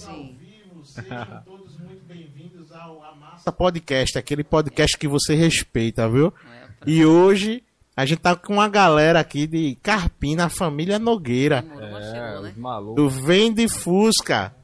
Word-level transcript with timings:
Sim. 0.00 0.38
Sejam 0.82 1.42
todos 1.44 1.78
muito 1.78 2.02
bem-vindos 2.06 2.72
ao 2.72 3.04
Amassa 3.04 3.52
Podcast, 3.52 4.16
aquele 4.18 4.42
podcast 4.42 4.96
que 4.96 5.06
você 5.06 5.34
respeita, 5.34 6.08
viu? 6.08 6.32
É, 6.50 6.68
e 6.86 7.04
hoje 7.04 7.62
a 7.94 8.06
gente 8.06 8.20
tá 8.20 8.34
com 8.34 8.54
uma 8.54 8.66
galera 8.66 9.20
aqui 9.20 9.46
de 9.46 9.76
Carpina, 9.82 10.46
a 10.46 10.48
família 10.48 10.98
Nogueira. 10.98 11.62
É, 11.78 12.40
né? 12.40 12.54
Do 12.96 13.10
Vende 13.10 13.68
Fusca. 13.68 14.54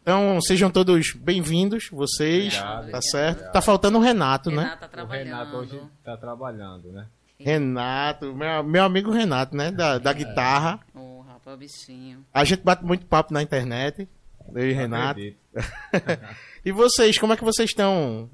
Então, 0.00 0.40
sejam 0.40 0.70
todos 0.70 1.12
bem-vindos, 1.12 1.90
vocês, 1.92 2.54
obrigado, 2.54 2.90
tá 2.90 3.02
certo? 3.02 3.32
Obrigado. 3.32 3.52
Tá 3.52 3.60
faltando 3.60 3.98
o 3.98 4.00
Renato, 4.00 4.48
Renato 4.48 4.70
né? 4.70 4.76
Tá 4.80 4.88
trabalhando. 4.88 5.26
O 5.26 5.28
Renato 5.28 5.56
hoje 5.58 5.80
tá 6.02 6.16
trabalhando, 6.16 6.90
né? 6.90 7.06
Renato, 7.38 8.34
meu, 8.34 8.62
meu 8.64 8.84
amigo 8.84 9.10
Renato, 9.10 9.54
né? 9.54 9.70
Da, 9.70 9.98
da 9.98 10.12
guitarra. 10.14 10.80
Oh, 10.94 11.13
rapaz, 11.44 11.58
bichinho. 11.58 12.24
A 12.32 12.44
gente 12.44 12.62
bate 12.62 12.84
muito 12.84 13.06
papo 13.06 13.32
na 13.32 13.42
internet. 13.42 14.08
Eu 14.54 14.68
e 14.68 14.72
Renato. 14.72 15.20
e 16.64 16.72
vocês, 16.72 17.18
como 17.18 17.32
é 17.32 17.36
que 17.36 17.44
vocês 17.44 17.70
estão? 17.70 18.30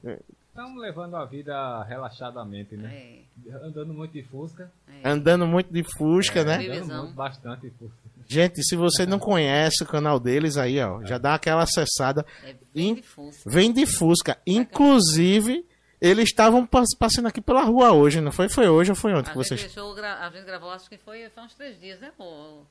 Estamos 0.48 0.80
levando 0.80 1.16
a 1.16 1.24
vida 1.24 1.82
relaxadamente, 1.84 2.76
né? 2.76 3.20
É. 3.46 3.52
Andando 3.62 3.94
muito 3.94 4.12
de 4.12 4.22
Fusca. 4.22 4.70
É. 4.88 5.08
Andando 5.08 5.46
muito 5.46 5.72
de 5.72 5.82
Fusca, 5.82 6.40
é, 6.40 6.44
né? 6.44 6.56
Andando 6.56 7.02
muito, 7.02 7.14
bastante 7.14 7.62
de 7.62 7.70
Fusca. 7.70 7.96
Gente, 8.26 8.62
se 8.62 8.76
você 8.76 9.06
não 9.06 9.18
conhece 9.18 9.82
o 9.82 9.86
canal 9.86 10.20
deles 10.20 10.56
aí, 10.56 10.80
ó, 10.80 11.04
já 11.04 11.18
dá 11.18 11.34
aquela 11.34 11.62
acessada. 11.62 12.24
É, 12.44 12.54
vem 12.74 12.94
de 12.94 13.02
Fusca. 13.02 13.50
Vem 13.50 13.72
de 13.72 13.86
Fusca. 13.86 14.38
Inclusive, 14.46 15.66
eles 16.00 16.24
estavam 16.24 16.66
passando 16.66 17.26
aqui 17.26 17.40
pela 17.40 17.62
rua 17.62 17.92
hoje, 17.92 18.20
não 18.20 18.32
foi? 18.32 18.48
Foi 18.48 18.68
hoje 18.68 18.90
ou 18.90 18.96
foi 18.96 19.12
ontem 19.12 19.30
a 19.30 19.32
que 19.32 19.38
vocês... 19.38 19.60
Deixou, 19.60 19.96
a 19.96 20.30
gente 20.30 20.44
gravou, 20.44 20.70
acho 20.70 20.88
que 20.88 20.98
foi, 20.98 21.28
foi 21.30 21.42
uns 21.42 21.54
três 21.54 21.80
dias, 21.80 22.00
né, 22.00 22.12
pô? 22.16 22.64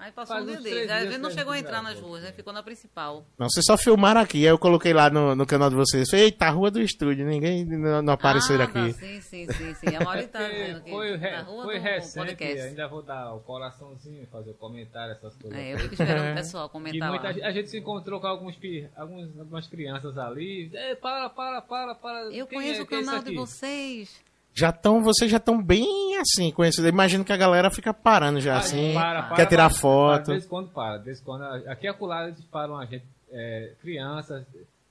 Aí 0.00 0.10
passou 0.12 0.36
Faz 0.36 0.48
um 0.48 0.62
dia 0.62 1.04
gente 1.04 1.18
não 1.18 1.30
chegou 1.30 1.52
a 1.52 1.58
entrar 1.58 1.82
nas 1.82 2.00
ruas, 2.00 2.22
né? 2.22 2.32
Ficou 2.32 2.54
na 2.54 2.62
principal. 2.62 3.26
Não, 3.38 3.50
vocês 3.50 3.66
só 3.66 3.76
filmaram 3.76 4.22
aqui. 4.22 4.38
Aí 4.38 4.50
eu 4.50 4.58
coloquei 4.58 4.94
lá 4.94 5.10
no, 5.10 5.36
no 5.36 5.44
canal 5.44 5.68
de 5.68 5.76
vocês. 5.76 6.10
Eita, 6.14 6.46
a 6.46 6.50
rua 6.50 6.70
do 6.70 6.80
estúdio. 6.80 7.26
Ninguém 7.26 7.66
não, 7.66 8.00
não 8.00 8.14
apareceu 8.14 8.58
ah, 8.58 8.64
aqui. 8.64 8.78
Não, 8.78 8.92
sim, 8.92 9.20
sim, 9.20 9.46
sim, 9.52 9.74
sim. 9.74 9.94
A 9.94 10.02
Mauri 10.02 10.26
tá 10.26 10.48
que 10.48 10.90
foi, 10.90 11.16
re, 11.16 11.44
foi 11.44 11.78
do 11.78 11.82
recente, 11.82 12.26
podcast. 12.26 12.68
Ainda 12.68 12.88
vou 12.88 13.02
dar 13.02 13.34
o 13.34 13.40
coraçãozinho, 13.40 14.26
fazer 14.28 14.52
o 14.52 14.54
comentário, 14.54 15.12
essas 15.12 15.36
coisas. 15.36 15.58
É, 15.58 15.74
eu 15.74 15.78
fico 15.80 15.92
esperando 15.92 16.32
o 16.32 16.34
pessoal 16.40 16.68
comentar 16.70 17.10
muita, 17.10 17.28
A 17.28 17.50
gente 17.50 17.68
se 17.68 17.78
encontrou 17.78 18.20
com 18.20 18.26
alguns, 18.26 18.58
alguns, 18.96 19.38
algumas 19.38 19.68
crianças 19.68 20.16
ali. 20.16 20.70
É, 20.72 20.94
para, 20.94 21.28
para, 21.28 21.60
para, 21.60 21.94
para. 21.94 22.20
Eu 22.32 22.46
Quem 22.46 22.58
conheço 22.58 22.80
é, 22.80 22.84
o 22.84 22.86
canal 22.86 23.16
é 23.16 23.22
de 23.22 23.34
vocês 23.34 24.29
já 24.52 24.70
estão, 24.70 25.02
vocês 25.02 25.30
já 25.30 25.36
estão 25.36 25.62
bem 25.62 26.16
assim 26.18 26.50
conhecidos. 26.50 26.88
Imagino 26.88 27.24
que 27.24 27.32
a 27.32 27.36
galera 27.36 27.70
fica 27.70 27.94
parando 27.94 28.40
já 28.40 28.56
ah, 28.56 28.58
assim, 28.58 28.94
para, 28.94 29.22
para, 29.22 29.36
quer 29.36 29.46
tirar 29.46 29.70
para, 29.70 29.78
foto. 29.78 30.26
Desde 30.30 30.48
quando 30.48 30.68
para, 30.70 30.98
desde 30.98 31.22
quando 31.22 31.42
aqui 31.42 31.86
a 31.86 31.92
acolá 31.92 32.26
eles 32.26 32.42
param 32.44 32.76
a 32.76 32.84
gente, 32.84 33.04
é, 33.30 33.74
crianças. 33.80 34.44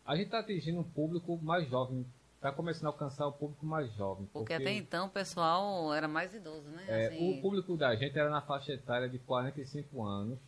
A 0.06 0.16
gente 0.16 0.26
está 0.26 0.40
atingindo 0.40 0.80
um 0.80 0.84
público 0.84 1.38
mais 1.42 1.70
jovem, 1.70 2.06
está 2.36 2.52
começando 2.52 2.86
a 2.86 2.90
alcançar 2.90 3.28
o 3.28 3.32
público 3.32 3.66
mais 3.66 3.94
jovem. 3.94 4.28
Porque, 4.34 4.54
porque 4.54 4.54
até 4.54 4.74
então 4.74 5.08
o 5.08 5.10
pessoal 5.10 5.94
era 5.94 6.08
mais 6.08 6.34
idoso, 6.34 6.68
né? 6.70 6.84
É, 6.88 7.08
assim... 7.08 7.38
O 7.38 7.42
público 7.42 7.78
da 7.78 7.96
gente 7.96 8.18
era 8.18 8.30
na 8.30 8.42
faixa 8.42 8.74
etária 8.74 9.08
de 9.08 9.20
45 9.20 10.04
anos 10.04 10.40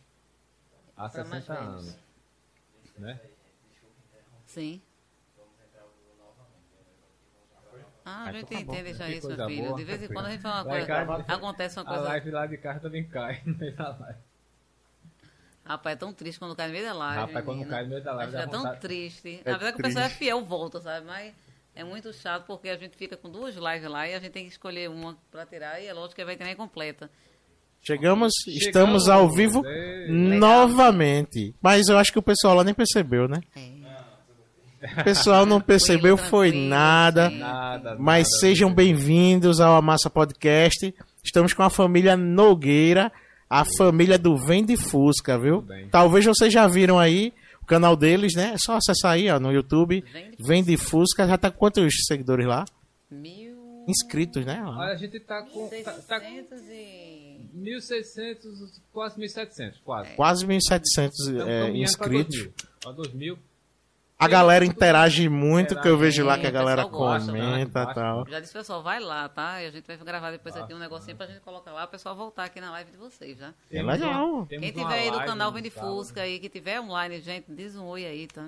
a 0.96 1.08
60 1.08 1.52
anos, 1.52 1.98
né? 2.98 3.20
Sim. 4.46 4.82
Ah, 8.04 8.24
a 8.24 8.32
gente 8.32 8.46
tá 8.46 8.60
entende 8.60 8.94
já 8.94 9.08
isso, 9.08 9.28
meu 9.28 9.46
filho. 9.46 9.64
Boa, 9.64 9.76
de 9.76 9.84
vez 9.84 10.02
em 10.02 10.08
quando 10.08 10.26
a 10.26 10.30
gente 10.30 10.40
fala 10.40 10.62
uma 10.62 10.64
coisa. 10.64 11.24
Acontece 11.28 11.78
uma 11.78 11.84
coisa. 11.84 12.00
A 12.00 12.08
live 12.08 12.30
lá 12.30 12.46
de 12.46 12.56
casa 12.56 12.80
também 12.80 13.04
cai 13.04 13.40
no 13.46 13.56
meio 13.56 13.74
da 13.76 13.96
live. 13.96 14.18
Rapaz, 15.64 15.96
é 15.96 15.98
tão 15.98 16.12
triste 16.12 16.38
quando 16.38 16.56
cai 16.56 16.66
no 16.66 16.72
meio 16.72 16.84
da 16.84 16.92
live. 16.92 17.20
Rapaz, 17.20 17.44
quando 17.44 17.64
cai 17.66 17.82
no 17.84 17.90
meio 17.90 18.02
da 18.02 18.12
live. 18.14 18.36
É 18.36 18.46
tão 18.46 18.62
vontade... 18.62 18.80
triste. 18.80 19.40
É 19.44 19.50
Na 19.50 19.56
verdade, 19.56 19.76
que 19.76 19.80
o 19.80 19.84
pessoal 19.84 20.04
é 20.06 20.08
fiel, 20.08 20.44
volta, 20.44 20.80
sabe? 20.80 21.06
Mas 21.06 21.32
é 21.74 21.84
muito 21.84 22.12
chato 22.12 22.44
porque 22.46 22.68
a 22.68 22.76
gente 22.76 22.96
fica 22.96 23.16
com 23.16 23.30
duas 23.30 23.54
lives 23.54 23.88
lá 23.88 24.08
e 24.08 24.14
a 24.14 24.18
gente 24.18 24.32
tem 24.32 24.44
que 24.44 24.50
escolher 24.50 24.90
uma 24.90 25.16
pra 25.30 25.46
tirar 25.46 25.80
e 25.80 25.86
é 25.86 25.92
lógico 25.92 26.16
que 26.16 26.24
vai 26.24 26.36
ter 26.36 26.44
nem 26.44 26.56
completa. 26.56 27.08
Chegamos, 27.80 28.32
Chegamos, 28.44 28.62
estamos 28.62 29.08
ao 29.08 29.28
vivo 29.28 29.62
é. 29.66 30.06
novamente. 30.08 31.54
Mas 31.60 31.88
eu 31.88 31.98
acho 31.98 32.12
que 32.12 32.18
o 32.18 32.22
pessoal 32.22 32.54
lá 32.54 32.62
nem 32.62 32.74
percebeu, 32.74 33.26
né? 33.26 33.40
É. 33.56 33.81
O 34.82 35.04
pessoal 35.04 35.46
não 35.46 35.60
percebeu, 35.60 36.16
foi 36.16 36.50
nada. 36.50 37.30
nada 37.30 37.96
mas 37.98 38.26
nada, 38.28 38.40
sejam 38.40 38.74
bem-vindos 38.74 39.60
ao 39.60 39.76
Amassa 39.76 40.10
Podcast. 40.10 40.92
Estamos 41.22 41.54
com 41.54 41.62
a 41.62 41.70
família 41.70 42.16
Nogueira, 42.16 43.12
a 43.48 43.64
família 43.64 44.18
do 44.18 44.36
Vende 44.36 44.76
Fusca, 44.76 45.38
viu? 45.38 45.64
Talvez 45.88 46.24
vocês 46.24 46.52
já 46.52 46.66
viram 46.66 46.98
aí 46.98 47.32
o 47.62 47.66
canal 47.66 47.94
deles, 47.94 48.34
né? 48.34 48.54
É 48.54 48.58
só 48.58 48.76
acessar 48.76 49.12
aí 49.12 49.30
ó, 49.30 49.38
no 49.38 49.52
YouTube. 49.52 50.04
Vende 50.40 50.76
Fusca. 50.76 51.28
Já 51.28 51.38
tá 51.38 51.48
com 51.48 51.58
quantos 51.58 51.94
seguidores 52.08 52.46
lá? 52.46 52.64
Mil. 53.08 53.84
Inscritos, 53.86 54.44
né? 54.44 54.62
Olha, 54.66 54.94
a 54.94 54.96
gente 54.96 55.20
tá 55.20 55.42
com. 55.42 55.68
Tá, 55.84 55.92
tá. 55.92 56.18
E... 56.28 57.50
1.600, 57.54 58.80
quase 58.92 59.20
1.700, 59.20 59.74
quase. 59.84 60.10
É. 60.10 60.14
Quase 60.14 60.46
1.700 60.46 61.10
é, 61.46 61.70
inscritos. 61.70 62.48
Para 62.80 62.92
2000. 62.92 63.38
A 64.22 64.28
galera 64.28 64.64
interage 64.64 65.28
muito, 65.28 65.74
que 65.80 65.88
eu 65.88 65.98
vejo 65.98 66.24
lá 66.24 66.38
que 66.38 66.46
a 66.46 66.50
galera 66.50 66.86
comenta 66.86 67.82
e 67.82 67.94
tal. 67.94 68.26
Já 68.28 68.40
disse, 68.40 68.52
pessoal, 68.52 68.82
vai 68.82 69.00
lá, 69.00 69.28
tá? 69.28 69.62
E 69.62 69.66
a 69.66 69.70
gente 69.70 69.86
vai 69.86 69.96
gravar 69.96 70.30
depois 70.30 70.56
aqui 70.56 70.72
um 70.72 70.78
negocinho 70.78 71.16
pra 71.16 71.26
gente 71.26 71.40
colocar 71.40 71.72
lá, 71.72 71.84
o 71.84 71.88
pessoal 71.88 72.14
voltar 72.14 72.44
aqui 72.44 72.60
na 72.60 72.70
live 72.70 72.90
de 72.90 72.96
vocês, 72.96 73.38
tá? 73.38 73.52
É 73.70 73.82
legal. 73.82 74.46
Quem 74.46 74.72
tiver 74.72 74.94
aí 74.94 75.10
do 75.10 75.24
canal 75.24 75.50
Vende 75.52 75.70
Fusca 75.70 76.22
aí, 76.22 76.38
que 76.38 76.48
tiver 76.48 76.80
online, 76.80 77.20
gente, 77.20 77.46
diz 77.48 77.74
um 77.76 77.84
oi 77.86 78.06
aí, 78.06 78.26
tá? 78.26 78.46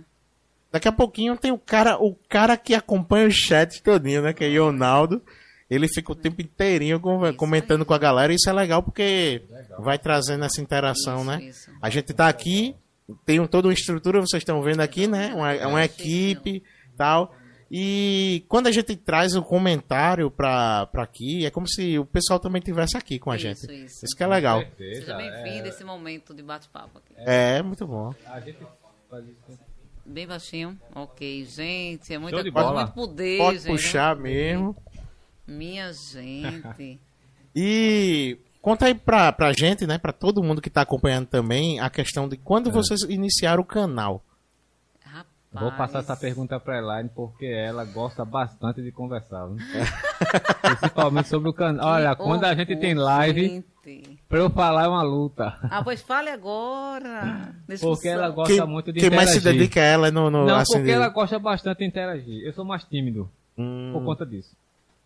Daqui 0.70 0.88
a 0.88 0.92
pouquinho 0.92 1.36
tem 1.36 1.52
o 1.52 1.58
cara, 1.58 1.96
o 1.98 2.16
cara 2.28 2.56
que 2.56 2.74
acompanha 2.74 3.28
o 3.28 3.30
chat 3.30 3.82
todinho, 3.82 4.22
né? 4.22 4.32
Que 4.32 4.44
é 4.44 4.58
Ronaldo. 4.58 5.22
Ele 5.70 5.88
fica 5.88 6.12
o 6.12 6.14
tempo 6.14 6.42
inteirinho 6.42 7.00
comentando 7.36 7.84
com 7.84 7.94
a 7.94 7.98
galera. 7.98 8.32
Isso 8.32 8.50
é 8.50 8.52
legal 8.52 8.82
porque 8.82 9.42
vai 9.78 9.98
trazendo 9.98 10.44
essa 10.44 10.60
interação, 10.60 11.24
né? 11.24 11.50
A 11.80 11.88
gente 11.90 12.12
tá 12.12 12.28
aqui 12.28 12.76
tem 13.24 13.44
toda 13.46 13.68
uma 13.68 13.74
estrutura, 13.74 14.20
vocês 14.20 14.40
estão 14.40 14.62
vendo 14.62 14.80
aqui, 14.80 15.06
né? 15.06 15.32
Uma, 15.34 15.52
é 15.52 15.66
uma 15.66 15.84
equipe 15.84 16.62
tal. 16.96 17.34
E 17.70 18.44
quando 18.48 18.68
a 18.68 18.70
gente 18.70 18.94
traz 18.94 19.34
o 19.34 19.40
um 19.40 19.42
comentário 19.42 20.30
para 20.30 20.88
aqui, 20.94 21.44
é 21.44 21.50
como 21.50 21.66
se 21.66 21.98
o 21.98 22.04
pessoal 22.04 22.38
também 22.38 22.62
tivesse 22.62 22.96
aqui 22.96 23.18
com 23.18 23.30
a 23.30 23.36
isso, 23.36 23.42
gente. 23.42 23.84
Isso, 23.84 24.04
isso 24.04 24.16
que 24.16 24.22
é 24.22 24.26
legal. 24.26 24.62
Seja 24.76 25.16
bem-vindo 25.16 25.66
é... 25.66 25.68
esse 25.68 25.82
momento 25.82 26.32
de 26.32 26.42
bate-papo 26.42 26.98
aqui. 26.98 27.14
É, 27.16 27.62
muito 27.62 27.86
bom. 27.86 28.14
Bem 30.06 30.26
baixinho. 30.26 30.78
Ok, 30.94 31.44
gente. 31.46 32.12
É 32.12 32.18
muito, 32.18 32.36
muito 32.36 32.92
poder, 32.92 33.38
Pode 33.38 33.58
gente, 33.58 33.66
puxar 33.68 34.14
mesmo. 34.14 34.76
Minha 35.46 35.92
gente. 35.92 37.00
e 37.56 38.38
Conta 38.64 38.86
aí 38.86 38.94
pra, 38.94 39.30
pra 39.30 39.52
gente, 39.52 39.86
né, 39.86 39.98
pra 39.98 40.10
todo 40.10 40.42
mundo 40.42 40.62
que 40.62 40.70
tá 40.70 40.80
acompanhando 40.80 41.26
também, 41.26 41.78
a 41.80 41.90
questão 41.90 42.26
de 42.26 42.38
quando 42.38 42.70
é. 42.70 42.72
vocês 42.72 43.02
iniciaram 43.02 43.62
o 43.62 43.66
canal. 43.66 44.24
Rapaz. 45.04 45.26
Vou 45.52 45.70
passar 45.72 45.98
essa 45.98 46.16
pergunta 46.16 46.58
pra 46.58 46.78
Elaine, 46.78 47.10
porque 47.14 47.44
ela 47.44 47.84
gosta 47.84 48.24
bastante 48.24 48.80
de 48.80 48.90
conversar. 48.90 49.46
Principalmente 50.80 51.28
sobre 51.28 51.50
o 51.50 51.52
canal. 51.52 51.88
Olha, 51.88 52.16
quando 52.16 52.44
a 52.44 52.54
gente 52.54 52.74
tem 52.76 52.94
live, 52.94 53.62
gente. 53.84 54.18
pra 54.26 54.38
eu 54.38 54.48
falar 54.48 54.84
é 54.84 54.88
uma 54.88 55.02
luta. 55.02 55.58
Ah, 55.64 55.84
pois 55.84 56.00
fale 56.00 56.30
agora. 56.30 57.54
porque 57.82 58.08
ela 58.08 58.30
gosta 58.30 58.54
quem, 58.54 58.66
muito 58.66 58.90
de 58.90 58.98
quem 58.98 59.08
interagir. 59.08 59.16
mais 59.16 59.42
se 59.42 59.44
dedica 59.44 59.78
a 59.78 59.84
ela 59.84 60.10
no... 60.10 60.30
no 60.30 60.46
Não, 60.46 60.56
assim, 60.56 60.78
porque 60.78 60.90
ela 60.90 61.10
gosta 61.10 61.38
bastante 61.38 61.80
de 61.80 61.84
interagir. 61.84 62.42
Eu 62.42 62.54
sou 62.54 62.64
mais 62.64 62.82
tímido 62.82 63.30
hum. 63.58 63.90
por 63.92 64.02
conta 64.02 64.24
disso. 64.24 64.56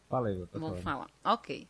Falei, 0.08 0.42
Vou 0.54 0.76
falar. 0.76 1.06
Ok. 1.24 1.66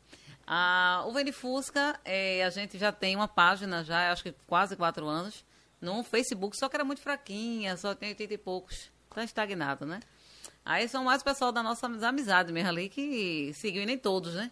Ah, 0.51 1.05
o 1.07 1.13
Vende 1.13 1.31
Fusca, 1.31 2.01
é, 2.07 2.43
a 2.43 2.49
gente 2.49 2.79
já 2.79 2.91
tem 2.91 3.15
uma 3.15 3.29
página, 3.29 3.85
já 3.85 4.11
acho 4.11 4.23
que 4.23 4.35
quase 4.47 4.75
quatro 4.77 5.07
anos, 5.07 5.45
no 5.79 6.03
Facebook, 6.03 6.57
só 6.57 6.71
que 6.71 6.77
era 6.77 6.87
muito 6.87 7.03
fraquinha, 7.03 7.77
só 7.77 7.95
tem 7.95 8.09
80 8.09 8.33
e 8.33 8.39
poucos. 8.39 8.91
Tá 9.15 9.23
estagnado, 9.23 9.85
né? 9.85 10.01
Aí 10.65 10.89
são 10.89 11.05
mais 11.05 11.21
o 11.21 11.25
pessoal 11.25 11.53
da 11.53 11.63
nossa 11.63 11.87
amizade 11.87 12.51
mesmo 12.51 12.71
ali 12.71 12.89
que 12.89 13.53
seguiu, 13.61 13.83
e 13.83 13.87
nem 13.87 13.99
todos, 13.99 14.35
né? 14.35 14.51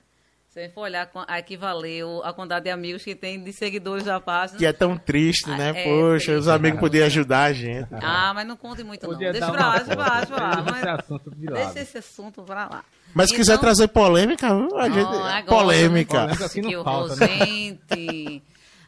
Se 0.50 0.68
for 0.68 0.82
olhar, 0.82 1.10
equivaleu 1.38 2.22
a 2.24 2.32
quantidade 2.32 2.64
de 2.64 2.70
amigos 2.70 3.02
que 3.02 3.14
tem 3.14 3.42
de 3.42 3.52
seguidores 3.54 4.04
da 4.04 4.20
página. 4.20 4.58
Que 4.58 4.66
é 4.66 4.72
tão 4.74 4.98
triste, 4.98 5.48
né? 5.48 5.72
Ah, 5.74 5.78
é, 5.78 5.84
Poxa, 5.84 6.24
triste, 6.26 6.30
os 6.32 6.48
amigos 6.48 6.80
podiam 6.80 7.06
ajudar 7.06 7.44
a 7.44 7.52
gente. 7.54 7.88
Ah, 8.02 8.32
mas 8.34 8.46
não 8.46 8.56
conte 8.56 8.84
muito 8.84 9.06
Podia 9.06 9.32
não. 9.32 9.32
Deixa 9.32 9.50
pra 9.50 9.66
lá, 9.66 9.78
deixa 9.78 9.96
pra 9.96 10.06
lá, 10.06 10.16
deixa 10.16 10.34
pra 10.34 10.92
lá. 10.92 11.64
Deixa 11.64 11.80
esse 11.80 11.98
assunto 11.98 12.42
pra 12.42 12.68
lá. 12.68 12.84
Mas 13.16 13.30
se 13.30 13.34
então... 13.34 13.44
quiser 13.44 13.58
trazer 13.58 13.88
polêmica, 13.88 14.46
a 14.46 14.90
gente... 14.90 15.06
Agora, 15.06 15.42
polêmica. 15.44 16.20
polêmica 16.20 16.48
que 16.50 16.60
não 16.60 16.84
falta, 16.84 17.16
né? 17.16 17.46
gente. 17.46 18.42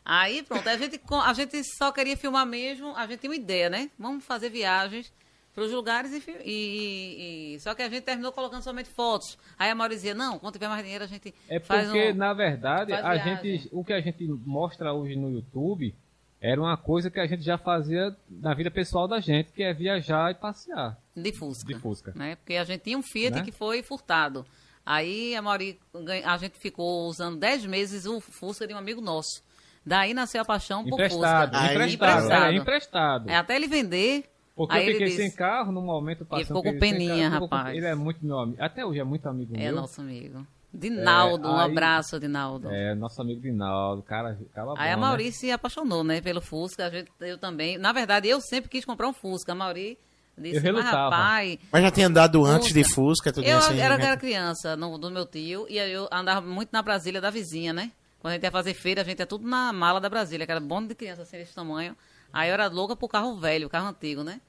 Aí 0.05 0.43
pronto, 0.43 0.69
a 0.69 0.77
gente, 0.77 1.01
a 1.11 1.33
gente 1.33 1.65
só 1.65 1.91
queria 1.91 2.15
filmar 2.15 2.45
mesmo, 2.45 2.95
a 2.95 3.07
gente 3.07 3.21
tem 3.21 3.31
uma 3.31 3.37
ideia, 3.37 3.71
né? 3.71 3.91
Vamos 3.99 4.23
fazer 4.23 4.51
viagens 4.51 5.11
para 5.55 5.65
os 5.65 5.73
lugares 5.73 6.13
e, 6.13 6.23
e, 6.45 7.55
e, 7.55 7.61
Só 7.61 7.75
que 7.75 7.81
a 7.81 7.89
gente 7.89 8.03
terminou 8.03 8.31
colocando 8.31 8.63
somente 8.63 8.91
fotos. 8.91 9.39
Aí 9.59 9.71
a 9.71 9.75
Mauro 9.75 9.95
dizia, 9.95 10.15
não, 10.15 10.39
quando 10.39 10.53
tiver 10.53 10.69
mais 10.69 10.83
dinheiro 10.83 11.05
a 11.05 11.09
gente 11.09 11.35
É 11.49 11.59
porque, 11.59 12.13
um, 12.13 12.15
na 12.15 12.35
verdade, 12.35 12.93
a 12.93 13.17
gente, 13.17 13.67
o 13.73 13.83
que 13.83 13.95
a 13.95 14.01
gente 14.03 14.27
mostra 14.45 14.93
hoje 14.93 15.17
no 15.17 15.31
YouTube 15.31 15.95
era 16.41 16.61
uma 16.61 16.77
coisa 16.77 17.11
que 17.11 17.19
a 17.19 17.27
gente 17.27 17.43
já 17.43 17.59
fazia 17.59 18.15
na 18.31 18.55
vida 18.55 18.71
pessoal 18.71 19.09
da 19.09 19.21
gente, 19.21 19.51
que 19.53 19.63
é 19.63 19.73
viajar 19.75 20.31
e 20.31 20.35
passear. 20.35 20.97
De 21.17 21.33
Fusca. 21.33 21.67
De 21.67 21.75
Fusca. 21.81 22.13
Né? 22.15 22.37
Porque 22.37 22.55
a 22.55 22.65
gente 22.65 22.83
tinha 22.83 22.97
um 22.99 23.03
Fiat 23.03 23.37
Né? 23.39 23.43
que 23.45 23.53
foi 23.53 23.83
furtado. 23.83 24.45
Aí 24.87 25.35
a, 25.37 25.43
Mauri, 25.43 25.79
a 26.25 26.37
gente 26.39 26.59
ficou 26.59 27.09
usando 27.09 27.37
10 27.39 27.67
meses 27.67 28.07
o 28.07 28.21
Fusca 28.21 28.67
de 28.67 28.73
um 28.73 28.79
amigo 28.79 29.01
nosso. 29.01 29.43
Daí 29.85 30.15
nasceu 30.15 30.41
a 30.43 30.45
paixão 30.45 30.83
por 30.85 30.95
Emprestado, 30.95 31.51
Fusca. 31.53 31.67
Aí- 31.67 31.95
emprestado, 31.95 32.33
era 32.33 32.55
emprestado. 32.55 33.31
É, 33.31 33.37
até 33.37 33.57
ele 33.57 33.67
vender. 33.67 34.25
Porque 34.55 34.75
aí 34.77 34.83
eu 34.83 34.89
ele 34.91 34.93
fiquei 34.95 35.09
disse, 35.09 35.23
sem 35.29 35.31
carro 35.37 35.71
no 35.73 35.81
momento 35.81 36.25
passando. 36.25 36.47
ficou 36.47 36.63
com 36.65 36.79
peninha, 36.79 37.31
carro, 37.31 37.45
rapaz. 37.45 37.77
Ele 37.77 37.87
é 37.87 37.95
muito 37.95 38.25
meu 38.25 38.39
amigo. 38.41 38.61
Até 38.63 38.85
hoje 38.85 38.99
é 38.99 39.05
muito 39.05 39.29
amigo 39.29 39.55
É 39.55 39.59
meu. 39.59 39.77
nosso 39.77 40.01
amigo. 40.01 40.45
Dinaldo, 40.73 41.49
um 41.49 41.57
aí- 41.59 41.71
abraço, 41.71 42.21
Dinaldo. 42.21 42.71
É, 42.71 42.95
nosso 42.95 43.21
amigo 43.23 43.41
Dinaldo, 43.41 44.03
cara, 44.03 44.39
cara 44.55 44.73
Aí 44.77 44.91
a 44.93 44.95
bom, 44.97 45.01
né? 45.03 45.07
Mauri 45.09 45.33
se 45.33 45.51
apaixonou, 45.51 46.05
né, 46.05 46.21
pelo 46.21 46.41
Fusca. 46.41 46.87
A 46.87 46.91
gente, 46.91 47.11
eu 47.21 47.39
também. 47.39 47.79
Na 47.79 47.93
verdade, 47.93 48.29
eu 48.29 48.41
sempre 48.41 48.69
quis 48.71 48.85
comprar 48.85 49.09
um 49.09 49.13
Fusca. 49.13 49.53
A 49.53 49.55
Mauri 49.55 49.99
disse, 50.37 50.57
Eu 50.57 50.63
mas 50.75 50.85
relutava. 50.85 51.17
rapaz, 51.17 51.59
Mas 51.73 51.83
já 51.83 51.91
tinha 51.91 52.07
andado 52.07 52.45
antes 52.45 52.69
Fusca. 52.69 52.83
de 52.83 52.95
Fusca, 52.95 53.33
tudo 53.33 53.47
Eu 53.47 53.59
assim. 53.59 53.79
era, 53.81 53.97
né? 53.97 54.05
era 54.05 54.17
criança 54.17 54.77
no, 54.77 54.97
do 54.99 55.11
meu 55.11 55.25
tio 55.27 55.67
e 55.69 55.79
aí 55.81 55.91
eu 55.91 56.07
andava 56.13 56.47
muito 56.47 56.69
na 56.73 56.83
Brasília 56.83 57.21
da 57.21 57.31
vizinha, 57.31 57.73
né? 57.73 57.91
Quando 58.21 58.33
a 58.33 58.35
gente 58.35 58.45
ia 58.45 58.51
fazer 58.51 58.75
feira, 58.75 59.01
a 59.01 59.05
gente 59.05 59.21
ia 59.21 59.27
tudo 59.27 59.47
na 59.49 59.73
mala 59.73 60.01
da 60.01 60.09
Brasília, 60.09 60.45
que 60.45 60.51
era 60.53 60.61
bonde 60.61 60.89
de 60.89 60.95
criança 60.95 61.23
assim 61.23 61.39
desse 61.39 61.55
tamanho. 61.55 61.97
Aí 62.33 62.51
eu 62.51 62.55
era 62.55 62.67
louca 62.69 62.95
pro 62.95 63.09
carro 63.09 63.37
velho, 63.39 63.69
carro 63.71 63.89
antigo, 63.89 64.23
né? 64.23 64.41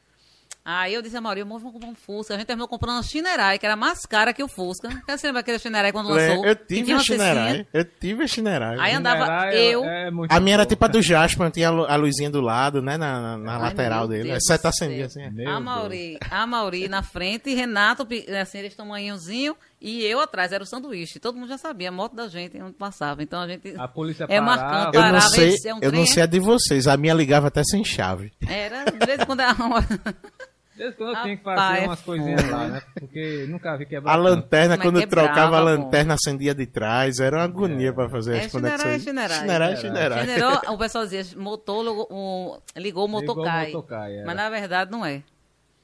Aí 0.71 0.93
eu 0.93 1.01
disse 1.01 1.17
a 1.17 1.21
Mauri, 1.21 1.41
amor, 1.41 1.57
vamos 1.59 1.73
comprar 1.73 1.89
um 1.89 1.95
Fusca. 1.95 2.35
A 2.35 2.37
gente 2.37 2.45
terminou 2.45 2.67
comprando 2.67 2.97
uma 2.97 3.01
Chinerai, 3.03 3.57
que 3.57 3.65
era 3.65 3.75
mais 3.75 4.05
cara 4.05 4.31
que 4.33 4.43
o 4.43 4.47
Fusca. 4.47 4.87
Você 5.07 5.25
lembra 5.25 5.39
aquele 5.41 5.57
Chinerai 5.57 5.91
quando 5.91 6.09
lançou? 6.09 6.45
Eu 6.45 6.55
tive 6.55 6.95
cecinha? 6.95 6.99
Chinerai. 6.99 7.67
Eu 7.73 7.85
tive 7.85 8.23
a 8.23 8.27
Chinerai. 8.27 8.77
Aí 8.79 8.93
andava 8.93 9.23
Minerai 9.23 9.57
eu... 9.57 9.83
é 9.83 10.09
A 10.29 10.39
minha 10.39 10.53
era 10.53 10.65
tipo 10.67 10.85
a 10.85 10.87
do 10.87 11.01
Jasper, 11.01 11.49
tinha 11.49 11.69
a 11.69 11.71
lu- 11.71 11.85
a 11.85 11.95
luzinha 11.95 12.29
do 12.29 12.39
lado, 12.39 12.83
né? 12.83 12.97
Na, 12.97 13.19
na- 13.19 13.37
na 13.37 13.53
Ai, 13.55 13.61
lateral 13.63 14.07
dele. 14.07 14.25
Deus 14.25 14.37
Exceto 14.43 14.61
do 14.63 14.67
acendia 14.67 15.09
céu. 15.09 15.23
assim. 15.25 15.35
Meu 15.35 15.49
a. 15.49 15.59
Mauri, 15.59 16.17
a 16.29 16.45
Mauri 16.45 16.87
na 16.87 17.01
frente, 17.01 17.51
Renato, 17.55 18.07
assim, 18.39 18.59
eles 18.59 18.75
tamanhozinho, 18.75 19.57
e 19.81 20.03
eu 20.05 20.19
atrás, 20.19 20.51
era 20.51 20.63
o 20.63 20.67
sanduíche. 20.67 21.19
Todo 21.19 21.35
mundo 21.37 21.47
já 21.49 21.57
sabia, 21.57 21.89
a 21.89 21.91
moto 21.91 22.13
da 22.15 22.27
gente, 22.27 22.61
onde 22.61 22.73
passava. 22.73 23.23
Então 23.23 23.41
a 23.41 23.47
gente. 23.47 23.73
A 23.75 23.87
polícia 23.87 24.25
É 24.25 24.39
parava. 24.39 24.45
marcante, 24.45 24.95
Eu 24.97 25.01
não 25.01 25.09
Parava, 25.09 25.29
sei, 25.29 25.55
é 25.65 25.73
um 25.73 25.77
eu 25.77 25.89
trem, 25.89 25.99
não 26.01 26.05
sei 26.05 26.21
é? 26.21 26.23
a 26.23 26.27
de 26.27 26.39
vocês. 26.39 26.85
A 26.87 26.95
minha 26.95 27.13
ligava 27.15 27.47
até 27.47 27.63
sem 27.63 27.83
chave. 27.83 28.31
Era, 28.47 28.83
de 28.85 29.03
vez 29.05 29.19
em 29.21 29.25
quando 29.25 29.39
era 29.39 29.53
uma... 29.53 29.79
Desde 30.79 30.95
quando 30.95 31.09
eu 31.13 31.23
tinha 31.23 31.35
que 31.35 31.43
fazer 31.43 31.81
é 31.81 31.85
umas 31.87 32.01
coisinhas 32.01 32.49
lá, 32.49 32.67
né? 32.69 32.81
Porque 32.97 33.45
nunca 33.49 33.75
vi 33.75 33.85
quebrar. 33.85 34.13
A 34.13 34.15
tanto. 34.15 34.29
lanterna, 34.29 34.77
Mas 34.77 34.85
quando 34.85 34.99
quebrava, 35.01 35.27
trocava 35.27 35.57
a 35.57 35.59
lanterna, 35.59 36.13
acendia 36.13 36.55
de 36.55 36.65
trás. 36.65 37.19
Era 37.19 37.35
uma 37.35 37.43
agonia 37.43 37.91
pra 37.91 38.07
fazer 38.07 38.37
É 38.37 38.45
as 38.45 38.51
conexões. 38.51 39.03
Chinerai, 39.03 39.29
Chinerai. 39.39 39.75
Chinerai, 39.75 39.75
Chinerai. 39.75 40.25
Generou, 40.25 40.61
o 40.73 40.77
pessoal 40.77 41.05
dizia, 41.05 41.37
motor, 41.37 41.83
ligou 41.83 42.07
o, 42.09 42.61
ligou 42.77 42.77
o 42.77 42.79
Ligou 42.79 43.05
o 43.05 43.07
motocai. 43.09 43.65
motocai, 43.73 44.15
era. 44.19 44.25
Mas 44.25 44.35
na 44.37 44.49
verdade 44.49 44.89
não 44.89 45.05
é. 45.05 45.21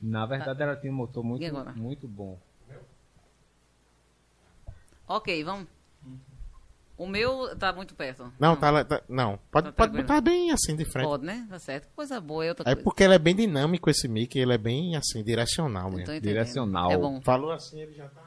Na 0.02 0.26
verdade, 0.26 0.64
ela 0.64 0.78
tinha 0.78 0.94
um 0.94 0.96
motor 0.96 1.26
muito, 1.26 1.76
muito 1.76 2.08
bom. 2.08 2.40
Ok, 5.10 5.44
vamos. 5.44 5.68
O 6.98 7.06
meu 7.08 7.56
tá 7.58 7.74
muito 7.74 7.94
perto. 7.94 8.32
Não, 8.40 8.56
tá, 8.56 8.70
lá- 8.72 8.84
tá- 8.86 9.02
não. 9.10 9.38
Pode, 9.52 9.68
Tá 9.68 9.74
pode 9.74 9.74
tranquilo. 9.74 10.04
botar 10.04 10.22
bem 10.22 10.52
assim 10.52 10.76
de 10.76 10.86
frente. 10.86 11.06
Pode, 11.06 11.26
né? 11.26 11.46
Tá 11.50 11.60
certo. 11.60 11.90
Coisa 11.96 12.22
boa, 12.22 12.46
é 12.46 12.50
outra 12.50 12.64
É 12.70 12.74
coisa. 12.74 12.84
porque 12.84 13.04
ele 13.04 13.14
é 13.16 13.20
bem 13.20 13.36
dinâmico 13.36 13.90
esse 13.90 14.08
mic, 14.08 14.34
ele 14.38 14.54
é 14.54 14.58
bem 14.58 14.96
assim, 14.96 15.22
direcional 15.24 15.92
mesmo. 15.92 16.20
Direcional. 16.22 16.92
É 16.92 16.98
bom. 16.98 17.20
Falou 17.22 17.52
assim, 17.52 17.82
ele 17.82 17.94
já 17.94 18.08
tá. 18.08 18.22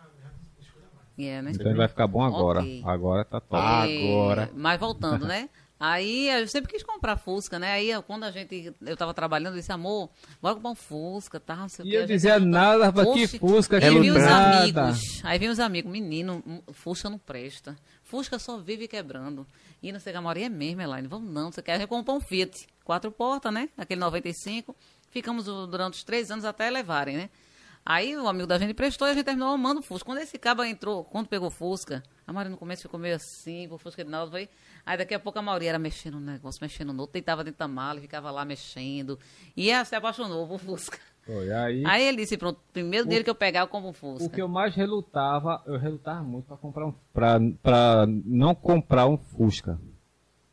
É, 1.21 1.43
né? 1.43 1.51
Então 1.53 1.67
ele 1.67 1.77
vai 1.77 1.89
ficar 1.89 2.07
bom 2.07 2.23
agora. 2.23 2.61
Ok. 2.61 2.83
Agora 2.87 3.25
tá 3.25 3.41
top. 3.41 3.89
E- 3.89 4.09
Agora. 4.13 4.51
Mas 4.55 4.79
voltando, 4.79 5.27
né? 5.27 5.49
Aí 5.81 6.29
eu 6.29 6.47
sempre 6.49 6.71
quis 6.73 6.83
comprar 6.83 7.17
Fusca, 7.17 7.57
né? 7.59 7.73
Aí 7.73 7.91
quando 8.07 8.25
a 8.25 8.31
gente. 8.33 8.73
Eu 8.85 8.97
tava 8.97 9.15
trabalhando, 9.15 9.55
eu 9.55 9.59
disse, 9.61 9.71
amor, 9.73 10.11
bora 10.43 10.55
comprar 10.57 10.71
um 10.71 10.75
Fusca, 10.75 11.39
tá? 11.41 11.55
Não 11.57 11.69
sei 11.69 11.85
o 11.85 11.89
E 11.89 11.91
quê. 11.93 11.97
A 11.97 12.01
eu 12.01 12.07
dizia 12.07 12.39
nada, 12.41 12.87
rapaz, 12.87 13.09
que 13.13 13.39
Fusca, 13.39 13.77
Aí 13.77 13.83
que 13.83 14.01
vi 14.01 14.11
os 14.11 14.17
nada. 14.23 14.83
amigos. 14.83 15.21
Aí 15.25 15.39
vem 15.39 15.49
os 15.49 15.59
amigos, 15.61 15.91
menino, 15.91 16.43
Fusca 16.73 17.09
não 17.11 17.19
presta. 17.19 17.77
Fusca 18.09 18.39
só 18.39 18.57
vive 18.57 18.89
quebrando. 18.89 19.47
E 19.83 19.93
não 19.93 20.01
sei 20.01 20.15
que, 20.15 20.19
é 20.19 20.49
mesmo, 20.49 20.81
Elaine. 20.81 21.07
Vamos 21.07 21.31
não, 21.31 21.53
você 21.53 21.61
quer? 21.61 21.87
Comprou 21.87 22.17
um 22.17 22.21
Fiat, 22.21 22.67
quatro 22.83 23.13
portas, 23.13 23.53
né? 23.53 23.69
Aquele 23.77 24.01
95. 24.01 24.75
Ficamos 25.11 25.45
durante 25.45 25.95
os 25.95 26.05
três 26.05 26.31
anos 26.31 26.47
até 26.47 26.71
levarem, 26.71 27.19
né? 27.19 27.31
Aí 27.85 28.17
o 28.17 28.27
amigo 28.27 28.47
da 28.47 28.59
gente 28.59 28.73
prestou 28.73 29.07
e 29.07 29.11
a 29.11 29.15
gente 29.15 29.25
terminou 29.25 29.53
amando 29.53 29.81
o 29.81 29.83
Fusca. 29.83 30.07
Quando 30.07 30.19
esse 30.19 30.39
cabo 30.39 30.65
entrou, 30.65 31.05
quando 31.05 31.29
pegou 31.29 31.49
o 31.49 31.51
Fusca, 31.51 32.03
a 32.27 32.33
Maria 32.33 32.51
no 32.51 32.57
começo 32.57 32.83
ficou 32.83 32.99
meio 32.99 33.17
assim, 33.17 33.69
o 33.71 33.77
Fusca 33.77 34.03
de 34.03 34.11
Naldo 34.11 34.33
foi. 34.33 34.49
Aí 34.87 34.97
daqui 34.97 35.13
a 35.13 35.21
pouco 35.21 35.39
a 35.39 35.43
Maria 35.43 35.69
era 35.69 35.79
mexendo 35.79 36.15
no 36.19 36.33
negócio, 36.33 36.61
mexendo 36.63 36.95
no 36.95 37.01
outro, 37.03 37.13
deitava 37.13 37.45
dentro 37.45 37.59
da 37.59 37.69
mala 37.69 38.01
ficava 38.01 38.31
lá 38.31 38.43
mexendo. 38.43 39.19
E 39.55 39.71
ela 39.71 39.85
se 39.85 39.95
apaixonou 39.95 40.49
por 40.49 40.59
Fusca. 40.59 40.99
Foi. 41.29 41.53
Aí, 41.53 41.85
Aí 41.85 42.05
ele 42.09 42.17
disse, 42.17 42.39
pronto, 42.39 42.59
primeiro 42.73 43.05
dinheiro 43.05 43.23
que 43.23 43.29
eu 43.29 43.35
pegar, 43.35 43.61
eu 43.61 43.69
compro 43.69 43.91
um 43.91 43.93
Fusca. 43.93 44.25
o 44.25 44.31
que 44.31 44.41
eu 44.41 44.49
mais 44.49 44.75
relutava, 44.75 45.63
eu 45.67 45.77
relutava 45.79 46.23
muito 46.23 46.47
pra 46.47 46.57
comprar 46.57 46.87
um. 46.87 46.95
Pra, 47.13 47.39
pra 47.63 48.07
não 48.25 48.55
comprar 48.55 49.07
um 49.07 49.19
Fusca. 49.19 49.79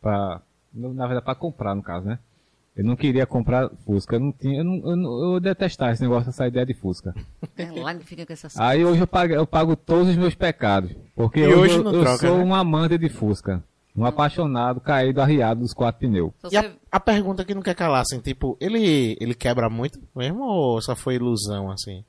Pra, 0.01 0.41
na 0.73 1.05
verdade, 1.07 1.23
pra 1.23 1.33
comprar, 1.33 1.73
no 1.75 1.81
caso, 1.81 2.05
né? 2.05 2.19
Eu 2.75 2.83
não 2.83 2.97
queria 2.97 3.25
comprar 3.25 3.69
Fusca. 3.85 4.17
Eu 4.17 4.19
não 4.19 4.31
tinha. 4.33 4.57
Eu, 4.59 4.63
não, 4.65 4.75
eu, 4.89 4.95
não- 4.97 5.33
eu 5.35 5.39
detestava 5.39 5.93
esse 5.93 6.01
negócio, 6.01 6.27
essa 6.27 6.45
ideia 6.45 6.65
de 6.65 6.73
Fusca. 6.73 7.15
É 7.57 7.71
lá 7.71 7.95
que 7.95 8.03
fica 8.03 8.25
com 8.25 8.33
essas 8.33 8.59
Aí 8.59 8.83
hoje 8.83 8.99
eu 8.99 9.07
pago, 9.07 9.33
eu 9.33 9.47
pago 9.47 9.77
todos 9.77 10.09
os 10.09 10.17
meus 10.17 10.35
pecados. 10.35 10.91
Porque 11.15 11.39
E 11.39 11.53
hoje, 11.53 11.77
eu, 11.77 11.83
não 11.85 11.93
eu 11.93 12.01
troca, 12.03 12.27
sou 12.27 12.37
né? 12.37 12.43
um 12.43 12.53
amante 12.53 12.97
de 12.97 13.07
Fusca. 13.07 13.63
Um 13.95 14.05
apaixonado, 14.05 14.81
caído, 14.81 15.21
arriado 15.21 15.61
dos 15.61 15.73
quatro 15.73 16.01
pneus. 16.01 16.33
E 16.51 16.57
a, 16.57 16.71
a 16.91 16.99
pergunta 16.99 17.45
que 17.45 17.55
não 17.55 17.61
quer 17.61 17.75
calar, 17.75 18.01
assim, 18.01 18.19
tipo, 18.19 18.57
ele, 18.59 19.17
ele 19.21 19.33
quebra 19.33 19.69
muito 19.69 19.99
mesmo 20.15 20.43
ou 20.43 20.81
só 20.81 20.95
foi 20.95 21.15
ilusão, 21.15 21.71
assim? 21.71 22.03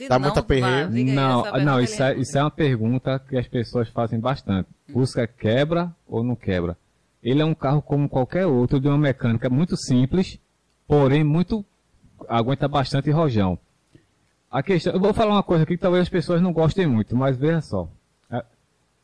se 0.00 0.08
dá 0.08 0.18
não, 0.18 0.26
muita 0.26 0.42
perreio? 0.42 0.88
Não, 1.14 1.44
não, 1.62 1.80
isso 1.80 2.02
é, 2.02 2.16
isso 2.16 2.38
é 2.38 2.42
uma 2.42 2.50
pergunta 2.50 3.18
que 3.18 3.36
as 3.36 3.46
pessoas 3.46 3.88
fazem 3.90 4.18
bastante. 4.18 4.68
Fusca 4.90 5.26
quebra 5.26 5.94
ou 6.06 6.24
não 6.24 6.34
quebra? 6.34 6.76
Ele 7.22 7.42
é 7.42 7.44
um 7.44 7.54
carro 7.54 7.82
como 7.82 8.08
qualquer 8.08 8.46
outro, 8.46 8.80
de 8.80 8.88
uma 8.88 8.96
mecânica 8.96 9.50
muito 9.50 9.76
simples, 9.76 10.38
porém 10.86 11.22
muito 11.22 11.64
aguenta 12.28 12.66
bastante 12.66 13.10
rojão. 13.10 13.58
A 14.50 14.62
questão, 14.62 14.94
eu 14.94 15.00
vou 15.00 15.12
falar 15.12 15.34
uma 15.34 15.42
coisa 15.42 15.64
aqui 15.64 15.76
que 15.76 15.82
talvez 15.82 16.02
as 16.02 16.08
pessoas 16.08 16.40
não 16.40 16.52
gostem 16.52 16.86
muito, 16.86 17.14
mas 17.14 17.36
veja 17.36 17.60
só. 17.60 17.86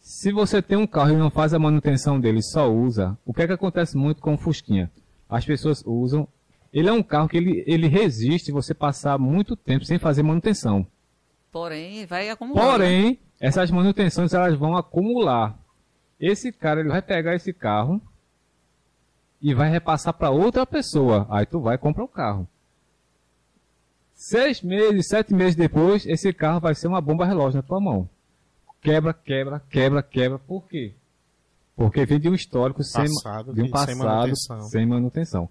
Se 0.09 0.31
você 0.31 0.63
tem 0.63 0.79
um 0.79 0.87
carro 0.87 1.11
e 1.11 1.17
não 1.17 1.33
faz 1.33 1.53
a 1.53 1.59
manutenção 1.59 2.21
dele, 2.21 2.41
só 2.41 2.73
usa, 2.73 3.19
o 3.27 3.35
que 3.35 3.43
é 3.43 3.47
que 3.49 3.53
acontece 3.53 3.97
muito 3.97 4.23
com 4.23 4.35
o 4.35 4.39
Fusquinha? 4.39 4.89
As 5.29 5.45
pessoas 5.45 5.83
usam, 5.85 6.29
ele 6.73 6.89
é 6.89 6.93
um 6.93 7.03
carro 7.03 7.29
que 7.29 7.37
ele, 7.37 7.65
ele 7.67 7.89
resiste 7.89 8.53
você 8.53 8.73
passar 8.73 9.19
muito 9.19 9.57
tempo 9.57 9.85
sem 9.85 9.99
fazer 9.99 10.23
manutenção. 10.23 10.87
Porém, 11.51 12.07
vai 12.07 12.31
acumulando. 12.31 12.65
né? 12.65 12.73
Porém, 12.73 13.19
essas 13.41 13.69
manutenções 13.69 14.33
elas 14.33 14.57
vão 14.57 14.77
acumular. 14.77 15.59
Esse 16.21 16.53
cara 16.53 16.79
ele 16.79 16.89
vai 16.89 17.03
pegar 17.03 17.35
esse 17.35 17.53
carro 17.53 18.01
e 19.43 19.53
vai 19.55 19.69
repassar 19.69 20.15
para 20.15 20.31
outra 20.31 20.65
pessoa. 20.65 21.27
Aí 21.29 21.45
tu 21.45 21.59
vai 21.59 21.77
comprar 21.77 22.05
o 22.05 22.09
carro. 22.09 22.47
Seis 24.15 24.63
meses, 24.63 25.09
sete 25.09 25.35
meses 25.35 25.57
depois, 25.57 26.07
esse 26.07 26.33
carro 26.33 26.61
vai 26.61 26.77
ser 26.77 26.87
uma 26.87 27.01
bomba 27.01 27.27
relógio 27.27 27.57
na 27.57 27.67
tua 27.67 27.81
mão. 27.81 28.09
Quebra, 28.87 29.13
quebra, 29.13 29.61
quebra, 29.69 30.03
quebra. 30.03 30.39
Por 30.39 30.67
quê? 30.69 30.95
Porque 31.75 32.07
vem 32.07 32.21
de 32.21 32.29
um 32.29 32.35
histórico 32.35 32.83
sem, 32.85 33.03
Passado 33.05 33.53
de 33.53 33.61
um 33.61 33.65
de- 33.65 33.69
sem 33.69 33.71
passado 33.71 33.99
manutenção. 33.99 34.61
sem 34.63 34.87
manutenção. 34.87 35.49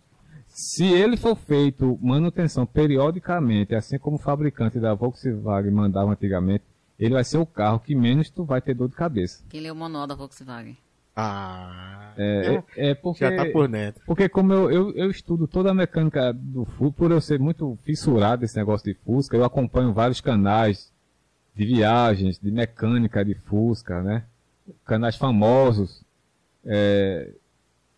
Se 0.48 0.86
ele 0.86 1.18
for 1.18 1.36
feito 1.36 2.00
manutenção 2.02 2.66
periodicamente, 2.66 3.76
assim 3.76 4.00
como 4.00 4.16
o 4.16 4.20
fabricante 4.20 4.80
da 4.80 4.94
Volkswagen 4.94 5.72
mandava 5.72 6.12
antigamente, 6.12 6.64
ele 6.98 7.14
vai 7.14 7.24
ser 7.26 7.38
o 7.40 7.46
carro 7.46 7.80
que 7.80 7.94
menos 7.94 8.30
tu 8.30 8.46
vai 8.46 8.62
ter 8.62 8.74
dor 8.74 8.88
de 8.88 8.96
cabeça. 8.96 9.44
Quem 9.50 9.60
leu 9.60 9.74
o 9.74 9.78
manual 9.78 10.08
da 10.08 10.16
Volkswagen? 10.16 10.78
Ah, 11.14 12.14
É, 12.18 12.64
é, 12.78 12.90
é 12.92 12.96
porque, 12.96 13.20
já 13.20 13.36
tá 13.36 13.46
por 13.52 13.68
dentro. 13.68 14.02
porque 14.06 14.28
como 14.30 14.54
eu, 14.54 14.72
eu, 14.72 14.92
eu 14.94 15.10
estudo 15.12 15.46
toda 15.48 15.72
a 15.72 15.74
mecânica 15.74 16.32
do 16.34 16.64
Fusca, 16.66 16.98
por 16.98 17.12
eu 17.12 17.20
ser 17.22 17.40
muito 17.40 17.78
fissurado 17.84 18.42
nesse 18.42 18.56
negócio 18.58 18.86
de 18.86 18.98
Fusca, 19.02 19.36
eu 19.36 19.44
acompanho 19.44 19.94
vários 19.94 20.22
canais 20.22 20.92
de 21.56 21.66
viagens, 21.66 22.38
de 22.40 22.52
mecânica 22.52 23.24
de 23.24 23.34
Fusca, 23.34 24.02
né? 24.02 24.24
Canais 24.86 25.16
famosos. 25.16 26.04
É, 26.66 27.32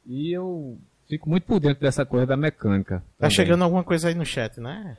e 0.06 0.32
eu 0.32 0.78
fico 1.08 1.30
muito 1.30 1.46
por 1.46 1.60
dentro 1.60 1.82
dessa 1.82 2.06
coisa 2.06 2.26
da 2.26 2.38
mecânica. 2.38 3.00
Tá 3.00 3.04
também. 3.28 3.36
chegando 3.36 3.64
alguma 3.64 3.84
coisa 3.84 4.10
aí 4.10 4.16
no 4.16 4.26
chat, 4.26 4.60
né? 4.60 4.98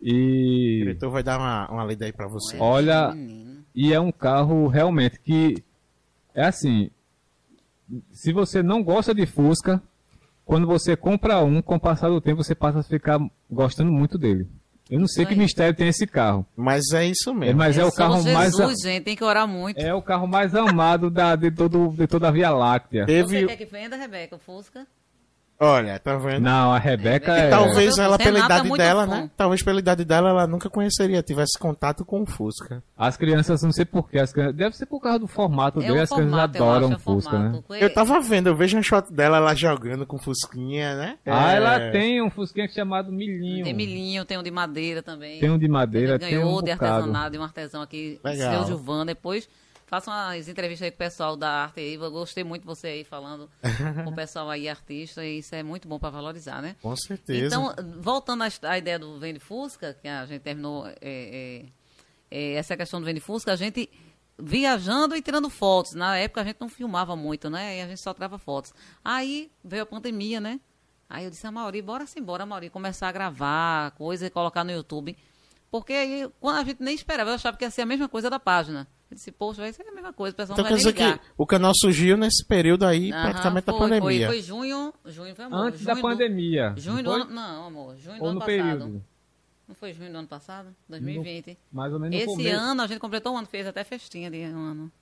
O 0.00 0.06
E, 0.06 0.78
diretor 0.80 1.10
vai 1.10 1.22
dar 1.22 1.38
uma, 1.38 1.70
uma 1.70 1.84
lida 1.84 2.04
aí 2.04 2.12
pra 2.12 2.26
você. 2.28 2.56
Olha- 2.58 3.14
e 3.74 3.92
é 3.92 3.98
um 4.00 4.12
carro 4.12 4.68
realmente 4.68 5.18
que 5.20 5.62
é 6.34 6.44
assim. 6.44 6.90
Se 8.10 8.32
você 8.32 8.62
não 8.62 8.82
gosta 8.82 9.14
de 9.14 9.24
Fusca, 9.26 9.82
quando 10.44 10.66
você 10.66 10.96
compra 10.96 11.42
um, 11.42 11.62
com 11.62 11.76
o 11.76 11.80
passar 11.80 12.08
do 12.08 12.20
tempo 12.20 12.42
você 12.44 12.54
passa 12.54 12.80
a 12.80 12.82
ficar 12.82 13.18
gostando 13.50 13.90
muito 13.92 14.18
dele. 14.18 14.46
Eu 14.92 15.00
não 15.00 15.08
sei 15.08 15.24
que 15.24 15.34
mistério 15.34 15.74
tem 15.74 15.88
esse 15.88 16.06
carro, 16.06 16.44
Mas 16.54 16.92
é 16.92 17.06
isso 17.06 17.30
é, 17.30 17.32
mesmo. 17.32 17.56
mas 17.56 17.78
é, 17.78 17.84
o 17.84 17.90
só 17.90 17.96
carro 17.96 18.22
mais 18.24 18.54
Jesus, 18.54 18.82
gente, 18.82 19.04
tem 19.04 19.16
que 19.16 19.24
orar 19.24 19.48
muito. 19.48 19.78
é 19.78 19.94
o 19.94 20.02
carro 20.02 20.26
mais 20.28 20.54
amado 20.54 21.10
da, 21.10 21.34
de, 21.34 21.50
todo, 21.50 21.88
de 21.96 22.06
toda 22.06 22.28
a 22.28 22.30
Via 22.30 22.50
Láctea. 22.50 23.06
Você 23.06 23.06
Teve. 23.06 23.46
quer 23.46 23.56
que 23.56 23.64
venda, 23.64 23.96
Rebeca, 23.96 24.36
o 24.36 24.38
Fusca? 24.38 24.86
Olha, 25.64 25.96
tá 26.00 26.16
vendo? 26.16 26.42
Não, 26.42 26.72
a 26.72 26.78
Rebeca 26.78 27.32
É. 27.36 27.48
Talvez 27.48 27.96
ela, 27.96 28.18
pela 28.18 28.40
idade 28.40 28.68
dela, 28.72 29.06
né? 29.06 29.30
Talvez 29.36 29.62
pela 29.62 29.78
idade 29.78 30.04
dela, 30.04 30.30
ela 30.30 30.46
nunca 30.46 30.68
conheceria, 30.68 31.22
tivesse 31.22 31.56
contato 31.58 32.04
com 32.04 32.22
o 32.22 32.26
Fusca. 32.26 32.82
As 32.96 33.16
crianças, 33.16 33.62
não 33.62 33.70
sei 33.70 33.84
porquê, 33.84 34.18
as 34.18 34.32
crianças... 34.32 34.56
deve 34.56 34.76
ser 34.76 34.86
por 34.86 35.00
causa 35.00 35.20
do 35.20 35.28
formato 35.28 35.78
É 35.80 35.86
dele, 35.86 36.00
as 36.00 36.10
crianças 36.10 36.30
formato, 36.30 36.56
eu 36.58 36.64
adoram 36.64 36.86
acho, 36.86 36.92
é 36.94 36.96
o 36.96 36.98
Fusca, 36.98 37.30
formato. 37.30 37.64
né? 37.70 37.78
Eu 37.80 37.94
tava 37.94 38.20
vendo, 38.20 38.48
eu 38.48 38.56
vejo 38.56 38.76
uma 38.76 38.82
shot 38.82 39.12
dela 39.12 39.38
lá 39.38 39.54
jogando 39.54 40.04
com 40.04 40.18
Fusquinha, 40.18 40.96
né? 40.96 41.16
Ah, 41.26 41.52
É. 41.52 41.56
ela 41.56 41.90
tem 41.92 42.20
um 42.20 42.28
Fusquinha 42.30 42.66
chamado 42.68 43.12
Milhinho. 43.12 43.64
Tem 43.64 43.72
milhinho, 43.74 44.24
tem 44.24 44.38
um 44.38 44.42
de 44.42 44.50
madeira 44.50 45.00
também. 45.02 45.38
Tem 45.38 45.48
um 45.50 45.58
de 45.58 45.68
madeira, 45.68 46.18
tem 46.18 46.30
ganhou 46.30 46.58
um 46.58 46.62
de 46.62 46.72
bocado. 46.72 46.92
artesanato, 46.94 47.30
de 47.30 47.38
um 47.38 47.42
artesão 47.44 47.82
aqui, 47.82 48.18
Legal. 48.24 48.64
seu 48.64 48.66
Gilvan. 48.66 49.06
Depois 49.06 49.48
façam 49.92 50.14
as 50.14 50.48
entrevistas 50.48 50.86
aí 50.86 50.90
com 50.90 50.94
o 50.94 50.98
pessoal 50.98 51.36
da 51.36 51.64
arte 51.64 51.80
aí. 51.80 51.94
Eu 51.96 52.10
gostei 52.10 52.42
muito 52.42 52.62
de 52.62 52.66
você 52.66 52.86
aí 52.86 53.04
falando 53.04 53.50
com 54.02 54.10
o 54.10 54.14
pessoal 54.14 54.48
aí, 54.48 54.66
artista, 54.66 55.22
e 55.22 55.40
isso 55.40 55.54
é 55.54 55.62
muito 55.62 55.86
bom 55.86 55.98
para 55.98 56.08
valorizar, 56.08 56.62
né? 56.62 56.76
Com 56.80 56.96
certeza. 56.96 57.44
Então, 57.44 57.74
voltando 58.00 58.42
à, 58.42 58.48
à 58.70 58.78
ideia 58.78 58.98
do 58.98 59.18
Vende 59.18 59.38
Fusca, 59.38 59.92
que 59.92 60.08
a 60.08 60.24
gente 60.24 60.40
terminou 60.40 60.86
é, 60.86 60.94
é, 61.02 61.64
é, 62.30 62.52
essa 62.54 62.74
questão 62.74 63.00
do 63.00 63.04
Vende 63.04 63.20
Fusca, 63.20 63.52
a 63.52 63.56
gente 63.56 63.90
viajando 64.38 65.14
e 65.14 65.20
tirando 65.20 65.50
fotos. 65.50 65.92
Na 65.92 66.16
época 66.16 66.40
a 66.40 66.44
gente 66.44 66.56
não 66.58 66.70
filmava 66.70 67.14
muito, 67.14 67.50
né? 67.50 67.76
E 67.76 67.82
a 67.82 67.86
gente 67.86 68.00
só 68.00 68.14
tirava 68.14 68.38
fotos. 68.38 68.72
Aí 69.04 69.52
veio 69.62 69.82
a 69.82 69.86
pandemia, 69.86 70.40
né? 70.40 70.58
Aí 71.06 71.24
eu 71.24 71.30
disse 71.30 71.46
a 71.46 71.52
Mauri, 71.52 71.82
bora 71.82 72.06
sim, 72.06 72.22
bora, 72.22 72.46
Mauri, 72.46 72.70
começar 72.70 73.08
a 73.08 73.12
gravar 73.12 73.90
coisa 73.90 74.26
e 74.26 74.30
colocar 74.30 74.64
no 74.64 74.72
YouTube. 74.72 75.14
Porque 75.70 75.92
aí, 75.92 76.30
quando 76.40 76.56
a 76.56 76.64
gente 76.64 76.82
nem 76.82 76.94
esperava, 76.94 77.28
eu 77.28 77.34
achava 77.34 77.58
que 77.58 77.64
ia 77.64 77.70
ser 77.70 77.82
a 77.82 77.86
mesma 77.86 78.08
coisa 78.08 78.30
da 78.30 78.40
página. 78.40 78.88
Eu 79.12 79.16
disse, 79.16 79.30
poxa, 79.30 79.60
vai 79.60 79.70
ser 79.74 79.86
a 79.86 79.92
mesma 79.92 80.10
coisa, 80.10 80.32
o 80.32 80.36
pessoal 80.38 80.54
Então 80.54 80.64
não 80.64 80.68
quer 80.70 80.82
vai 80.82 80.92
dizer 80.92 80.98
nem 81.04 81.12
ligar. 81.12 81.18
que 81.22 81.32
o 81.36 81.46
canal 81.46 81.72
surgiu 81.76 82.16
nesse 82.16 82.46
período 82.46 82.86
aí, 82.86 83.12
Aham, 83.12 83.22
praticamente 83.22 83.66
da 83.66 83.72
foi, 83.74 83.80
pandemia. 83.80 84.26
Foi, 84.26 84.36
foi 84.38 84.42
junho, 84.42 84.94
junho 85.04 85.36
foi 85.36 85.44
amor, 85.44 85.58
Antes 85.66 85.80
junho 85.80 85.86
da 85.86 85.94
do- 85.94 86.00
pandemia. 86.00 86.74
Junho 86.78 87.04
do 87.04 87.10
ano. 87.12 87.24
Não, 87.26 87.66
amor. 87.66 87.96
Junho 87.98 88.16
do 88.16 88.22
Ou 88.22 88.30
ano 88.30 88.34
no 88.40 88.40
passado. 88.46 88.56
período? 88.56 89.04
Não 89.68 89.74
foi 89.74 89.92
junho 89.92 90.10
do 90.10 90.16
ano 90.18 90.28
passado? 90.28 90.74
2020. 90.88 91.58
Mais 91.70 91.92
ou 91.92 92.00
menos 92.00 92.16
no 92.16 92.22
Esse 92.22 92.26
começo. 92.36 92.56
ano 92.58 92.82
a 92.82 92.86
gente 92.86 92.98
completou 93.00 93.34
um 93.34 93.36
ano, 93.36 93.46
fez 93.46 93.66
até 93.66 93.84
festinha 93.84 94.30
de 94.30 94.38
um 94.46 94.58
ano. 94.58 94.92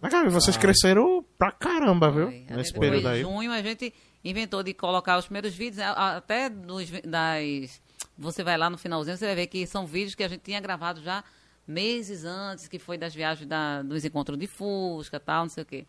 Mas, 0.00 0.10
cara, 0.10 0.28
vocês 0.28 0.56
cresceram 0.56 1.24
pra 1.38 1.52
caramba, 1.52 2.10
viu? 2.10 2.26
Foi. 2.26 2.46
Nesse 2.50 2.72
período 2.72 3.02
foi 3.02 3.10
aí. 3.12 3.20
em 3.20 3.22
junho, 3.22 3.52
a 3.52 3.62
gente 3.62 3.94
inventou 4.24 4.62
de 4.64 4.74
colocar 4.74 5.18
os 5.18 5.26
primeiros 5.26 5.54
vídeos, 5.54 5.78
a- 5.78 6.16
até 6.16 6.48
dos, 6.50 6.90
das. 7.04 7.80
Você 8.18 8.42
vai 8.42 8.58
lá 8.58 8.68
no 8.68 8.76
finalzinho, 8.76 9.16
você 9.16 9.26
vai 9.26 9.34
ver 9.36 9.46
que 9.46 9.64
são 9.68 9.86
vídeos 9.86 10.16
que 10.16 10.24
a 10.24 10.28
gente 10.28 10.40
tinha 10.40 10.60
gravado 10.60 11.00
já 11.00 11.22
meses 11.70 12.24
antes, 12.24 12.68
que 12.68 12.78
foi 12.78 12.98
das 12.98 13.14
viagens 13.14 13.48
da, 13.48 13.82
dos 13.82 14.04
encontros 14.04 14.38
de 14.38 14.46
Fusca 14.46 15.18
tal, 15.18 15.44
não 15.44 15.50
sei 15.50 15.62
o 15.62 15.66
quê. 15.66 15.86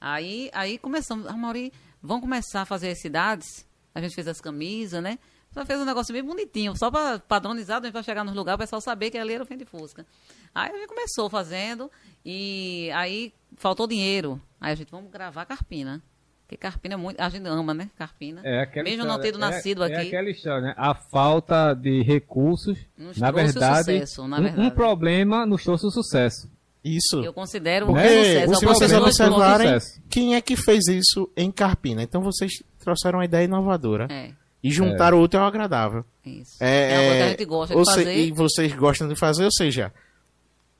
Aí, 0.00 0.48
aí 0.52 0.78
começamos, 0.78 1.26
a 1.26 1.32
Mauri, 1.32 1.72
vamos 2.00 2.22
começar 2.22 2.62
a 2.62 2.64
fazer 2.64 2.90
as 2.90 3.00
cidades. 3.00 3.66
A 3.94 4.00
gente 4.00 4.14
fez 4.14 4.28
as 4.28 4.40
camisas, 4.40 5.02
né? 5.02 5.18
Só 5.52 5.64
fez 5.64 5.80
um 5.80 5.84
negócio 5.84 6.12
bem 6.12 6.22
bonitinho, 6.22 6.76
só 6.76 6.90
para 6.90 7.18
padronizar, 7.18 7.80
a 7.80 7.84
gente 7.84 7.92
vai 7.92 8.02
chegar 8.02 8.22
nos 8.22 8.34
lugares, 8.34 8.56
o 8.56 8.62
pessoal 8.62 8.80
saber 8.80 9.10
que 9.10 9.18
ali 9.18 9.32
era 9.32 9.42
o 9.42 9.46
Fim 9.46 9.56
de 9.56 9.64
Fusca. 9.64 10.06
Aí 10.54 10.70
a 10.70 10.76
gente 10.76 10.88
começou 10.88 11.28
fazendo 11.30 11.90
e 12.24 12.90
aí 12.94 13.32
faltou 13.56 13.86
dinheiro. 13.86 14.40
Aí 14.60 14.72
a 14.72 14.74
gente, 14.74 14.90
vamos 14.90 15.10
gravar 15.10 15.46
Carpina. 15.46 16.02
Porque 16.48 16.56
Carpina 16.56 16.94
é 16.94 16.96
muito. 16.96 17.20
A 17.20 17.28
gente 17.28 17.46
ama, 17.46 17.74
né? 17.74 17.90
Carpina. 17.98 18.40
É 18.42 18.64
Mesmo 18.82 18.88
história, 18.88 19.04
não 19.04 19.20
tendo 19.20 19.36
é- 19.36 19.40
nascido 19.40 19.84
é, 19.84 19.86
aqui. 19.94 20.06
aquela 20.08 20.30
história, 20.30 20.62
né? 20.62 20.74
A 20.78 20.94
falta 20.94 21.74
de 21.74 22.02
recursos, 22.02 22.78
Nos 22.96 23.18
na 23.18 23.30
trouxe 23.30 23.50
o 23.50 23.52
verdade, 23.52 23.78
sucesso, 23.92 24.26
na 24.26 24.36
um- 24.36 24.40
um, 24.40 24.42
verdade. 24.44 24.70
problema 24.70 25.44
nos 25.44 25.62
trouxe 25.62 25.86
o 25.86 25.90
sucesso. 25.90 26.50
Isso. 26.82 27.22
Eu 27.22 27.34
considero 27.34 27.84
um 27.84 27.88
Porque, 27.92 28.08
sucesso. 28.08 28.54
se 28.54 28.64
vocês 28.64 28.92
observarem- 28.94 29.78
quem 30.08 30.36
é 30.36 30.40
que 30.40 30.56
fez 30.56 30.86
isso 30.88 31.30
em 31.36 31.50
Carpina? 31.52 32.02
Então 32.02 32.22
vocês 32.22 32.50
trouxeram 32.82 33.18
uma 33.18 33.26
ideia 33.26 33.44
inovadora. 33.44 34.06
É, 34.10 34.30
E 34.64 34.70
juntaram 34.70 35.18
o 35.18 35.22
útil 35.24 35.40
ao 35.40 35.46
agradável. 35.46 36.02
isso. 36.24 36.56
É, 36.64 36.92
É, 36.92 36.94
uma 36.94 37.02
coisa 37.02 37.16
que 37.16 37.22
a 37.22 37.26
é, 37.26 37.28
gente 37.30 37.44
gosta 37.44 37.74
de 37.76 37.84
se- 37.84 37.94
fazer. 37.94 38.16
E 38.16 38.32
vocês 38.32 38.72
gostam 38.72 39.06
de 39.06 39.16
fazer, 39.16 39.44
ou 39.44 39.52
seja, 39.52 39.92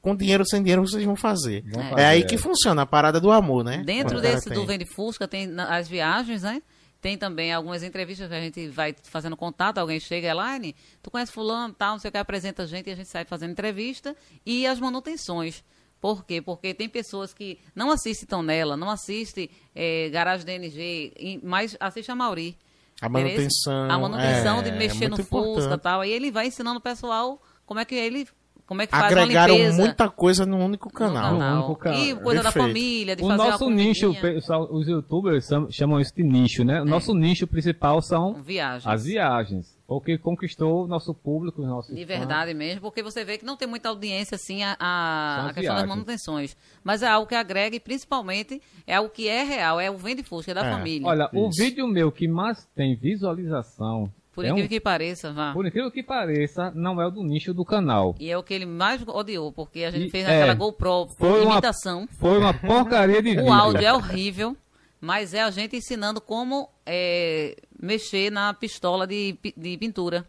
com 0.00 0.14
dinheiro 0.14 0.43
ou 0.43 0.47
sem 0.47 0.62
dinheiro 0.62 0.83
vocês 0.83 1.05
vão 1.05 1.17
fazer. 1.17 1.62
Vão 1.62 1.83
É, 1.83 1.90
fazer, 1.90 2.05
aí 2.05 2.21
é. 2.23 2.25
que 2.25 2.38
funciona 2.38 2.83
a 2.83 2.87
parada 2.87 3.21
do 3.21 3.31
amor, 3.31 3.64
né? 3.64 3.83
Dentro 3.85 4.21
desse 4.21 4.50
do 4.50 4.64
Vende 4.67 4.87
Fusca 4.87 5.26
tem 5.26 5.49
as 5.59 5.88
viagens, 5.88 6.43
né? 6.43 6.62
Tem 7.00 7.17
também 7.17 7.52
algumas 7.52 7.85
entrevistas 7.85 8.28
que 8.28 8.35
a 8.35 8.40
gente 8.40 8.69
vai 8.69 8.95
fazendo 9.05 9.37
contato, 9.37 9.78
alguém 9.78 10.00
chega, 10.00 10.28
Elaine, 10.28 10.75
tu 11.00 11.11
conhece 11.11 11.31
fulano, 11.31 11.73
tal, 11.73 11.93
não 11.93 11.99
sei 12.00 12.09
o 12.09 12.12
que, 12.12 12.19
apresenta 12.19 12.64
a 12.64 12.67
gente 12.67 12.88
e 12.88 12.93
a 12.93 12.97
gente 12.97 13.09
sai 13.09 13.25
fazendo 13.25 13.52
entrevista. 13.52 14.17
E 14.45 14.67
as 14.67 14.81
manutenções. 14.81 15.62
Por 16.00 16.25
quê? 16.25 16.40
Porque 16.40 16.75
tem 16.75 16.88
pessoas 16.88 17.33
que 17.33 17.59
não 17.75 17.90
assistem 17.90 18.26
tão 18.26 18.43
nela, 18.43 18.76
não 18.76 18.90
assistem 18.90 19.49
eh, 19.75 20.09
Garagem 20.11 20.47
DNG, 20.47 21.40
mas 21.43 21.76
assiste 21.78 22.11
a 22.11 22.17
Mauri. 22.17 22.57
A 23.00 23.09
Beleza? 23.09 23.28
manutenção. 23.37 23.90
A 23.90 23.99
manutenção 23.99 24.59
é, 24.59 24.62
de 24.62 24.69
é 24.71 24.73
mexer 24.73 25.09
no 25.09 25.17
muito 25.17 25.28
Fusca 25.28 25.75
e 25.75 25.78
tal. 25.78 26.00
Aí 26.00 26.12
ele 26.12 26.31
vai 26.31 26.47
ensinando 26.49 26.78
o 26.78 26.83
pessoal 26.83 27.40
como 27.64 27.78
é 27.81 27.85
que 27.85 27.95
ele. 27.95 28.26
Como 28.69 28.83
é 28.83 28.87
que 28.87 28.91
faz 28.93 29.05
Agregaram 29.17 29.55
uma 29.55 29.59
limpeza. 29.63 29.83
muita 29.83 30.09
coisa 30.11 30.45
num 30.45 30.63
único 30.63 30.89
no 30.89 30.95
canal. 30.95 31.33
canal. 31.33 31.51
No 31.55 31.57
único 31.65 31.77
canal. 31.77 31.99
E 32.01 32.15
coisa 32.17 32.43
da 32.43 32.53
Perfeito. 32.53 32.67
família, 32.69 33.17
de 33.17 33.23
O 33.25 33.27
fazer 33.29 33.43
nosso 33.51 33.65
uma 33.67 33.75
nicho, 33.75 34.11
o 34.11 34.77
os 34.77 34.87
youtubers 34.87 35.49
chamam 35.71 35.99
isso 35.99 36.15
de 36.15 36.23
nicho, 36.23 36.63
né? 36.65 36.83
O 36.83 36.85
nosso 36.85 37.15
nicho 37.15 37.47
principal 37.47 38.03
são 38.03 38.35
Viagens. 38.43 38.87
as 38.87 39.05
viagens. 39.07 39.79
O 39.89 40.03
que 40.03 40.19
conquistou 40.19 40.85
o 40.85 40.87
nosso 40.87 41.15
público, 41.15 41.63
os 41.63 41.67
nossos 41.67 41.95
De 41.97 42.05
fãs. 42.05 42.19
verdade 42.19 42.53
mesmo, 42.53 42.83
porque 42.83 43.03
você 43.03 43.25
vê 43.25 43.39
que 43.39 43.45
não 43.47 43.57
tem 43.57 43.67
muita 43.67 43.89
audiência 43.89 44.35
assim 44.35 44.63
a, 44.63 44.77
a, 44.79 45.41
a 45.41 45.45
questão 45.47 45.63
viagens. 45.63 45.81
das 45.81 45.89
manutenções. 45.89 46.57
Mas 46.85 47.03
é 47.03 47.07
algo 47.09 47.27
que 47.27 47.35
agrega 47.35 47.75
e 47.75 47.81
principalmente 47.81 48.61
é 48.87 48.97
algo 48.97 49.09
que 49.09 49.27
é 49.27 49.45
real, 49.45 49.81
é 49.81 49.91
o 49.91 49.97
vende 49.97 50.23
fusca, 50.23 50.51
é 50.51 50.55
da 50.55 50.67
É. 50.67 50.71
família. 50.71 51.09
Olha, 51.09 51.31
o 51.33 51.49
Isso. 51.49 51.63
vídeo 51.63 51.87
meu 51.89 52.13
que 52.13 52.29
mais 52.29 52.67
tem 52.77 52.97
visualização, 52.97 54.13
Por 54.38 54.45
é 54.45 54.49
um- 54.52 54.57
incrível 54.59 54.68
que 54.68 54.80
pareça, 54.80 55.33
vá. 55.33 55.52
por 55.52 55.66
incrível 55.66 55.90
que 55.90 56.02
pareça, 56.02 56.71
não 56.75 57.00
é 57.02 57.07
o 57.07 57.11
do 57.11 57.23
nicho 57.25 57.52
do 57.52 57.64
canal. 57.64 58.14
E 58.21 58.30
é 58.30 58.38
o 58.38 58.42
que 58.42 58.54
ele 58.54 58.66
mais 58.66 59.02
odiou, 59.07 59.50
porque 59.52 59.83
a 59.85 59.90
gente 59.90 60.07
E- 60.07 60.11
fez 60.11 60.26
é. 60.28 60.37
aquela 60.42 60.54
GoPro 60.54 61.09
Foi 61.18 61.42
uma- 61.45 61.52
imitação. 61.54 62.09
Foi 62.21 62.38
uma 62.38 62.54
porcaria 62.54 63.21
de. 63.23 63.37
O 63.40 63.52
áudio 63.52 63.85
é 63.85 63.92
horrível, 63.92 64.57
mas 65.00 65.35
é 65.35 65.42
a 65.42 65.50
gente 65.50 65.76
ensinando 65.76 66.21
como 66.21 66.68
é, 66.87 67.57
mexer 67.80 68.30
na 68.30 68.54
pistola 68.54 69.07
de, 69.07 69.37
de 69.57 69.76
pintura. 69.76 70.25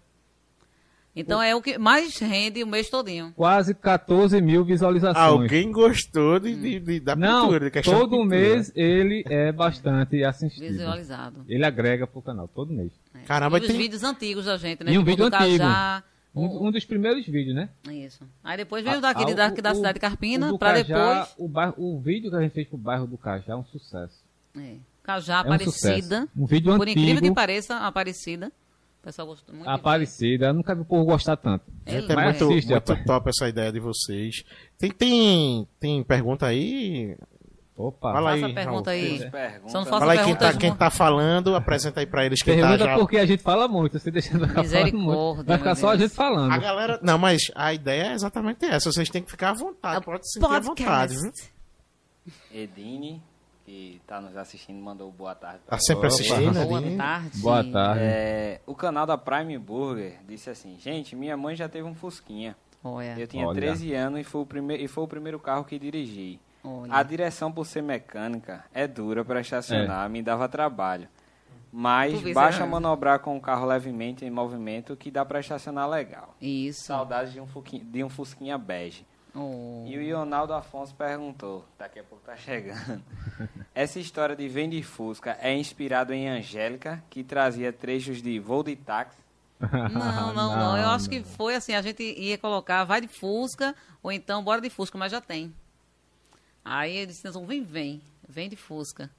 Então 1.19 1.41
é 1.41 1.55
o 1.55 1.61
que 1.61 1.77
mais 1.77 2.17
rende 2.19 2.63
o 2.63 2.67
mês 2.67 2.89
todinho. 2.89 3.33
Quase 3.35 3.73
14 3.73 4.41
mil 4.41 4.63
visualizações. 4.63 5.17
Alguém 5.17 5.71
gostou 5.71 6.39
de, 6.39 6.55
de- 6.55 6.79
de- 6.79 6.99
da 6.99 7.15
Não, 7.15 7.47
pintura, 7.47 7.69
de 7.71 7.81
todo 7.81 8.09
pintura. 8.09 8.25
mês 8.25 8.71
ele 8.75 9.23
é 9.29 9.51
bastante 9.51 10.23
assistido. 10.23 10.71
Visualizado. 10.71 11.45
Ele 11.47 11.65
agrega 11.65 12.05
pro 12.07 12.21
canal, 12.21 12.47
todo 12.47 12.73
mês. 12.73 12.91
É. 13.15 13.19
Caramba, 13.25 13.57
e 13.57 13.61
os 13.61 13.67
tem- 13.67 13.77
vídeos 13.77 14.03
antigos 14.03 14.45
da 14.45 14.57
gente, 14.57 14.83
né? 14.83 14.91
E 14.93 14.97
um 14.97 15.03
vídeo 15.03 15.29
do 15.29 15.35
antigo. 15.35 15.57
Cajá, 15.59 16.03
Um, 16.35 16.67
um 16.67 16.71
dos 16.71 16.85
primeiros 16.85 17.25
vídeos, 17.25 17.55
né? 17.55 17.69
Isso. 17.89 18.23
Aí 18.43 18.55
depois 18.55 18.83
veio 18.83 19.01
daquele 19.01 19.33
da 19.33 19.47
o- 19.51 19.75
cidade 19.75 19.93
de 19.95 19.99
Carpina, 19.99 20.47
o 20.47 20.51
do 20.51 20.59
pra 20.59 20.73
Cajá, 20.73 20.83
depois. 21.23 21.35
O, 21.39 21.47
bairro- 21.47 21.73
o 21.77 21.99
vídeo 21.99 22.29
que 22.29 22.37
a 22.37 22.41
gente 22.41 22.51
fez 22.53 22.67
pro 22.67 22.77
bairro 22.77 23.07
do 23.07 23.17
Cajá 23.17 23.53
é 23.53 23.55
um 23.55 23.65
sucesso. 23.65 24.13
É, 24.55 24.75
Cajá, 25.01 25.33
É 25.33 25.37
um 25.37 25.53
Aparecida. 25.53 25.71
sucesso. 26.19 26.29
Um 26.37 26.45
vídeo 26.45 26.77
Por 26.77 26.87
incrível 26.87 27.13
antigo. 27.17 27.27
que 27.29 27.33
pareça, 27.33 27.77
Aparecida. 27.77 28.51
O 28.99 29.03
pessoal 29.03 29.27
gostou 29.27 29.55
muito. 29.55 29.69
Aparecida, 29.69 30.47
eu 30.47 30.53
nunca 30.53 30.75
vi 30.75 30.81
o 30.81 30.85
povo 30.85 31.05
gostar 31.05 31.37
tanto. 31.37 31.63
Gente, 31.87 32.11
é 32.11 32.15
Mas 32.15 32.25
muito, 32.25 32.43
assiste, 32.53 32.69
muito 32.69 32.89
rapaz. 32.91 33.05
top 33.05 33.29
essa 33.29 33.47
ideia 33.47 33.71
de 33.71 33.79
vocês. 33.79 34.43
Tem, 34.77 34.91
tem, 34.91 35.67
tem 35.79 36.03
pergunta 36.03 36.45
aí? 36.45 37.15
Opa. 37.77 38.11
Fala 38.11 38.31
aí, 38.31 38.43
a 38.43 38.53
pergunta 38.53 38.91
Raul. 38.91 39.01
aí. 39.01 39.31
Pergunta, 39.31 39.69
Só 39.71 39.77
não 39.79 39.85
faça 39.85 39.99
Fala 39.99 40.11
aí 40.11 40.23
quem 40.25 40.35
tá, 40.35 40.53
quem 40.53 40.75
tá 40.75 40.89
falando, 40.89 41.55
apresenta 41.55 42.01
aí 42.01 42.05
pra 42.05 42.25
eles 42.25 42.41
quem 42.43 42.59
tá 42.59 42.67
Pergunta 42.67 42.83
já. 42.91 42.97
porque 42.97 43.17
a 43.17 43.25
gente 43.25 43.41
fala 43.41 43.69
muito, 43.69 43.97
você 43.97 44.11
deixa. 44.11 44.37
Misericórdia, 44.37 45.43
Vai 45.45 45.57
ficar 45.57 45.75
só 45.75 45.91
a 45.91 45.97
gente 45.97 46.13
falando. 46.13 46.51
A 46.51 46.57
galera. 46.57 46.99
Não, 47.01 47.17
mas 47.17 47.43
a 47.55 47.73
ideia 47.73 48.07
é 48.07 48.13
exatamente 48.13 48.65
essa. 48.65 48.91
Vocês 48.91 49.09
têm 49.09 49.23
que 49.23 49.31
ficar 49.31 49.51
à 49.51 49.53
vontade. 49.53 50.03
Pode 50.03 50.27
se 50.29 50.41
sentir 50.41 50.53
à 50.53 50.59
vontade, 50.59 51.15
viu? 51.15 51.31
Edine, 52.51 53.23
que 53.69 54.01
tá 54.07 54.19
nos 54.19 54.35
assistindo, 54.35 54.81
mandou 54.81 55.11
boa 55.11 55.35
tarde. 55.35 55.59
Tá 55.67 55.77
sempre 55.77 56.07
Opa. 56.07 56.15
assistindo 56.15 56.65
Boa 56.65 56.81
tarde. 56.97 57.39
Boa 57.39 57.63
tarde. 57.63 58.01
É, 58.03 58.61
o 58.65 58.73
canal 58.73 59.05
da 59.05 59.15
Prime 59.15 59.59
Burger 59.59 60.17
disse 60.27 60.49
assim, 60.49 60.75
gente, 60.79 61.15
minha 61.15 61.37
mãe 61.37 61.55
já 61.55 61.69
teve 61.69 61.87
um 61.87 61.93
Fusquinha. 61.93 62.57
Olha, 62.83 63.15
Eu 63.19 63.27
tinha 63.27 63.45
Olha. 63.45 63.55
13 63.55 63.93
anos 63.93 64.21
e 64.21 64.23
foi, 64.23 64.41
o 64.41 64.45
primeiro, 64.45 64.81
e 64.81 64.87
foi 64.87 65.03
o 65.03 65.07
primeiro 65.07 65.39
carro 65.39 65.63
que 65.63 65.77
dirigi. 65.77 66.39
olha. 66.63 66.91
A 66.95 67.03
direção, 67.03 67.51
por 67.51 67.63
ser 67.65 67.83
mecânica, 67.83 68.65
é 68.73 68.87
dura 68.87 69.23
para 69.23 69.39
estacionar, 69.39 70.09
me 70.09 70.23
dava 70.23 70.49
trabalho. 70.49 71.07
Mas 71.71 72.19
basta 72.33 72.63
Zé? 72.63 72.69
manobrar 72.69 73.19
com 73.19 73.37
o 73.37 73.41
carro 73.41 73.67
levemente 73.67 74.25
em 74.25 74.31
movimento 74.31 74.95
que 74.97 75.11
dá 75.11 75.23
para 75.23 75.39
estacionar 75.41 75.87
legal. 75.87 76.35
Isso. 76.41 76.85
Saudades 76.85 77.31
de 77.33 77.39
um, 77.39 77.45
fuquinha, 77.45 77.83
de 77.85 78.03
um 78.03 78.09
Fusquinha 78.09 78.57
bege. 78.57 79.05
Oh. 79.35 79.85
E 79.87 79.97
o 79.97 80.01
Ionaldo 80.01 80.53
Afonso 80.53 80.93
perguntou, 80.95 81.65
daqui 81.77 81.99
a 81.99 82.03
pouco 82.03 82.23
tá 82.25 82.35
chegando. 82.35 83.03
Essa 83.75 83.99
história 83.99 84.35
de 84.35 84.47
Vende 84.47 84.81
Fusca 84.81 85.37
é 85.39 85.55
inspirado 85.55 86.13
em 86.13 86.27
Angélica, 86.27 87.03
que 87.09 87.23
trazia 87.23 87.71
trechos 87.71 88.21
de 88.21 88.39
Voo 88.39 88.63
de 88.63 88.75
Táxi. 88.75 89.17
Não, 89.59 90.33
não, 90.33 90.55
não, 90.55 90.77
Eu 90.77 90.89
acho 90.89 91.09
que 91.09 91.21
foi 91.21 91.55
assim, 91.55 91.73
a 91.73 91.81
gente 91.81 92.01
ia 92.01 92.37
colocar 92.37 92.83
vai 92.85 93.01
de 93.01 93.07
Fusca, 93.07 93.75
ou 94.01 94.11
então 94.11 94.43
bora 94.43 94.61
de 94.61 94.69
Fusca, 94.69 94.97
mas 94.97 95.11
já 95.11 95.21
tem. 95.21 95.53
Aí 96.63 96.95
eles 96.95 97.15
disseram, 97.15 97.45
vem, 97.45 97.63
vem, 97.63 98.01
vem 98.27 98.49
de 98.49 98.55
Fusca. 98.55 99.09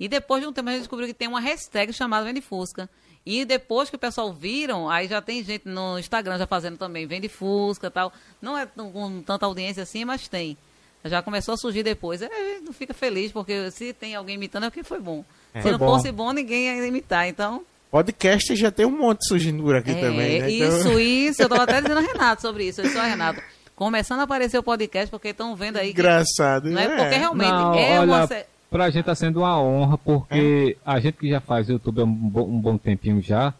E 0.00 0.08
depois 0.08 0.42
de 0.42 0.48
um 0.48 0.52
tempo 0.52 0.68
a 0.68 0.72
gente 0.72 0.82
descobriu 0.82 1.08
que 1.08 1.14
tem 1.14 1.28
uma 1.28 1.40
hashtag 1.40 1.92
chamada 1.92 2.24
Vende 2.24 2.40
Fusca. 2.40 2.88
E 3.30 3.44
depois 3.44 3.90
que 3.90 3.96
o 3.96 3.98
pessoal 3.98 4.32
viram, 4.32 4.88
aí 4.88 5.06
já 5.06 5.20
tem 5.20 5.44
gente 5.44 5.68
no 5.68 5.98
Instagram 5.98 6.38
já 6.38 6.46
fazendo 6.46 6.78
também 6.78 7.06
Vende 7.06 7.28
Fusca 7.28 7.88
e 7.88 7.90
tal. 7.90 8.10
Não 8.40 8.56
é 8.56 8.64
tão- 8.64 8.90
com 8.90 9.20
tanta 9.20 9.44
audiência 9.44 9.82
assim, 9.82 10.02
mas 10.02 10.26
tem. 10.28 10.56
Já 11.04 11.20
começou 11.20 11.52
a 11.52 11.56
surgir 11.58 11.82
depois. 11.82 12.22
É, 12.22 12.26
a 12.26 12.54
gente 12.54 12.64
não 12.64 12.72
fica 12.72 12.94
feliz, 12.94 13.30
porque 13.30 13.70
se 13.70 13.92
tem 13.92 14.14
alguém 14.14 14.36
imitando 14.36 14.64
é 14.64 14.70
porque 14.70 14.82
foi 14.82 14.98
bom. 14.98 15.22
Se 15.54 15.60
Foi 15.60 15.72
não 15.72 15.78
bom. 15.78 15.86
fosse 15.94 16.10
bom, 16.10 16.32
ninguém 16.32 16.66
ia 16.78 16.86
imitar. 16.86 17.28
Então, 17.28 17.62
Podcast 17.90 18.56
já 18.56 18.70
tem 18.70 18.86
um 18.86 18.96
monte 18.98 19.26
surgindo 19.28 19.62
por 19.62 19.76
aqui 19.76 19.90
é, 19.90 20.00
também, 20.00 20.40
né? 20.40 20.50
Então- 20.50 20.78
isso, 20.78 20.98
isso. 21.00 21.42
Eu 21.42 21.48
tava 21.50 21.64
até 21.64 21.82
dizendo 21.82 21.98
a 21.98 22.00
Renato 22.12 22.40
sobre 22.40 22.64
isso. 22.64 22.80
Eu 22.80 22.86
disse, 22.86 22.98
ó, 22.98 23.02
Renato, 23.02 23.42
começando 23.76 24.20
a 24.20 24.22
aparecer 24.22 24.56
o 24.58 24.62
podcast, 24.62 25.10
porque 25.10 25.28
estão 25.28 25.54
vendo 25.54 25.76
aí 25.76 25.92
que... 25.92 26.00
Engraçado. 26.00 26.70
Não 26.70 26.80
é 26.80 26.88
porque 26.88 27.16
realmente 27.16 27.50
Não, 27.50 27.74
é 27.74 28.00
olha, 28.00 28.10
uma... 28.10 28.28
pra 28.70 28.90
gente 28.90 29.04
tá 29.04 29.14
sendo 29.14 29.40
uma 29.40 29.60
honra, 29.60 29.98
porque 29.98 30.76
a 30.84 31.00
gente 31.00 31.18
que 31.18 31.28
já 31.28 31.40
faz 31.40 31.68
YouTube 31.68 32.00
há 32.00 32.04
um 32.04 32.12
bom, 32.12 32.44
um 32.44 32.60
bom 32.60 32.78
tempinho 32.78 33.20
já, 33.22 33.54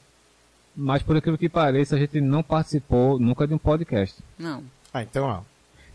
mas 0.76 1.02
por 1.02 1.16
aquilo 1.16 1.38
que 1.38 1.48
pareça, 1.48 1.96
a 1.96 1.98
gente 1.98 2.20
não 2.20 2.42
participou 2.42 3.18
nunca 3.18 3.46
de 3.46 3.54
um 3.54 3.58
podcast. 3.58 4.16
Não. 4.38 4.62
Ah, 4.92 5.02
então, 5.02 5.24
ó. 5.26 5.40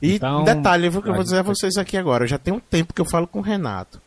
E 0.02 0.16
Então, 0.16 0.42
um 0.42 0.44
detalhe, 0.44 0.88
eu 0.88 0.92
vou 0.92 1.24
dizer 1.24 1.38
a 1.38 1.44
vocês 1.44 1.78
aqui 1.78 1.96
agora. 1.96 2.28
Já 2.28 2.38
tem 2.38 2.54
um 2.54 2.60
tempo 2.60 2.94
que 2.94 3.00
eu 3.00 3.06
falo 3.06 3.26
com 3.26 3.40
o 3.40 3.42
Renato. 3.42 4.02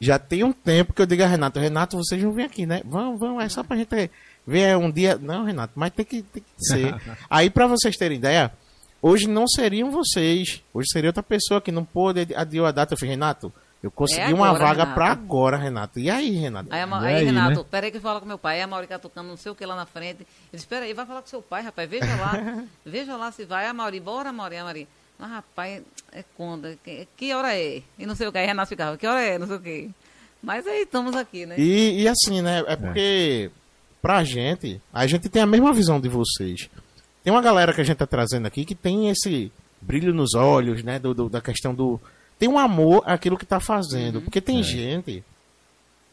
Já 0.00 0.16
tem 0.18 0.44
um 0.44 0.52
tempo 0.52 0.92
que 0.92 1.02
eu 1.02 1.06
digo 1.06 1.24
a 1.24 1.26
Renato, 1.26 1.58
Renato, 1.58 1.96
vocês 1.96 2.22
não 2.22 2.32
vêm 2.32 2.44
aqui, 2.44 2.64
né? 2.64 2.82
Vão, 2.84 3.18
vão, 3.18 3.40
é 3.40 3.48
só 3.48 3.64
pra 3.64 3.76
gente 3.76 4.10
ver 4.46 4.76
um 4.76 4.90
dia. 4.90 5.18
Não, 5.20 5.44
Renato, 5.44 5.72
mas 5.74 5.90
tem 5.90 6.04
que, 6.04 6.22
tem 6.22 6.42
que 6.42 6.64
ser. 6.64 6.94
Aí, 7.28 7.50
pra 7.50 7.66
vocês 7.66 7.96
terem 7.96 8.18
ideia, 8.18 8.52
hoje 9.02 9.26
não 9.26 9.48
seriam 9.48 9.90
vocês. 9.90 10.62
Hoje 10.72 10.86
seria 10.92 11.08
outra 11.08 11.22
pessoa 11.24 11.60
que 11.60 11.72
não 11.72 11.84
pôde, 11.84 12.28
adiou 12.36 12.64
a 12.64 12.70
data. 12.70 12.94
Eu 12.94 12.98
falei, 12.98 13.14
Renato, 13.14 13.52
eu 13.82 13.90
consegui 13.90 14.20
É 14.22 14.34
uma 14.34 14.48
agora, 14.48 14.64
vaga 14.64 14.78
Renato. 14.82 14.94
pra 14.94 15.06
agora, 15.12 15.56
Renato. 15.56 15.98
E 16.00 16.10
aí, 16.10 16.30
Renato? 16.30 16.68
Aí, 16.72 16.80
aí, 16.82 17.14
aí, 17.14 17.24
Renato, 17.24 17.58
né? 17.60 17.64
peraí 17.70 17.90
que 17.90 17.96
eu 17.98 18.00
falo 18.00 18.20
com 18.20 18.26
meu 18.26 18.38
pai. 18.38 18.56
Aí 18.56 18.62
a 18.62 18.66
Mauri 18.66 18.86
catucando 18.86 19.28
não 19.28 19.36
sei 19.36 19.52
o 19.52 19.54
que 19.54 19.64
lá 19.64 19.76
na 19.76 19.86
frente. 19.86 20.20
Ele 20.22 20.26
disse, 20.52 20.66
peraí, 20.66 20.92
vai 20.92 21.06
falar 21.06 21.22
com 21.22 21.28
seu 21.28 21.40
pai, 21.42 21.62
rapaz. 21.62 21.88
Veja 21.88 22.06
lá. 22.16 22.64
veja 22.84 23.16
lá 23.16 23.30
se 23.30 23.44
vai. 23.44 23.66
A 23.66 23.72
Mauri, 23.74 24.00
bora, 24.00 24.32
Mauri, 24.32 24.56
a 24.56 24.64
Mauri. 24.64 24.88
Mas, 25.18 25.30
rapaz, 25.30 25.82
é 26.12 26.24
conta. 26.36 26.76
Que, 26.84 27.06
que 27.16 27.32
hora 27.34 27.56
é? 27.56 27.82
E 27.98 28.06
não 28.06 28.14
sei 28.14 28.26
o 28.28 28.32
que. 28.32 28.38
Aí 28.38 28.46
Renato 28.46 28.68
ficava, 28.68 28.96
que 28.96 29.06
hora 29.06 29.20
é? 29.22 29.38
Não 29.38 29.46
sei 29.46 29.56
o 29.56 29.60
que. 29.60 29.90
Mas 30.42 30.66
aí 30.66 30.82
estamos 30.82 31.14
aqui, 31.16 31.46
né? 31.46 31.56
E, 31.58 32.02
e 32.02 32.08
assim, 32.08 32.40
né? 32.42 32.62
É 32.66 32.76
porque, 32.76 33.50
pra 34.00 34.22
gente, 34.22 34.80
a 34.92 35.06
gente 35.06 35.28
tem 35.28 35.42
a 35.42 35.46
mesma 35.46 35.72
visão 35.72 36.00
de 36.00 36.08
vocês. 36.08 36.68
Tem 37.24 37.32
uma 37.32 37.42
galera 37.42 37.72
que 37.72 37.80
a 37.80 37.84
gente 37.84 37.96
tá 37.96 38.06
trazendo 38.06 38.46
aqui 38.46 38.64
que 38.64 38.74
tem 38.74 39.08
esse 39.10 39.50
brilho 39.80 40.14
nos 40.14 40.34
olhos, 40.34 40.82
né? 40.84 40.98
Do, 40.98 41.12
do- 41.14 41.28
da 41.28 41.40
questão 41.40 41.74
do. 41.74 42.00
Tem 42.38 42.48
um 42.48 42.58
amor 42.58 43.02
àquilo 43.04 43.36
que 43.36 43.46
tá 43.46 43.58
fazendo. 43.58 44.20
Porque 44.20 44.40
tem 44.40 44.62
gente. 44.62 45.24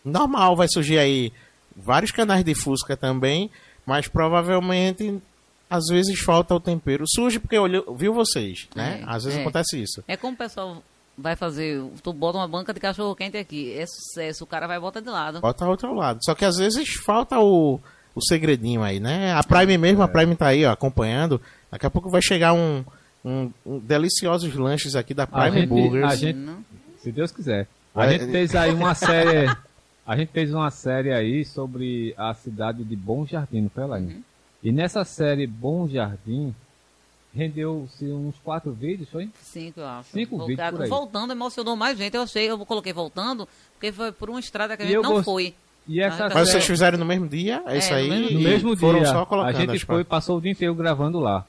Normal, 0.03 0.55
vai 0.55 0.67
surgir 0.67 0.97
aí 0.97 1.31
vários 1.75 2.11
canais 2.11 2.43
de 2.43 2.55
Fusca 2.55 2.95
também, 2.97 3.49
mas 3.85 4.07
provavelmente. 4.07 5.19
Às 5.67 5.85
vezes 5.89 6.19
falta 6.19 6.53
o 6.53 6.59
tempero. 6.59 7.03
Surge 7.07 7.39
porque 7.39 7.57
olhou, 7.57 7.95
viu 7.95 8.13
vocês, 8.13 8.67
né? 8.75 9.01
É, 9.01 9.03
Às 9.07 9.23
vezes 9.23 9.39
é. 9.39 9.41
acontece 9.41 9.81
isso. 9.81 10.03
É 10.07 10.15
como 10.15 10.33
o 10.33 10.37
pessoal 10.37 10.81
vai 11.17 11.35
fazer. 11.35 11.83
Tu 12.03 12.13
bota 12.13 12.37
uma 12.37 12.47
banca 12.47 12.71
de 12.71 12.79
cachorro 12.79 13.15
quente 13.15 13.35
aqui. 13.35 13.73
É 13.73 13.85
sucesso. 13.87 14.43
O 14.43 14.47
cara 14.47 14.67
vai 14.67 14.79
botar 14.79 14.99
de 14.99 15.09
lado. 15.09 15.41
Bota 15.41 15.67
outro 15.67 15.93
lado. 15.95 16.19
Só 16.23 16.35
que 16.35 16.45
às 16.45 16.57
vezes 16.57 16.93
falta 17.03 17.39
o, 17.39 17.79
o 18.13 18.21
segredinho 18.21 18.83
aí, 18.83 18.99
né? 18.99 19.33
A 19.33 19.43
Prime 19.43 19.77
mesmo, 19.77 20.03
a 20.03 20.07
Prime 20.07 20.35
tá 20.35 20.47
aí, 20.47 20.63
ó, 20.65 20.71
acompanhando. 20.71 21.41
Daqui 21.71 21.87
a 21.87 21.89
pouco 21.89 22.11
vai 22.11 22.21
chegar 22.21 22.53
um, 22.53 22.85
um, 23.25 23.51
um 23.65 23.79
deliciosos 23.79 24.53
lanches 24.55 24.95
aqui 24.95 25.13
da 25.13 25.23
A 25.23 25.27
Prime 25.27 25.61
gente, 25.61 25.69
Burgers. 25.69 26.11
a 26.13 26.15
gente, 26.15 26.39
se 26.99 27.11
Deus 27.11 27.31
quiser. 27.31 27.67
A 27.93 27.99
Vai- 28.05 28.19
gente 28.19 28.31
fez 28.31 28.53
aí 28.55 28.71
uma 28.71 28.93
série. 28.95 29.49
A 30.05 30.15
gente 30.15 30.31
fez 30.31 30.53
uma 30.53 30.69
série 30.69 31.11
aí 31.11 31.43
sobre 31.43 32.13
a 32.15 32.33
cidade 32.35 32.83
de 32.83 32.95
Bom 32.95 33.25
Jardim, 33.25 33.61
não 33.61 33.69
foi, 33.69 33.83
Elaine? 33.83 34.23
E 34.63 34.71
nessa 34.71 35.03
série 35.03 35.47
Bom 35.47 35.87
Jardim, 35.87 36.53
rendeu-se 37.35 38.05
uns 38.05 38.35
quatro 38.43 38.71
vídeos, 38.71 39.09
foi? 39.09 39.29
Cinco, 39.41 39.79
eu 39.79 39.87
acho. 39.87 40.09
Cinco 40.11 40.35
O 40.41 40.45
vídeos 40.45 40.69
por 40.69 40.81
aí. 40.83 40.89
Voltando, 40.89 41.31
emocionou 41.31 41.75
mais 41.75 41.97
gente. 41.97 42.15
Eu 42.15 42.21
achei, 42.23 42.49
eu 42.49 42.57
coloquei 42.65 42.93
voltando, 42.93 43.47
porque 43.73 43.91
foi 43.91 44.11
por 44.11 44.29
uma 44.29 44.39
estrada 44.39 44.77
que 44.77 44.83
a 44.83 44.85
gente 44.85 44.95
não 45.01 45.13
gost- 45.13 45.25
foi. 45.25 45.53
E 45.87 46.01
essa 46.01 46.25
Ah, 46.25 46.29
Mas 46.33 46.33
série, 46.33 46.45
vocês 46.51 46.65
fizeram 46.65 46.97
no 46.97 47.05
mesmo 47.05 47.27
dia? 47.27 47.61
É 47.67 47.77
isso 47.77 47.93
É, 47.93 48.07
no 48.07 48.13
aí? 48.13 48.21
mesmo 48.21 48.31
no 48.37 48.39
mesmo 48.43 48.77
foram 48.77 48.99
dia, 48.99 49.07
só 49.09 49.21
a 49.21 49.25
colocando 49.25 49.55
gente 49.57 49.75
as 49.75 49.81
foi, 49.81 50.03
passou 50.03 50.37
o 50.37 50.41
dia 50.41 50.51
inteiro 50.51 50.73
gravando 50.73 51.19
lá. 51.19 51.45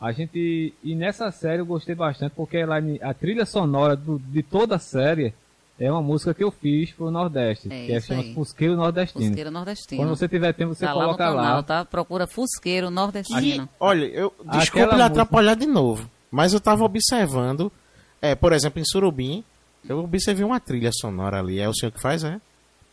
A 0.00 0.12
gente, 0.12 0.74
e 0.84 0.94
nessa 0.94 1.30
série 1.30 1.60
eu 1.62 1.66
gostei 1.66 1.94
bastante, 1.94 2.32
porque 2.36 2.58
ela, 2.58 2.76
a 3.02 3.14
trilha 3.14 3.46
sonora 3.46 3.96
do- 3.96 4.18
de 4.18 4.42
toda 4.42 4.76
a 4.76 4.78
série 4.78 5.32
é 5.80 5.90
uma 5.90 6.02
música 6.02 6.34
que 6.34 6.44
eu 6.44 6.50
fiz 6.50 6.90
pro 6.92 7.10
Nordeste, 7.10 7.68
É 7.72 7.86
que 7.86 7.92
é 7.92 8.00
chama. 8.00 8.22
Fusqueiro 8.34 8.76
Nordestino. 8.76 9.24
Fusqueiro 9.24 9.50
nordestino. 9.50 10.02
Quando 10.02 10.10
você 10.16 10.28
tiver 10.28 10.52
tempo, 10.52 10.74
você 10.74 10.84
tá 10.84 10.92
lá 10.92 10.98
no 10.98 11.04
coloca 11.16 11.24
canal, 11.24 11.56
lá. 11.56 11.62
tá? 11.62 11.84
Procura 11.84 12.26
Fusqueiro 12.26 12.88
E, 12.88 12.90
nordestino. 12.90 13.68
olha, 13.80 14.04
eu, 14.04 14.34
lhe 14.44 14.56
música- 14.56 15.04
atrapalhar 15.06 15.54
de 15.54 15.66
novo, 15.66 16.08
mas 16.30 16.52
eu 16.52 16.60
tava 16.60 16.84
observando, 16.84 17.72
é, 18.20 18.34
por 18.34 18.52
exemplo, 18.52 18.80
em 18.80 18.84
Surubim, 18.84 19.42
eu 19.88 20.00
observei 20.00 20.44
uma 20.44 20.60
trilha 20.60 20.90
sonora 20.92 21.38
ali. 21.40 21.58
É 21.58 21.68
o 21.68 21.74
senhor 21.74 21.90
que 21.92 22.00
faz, 22.00 22.22
é? 22.22 22.38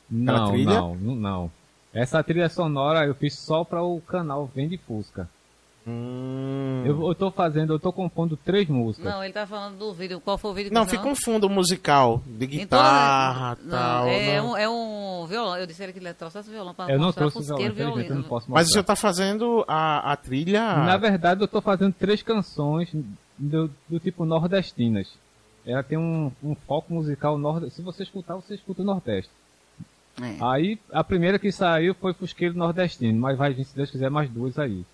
Não, 0.09 0.51
trilha? 0.51 0.73
não, 0.79 0.95
não, 0.95 1.15
não. 1.15 1.51
Essa 1.93 2.23
trilha 2.23 2.47
sonora 2.49 3.05
eu 3.05 3.13
fiz 3.15 3.39
só 3.45 3.63
para 3.63 3.81
o 3.83 3.99
canal 4.01 4.49
Vende 4.55 4.77
Fusca. 4.77 5.29
Hum. 5.85 6.83
Eu, 6.85 7.07
eu 7.07 7.15
tô 7.15 7.29
fazendo, 7.29 7.73
eu 7.73 7.79
tô 7.79 7.91
compondo 7.91 8.37
três 8.37 8.67
músicas. 8.69 9.11
Não, 9.13 9.23
ele 9.23 9.33
tá 9.33 9.45
falando 9.45 9.77
do 9.77 9.93
vídeo. 9.93 10.19
Qual 10.21 10.37
foi 10.37 10.51
o 10.51 10.53
vídeo 10.53 10.69
que 10.69 10.73
Não, 10.73 10.85
você 10.85 10.91
fica 10.97 11.07
um 11.07 11.15
fundo 11.15 11.49
musical 11.49 12.21
de 12.25 12.31
toda- 12.31 12.45
guitarra, 12.47 13.57
Não, 13.63 13.69
tal. 13.71 14.07
é, 14.07 14.37
não. 14.37 14.51
Um, 14.51 14.57
é 14.57 14.69
um 14.69 15.25
violão. 15.27 15.57
Eu 15.57 15.67
disse 15.67 15.83
ele 15.83 15.91
que 15.93 15.99
ele 15.99 16.13
trouxesse 16.13 16.47
o 16.49 16.51
violão 16.51 16.73
para 16.73 16.91
eu 16.91 16.97
não 16.97 17.07
mostrar 17.07 17.29
trouxe 17.29 17.39
violão, 17.47 17.57
Fusqueiro 17.57 17.73
infelizmente, 17.73 18.09
eu 18.09 18.15
não 18.15 18.23
posso 18.23 18.49
Mas 18.49 18.67
o 18.67 18.71
senhor 18.71 18.81
mostrar. 18.81 18.95
tá 18.95 19.01
fazendo 19.01 19.65
a, 19.67 20.11
a 20.13 20.15
trilha. 20.15 20.61
Na 20.77 20.95
verdade, 20.97 21.41
eu 21.41 21.47
tô 21.47 21.61
fazendo 21.61 21.93
três 21.93 22.21
canções 22.21 22.89
do, 23.37 23.69
do 23.89 23.99
tipo 23.99 24.23
nordestinas. 24.25 25.11
Ela 25.65 25.83
tem 25.83 25.97
um, 25.97 26.31
um 26.43 26.55
foco 26.55 26.93
musical 26.93 27.37
nordestino. 27.37 27.71
Se 27.75 27.81
você 27.81 28.03
escutar, 28.03 28.35
você 28.35 28.55
escuta 28.55 28.81
o 28.81 28.85
Nordeste. 28.85 29.31
É. 30.21 30.35
Aí, 30.41 30.77
a 30.91 31.03
primeira 31.03 31.39
que 31.39 31.51
saiu 31.51 31.95
foi 31.95 32.13
Fusqueiro 32.13 32.53
Nordestino, 32.57 33.17
mas 33.19 33.37
vai 33.37 33.53
vir, 33.53 33.63
se 33.63 33.75
Deus 33.75 33.89
quiser, 33.89 34.09
mais 34.11 34.29
duas 34.29 34.59
aí. 34.59 34.85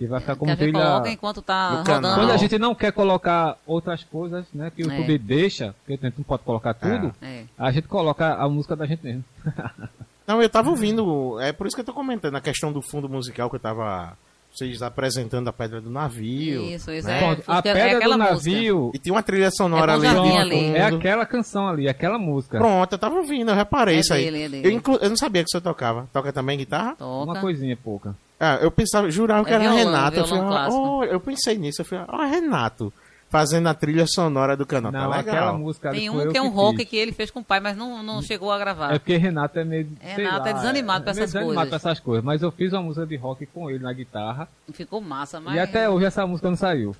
Que 0.00 0.06
vai 0.06 0.18
ficar 0.18 0.34
como 0.34 0.56
trilha... 0.56 0.72
coloca 0.72 1.10
enquanto 1.10 1.42
tá 1.42 1.82
canal. 1.84 2.12
rodando. 2.12 2.14
Quando 2.14 2.30
a 2.32 2.36
gente 2.38 2.58
não 2.58 2.74
quer 2.74 2.90
colocar 2.90 3.58
outras 3.66 4.02
coisas, 4.02 4.46
né, 4.54 4.72
que 4.74 4.82
o 4.82 4.90
É. 4.90 4.96
YouTube 4.96 5.18
deixa, 5.18 5.74
porque 5.84 5.92
a 6.02 6.08
gente 6.08 6.16
não 6.16 6.24
pode 6.24 6.42
colocar 6.42 6.72
tudo, 6.72 7.14
É. 7.20 7.42
a 7.58 7.70
gente 7.70 7.86
coloca 7.86 8.32
a 8.34 8.48
música 8.48 8.74
da 8.74 8.86
gente 8.86 9.04
mesmo. 9.04 9.22
Não, 10.26 10.40
eu 10.40 10.48
tava 10.48 10.70
ouvindo. 10.70 11.38
É 11.40 11.52
por 11.52 11.66
isso 11.66 11.74
que 11.76 11.80
eu 11.80 11.84
tô 11.84 11.92
comentando 11.92 12.36
a 12.36 12.40
questão 12.40 12.72
do 12.72 12.80
fundo 12.80 13.08
musical 13.08 13.50
que 13.50 13.56
eu 13.56 13.60
tava. 13.60 14.16
Vocês 14.52 14.80
apresentando 14.80 15.48
a 15.48 15.52
pedra 15.52 15.80
do 15.80 15.90
navio. 15.90 16.62
Isso, 16.64 16.90
isso. 16.92 17.06
né? 17.06 17.16
É, 17.18 17.20
Pronto, 17.20 17.42
a 17.48 17.58
é 17.58 17.62
pedra 17.62 17.96
aquela 17.98 18.16
do 18.16 18.22
música. 18.32 18.50
navio 18.52 18.90
E 18.94 18.98
tem 18.98 19.12
uma 19.12 19.22
trilha 19.22 19.50
sonora 19.50 19.92
É 19.92 19.94
ali. 19.96 20.08
No 20.08 20.36
ali. 20.38 20.64
é 20.76 20.82
aquela 20.82 21.24
canção 21.26 21.68
ali, 21.68 21.88
aquela 21.88 22.18
música. 22.18 22.58
Pronto, 22.58 22.92
eu 22.92 22.98
tava 22.98 23.16
ouvindo, 23.16 23.50
eu 23.50 23.54
reparei 23.54 23.96
É 23.96 24.00
isso 24.00 24.12
aí. 24.14 24.24
dele, 24.24 24.42
é 24.42 24.48
dele. 24.48 24.66
Eu, 24.68 24.70
inclu- 24.72 24.98
eu 25.00 25.08
não 25.10 25.16
sabia 25.16 25.42
que 25.42 25.46
o 25.48 25.50
senhor 25.50 25.62
tocava. 25.62 26.08
Toca 26.12 26.32
também 26.32 26.58
guitarra? 26.58 26.94
Toca. 26.96 27.24
Uma 27.30 27.40
coisinha 27.40 27.76
pouca. 27.76 28.14
Ah, 28.40 28.58
eu 28.62 28.70
pensava, 28.70 29.10
jurava 29.10 29.44
que 29.44 29.50
É 29.50 29.54
era 29.56 29.64
violão, 29.64 29.76
Renato. 29.84 30.16
Eu, 30.16 30.24
violão 30.24 30.44
falei, 30.44 30.58
clássico. 30.58 30.82
oh, 30.82 31.04
eu 31.04 31.20
pensei 31.20 31.58
nisso. 31.58 31.82
Eu 31.82 31.84
falei, 31.84 32.04
ó, 32.08 32.24
Renato, 32.24 32.90
fazendo 33.28 33.68
a 33.68 33.74
trilha 33.74 34.06
sonora 34.08 34.56
do 34.56 34.64
canal. 34.64 34.90
Não, 34.90 35.10
tá 35.10 35.18
aquela 35.18 35.52
música 35.52 35.90
Tem 35.90 36.08
um 36.08 36.20
eu 36.20 36.32
que 36.32 36.38
é 36.38 36.42
um 36.42 36.48
rock 36.48 36.78
fiz. 36.78 36.88
que 36.88 36.96
ele 36.96 37.12
fez 37.12 37.30
com 37.30 37.40
o 37.40 37.44
pai, 37.44 37.60
mas 37.60 37.76
não, 37.76 38.02
não 38.02 38.22
chegou 38.22 38.50
a 38.50 38.58
gravar. 38.58 38.94
É 38.94 38.98
porque 38.98 39.16
Renato 39.16 39.58
é 39.58 39.64
meio. 39.64 39.88
É, 40.02 40.14
Renato 40.14 40.38
lá, 40.44 40.48
é 40.48 40.52
desanimado 40.54 41.04
pra 41.04 41.12
meio 41.12 41.22
essas 41.24 41.32
desanimado 41.34 41.66
coisas. 41.68 41.82
pra 41.82 41.90
essas 41.90 42.00
coisas. 42.00 42.24
Mas 42.24 42.40
eu 42.42 42.50
fiz 42.50 42.72
uma 42.72 42.82
música 42.82 43.06
de 43.06 43.16
rock 43.16 43.44
com 43.46 43.68
ele 43.70 43.84
na 43.84 43.92
guitarra. 43.92 44.48
Ficou 44.72 45.00
massa, 45.02 45.38
mas. 45.38 45.54
E 45.54 45.58
até 45.58 45.88
hoje 45.90 46.06
essa 46.06 46.26
música 46.26 46.48
não 46.48 46.56
saiu. 46.56 46.96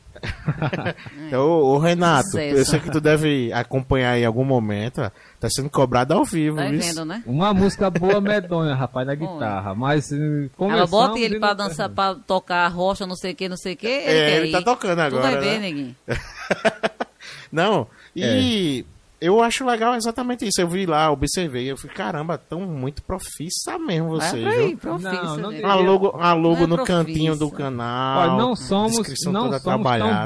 Então, 1.27 1.41
ô, 1.49 1.75
ô, 1.75 1.79
Renato, 1.79 2.27
Sucesso. 2.29 2.57
eu 2.59 2.65
sei 2.67 2.81
que 2.81 2.91
tu 2.91 3.01
deve 3.01 3.51
acompanhar 3.53 4.19
em 4.19 4.25
algum 4.27 4.45
momento. 4.45 5.01
Tá 5.41 5.49
sendo 5.49 5.71
cobrado 5.71 6.13
ao 6.13 6.23
vivo. 6.23 6.57
Tá 6.59 6.65
vendo, 6.69 7.03
né? 7.05 7.23
Uma 7.25 7.55
música 7.55 7.89
boa 7.89 8.21
medonha, 8.21 8.75
rapaz, 8.75 9.07
na 9.07 9.15
guitarra. 9.15 9.75
Mas 9.75 10.13
eh, 10.13 10.51
Ela 10.61 10.87
bota 10.87 11.19
ele 11.19 11.39
pra 11.41 11.49
não- 11.49 11.57
dançar, 11.57 11.89
pra 11.89 12.15
tocar 12.15 12.69
rocha, 12.69 13.07
não 13.07 13.17
sei 13.17 13.33
o 13.33 13.35
que, 13.35 13.49
não 13.49 13.57
sei 13.57 13.73
o 13.73 13.77
que. 13.77 13.87
Ele, 13.87 14.19
É, 14.19 14.37
ele 14.37 14.49
ir. 14.49 14.53
tá 14.53 14.61
tocando 14.61 14.99
Tu 14.99 15.01
agora, 15.01 15.23
vai 15.23 15.41
ver, 15.41 15.53
né? 15.53 15.59
neguinho. 15.61 15.97
Não, 17.53 17.87
e 18.15 18.85
É. 19.23 19.27
eu 19.27 19.43
acho 19.43 19.65
legal 19.65 19.95
exatamente 19.95 20.47
isso. 20.47 20.61
Eu 20.61 20.69
vi 20.69 20.87
lá, 20.87 21.11
observei, 21.11 21.71
eu 21.71 21.77
falei, 21.77 21.97
caramba, 21.97 22.39
tão 22.39 22.61
muito 22.61 23.03
profissa 23.03 23.79
mesmo 23.79 24.11
vocês, 24.11 24.43
pra 24.43 24.53
aí, 24.53 24.77
profissa, 24.77 25.23
Não, 25.23 25.37
não 25.37 25.51
tem- 25.51 25.65
A 25.65 25.75
logo, 25.75 26.17
a 26.21 26.33
logo 26.33 26.67
Não 26.67 26.75
é 26.77 26.79
no 26.81 26.85
cantinho 26.85 27.37
do 27.37 27.51
canal. 27.51 28.21
Olha, 28.21 28.37
não 28.43 28.55
somos, 28.57 28.99
não 29.27 29.59
somos 29.59 29.63
tão 29.63 29.83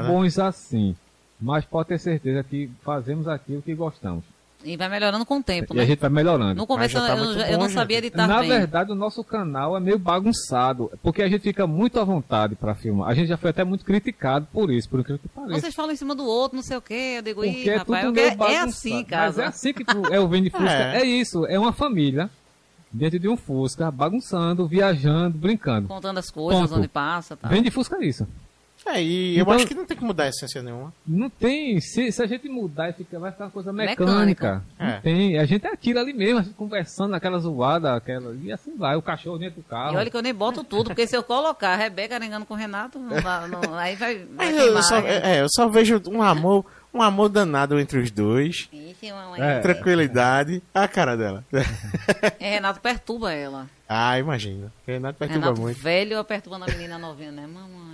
bons 0.07 0.39
assim. 0.39 0.95
Mas 1.41 1.65
pode 1.65 1.89
ter 1.89 1.99
certeza 1.99 2.43
que 2.43 2.69
fazemos 2.83 3.27
aquilo 3.27 3.61
que 3.61 3.73
gostamos. 3.73 4.23
E 4.65 4.75
vai 4.75 4.89
melhorando 4.89 5.25
com 5.25 5.37
o 5.37 5.43
tempo, 5.43 5.75
E 5.75 5.77
a 5.77 5.81
né? 5.83 5.85
gente 5.87 5.99
vai 5.99 6.09
melhorando. 6.09 6.55
No 6.55 6.65
começo 6.65 6.97
Mas 6.97 7.07
tá 7.07 7.15
eu, 7.15 7.25
eu 7.51 7.57
não 7.59 7.69
sabia 7.69 7.99
editar 7.99 8.27
Na 8.27 8.39
bem. 8.39 8.49
verdade, 8.49 8.91
o 8.91 8.95
nosso 8.95 9.23
canal 9.23 9.77
é 9.77 9.79
meio 9.79 9.99
bagunçado, 9.99 10.91
porque 11.03 11.21
a 11.21 11.29
gente 11.29 11.41
fica 11.43 11.67
muito 11.67 11.99
à 11.99 12.03
vontade 12.03 12.55
pra 12.55 12.73
filmar. 12.73 13.09
A 13.09 13.13
gente 13.13 13.27
já 13.27 13.37
foi 13.37 13.51
até 13.51 13.63
muito 13.63 13.85
criticado 13.85 14.47
por 14.51 14.71
isso, 14.71 14.89
por 14.89 14.99
incrível 15.01 15.19
que 15.19 15.27
pareça. 15.29 15.61
Vocês 15.61 15.75
falam 15.75 15.91
em 15.91 15.95
cima 15.95 16.15
do 16.15 16.25
outro, 16.25 16.55
não 16.55 16.63
sei 16.63 16.77
o 16.77 16.81
quê. 16.81 17.13
Eu 17.17 17.21
digo, 17.21 17.41
Porque 17.41 17.57
ih, 17.63 17.69
é 17.69 17.75
rapaz, 17.77 18.05
tudo 18.05 18.19
é 18.19 18.35
bagunçado. 18.35 18.69
assim, 18.69 18.93
Mas 18.95 19.07
casa. 19.07 19.43
é 19.43 19.45
assim 19.45 19.73
que 19.73 19.85
tu, 19.85 20.01
é 20.11 20.19
o 20.19 20.27
Vende 20.27 20.49
Fusca. 20.51 20.65
É. 20.71 21.01
é. 21.01 21.05
isso, 21.05 21.45
é 21.45 21.59
uma 21.59 21.71
família 21.71 22.27
dentro 22.91 23.19
de 23.19 23.27
um 23.27 23.37
Fusca, 23.37 23.91
bagunçando, 23.91 24.67
viajando, 24.67 25.37
brincando. 25.37 25.87
Contando 25.87 26.17
as 26.17 26.31
coisas, 26.31 26.63
Ponto. 26.69 26.79
onde 26.79 26.87
passa, 26.87 27.37
tá. 27.37 27.47
Vende 27.47 27.69
Fusca 27.69 27.97
é 27.97 28.05
isso. 28.05 28.27
É, 28.87 29.01
e 29.01 29.35
eu 29.37 29.41
Então- 29.41 29.53
acho 29.53 29.65
que 29.65 29.73
não 29.73 29.85
tem 29.85 29.97
que 29.97 30.03
mudar 30.03 30.25
a 30.25 30.27
essência 30.29 30.61
nenhuma. 30.61 30.93
Não 31.07 31.27
tem, 31.29 31.81
se, 31.81 32.11
se 32.11 32.21
a 32.21 32.27
gente 32.27 32.47
mudar, 32.47 32.93
fica, 32.93 33.17
vai 33.17 33.31
ficar 33.31 33.45
uma 33.45 33.49
coisa 33.51 33.73
Mecânica. 33.73 34.05
mecânica. 34.05 34.63
Não 34.79 34.87
É. 34.87 34.99
tem, 35.01 35.39
a 35.39 35.45
gente 35.45 35.65
é 35.65 35.71
aquilo 35.71 35.99
ali 35.99 36.13
mesmo, 36.13 36.39
a 36.39 36.43
gente 36.43 36.53
conversando 36.53 37.09
naquela 37.09 37.39
zoada, 37.39 37.95
aquela, 37.95 38.35
e 38.43 38.51
assim 38.51 38.75
vai, 38.77 38.95
o 38.95 39.01
cachorro 39.01 39.39
dentro 39.39 39.61
do 39.61 39.67
carro. 39.67 39.95
E 39.95 39.97
olha 39.97 40.09
que 40.11 40.15
eu 40.15 40.21
nem 40.21 40.33
boto 40.33 40.63
tudo, 40.63 40.85
porque 40.89 41.07
se 41.07 41.17
eu 41.17 41.23
colocar 41.23 41.69
a 41.69 41.75
Rebeca 41.75 42.13
arengando 42.15 42.45
com 42.45 42.53
o 42.53 42.57
Renato, 42.57 42.99
não 42.99 43.19
dá, 43.21 43.47
não- 43.47 43.73
aí 43.75 43.95
vai, 43.95 44.17
vai 44.19 44.47
Mas 44.47 44.55
eu, 44.55 44.63
queimar. 44.65 44.83
só, 44.83 45.01
né? 45.01 45.35
é, 45.37 45.41
eu 45.41 45.47
só 45.49 45.67
vejo 45.67 46.01
um 46.07 46.21
amor, 46.21 46.63
um 46.93 47.01
amor 47.01 47.27
danado 47.29 47.79
entre 47.79 47.97
os 47.99 48.11
dois. 48.11 48.69
Ixi. 48.71 48.95
É. 49.37 49.59
Tranquilidade. 49.59 50.61
A 50.73 50.87
cara 50.87 51.15
dela. 51.15 51.43
É, 52.39 52.51
Renato 52.51 52.79
perturba 52.79 53.31
ela. 53.33 53.67
ah, 53.87 54.17
imagina. 54.17 54.71
Renato 54.87 55.17
perturba 55.19 55.45
Renato 55.47 55.61
muito. 55.61 55.79
velho 55.79 56.23
perturbando 56.23 56.65
a 56.65 56.67
menina 56.67 56.97
novinha, 56.97 57.31
né, 57.31 57.45
mamãe? 57.47 57.84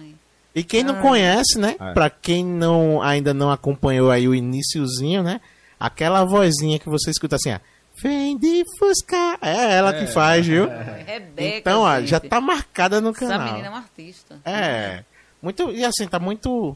E 0.54 0.64
quem 0.64 0.84
não 0.84 1.02
conhece, 1.02 1.58
né? 1.58 1.76
É. 1.80 1.94
Pra 1.94 2.10
quem 2.10 2.44
não, 2.46 3.02
ainda 3.02 3.34
não 3.34 3.50
acompanhou 3.52 4.12
aí 4.12 4.28
o 4.28 4.36
iniciozinho, 4.36 5.24
né? 5.24 5.40
Aquela 5.80 6.24
vozinha 6.26 6.78
que 6.78 6.90
você 6.90 7.10
escuta 7.10 7.38
assim, 7.38 7.54
ó. 7.54 7.60
Vem 8.04 8.38
de 8.38 8.64
Fusca. 8.80 9.38
É 9.42 9.76
ela 9.76 9.94
que 9.94 10.08
faz, 10.08 10.46
viu? 10.46 10.68
Rebeca, 11.06 11.58
Então, 11.58 11.82
ó, 11.82 12.00
gente. 12.00 12.10
já 12.10 12.20
tá 12.20 12.42
marcada 12.42 13.00
no 13.00 13.10
Essa 13.12 13.20
canal. 13.20 13.48
menina 13.48 13.68
é 13.68 13.70
uma 13.70 13.80
artista. 13.80 14.40
É. 14.44 15.04
Muito, 15.42 15.72
e 15.72 15.84
assim, 15.86 16.08
tá 16.08 16.20
muito. 16.20 16.76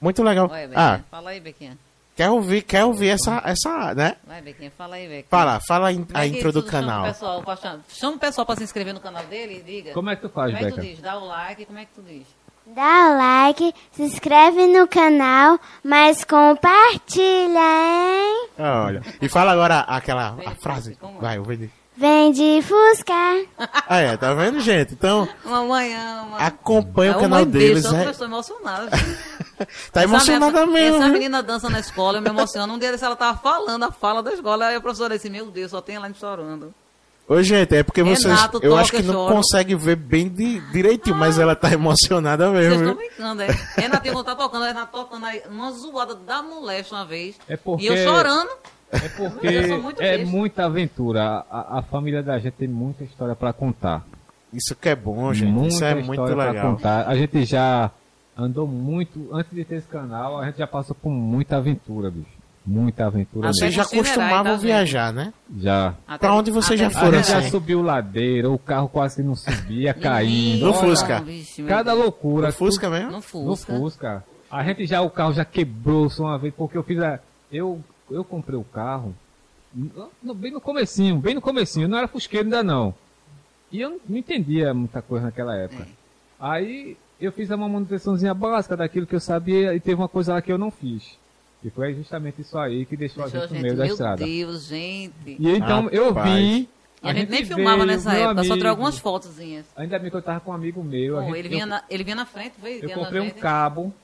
Muito 0.00 0.22
legal. 0.22 0.48
Olha, 0.50 0.70
Ah, 0.74 0.90
Bequinha, 0.92 1.04
fala 1.10 1.30
aí, 1.30 1.40
Bequinha. 1.40 1.78
quer 2.14 2.30
ouvir, 2.30 2.62
quer 2.62 2.84
ouvir 2.84 3.08
essa, 3.08 3.42
essa, 3.44 3.94
né? 3.94 4.16
Vai, 4.26 4.40
Bequinha, 4.42 4.70
fala 4.76 4.96
aí, 4.96 5.06
Bequinha. 5.08 5.24
Fala, 5.28 5.60
fala 5.66 5.88
a 5.88 5.92
in- 5.92 6.06
a 6.14 6.24
é 6.24 6.28
intro 6.28 6.52
do 6.52 6.62
tu 6.62 6.70
chama 6.70 6.86
canal. 6.86 7.02
o 7.04 7.08
pessoal 7.08 7.82
Chama 7.88 8.16
o 8.16 8.18
pessoal 8.20 8.46
pra 8.46 8.56
se 8.56 8.64
inscrever 8.64 8.94
no 8.94 9.00
canal 9.00 9.24
dele 9.24 9.58
e 9.58 9.62
diga. 9.62 9.92
Como 9.92 10.08
é 10.10 10.16
que 10.16 10.22
tu 10.22 10.28
faz, 10.28 10.52
Como 10.54 10.66
é 10.66 10.70
que 10.70 10.76
tu 10.76 10.80
diz? 10.82 11.00
Dá 11.00 11.16
o 11.18 11.26
like, 11.26 11.64
como 11.66 11.78
é 11.78 11.84
que 11.84 11.92
tu 11.94 12.02
diz? 12.02 12.26
Dá 12.74 13.10
o 13.10 13.16
like, 13.16 13.74
se 13.92 14.02
inscreve 14.02 14.66
no 14.66 14.86
canal, 14.86 15.58
mas 15.82 16.22
compartilha, 16.22 17.58
hein? 17.58 18.48
Olha. 18.58 19.02
E 19.22 19.28
fala 19.28 19.52
agora 19.52 19.80
aquela 19.80 20.36
a 20.44 20.54
frase. 20.54 20.98
É? 21.02 21.20
Vai, 21.20 21.38
eu 21.38 21.44
vou 21.44 21.54
dizer. 21.54 21.72
Vem 21.96 22.30
de 22.30 22.60
Fusca. 22.62 23.12
Ah, 23.88 23.98
é, 23.98 24.16
tá 24.16 24.32
vendo, 24.34 24.60
gente? 24.60 24.92
Então, 24.92 25.26
Mamãe 25.44 25.94
ama. 25.96 26.36
acompanha 26.36 27.12
o 27.12 27.18
É 27.18 27.20
canal 27.20 27.40
uma 27.40 27.46
deles. 27.46 27.84
É, 27.92 28.04
eu 28.04 28.10
estou 28.10 28.26
emocionada. 28.26 28.90
tá 29.90 30.04
emocionada 30.04 30.58
Essa 30.60 30.66
mesmo. 30.70 30.96
Essa 30.96 31.04
viu? 31.06 31.12
menina 31.14 31.42
dança 31.42 31.70
na 31.70 31.80
escola, 31.80 32.18
eu 32.18 32.22
me 32.22 32.28
emociono. 32.28 32.74
Um 32.74 32.78
dia 32.78 32.92
desse 32.92 33.04
ela 33.04 33.16
tava 33.16 33.38
falando 33.38 33.82
a 33.82 33.90
fala 33.90 34.22
da 34.22 34.32
escola, 34.32 34.66
aí 34.66 34.76
a 34.76 34.80
professora 34.80 35.16
disse, 35.16 35.30
meu 35.30 35.46
Deus, 35.50 35.70
só 35.70 35.80
tem 35.80 35.98
lá 35.98 36.08
chorando. 36.12 36.72
Ô, 37.28 37.42
gente, 37.42 37.76
é 37.76 37.82
porque 37.82 38.02
vocês. 38.02 38.24
Renato 38.24 38.58
eu 38.62 38.74
acho 38.76 38.90
que 38.90 39.02
não 39.02 39.28
consegue 39.28 39.74
ver 39.74 39.96
bem 39.96 40.28
de, 40.28 40.60
direitinho, 40.72 41.14
mas 41.14 41.38
ela 41.38 41.54
tá 41.54 41.70
emocionada 41.72 42.50
Vocês 42.50 42.68
mesmo. 42.68 42.74
estão 42.88 42.94
viu? 42.96 43.08
brincando, 43.08 43.42
é? 43.42 43.48
Renatinho 43.76 44.14
quando 44.14 44.26
tá 44.26 44.34
tocando, 44.34 44.64
Renato 44.64 44.92
tocando 44.92 45.26
aí, 45.26 45.42
uma 45.50 45.70
zoada 45.72 46.14
da 46.14 46.42
moleste 46.42 46.92
uma 46.94 47.04
vez. 47.04 47.36
É 47.46 47.56
porque- 47.56 47.84
E 47.84 47.86
eu 47.88 47.96
chorando. 47.98 48.48
É 48.90 49.08
porque 49.10 49.46
Eu 49.46 49.68
sou 49.68 49.82
muito 49.82 50.02
é 50.02 50.24
muita 50.24 50.64
aventura. 50.64 51.44
A, 51.50 51.78
a 51.80 51.82
família 51.82 52.22
da 52.22 52.38
gente 52.38 52.54
tem 52.54 52.68
muita 52.68 53.04
história 53.04 53.36
pra 53.36 53.52
contar. 53.52 54.02
Isso 54.50 54.74
que 54.74 54.88
é 54.88 54.96
bom, 54.96 55.30
gente. 55.34 55.52
muita 55.52 55.68
Isso 55.74 55.84
é 55.84 55.94
muito 55.96 56.10
história 56.12 56.34
pra 56.34 56.44
legal. 56.52 56.70
contar. 56.74 57.06
A 57.06 57.14
gente 57.14 57.44
já 57.44 57.90
andou 58.34 58.66
muito, 58.66 59.28
antes 59.30 59.52
de 59.54 59.62
ter 59.66 59.74
esse 59.74 59.86
canal, 59.88 60.38
a 60.40 60.46
gente 60.46 60.56
já 60.56 60.66
passou 60.66 60.94
por 60.96 61.10
muita 61.10 61.58
aventura, 61.58 62.10
bicho. 62.10 62.30
Muita 62.70 63.06
aventura 63.06 63.48
Ah, 63.48 63.52
Vocês 63.54 63.72
já 63.72 63.82
costumavam 63.86 64.52
tá, 64.56 64.56
viajar, 64.56 65.10
né? 65.10 65.32
Já. 65.58 65.94
Até- 66.06 66.18
Pra 66.26 66.34
onde 66.34 66.50
vocês 66.50 66.78
já 66.78 66.88
A 66.88 66.90
foram, 66.90 67.14
gente 67.14 67.28
já 67.30 67.38
assim? 67.38 67.50
subiu 67.50 67.80
ladeira, 67.80 68.50
o 68.50 68.58
carro 68.58 68.88
quase 68.90 69.22
não 69.22 69.34
subia, 69.34 69.94
caindo. 69.94 70.66
No 70.66 70.74
Fusca. 70.74 71.24
Cada 71.66 71.94
loucura. 71.94 72.48
No 72.48 72.52
Fusca 72.52 72.90
mesmo? 72.90 73.06
No 73.10 73.16
No 73.16 73.22
Fusca. 73.22 73.72
Fusca. 73.78 74.24
A 74.50 74.62
gente 74.64 74.84
já, 74.84 75.00
o 75.00 75.08
carro 75.08 75.32
já 75.32 75.46
quebrou 75.46 76.10
só 76.10 76.24
uma 76.24 76.38
vez, 76.38 76.52
porque 76.54 76.76
eu 76.76 76.82
fiz 76.82 76.98
a... 77.00 77.18
Eu, 77.50 77.80
eu 78.10 78.22
comprei 78.22 78.58
o 78.58 78.64
carro 78.64 79.14
no- 80.22 80.34
bem 80.34 80.52
no 80.52 80.60
comecinho, 80.60 81.16
bem 81.16 81.34
no 81.34 81.40
comecinho. 81.40 81.88
Não 81.88 81.96
era 81.96 82.06
fusqueiro 82.08 82.44
ainda 82.46 82.62
não. 82.62 82.94
E 83.72 83.80
eu 83.80 83.90
não, 83.90 83.98
não 84.08 84.16
entendia 84.18 84.74
muita 84.74 85.00
coisa 85.00 85.24
naquela 85.26 85.56
época. 85.56 85.84
É. 85.84 85.86
Aí 86.38 86.96
eu 87.20 87.32
fiz 87.32 87.48
uma 87.50 87.66
manutençãozinha 87.68 88.34
básica 88.34 88.76
daquilo 88.76 89.06
que 89.06 89.14
eu 89.14 89.20
sabia 89.20 89.74
e 89.74 89.80
teve 89.80 89.94
uma 90.00 90.08
coisa 90.08 90.34
lá 90.34 90.42
que 90.42 90.52
eu 90.52 90.58
não 90.58 90.70
fiz. 90.70 91.16
E 91.64 91.70
foi 91.70 91.94
justamente 91.94 92.40
isso 92.40 92.56
aí 92.56 92.86
que 92.86 92.96
deixou, 92.96 93.24
Deixou 93.24 93.40
a 93.40 93.44
a 93.44 93.46
gente 93.46 93.50
no 93.50 93.56
gente, 93.56 93.62
meio 93.64 93.76
da 93.76 93.84
meu 93.84 93.92
estrada. 93.94 94.24
Deus, 94.24 94.64
gente. 94.66 95.36
E 95.38 95.48
então 95.50 95.88
eu 95.90 96.08
Rapaz. 96.12 96.34
vim. 96.34 96.68
E 97.02 97.08
a, 97.08 97.14
gente 97.14 97.30
nem 97.30 97.44
filmava 97.44 97.76
veio, 97.78 97.86
nessa 97.86 98.10
meu 98.10 98.20
época, 98.22 98.34
só 98.34 98.40
amigo. 98.40 98.56
tirou 98.56 98.70
algumas 98.70 98.98
fotozinhas. 98.98 99.66
Ainda 99.76 99.98
bem 99.98 100.10
que 100.10 100.16
eu 100.16 100.22
tava 100.22 100.40
com 100.40 100.50
um 100.50 100.54
amigo 100.54 100.82
meu. 100.82 101.16
a 101.18 101.20
Bom, 101.20 101.26
gente- 101.28 101.38
ele, 101.38 101.48
vinha 101.48 101.62
eu- 101.62 101.66
na, 101.68 101.82
ele 101.88 102.04
vinha 102.04 102.16
na 102.16 102.26
frente, 102.26 102.54
veio 102.60 102.84
Eu 102.84 102.90
a 102.90 102.94
comprei 102.94 103.20
um 103.20 103.24
gente. 103.24 103.38
cabo 103.40 103.94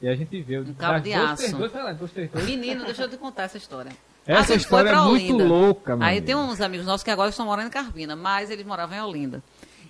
e 0.00 0.08
a 0.08 0.14
gente 0.16 0.40
viu. 0.42 0.62
Um 0.62 0.74
cabo 0.74 1.00
de 1.00 1.12
aço. 1.12 1.36
três, 1.36 1.52
dois, 1.52 2.10
três, 2.12 2.30
dois. 2.30 2.44
Menino, 2.46 2.84
deixa 2.84 3.02
eu 3.02 3.08
te 3.08 3.16
contar 3.16 3.44
essa 3.44 3.56
história. 3.58 3.90
Essa 4.26 4.40
A 4.40 4.56
gente 4.56 4.62
história 4.64 4.90
é 4.90 4.94
muito 5.00 5.34
Olinda. 5.34 5.44
louca, 5.44 5.96
meu 5.96 6.06
Aí 6.06 6.20
tem 6.20 6.34
uns 6.36 6.60
amigos 6.60 6.86
nossos 6.86 7.02
que 7.02 7.10
agora 7.10 7.30
estão 7.30 7.44
morando 7.46 7.66
em 7.66 7.70
Carpina, 7.70 8.14
mas 8.14 8.50
eles 8.50 8.64
moravam 8.64 8.96
em 8.96 9.00
Olinda. 9.00 9.42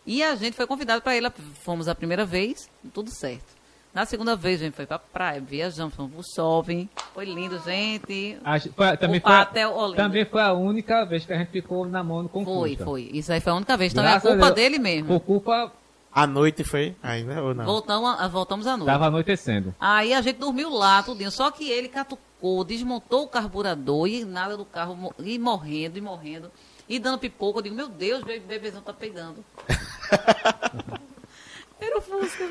E 0.07 0.23
a 0.23 0.35
gente 0.35 0.55
foi 0.57 0.67
convidado 0.67 1.01
para 1.03 1.15
ir. 1.17 1.31
Fomos 1.63 1.89
a 1.89 1.95
primeira 1.95 2.25
vez, 2.25 2.69
tudo 2.95 3.11
certo. 3.11 3.45
Na 3.95 4.07
segunda 4.07 4.35
vez, 4.35 4.61
a 4.61 4.65
gente 4.65 4.75
foi 4.75 4.87
pra 4.87 4.99
praia, 4.99 5.39
viajamos, 5.41 5.95
fomos 5.95 6.13
pro 6.13 6.23
shopping. 6.35 6.89
Foi 7.13 7.27
lindo, 7.27 7.59
gente. 7.63 8.39
A 8.43 8.57
gente- 8.57 8.75
foi- 8.75 8.97
também, 8.97 9.19
O 9.21 9.23
foi, 9.23 9.33
a- 9.35 9.45
também 9.95 10.25
foi 10.25 10.41
a 10.41 10.53
única 10.55 11.05
vez 11.05 11.27
que 11.27 11.33
a 11.35 11.37
gente 11.39 11.51
ficou 11.51 11.85
namorando 11.87 12.31
com 12.31 12.43
Foi, 12.43 12.71
Fusca. 12.71 12.85
foi. 12.85 13.11
Isso 13.13 13.31
aí 13.33 13.41
foi 13.41 13.53
a 13.53 13.57
única 13.57 13.77
vez. 13.77 13.93
Então 13.93 14.03
Graças 14.03 14.25
é 14.25 14.29
a 14.29 14.31
culpa 14.33 14.47
a 14.47 14.51
Deus. 14.51 14.57
dele 14.57 14.79
mesmo. 14.79 15.09
Por 15.09 15.21
culpa, 15.21 15.73
À 16.15 16.27
noite 16.27 16.63
foi 16.63 16.95
ainda 17.03 17.43
ou 17.43 17.55
não? 17.55 17.65
Voltamos, 17.65 18.21
a- 18.21 18.29
voltamos 18.29 18.67
à 18.67 18.77
noite. 18.77 18.87
tava 18.91 19.07
anoitecendo. 19.07 19.75
Aí 19.81 20.13
a 20.13 20.21
gente 20.21 20.37
dormiu 20.39 20.69
lá, 20.71 21.03
tudinho. 21.03 21.31
Só 21.31 21.51
que 21.51 21.71
ele 21.71 21.89
catucou, 21.89 22.65
desmontou 22.65 23.25
o 23.25 23.29
carburador 23.29 24.07
e 24.07 24.23
nada 24.25 24.55
do 24.57 24.65
carro, 24.67 25.15
e 25.19 25.39
morrendo, 25.39 25.97
e 25.97 26.01
morrendo. 26.03 26.51
E 26.89 26.99
dando 26.99 27.19
pipoca. 27.19 27.59
Eu 27.59 27.63
digo, 27.63 27.75
meu 27.75 27.89
Deus, 27.89 28.23
o 28.23 28.27
bebezão 28.27 28.83
tá 28.83 28.93
pegando. 28.93 29.43
Era 31.85 31.99
o 31.99 32.01
Fusca. 32.01 32.45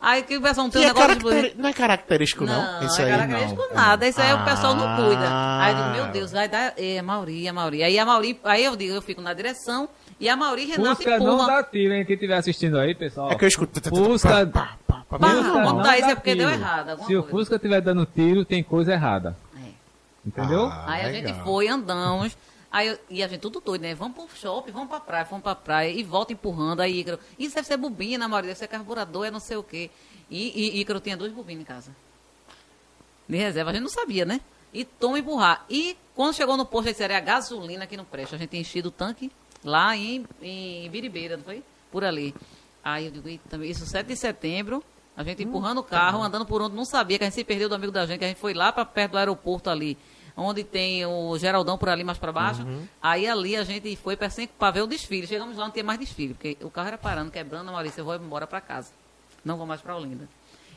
Aí 0.00 0.22
que 0.22 0.36
o 0.36 0.42
pessoal 0.42 0.64
não 0.66 0.70
tem 0.70 0.82
Que 0.82 0.86
um 0.88 0.90
é 0.90 0.94
negócio 0.94 1.16
de... 1.18 1.24
caracteri- 1.24 1.54
Não 1.62 1.68
é 1.68 1.72
característico, 1.72 2.44
não? 2.44 2.80
Não, 2.80 2.86
Isso 2.86 3.00
é 3.00 3.04
aí 3.04 3.10
característico 3.10 3.62
não. 3.68 3.74
nada. 3.74 4.08
Isso 4.08 4.20
aí 4.20 4.32
o 4.34 4.44
pessoal 4.44 4.74
não 4.74 4.96
cuida. 4.96 5.28
Ah. 5.28 5.64
Aí 5.64 5.72
eu 5.72 5.78
digo, 5.78 5.90
meu 5.90 6.06
Deus, 6.12 6.32
vai 6.32 6.48
dar. 6.48 6.74
É, 6.76 7.00
Mauri, 7.02 7.48
a 7.48 7.52
Mauri. 7.52 7.82
Aí 7.82 7.98
a 7.98 8.04
Mauri, 8.06 8.40
aí 8.44 8.64
eu 8.64 8.74
digo, 8.76 8.94
eu 8.94 9.02
fico 9.02 9.20
na 9.20 9.32
direção 9.34 9.88
e 10.18 10.28
a 10.28 10.36
Mauri 10.36 10.62
e 10.62 10.66
Renato 10.72 10.96
Fusca 10.96 11.18
não 11.18 11.34
empurram. 11.34 11.46
dá 11.46 11.62
tiro, 11.62 11.94
hein? 11.94 12.04
Quem 12.04 12.14
estiver 12.14 12.36
assistindo 12.36 12.78
aí, 12.78 12.94
pessoal. 12.94 13.30
É 13.30 13.34
que 13.34 13.44
eu 13.44 13.48
escuto. 13.48 13.80
Fusca... 13.88 14.46
Pá, 14.46 14.76
pá, 14.86 15.04
pá, 15.08 15.18
Pá, 15.18 15.28
vamos 15.28 15.46
não 15.46 15.82
dar 15.82 15.96
isso 15.98 16.06
dá 16.06 16.12
é 16.12 16.14
porque 16.14 16.34
deu 16.34 16.48
errado, 16.50 17.04
Se 17.06 17.14
o. 17.16 17.22
Fusca 17.22 17.56
estiver 17.56 17.80
dando 17.80 18.06
tiro, 18.06 18.44
tem 18.44 18.62
coisa 18.62 18.92
errada. 18.92 19.36
É. 19.56 19.68
Entendeu? 20.26 20.66
Ah, 20.66 20.84
Aí 20.86 21.04
a 21.06 21.12
gente 21.12 21.32
foi, 21.42 21.68
andamos. 21.68 22.36
Aí 22.72 22.88
eu- 22.88 22.98
e 23.10 23.22
a 23.22 23.28
gente 23.28 23.40
tudo 23.42 23.60
doido, 23.60 23.82
né? 23.82 23.94
Vamos 23.94 24.16
pro 24.16 24.26
shopping, 24.36 24.72
vamos 24.72 24.88
pra 24.88 24.98
praia, 24.98 25.24
vamos 25.24 25.42
pra 25.42 25.54
praia. 25.54 25.90
E 25.90 26.02
volta 26.02 26.32
empurrando. 26.32 26.80
Aí 26.80 27.00
Ícaro, 27.00 27.18
isso 27.38 27.54
deve 27.54 27.66
ser 27.66 27.76
bobina, 27.76 28.26
Maria, 28.26 28.48
deve 28.48 28.58
ser 28.58 28.66
carburador, 28.68 29.26
é 29.26 29.30
não 29.30 29.40
sei 29.40 29.56
o 29.58 29.62
quê. 29.62 29.90
E, 30.30 30.76
e 30.76 30.80
Ícaro 30.80 30.98
tinha 30.98 31.16
duas 31.16 31.30
bobinas 31.30 31.60
em 31.62 31.64
casa. 31.66 31.94
De 33.28 33.36
reserva, 33.36 33.70
a 33.70 33.74
gente 33.74 33.82
não 33.82 33.90
sabia, 33.90 34.24
né? 34.24 34.40
E 34.72 34.84
toma 34.84 35.18
empurrar. 35.18 35.64
E 35.68 35.96
quando 36.14 36.34
chegou 36.34 36.56
no 36.56 36.64
posto, 36.64 36.86
ele 36.86 36.92
disse, 36.92 37.02
era 37.04 37.18
a 37.18 37.20
gasolina 37.20 37.86
que 37.86 37.96
não 37.96 38.04
presta. 38.04 38.36
A 38.36 38.38
gente 38.38 38.50
tinha 38.50 38.62
enchido 38.62 38.88
o 38.88 38.92
tanque 38.92 39.30
lá 39.62 39.94
em, 39.96 40.24
em 40.40 40.88
Biribeira, 40.90 41.36
não 41.36 41.44
foi? 41.44 41.62
Por 41.90 42.04
ali. 42.04 42.34
Aí 42.82 43.04
eu 43.06 43.10
digo, 43.12 43.28
"Eita, 43.28 43.64
isso 43.64 43.86
7 43.86 44.06
de 44.08 44.16
setembro, 44.16 44.82
a 45.16 45.22
gente 45.22 45.42
empurrando 45.42 45.78
o 45.78 45.82
carro, 45.84 46.22
andando 46.22 46.46
por 46.46 46.60
onde 46.62 46.74
não 46.74 46.84
sabia, 46.86 47.18
que 47.18 47.24
a 47.24 47.26
gente 47.28 47.34
se 47.34 47.44
perdeu 47.44 47.68
do 47.68 47.74
amigo 47.74 47.92
da 47.92 48.06
gente, 48.06 48.18
que 48.18 48.24
a 48.24 48.28
gente 48.28 48.40
foi 48.40 48.54
lá 48.54 48.72
para 48.72 48.84
perto 48.84 49.12
do 49.12 49.18
aeroporto 49.18 49.68
ali, 49.70 49.96
onde 50.36 50.64
tem 50.64 51.04
o 51.06 51.36
Geraldão 51.38 51.76
por 51.76 51.88
ali 51.88 52.04
mais 52.04 52.18
para 52.18 52.32
baixo. 52.32 52.62
Aí 53.02 53.26
ali 53.26 53.56
a 53.56 53.64
gente 53.64 53.94
foi 53.96 54.16
para 54.16 54.70
ver 54.70 54.82
o 54.82 54.86
desfile. 54.86 55.26
Chegamos 55.26 55.56
lá, 55.56 55.64
não 55.64 55.70
tinha 55.70 55.84
mais 55.84 55.98
desfile, 55.98 56.34
porque 56.34 56.56
o 56.60 56.70
carro 56.70 56.88
era 56.88 56.98
parando, 56.98 57.30
quebrando, 57.30 57.70
Maurício, 57.70 58.00
eu 58.00 58.04
vou 58.04 58.14
embora 58.16 58.46
para 58.46 58.60
casa. 58.60 58.92
Não 59.44 59.56
vou 59.56 59.66
mais 59.66 59.80
para 59.80 59.96
Olinda. 59.96 60.28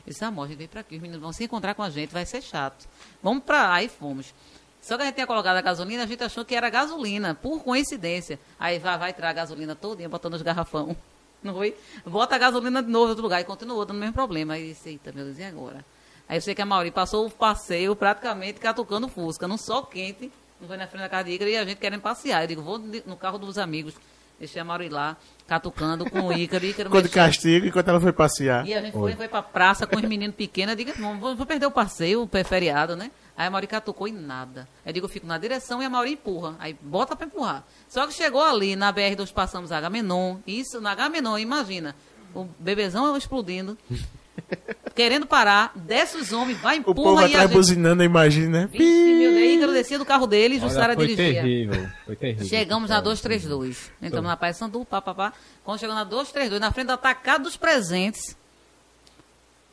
Eu 0.06 0.12
disse, 0.12 0.24
amor, 0.24 0.44
a 0.44 0.48
gente 0.48 0.58
veio 0.58 0.68
para 0.68 0.80
aqui, 0.80 0.96
os 0.96 1.02
meninos 1.02 1.20
vão 1.20 1.32
se 1.32 1.44
encontrar 1.44 1.74
com 1.74 1.82
a 1.82 1.90
gente, 1.90 2.12
vai 2.12 2.24
ser 2.24 2.40
chato. 2.40 2.86
Vamos 3.22 3.42
para 3.42 3.72
aí 3.72 3.88
fomos. 3.88 4.32
Só 4.80 4.96
que 4.96 5.02
a 5.02 5.06
gente 5.06 5.16
tinha 5.16 5.26
colocado 5.26 5.56
a 5.56 5.60
gasolina, 5.60 6.04
a 6.04 6.06
gente 6.06 6.22
achou 6.22 6.44
que 6.44 6.54
era 6.54 6.70
gasolina, 6.70 7.34
por 7.34 7.60
coincidência. 7.64 8.38
Aí 8.56 8.78
vai, 8.78 8.96
vai 8.96 9.12
tirar 9.12 9.30
a 9.30 9.32
gasolina 9.32 9.74
todinha, 9.74 10.08
botando 10.08 10.34
os 10.34 10.42
garrafão. 10.42 10.96
Não 11.42 11.54
foi? 11.54 11.76
Bota 12.04 12.36
a 12.36 12.38
gasolina 12.38 12.80
de 12.82 12.88
novo 12.88 13.06
em 13.06 13.08
outro 13.08 13.22
lugar 13.24 13.40
e 13.40 13.44
continuou 13.44 13.84
dando 13.84 13.96
o 13.96 14.00
mesmo 14.00 14.14
problema. 14.14 14.54
Aí 14.54 14.68
disse, 14.68 14.90
eita, 14.90 15.10
meu 15.12 15.24
Deus, 15.24 15.38
e 15.38 15.42
agora? 15.42 15.84
Aí 16.28 16.38
eu 16.38 16.40
sei 16.40 16.54
que 16.54 16.62
a 16.62 16.66
Mauri 16.66 16.90
passou 16.90 17.26
o 17.26 17.30
passeio 17.30 17.94
praticamente 17.94 18.58
catucando 18.58 19.08
Fusca, 19.08 19.46
num 19.46 19.56
sol 19.56 19.84
quente, 19.84 20.30
Não 20.60 20.66
foi 20.66 20.76
na 20.76 20.86
frente 20.86 21.02
da 21.02 21.08
casa 21.08 21.24
de 21.24 21.32
Ícaro 21.32 21.50
e 21.50 21.56
a 21.56 21.64
gente 21.64 21.78
querendo 21.78 22.00
passear. 22.00 22.42
Eu 22.42 22.48
digo, 22.48 22.62
vou 22.62 22.78
no 22.78 23.16
carro 23.16 23.38
dos 23.38 23.58
amigos. 23.58 23.94
Deixei 24.38 24.60
a 24.60 24.64
Mauri 24.64 24.90
lá, 24.90 25.16
catucando 25.46 26.08
com 26.10 26.20
o 26.20 26.32
Ícaro. 26.32 26.64
Ícaro 26.64 26.90
Ficou 26.90 27.00
de 27.00 27.08
castigo 27.08 27.66
enquanto 27.66 27.88
ela 27.88 28.00
foi 28.00 28.12
passear. 28.12 28.66
E 28.66 28.74
a 28.74 28.82
gente 28.82 28.92
foi, 28.92 29.14
foi 29.14 29.28
pra 29.28 29.42
praça 29.42 29.86
com 29.86 29.96
os 29.96 30.02
meninos 30.02 30.36
pequenos. 30.36 30.72
Eu 30.72 30.76
digo, 30.76 31.00
não, 31.00 31.18
vou, 31.18 31.34
vou 31.34 31.46
perder 31.46 31.66
o 31.66 31.70
passeio, 31.70 32.22
o 32.22 32.44
feriado, 32.44 32.96
né? 32.96 33.10
Aí 33.36 33.46
a 33.46 33.50
Mauri 33.50 33.66
catucou 33.66 34.08
e 34.08 34.12
nada. 34.12 34.68
Eu 34.84 34.92
digo, 34.92 35.06
eu 35.06 35.10
fico 35.10 35.26
na 35.26 35.38
direção 35.38 35.82
e 35.82 35.86
a 35.86 35.90
Mauri 35.90 36.12
empurra. 36.12 36.54
Aí 36.58 36.76
bota 36.80 37.16
pra 37.16 37.26
empurrar. 37.26 37.64
Só 37.88 38.06
que 38.06 38.12
chegou 38.12 38.42
ali, 38.42 38.76
na 38.76 38.92
BR2 38.92 39.32
passamos 39.32 39.72
Agamenon. 39.72 40.38
Isso, 40.46 40.80
na 40.80 40.92
Agamenon, 40.92 41.38
imagina. 41.38 41.94
O 42.34 42.44
bebezão 42.58 43.16
explodindo. 43.16 43.78
querendo 44.96 45.26
parar, 45.26 45.70
desce 45.76 46.16
os 46.16 46.32
homens, 46.32 46.58
vai, 46.58 46.78
O 46.78 46.80
empurra 46.80 46.94
povo 46.94 47.20
e 47.20 47.24
a 47.24 47.26
atrás 47.26 47.42
gente... 47.48 47.56
buzinando, 47.56 48.02
imagina, 48.02 48.62
né? 48.62 48.66
Vixe, 48.66 48.84
meu 48.84 49.30
Deus, 49.32 49.52
Ícaro 49.52 49.72
descia 49.72 49.98
do 49.98 50.06
carro 50.06 50.26
dele 50.26 50.56
e 50.56 50.58
Jussara 50.58 50.94
foi 50.94 51.06
dirigia. 51.06 51.42
terrível, 51.42 51.88
foi 52.06 52.16
terrível. 52.16 52.46
Chegamos 52.46 52.88
na 52.90 53.00
232. 53.00 53.92
Entramos 54.02 54.28
na 54.28 54.36
Paz 54.36 54.56
Sandu, 54.56 54.84
pá, 54.84 55.02
pá, 55.02 55.14
pá. 55.14 55.32
Quando 55.62 55.78
chegou 55.78 55.94
na 55.94 56.02
232, 56.02 56.60
na 56.60 56.72
frente 56.72 56.86
do 56.86 56.92
atacado 56.94 57.44
dos 57.44 57.56
presentes, 57.56 58.36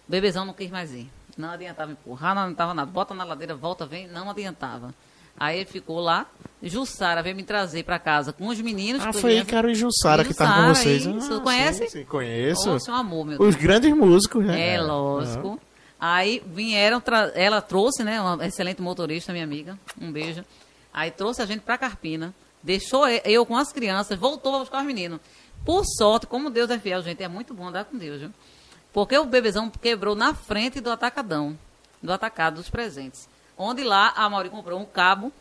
o 0.07 0.11
bebezão 0.11 0.45
não 0.45 0.53
quis 0.53 0.69
mais 0.69 0.91
ir. 0.91 1.09
Não 1.37 1.49
adiantava 1.49 1.91
empurrar, 1.91 2.35
não 2.35 2.43
adiantava 2.43 2.73
nada. 2.73 2.91
Bota 2.91 3.13
na 3.13 3.23
ladeira, 3.23 3.55
volta, 3.55 3.85
vem, 3.85 4.07
não 4.07 4.29
adiantava. 4.29 4.93
Aí 5.39 5.59
ele 5.59 5.65
ficou 5.65 5.99
lá. 5.99 6.27
Jussara 6.69 7.21
veio 7.21 7.35
me 7.35 7.43
trazer 7.43 7.83
pra 7.83 7.99
casa 7.99 8.31
com 8.31 8.47
os 8.47 8.59
meninos. 8.61 9.03
Ah, 9.05 9.11
foi. 9.13 9.37
Ícaro 9.39 9.69
e 9.69 9.75
Jussara 9.75 10.23
que 10.23 10.31
estavam 10.31 10.53
com 10.55 10.73
Jussara, 10.73 10.75
vocês. 10.99 11.05
isso. 11.05 11.33
Ah, 11.33 11.39
Conhece? 11.41 11.79
Sim, 11.85 11.89
sim, 11.89 12.05
conheço. 12.05 12.69
Nossa, 12.69 12.91
um 12.91 12.95
amor, 12.95 13.25
meu 13.25 13.37
Deus. 13.37 13.49
Os 13.55 13.61
grandes 13.61 13.93
músicos, 13.95 14.45
né? 14.45 14.75
É, 14.75 14.81
lógico. 14.81 15.59
Aí 15.99 16.43
vieram, 16.47 16.99
tra- 16.99 17.31
ela 17.35 17.61
trouxe, 17.61 18.03
né, 18.03 18.19
uma 18.19 18.45
excelente 18.45 18.81
motorista, 18.81 19.31
minha 19.31 19.43
amiga, 19.45 19.77
um 20.01 20.11
beijo. 20.11 20.43
Aí 20.93 21.09
trouxe 21.11 21.41
a 21.41 21.45
gente 21.45 21.61
pra 21.61 21.77
Carpina, 21.77 22.33
deixou 22.61 23.07
eu 23.07 23.45
com 23.45 23.55
as 23.57 23.71
crianças, 23.71 24.17
voltou 24.19 24.51
pra 24.51 24.59
buscar 24.59 24.79
os 24.81 24.85
meninos. 24.85 25.19
Por 25.65 25.83
sorte, 25.85 26.27
como 26.27 26.49
Deus 26.49 26.69
é 26.69 26.77
fiel, 26.77 27.01
gente, 27.01 27.23
é 27.23 27.27
muito 27.29 27.53
bom 27.53 27.67
andar 27.67 27.85
com 27.85 27.97
Deus, 27.97 28.19
viu? 28.19 28.29
Porque 28.91 29.17
o 29.17 29.25
bebezão 29.25 29.69
quebrou 29.69 30.13
na 30.13 30.33
frente 30.33 30.81
do 30.81 30.91
atacadão, 30.91 31.57
do 32.01 32.11
atacado 32.11 32.55
dos 32.55 32.69
presentes. 32.69 33.27
Onde 33.57 33.81
lá 33.83 34.11
a 34.15 34.29
Mauri 34.29 34.49
comprou 34.49 34.77
um 34.79 34.85
cabo 34.85 35.31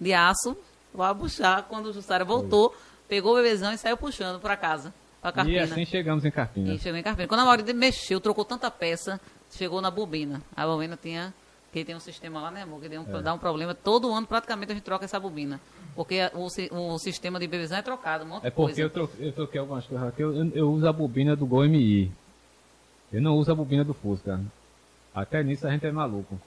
de 0.00 0.12
aço 0.12 0.56
pra 0.94 1.14
puxar. 1.14 1.62
Quando 1.64 1.86
o 1.86 1.92
Jussara 1.92 2.24
voltou, 2.24 2.74
pegou 3.08 3.32
o 3.32 3.36
bebezão 3.36 3.72
e 3.72 3.78
saiu 3.78 3.96
puxando 3.96 4.40
pra 4.40 4.56
casa, 4.56 4.92
pra 5.20 5.30
E 5.30 5.32
Carpina. 5.34 5.62
assim 5.64 5.84
chegamos 5.84 6.24
em 6.24 6.30
Carpina. 6.30 6.74
E 6.74 6.78
chegou 6.78 6.98
em 6.98 7.02
Carpina. 7.02 7.28
Quando 7.28 7.40
a 7.40 7.44
Maurita 7.44 7.72
mexeu, 7.72 8.20
trocou 8.20 8.44
tanta 8.44 8.70
peça, 8.70 9.20
chegou 9.50 9.80
na 9.80 9.90
bobina. 9.90 10.42
A 10.56 10.66
bobina 10.66 10.98
tinha. 11.00 11.32
Que 11.72 11.84
tem 11.84 11.94
um 11.94 12.00
sistema 12.00 12.40
lá, 12.40 12.50
né, 12.50 12.62
amor? 12.62 12.80
Que 12.80 12.88
deu 12.88 13.02
um, 13.02 13.22
dá 13.22 13.34
um 13.34 13.38
problema. 13.38 13.74
Todo 13.74 14.10
ano, 14.10 14.26
praticamente, 14.26 14.72
a 14.72 14.74
gente 14.74 14.84
troca 14.84 15.04
essa 15.04 15.20
bobina. 15.20 15.60
Porque 15.94 16.20
o, 16.32 16.46
o 16.94 16.98
sistema 16.98 17.38
de 17.38 17.46
bebezão 17.46 17.76
é 17.76 17.82
trocado, 17.82 18.24
um 18.24 18.28
monte 18.28 18.46
É 18.46 18.48
de 18.50 18.56
porque 18.56 18.72
coisa. 18.72 18.80
eu 18.82 18.88
troquei, 18.90 19.28
eu 19.28 19.32
troquei 19.32 19.60
algumas 19.60 19.84
coisas 19.84 20.08
aqui. 20.08 20.22
Eu, 20.22 20.32
eu 20.54 20.70
uso 20.72 20.88
a 20.88 20.92
bobina 20.92 21.36
do 21.36 21.44
Gol 21.44 21.68
MI. 21.68 22.10
Eu 23.12 23.20
não 23.20 23.34
uso 23.36 23.52
a 23.52 23.54
bobina 23.54 23.84
do 23.84 23.92
Fusca. 23.92 24.40
Até 25.14 25.42
nisso 25.42 25.66
a 25.66 25.70
gente 25.70 25.84
é 25.86 25.92
maluco. 25.92 26.40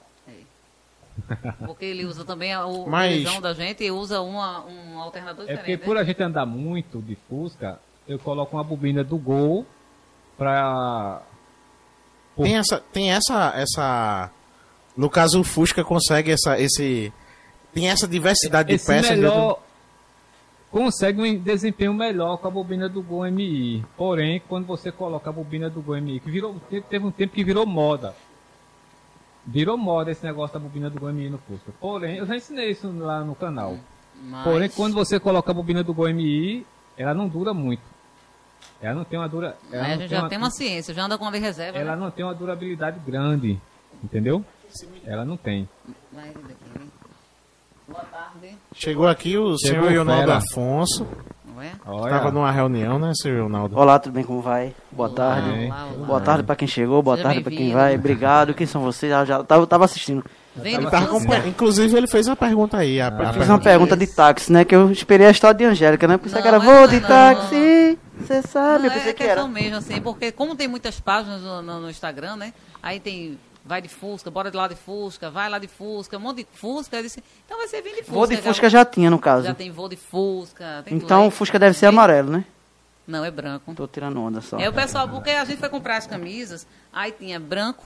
Porque 1.66 1.84
ele 1.84 2.04
usa 2.04 2.24
também 2.24 2.52
a- 2.52 2.66
o 2.66 2.88
Mas- 2.88 3.18
bebezão 3.18 3.40
da 3.40 3.52
gente 3.54 3.84
e 3.84 3.90
usa 3.90 4.20
uma, 4.20 4.64
um 4.66 4.98
alternador 4.98 5.44
É 5.44 5.54
porque 5.56 5.72
diferente. 5.76 5.84
por 5.84 5.94
né? 5.96 6.00
a 6.00 6.04
gente 6.04 6.22
andar 6.22 6.46
muito 6.46 7.00
de 7.02 7.14
Fusca, 7.28 7.78
eu 8.08 8.18
coloco 8.18 8.56
uma 8.56 8.64
bobina 8.64 9.04
do 9.04 9.16
Gol 9.18 9.66
pra. 10.36 11.22
Pô. 12.34 12.42
Tem 12.44 12.56
essa, 12.56 12.78
tem 12.92 13.12
essa, 13.12 13.52
essa. 13.54 14.30
No 14.96 15.08
caso, 15.10 15.40
o 15.40 15.44
Fusca 15.44 15.84
consegue 15.84 16.30
essa, 16.32 16.58
esse. 16.60 17.12
Tem 17.72 17.88
essa 17.88 18.08
diversidade 18.08 18.68
de 18.70 18.74
Esse 18.76 18.86
peças. 18.86 19.10
melhor 19.10 19.60
consegue 20.70 21.20
um 21.20 21.36
desempenho 21.38 21.92
melhor 21.92 22.36
com 22.38 22.46
a 22.46 22.50
bobina 22.50 22.88
do 22.88 23.02
Gol 23.02 23.26
MI. 23.26 23.84
Porém, 23.96 24.40
quando 24.48 24.66
você 24.66 24.90
coloca 24.92 25.28
a 25.28 25.32
bobina 25.32 25.68
do 25.68 25.80
Gol 25.82 25.96
MI, 26.00 26.20
que 26.20 26.30
virou, 26.30 26.60
te- 26.70 26.80
teve 26.80 27.04
um 27.04 27.10
tempo 27.10 27.34
que 27.34 27.42
virou 27.44 27.66
moda. 27.66 28.14
Virou 29.46 29.76
moda 29.76 30.10
esse 30.10 30.24
negócio 30.24 30.54
da 30.54 30.60
bobina 30.60 30.88
do 30.90 31.00
Gol 31.00 31.12
MI 31.12 31.30
no 31.30 31.38
Fusca. 31.38 31.72
Porém, 31.80 32.16
eu 32.18 32.26
já 32.26 32.36
ensinei 32.36 32.70
isso 32.70 32.90
lá 32.98 33.24
no 33.24 33.34
canal. 33.34 33.78
Mas- 34.22 34.44
Porém, 34.44 34.68
quando 34.68 34.94
você 34.94 35.18
coloca 35.18 35.50
a 35.50 35.54
bobina 35.54 35.82
do 35.82 35.94
Gol 35.94 36.08
MI, 36.10 36.66
ela 36.96 37.14
não 37.14 37.26
dura 37.26 37.54
muito. 37.54 37.82
Ela 38.82 38.94
não 38.94 39.04
tem 39.04 39.18
uma 39.18 39.28
dura. 39.28 39.56
Ela 39.72 39.82
não 39.82 39.88
gente 39.90 39.98
tem 40.00 40.08
já 40.08 40.18
uma- 40.20 40.28
tem 40.28 40.38
uma 40.38 40.50
ciência, 40.50 40.92
já 40.94 41.04
anda 41.04 41.16
com 41.18 41.26
a 41.26 41.30
de 41.30 41.38
reserva. 41.38 41.78
ela 41.78 41.96
né? 41.96 42.02
não 42.02 42.10
tem 42.10 42.24
uma 42.24 42.34
durabilidade 42.34 42.98
grande. 43.00 43.58
Entendeu? 44.02 44.44
Ela 45.04 45.24
não 45.24 45.36
tem. 45.36 45.68
Boa 47.88 48.04
tarde. 48.04 48.56
Chegou 48.74 49.08
aqui 49.08 49.36
o 49.36 49.56
Chegou 49.58 49.88
senhor 49.88 49.98
Ronaldo 50.06 50.26
fera. 50.26 50.36
Afonso. 50.38 51.06
Não 51.60 51.66
é? 51.66 51.72
Olha. 51.86 52.10
Estava 52.14 52.30
numa 52.30 52.50
reunião, 52.50 52.98
né, 52.98 53.12
senhor 53.14 53.42
Ronaldo? 53.42 53.76
Olá, 53.78 53.98
tudo 53.98 54.14
bem? 54.14 54.24
Como 54.24 54.40
vai? 54.40 54.74
Boa 54.90 55.10
tarde. 55.10 55.66
Olá, 55.66 55.88
olá. 55.94 56.06
Boa 56.06 56.20
tarde 56.20 56.42
pra 56.42 56.56
quem 56.56 56.66
chegou, 56.66 57.02
boa 57.02 57.16
Seja 57.16 57.28
tarde 57.28 57.42
pra 57.42 57.52
quem 57.52 57.72
vai. 57.74 57.94
Obrigado. 57.96 58.54
Quem 58.54 58.66
são 58.66 58.80
vocês? 58.82 59.12
Ah, 59.12 59.26
já 59.26 59.44
tava, 59.44 59.66
tava 59.66 59.84
assistindo. 59.84 60.24
Vem 60.56 60.74
Ele 60.76 60.90
tava 60.90 61.04
acompanhando. 61.04 61.48
Inclusive, 61.48 61.94
ele 61.94 62.06
fez 62.06 62.26
uma 62.26 62.34
pergunta 62.36 62.78
aí. 62.78 62.98
A, 62.98 63.08
a 63.08 63.10
Eu 63.10 63.16
fiz 63.18 63.26
pergunta- 63.32 63.52
uma 63.52 63.58
pergunta 63.58 63.96
de 63.96 64.06
táxi, 64.06 64.50
né? 64.50 64.64
Que 64.64 64.74
eu 64.74 64.90
esperei 64.90 65.26
a 65.26 65.30
história 65.30 65.54
de 65.56 65.64
Angélica, 65.64 66.08
né? 66.08 66.16
Pensei 66.16 66.40
que 66.40 66.48
era 66.48 66.58
Não, 66.58 66.64
voo 66.64 66.74
essa 66.84 66.88
de 66.88 67.00
não. 67.00 67.08
táxi. 67.08 67.98
Você 68.18 68.42
sabe, 68.42 68.86
eu 68.86 68.88
Não, 68.90 68.96
pensei 68.96 69.10
é 69.10 69.14
que 69.14 69.22
era. 69.22 69.32
questão 69.34 69.48
mesmo, 69.48 69.76
assim, 69.76 70.00
porque 70.00 70.32
como 70.32 70.54
tem 70.56 70.66
muitas 70.68 70.98
páginas 70.98 71.42
no, 71.42 71.60
no- 71.62 71.80
no 71.80 71.90
Instagram, 71.90 72.36
né? 72.36 72.52
Aí 72.82 72.98
tem 73.00 73.38
vai 73.70 73.80
de 73.80 73.88
Fusca, 73.88 74.30
bora 74.30 74.50
de 74.50 74.56
lá 74.56 74.66
de 74.68 74.74
Fusca, 74.74 75.30
vai 75.30 75.48
lá 75.48 75.58
de 75.58 75.68
Fusca, 75.68 76.16
um 76.16 76.20
monte 76.20 76.38
de 76.38 76.46
Fusca. 76.54 76.96
Eu 76.96 77.02
disse, 77.04 77.22
então 77.46 77.56
vai 77.56 77.68
ser 77.68 77.80
vem 77.82 77.92
de 77.94 78.00
Fusca. 78.02 78.12
Voo 78.12 78.26
de 78.26 78.36
Fusca 78.36 78.66
é- 78.66 78.70
já 78.70 78.84
tinha, 78.84 79.08
no 79.08 79.18
caso. 79.18 79.46
já 79.46 79.54
tem 79.54 79.70
voo 79.70 79.88
de 79.88 79.96
Fusca. 79.96 80.82
Então 80.88 81.28
o 81.28 81.30
Fusca 81.30 81.58
deve 81.58 81.76
ser 81.78 81.86
amarelo, 81.86 82.30
né? 82.30 82.44
Não, 83.06 83.24
é 83.24 83.30
branco. 83.30 83.72
Tô 83.74 83.86
tirando 83.88 84.20
onda 84.20 84.40
só. 84.40 84.58
É 84.58 84.68
o 84.68 84.72
pessoal, 84.72 85.08
porque 85.08 85.30
a 85.30 85.44
gente 85.44 85.58
foi 85.58 85.68
comprar 85.68 85.96
as 85.96 86.06
camisas, 86.06 86.66
aí 86.92 87.12
tinha 87.12 87.38
branco, 87.40 87.84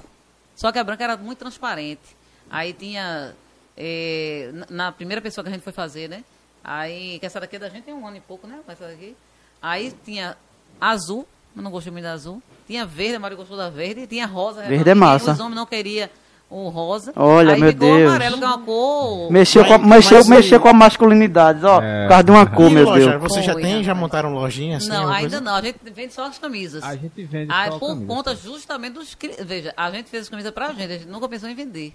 só 0.56 0.72
que 0.72 0.78
a 0.78 0.84
branca 0.84 1.04
era 1.04 1.16
muito 1.16 1.38
transparente. 1.38 2.16
Aí 2.50 2.72
tinha. 2.72 3.34
eh, 3.76 4.50
na- 4.54 4.66
na 4.86 4.92
primeira 4.92 5.20
pessoa 5.20 5.42
que 5.42 5.50
a 5.50 5.52
gente 5.52 5.62
foi 5.64 5.72
fazer, 5.72 6.08
né? 6.08 6.22
Aí, 6.62 7.18
que 7.18 7.26
essa 7.26 7.40
daqui 7.40 7.56
é 7.56 7.58
da 7.58 7.68
gente 7.68 7.82
tem 7.84 7.92
um 7.92 8.06
ano 8.06 8.16
e 8.16 8.20
pouco, 8.20 8.46
né? 8.46 8.60
Essa 8.68 8.86
daqui. 8.86 9.16
Aí 9.60 9.92
tinha 10.04 10.36
azul, 10.80 11.26
eu 11.56 11.60
não 11.62 11.70
gostei 11.72 11.90
muito 11.92 12.04
da 12.04 12.12
azul. 12.12 12.40
Tinha 12.66 12.86
verde, 12.86 13.16
a 13.16 13.20
Maria 13.20 13.36
gostou 13.36 13.56
da 13.56 13.68
verde. 13.70 14.00
E 14.02 14.06
tinha 14.06 14.26
rosa. 14.26 14.62
Verde 14.62 14.90
é 14.90 14.94
massa. 14.94 15.32
Os 15.32 15.40
homens 15.40 15.56
não 15.56 15.66
queriam 15.66 16.08
o 16.50 16.68
rosa. 16.68 17.12
Olha, 17.16 17.54
aí 17.54 17.60
meu 17.60 17.72
ficou 17.72 17.92
o 17.92 17.96
Deus. 17.96 18.08
amarelo, 18.10 18.38
que 18.38 18.44
é 18.44 18.46
uma 18.46 18.58
cor. 18.58 19.32
Mexeu, 19.32 19.64
com 19.64 19.74
a, 19.74 19.78
Mas- 19.78 19.88
mexeu, 19.88 20.18
mas 20.18 20.28
mexeu 20.28 20.58
aí- 20.58 20.62
com 20.62 20.68
a 20.68 20.72
masculinidade, 20.72 21.64
ó. 21.64 21.80
É. 21.82 22.02
Por 22.04 22.08
causa 22.08 22.24
de 22.24 22.30
uma 22.30 22.46
cor, 22.46 22.70
E 22.70 22.74
meu 22.74 22.84
loja, 22.84 23.10
Deus. 23.18 23.22
Você 23.22 23.42
já 23.42 23.54
tem, 23.54 23.82
já 23.82 23.94
montaram 23.94 24.32
lojinha 24.32 24.76
assim? 24.76 24.88
não, 24.88 25.08
ainda 25.08 25.20
coisa? 25.20 25.40
não. 25.40 25.54
A 25.56 25.60
gente 25.62 25.78
vende 25.94 26.12
só 26.14 26.26
as 26.26 26.38
camisas. 26.38 26.82
A 26.84 26.94
gente 26.96 27.22
vende 27.24 27.50
Ah, 27.52 27.66
só 27.72 27.78
por 27.78 27.88
camisa. 27.88 28.06
conta 28.06 28.36
justamente 28.36 28.92
dos. 28.94 29.16
Veja, 29.44 29.74
a 29.76 29.90
gente 29.90 30.08
fez 30.08 30.24
as 30.24 30.28
camisas 30.28 30.52
pra 30.52 30.68
gente, 30.72 30.84
a 30.92 30.98
gente 30.98 31.08
nunca 31.08 31.28
pensou 31.28 31.48
em 31.48 31.54
vender. 31.54 31.92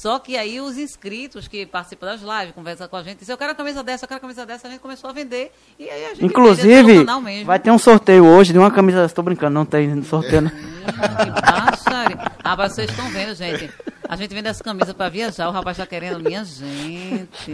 Só 0.00 0.18
que 0.18 0.34
aí 0.34 0.58
os 0.62 0.78
inscritos 0.78 1.46
que 1.46 1.66
participam 1.66 2.06
das 2.06 2.20
lives, 2.22 2.54
conversam 2.54 2.88
com 2.88 2.96
a 2.96 3.02
gente, 3.02 3.18
dizem, 3.18 3.34
eu 3.34 3.36
quero 3.36 3.52
a 3.52 3.54
camisa 3.54 3.82
dessa, 3.82 4.04
eu 4.04 4.08
quero 4.08 4.16
a 4.16 4.20
camisa 4.22 4.46
dessa, 4.46 4.66
a 4.66 4.70
gente 4.70 4.80
começou 4.80 5.10
a 5.10 5.12
vender. 5.12 5.52
E 5.78 5.90
aí 5.90 6.06
a 6.06 6.08
gente 6.14 6.24
Inclusive, 6.24 6.84
pelo 6.94 7.04
canal 7.04 7.20
mesmo. 7.20 7.44
vai 7.44 7.58
ter 7.58 7.70
um 7.70 7.76
sorteio 7.78 8.24
hoje 8.24 8.50
de 8.52 8.58
uma 8.58 8.70
camisa. 8.70 9.04
Estou 9.04 9.22
brincando, 9.22 9.52
não 9.52 9.66
tem 9.66 10.02
sorteio. 10.02 10.40
né? 10.40 10.52
Hum, 10.54 11.76
que. 11.76 12.16
Rapaz, 12.42 12.72
vocês 12.72 12.88
estão 12.90 13.08
vendo, 13.10 13.34
gente. 13.34 13.70
A 14.08 14.16
gente 14.16 14.34
vende 14.34 14.48
essa 14.48 14.64
camisa 14.64 14.94
pra 14.94 15.08
viajar, 15.10 15.48
o 15.48 15.52
rapaz 15.52 15.76
tá 15.76 15.86
querendo, 15.86 16.18
minha 16.18 16.44
gente. 16.46 17.52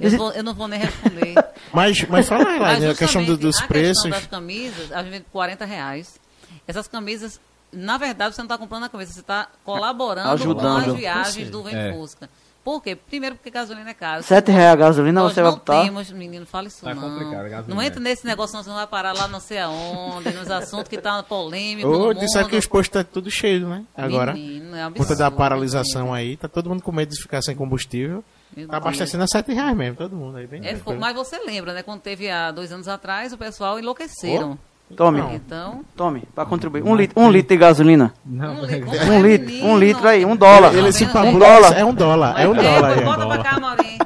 Eu, 0.00 0.10
vou- 0.12 0.32
eu 0.32 0.42
não 0.44 0.54
vou 0.54 0.68
nem 0.68 0.78
responder. 0.78 1.34
Mas, 1.72 2.02
mas 2.08 2.28
fala 2.28 2.48
aí, 2.48 2.58
Mas 2.60 2.78
Laine, 2.78 2.86
a 2.86 2.94
questão 2.94 3.24
do- 3.24 3.36
dos 3.36 3.60
a 3.60 3.66
preços. 3.66 4.02
questão 4.04 4.10
das 4.20 4.26
camisas, 4.28 4.92
a 4.92 5.02
gente 5.02 5.10
vende 5.10 5.24
por 5.24 5.32
40 5.32 5.64
reais. 5.64 6.18
Essas 6.66 6.86
camisas, 6.86 7.40
na 7.72 7.96
verdade, 7.98 8.34
você 8.34 8.40
não 8.40 8.46
está 8.46 8.58
comprando 8.58 8.84
a 8.84 8.88
camisa, 8.88 9.12
você 9.12 9.20
está 9.20 9.48
colaborando 9.64 10.26
com 10.28 10.34
Ajudando. 10.34 10.90
as 10.90 10.96
viagens 10.96 11.50
do 11.50 11.62
Vem 11.62 11.74
É. 11.76 11.92
Fusca. 11.92 12.28
Por 12.62 12.82
quê? 12.82 12.94
Primeiro 12.94 13.36
porque 13.36 13.48
gasolina 13.48 13.88
é 13.88 13.94
caro. 13.94 14.22
Sete 14.22 14.50
reais 14.50 14.74
a 14.74 14.76
gasolina, 14.76 15.22
Nós 15.22 15.32
você 15.32 15.40
vai 15.40 15.50
não 15.50 15.58
botar. 15.58 15.82
temos, 15.82 16.10
menino, 16.10 16.44
fala 16.44 16.68
isso 16.68 16.84
Tá 16.84 16.94
não. 16.94 17.62
Não 17.66 17.82
entra 17.82 17.98
nesse 17.98 18.26
negócio, 18.26 18.54
não, 18.54 18.62
você 18.62 18.68
não 18.68 18.76
vai 18.76 18.86
parar 18.86 19.12
lá 19.14 19.26
não 19.26 19.40
sei 19.40 19.58
aonde, 19.60 20.30
nos 20.34 20.50
assuntos 20.50 20.86
que 20.88 20.98
tá 20.98 21.22
polêmico 21.22 21.88
Ô, 21.88 22.12
disseram 22.12 22.42
mundo. 22.42 22.50
que 22.50 22.56
os 22.58 22.66
postos 22.66 22.90
tá 22.90 23.02
tudo 23.02 23.30
cheio, 23.30 23.66
né? 23.66 23.82
Agora. 23.96 24.34
Menino, 24.34 24.76
é 24.76 24.86
um 24.86 24.92
Por 24.92 24.98
conta 24.98 25.16
da 25.16 25.26
absurdo, 25.28 25.38
paralisação 25.38 26.12
aí, 26.12 26.36
tá 26.36 26.48
todo 26.48 26.68
mundo 26.68 26.82
com 26.82 26.92
medo 26.92 27.10
de 27.10 27.22
ficar 27.22 27.40
sem 27.40 27.56
combustível. 27.56 28.22
Tá 28.68 28.76
abastecendo 28.76 29.24
a 29.24 29.26
7 29.26 29.54
reais 29.54 29.74
mesmo, 29.74 29.96
todo 29.96 30.14
mundo 30.14 30.36
aí. 30.36 30.46
Bem 30.46 30.60
É, 30.62 30.74
tranquilo. 30.74 31.00
mas 31.00 31.14
você 31.16 31.38
lembra, 31.38 31.72
né? 31.72 31.82
Quando 31.82 32.00
teve 32.02 32.28
há 32.30 32.50
dois 32.50 32.70
anos 32.70 32.88
atrás, 32.88 33.32
o 33.32 33.38
pessoal 33.38 33.78
enlouqueceram. 33.78 34.58
Tome, 34.96 35.20
Então, 35.34 35.80
tome, 35.96 36.24
pra 36.34 36.44
contribuir. 36.44 36.82
Um 36.82 36.94
litro, 36.94 37.18
um 37.20 37.30
litro 37.30 37.48
de 37.54 37.56
gasolina. 37.60 38.12
Não, 38.26 38.54
um 38.60 38.64
litro, 38.66 38.90
Um 39.12 39.22
litro, 39.22 39.66
um 39.66 39.78
litro 39.78 40.08
aí, 40.08 40.24
um 40.26 40.36
dólar. 40.36 40.74
Ele 40.74 40.92
se 40.92 41.04
Um 41.04 41.08
pagou. 41.08 41.38
dólar. 41.38 41.78
É 41.78 41.84
um 41.84 41.94
dólar, 41.94 42.34
é 42.40 42.48
um 42.48 42.54
dólar. 42.54 42.94
Bota 42.94 43.00
é 43.00 43.00
um 43.00 43.04
pra 43.04 43.16
dólar. 43.16 43.42
cá, 43.42 43.60
Maurinho. 43.60 43.98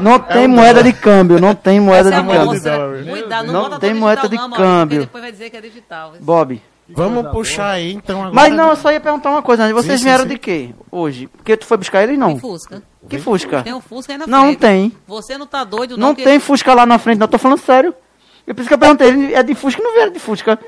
Não 0.00 0.18
tem 0.18 0.48
moeda 0.48 0.82
de 0.82 0.92
câmbio, 0.92 1.40
não 1.40 1.54
tem 1.54 1.78
moeda 1.80 2.08
Essa 2.08 2.22
de 2.22 2.28
é 2.28 2.32
câmbio. 2.34 2.46
moça, 2.52 2.70
dólar. 2.70 3.04
Cuidado, 3.04 3.46
não, 3.46 3.52
Não 3.52 3.62
bota 3.62 3.78
tem 3.80 3.94
moeda 3.94 4.28
de 4.28 4.36
não, 4.36 4.50
câmbio. 4.50 5.00
depois 5.00 5.22
vai 5.22 5.32
dizer 5.32 5.50
que 5.50 5.56
é 5.56 5.60
digital. 5.60 6.12
Bob. 6.20 6.60
Vamos 6.90 7.30
puxar 7.30 7.72
aí, 7.72 7.92
então, 7.92 8.20
agora. 8.20 8.34
Mas 8.34 8.52
não, 8.54 8.70
eu 8.70 8.76
só 8.76 8.90
ia 8.90 8.98
perguntar 9.00 9.28
uma 9.30 9.42
coisa. 9.42 9.66
né? 9.66 9.72
Vocês 9.74 9.92
Sim, 9.92 9.98
sim, 9.98 10.04
vieram 10.04 10.22
sim. 10.24 10.30
de 10.30 10.38
quê? 10.38 10.70
Hoje? 10.90 11.26
Porque 11.26 11.54
tu 11.54 11.66
foi 11.66 11.76
buscar 11.76 12.02
eles, 12.02 12.18
não? 12.18 12.38
Fusca. 12.38 12.82
Que 13.10 13.18
Fusca? 13.18 13.62
Tem 13.62 13.74
um 13.74 13.80
Fusca 13.80 14.14
aí 14.14 14.18
na 14.18 14.26
Não, 14.26 14.38
não 14.38 14.44
frente. 14.46 14.58
tem. 14.58 14.92
Você 15.06 15.36
não 15.36 15.46
tá 15.46 15.64
doido, 15.64 15.98
não? 15.98 16.08
Não 16.08 16.14
que- 16.14 16.24
tem 16.24 16.38
Fusca 16.40 16.72
lá 16.72 16.86
na 16.86 16.98
frente, 16.98 17.18
não. 17.18 17.28
Tô 17.28 17.36
falando 17.38 17.58
sério. 17.60 17.94
É 18.48 18.54
por 18.54 18.60
isso 18.60 18.68
que 18.68 18.74
eu 18.74 18.78
perguntei. 18.78 19.08
Ele 19.08 19.34
é 19.34 19.42
de 19.42 19.54
Fusca 19.54 19.82
não 19.82 19.92
vieram 19.92 20.12
de 20.12 20.18
Fusca. 20.18 20.58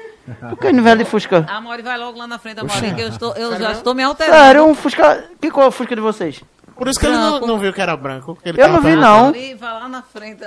Por 0.50 0.58
que 0.58 0.70
não 0.70 0.82
vieram 0.82 0.98
de 0.98 1.06
Fusca? 1.06 1.46
A 1.48 1.60
Mori 1.62 1.82
vai 1.82 1.96
logo 1.96 2.18
lá 2.18 2.26
na 2.26 2.38
frente, 2.38 2.60
a 2.60 2.64
Mori, 2.64 2.94
que 2.94 3.00
eu, 3.00 3.08
estou, 3.08 3.34
eu 3.34 3.58
já 3.58 3.72
estou 3.72 3.94
me 3.94 4.02
alterando. 4.02 4.36
Sério, 4.36 4.64
um 4.66 4.74
Fusca. 4.74 5.24
Que 5.40 5.50
cor 5.50 5.64
é 5.64 5.66
o 5.68 5.70
Fusca 5.70 5.96
de 5.96 6.02
vocês? 6.02 6.42
Por 6.76 6.88
isso 6.88 7.00
que 7.00 7.06
ele 7.06 7.16
não, 7.16 7.40
não 7.40 7.58
viu 7.58 7.72
que 7.72 7.80
era 7.80 7.96
branco. 7.96 8.38
Eu 8.44 8.68
não 8.68 8.80
vi, 8.82 8.94
não. 8.94 9.32
Vai 9.58 9.72
lá 9.72 9.88
na 9.88 10.02
frente. 10.02 10.44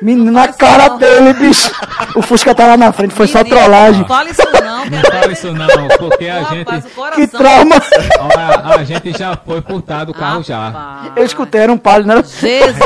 Menino, 0.00 0.32
na 0.32 0.48
cara 0.48 0.90
não. 0.90 0.98
dele, 0.98 1.34
bicho. 1.34 1.70
O 2.16 2.22
Fusca 2.22 2.54
tá 2.54 2.66
lá 2.66 2.76
na 2.76 2.90
frente, 2.90 3.14
foi 3.14 3.26
só 3.26 3.38
Menino, 3.38 3.56
trollagem. 3.56 4.00
Não 4.00 4.08
fale 4.08 4.30
isso 4.30 4.42
não, 4.42 4.84
Não 4.86 5.02
fala 5.02 5.32
isso 5.32 5.52
não, 5.52 5.88
porque 5.98 6.26
a 6.26 6.40
Rapaz, 6.40 6.82
gente, 6.82 6.86
o 6.86 6.90
coração... 6.94 7.20
Que 7.20 7.28
trauma. 7.28 7.74
a, 8.18 8.74
a 8.76 8.84
gente 8.84 9.16
já 9.16 9.36
foi 9.36 9.60
furtado 9.60 10.10
o 10.10 10.14
carro 10.14 10.42
já. 10.42 11.12
Eu 11.14 11.24
escutei, 11.24 11.60
era 11.60 11.72
um 11.72 11.78
palio, 11.78 12.06
não 12.06 12.14
era? 12.14 12.22
Jesus, 12.22 12.76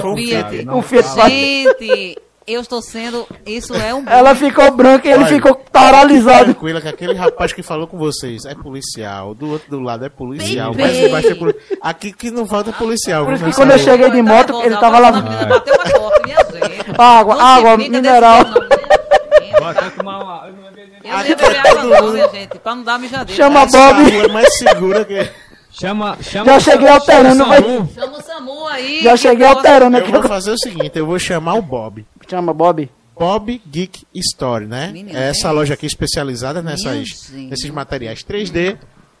Foi 0.00 0.16
Fiat. 0.16 0.56
furtado, 0.56 0.78
Um 0.78 0.82
Fiat. 0.82 1.30
Gente, 1.30 2.18
eu 2.46 2.60
estou 2.60 2.80
sendo... 2.82 3.26
Isso 3.46 3.74
é 3.74 3.94
um... 3.94 4.04
Ela 4.08 4.34
ficou 4.34 4.70
branca 4.72 5.06
e 5.08 5.10
ele 5.12 5.24
Olha, 5.24 5.34
ficou 5.34 5.54
paralisado. 5.54 6.44
Tranquila, 6.46 6.80
que 6.80 6.88
aquele 6.88 7.14
rapaz 7.14 7.52
que 7.52 7.62
falou 7.62 7.86
com 7.86 7.96
vocês 7.98 8.44
é 8.44 8.54
policial, 8.54 9.34
do 9.34 9.50
outro 9.52 9.70
do 9.70 9.80
lado 9.80 10.04
é 10.04 10.08
policial, 10.08 10.72
Bem, 10.74 10.86
mas 10.86 10.96
bem. 10.96 11.08
embaixo 11.08 11.28
é 11.28 11.34
poli... 11.34 11.54
Aqui 11.80 12.12
que 12.12 12.30
não 12.30 12.46
falta 12.46 12.72
policial. 12.72 13.24
Por 13.24 13.34
isso 13.34 13.44
que 13.44 13.52
quando 13.54 13.70
eu 13.72 13.78
cheguei 13.78 14.10
de 14.10 14.22
moto, 14.22 14.62
ele 14.62 14.76
tava 14.76 14.98
lá. 14.98 15.10
Bateu 15.12 15.74
porta, 15.78 16.22
minha 16.24 16.36
gente. 16.38 16.90
Água, 16.98 17.34
Não 17.36 17.40
se 17.40 17.46
água, 17.58 17.76
mineral. 17.76 18.44
jeito, 18.44 18.60
não. 18.60 19.60
Vou 19.60 19.68
até 19.68 19.90
tomar 19.90 20.18
uma... 20.22 20.46
eu 20.48 20.52
não 20.54 20.72
bebi 20.72 20.92
nem- 21.02 21.12
Eu 21.12 21.18
nem 21.18 21.36
bebi 21.36 21.56
água 21.58 22.00
não, 22.00 22.12
minha 22.12 22.28
gente, 22.28 22.58
pra 22.58 22.74
não 22.74 22.82
dar 22.82 22.98
mijadeira. 22.98 23.42
Chama 23.42 23.66
Bob. 23.66 24.16
é 24.16 24.28
mais 24.28 24.58
segura 24.58 25.04
que... 25.04 25.28
Chama, 25.74 26.18
chama, 26.20 26.52
Já 26.52 26.60
cheguei 26.60 26.86
chama 26.86 26.94
alterando, 27.00 27.44
o 27.44 27.48
mas-. 27.48 27.94
Chama 27.94 28.18
o 28.18 28.20
SAMU 28.22 28.66
aí. 28.68 29.00
Já 29.02 29.16
cheguei 29.16 29.46
alterando 29.46 29.96
Eu 29.96 30.02
aqui. 30.02 30.12
vou 30.12 30.22
fazer 30.24 30.50
o 30.50 30.58
seguinte, 30.58 30.98
eu 30.98 31.06
vou 31.06 31.18
chamar 31.18 31.54
o 31.54 31.62
Bob. 31.62 32.04
Chama 32.28 32.52
Bob. 32.54 32.88
Bob 33.18 33.62
Geek 33.70 34.06
Story, 34.14 34.66
né? 34.66 34.88
Menino, 34.92 35.16
é 35.18 35.28
essa 35.28 35.48
é 35.48 35.50
loja 35.52 35.74
aqui 35.74 35.86
especializada 35.86 36.62
nessas, 36.62 37.30
nesses 37.30 37.70
materiais 37.70 38.24
3D, 38.24 38.78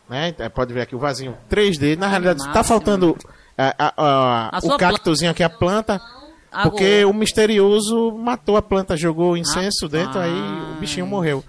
né? 0.08 0.34
É, 0.38 0.48
Pode 0.48 0.72
ver 0.72 0.80
aqui 0.82 0.96
o 0.96 0.98
vasinho 0.98 1.36
3D. 1.50 1.96
Na 1.96 2.08
realidade, 2.08 2.40
tá 2.52 2.64
faltando 2.64 3.16
é, 3.56 3.74
a- 3.78 3.92
a- 3.96 4.56
A 4.56 4.58
o 4.62 4.78
cactozinho 4.78 5.30
aqui, 5.30 5.42
a 5.42 5.50
planta, 5.50 6.00
Agora. 6.50 6.70
porque 6.70 7.04
o 7.04 7.12
misterioso 7.12 8.12
matou 8.12 8.56
a 8.56 8.62
planta, 8.62 8.96
jogou 8.96 9.36
incenso 9.36 9.88
dentro, 9.88 10.18
aí 10.18 10.32
o 10.76 10.80
bichinho 10.80 11.06
morreu. 11.06 11.44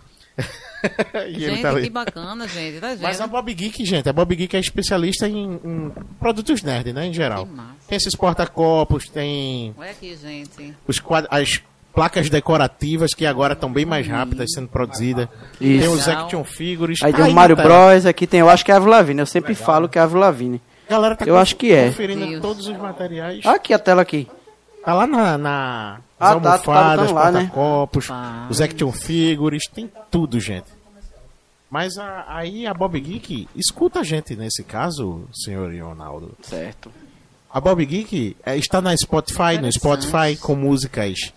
ele 1.25 1.39
Gente, 1.39 1.61
tá 1.61 1.73
que 1.79 1.89
bacana, 1.89 2.47
gente. 2.47 2.79
Tá 2.79 2.95
Mas 3.01 3.19
a? 3.21 3.27
Bob 3.27 3.53
Geek, 3.53 3.85
gente, 3.85 4.07
a 4.09 4.13
Bob 4.13 4.35
Geek 4.35 4.55
é 4.55 4.59
especialista 4.59 5.27
em, 5.27 5.59
em 5.63 5.91
produtos 6.19 6.61
nerd, 6.63 6.91
né, 6.93 7.07
em 7.07 7.13
geral. 7.13 7.47
Tem 7.87 7.95
esses 7.95 8.15
porta-copos, 8.15 9.07
tem 9.09 9.73
Olha 9.77 9.91
aqui, 9.91 10.15
gente. 10.15 10.73
os 10.87 10.99
quad- 10.99 11.27
as 11.29 11.61
placas 11.93 12.29
decorativas 12.29 13.13
que 13.13 13.25
agora 13.25 13.53
estão 13.53 13.71
bem 13.71 13.85
mais 13.85 14.07
rápidas 14.07 14.51
sendo 14.53 14.67
produzidas. 14.67 15.27
Tem 15.59 15.77
Isso. 15.77 15.91
os 15.91 16.07
action 16.07 16.43
figures. 16.43 17.01
Aí 17.03 17.11
tá 17.11 17.23
tem 17.23 17.31
o 17.31 17.35
Mario. 17.35 17.55
Bros. 17.55 18.05
Aqui 18.05 18.25
tem, 18.25 18.39
eu 18.39 18.49
acho 18.49 18.65
que 18.65 18.71
é 18.71 18.75
a 18.75 18.79
Lavigne. 18.79 19.19
Eu 19.21 19.25
sempre 19.27 19.53
falo 19.55 19.87
que 19.87 19.99
é 19.99 20.01
a 20.01 20.05
Lavigne. 20.05 20.59
A 20.87 20.91
galera 20.91 21.15
tá 21.15 21.23
Eu 21.25 21.37
acho 21.37 21.55
que 21.55 21.71
é. 21.71 21.87
conferindo 21.87 22.25
Deus. 22.27 22.41
todos 22.41 22.67
os 22.67 22.77
materiais. 22.77 23.45
Aqui 23.45 23.73
a 23.73 23.79
tela 23.79 24.01
aqui. 24.01 24.27
Tá 24.83 24.93
lá 24.93 25.07
na, 25.07 25.37
na 25.37 25.99
Ah, 26.19 26.33
as 26.33 26.33
tá, 26.33 26.39
tu 26.39 26.43
tá 26.43 26.51
almofadas, 26.51 27.11
botando 27.11 27.15
lá, 27.15 27.31
né? 27.31 27.51
Rapaz. 27.55 28.49
os 28.49 28.61
action 28.61 28.91
figures, 28.91 29.63
tem 29.67 29.89
tudo, 30.11 30.39
gente. 30.39 30.67
Mas 31.69 31.97
a- 31.97 32.25
aí 32.27 32.67
a 32.67 32.73
Bob 32.73 32.99
Geek, 32.99 33.47
escuta 33.55 34.01
a 34.01 34.03
gente 34.03 34.35
nesse 34.35 34.63
caso, 34.63 35.23
senhor 35.33 35.73
Ronaldo. 35.81 36.31
Certo. 36.43 36.91
A 37.51 37.59
Bob 37.59 37.83
Geek 37.85 38.35
é, 38.45 38.57
está 38.57 38.81
na 38.81 38.95
Spotify, 38.95 39.57
no. 39.61 39.71
Spotify 39.71 40.35
com 40.39 40.55
músicas 40.55 41.31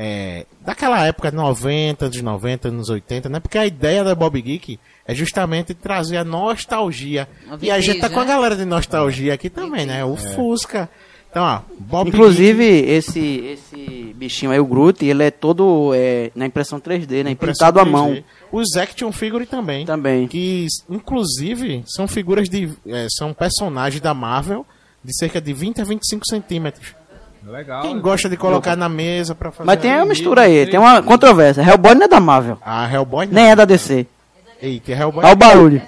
é, 0.00 0.46
daquela 0.60 1.04
época, 1.04 1.30
90, 1.30 2.06
anos 2.06 2.20
90, 2.22 2.68
anos 2.68 2.88
80, 2.88 3.28
né? 3.28 3.40
Porque 3.40 3.58
a 3.58 3.66
ideia 3.66 4.04
da 4.04 4.14
Bob 4.14 4.40
Geek 4.40 4.78
é 5.06 5.14
justamente 5.14 5.74
trazer 5.74 6.18
a 6.18 6.24
nostalgia. 6.24 7.28
A 7.50 7.58
e 7.60 7.70
a 7.70 7.80
gente 7.80 8.00
tá 8.00 8.08
vintage, 8.08 8.14
com 8.14 8.20
a 8.20 8.24
né? 8.24 8.28
galera 8.32 8.56
de 8.56 8.64
nostalgia 8.64 9.34
aqui 9.34 9.50
também, 9.50 9.86
né? 9.86 10.04
O 10.04 10.16
Fusca. 10.16 10.88
Então, 11.38 11.44
ó, 11.46 11.60
Bob 11.78 12.08
Inclusive, 12.08 12.64
esse, 12.64 13.20
esse 13.20 14.12
bichinho 14.16 14.50
aí, 14.50 14.58
o 14.58 14.66
Groot, 14.66 15.06
ele 15.06 15.22
é 15.22 15.30
todo 15.30 15.92
é, 15.94 16.32
na 16.34 16.44
impressão 16.46 16.80
3D, 16.80 17.22
né? 17.22 17.32
Pintado 17.36 17.78
à 17.78 17.84
mão. 17.84 18.10
3D. 18.10 18.24
Os 18.50 18.76
action 18.76 19.12
figure 19.12 19.46
também. 19.46 19.86
Também. 19.86 20.26
Que, 20.26 20.66
inclusive, 20.90 21.84
são 21.86 22.08
figuras 22.08 22.48
de... 22.48 22.70
é, 22.88 23.06
são 23.08 23.32
personagens 23.32 24.00
da 24.00 24.12
Marvel 24.12 24.66
de 25.04 25.16
cerca 25.16 25.40
de 25.40 25.52
20 25.52 25.80
a 25.80 25.84
25 25.84 26.26
centímetros. 26.26 26.88
Legal. 27.46 27.82
Quem 27.82 28.00
gosta 28.00 28.28
de 28.28 28.36
colocar 28.36 28.74
na 28.74 28.88
mesa 28.88 29.32
pra 29.32 29.52
fazer... 29.52 29.64
Mas 29.64 29.80
tem 29.80 29.94
uma 29.94 30.06
mistura 30.06 30.42
aí, 30.42 30.66
tem 30.66 30.80
uma 30.80 31.00
controvérsia. 31.02 31.62
Hellboy 31.62 31.94
não 31.94 32.06
é 32.06 32.08
da 32.08 32.18
Marvel, 32.18 32.58
A 32.60 32.92
Hellboy 32.92 33.26
não. 33.26 33.34
nem 33.34 33.50
é 33.52 33.54
da 33.54 33.64
DC. 33.64 34.06
Eita, 34.60 34.90
Hellboy 34.90 35.24
Olha 35.24 35.32
o 35.34 35.36
barulho. 35.36 35.82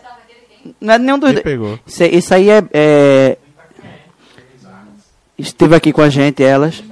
Não 0.81 0.95
é 0.95 0.99
nenhum 0.99 1.19
dos 1.19 1.31
Ele 1.31 1.43
dois. 1.43 1.45
pegou. 1.45 1.79
Isso, 1.85 2.05
isso 2.05 2.35
aí 2.35 2.51
é, 2.51 2.63
é- 2.73 3.39
Esteve 5.41 5.75
aqui 5.75 5.93
com 5.93 6.03
a 6.03 6.09
gente, 6.09 6.43
elas. 6.43 6.83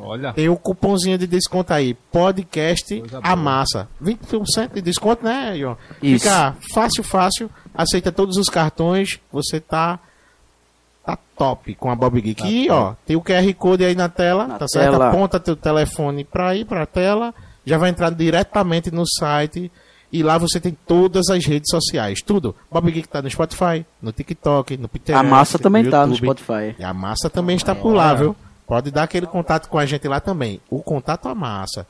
Olha. 0.02 0.32
Tem 0.32 0.48
o 0.48 0.56
cupomzinho 0.56 1.16
de 1.18 1.26
desconto 1.26 1.72
aí, 1.72 1.94
podcast 1.94 3.02
a 3.22 3.36
massa. 3.36 3.88
20% 4.02 4.74
de 4.74 4.80
desconto, 4.82 5.24
né, 5.24 5.56
Ion? 5.56 5.74
Isso. 6.02 6.24
Fica 6.24 6.56
fácil, 6.74 7.02
fácil. 7.04 7.50
Aceita 7.74 8.10
todos 8.10 8.36
os 8.36 8.48
cartões. 8.48 9.18
Você 9.32 9.60
tá 9.60 9.98
tá 11.04 11.16
top 11.36 11.74
com 11.76 11.90
a 11.90 11.94
Bob 11.94 12.20
Geek. 12.20 12.46
e, 12.46 12.70
ó, 12.70 12.92
tem 13.06 13.16
o 13.16 13.22
QR 13.22 13.52
Code 13.54 13.84
aí 13.84 13.94
na 13.94 14.08
tela, 14.08 14.46
Na 14.46 14.58
tá 14.58 14.68
certo? 14.68 14.92
tela. 14.92 15.08
Aponta 15.08 15.40
teu 15.40 15.56
telefone 15.56 16.24
pra 16.24 16.54
ir 16.54 16.64
pra 16.66 16.84
tela, 16.84 17.34
já 17.64 17.78
vai 17.78 17.88
entrar 17.90 18.10
diretamente 18.10 18.90
no 18.90 19.04
site. 19.06 19.70
E 20.12 20.22
lá 20.24 20.36
você 20.38 20.58
tem 20.60 20.76
todas 20.86 21.28
as 21.30 21.46
redes 21.46 21.70
sociais, 21.70 22.20
tudo. 22.20 22.54
Bob 22.70 22.90
Geek 22.90 23.08
tá 23.08 23.22
no 23.22 23.30
Spotify, 23.30 23.86
no 24.02 24.10
TikTok, 24.10 24.76
no 24.76 24.88
Pinterest, 24.88 25.24
A 25.24 25.28
massa 25.28 25.56
também 25.58 25.88
tá 25.88 26.04
no. 26.04 26.16
Spotify. 26.16 26.74
E 26.78 26.82
a 26.84 26.92
massa 26.92 27.30
também 27.30 27.54
está 27.56 27.74
por 27.76 27.94
lá, 27.94 28.12
viu? 28.12 28.34
Pode 28.70 28.92
dar 28.92 29.02
aquele 29.02 29.26
contato 29.26 29.68
com 29.68 29.78
a 29.78 29.84
gente 29.84 30.06
lá 30.06 30.20
também. 30.20 30.60
O 30.70 30.80
contato 30.80 31.28
a 31.28 31.34
massa. 31.34 31.84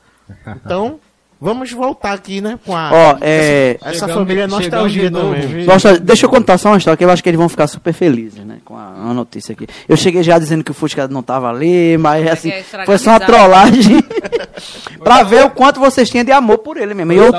Então, 0.65 0.99
vamos 1.39 1.71
voltar 1.73 2.15
aqui, 2.15 2.41
né? 2.41 2.59
Com 2.65 2.75
a. 2.75 2.91
Ó, 2.91 3.19
é. 3.21 3.77
essa 3.83 3.93
Chegamos- 3.93 4.15
família 4.15 4.45
é 4.45 4.47
nostalgia 4.47 5.11
também, 5.11 5.47
viu? 5.47 5.67
Nossa, 5.67 6.01
deixa 6.01 6.25
eu 6.25 6.31
contar 6.31 6.57
só 6.57 6.71
uma 6.71 6.79
história 6.79 6.97
que 6.97 7.05
eu 7.05 7.11
acho 7.11 7.23
que 7.23 7.29
eles 7.29 7.39
vão 7.39 7.51
ficar 7.51 7.67
super 7.67 7.93
felizes, 7.93 8.43
né? 8.47 8.61
Com 8.65 8.79
a, 8.79 8.89
uma 8.97 9.13
notícia 9.13 9.53
aqui. 9.53 9.67
Eu 9.87 9.95
cheguei 9.95 10.23
já 10.23 10.39
dizendo 10.39 10.65
que 10.65 10.71
o 10.71 10.75
Fusca 10.75 11.07
não 11.07 11.23
tava 11.23 11.51
ali, 11.51 11.99
mas 11.99 12.27
assim, 12.27 12.51
foi 12.87 12.97
só 12.97 13.11
uma 13.11 13.21
trollagem 13.21 14.03
pra 15.05 15.23
ver 15.23 15.45
o 15.45 15.51
quanto 15.51 15.81
vocês 15.81 16.09
tinham 16.09 16.25
de 16.25 16.33
amor 16.33 16.59
por 16.59 16.79
ele 16.79 16.95
mesmo. 16.95 17.13
E 17.13 17.17
eu, 17.17 17.31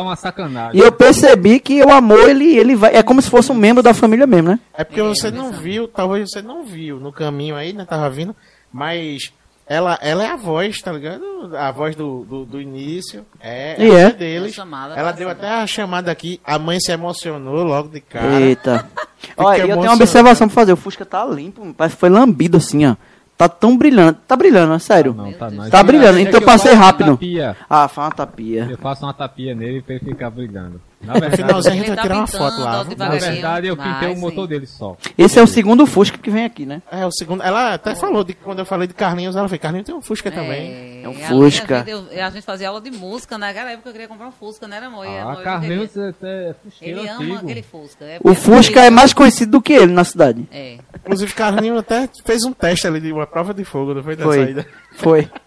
e 0.74 0.80
eu 0.80 0.92
percebi 0.92 1.60
que 1.60 1.82
o 1.84 1.92
amor, 1.92 2.30
ele, 2.30 2.58
ele 2.58 2.76
vai. 2.76 2.96
É 2.96 3.02
como 3.02 3.20
se 3.24 3.30
fosse 3.30 3.52
um 3.52 3.56
membro 3.56 3.82
da 3.82 3.94
família 3.94 4.28
mesmo, 4.28 4.50
né? 4.50 4.60
É 4.74 4.84
porque 4.84 5.02
você 5.02 5.32
não 5.32 5.52
viu, 5.52 5.88
talvez 5.88 6.30
você 6.32 6.44
não 6.44 6.64
viu 6.64 7.00
no 7.00 7.12
caminho 7.12 7.56
aí, 7.56 7.74
né? 7.74 7.86
Tava 7.86 8.08
vindo, 8.10 8.36
mas 8.72 9.32
ela, 9.68 9.98
ela 10.02 10.24
é 10.24 10.28
a 10.28 10.36
voz, 10.36 10.80
tá 10.82 10.92
ligado? 10.92 11.24
A 11.56 11.72
voz 11.72 11.96
do, 11.96 12.26
do, 12.26 12.46
do 12.46 12.62
início. 12.62 13.26
É, 13.40 13.76
E 13.82 13.92
a 13.92 14.00
é? 14.00 14.12
deles. 14.12 14.52
A 14.52 14.56
chamada 14.56 14.96
Ela 14.96 15.12
deu 15.12 15.30
até 15.30 15.48
a 15.48 15.66
chamada 15.66 16.12
aqui. 16.12 16.42
A 16.44 16.60
mãe 16.60 16.80
se 16.80 16.92
emocionou 16.92 17.64
logo 17.64 17.88
de 17.88 18.02
cara. 18.02 18.42
Eita. 18.42 18.86
Olha, 19.38 19.60
e 19.60 19.70
eu 19.70 19.78
tenho 19.78 19.90
uma 19.90 19.94
observação 19.94 20.48
pra 20.48 20.56
fazer. 20.56 20.74
O 20.74 20.78
Fusca 20.78 21.06
tá 21.06 21.24
limpo, 21.26 21.74
parece 21.74 21.96
que 21.96 22.00
foi 22.00 22.10
lambido 22.10 22.58
assim, 22.58 22.86
ó. 22.86 22.96
Tá 23.42 23.50
tão 23.50 23.76
brilhando. 23.76 24.20
Tá 24.28 24.36
brilhando, 24.36 24.72
é 24.72 24.78
sério. 24.78 25.16
Não, 25.16 25.34
tá 25.34 25.50
não. 25.50 25.68
Tá 25.68 25.82
brilhando, 25.82 26.20
É 26.20 26.22
então 26.22 26.40
eu 26.40 26.46
passei 26.46 26.74
rápido. 26.74 27.14
tapia. 27.14 27.58
Ah, 27.68 27.88
faz 27.88 28.06
uma 28.06 28.14
tapia. 28.14 28.68
Eu 28.70 28.78
faço 28.78 29.04
uma 29.04 29.14
tapia 29.16 29.56
nele 29.56 29.82
pra 29.82 29.96
ele 29.96 30.06
ficar 30.06 30.30
brilhando. 30.30 30.80
Na 31.04 31.14
verdade, 31.14 31.38
finalzinho 31.38 31.74
a 31.74 31.78
gente 31.78 31.88
Ele 31.88 31.96
vai 31.96 31.96
tá 31.96 32.02
tirar 32.04 32.18
uma 32.18 32.28
foto 32.28 32.62
lá. 32.62 32.84
na 32.84 33.10
verdade 33.10 33.68
eu 33.68 33.76
pintei 33.76 34.10
o 34.14 34.18
motor 34.18 34.44
sim. 34.44 34.50
dele 34.50 34.68
só. 34.68 34.96
Esse 35.18 35.40
é 35.40 35.42
o 35.42 35.48
segundo 35.48 35.88
Fusca 35.88 36.18
que 36.18 36.30
vem 36.30 36.46
aqui, 36.46 36.66
né? 36.66 36.82
É, 36.92 37.06
o 37.06 37.12
segundo. 37.12 37.42
Ela 37.42 37.74
até 37.74 37.96
falou 37.96 38.24
de 38.24 38.36
quando 38.36 38.60
eu 38.60 38.66
falei 38.66 38.88
de 38.88 38.94
Carlinhos, 38.94 39.36
ela 39.36 39.50
fez, 39.50 39.60
Carlinhos 39.60 39.88
tem 39.88 39.96
um 39.96 40.02
Fusca 40.02 40.30
também. 40.30 41.02
É 41.04 41.10
um 41.10 41.14
Fusca. 41.16 41.84
A 42.24 42.30
gente, 42.30 42.44
fazia 42.44 42.70
aula 42.70 42.80
de 42.80 42.92
música, 42.92 43.38
naquela 43.38 43.72
época 43.72 43.90
eu 43.90 43.94
queria 43.94 44.08
comprar 44.08 44.28
um 44.28 44.32
Fusca, 44.32 44.68
né, 44.68 44.78
amor? 44.78 45.08
Ah, 45.08 45.42
Carlinhos 45.44 45.92
queria. 45.92 46.16
é, 46.22 46.50
é 46.50 46.56
fusqueiro 46.64 47.00
Ele 47.00 47.10
ama 47.10 47.24
antigo. 47.24 47.36
aquele 47.38 47.64
Fusca. 47.64 48.06
É 48.06 48.20
O 48.24 48.36
Fusca 48.36 48.82
é 48.82 48.90
mais 48.92 49.12
conhecido 49.12 49.54
do 49.54 49.62
que 49.62 49.74
ele 49.74 49.92
na 49.92 50.04
cidade. 50.04 50.48
É. 50.52 50.78
Inclusive, 51.04 51.34
Carlinhos 51.34 51.80
até 51.80 52.08
fez 52.24 52.44
um 52.44 52.54
teste 52.54 52.86
ali 52.88 53.00
de 53.00 53.12
uma 53.12 53.26
prova 53.26 53.54
de 53.54 53.64
fogo, 53.64 53.94
não 53.94 54.04
foi 54.04 54.16
da 54.16 54.24
Foi. 54.24 54.38
saída. 54.38 54.66
Foi. 54.96 55.28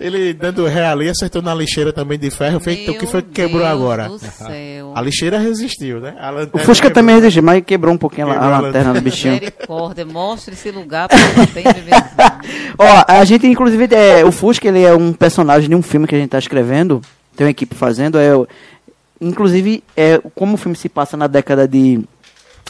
Ele 0.00 0.32
dando 0.32 0.64
ré 0.66 0.86
ali, 0.86 1.10
acertou 1.10 1.42
na 1.42 1.54
lixeira 1.54 1.92
também 1.92 2.18
de 2.18 2.30
ferro. 2.30 2.58
Feito 2.58 2.90
o 2.90 2.98
que 2.98 3.06
foi 3.06 3.20
que 3.20 3.32
quebrou 3.32 3.60
Deus 3.60 3.70
agora? 3.70 4.08
do 4.08 4.18
céu. 4.18 4.92
A 4.96 5.02
lixeira 5.02 5.38
resistiu, 5.38 6.00
né? 6.00 6.16
A 6.18 6.30
O 6.54 6.58
Fusca 6.58 6.86
quebrou. 6.88 6.90
também 6.92 7.16
resistiu, 7.16 7.42
mas 7.42 7.62
quebrou 7.62 7.92
um 7.92 7.98
pouquinho 7.98 8.28
a, 8.28 8.32
Quebrou 8.32 8.50
a 8.50 8.56
a 8.56 8.60
lanterna 8.60 8.94
do 8.94 9.02
bichinho. 9.02 9.34
Misericórdia, 9.34 10.06
mostre 10.06 10.54
esse 10.54 10.70
lugar 10.70 11.06
vizinho. 11.10 11.60
Ó, 12.78 13.04
a 13.06 13.22
gente, 13.26 13.46
inclusive, 13.46 13.94
é, 13.94 14.24
o 14.24 14.32
Fusca, 14.32 14.66
ele 14.68 14.82
é 14.82 14.94
um 14.94 15.12
personagem 15.12 15.68
de 15.68 15.74
um 15.74 15.82
filme 15.82 16.06
que 16.06 16.14
a 16.14 16.18
gente 16.18 16.30
tá 16.30 16.38
escrevendo, 16.38 17.02
tem 17.36 17.44
uma 17.46 17.50
equipe 17.50 17.74
fazendo, 17.74 18.16
é, 18.18 18.30
inclusive, 19.20 19.84
é, 19.94 20.18
como 20.34 20.54
o 20.54 20.56
filme 20.56 20.76
se 20.76 20.88
passa 20.88 21.14
na 21.14 21.26
década 21.26 21.68
de... 21.68 22.00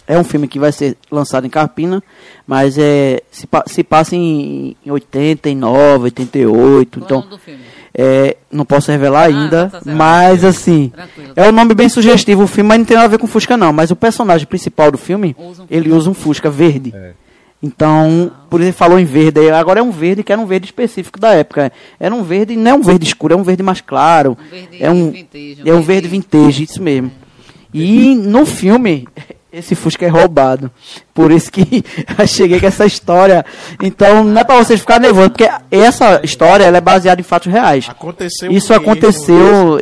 É 0.07 0.19
um 0.19 0.25
filme 0.25 0.49
que 0.49 0.59
vai 0.59 0.73
ser 0.73 0.97
lançado 1.11 1.47
em 1.47 1.51
Carpina, 1.51 2.03
mas 2.47 2.77
é, 2.79 3.23
se, 3.31 3.47
se 3.67 3.85
passa 3.85 4.17
em, 4.17 4.77
em 4.85 4.91
89, 4.91 6.05
88, 6.05 7.01
Qual 7.01 7.01
é 7.01 7.03
o 7.03 7.05
então... 7.05 7.19
nome 7.21 7.31
do 7.31 7.39
filme? 7.39 7.61
É, 7.93 8.37
não 8.51 8.65
posso 8.65 8.91
revelar 8.91 9.25
ainda, 9.25 9.69
tá 9.69 9.81
mas 9.85 10.45
assim, 10.45 10.93
Tranquilo. 10.95 11.33
é 11.35 11.49
um 11.49 11.53
nome 11.53 11.75
bem 11.75 11.89
sugestivo 11.89 12.45
o 12.45 12.47
filme, 12.47 12.69
mas 12.69 12.79
não 12.79 12.85
tem 12.85 12.97
nada 12.97 13.07
a 13.07 13.11
ver 13.11 13.19
com 13.19 13.27
Fusca 13.27 13.57
não, 13.57 13.73
mas 13.73 13.91
o 13.91 13.97
personagem 13.97 14.47
principal 14.47 14.93
do 14.93 14.99
filme, 14.99 15.35
Usa 15.39 15.63
um 15.65 15.67
ele 15.69 15.93
usa 15.93 16.09
um 16.09 16.15
Fusca 16.15 16.49
verde. 16.51 16.93
É. 16.95 17.13
Então, 17.63 18.31
por 18.49 18.61
isso 18.61 18.69
ele 18.69 18.73
falou 18.77 18.99
em 18.99 19.05
verde, 19.05 19.51
agora 19.51 19.81
é 19.81 19.83
um 19.83 19.91
verde 19.91 20.23
que 20.23 20.33
era 20.33 20.41
um 20.41 20.47
verde 20.47 20.67
específico 20.67 21.19
da 21.21 21.35
época. 21.35 21.71
Era 21.99 22.15
um 22.15 22.23
verde, 22.23 22.57
não 22.57 22.71
é 22.71 22.75
um 22.75 22.81
verde 22.83 23.05
escuro, 23.07 23.35
é 23.35 23.37
um 23.37 23.43
verde 23.43 23.63
mais 23.63 23.81
claro. 23.81 24.39
Um 24.41 24.51
verde 24.51 24.77
é 24.83 24.91
um 24.91 25.11
vintage, 25.11 25.57
um 25.65 25.69
É 25.69 25.75
um 25.75 25.83
verde- 25.83 25.85
verde 25.85 26.09
vintage, 26.09 26.63
isso 26.63 26.83
mesmo. 26.83 27.11
E 27.75 28.15
no 28.15 28.47
filme, 28.47 29.07
esse 29.53 29.75
Fusca 29.75 30.07
é 30.07 30.09
roubado. 30.09 30.71
Por 31.13 31.31
isso 31.31 31.51
que 31.51 31.85
eu 32.19 32.27
cheguei 32.27 32.61
com 32.61 32.67
essa 32.67 32.87
história. 32.87 33.45
Então, 33.83 34.25
não 34.25 34.41
é 34.41 34.45
pra 34.45 34.57
vocês 34.57 34.81
ficarem 34.81 35.03
nervosos, 35.03 35.31
porque 35.31 35.49
essa 35.71 36.21
história 36.23 36.65
ela 36.65 36.79
é 36.79 36.81
baseada 36.81 37.21
em 37.21 37.25
fatos 37.25 37.53
reais. 37.53 37.89
Aconteceu 37.89 38.51
Isso 38.51 38.73
aconteceu, 38.73 39.79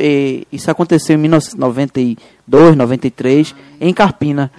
isso 0.51 0.71
aconteceu 0.71 1.15
em 1.15 1.19
1992, 1.19 2.75
93, 2.75 3.55
em 3.79 3.93
Carpina. 3.93 4.51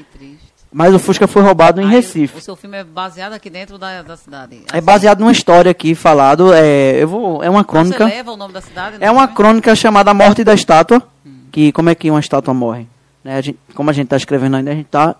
Mas 0.72 0.94
o 0.94 1.00
Fusca 1.00 1.26
foi 1.26 1.42
roubado 1.42 1.80
em 1.80 1.84
Aí, 1.84 1.90
Recife. 1.90 2.38
O 2.38 2.40
seu 2.40 2.54
filme 2.54 2.76
é 2.78 2.84
baseado 2.84 3.32
aqui 3.32 3.50
dentro 3.50 3.76
da, 3.76 4.02
da 4.02 4.16
cidade. 4.16 4.62
É 4.72 4.80
baseado 4.80 5.18
numa 5.18 5.32
história 5.32 5.68
aqui 5.68 5.96
falado, 5.96 6.54
é, 6.54 7.02
eu 7.02 7.08
vou, 7.08 7.42
é 7.42 7.50
uma 7.50 7.64
crônica. 7.64 8.06
Você 8.06 8.14
leva 8.14 8.30
o 8.30 8.36
nome 8.36 8.54
da 8.54 8.60
cidade? 8.60 8.96
É 9.00 9.06
no 9.06 9.14
uma 9.14 9.22
filme? 9.22 9.34
crônica 9.36 9.74
chamada 9.74 10.12
A 10.12 10.14
Morte 10.14 10.44
da 10.44 10.54
Estátua, 10.54 11.02
que 11.50 11.72
como 11.72 11.90
é 11.90 11.94
que 11.96 12.08
uma 12.08 12.20
estátua 12.20 12.54
morre? 12.54 12.86
Né, 13.24 13.36
a 13.36 13.40
gente- 13.40 13.58
como 13.74 13.90
a 13.90 13.92
gente 13.92 14.04
está 14.06 14.16
escrevendo 14.16 14.56
ainda, 14.56 14.70
a 14.70 14.74
gente 14.74 14.86
está 14.86 15.14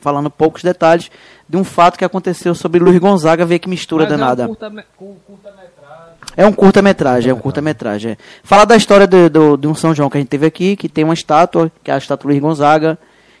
falando 0.00 0.30
poucos 0.30 0.62
detalhes 0.62 1.10
de 1.48 1.56
um 1.56 1.62
fato 1.64 1.98
que 1.98 2.04
aconteceu 2.04 2.54
sobre 2.54 2.80
Luiz 2.80 2.98
Gonzaga, 2.98 3.44
vê 3.46 3.58
que 3.58 3.68
mistura 3.68 4.04
Mas 4.04 4.10
danada. 4.12 4.42
É 4.42 4.46
um 4.46 4.48
curta-me- 4.48 4.84
cu- 4.96 5.16
curta-metragem. 5.26 6.12
É 6.36 6.46
um 6.46 6.52
curta-metragem, 6.52 7.30
é 7.30 7.34
um 7.34 7.38
curta-metragem. 7.38 8.12
É. 8.12 8.16
Fala 8.42 8.64
da 8.64 8.74
história 8.76 9.06
do, 9.06 9.28
do, 9.28 9.56
de 9.56 9.66
um 9.68 9.74
São 9.74 9.94
João 9.94 10.08
que 10.08 10.16
a 10.16 10.20
gente 10.20 10.28
teve 10.30 10.46
aqui, 10.46 10.76
que 10.76 10.88
tem 10.88 11.04
uma 11.04 11.14
estátua, 11.14 11.70
que 11.84 11.90
é 11.90 11.94
a 11.94 11.98
estátua 11.98 12.28
Luiz 12.30 12.40
Gonzaga, 12.40 12.98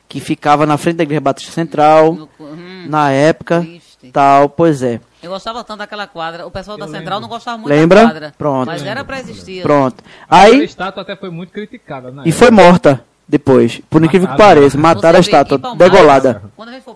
que 0.08 0.20
ficava 0.20 0.66
na 0.66 0.76
frente 0.76 0.96
da 0.96 1.04
Igreja 1.04 1.20
Batista 1.22 1.52
Central, 1.52 2.28
hum, 2.38 2.86
na 2.88 3.10
época, 3.10 3.62
triste. 3.62 4.10
tal, 4.12 4.48
pois 4.50 4.82
é. 4.82 5.00
Eu 5.22 5.30
gostava 5.30 5.64
tanto 5.64 5.78
daquela 5.78 6.06
quadra. 6.06 6.46
O 6.46 6.50
pessoal 6.50 6.76
da 6.76 6.84
Eu 6.84 6.88
Central 6.90 7.18
lembro. 7.18 7.20
não 7.22 7.28
gostava 7.28 7.56
muito 7.56 7.70
Lembra? 7.72 8.00
da 8.02 8.06
quadra. 8.10 8.34
Pronto. 8.36 8.66
Mas 8.66 8.84
era 8.84 9.04
pra 9.04 9.20
existir. 9.20 9.62
Pronto. 9.62 10.02
A 10.28 10.40
Aí, 10.42 10.64
estátua 10.64 11.02
até 11.02 11.16
foi 11.16 11.30
muito 11.30 11.50
criticada, 11.52 12.10
né? 12.10 12.24
e 12.26 12.32
foi 12.32 12.50
morta 12.50 13.02
depois, 13.28 13.80
por 13.88 14.04
incrível 14.04 14.28
que 14.28 14.36
pareça, 14.36 14.76
mataram 14.76 15.16
a 15.18 15.20
estátua, 15.20 15.58
Palmares, 15.58 15.92
degolada. 15.92 16.50
Quando 16.56 16.68
a 16.68 16.72
gente 16.72 16.82
for 16.82 16.94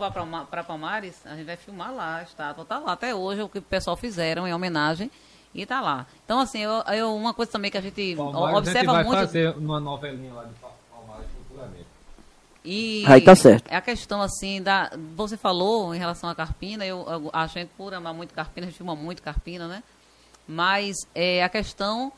pra 0.51 0.65
Palmares, 0.65 1.15
a 1.25 1.35
gente 1.37 1.47
vai 1.47 1.57
filmar 1.57 1.95
lá 1.95 2.17
a 2.17 2.23
estátua. 2.23 2.65
Tá 2.65 2.79
lá 2.79 2.93
até 2.93 3.15
hoje, 3.15 3.43
o 3.43 3.49
que 3.49 3.59
o 3.59 3.63
pessoal 3.63 3.97
fizeram 3.97 4.47
em 4.47 4.53
homenagem. 4.53 5.11
E 5.55 5.65
tá 5.65 5.81
lá. 5.81 6.07
Então, 6.25 6.39
assim, 6.39 6.59
eu, 6.59 6.83
eu- 6.93 7.17
uma 7.17 7.33
coisa 7.33 7.51
também 7.51 7.71
que 7.71 7.79
a 7.79 7.81
gente 7.81 8.15
Palmares, 8.17 8.45
a 8.45 8.49
gente 8.49 8.59
observa 8.59 8.93
vai 8.93 9.05
muito. 9.05 9.19
fazer 9.21 9.57
uma 9.57 9.81
novelinha 9.81 10.35
lá 10.35 10.45
de 10.45 10.53
Pa- 10.55 10.69
Palmares 10.93 11.27
futuramente. 11.49 11.87
E 12.63 13.05
Aí 13.07 13.21
tá 13.23 13.35
certo. 13.35 13.65
É 13.71 13.77
a 13.77 13.81
questão 13.81 14.21
assim 14.21 14.61
da. 14.61 14.91
Você 15.17 15.37
falou 15.39 15.95
em 15.95 15.99
relação 15.99 16.29
à 16.29 16.35
Carpina, 16.35 16.85
eu, 16.85 17.07
eu- 17.09 17.31
a 17.33 17.47
gente 17.47 17.71
por 17.79 17.95
amar 17.95 18.13
muito 18.13 18.35
Carpina, 18.35 18.67
a 18.67 18.69
gente 18.71 18.77
filma 18.77 18.95
muito 18.95 19.23
Carpina, 19.23 19.67
né? 19.67 19.83
Mas 20.47 20.97
é 21.15 21.43
a 21.43 21.49
questão 21.49 22.13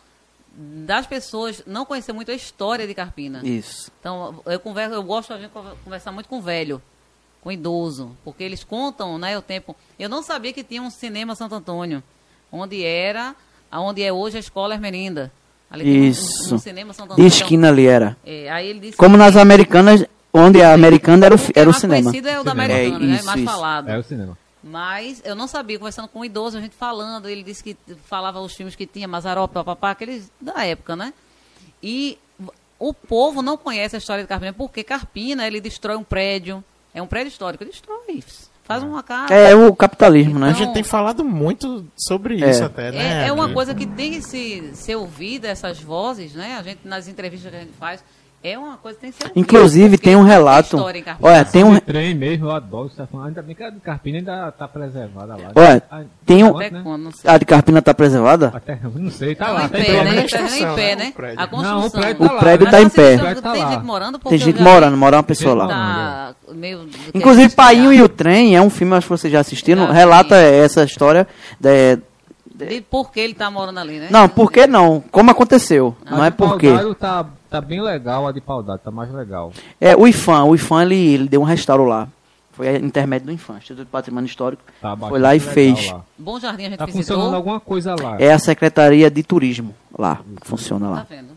das 0.61 1.07
pessoas 1.07 1.63
não 1.67 1.85
conhecer 1.85 2.13
muito 2.13 2.31
a 2.31 2.35
história 2.35 2.87
de 2.87 2.93
Carpina. 2.95 3.41
Isso. 3.45 3.93
Então, 4.01 4.41
eu 4.45 4.59
converso, 4.59 4.95
eu 4.95 5.03
gosto 5.05 5.37
de 5.39 5.49
conversar 5.85 6.11
muito 6.11 6.29
com 6.29 6.41
velho, 6.41 6.83
com 7.41 7.53
idoso, 7.53 8.17
porque 8.25 8.43
eles 8.43 8.65
contam, 8.65 9.17
né, 9.19 9.39
o 9.39 9.43
tempo. 9.43 9.77
Eu 9.99 10.09
não 10.09 10.23
sabia 10.23 10.53
que 10.53 10.65
tinha 10.65 10.83
um 10.83 10.91
cinema 10.91 11.37
Santo 11.37 11.55
Antônio, 11.55 12.03
onde 12.51 12.85
era, 12.85 13.37
aonde 13.71 14.03
é 14.03 14.13
hoje 14.13 14.37
a 14.37 14.41
Escola 14.41 14.75
Ermelinda. 14.75 15.31
Ali 15.71 15.85
tem 15.85 16.01
um- 16.01 16.05
um- 16.05 16.09
Isso. 16.09 16.59
Cinema 16.59 16.93
Santo 16.93 17.09
De 17.09 17.13
Antônio. 17.13 17.29
esquina 17.29 17.69
ali 17.69 17.87
era. 17.87 18.17
É, 18.27 18.51
aí 18.51 18.67
ele 18.69 18.81
disse 18.81 18.97
Como 18.97 19.17
nas 19.17 19.37
Americanas, 19.37 20.05
onde 20.33 20.61
a 20.63 20.73
Americana 20.73 21.27
era 21.27 21.37
o, 21.37 21.39
era 21.55 21.69
o 21.69 21.73
mais 21.73 21.81
cinema. 21.81 22.03
conhecido 22.11 22.29
é 22.29 22.41
o 22.41 22.43
da 22.43 22.51
Cinema. 22.51 22.65
Americana, 22.75 23.05
É, 23.05 23.07
né? 23.09 23.15
isso, 23.17 23.27
Mais 23.27 23.41
isso. 23.41 23.51
falado. 23.51 23.89
É 23.89 23.99
o 23.99 24.03
cinema. 24.03 24.39
Mas 24.63 25.23
eu 25.25 25.35
não 25.35 25.47
sabia, 25.47 25.79
conversando 25.79 26.09
com 26.09 26.21
um 26.21 26.25
idoso, 26.25 26.59
a 26.59 26.61
gente 26.61 26.75
falando, 26.75 27.29
ele 27.29 27.43
disse 27.43 27.63
que 27.63 27.77
falava 28.07 28.41
os 28.41 28.55
filmes 28.55 28.75
que 28.75 28.87
tinha, 28.87 29.07
Mazarop, 29.07 29.53
papapá, 29.53 29.91
aqueles 29.93 30.31
da 30.41 30.65
época, 30.65 30.97
né? 30.97 31.13
E 31.83 32.19
o 32.79 32.93
povo 32.93 33.41
não 33.43 33.57
conhece 33.57 33.97
a 33.97 33.99
história 33.99 34.23
de 34.25 34.29
Carpina, 34.29 34.53
porque 34.53 34.83
Carpina, 34.83 35.47
ele 35.47 35.61
destrói 35.61 35.97
um 35.97 36.05
prédio, 36.05 36.63
é 36.93 37.01
um 37.01 37.07
prédio 37.07 37.29
histórico, 37.29 37.63
ele 37.63 37.71
destrói, 37.71 38.23
faz 38.65 38.83
uma 38.83 39.03
casa. 39.03 39.33
É 39.33 39.55
o 39.55 39.75
capitalismo, 39.75 40.39
né? 40.39 40.51
A 40.51 40.53
gente 40.53 40.75
tem 40.75 40.83
falado 40.83 41.25
muito 41.25 41.87
sobre 41.97 42.43
É. 42.43 42.51
isso 42.51 42.65
até, 42.65 42.93
né? 42.93 43.25
É, 43.25 43.29
é 43.29 43.33
uma 43.33 43.53
coisa 43.53 43.75
que 43.75 43.87
tem 43.87 44.13
que 44.13 44.23
se, 44.23 44.71
ser 44.75 44.97
ouvida, 44.97 45.49
essas 45.49 45.81
vozes, 45.81 46.35
né? 46.35 46.57
A 46.59 46.63
gente, 46.63 46.81
nas 46.85 47.09
entrevistas 47.09 47.51
que 47.51 47.57
a 47.57 47.61
gente 47.61 47.73
faz, 47.73 48.05
é 48.43 48.57
uma 48.59 48.77
coisa 48.77 48.97
que 48.97 49.03
tem 49.03 49.11
que 49.11 49.17
ser 49.19 49.25
ouvida. 49.25 49.41
Inclusive, 49.41 49.97
porque 49.97 50.09
tem 50.11 50.17
um 50.17 50.23
relato. 50.23 50.77
história 50.77 50.99
em 50.99 51.03
Carpina. 51.03 51.29
Olha, 51.31 51.45
tem 51.45 51.65
um. 51.65 51.79
Trem 51.81 52.15
mesmo, 52.15 52.47
eu 52.47 52.51
adoro 52.53 52.89
você 52.89 52.97
tá 52.97 53.07
falando. 53.07 53.27
Ainda 53.29 53.43
bem 53.43 53.55
que 53.55 53.63
a 53.63 53.71
de 53.71 53.81
Carpina 53.81 54.19
ainda 54.19 54.53
tá 54.53 54.69
preservada 54.69 55.37
lá. 55.37 55.51
Olha, 55.55 55.83
Ah, 55.91 56.03
tem 56.25 56.45
um- 56.45 56.57
Até 56.57 56.71
né? 56.71 56.81
quando. 56.83 57.11
A 57.25 57.39
de 57.39 57.45
Carpina 57.45 57.83
tá 57.83 57.93
preservada? 57.95 58.53
Até, 58.55 58.79
não 58.95 59.11
sei, 59.11 59.35
tá 59.35 59.49
Não, 59.49 59.55
lá. 59.55 59.65
em 59.65 59.69
tem 59.69 59.85
pé, 59.85 60.05
né? 60.05 60.23
Tá 60.29 60.41
em 60.59 60.75
pé, 60.75 60.97
né? 60.97 61.09
o 61.09 61.13
prédio. 61.13 61.41
A 61.41 61.47
construção. 61.47 61.79
Não, 61.81 61.87
o 61.87 61.91
prédio 61.91 62.25
O 62.25 62.29
tá 62.29 62.37
prédio 62.39 62.65
né? 62.67 62.71
tá 62.71 62.83
em 62.83 62.89
pé. 62.89 63.17
tá 63.19 63.53
Tem 63.53 63.63
lá. 63.65 63.71
gente 63.73 63.85
morando 63.85 64.19
Tem 64.19 64.39
gente 64.39 64.63
morando, 64.63 64.97
mora 64.97 65.17
uma 65.17 65.23
pessoa 65.23 65.55
lá. 65.55 66.35
meio 66.53 66.87
que 66.87 67.19
Inclusive, 67.19 67.55
Painho 67.55 67.93
e 67.93 68.01
o 68.03 68.09
Trem 68.09 68.57
é 68.57 68.63
um 68.63 68.71
filme, 68.71 68.95
acho 68.95 69.07
que 69.07 69.11
vocês 69.11 69.33
já 69.33 69.41
assistiram, 69.41 69.91
relata 69.93 70.37
essa 70.37 70.85
história. 70.85 71.27
de- 71.61 71.99
De 72.55 72.81
por 72.81 73.13
que 73.13 73.21
ele 73.21 73.35
tá 73.35 73.51
morando 73.51 73.79
ali, 73.79 73.99
né? 74.01 74.09
Não, 74.11 74.29
por 74.29 74.51
que 74.51 74.67
não? 74.67 75.01
Como 75.13 75.31
aconteceu? 75.31 75.97
A 76.05 76.11
Não 76.17 76.25
é 76.25 76.31
por 76.31 76.59
quê. 76.59 76.69
Paudalho 76.69 76.95
Tá, 76.95 77.25
tá 77.51 77.61
bem 77.61 77.81
legal, 77.81 78.27
a 78.27 78.33
de 78.33 78.41
Paudalho 78.41 78.79
tá 78.79 78.91
mais 78.91 79.11
legal. 79.13 79.53
É, 79.81 79.97
o 79.97 80.07
IFAM, 80.07 80.45
o 80.45 80.55
IFAM 80.55 80.83
ele, 80.83 80.97
ele 81.15 81.29
deu 81.29 81.41
um 81.41 81.45
restauro 81.45 81.85
lá. 81.85 82.09
Foi 82.53 82.69
a 82.69 82.77
intermédio 82.77 83.27
do 83.29 83.33
IFAM, 83.33 83.59
Instituto 83.59 83.85
de 83.85 83.91
Patrimônio 83.91 84.27
Histórico. 84.27 84.63
Tá 84.83 84.97
Foi 84.97 85.19
lá 85.21 85.35
e 85.37 85.39
fez. 85.41 85.91
lá. 85.93 86.03
Bom 86.19 86.41
Jardim 86.41 86.65
a 86.67 86.69
gente 86.71 86.79
Tá 86.79 86.87
visitou. 86.87 87.05
funcionando 87.17 87.35
alguma 87.37 87.61
coisa 87.61 87.95
lá. 87.95 88.17
É 88.21 88.33
a 88.33 88.39
Secretaria 88.39 89.09
de 89.11 89.23
Turismo 89.23 89.75
lá, 89.97 90.21
que 90.41 90.47
funciona 90.49 90.87
Tá 90.87 90.93
lá. 90.93 91.07
vendo? 91.09 91.29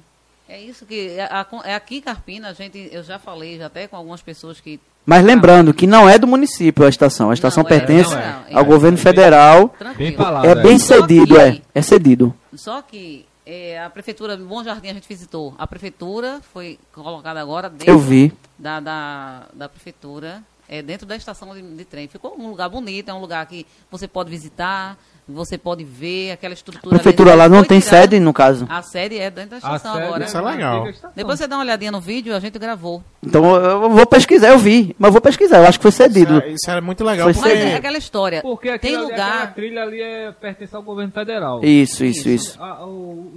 É 0.49 0.59
isso 0.59 0.85
que. 0.85 1.09
É, 1.17 1.29
é 1.65 1.75
aqui 1.75 1.97
em 1.97 2.01
Carpina, 2.01 2.49
a 2.49 2.53
gente, 2.53 2.89
eu 2.91 3.03
já 3.03 3.17
falei 3.19 3.57
já 3.59 3.67
até 3.67 3.87
com 3.87 3.95
algumas 3.95 4.21
pessoas 4.21 4.59
que. 4.59 4.79
Mas 5.05 5.23
lembrando 5.23 5.73
que 5.73 5.87
não 5.87 6.09
é 6.09 6.17
do 6.17 6.27
município 6.27 6.85
a 6.85 6.89
estação. 6.89 7.29
A 7.31 7.33
estação 7.33 7.63
Não, 7.63 7.69
é, 7.69 7.79
pertence 7.79 8.11
não 8.13 8.19
é, 8.19 8.43
é. 8.49 8.57
ao 8.57 8.65
governo 8.65 8.97
federal. 8.97 9.67
Bem 9.67 9.77
Tranquilo. 9.77 10.17
falado. 10.17 10.45
É 10.45 10.49
é. 10.51 10.55
bem 10.55 10.77
Só 10.79 10.95
cedido, 10.95 11.35
que- 11.35 11.39
é. 11.41 11.61
É 11.73 11.81
cedido. 11.81 12.33
Só 12.55 12.81
que 12.81 13.25
é, 13.51 13.83
a 13.83 13.89
prefeitura 13.89 14.37
de 14.37 14.43
Bom 14.43 14.63
Jardim 14.63 14.87
a 14.87 14.93
gente 14.93 15.09
visitou. 15.09 15.53
A 15.57 15.67
prefeitura 15.67 16.39
foi 16.53 16.79
colocada 16.93 17.41
agora 17.41 17.69
dentro 17.69 17.89
Eu 17.89 17.99
vi. 17.99 18.31
Da, 18.57 18.79
da, 18.79 19.47
da 19.53 19.67
prefeitura, 19.67 20.41
é, 20.69 20.81
dentro 20.81 21.05
da 21.05 21.17
estação 21.17 21.53
de, 21.53 21.61
de 21.61 21.83
trem. 21.83 22.07
Ficou 22.07 22.39
um 22.39 22.49
lugar 22.49 22.69
bonito, 22.69 23.09
é 23.09 23.13
um 23.13 23.19
lugar 23.19 23.45
que 23.45 23.67
você 23.89 24.07
pode 24.07 24.29
visitar, 24.29 24.97
você 25.27 25.57
pode 25.57 25.83
ver 25.83 26.31
aquela 26.31 26.53
A 26.53 26.55
estrutura. 26.55 26.89
prefeitura 26.95 27.35
lá 27.35 27.47
não 27.47 27.63
tem 27.63 27.79
tirada. 27.79 28.01
sede, 28.03 28.19
no 28.19 28.33
caso. 28.33 28.65
A 28.69 28.81
sede 28.81 29.17
é 29.17 29.29
dentro 29.29 29.51
da 29.51 29.55
A 29.57 29.59
estação 29.59 29.93
sede 29.93 30.05
agora. 30.05 30.25
Isso 30.25 30.37
é 30.37 30.41
legal. 30.41 30.87
Depois 31.15 31.39
você 31.39 31.47
dá 31.47 31.55
uma 31.57 31.63
olhadinha 31.63 31.91
no 31.91 32.01
vídeo, 32.01 32.35
a 32.35 32.39
gente 32.39 32.57
gravou. 32.59 33.03
Então 33.23 33.55
eu 33.55 33.89
vou 33.89 34.05
pesquisar, 34.05 34.49
eu 34.49 34.57
vi. 34.57 34.95
Mas 34.99 35.11
vou 35.11 35.21
pesquisar, 35.21 35.59
eu 35.59 35.67
acho 35.67 35.79
que 35.79 35.83
foi 35.83 35.91
cedido. 35.91 36.37
Isso, 36.39 36.45
é- 36.45 36.51
isso 36.51 36.71
era 36.71 36.81
muito 36.81 37.03
legal, 37.03 37.25
Foi 37.27 37.33
porque... 37.33 37.47
Mas 37.49 37.57
cedido. 37.59 37.75
é 37.75 37.77
aquela 37.77 37.97
história. 37.97 38.41
Porque 38.41 38.79
tem 38.79 38.97
lugar. 38.97 39.53
trilha 39.53 39.83
ali 39.83 40.01
é, 40.01 40.31
pertence 40.31 40.75
ao 40.75 40.81
governo 40.81 41.11
federal. 41.11 41.63
Isso, 41.63 42.03
isso, 42.03 42.27
isso. 42.29 42.61
A- 42.61 42.85
o, 42.85 42.89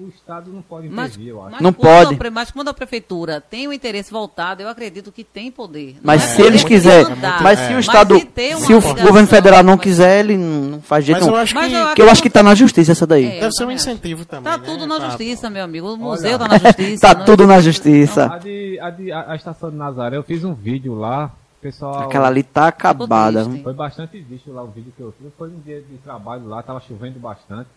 o 0.07 0.13
Estado 0.15 0.51
não 0.51 0.63
pode 0.63 0.89
Mas, 0.89 1.13
intervir, 1.13 1.29
eu 1.31 1.43
acho. 1.43 1.53
mas 1.53 1.61
Não 1.61 1.73
pode. 1.73 2.15
a 2.27 2.31
mas 2.31 2.51
quando 2.51 2.69
a 2.69 2.75
prefeitura 2.75 3.41
tem 3.41 3.69
o 3.69 3.73
interesse 3.73 4.11
voltado, 4.11 4.63
eu 4.63 4.69
acredito 4.69 5.13
que 5.13 5.23
tem 5.23 5.51
poder. 5.51 5.95
Não 5.95 6.01
Mas 6.03 6.23
é 6.25 6.27
se 6.37 6.43
eles 6.43 6.65
quiserem, 6.65 7.15
mas 7.43 7.59
se 7.61 7.71
o 7.73 7.75
mas 7.75 7.85
Estado, 7.85 8.19
se 8.19 8.65
se 8.67 8.73
o 8.75 8.81
governo 8.81 9.29
federal 9.29 9.63
não 9.63 9.77
quiser, 9.77 10.21
ele 10.21 10.37
não 10.37 10.81
faz 10.81 11.05
jeito 11.05 11.19
Mas 11.19 11.27
eu 11.27 11.33
nenhum. 11.33 11.43
acho 11.43 11.55
Mas 11.55 11.73
que 11.95 12.03
eu 12.03 12.11
acho 12.11 12.23
que 12.23 12.31
tá 12.31 12.43
na 12.43 12.55
justiça 12.55 12.93
essa 12.93 13.07
daí. 13.07 13.27
É, 13.27 13.41
deve 13.41 13.53
ser 13.53 13.65
um 13.65 13.71
incentivo 13.71 14.25
também, 14.25 14.45
Tá 14.53 14.59
né, 14.59 14.65
tudo 14.65 14.87
na 14.87 14.97
pra- 14.97 15.09
justiça, 15.09 15.49
meu 15.51 15.65
amigo. 15.65 15.87
O 15.87 15.91
Olha. 15.93 15.99
museu 15.99 16.39
tá 16.39 16.49
na 16.49 16.59
justiça. 16.59 17.07
Tá 17.15 17.19
né? 17.19 17.25
tudo 17.25 17.47
na 17.47 17.61
justiça. 17.61 18.33
A, 18.33 18.39
de, 18.39 18.79
a, 18.81 18.91
de, 18.91 19.13
a, 19.13 19.33
a 19.33 19.37
estação 19.37 19.71
de 19.71 19.77
Nazaré, 19.77 20.17
eu 20.17 20.23
fiz 20.23 20.45
um 20.45 20.55
vídeo 20.55 20.95
lá, 20.95 21.27
o 21.59 21.63
pessoal... 21.63 22.03
Aquela 22.03 22.29
ali 22.29 22.43
tá 22.43 22.69
acabada. 22.69 23.45
triste. 23.45 23.63
Foi 23.63 23.73
bastante 23.75 24.19
visto 24.21 24.53
lá 24.53 24.63
o 24.63 24.69
vídeo 24.69 24.93
que 24.97 25.03
eu 25.03 25.13
fiz. 25.21 25.31
Foi 25.39 25.49
um 25.49 25.61
dia 25.61 25.81
de 25.81 25.97
trabalho 25.99 26.47
lá, 26.49 26.63
tava 26.63 26.81
chovendo 26.81 27.19
bastante. 27.19 27.69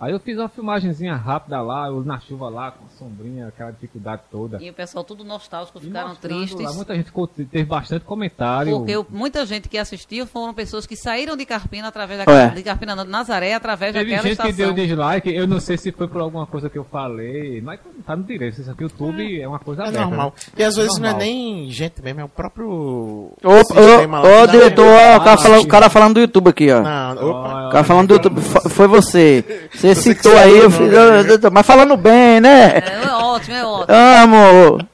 Aí 0.00 0.12
eu 0.12 0.20
fiz 0.20 0.38
uma 0.38 0.48
filmagenzinha 0.48 1.16
rápida 1.16 1.60
lá, 1.60 1.88
eu 1.88 2.04
na 2.04 2.20
chuva 2.20 2.48
lá, 2.48 2.70
com 2.70 2.84
a 2.84 2.88
sombrinha, 2.96 3.48
aquela 3.48 3.72
dificuldade 3.72 4.22
toda. 4.30 4.62
E 4.62 4.70
o 4.70 4.72
pessoal 4.72 5.02
tudo 5.02 5.24
nostálgico, 5.24 5.78
E 5.78 5.82
ficaram 5.82 6.14
tristes. 6.14 6.60
Lá, 6.64 6.72
muita 6.72 6.94
gente 6.94 7.06
ficou, 7.06 7.26
teve 7.26 7.64
bastante 7.64 8.04
comentário. 8.04 8.76
Porque 8.78 8.96
o- 8.96 9.04
muita 9.10 9.44
gente 9.44 9.68
que 9.68 9.76
assistiu 9.76 10.24
foram 10.24 10.54
pessoas 10.54 10.86
que 10.86 10.94
saíram 10.94 11.36
de 11.36 11.44
Carpina 11.44 11.88
através 11.88 12.20
É. 12.20 12.24
daquela. 12.24 12.48
De 12.54 12.62
Carpina, 12.62 12.94
não, 12.94 13.04
de 13.04 13.10
Nazaré, 13.10 13.54
através 13.54 13.92
Teve 13.92 14.04
daquela 14.12 14.28
gente 14.28 14.40
que 14.40 14.52
deu 14.52 14.72
dislike, 14.72 15.34
eu 15.34 15.48
não 15.48 15.58
sei 15.58 15.76
se 15.76 15.90
foi 15.90 16.06
por 16.06 16.20
alguma 16.20 16.46
coisa 16.46 16.70
que 16.70 16.78
eu 16.78 16.84
falei, 16.84 17.60
mas 17.60 17.80
tá 18.06 18.14
no 18.14 18.22
direito, 18.22 18.60
isso 18.60 18.70
aqui, 18.70 18.84
o 18.84 18.86
YouTube 18.86 19.40
é, 19.40 19.48
uma 19.48 19.58
coisa 19.58 19.82
É 19.82 19.88
aberta. 19.88 20.06
normal. 20.06 20.32
né? 20.36 20.52
E 20.58 20.62
às 20.62 20.76
vezes 20.76 20.92
Normal. 20.92 21.10
não 21.14 21.20
é 21.20 21.24
nem 21.24 21.70
gente 21.72 22.00
mesmo, 22.02 22.20
é 22.20 22.24
o 22.24 22.28
próprio. 22.28 23.32
Ô, 23.42 23.64
sistema 23.64 24.22
ô, 24.22 24.42
ô, 24.42 24.46
diretor, 24.46 24.86
ó, 24.86 25.16
o 25.16 25.24
cara, 25.24 25.36
falando, 25.38 25.62
o 25.64 25.68
cara 25.68 25.90
falando 25.90 26.14
do 26.14 26.20
YouTube 26.20 26.48
aqui, 26.50 26.70
ó. 26.70 26.82
Não, 26.82 27.30
opa. 27.30 27.66
O 27.68 27.70
cara 27.72 27.84
falando 27.84 28.08
do 28.08 28.14
YouTube, 28.14 28.40
fo- 28.40 28.68
foi 28.68 28.86
você. 28.86 29.68
Você 29.72 29.87
citou 29.94 30.36
aí, 30.36 30.56
eu 30.58 30.70
fiz, 30.70 30.92
eu- 30.92 31.38
eu- 31.42 31.50
mas 31.50 31.66
falando 31.66 31.96
bem, 31.96 32.40
né? 32.40 32.78
É, 32.78 33.04
é 33.06 33.10
ótimo, 33.12 33.54
é 33.56 33.64
ótimo. 33.64 33.96
Amo! 33.96 34.88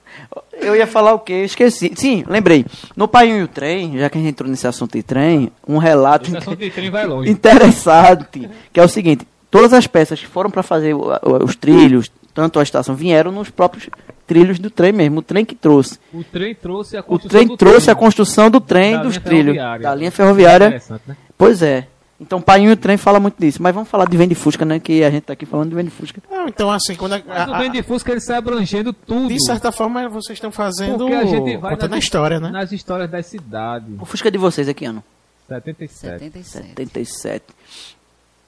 Eu 0.61 0.75
ia 0.77 0.87
falar 0.87 1.13
o 1.15 1.19
quê? 1.19 1.33
Eu 1.33 1.45
esqueci. 1.45 1.93
Sim, 1.95 2.25
lembrei. 2.27 2.65
No 2.97 3.07
Pai 3.07 3.29
e 3.31 3.43
o 3.43 3.49
Trem, 3.49 3.99
já 3.99 4.09
que 4.09 4.17
a 4.17 4.21
gente 4.21 4.31
entrou 4.31 4.49
nesse 4.49 4.67
assunto 4.67 4.93
de 4.97 5.03
trem, 5.03 5.51
um 5.67 5.79
relato 5.79 6.29
Esse 6.29 6.37
assunto 6.39 6.57
de 6.57 6.71
trem 6.71 6.91
vai 6.91 7.07
longe. 7.07 7.31
interessante, 7.31 8.49
que 8.73 8.81
é 8.81 8.83
o 8.83 8.89
seguinte, 8.89 9.27
todas 9.51 9.73
as 9.73 9.87
peças 9.87 10.19
que 10.21 10.27
foram 10.27 10.51
para 10.51 10.63
fazer 10.63 10.95
o- 10.95 11.11
o- 11.23 11.45
os 11.45 11.55
trilhos, 11.57 12.11
tanto 12.33 12.59
a 12.59 12.63
estação, 12.63 12.95
vieram 12.95 13.31
nos 13.31 13.51
próprios 13.51 13.89
trilhos 14.27 14.59
do 14.59 14.71
trem 14.71 14.93
mesmo, 14.93 15.19
o 15.19 15.23
trem 15.23 15.45
que 15.45 15.55
trouxe. 15.55 15.99
O 16.13 16.25
trem 16.25 16.55
trouxe 16.55 16.97
a 16.97 17.01
O 17.01 17.05
construção 17.05 17.31
trem 17.39 17.47
do 17.49 17.57
trouxe 17.57 17.91
a 17.91 17.95
trem. 17.95 18.05
construção 18.05 18.51
do 18.51 18.61
trem 18.61 18.93
Da 18.97 19.03
dos 19.03 19.19
trilhos, 19.19 19.57
da 19.57 19.95
linha 19.95 20.11
ferroviária. 20.11 20.67
Interessante, 20.69 21.03
né? 21.07 21.17
Pois 21.37 21.63
é. 21.63 21.89
Então, 22.21 22.41
Pai 22.41 22.63
e 22.65 22.69
o 22.71 22.77
Trem 22.77 22.97
fala 22.97 23.19
muito 23.19 23.37
disso. 23.39 23.61
Mas 23.63 23.75
vamos 23.75 23.89
falar 23.89 24.05
de 24.09 24.17
Vende 24.17 24.35
Fusca, 24.35 24.65
né? 24.65 24.79
Que 24.79 25.03
a 25.03 25.11
gente 25.11 25.25
tá 25.25 25.33
aqui 25.33 25.45
falando 25.45 25.71
de 25.71 25.75
Vende 25.75 25.91
Fusca. 25.91 26.23
Não, 26.31 26.47
então 26.49 26.71
assim, 26.71 26.95
quando 26.95 27.15
a, 27.15 27.21
Mas 27.27 27.49
o 27.49 27.55
a- 27.55 27.59
Bem 27.59 27.71
de 27.73 27.83
Fusca 27.83 28.13
ele 28.13 28.21
sai 28.21 28.37
abrangendo 28.37 28.93
tudo. 28.93 29.29
de 29.29 29.45
certa 29.45 29.73
forma 29.73 30.09
vocês 30.09 30.37
estão 30.37 30.53
fazendo 30.53 30.99
Porque 30.99 31.13
a 31.15 31.25
gente 31.25 31.57
vai 31.57 31.73
contando 31.73 31.93
a 31.93 31.97
nas- 31.97 32.05
história, 32.05 32.39
né? 32.41 32.51
Nas 32.51 32.71
histórias 32.73 33.11
das 33.11 33.27
cidades. 33.27 33.89
O 34.01 34.05
Fusca 34.05 34.31
de 34.31 34.39
vocês 34.39 34.69
é 34.69 34.75
que 34.75 34.85
ano? 34.85 35.03
77. 35.49 36.19
77. 36.21 36.69
77. 36.69 37.45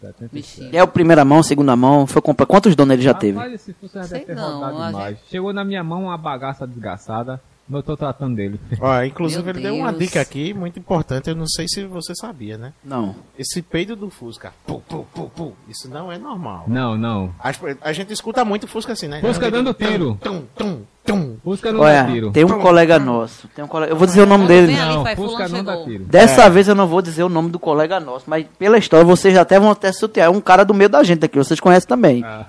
77. 0.01 0.35
Bichinho. 0.35 0.71
É 0.73 0.83
o 0.83 0.89
primeira 0.89 1.25
mão, 1.25 1.43
segunda 1.43 1.75
mão, 1.75 2.07
foi 2.07 2.23
comprar. 2.23 2.47
Quantos 2.47 2.77
donos 2.77 2.95
ele 2.95 3.03
já 3.03 3.15
teve? 3.15 3.37
Rapaz, 3.37 3.55
esse 3.55 3.73
Fusca 3.73 4.01
já 4.01 4.05
Sei 4.07 4.21
deve 4.21 4.27
ter 4.27 4.37
não, 4.37 4.61
rodado 4.61 4.83
a 4.83 4.87
demais. 4.87 5.19
Chegou 5.31 5.53
na 5.53 5.65
minha 5.65 5.83
mão 5.83 6.05
uma 6.05 6.17
bagaça 6.19 6.67
desgraçada, 6.67 7.41
eu 7.71 7.83
tô 7.83 7.97
tratando 7.97 8.37
dele. 8.37 8.61
Ó, 8.81 9.03
inclusive 9.03 9.43
Meu 9.43 9.53
ele 9.55 9.63
deu 9.63 9.75
uma 9.77 9.93
dica 9.93 10.21
aqui 10.21 10.55
muito 10.55 10.79
importante, 10.79 11.29
eu 11.29 11.35
não 11.37 11.47
sei 11.47 11.67
se 11.69 11.85
você 11.85 12.15
sabia, 12.15 12.57
né? 12.57 12.73
Não. 12.85 13.15
Esse 13.39 13.61
peido 13.63 13.97
do 13.97 14.09
Fusca, 14.11 14.53
pu, 14.67 14.81
pu, 14.89 15.07
pu, 15.15 15.31
pu, 15.35 15.53
isso 15.69 15.89
não 15.89 16.11
é 16.13 16.19
normal. 16.19 16.65
Não, 16.69 16.97
não. 16.97 17.35
As- 17.39 17.59
A, 17.81 17.93
gente 17.93 18.13
escuta 18.13 18.45
muito 18.45 18.67
Fusca 18.69 18.93
assim, 18.93 19.09
né? 19.09 19.21
Fusca 19.21 19.51
dando 19.51 19.73
tiro. 19.75 20.19
Tum, 20.23 20.43
tum, 20.57 20.81
tum. 21.05 21.37
Fusca 21.43 21.73
não 21.73 21.81
Olha, 21.81 22.03
dá 22.05 22.13
tiro. 22.13 22.31
tem 22.31 22.45
um 22.45 22.59
colega 22.61 22.99
nosso. 22.99 23.49
Tem 23.49 23.65
um 23.65 23.69
colega, 23.69 23.93
eu 23.93 23.97
vou 23.97 24.07
dizer 24.07 24.23
o 24.23 24.27
nome 24.27 24.47
dele. 24.47 24.75
Não, 24.77 25.03
pai, 25.05 25.17
Fusca 25.17 25.49
não 25.49 25.65
dá 25.65 25.83
tiro. 25.85 26.05
Dessa 26.05 26.45
É. 26.45 26.51
vez 26.51 26.69
eu 26.69 26.75
não 26.75 26.87
vou 26.87 27.03
dizer 27.03 27.23
o 27.25 27.29
nome 27.29 27.51
do 27.51 27.59
colega 27.59 27.99
nosso, 28.01 28.25
mas 28.29 28.47
pela 28.59 28.79
história 28.79 29.05
vocês 29.05 29.37
até 29.37 29.59
vão 29.59 29.71
até 29.71 29.91
sutear. 29.93 30.27
É 30.27 30.31
um 30.31 30.41
cara 30.41 30.65
do 30.65 30.73
meio 30.75 30.89
da 30.91 31.03
gente 31.03 31.25
aqui, 31.25 31.37
vocês 31.39 31.59
conhecem 31.61 31.89
também. 31.89 32.23
Ah. 32.25 32.47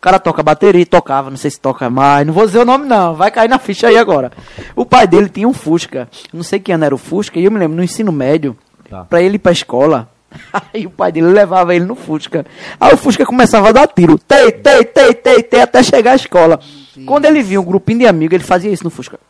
O 0.00 0.02
cara 0.02 0.18
toca 0.18 0.42
bateria, 0.42 0.86
tocava, 0.86 1.28
não 1.28 1.36
sei 1.36 1.50
se 1.50 1.60
toca 1.60 1.90
mais, 1.90 2.26
não 2.26 2.32
vou 2.32 2.46
dizer 2.46 2.58
o 2.60 2.64
nome 2.64 2.86
não, 2.86 3.14
vai 3.14 3.30
cair 3.30 3.48
na 3.50 3.58
ficha 3.58 3.86
aí 3.88 3.98
agora. 3.98 4.32
O 4.74 4.86
pai 4.86 5.06
dele 5.06 5.28
tinha 5.28 5.46
um 5.46 5.52
Fusca, 5.52 6.08
não 6.32 6.42
sei 6.42 6.58
que 6.58 6.72
ano 6.72 6.86
era 6.86 6.94
o 6.94 6.98
Fusca, 6.98 7.38
e 7.38 7.44
eu 7.44 7.50
me 7.50 7.58
lembro, 7.58 7.76
no 7.76 7.84
ensino 7.84 8.10
médio, 8.10 8.56
Tá. 8.88 9.04
pra 9.04 9.20
ele 9.20 9.36
ir 9.36 9.38
pra 9.38 9.52
escola, 9.52 10.08
aí 10.72 10.86
o 10.86 10.90
pai 10.90 11.12
dele 11.12 11.26
levava 11.26 11.74
ele 11.74 11.84
no 11.84 11.94
Fusca. 11.94 12.46
Aí 12.80 12.94
o 12.94 12.96
Fusca 12.96 13.26
começava 13.26 13.68
a 13.68 13.72
dar 13.72 13.86
tiro, 13.88 14.16
tei, 14.18 14.50
tei, 14.52 14.84
tei, 14.84 15.12
tei, 15.12 15.42
tei, 15.42 15.60
até 15.60 15.82
chegar 15.82 16.12
à 16.12 16.16
escola. 16.16 16.58
Quando 17.04 17.26
ele 17.26 17.42
via 17.42 17.60
um 17.60 17.64
grupinho 17.64 17.98
de 17.98 18.06
amigos, 18.06 18.34
ele 18.36 18.42
fazia 18.44 18.70
isso 18.72 18.82
no 18.84 18.88
Fusca. 18.90 19.20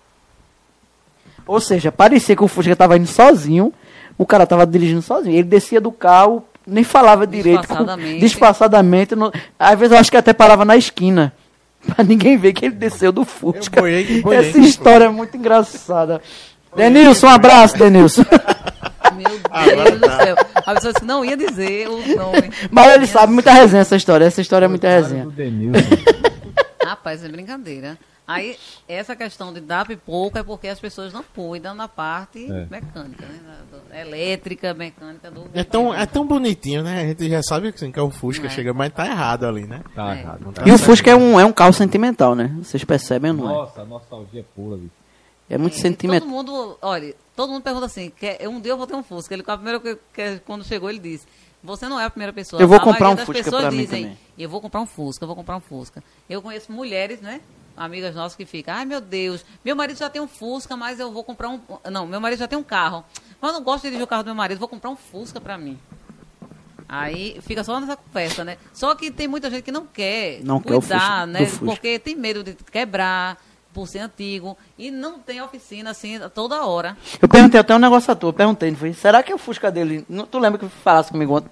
Ou 1.47 1.61
seja, 1.61 1.91
parecia 1.91 2.37
que 2.37 2.45
o 2.45 2.49
Fusca 2.49 2.77
tava 2.77 2.97
indo 2.97 3.09
sozinho, 3.09 3.73
o 4.17 4.25
cara 4.25 4.47
tava 4.47 4.65
dirigindo 4.65 5.03
sozinho. 5.03 5.35
Ele 5.35 5.43
descia 5.49 5.81
do 5.81 5.91
carro, 5.91 6.45
nem 6.67 6.85
falava 6.85 7.27
direito. 7.27 7.61
Disfarçadamente. 7.61 8.21
disfarçadamente. 8.21 9.15
no- 9.17 9.33
às 9.59 9.79
vezes 9.79 9.93
eu 9.93 9.99
acho 9.99 10.11
que 10.11 10.17
até 10.17 10.33
parava 10.33 10.65
na 10.65 10.77
esquina. 10.77 11.33
Pra 11.95 12.05
ninguém 12.05 12.37
ver 12.37 12.53
que 12.53 12.67
ele 12.67 12.75
desceu 12.75 13.11
do 13.11 13.25
Fusca. 13.25 13.79
Eu 13.79 13.83
boiei- 13.83 14.21
boiei. 14.23 14.49
Essa 14.51 14.59
história 14.59 15.05
é 15.05 15.09
muito 15.09 15.37
engraçada. 15.37 16.21
Denilson, 16.77 17.27
um 17.27 17.31
abraço, 17.31 17.77
Denilson. 17.79 18.23
Meu 19.17 19.85
Deus 19.85 20.01
do 20.01 20.07
céu. 20.23 20.37
A 20.55 20.75
pessoa 20.75 20.93
disse 20.93 21.01
que 21.01 21.05
não 21.07 21.25
ia 21.25 21.37
dizer 21.37 21.89
o 21.89 21.97
nome. 22.17 22.51
Mas 22.71 22.95
ele 22.95 23.07
sabe 23.07 23.33
muita 23.33 23.53
resenha 23.53 23.81
essa 23.81 23.97
história. 23.97 24.25
Essa 24.25 24.41
história 24.41 24.67
é 24.67 24.69
muita 24.69 24.89
resenha. 24.89 25.27
Rapaz, 26.85 27.25
é 27.25 27.29
brincadeira. 27.29 27.99
Aí, 28.33 28.57
essa 28.89 29.17
questão 29.17 29.53
de 29.53 29.61
dar 29.61 29.87
pipoca 29.87 30.41
é 30.41 30.43
porque 30.43 30.69
as 30.69 30.79
pessoas 30.81 31.13
não 31.13 31.23
cuidam 31.23 31.77
da 31.77 31.89
parte 31.89 32.45
É. 32.45 32.67
mecânica, 32.71 33.27
né? 33.27 33.41
Da- 33.47 33.79
do- 33.79 33.95
elétrica, 34.09 34.73
mecânica 34.75 35.31
do. 35.31 35.49
É 35.55 35.65
tão, 35.65 35.93
é 35.95 36.07
tão 36.07 36.27
bonitinho, 36.27 36.83
né? 36.83 37.01
A 37.03 37.07
gente 37.07 37.29
já 37.29 37.43
sabe 37.43 37.69
assim, 37.69 37.91
que 37.91 37.99
é 37.99 38.03
o 38.03 38.11
Fusca, 38.11 38.47
É. 38.47 38.51
chega, 38.51 38.73
mas 38.73 38.93
tá 38.93 39.07
errado 39.07 39.45
ali, 39.47 39.67
né? 39.67 39.83
Tá 39.95 40.15
É. 40.17 40.21
errado. 40.21 40.53
Tá 40.53 40.63
E 40.67 40.73
o. 40.73 40.79
Fusca 40.79 41.11
é 41.11 41.17
um, 41.17 41.39
é 41.41 41.45
um 41.45 41.53
carro 41.53 41.73
sentimental, 41.73 42.35
né? 42.35 42.55
Vocês 42.63 42.85
percebem 42.85 43.31
ou 43.33 43.37
não 43.37 43.51
é? 43.51 43.53
Nossa, 43.55 43.85
nostalgia 43.85 44.45
pura, 44.55 44.77
bicho. 44.77 44.91
É 45.49 45.59
muito 45.59 45.73
Todo 45.73 45.83
sentimental. 45.83 46.29
mundo, 46.29 46.79
olha, 46.81 47.15
todo 47.35 47.51
mundo 47.53 47.63
pergunta 47.63 47.87
assim, 47.87 48.11
quer, 48.17 48.47
um 48.49 48.61
dia 48.61 48.71
eu 48.73 48.77
vou 48.79 48.87
ter 48.87 48.95
um 48.95 49.03
Fusca. 49.03 49.35
Ele, 49.35 49.43
a 49.45 49.57
primeira 49.57 49.81
que, 49.81 49.99
que- 50.15 50.39
quando 50.47 50.63
chegou, 50.65 50.89
ele 50.89 51.01
disse, 51.01 51.27
você 51.61 51.89
não 51.89 51.99
é 51.99 52.05
a 52.05 52.11
primeira 52.11 52.33
pessoa. 52.33 52.63
Eu 52.63 52.69
vou 52.69 52.77
A 52.77 52.81
comprar 52.81 53.07
maioria 53.07 53.13
um 53.15 53.17
das 53.17 53.27
Fusca 53.27 53.43
pessoas 53.43 53.63
pra 53.63 53.71
mim 53.73 53.79
dizem, 53.79 54.03
também. 54.05 54.19
Eu 54.39 54.49
vou 54.49 54.61
comprar 54.61 54.81
um 54.81 54.87
Fusca, 54.87 55.25
eu 55.25 55.27
vou 55.27 55.35
comprar 55.35 55.57
um 55.57 55.61
Fusca. 55.61 56.05
Eu 56.29 56.41
conheço 56.41 56.71
mulheres, 56.71 57.21
né? 57.21 57.41
Amigas 57.81 58.15
nossas 58.15 58.37
que 58.37 58.45
ficam, 58.45 58.75
ai 58.75 58.85
meu 58.85 59.01
Deus, 59.01 59.43
meu 59.65 59.75
marido 59.75 59.97
já 59.99 60.11
tem 60.11 60.21
um 60.21 60.29
Fusca, 60.29 60.77
mas 60.77 61.01
eu 61.01 61.11
vou 61.11 61.25
comprar 61.25 61.49
um. 61.49 61.59
Não, 61.91 62.07
meu 62.07 62.21
marido 62.21 62.39
já 62.39 62.47
tem 62.47 62.59
um 62.59 62.63
carro. 62.63 63.03
Mas 63.41 63.53
eu 63.53 63.57
não 63.59 63.65
gosto 63.65 63.85
de 63.85 63.89
dirigir 63.89 64.05
o 64.05 64.07
carro 64.07 64.23
do 64.23 64.27
meu 64.27 64.35
marido, 64.35 64.59
vou 64.59 64.69
comprar 64.69 64.91
um 64.91 64.97
Fusca 64.97 65.41
pra 65.41 65.57
mim. 65.57 65.79
Aí 66.89 67.41
fica 67.41 67.65
só 67.65 67.81
nessa 67.81 67.97
conversa, 67.97 68.45
né? 68.45 68.59
Só 68.75 68.95
que 68.95 69.11
tem 69.11 69.27
muita 69.29 69.49
gente 69.49 69.63
que 69.63 69.73
não 69.73 69.87
quer 69.87 70.41
Não 70.45 70.61
quer 70.61 70.69
cuidar, 70.79 71.01
Fusca- 71.01 71.27
né? 71.27 71.47
Porque 71.65 71.99
tem 71.99 72.15
medo 72.17 72.43
de 72.45 72.53
quebrar 72.71 73.39
por 73.73 73.87
ser 73.87 74.01
antigo 74.01 74.59
e 74.77 74.91
não 74.91 75.19
tem 75.21 75.41
oficina 75.41 75.91
assim 75.91 76.19
toda 76.35 76.67
hora. 76.67 76.97
Eu 77.23 77.29
perguntei 77.29 77.61
até 77.61 77.75
um 77.75 77.79
negócio 77.79 78.15
toa. 78.17 78.29
Eu 78.29 78.35
perguntei, 78.35 78.71
não 78.73 78.77
foi? 78.79 78.93
Será 78.93 79.23
que 79.23 79.33
o 79.33 79.39
Fusca 79.39 79.71
dele. 79.71 80.05
não- 80.09 80.27
tu 80.27 80.39
lembra 80.39 80.59
que 80.59 80.69
falasse 80.69 81.11
comigo 81.13 81.37
ontem? 81.37 81.49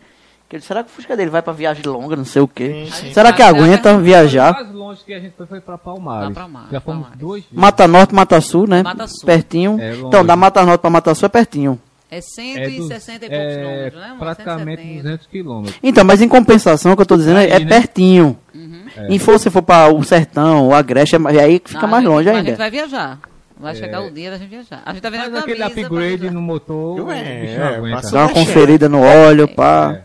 Que 0.48 0.56
ele, 0.56 0.62
será 0.62 0.82
que 0.82 0.88
o 0.88 0.92
Fusca 0.92 1.14
dele 1.14 1.30
vai 1.30 1.42
pra 1.42 1.52
viagem 1.52 1.82
longa, 1.84 2.16
não 2.16 2.24
sei 2.24 2.40
o 2.40 2.48
quê? 2.48 2.86
Sim, 2.86 3.08
sim. 3.08 3.12
Será 3.12 3.32
que 3.34 3.42
é 3.42 3.44
aguenta. 3.44 3.94
O 3.94 3.98
viajar? 4.00 4.54
mais 4.54 4.72
longe 4.72 5.00
que 5.04 5.12
a 5.12 5.20
gente 5.20 5.34
foi 5.36 5.46
foi 5.46 5.60
pra 5.60 5.76
Palmares. 5.76 6.28
Lá 6.28 6.30
pra 6.34 6.42
Palmares, 6.44 6.70
Já 6.72 6.80
fomos 6.80 7.00
Palmares. 7.02 7.20
duas 7.20 7.40
vezes. 7.42 7.52
Mata 7.58 7.86
Norte, 7.86 8.14
Mata 8.14 8.40
Sul, 8.40 8.66
né? 8.66 8.82
Mata 8.82 9.06
Sul. 9.06 9.26
Pertinho. 9.26 9.78
É 9.78 9.94
então, 9.94 10.24
da 10.24 10.34
Mata 10.36 10.64
Norte 10.64 10.80
pra 10.80 10.88
Mata 10.88 11.14
Sul 11.14 11.26
é 11.26 11.28
pertinho. 11.28 11.78
É 12.10 12.16
É 12.16 12.20
160 12.22 13.26
e 13.26 13.28
dos- 13.28 13.36
poucos 13.36 13.52
é 13.52 13.56
quilômetros, 13.58 14.00
né? 14.00 14.16
praticamente 14.18 14.82
170. 14.82 15.02
200 15.02 15.26
quilômetros. 15.26 15.78
Então, 15.82 16.04
mas 16.04 16.22
em 16.22 16.28
compensação, 16.28 16.92
o 16.92 16.96
que 16.96 17.02
eu 17.02 17.06
tô 17.06 17.16
dizendo 17.18 17.40
é, 17.40 17.42
Aí, 17.42 17.50
é 17.50 17.58
né? 17.58 17.66
pertinho. 17.66 18.38
Uhum. 18.54 18.82
É. 18.96 19.14
E 19.14 19.18
se 19.18 19.26
você 19.26 19.50
for 19.50 19.60
para 19.60 19.92
o 19.92 20.02
Sertão, 20.02 20.68
o 20.68 20.74
Agreste, 20.74 21.16
é 21.16 21.18
mais- 21.18 21.36
aí 21.36 21.60
fica 21.62 21.82
Não, 21.82 21.88
mais 21.90 22.02
a 22.02 22.06
gente- 22.06 22.14
longe 22.14 22.24
mas 22.28 22.34
A 22.34 22.38
ainda. 22.38 22.48
gente 22.52 22.58
vai 22.58 22.70
viajar. 22.70 23.18
Vai 23.60 23.72
É. 23.72 23.74
chegar 23.74 24.00
o 24.02 24.10
dia 24.10 24.30
da 24.30 24.38
gente 24.38 24.48
viajar. 24.48 24.80
A 24.86 24.92
gente 24.94 25.02
tá 25.02 25.10
vendo 25.10 25.20
Mas 25.24 25.34
a 25.34 25.38
aquele 25.40 25.58
camisa. 25.58 25.74
pra 25.74 25.98
upgrade 25.98 26.30
no 26.30 26.40
motor, 26.40 26.98
Eu, 26.98 27.10
é, 27.10 27.78
o 27.80 27.86
é, 27.88 27.90
passa- 27.90 28.12
Dá 28.12 28.20
uma 28.22 28.32
conferida 28.32 28.88
no 28.88 29.02
óleo, 29.02 29.46
pá. 29.48 30.00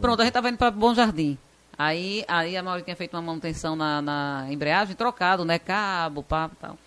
Pronto, 0.00 0.20
a 0.20 0.24
gente 0.24 0.32
tava 0.32 0.48
indo 0.48 0.58
para 0.58 0.70
Bom 0.70 0.94
Jardim. 0.94 1.36
Aí, 1.78 2.24
aí 2.28 2.56
a 2.56 2.62
Mauri 2.62 2.82
tinha 2.82 2.96
feito 2.96 3.14
uma 3.14 3.22
manutenção 3.22 3.74
na, 3.74 4.02
na 4.02 4.46
embreagem, 4.50 4.94
trocado, 4.94 5.44
né? 5.44 5.58
Cabo, 5.58 6.22
papo 6.22 6.54
e 6.58 6.60
tal. 6.60 6.78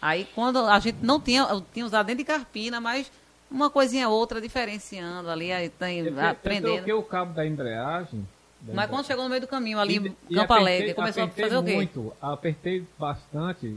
Aí 0.00 0.26
quando 0.34 0.58
a 0.60 0.78
gente 0.78 0.98
não 1.02 1.20
tinha, 1.20 1.42
eu 1.42 1.60
tinha 1.72 1.84
usado 1.84 2.06
dentro 2.06 2.18
de 2.18 2.24
carpina, 2.24 2.80
mas 2.80 3.10
uma 3.50 3.68
coisinha 3.68 4.08
outra 4.08 4.40
diferenciando 4.40 5.28
ali, 5.30 5.52
aí 5.52 5.68
tem, 5.68 5.98
Eu, 6.00 6.14
eu 6.14 6.26
aprendendo. 6.28 6.74
troquei 6.76 6.92
o 6.94 7.02
cabo 7.02 7.34
da 7.34 7.46
embreagem. 7.46 8.26
da 8.60 8.74
Mas 8.74 8.88
quando 8.88 9.06
chegou 9.06 9.24
no 9.24 9.30
meio 9.30 9.40
do 9.42 9.48
caminho 9.48 9.78
ali, 9.78 10.14
E- 10.30 10.34
Campo 10.34 10.52
Alegre, 10.52 10.94
começou 10.94 11.24
a 11.24 11.28
fazer 11.28 11.56
o 11.56 11.62
quê? 11.64 11.74
muito, 11.74 12.12
apertei 12.22 12.86
bastante. 12.98 13.76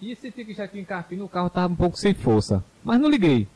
E 0.00 0.10
esse 0.10 0.30
fica 0.32 0.52
já 0.52 0.66
tinha 0.66 0.84
carpina, 0.84 1.24
o 1.24 1.28
carro 1.28 1.48
tava 1.48 1.72
um 1.72 1.76
pouco 1.76 1.96
sem 1.96 2.12
força. 2.12 2.62
Mas 2.82 3.00
não 3.00 3.08
liguei. 3.08 3.46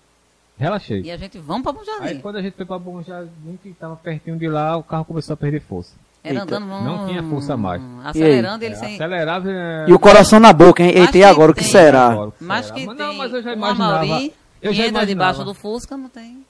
Relaxei. 0.59 1.02
E 1.02 1.11
a 1.11 1.16
gente, 1.16 1.38
vamos 1.38 1.62
para 1.62 1.72
Bom 1.72 1.80
Aí 1.80 1.86
Jardim. 1.86 2.20
quando 2.20 2.36
a 2.36 2.42
gente 2.42 2.54
foi 2.57 2.64
pra 2.64 2.78
Bom 2.78 3.02
Jardim, 3.02 3.59
que 3.62 3.72
tava 3.74 3.94
pertinho 3.96 4.38
de 4.38 4.48
lá, 4.48 4.76
o 4.76 4.82
carro 4.82 5.04
começou 5.04 5.34
a 5.34 5.36
perder 5.36 5.61
força. 5.61 5.92
Era 6.24 6.40
Eita, 6.40 6.57
andando, 6.57 6.66
não 6.66 7.07
tinha 7.07 7.22
força 7.22 7.57
mais. 7.57 7.80
Acelerando 8.04 8.64
ele 8.64 8.74
É, 8.74 8.78
sem... 8.78 8.94
acelerava. 8.94 9.48
é, 9.50 9.84
E 9.88 9.92
o 9.92 9.98
coração 9.98 10.40
na 10.40 10.52
boca, 10.52 10.82
hein? 10.82 10.92
Eita, 10.96 11.16
e 11.18 11.22
agora 11.24 11.52
o 11.52 11.54
que 11.54 11.61
tem- 11.61 11.70
será? 11.70 12.09
agora, 12.09 12.28
o 12.28 12.32
que 12.32 12.42
Mas 12.42 12.66
será? 12.66 12.74
que 12.78 12.86
Mas 12.86 12.96
tem 12.96 13.07
não, 13.07 13.14
mas 13.14 13.32
eu 13.32 13.42
já 13.42 13.52
imaginava. 13.52 14.07
Mauri 14.07 14.34
eu 14.62 14.72
já 14.72 14.86
entra 14.86 15.07
debaixo 15.07 15.40
imaginava. 15.42 15.44
do 15.44 15.54
Fusca, 15.54 15.96
não 15.96 16.09
tem... 16.09 16.44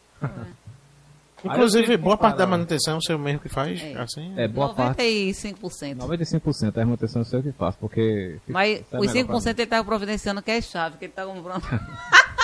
Inclusive, 1.45 1.93
Aí 1.93 1.97
boa 1.99 2.17
parte 2.17 2.39
da 2.39 2.47
manutenção 2.47 2.95
é 2.95 2.97
o 2.97 3.03
seu 3.03 3.19
mesmo 3.19 3.41
que 3.41 3.49
faz, 3.49 3.81
É. 3.81 3.93
assim. 4.01 4.33
É, 4.37 4.49
boa 4.49 4.73
parte. 4.75 4.97
95%. 5.03 5.99
95% 5.99 6.77
é 6.77 6.83
a 6.83 6.85
manutenção 6.87 7.23
eu 7.33 7.43
que 7.43 7.53
faço, 7.53 7.77
porque. 7.79 8.37
Mas 8.49 8.79
é 8.91 8.99
os 8.99 9.13
melhor 9.13 9.27
pra 9.27 9.37
5% 9.37 9.59
ele 9.59 9.67
tá 9.67 9.85
providenciando 9.85 10.43
que 10.43 10.51
é 10.51 10.61
chave, 10.61 10.97
que 10.97 11.05
ele 11.05 11.13
tá 11.13 11.25
comprando. 11.27 11.63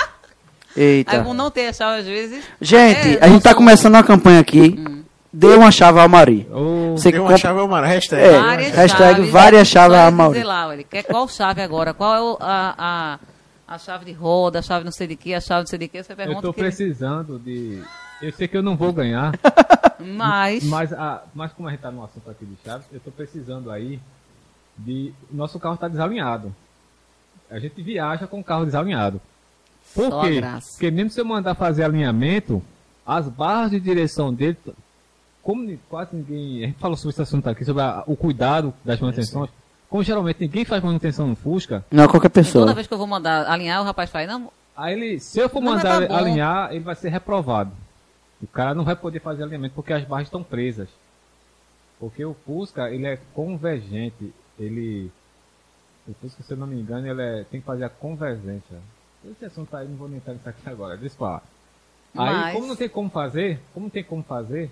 Aí 0.76 0.82
Eita. 0.82 1.22
por 1.22 1.34
não 1.34 1.50
ter 1.50 1.68
a 1.68 1.72
chave 1.72 2.00
às 2.00 2.06
vezes. 2.06 2.44
Gente, 2.60 3.16
é, 3.18 3.24
a 3.24 3.28
gente 3.28 3.42
tá 3.42 3.50
nosso- 3.50 3.56
começando 3.56 3.94
uma 3.94 4.02
campanha 4.02 4.40
aqui. 4.40 4.74
Hum. 4.78 5.02
Dê 5.34 5.48
uma 5.54 5.70
chave 5.70 5.98
ao 5.98 6.08
Mari. 6.08 6.46
Ou 6.50 6.96
Você 6.96 7.10
Deu 7.10 7.22
uma 7.22 7.28
compra- 7.30 7.38
chave 7.38 7.58
ao 7.60 7.66
mar, 7.68 7.84
hashtag. 7.84 8.22
É, 8.22 8.38
Várias 8.38 8.74
hashtag 8.74 9.14
chaves. 9.16 9.30
várias 9.30 9.68
Só 9.68 9.72
chaves 9.74 9.96
ele 9.98 10.06
a 10.06 10.10
Mauri. 10.10 10.34
dizer 10.34 10.44
lá, 10.46 10.72
ele 10.74 10.84
quer 10.84 11.02
qual 11.04 11.26
chave 11.28 11.62
agora? 11.62 11.94
Qual 11.94 12.14
é 12.14 12.20
o- 12.20 12.36
a, 12.38 13.18
a, 13.66 13.74
a 13.74 13.78
chave 13.78 14.04
de 14.04 14.12
roda, 14.12 14.58
a 14.58 14.62
chave 14.62 14.84
não 14.84 14.92
sei 14.92 15.06
de 15.06 15.16
que, 15.16 15.32
a 15.32 15.40
chave 15.40 15.60
não 15.60 15.66
sei 15.66 15.78
de 15.78 15.88
que? 15.88 16.02
Você 16.02 16.12
eu 16.12 16.16
pergunta 16.16 16.42
tô 16.42 16.52
que 16.52 16.60
ele- 16.60 16.68
precisando 16.68 17.38
de. 17.38 17.82
Eu 18.20 18.32
sei 18.34 18.46
que 18.46 18.56
eu 18.56 18.62
não 18.62 18.76
vou 18.76 18.92
ganhar, 18.92 19.32
Mas, 19.98 20.64
mas, 20.64 20.92
a, 20.92 21.22
mas 21.34 21.52
como 21.52 21.68
a 21.68 21.70
gente 21.70 21.80
tá 21.80 21.90
no 21.90 22.04
assunto 22.04 22.28
aqui 22.30 22.44
de 22.44 22.56
chaves, 22.64 22.86
eu 22.92 23.00
tô 23.00 23.10
precisando 23.10 23.70
aí 23.70 23.98
de. 24.76 25.12
Nosso 25.30 25.58
carro 25.58 25.76
tá 25.76 25.88
desalinhado. 25.88 26.54
A 27.50 27.58
gente 27.58 27.80
viaja 27.82 28.26
com 28.26 28.40
o 28.40 28.44
carro 28.44 28.64
desalinhado. 28.66 29.20
Por 29.95 30.11
Só 30.11 30.22
quê? 30.22 30.36
graça. 30.36 30.68
Porque 30.72 30.90
mesmo 30.90 31.11
se 31.11 31.20
eu 31.20 31.24
mandar 31.24 31.55
fazer 31.55 31.84
alinhamento, 31.84 32.62
as 33.07 33.28
barras 33.28 33.70
de 33.72 33.80
direção 33.80 34.32
dele, 34.32 34.57
como 35.43 35.76
quase 35.88 36.14
ninguém. 36.16 36.64
A 36.64 36.66
gente 36.68 36.78
falou 36.78 36.97
sobre 36.97 37.11
esse 37.11 37.22
assunto 37.22 37.49
aqui, 37.49 37.64
sobre 37.64 37.82
a- 37.82 38.05
o 38.07 38.16
cuidado 38.16 38.72
das 38.84 38.99
manutenções. 39.01 39.51
Como 39.88 40.03
geralmente 40.03 40.40
ninguém 40.40 40.64
faz 40.64 40.82
manutenção 40.82 41.26
no 41.28 41.36
Fusca, 41.36 41.84
Não, 41.90 42.09
qualquer 42.09 42.30
pessoa. 42.30 42.62
toda 42.64 42.74
vez 42.74 42.86
que 42.86 42.95
eu 42.95 42.99
vou 42.99 43.07
mandar 43.07 43.47
alinhar, 43.51 43.82
o 43.82 43.84
rapaz 43.84 44.09
faz, 44.11 44.26
não, 44.26 44.51
Aí 44.74 44.95
ele, 44.95 45.20
se 45.20 45.38
eu 45.38 45.51
for 45.51 45.61
Não, 45.61 45.72
mandar 45.72 46.09
tá 46.09 46.16
alinhar, 46.16 46.70
ele 46.70 46.80
vai 46.80 46.95
ser 46.95 47.11
reprovado. 47.11 47.70
O 48.43 48.47
cara 48.47 48.74
não 48.74 48.84
vai 48.84 48.97
poder 48.97 49.20
fazer 49.20 49.43
alinhamento 49.43 49.74
porque 49.74 49.93
as 49.93 50.03
barras 50.03 50.28
estão 50.28 50.43
presas. 50.43 50.88
Porque 52.01 52.24
o 52.24 52.34
Fusca, 52.47 52.90
ele 52.90 53.07
é 53.07 53.18
convergente. 53.34 54.32
Ele. 54.59 55.11
O 56.09 56.14
Fusca, 56.14 56.43
se 56.43 56.53
eu 56.53 56.57
não 56.57 56.66
me 56.66 56.80
engano, 56.80 57.07
ele 57.07 57.20
é- 57.22 57.45
tem 57.51 57.61
que 57.61 57.66
fazer 57.66 57.84
a 57.84 57.88
convergência. 57.90 58.78
Esse 59.30 59.44
assunto 59.44 59.76
aí, 59.76 59.86
não 59.88 59.96
vou 59.96 60.08
nem 60.08 60.16
entrar 60.18 60.32
nisso 60.34 60.48
aqui 60.48 60.68
agora, 60.68 60.96
deixa 60.96 61.14
eu 61.14 61.18
falar. 61.18 61.42
Aí, 62.16 62.26
Mas- 62.34 62.54
como 62.54 62.66
não 62.66 62.76
tem 62.76 62.88
como 62.88 63.08
fazer, 63.10 63.60
como 63.72 63.86
não 63.86 63.90
tem 63.90 64.04
como 64.04 64.22
fazer, 64.22 64.70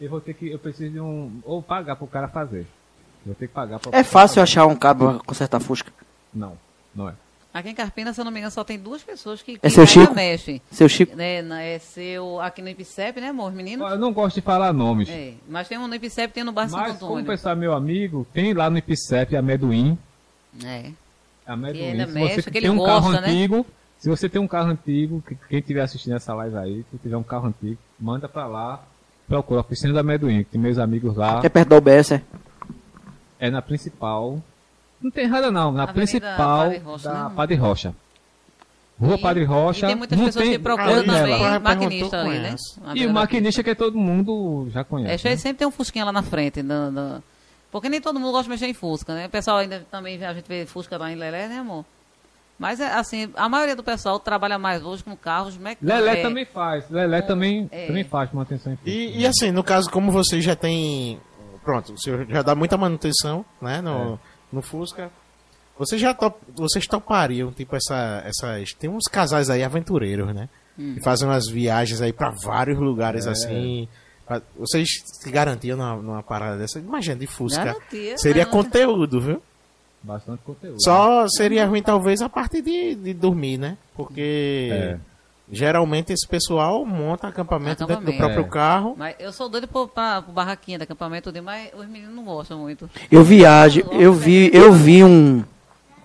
eu 0.00 0.08
vou 0.08 0.20
ter 0.20 0.34
que, 0.34 0.48
eu 0.50 0.58
preciso 0.58 0.92
de 0.92 1.00
um, 1.00 1.40
ou 1.44 1.62
pagar 1.62 1.96
pro 1.96 2.06
cara 2.06 2.28
fazer. 2.28 2.60
Eu 2.60 3.26
vou 3.26 3.34
ter 3.34 3.48
que 3.48 3.52
pagar 3.52 3.78
pra 3.78 3.98
É 3.98 4.02
fácil 4.02 4.40
achar 4.42 4.66
um 4.66 4.74
cabo 4.76 5.12
pra 5.14 5.24
consertar 5.24 5.60
Fusca. 5.60 5.92
Não, 6.32 6.56
não 6.94 7.08
é. 7.08 7.14
aqui 7.52 7.68
em 7.70 7.74
Carpina, 7.74 8.12
se 8.14 8.20
eu 8.20 8.24
não 8.24 8.30
me 8.32 8.38
engano, 8.38 8.50
só 8.52 8.62
tem 8.64 8.78
duas 8.78 9.02
pessoas 9.02 9.42
que, 9.42 9.58
que 9.58 9.66
É 9.66 9.68
seu 9.68 9.84
Chico? 9.84 10.14
mexe. 10.14 10.62
Seu 10.70 10.88
Chico. 10.88 11.14
Né, 11.16 11.42
na- 11.42 11.60
é 11.60 11.78
seu, 11.80 12.40
aqui 12.40 12.62
no 12.62 12.68
Ipicep, 12.70 13.20
né, 13.20 13.28
amor, 13.28 13.52
menino? 13.52 13.86
Eu 13.86 13.98
não 13.98 14.12
gosto 14.12 14.36
de 14.36 14.40
falar 14.40 14.72
nomes. 14.72 15.08
É, 15.10 15.34
mas 15.48 15.66
tem 15.68 15.76
um 15.76 15.86
no 15.88 15.94
Ipicep, 15.96 16.32
tem 16.32 16.44
no 16.44 16.52
Bar 16.52 16.68
Santo 16.70 16.80
Mas 16.80 16.92
como 16.98 17.10
o 17.10 17.14
Antônio. 17.16 17.26
pessoal 17.26 17.54
é 17.54 17.58
meu 17.58 17.74
amigo, 17.74 18.26
tem 18.32 18.54
lá 18.54 18.70
no 18.70 18.78
Ipicep 18.78 19.36
amendoim. 19.36 19.98
É. 20.64 20.92
Amendoim. 21.52 21.82
ainda 21.92 22.06
se 22.06 22.12
mexe, 22.12 22.42
você 22.42 22.50
que 22.50 22.60
tem 22.60 22.70
um 22.70 22.84
carro 22.84 23.06
gosta, 23.10 23.20
né? 23.20 23.28
antigo, 23.28 23.66
se 23.98 24.08
você 24.08 24.28
tem 24.28 24.40
um 24.40 24.48
carro 24.48 24.70
antigo, 24.70 25.22
que- 25.26 25.36
quem 25.48 25.58
estiver 25.58 25.82
assistindo 25.82 26.14
essa 26.16 26.32
live 26.34 26.56
aí, 26.56 26.84
se 26.90 26.98
tiver 26.98 27.16
um 27.16 27.22
carro 27.22 27.48
antigo, 27.48 27.78
manda 27.98 28.28
pra 28.28 28.46
lá, 28.46 28.82
procura 29.28 29.60
a 29.60 29.62
oficina 29.62 29.92
do 29.92 29.98
amendoim, 29.98 30.38
que 30.44 30.50
tem 30.50 30.60
meus 30.60 30.78
amigos 30.78 31.16
lá, 31.16 31.40
Que 31.40 31.46
é 31.46 31.50
perto 31.50 31.68
da 31.68 31.76
UBS, 31.78 32.12
é? 32.12 32.22
é 33.38 33.50
na 33.50 33.62
principal. 33.62 34.42
Não 35.00 35.10
tem 35.10 35.24
errada 35.24 35.50
não, 35.50 35.72
na 35.72 35.84
Avenida 35.84 35.92
principal 35.94 36.36
Padre 36.64 36.78
Rocha, 36.78 37.08
da 37.08 37.24
né? 37.28 37.32
Padre 37.34 37.54
Rocha. 37.56 37.94
Rua 39.00 39.14
E- 39.14 39.18
Padre 39.18 39.44
Rocha. 39.44 39.86
E 39.86 39.88
tem 39.88 39.96
muitas 39.96 40.18
não 40.18 40.26
pessoas 40.26 40.44
tem- 40.44 40.52
que 40.52 40.58
procuram 40.58 41.04
também 41.04 41.42
ela 41.42 41.58
maquinista 41.58 42.20
ali, 42.20 42.38
né? 42.38 42.56
E 42.94 43.04
o 43.04 43.08
da 43.08 43.12
maquinista 43.14 43.62
que 43.62 43.74
todo 43.74 43.96
mundo 43.96 44.68
já 44.70 44.80
É, 44.80 44.84
conhece. 44.84 45.18
cheio- 45.22 45.32
né? 45.34 45.38
sempre 45.40 45.58
tem 45.58 45.66
um 45.66 45.70
Fusquinha 45.70 46.04
lá 46.04 46.12
na 46.12 46.22
frente. 46.22 46.62
da- 46.62 46.90
da- 46.90 47.22
Porque 47.70 47.88
nem 47.88 48.00
todo 48.00 48.18
mundo 48.18 48.32
gosta 48.32 48.44
de 48.44 48.50
mexer 48.50 48.66
em 48.66 48.74
Fusca, 48.74 49.14
né? 49.14 49.26
O 49.26 49.30
pessoal 49.30 49.58
ainda 49.58 49.86
também, 49.90 50.18
vê- 50.18 50.24
a 50.26 50.34
gente 50.34 50.46
vê 50.46 50.66
Fusca 50.66 50.96
lá 50.98 51.10
em 51.10 51.14
Lelé, 51.16 51.46
né, 51.48 51.58
amor? 51.58 51.84
Mas, 52.58 52.78
é, 52.78 52.92
assim, 52.92 53.30
a 53.36 53.48
maioria 53.48 53.74
do 53.74 53.82
pessoal 53.82 54.18
trabalha 54.20 54.58
mais 54.58 54.84
hoje 54.84 55.02
com 55.02 55.16
carros 55.16 55.56
mecânicos. 55.56 55.88
Lelé 55.88 56.18
é, 56.20 56.22
também 56.22 56.44
faz. 56.44 56.90
Lelé 56.90 57.22
com- 57.22 57.28
também, 57.28 57.68
é. 57.72 57.86
também 57.86 58.04
faz 58.04 58.30
manutenção 58.32 58.72
em 58.72 58.76
Fusca. 58.76 58.90
E, 58.90 59.20
e 59.20 59.26
assim, 59.26 59.50
no 59.50 59.64
caso, 59.64 59.88
como 59.90 60.10
você 60.12 60.40
já 60.40 60.54
tem. 60.54 61.18
Pronto, 61.64 61.92
o 61.92 61.98
senhor 62.00 62.26
já 62.28 62.42
dá 62.42 62.54
muita 62.54 62.76
manutenção, 62.76 63.44
né? 63.62 63.80
No, 63.80 64.18
no 64.52 64.60
Fusca. 64.62 65.10
Você 65.78 65.96
já 65.96 66.12
top, 66.12 66.38
vocês 66.54 66.86
topariam, 66.86 67.50
tipo, 67.52 67.74
essa, 67.76 68.22
essas. 68.26 68.72
Tem 68.74 68.90
uns 68.90 69.04
casais 69.10 69.48
aí 69.48 69.62
aventureiros, 69.64 70.34
né? 70.34 70.48
Hum. 70.78 70.94
Que 70.94 71.02
fazem 71.02 71.26
umas 71.28 71.48
viagens 71.48 72.02
aí 72.02 72.12
pra 72.12 72.30
vários 72.44 72.78
lugares 72.78 73.26
assim. 73.26 73.88
Vocês 74.58 74.88
se 75.04 75.30
garantiam 75.30 75.76
numa, 75.76 75.96
numa 75.96 76.22
parada 76.22 76.56
dessa? 76.56 76.78
Imagina, 76.78 77.16
de 77.16 77.26
Fusca. 77.26 77.64
Garantia, 77.64 78.18
Seria 78.18 78.44
né? 78.44 78.50
conteúdo, 78.50 79.20
viu? 79.20 79.42
Bastante 80.02 80.40
conteúdo. 80.44 80.76
Só 80.82 81.26
seria 81.28 81.66
ruim, 81.66 81.82
talvez, 81.82 82.22
a 82.22 82.28
parte 82.28 82.62
de, 82.62 82.94
de 82.94 83.12
dormir, 83.12 83.58
né? 83.58 83.76
Porque 83.94 84.68
É. 84.72 84.98
geralmente 85.52 86.12
esse 86.12 86.26
pessoal 86.26 86.84
monta 86.86 87.28
acampamento, 87.28 87.86
dentro 87.86 88.04
do 88.04 88.10
Acampamento. 88.10 88.18
próprio 88.18 88.44
É. 88.46 88.48
carro. 88.48 88.94
Mas 88.96 89.16
eu 89.18 89.32
sou 89.32 89.48
doido 89.48 89.68
pro, 89.68 89.86
pra, 89.88 90.22
pro 90.22 90.32
barraquinha 90.32 90.78
de 90.78 90.84
acampamento, 90.84 91.30
mas 91.42 91.70
os 91.76 91.86
meninos 91.86 92.14
não 92.14 92.24
gostam 92.24 92.58
muito. 92.60 92.88
Eu 93.10 93.22
viajo, 93.22 93.80
eu 93.92 94.12
vi, 94.14 94.50
eu 94.54 94.72
vi 94.72 95.04
um. 95.04 95.44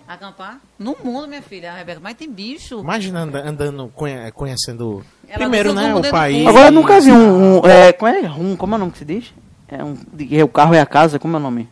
Acampar? 0.08 0.58
No 0.78 0.96
mundo, 1.02 1.26
minha 1.26 1.42
filha, 1.42 1.72
Rebeca, 1.72 2.00
mas 2.02 2.14
tem 2.14 2.30
bicho. 2.30 2.78
Imagina 2.80 3.20
anda- 3.22 3.48
andando, 3.48 3.90
conhe- 3.94 4.30
conhecendo. 4.32 5.04
Ela 5.28 5.38
primeiro, 5.38 5.72
né? 5.74 5.94
O 5.94 6.02
país. 6.10 6.46
Agora 6.46 6.68
eu 6.68 6.72
nunca 6.72 7.00
vi 7.00 7.10
um. 7.10 7.58
um 7.60 7.66
é, 7.66 7.92
como, 7.92 8.12
é, 8.12 8.30
um 8.30 8.56
como 8.56 8.74
é 8.74 8.76
o 8.76 8.78
nome 8.78 8.92
que 8.92 8.98
se 8.98 9.04
diz? 9.04 9.32
É 9.68 9.82
um, 9.82 9.96
de- 10.12 10.38
é 10.38 10.44
o 10.44 10.48
carro 10.48 10.74
é 10.74 10.80
a 10.80 10.86
casa, 10.86 11.18
como 11.18 11.34
é 11.36 11.40
o 11.40 11.42
nome? 11.42 11.68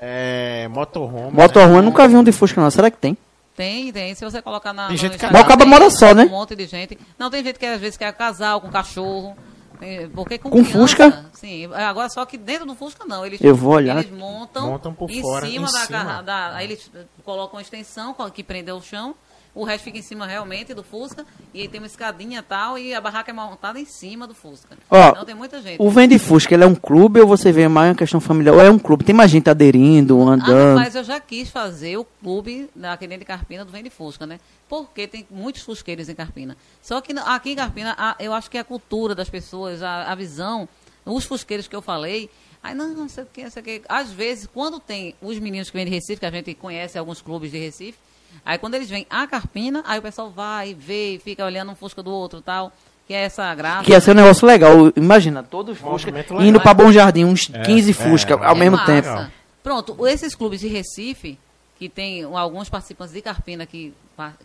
É, 0.00 0.68
motorhome. 0.68 1.30
Motorhome, 1.32 1.76
eu 1.76 1.82
nunca 1.82 2.06
vi 2.08 2.16
um 2.16 2.24
de 2.24 2.32
Fusca, 2.32 2.60
não. 2.60 2.70
Será 2.70 2.90
que 2.90 2.96
tem? 2.98 3.16
Tem, 3.56 3.90
tem. 3.92 4.14
Se 4.14 4.24
você 4.24 4.42
colocar 4.42 4.72
na. 4.72 4.88
Tem 4.88 4.96
gente 4.96 5.16
que- 5.16 5.26
Mas 5.26 5.40
o 5.42 5.44
cabo 5.46 5.62
tem 5.62 5.70
mora 5.70 5.88
só, 5.88 6.12
né? 6.14 6.24
Um 6.24 6.30
monte 6.30 6.54
de 6.54 6.66
gente. 6.66 6.98
Não, 7.18 7.30
tem 7.30 7.42
gente 7.42 7.58
que 7.58 7.64
às 7.66 7.80
vezes 7.80 7.96
quer 7.96 8.12
casal, 8.12 8.60
com 8.60 8.68
cachorro. 8.68 9.36
Tem- 9.76 10.08
Porque 10.10 10.38
com, 10.38 10.50
Com 10.50 10.58
criança, 10.64 10.78
Fusca? 10.78 11.24
Sim, 11.34 11.66
agora 11.74 12.08
só 12.08 12.24
que 12.26 12.36
dentro 12.36 12.66
do 12.66 12.74
Fusca 12.74 13.04
não. 13.04 13.24
Eles, 13.24 13.40
Eu 13.40 13.54
vou 13.54 13.74
olhar. 13.74 13.98
Eles 13.98 14.10
montam, 14.10 14.66
Montam 14.68 14.92
por 14.94 15.10
em 15.10 15.20
fora, 15.22 15.46
cima 15.46 15.68
em 15.68 15.72
da, 15.72 15.78
cima. 15.80 15.98
carra- 15.98 16.22
da- 16.22 16.54
Aí 16.56 16.66
eles 16.66 16.90
colocam 17.24 17.56
uma 17.56 17.62
extensão 17.62 18.14
que 18.34 18.42
prendeu 18.42 18.76
o 18.76 18.82
chão. 18.82 19.14
O 19.56 19.64
resto 19.64 19.84
fica 19.84 19.96
em 19.98 20.02
cima 20.02 20.26
realmente 20.26 20.74
do 20.74 20.82
Fusca. 20.84 21.24
E 21.54 21.62
aí 21.62 21.68
tem 21.68 21.80
uma 21.80 21.86
escadinha 21.86 22.40
e 22.40 22.42
tal. 22.42 22.78
E 22.78 22.94
a 22.94 23.00
barraca 23.00 23.30
é 23.30 23.34
montada 23.34 23.80
em 23.80 23.86
cima 23.86 24.26
do 24.26 24.34
Fusca. 24.34 24.76
Ó, 24.90 25.08
então 25.08 25.24
tem 25.24 25.34
muita 25.34 25.60
gente. 25.62 25.80
O 25.80 25.90
Vende 25.90 26.18
Fusca, 26.18 26.54
ele 26.54 26.62
é 26.62 26.66
um 26.66 26.74
clube 26.74 27.20
ou 27.20 27.26
você 27.26 27.50
vê 27.50 27.66
mais 27.66 27.88
uma 27.88 27.94
questão 27.96 28.20
familiar? 28.20 28.54
Ou 28.54 28.60
é 28.60 28.70
um 28.70 28.78
clube? 28.78 29.02
Tem 29.02 29.14
mais 29.14 29.30
gente 29.30 29.48
aderindo, 29.48 30.20
Ah, 30.28 30.32
andando? 30.34 30.76
mas 30.78 30.94
eu 30.94 31.02
já 31.02 31.18
quis 31.18 31.48
fazer 31.48 31.96
o 31.96 32.04
clube 32.04 32.68
aqui 32.82 33.06
dentro 33.06 33.20
de 33.20 33.24
Carpina 33.24 33.64
do 33.64 33.72
Vende 33.72 33.88
Fusca, 33.90 34.26
né? 34.26 34.38
Porque 34.68 35.06
tem 35.08 35.26
muitos 35.30 35.62
fusqueiros 35.62 36.08
em 36.08 36.14
Carpina. 36.14 36.56
Só 36.82 37.00
que 37.00 37.12
aqui 37.18 37.50
em 37.52 37.56
Carpina, 37.56 37.94
a- 37.98 38.14
eu 38.20 38.32
acho 38.34 38.50
que 38.50 38.58
a 38.58 38.64
cultura 38.64 39.14
das 39.14 39.30
pessoas, 39.30 39.82
a, 39.82 40.12
a 40.12 40.14
visão, 40.14 40.68
os 41.04 41.24
fusqueiros 41.24 41.66
que 41.66 41.74
eu 41.74 41.80
falei, 41.80 42.28
aí 42.62 42.74
não, 42.74 42.88
não 42.92 43.08
sei 43.08 43.24
o 43.24 43.26
que, 43.32 43.42
não 43.44 43.50
sei 43.50 43.62
o 43.62 43.64
que. 43.64 43.82
Às 43.88 44.10
vezes, 44.12 44.46
quando 44.52 44.78
tem 44.78 45.14
os 45.22 45.38
meninos 45.38 45.70
que 45.70 45.76
vêm 45.76 45.86
de 45.86 45.90
Recife, 45.92 46.20
que 46.20 46.26
a 46.26 46.30
gente 46.30 46.52
conhece 46.54 46.98
alguns 46.98 47.22
clubes 47.22 47.50
de 47.50 47.58
Recife, 47.58 47.96
aí 48.44 48.58
quando 48.58 48.74
eles 48.74 48.88
vêm 48.88 49.06
a 49.10 49.26
Carpina, 49.26 49.82
aí 49.86 49.98
o 49.98 50.02
pessoal 50.02 50.30
vai, 50.30 50.74
vê, 50.74 51.14
e 51.14 51.18
fica 51.18 51.44
olhando 51.44 51.72
um 51.72 51.74
fusca 51.74 52.02
do 52.02 52.10
outro 52.10 52.40
e 52.40 52.42
tal, 52.42 52.72
que 53.06 53.14
é 53.14 53.22
essa 53.24 53.54
graça. 53.54 53.84
Que 53.84 53.92
ia 53.92 54.00
ser 54.00 54.12
um 54.12 54.14
negócio 54.14 54.46
legal. 54.46 54.72
Imagina, 54.96 55.42
todos 55.42 55.78
Fusca 55.78 56.10
Movimento 56.10 56.42
indo 56.42 56.60
pra 56.60 56.74
Bom 56.74 56.90
Jardim, 56.90 57.24
uns 57.24 57.46
15 57.46 57.92
Fusca 57.92 58.34
é, 58.34 58.44
ao 58.46 58.56
É 58.56 58.58
mesmo 58.58 58.76
massa. 58.76 58.86
tempo. 58.86 59.32
Pronto, 59.62 60.06
esses 60.06 60.34
clubes 60.34 60.60
de 60.60 60.68
Recife, 60.68 61.38
que 61.78 61.88
tem 61.88 62.24
alguns 62.24 62.68
participantes 62.68 63.14
de 63.14 63.20
Carpina, 63.20 63.66
que, 63.66 63.92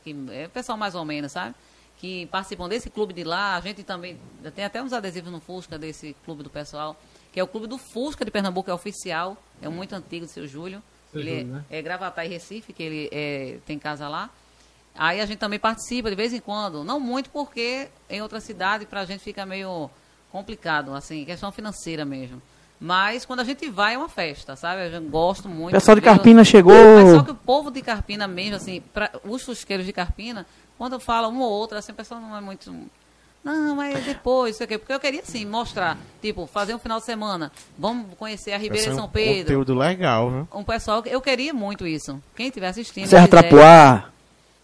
que 0.04 0.16
é 0.32 0.48
pessoal 0.48 0.78
mais 0.78 0.96
ou 0.96 1.06
menos, 1.06 1.32
sabe? 1.32 1.56
Que 1.98 2.26
participam 2.28 2.68
desse 2.68 2.90
clube 2.90 3.14
de 3.14 3.24
lá. 3.24 3.56
A 3.56 3.62
gente 3.62 3.84
também 3.84 4.18
tem 4.56 4.66
até 4.66 4.82
uns 4.82 4.94
adesivos 4.94 5.32
no 5.32 5.40
Fusca 5.40 5.78
desse 5.78 6.16
clube 6.26 6.44
do 6.44 6.50
pessoal, 6.50 6.96
que 7.32 7.40
é 7.40 7.44
o 7.44 7.48
clube 7.48 7.68
do 7.68 7.78
Fusca 7.78 8.26
de 8.26 8.32
Pernambuco, 8.32 8.70
é 8.70 8.74
oficial, 8.74 9.38
é 9.62 9.70
muito 9.70 9.94
antigo 9.94 10.26
do 10.26 10.32
seu 10.32 10.48
Júlio. 10.48 10.82
Ele 11.14 11.40
Júlio, 11.40 11.54
né? 11.54 11.66
é, 11.70 11.80
é 11.80 11.82
Gravatar 11.82 12.26
e 12.26 12.30
Recife, 12.30 12.74
que 12.74 12.84
ele 12.84 13.10
é, 13.12 13.58
tem 13.66 13.78
casa 13.78 14.08
lá. 14.08 14.30
Aí 14.96 15.22
a 15.22 15.26
gente 15.26 15.40
também 15.40 15.60
participa 15.60 16.10
de 16.10 16.16
vez 16.16 16.34
em 16.34 16.40
quando. 16.40 16.84
Não 16.84 17.00
muito 17.00 17.30
porque 17.30 17.88
em 18.10 18.22
outra 18.22 18.40
cidade 18.40 18.86
pra 18.86 19.06
gente 19.06 19.24
fica 19.24 19.46
meio 19.46 19.90
complicado, 20.32 20.94
assim, 20.94 21.26
questão 21.26 21.52
financeira 21.52 22.06
mesmo. 22.06 22.42
Mas 22.80 23.26
quando 23.26 23.42
a 23.42 23.44
gente 23.44 23.70
vai 23.70 23.94
é 23.94 23.98
uma 23.98 24.10
festa, 24.10 24.56
sabe? 24.56 24.94
Eu 24.94 25.02
gosto 25.04 25.48
muito. 25.48 25.70
O 25.70 25.78
pessoal 25.78 25.94
de 25.94 26.02
Carpina 26.02 26.44
chegou. 26.44 26.74
Mas 26.74 27.12
só 27.16 27.22
que 27.22 27.30
o 27.30 27.36
povo 27.36 27.70
de 27.70 27.80
Carpina 27.82 28.28
mesmo, 28.28 28.56
assim, 28.56 28.82
pra, 28.92 29.12
os 29.24 29.44
fusqueiros 29.44 29.86
de 29.86 29.94
Carpina, 29.94 30.48
quando 30.80 31.00
fala 31.00 31.28
um 31.28 31.42
ou 31.42 31.52
outro, 31.52 31.78
assim, 31.78 31.92
o 31.92 31.96
pessoal 31.96 32.20
não 32.20 32.36
é 32.36 32.42
muito. 32.42 32.74
Não, 33.44 33.76
mas 33.76 34.04
depois, 34.06 34.56
sei 34.56 34.66
o 34.66 34.68
quê. 34.68 34.78
Porque 34.78 34.94
eu 34.94 35.00
queria, 35.00 35.22
assim, 35.22 35.46
mostrar, 35.46 35.98
tipo, 36.22 36.46
fazer 36.46 36.76
um 36.76 36.80
final 36.80 37.00
de 37.00 37.06
semana. 37.06 37.52
Vamos 37.78 38.16
conhecer 38.18 38.52
a 38.54 38.58
Ribeira 38.58 38.86
de 38.88 38.92
um 38.94 38.96
São 38.96 39.10
Pedro. 39.10 39.44
Conteúdo 39.44 39.74
legal, 39.74 40.30
viu? 40.30 40.48
Um 40.54 40.64
pessoal, 40.64 41.02
que- 41.02 41.10
eu 41.10 41.20
queria 41.20 41.54
muito 41.54 41.88
isso. 41.88 42.22
Quem 42.36 42.48
estiver 42.48 42.68
assistindo. 42.68 43.08
Serra 43.08 43.28
quiser, 43.28 43.50
Trapoá. 43.50 44.10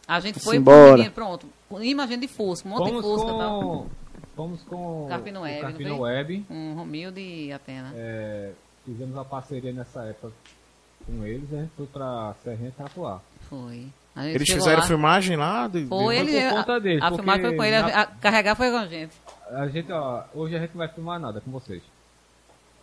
A 0.07 0.19
gente 0.19 0.39
foi 0.39 0.59
menino, 0.59 1.11
pronto. 1.11 1.47
Imagina 1.81 2.21
de 2.21 2.27
Fusca, 2.27 2.67
um 2.67 2.71
monte 2.71 2.85
de 2.85 2.89
Fomos 3.01 3.05
Fusca 3.05 3.31
e 3.31 3.37
tal. 3.37 3.61
com... 3.61 3.87
Fomos 4.35 4.61
com 4.61 5.05
Carpino 5.09 5.39
o 5.39 5.43
Web, 5.43 5.61
Carpino? 5.61 5.99
Web. 6.01 6.45
Um 6.49 6.75
Romildo 6.75 7.19
e 7.19 7.51
Atena. 7.51 7.91
É, 7.95 8.51
fizemos 8.85 9.15
uma 9.15 9.25
parceria 9.25 9.73
nessa 9.73 10.03
época 10.03 10.31
com 11.07 11.25
eles, 11.25 11.51
a 11.51 11.57
gente 11.61 11.71
foi 11.75 11.87
pra 11.87 12.35
Serrinha 12.43 12.71
Tapuá. 12.77 13.19
Foi. 13.49 13.87
A 14.17 14.27
Eles 14.27 14.49
fizeram 14.49 14.81
lá, 14.81 14.87
filmagem 14.87 15.37
lá? 15.37 15.67
De, 15.67 15.83
de- 15.83 15.87
Foi 15.87 16.17
ele. 16.17 16.31
por 16.31 16.47
a- 16.47 16.51
conta 16.51 16.79
deles, 16.79 17.03
a 17.03 17.11
filmagem 17.11 17.41
foi 17.45 17.55
com 17.55 17.63
ele. 17.63 17.75
a- 17.75 17.81
na- 17.87 18.01
a- 18.01 18.05
carregar 18.07 18.55
foi 18.55 18.71
com 18.71 18.77
a 18.77 18.85
gente. 18.87 19.11
A 19.51 19.67
gente, 19.67 19.91
ó, 19.91 20.23
hoje 20.33 20.55
a 20.55 20.59
gente 20.59 20.71
não 20.71 20.79
vai 20.79 20.87
filmar 20.87 21.19
nada 21.19 21.39
com 21.39 21.51
vocês. 21.51 21.81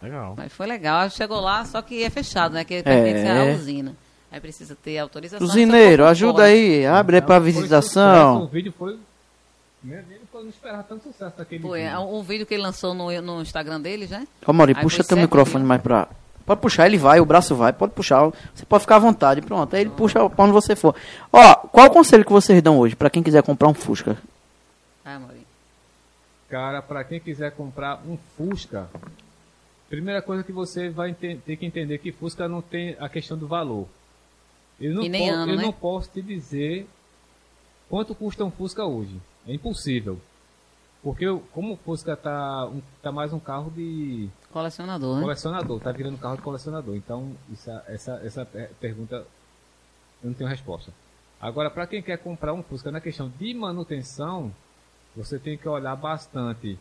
Legal. 0.00 0.34
Mas 0.36 0.52
foi 0.52 0.66
legal. 0.66 1.08
Chegou 1.10 1.40
lá, 1.40 1.64
só 1.64 1.80
que 1.82 2.02
é 2.04 2.10
fechado, 2.10 2.52
né? 2.54 2.64
Que 2.64 2.82
pertence 2.82 3.26
à 3.26 3.34
É. 3.46 3.54
usina. 3.54 3.94
Aí 4.30 4.40
precisa 4.40 4.76
ter 4.76 4.98
autorização. 4.98 5.46
Usineiro, 5.46 6.04
ajuda 6.06 6.44
aí, 6.44 6.84
abre 6.86 7.16
aí 7.16 7.22
pra 7.22 7.38
visitação. 7.38 8.42
O 8.42 8.46
vídeo 8.46 8.72
foi. 8.76 8.98
Meu 9.82 10.02
Deus, 10.02 10.20
eu 10.32 10.40
não 10.42 10.48
esperava 10.48 10.82
tanto 10.82 11.04
sucesso 11.04 11.36
daquele 11.36 11.62
Foi, 11.62 11.80
é 11.82 11.90
vídeo. 11.90 12.08
um 12.16 12.22
vídeo 12.22 12.46
que 12.46 12.54
ele 12.54 12.62
lançou 12.62 12.94
no, 12.94 13.10
no 13.20 13.42
Instagram 13.42 13.80
dele, 13.80 14.06
já. 14.06 14.22
Ô, 14.46 14.52
Mauri, 14.52 14.74
puxa 14.74 15.04
teu 15.04 15.16
microfone 15.16 15.64
mais 15.64 15.80
pra. 15.82 16.08
Pode 16.46 16.60
puxar, 16.60 16.86
ele 16.86 16.98
vai, 16.98 17.20
o 17.20 17.24
braço 17.24 17.54
vai, 17.54 17.72
pode 17.72 17.92
puxar. 17.92 18.30
Você 18.54 18.66
pode 18.66 18.82
ficar 18.82 18.96
à 18.96 18.98
vontade, 18.98 19.40
pronto. 19.40 19.74
Aí 19.74 19.82
ele 19.82 19.90
puxa 19.90 20.28
pra 20.28 20.44
onde 20.44 20.52
você 20.52 20.76
for. 20.76 20.94
Ó, 21.32 21.54
qual 21.68 21.86
o 21.86 21.90
conselho 21.90 22.24
que 22.24 22.32
vocês 22.32 22.60
dão 22.62 22.78
hoje 22.78 22.94
pra 22.94 23.08
quem 23.08 23.22
quiser 23.22 23.42
comprar 23.42 23.68
um 23.68 23.74
Fusca? 23.74 24.18
Ai, 25.04 25.18
Maurinho. 25.18 25.44
Cara, 26.48 26.82
pra 26.82 27.02
quem 27.02 27.18
quiser 27.18 27.52
comprar 27.52 28.00
um 28.06 28.18
Fusca, 28.36 28.88
primeira 29.88 30.20
coisa 30.20 30.42
que 30.44 30.52
você 30.52 30.90
vai 30.90 31.14
ter 31.14 31.38
que 31.56 31.64
entender 31.66 31.98
que 31.98 32.12
Fusca 32.12 32.46
não 32.48 32.60
tem 32.60 32.94
a 33.00 33.08
questão 33.08 33.36
do 33.38 33.46
valor. 33.48 33.86
Eu 34.80 34.94
não, 34.94 35.02
E 35.02 35.08
nem 35.08 35.30
ano, 35.30 35.52
eu 35.52 35.56
né? 35.56 35.62
não 35.62 35.72
posso 35.72 36.10
te 36.10 36.20
dizer 36.20 36.86
quanto 37.88 38.14
custa 38.14 38.44
um 38.44 38.50
Fusca 38.50 38.84
hoje. 38.84 39.16
É 39.48 39.54
impossível. 39.54 40.18
Porque 41.02 41.24
eu- 41.24 41.42
como 41.52 41.74
o 41.74 41.76
Fusca 41.76 42.16
tá, 42.16 42.66
um- 42.66 42.82
tá 43.02 43.12
mais 43.12 43.32
um 43.32 43.38
carro 43.38 43.70
de 43.70 44.28
Colecionador, 44.54 45.16
né? 45.16 45.22
colecionador, 45.22 45.80
tá 45.80 45.90
virando 45.90 46.16
carro 46.16 46.36
de 46.36 46.42
colecionador. 46.42 46.94
Então, 46.94 47.32
isso- 47.52 47.70
essa, 47.88 48.20
essa 48.24 48.44
per- 48.46 48.70
pergunta 48.80 49.16
eu 49.16 50.28
não 50.28 50.32
tenho 50.32 50.48
resposta. 50.48 50.92
Agora, 51.40 51.68
para 51.68 51.86
quem 51.88 52.00
quer 52.00 52.16
comprar 52.18 52.52
um 52.54 52.62
Fusca 52.62 52.90
na 52.92 53.00
questão 53.00 53.28
de 53.36 53.52
manutenção, 53.52 54.52
você 55.16 55.40
tem 55.40 55.58
que 55.58 55.68
olhar 55.68 55.96
bastante 55.96 56.78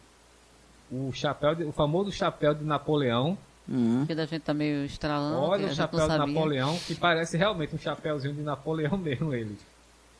o 0.91 1.11
chapéu, 1.11 1.55
de- 1.55 1.63
o 1.63 1.71
famoso 1.71 2.11
chapéu 2.11 2.53
de 2.53 2.63
Napoleão. 2.63 3.35
Hum. 3.67 4.05
Que 4.05 4.13
da 4.13 4.25
gente 4.27 4.43
tá 4.43 4.53
meio 4.53 4.85
estralando. 4.85 5.37
Olha 5.41 5.65
o 5.67 5.73
chapéu 5.73 6.07
de. 6.07 6.15
Napoleão, 6.17 6.77
que 6.85 6.93
parece 6.93 7.37
realmente 7.37 7.73
um 7.75 7.79
chapéuzinho 7.79 8.35
de 8.35 8.41
Napoleão 8.41 8.95
mesmo 8.99 9.33
ele. 9.33 9.57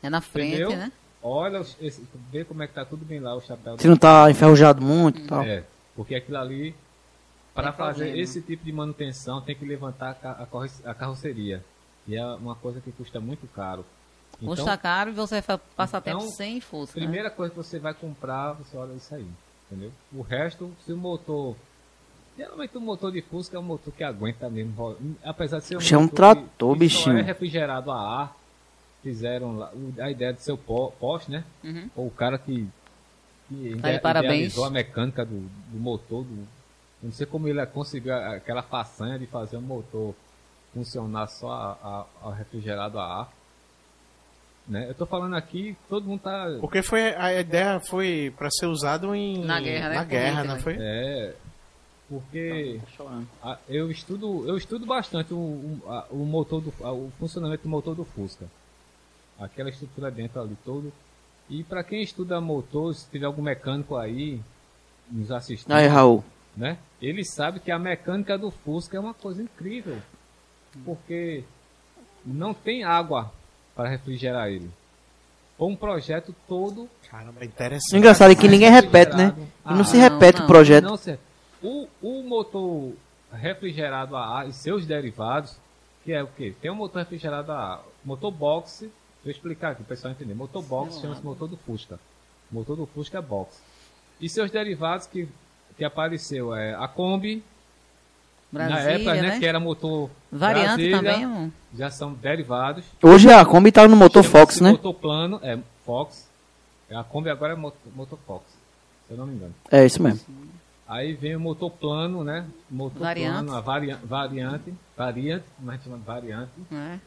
É 0.02 0.10
na 0.10 0.20
frente, 0.20 0.56
Entendeu? 0.56 0.70
né? 0.76 0.90
Olha, 1.22 1.58
esse, 1.80 2.04
vê 2.32 2.44
como 2.44 2.62
é 2.64 2.66
que 2.66 2.74
tá 2.74 2.84
tudo 2.84 3.04
bem 3.04 3.20
lá 3.20 3.34
o 3.34 3.40
chapéu. 3.40 3.78
Se 3.78 3.86
não 3.86 3.96
tá 3.96 4.28
enferrujado 4.30 4.82
muito 4.82 5.20
e 5.20 5.26
tal. 5.26 5.42
É, 5.42 5.62
porque 5.94 6.14
aquilo 6.16 6.36
ali, 6.36 6.74
para 7.54 7.72
fazer 7.72 8.04
problema. 8.06 8.22
esse 8.22 8.42
tipo 8.42 8.64
de 8.64 8.72
manutenção, 8.72 9.40
tem 9.40 9.54
que 9.54 9.64
levantar 9.64 10.16
a, 10.22 10.46
a 10.90 10.94
carroceria. 10.94 11.64
E 12.06 12.16
é 12.16 12.24
uma 12.26 12.54
coisa 12.54 12.80
que 12.80 12.90
custa 12.92 13.20
muito 13.20 13.46
caro. 13.46 13.84
Então, 14.36 14.48
Custa 14.48 14.76
caro 14.76 15.10
e 15.10 15.14
você 15.14 15.40
vai 15.40 15.58
passar 15.76 15.98
então, 15.98 16.18
tempo 16.18 16.30
sem 16.32 16.60
Fusca. 16.60 16.98
né? 16.98 17.06
primeira 17.06 17.30
coisa 17.30 17.50
que 17.50 17.56
você 17.56 17.78
vai 17.78 17.94
comprar, 17.94 18.52
você 18.54 18.76
olha 18.76 18.92
isso 18.94 19.14
aí. 19.14 19.26
Entendeu? 19.70 19.92
O 20.12 20.20
resto, 20.22 20.70
se 20.84 20.92
o 20.92 20.96
motor. 20.96 21.56
Geralmente 22.36 22.76
o 22.76 22.80
motor 22.80 23.12
de 23.12 23.22
Fusca 23.22 23.56
é 23.56 23.60
um 23.60 23.62
motor 23.62 23.94
que 23.94 24.02
aguenta 24.02 24.50
mesmo. 24.50 24.96
Apesar 25.22 25.60
de 25.60 25.64
ser 25.66 25.76
um 25.76 25.78
Puxa, 25.78 25.94
é 25.94 25.98
um 25.98 26.02
motor 26.02 26.16
trator, 26.16 26.72
que, 26.72 26.74
que 26.74 26.78
bichinho. 26.80 27.14
Só 27.14 27.20
é 27.20 27.22
refrigerado 27.22 27.90
a 27.92 27.96
ar. 28.22 28.36
Fizeram 29.02 29.56
lá, 29.58 29.70
o- 29.72 29.94
a 30.02 30.10
ideia 30.10 30.32
de 30.32 30.42
ser 30.42 30.52
o 30.52 30.56
po- 30.58 30.90
poste, 30.98 31.30
né? 31.30 31.44
Uhum. 31.62 31.88
Ou 31.94 32.06
o 32.08 32.10
cara 32.10 32.36
que, 32.38 32.66
que 33.48 33.76
Tá 33.80 33.88
de 33.88 33.94
ide- 33.94 34.00
parabéns. 34.02 34.58
a 34.58 34.70
mecânica 34.70 35.24
do, 35.24 35.38
do 35.40 35.78
motor. 35.78 36.24
Do, 36.24 36.46
não 37.04 37.12
sei 37.12 37.26
como 37.26 37.46
ele 37.48 37.64
conseguiu 37.66 38.14
aquela 38.14 38.62
façanha 38.62 39.18
de 39.18 39.26
fazer 39.26 39.56
um 39.56 39.62
motor 39.62 40.14
funcionar 40.72 41.28
só 41.28 41.50
a, 41.52 42.06
a- 42.22 42.28
a 42.30 42.34
refrigerado 42.34 42.98
a 42.98 43.20
ar. 43.20 43.32
Né? 44.66 44.86
Eu 44.88 44.94
tô 44.94 45.04
falando 45.04 45.36
aqui, 45.36 45.76
todo 45.88 46.06
mundo 46.06 46.20
tá. 46.20 46.46
Porque 46.60 46.82
foi, 46.82 47.14
a 47.14 47.38
ideia 47.38 47.78
foi 47.80 48.32
pra 48.36 48.50
ser 48.50 48.66
usado 48.66 49.14
em. 49.14 49.44
Na 49.44 49.60
guerra, 49.60 49.88
né? 49.90 49.94
Na 49.96 50.04
guerra, 50.04 50.44
não 50.44 50.58
foi? 50.58 50.76
É. 50.80 51.34
Porque 52.08 52.80
a- 53.42 53.58
eu 53.68 53.90
estudo, 53.90 54.46
eu 54.48 54.56
estudo 54.56 54.86
bastante 54.86 55.32
o, 55.34 55.36
o, 55.36 55.82
a- 55.86 56.06
o 56.10 56.16
motor 56.24 56.60
do, 56.62 56.72
a- 56.82 56.92
o 56.92 57.12
funcionamento 57.18 57.62
do 57.64 57.68
motor 57.68 57.94
do 57.94 58.04
Fusca. 58.04 58.46
Aquela 59.38 59.68
estrutura 59.68 60.10
dentro 60.10 60.40
ali 60.40 60.56
todo. 60.64 60.92
E 61.50 61.62
para 61.62 61.84
quem 61.84 62.02
estuda 62.02 62.40
motor, 62.40 62.94
se 62.94 63.06
tiver 63.10 63.26
algum 63.26 63.42
mecânico 63.42 63.96
aí 63.96 64.40
nos 65.10 65.30
assistindo, 65.30 65.72
Aí, 65.72 65.86
Raul. 65.86 66.24
Né? 66.56 66.78
Ele 67.00 67.24
sabe 67.24 67.60
que 67.60 67.70
a 67.70 67.78
mecânica 67.78 68.38
do 68.38 68.50
Fusca 68.50 68.96
é 68.96 69.00
uma 69.00 69.14
coisa 69.14 69.42
incrível. 69.42 69.98
Porque 70.84 71.44
não 72.24 72.52
tem 72.54 72.84
água 72.84 73.32
para 73.74 73.88
refrigerar 73.88 74.48
ele. 74.48 74.70
Foi 75.56 75.68
um 75.68 75.76
projeto 75.76 76.34
todo 76.48 76.88
Caramba, 77.08 77.44
interessante. 77.44 77.96
Engraçado 77.96 78.32
é 78.32 78.34
que 78.34 78.48
ninguém 78.48 78.70
repete, 78.70 79.16
né? 79.16 79.34
E 79.70 79.72
não 79.74 79.84
se 79.84 79.96
Ah, 79.96 80.08
repete 80.08 80.38
não, 80.38 80.44
o 80.44 80.48
projeto. 80.48 80.84
não. 80.84 81.18
O, 81.62 81.88
o 82.02 82.22
motor 82.22 82.92
refrigerado 83.32 84.16
a 84.16 84.38
ar 84.38 84.48
e 84.48 84.52
seus 84.52 84.84
derivados, 84.84 85.56
que 86.04 86.12
é 86.12 86.22
o 86.22 86.26
quê? 86.26 86.54
Tem 86.60 86.70
um 86.70 86.74
motor 86.74 86.98
refrigerado 87.00 87.52
a 87.52 87.74
ar, 87.74 87.82
motor 88.04 88.30
box, 88.30 88.80
deixa 88.80 88.92
eu 89.24 89.30
explicar 89.30 89.70
aqui, 89.72 89.82
o 89.82 89.84
pessoal 89.84 90.12
entender. 90.12 90.34
Motor 90.34 90.62
box 90.62 91.00
chama-se 91.00 91.24
motor 91.24 91.48
do 91.48 91.56
Fusca. 91.56 91.98
O 92.50 92.54
motor 92.54 92.76
do 92.76 92.86
Fusca 92.86 93.18
é 93.18 93.22
box. 93.22 93.60
E 94.20 94.28
seus 94.28 94.50
derivados 94.50 95.06
que, 95.06 95.28
que 95.76 95.84
apareceu 95.84 96.54
é 96.54 96.74
a 96.74 96.86
Kombi, 96.88 97.42
na 98.52 98.66
Brasília, 98.66 98.92
época, 98.94 99.14
né, 99.14 99.22
né? 99.22 99.38
que 99.38 99.46
era 99.46 99.58
motor 99.58 100.10
Variante 100.30 100.66
Brasília, 100.66 100.96
também, 100.96 101.24
amor. 101.24 101.50
já 101.76 101.90
são 101.90 102.12
derivados. 102.12 102.84
Hoje 103.02 103.30
a 103.30 103.44
Kombi 103.44 103.72
tá 103.72 103.86
no 103.88 103.96
motor 103.96 104.22
Fox, 104.22 104.60
né? 104.60 104.70
Motor 104.70 104.94
plano, 104.94 105.40
é 105.42 105.58
Fox. 105.84 106.28
A 106.90 107.02
Kombi 107.02 107.30
agora 107.30 107.54
é 107.54 107.56
motor, 107.56 107.80
motor 107.96 108.18
Fox, 108.26 108.44
se 109.08 109.14
eu 109.14 109.16
não 109.18 109.26
me 109.26 109.34
engano. 109.34 109.54
É 109.70 109.84
isso 109.84 110.00
mesmo. 110.02 110.20
Aí 110.86 111.14
vem 111.14 111.34
o 111.34 111.40
motor 111.40 111.70
plano, 111.70 112.22
né? 112.22 112.44
Motor 112.70 113.00
Variante. 113.00 113.32
plano, 113.32 113.54
a 113.56 113.60
varia 113.60 113.98
variante, 114.04 114.72
variante, 114.96 115.44
como 115.56 115.70
a 115.70 115.74
gente 115.74 115.84
chama 115.84 115.98
de 115.98 116.04
variante. 116.04 116.50
né? 116.70 117.00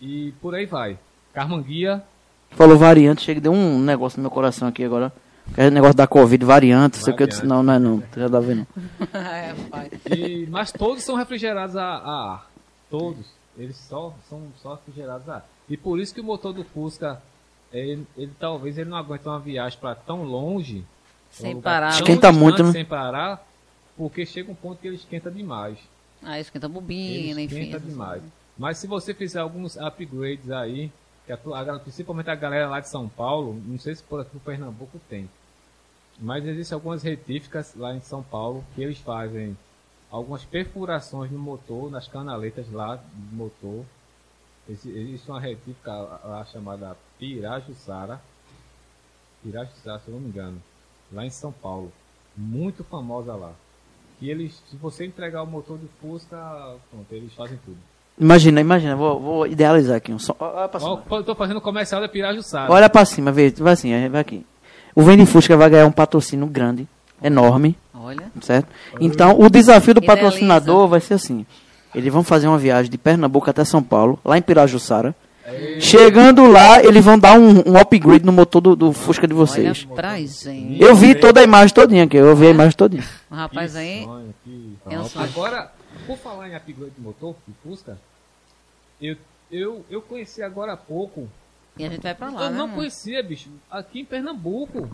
E 0.00 0.32
por 0.40 0.54
aí 0.54 0.66
vai. 0.66 0.98
Carmanguia, 1.32 2.02
Falou 2.50 2.78
variante, 2.78 3.22
chega 3.22 3.40
deu 3.40 3.52
um 3.52 3.80
negócio 3.80 4.18
no 4.18 4.22
meu 4.22 4.30
coração 4.30 4.68
aqui 4.68 4.84
agora. 4.84 5.12
É 5.56 5.70
negócio 5.70 5.94
da 5.94 6.06
Covid, 6.06 6.44
variante, 6.44 6.96
sei 6.96 7.12
o 7.12 7.16
que 7.16 7.22
eu 7.22 7.26
disse. 7.26 7.46
Não, 7.46 7.62
não 7.62 7.72
é 7.74 7.78
não. 7.78 7.96
Não 7.96 8.00
tem 8.00 8.22
nada 8.22 8.38
a 8.38 8.40
ver 8.40 8.56
não. 8.56 8.66
é, 9.20 9.54
pai. 9.70 9.90
e, 10.16 10.46
mas 10.50 10.72
todos 10.72 11.02
são 11.04 11.14
refrigerados 11.14 11.76
a, 11.76 11.84
a 11.84 12.32
ar. 12.32 12.50
Todos. 12.90 13.26
Eles 13.56 13.76
só 13.76 14.14
são 14.28 14.42
só 14.60 14.74
refrigerados 14.74 15.28
a 15.28 15.36
ar. 15.36 15.48
E 15.68 15.76
por 15.76 16.00
isso 16.00 16.14
que 16.14 16.20
o 16.20 16.24
motor 16.24 16.52
do 16.52 16.64
Fusca, 16.64 17.22
ele, 17.72 18.06
ele 18.16 18.32
talvez 18.38 18.78
ele 18.78 18.90
não 18.90 18.96
aguente 18.96 19.26
uma 19.26 19.38
viagem 19.38 19.78
para 19.78 19.94
tão 19.94 20.24
longe. 20.24 20.84
Sem 21.30 21.60
parar. 21.60 21.90
tão 21.90 22.00
Esquenta 22.00 22.28
distante, 22.28 22.38
muito, 22.38 22.62
né? 22.62 22.72
Sem 22.72 22.84
parar, 22.84 23.46
porque 23.96 24.26
chega 24.26 24.50
um 24.50 24.54
ponto 24.54 24.80
que 24.80 24.86
ele 24.86 24.96
esquenta 24.96 25.30
demais. 25.30 25.78
Aí 26.22 26.40
esquenta 26.40 26.66
Ele 26.66 26.74
bobina, 26.74 27.40
enfim. 27.42 27.60
esquenta 27.60 27.80
demais. 27.80 28.20
coisas. 28.20 28.30
Mas 28.56 28.78
se 28.78 28.86
você 28.86 29.12
fizer 29.12 29.40
alguns 29.40 29.76
upgrades 29.76 30.50
aí, 30.50 30.90
que 31.26 31.32
a, 31.32 31.36
a- 31.36 31.78
principalmente 31.78 32.30
a 32.30 32.34
galera 32.34 32.68
lá 32.68 32.80
de 32.80 32.88
São 32.88 33.08
Paulo, 33.08 33.54
não 33.66 33.78
sei 33.78 33.94
se 33.94 34.02
por 34.02 34.20
aqui 34.20 34.30
no 34.34 34.40
Pernambuco 34.40 35.00
tem, 35.08 35.28
mas 36.18 36.44
existem 36.46 36.74
algumas 36.74 37.02
retíficas 37.02 37.74
lá 37.74 37.94
em 37.94 38.00
São 38.00 38.22
Paulo 38.22 38.64
que 38.74 38.82
eles 38.82 38.98
fazem 38.98 39.56
algumas 40.10 40.44
perfurações 40.44 41.30
no 41.30 41.38
motor, 41.38 41.90
nas 41.90 42.06
canaletas 42.06 42.70
lá 42.70 42.96
do 42.96 43.36
motor. 43.36 43.84
Exi- 44.68 44.90
Existe 44.96 45.28
uma 45.30 45.40
retífica 45.40 45.90
lá 45.92 46.44
chamada 46.50 46.96
Pirajussara, 47.18 48.20
Pirajussara, 49.42 49.98
se 50.00 50.08
eu 50.08 50.14
não 50.14 50.20
me 50.20 50.28
engano, 50.28 50.62
lá 51.12 51.24
em 51.26 51.30
São 51.30 51.52
Paulo, 51.52 51.92
muito 52.36 52.82
famosa 52.84 53.34
lá. 53.34 53.52
Que 54.18 54.30
eles, 54.30 54.62
se 54.70 54.76
você 54.76 55.04
entregar 55.04 55.42
o 55.42 55.46
motor 55.46 55.76
do 55.76 55.88
Fusca, 56.00 56.78
pronto, 56.90 57.12
eles 57.12 57.32
fazem 57.34 57.58
tudo. 57.64 57.78
Imagina, 58.18 58.60
imagina, 58.60 58.94
vou, 58.94 59.18
vou 59.20 59.46
idealizar 59.46 59.96
aqui. 59.96 60.12
Um 60.12 60.18
som. 60.18 60.34
Olha 60.38 60.68
pra 60.68 60.78
cima. 60.80 61.02
eu 61.10 61.22
tô 61.24 61.34
fazendo 61.34 61.60
comercial 61.60 62.00
da 62.00 62.08
Pirajussara. 62.08 62.72
Olha 62.72 62.88
pra 62.88 63.04
cima, 63.04 63.32
vê, 63.32 63.50
vai 63.50 63.72
assim, 63.72 64.08
vai 64.08 64.20
aqui. 64.20 64.46
O 64.94 65.02
Vende 65.02 65.26
Fusca 65.26 65.56
vai 65.56 65.68
ganhar 65.68 65.86
um 65.86 65.90
patrocínio 65.92 66.46
grande, 66.46 66.86
enorme, 67.22 67.76
Olha. 67.92 68.30
certo? 68.40 68.68
Então, 69.00 69.36
o 69.40 69.50
desafio 69.50 69.94
do 69.94 70.00
Que 70.00 70.06
patrocinador 70.06 70.86
vai 70.86 71.00
ser 71.00 71.14
assim. 71.14 71.44
Eles 71.92 72.12
vão 72.12 72.22
fazer 72.22 72.46
uma 72.46 72.58
viagem 72.58 72.90
de 72.90 72.96
Pernambuco 72.98 73.50
até 73.50 73.64
São 73.64 73.82
Paulo, 73.82 74.18
lá 74.24 74.38
em 74.38 74.42
Pirajussara. 74.42 75.14
Chegando 75.78 76.46
lá, 76.46 76.82
eles 76.82 77.04
vão 77.04 77.18
dar 77.18 77.38
um, 77.38 77.62
um 77.72 77.76
upgrade 77.78 78.24
no 78.24 78.32
motor 78.32 78.60
do, 78.60 78.74
do 78.76 78.92
Fusca 78.92 79.26
de 79.26 79.34
Olha 79.34 79.40
vocês. 79.46 79.84
pra 79.94 80.16
gente. 80.18 80.80
Eu 80.80 80.94
vi 80.94 81.14
toda 81.14 81.40
a 81.40 81.44
imagem 81.44 81.74
todinha 81.74 82.04
aqui, 82.04 82.16
eu 82.16 82.34
vi 82.34 82.46
a 82.46 82.50
imagem 82.50 82.72
todinha. 82.72 83.04
O 83.30 83.34
rapaz 83.34 83.76
aí. 83.76 84.04
sonho, 84.04 84.34
que- 84.44 84.74
É 84.90 84.98
um. 84.98 85.06
Agora, 85.16 85.70
por 86.06 86.16
falar 86.18 86.48
em 86.48 86.54
upgrade 86.54 86.92
de 86.92 87.00
motor, 87.00 87.34
de 87.46 87.54
Fusca, 87.62 87.98
eu, 89.00 89.16
eu, 89.50 89.84
eu 89.90 90.00
conheci 90.02 90.42
agora 90.42 90.72
há 90.72 90.76
pouco. 90.76 91.28
E 91.76 91.84
a 91.84 91.88
gente 91.90 92.02
vai 92.02 92.14
pra 92.14 92.30
lá, 92.30 92.44
eu 92.44 92.50
né? 92.50 92.56
não 92.58 92.64
amor? 92.64 92.76
conhecia, 92.76 93.22
bicho, 93.22 93.50
aqui 93.70 94.00
em 94.00 94.04
Pernambuco. 94.04 94.88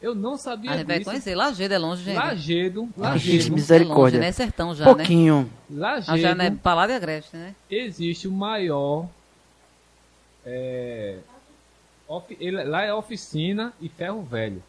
Eu 0.00 0.14
não 0.14 0.38
sabia 0.38 0.70
A 0.70 0.76
gente 0.76 0.86
vai 0.86 0.98
disso. 0.98 1.10
conhecer. 1.10 1.34
Lajedo 1.34 1.74
é 1.74 1.78
longe, 1.78 2.04
gente. 2.04 2.14
Lagedo, 2.16 2.88
Lagedo, 2.96 3.30
É 3.30 3.34
longe, 3.38 3.50
misericórdia. 3.50 4.20
né? 4.20 4.30
Sertão 4.30 4.72
já, 4.72 4.84
né? 4.86 4.94
Pouquinho. 4.94 5.50
Lagedo, 5.68 6.12
Ah, 6.12 6.16
já 6.18 6.34
não 6.36 6.44
é 6.44 6.50
pra 6.52 6.72
lá 6.74 6.86
de 6.86 6.92
Agreste, 6.92 7.36
né? 7.36 7.52
existe 7.68 8.28
o 8.28 8.32
maior. 8.32 9.08
É, 10.46 11.18
ofi- 12.06 12.36
ele- 12.40 12.62
lá 12.64 12.82
é 12.84 12.94
oficina 12.94 13.72
e 13.80 13.88
ferro 13.88 14.22
velho. 14.22 14.62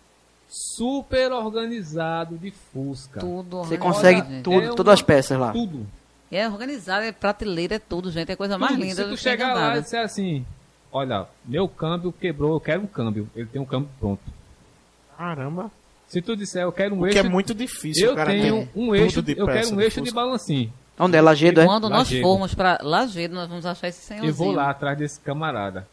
Super 0.50 1.32
organizado 1.32 2.38
de 2.38 2.50
Fusca. 2.52 3.20
Tudo 3.20 3.60
Você 3.64 3.78
consegue 3.78 4.20
gente. 4.22 4.44
tudo, 4.44 4.62
É 4.62 4.76
todas 4.76 4.94
as 4.96 5.00
uma- 5.02 5.06
peças 5.06 5.38
lá. 5.40 5.52
Tudo. 5.52 5.86
E 6.32 6.36
é 6.38 6.48
organizado, 6.50 7.04
é 7.06 7.12
prateleira, 7.12 7.76
é 7.76 7.80
tudo, 7.80 8.12
gente. 8.12 8.30
É 8.30 8.34
a 8.34 8.38
coisa 8.38 8.58
mais 8.58 8.74
Tudo. 8.74 8.84
linda 8.84 9.04
Se 9.04 9.10
tu 9.10 9.18
chegar 9.18 9.54
lá 9.54 9.78
e 9.78 9.82
disser 9.82 10.04
assim, 10.04 10.46
olha, 10.92 11.26
meu 11.46 11.68
câmbio 11.68 12.12
quebrou, 12.12 12.54
eu 12.54 12.60
quero 12.60 12.82
um 12.82 12.88
câmbio. 12.88 13.30
Ele 13.36 13.46
tem 13.48 13.62
um 13.62 13.66
câmbio 13.66 13.90
pronto. 14.00 14.22
Caramba. 15.18 15.72
Se 16.08 16.22
tu 16.22 16.36
disser, 16.36 16.64
eu 16.64 16.72
quero 16.72 16.96
um 16.96 17.00
O 17.02 17.06
eixo... 17.08 17.20
que 17.22 17.28
é 17.28 17.30
muito 17.30 17.54
difícil, 17.54 18.08
eu 18.10 18.16
cara 18.16 18.32
tenho 18.32 18.68
um 18.76 18.96
eixo, 18.96 19.22
de 19.22 19.38
eu 19.38 19.46
quero 19.46 19.70
um 19.74 19.78
de 19.78 19.84
eixo 19.84 20.02
de 20.02 20.12
balancinho. 20.12 20.74
Onde 20.98 21.16
é 21.18 21.22
Lagedo, 21.22 21.62
é? 21.62 21.66
Quando 21.66 21.84
nós 21.90 22.00
Lajedo. 22.10 22.24
formos 22.24 22.54
pra 22.56 22.80
Lajeado, 22.82 23.34
nós 23.36 23.48
vamos 23.48 23.66
achar 23.66 23.88
esse 23.88 24.02
senhorzinho. 24.02 24.30
Eu 24.32 24.34
vou 24.34 24.52
lá 24.52 24.70
atrás 24.72 24.98
desse 24.98 25.20
camarada. 25.20 25.88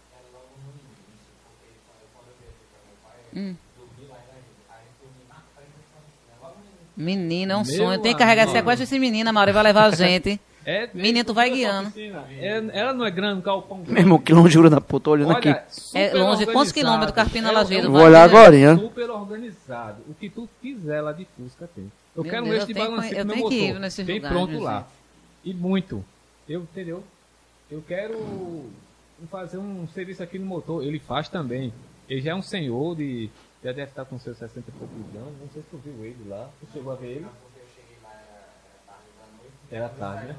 Menino, 6.97 7.53
é 7.53 7.57
um 7.57 7.65
Meu 7.65 7.77
sonho. 7.77 8.01
Tem 8.01 8.13
que 8.13 8.19
carregar 8.19 8.49
sequestra 8.49 8.85
esse 8.85 8.99
menino, 8.99 9.29
a 9.31 9.53
vai 9.53 9.63
levar 9.63 9.85
a 9.87 9.91
gente. 9.91 10.41
É, 10.65 10.89
Menino, 10.93 11.25
tu 11.25 11.33
vai 11.33 11.49
guiando. 11.49 11.93
É, 11.97 12.61
ela 12.73 12.93
não 12.93 13.05
é 13.05 13.11
grande, 13.11 13.41
galpão 13.43 13.77
grande. 13.79 13.93
Meu 13.93 14.03
irmão, 14.03 14.19
quilômetro 14.19 14.69
da 14.69 14.81
puta, 14.81 15.05
tô 15.05 15.11
olhando 15.13 15.31
aqui. 15.31 15.49
Olha, 15.49 15.63
super 15.69 15.99
É 16.01 16.13
longe, 16.15 16.45
quantos 16.47 16.73
quilômetros 16.73 17.13
do 17.13 17.15
Carpina 17.15 17.51
É- 17.51 17.53
Lajeado? 17.53 17.87
é 17.87 17.89
um 17.89 17.93
Vou 17.93 18.03
olhar 18.03 18.25
agora, 18.25 18.57
hein? 18.57 18.77
Super 18.77 19.11
organizado. 19.11 19.99
O 20.09 20.15
que 20.15 20.29
tu 20.29 20.49
quiser 20.61 21.01
lá 21.03 21.13
de 21.13 21.25
Fusca 21.37 21.69
tem. 21.73 21.85
Eu 22.17 22.25
Meu 22.25 22.33
quero 22.33 22.45
Deus, 22.47 22.65
que- 22.65 22.75
balancinho 22.75 23.13
eu 23.13 23.17
pro 23.19 23.27
meu 23.27 23.35
tenho 23.37 23.49
que 23.49 23.55
ir 23.55 23.67
motor. 23.69 23.81
nesses 23.81 24.07
Tem 24.07 24.15
lugares, 24.17 24.37
pronto 24.37 24.53
gente. 24.55 24.63
lá. 24.63 24.89
E 25.45 25.55
muito. 25.55 26.05
Eu, 26.49 26.61
entendeu? 26.63 27.05
Eu 27.71 27.85
quero 27.87 28.65
fazer 29.31 29.59
um 29.59 29.87
serviço 29.95 30.23
aqui 30.23 30.37
no 30.37 30.47
motor. 30.47 30.83
Ele 30.83 30.99
faz 30.99 31.29
também. 31.29 31.73
Ele 32.09 32.21
já 32.21 32.33
é 32.33 32.35
um 32.35 32.43
senhor 32.43 32.97
de... 32.97 33.31
Já 33.67 33.73
deve 33.73 33.91
estar 33.91 34.05
com 34.05 34.17
seus 34.17 34.39
60 34.39 34.71
e 34.71 34.73
poucos 34.79 34.97
anos. 35.17 35.41
Não 35.41 35.49
sei 35.53 35.61
se 35.61 35.69
tu 35.73 35.77
viu 35.79 36.05
ele 36.05 36.25
lá. 36.29 36.49
Tu 36.61 36.69
chegou 36.73 36.93
a 36.93 36.95
ver 36.95 37.07
ele? 37.09 37.27
Era 39.73 39.89
tarde, 39.89 40.27
né? 40.27 40.37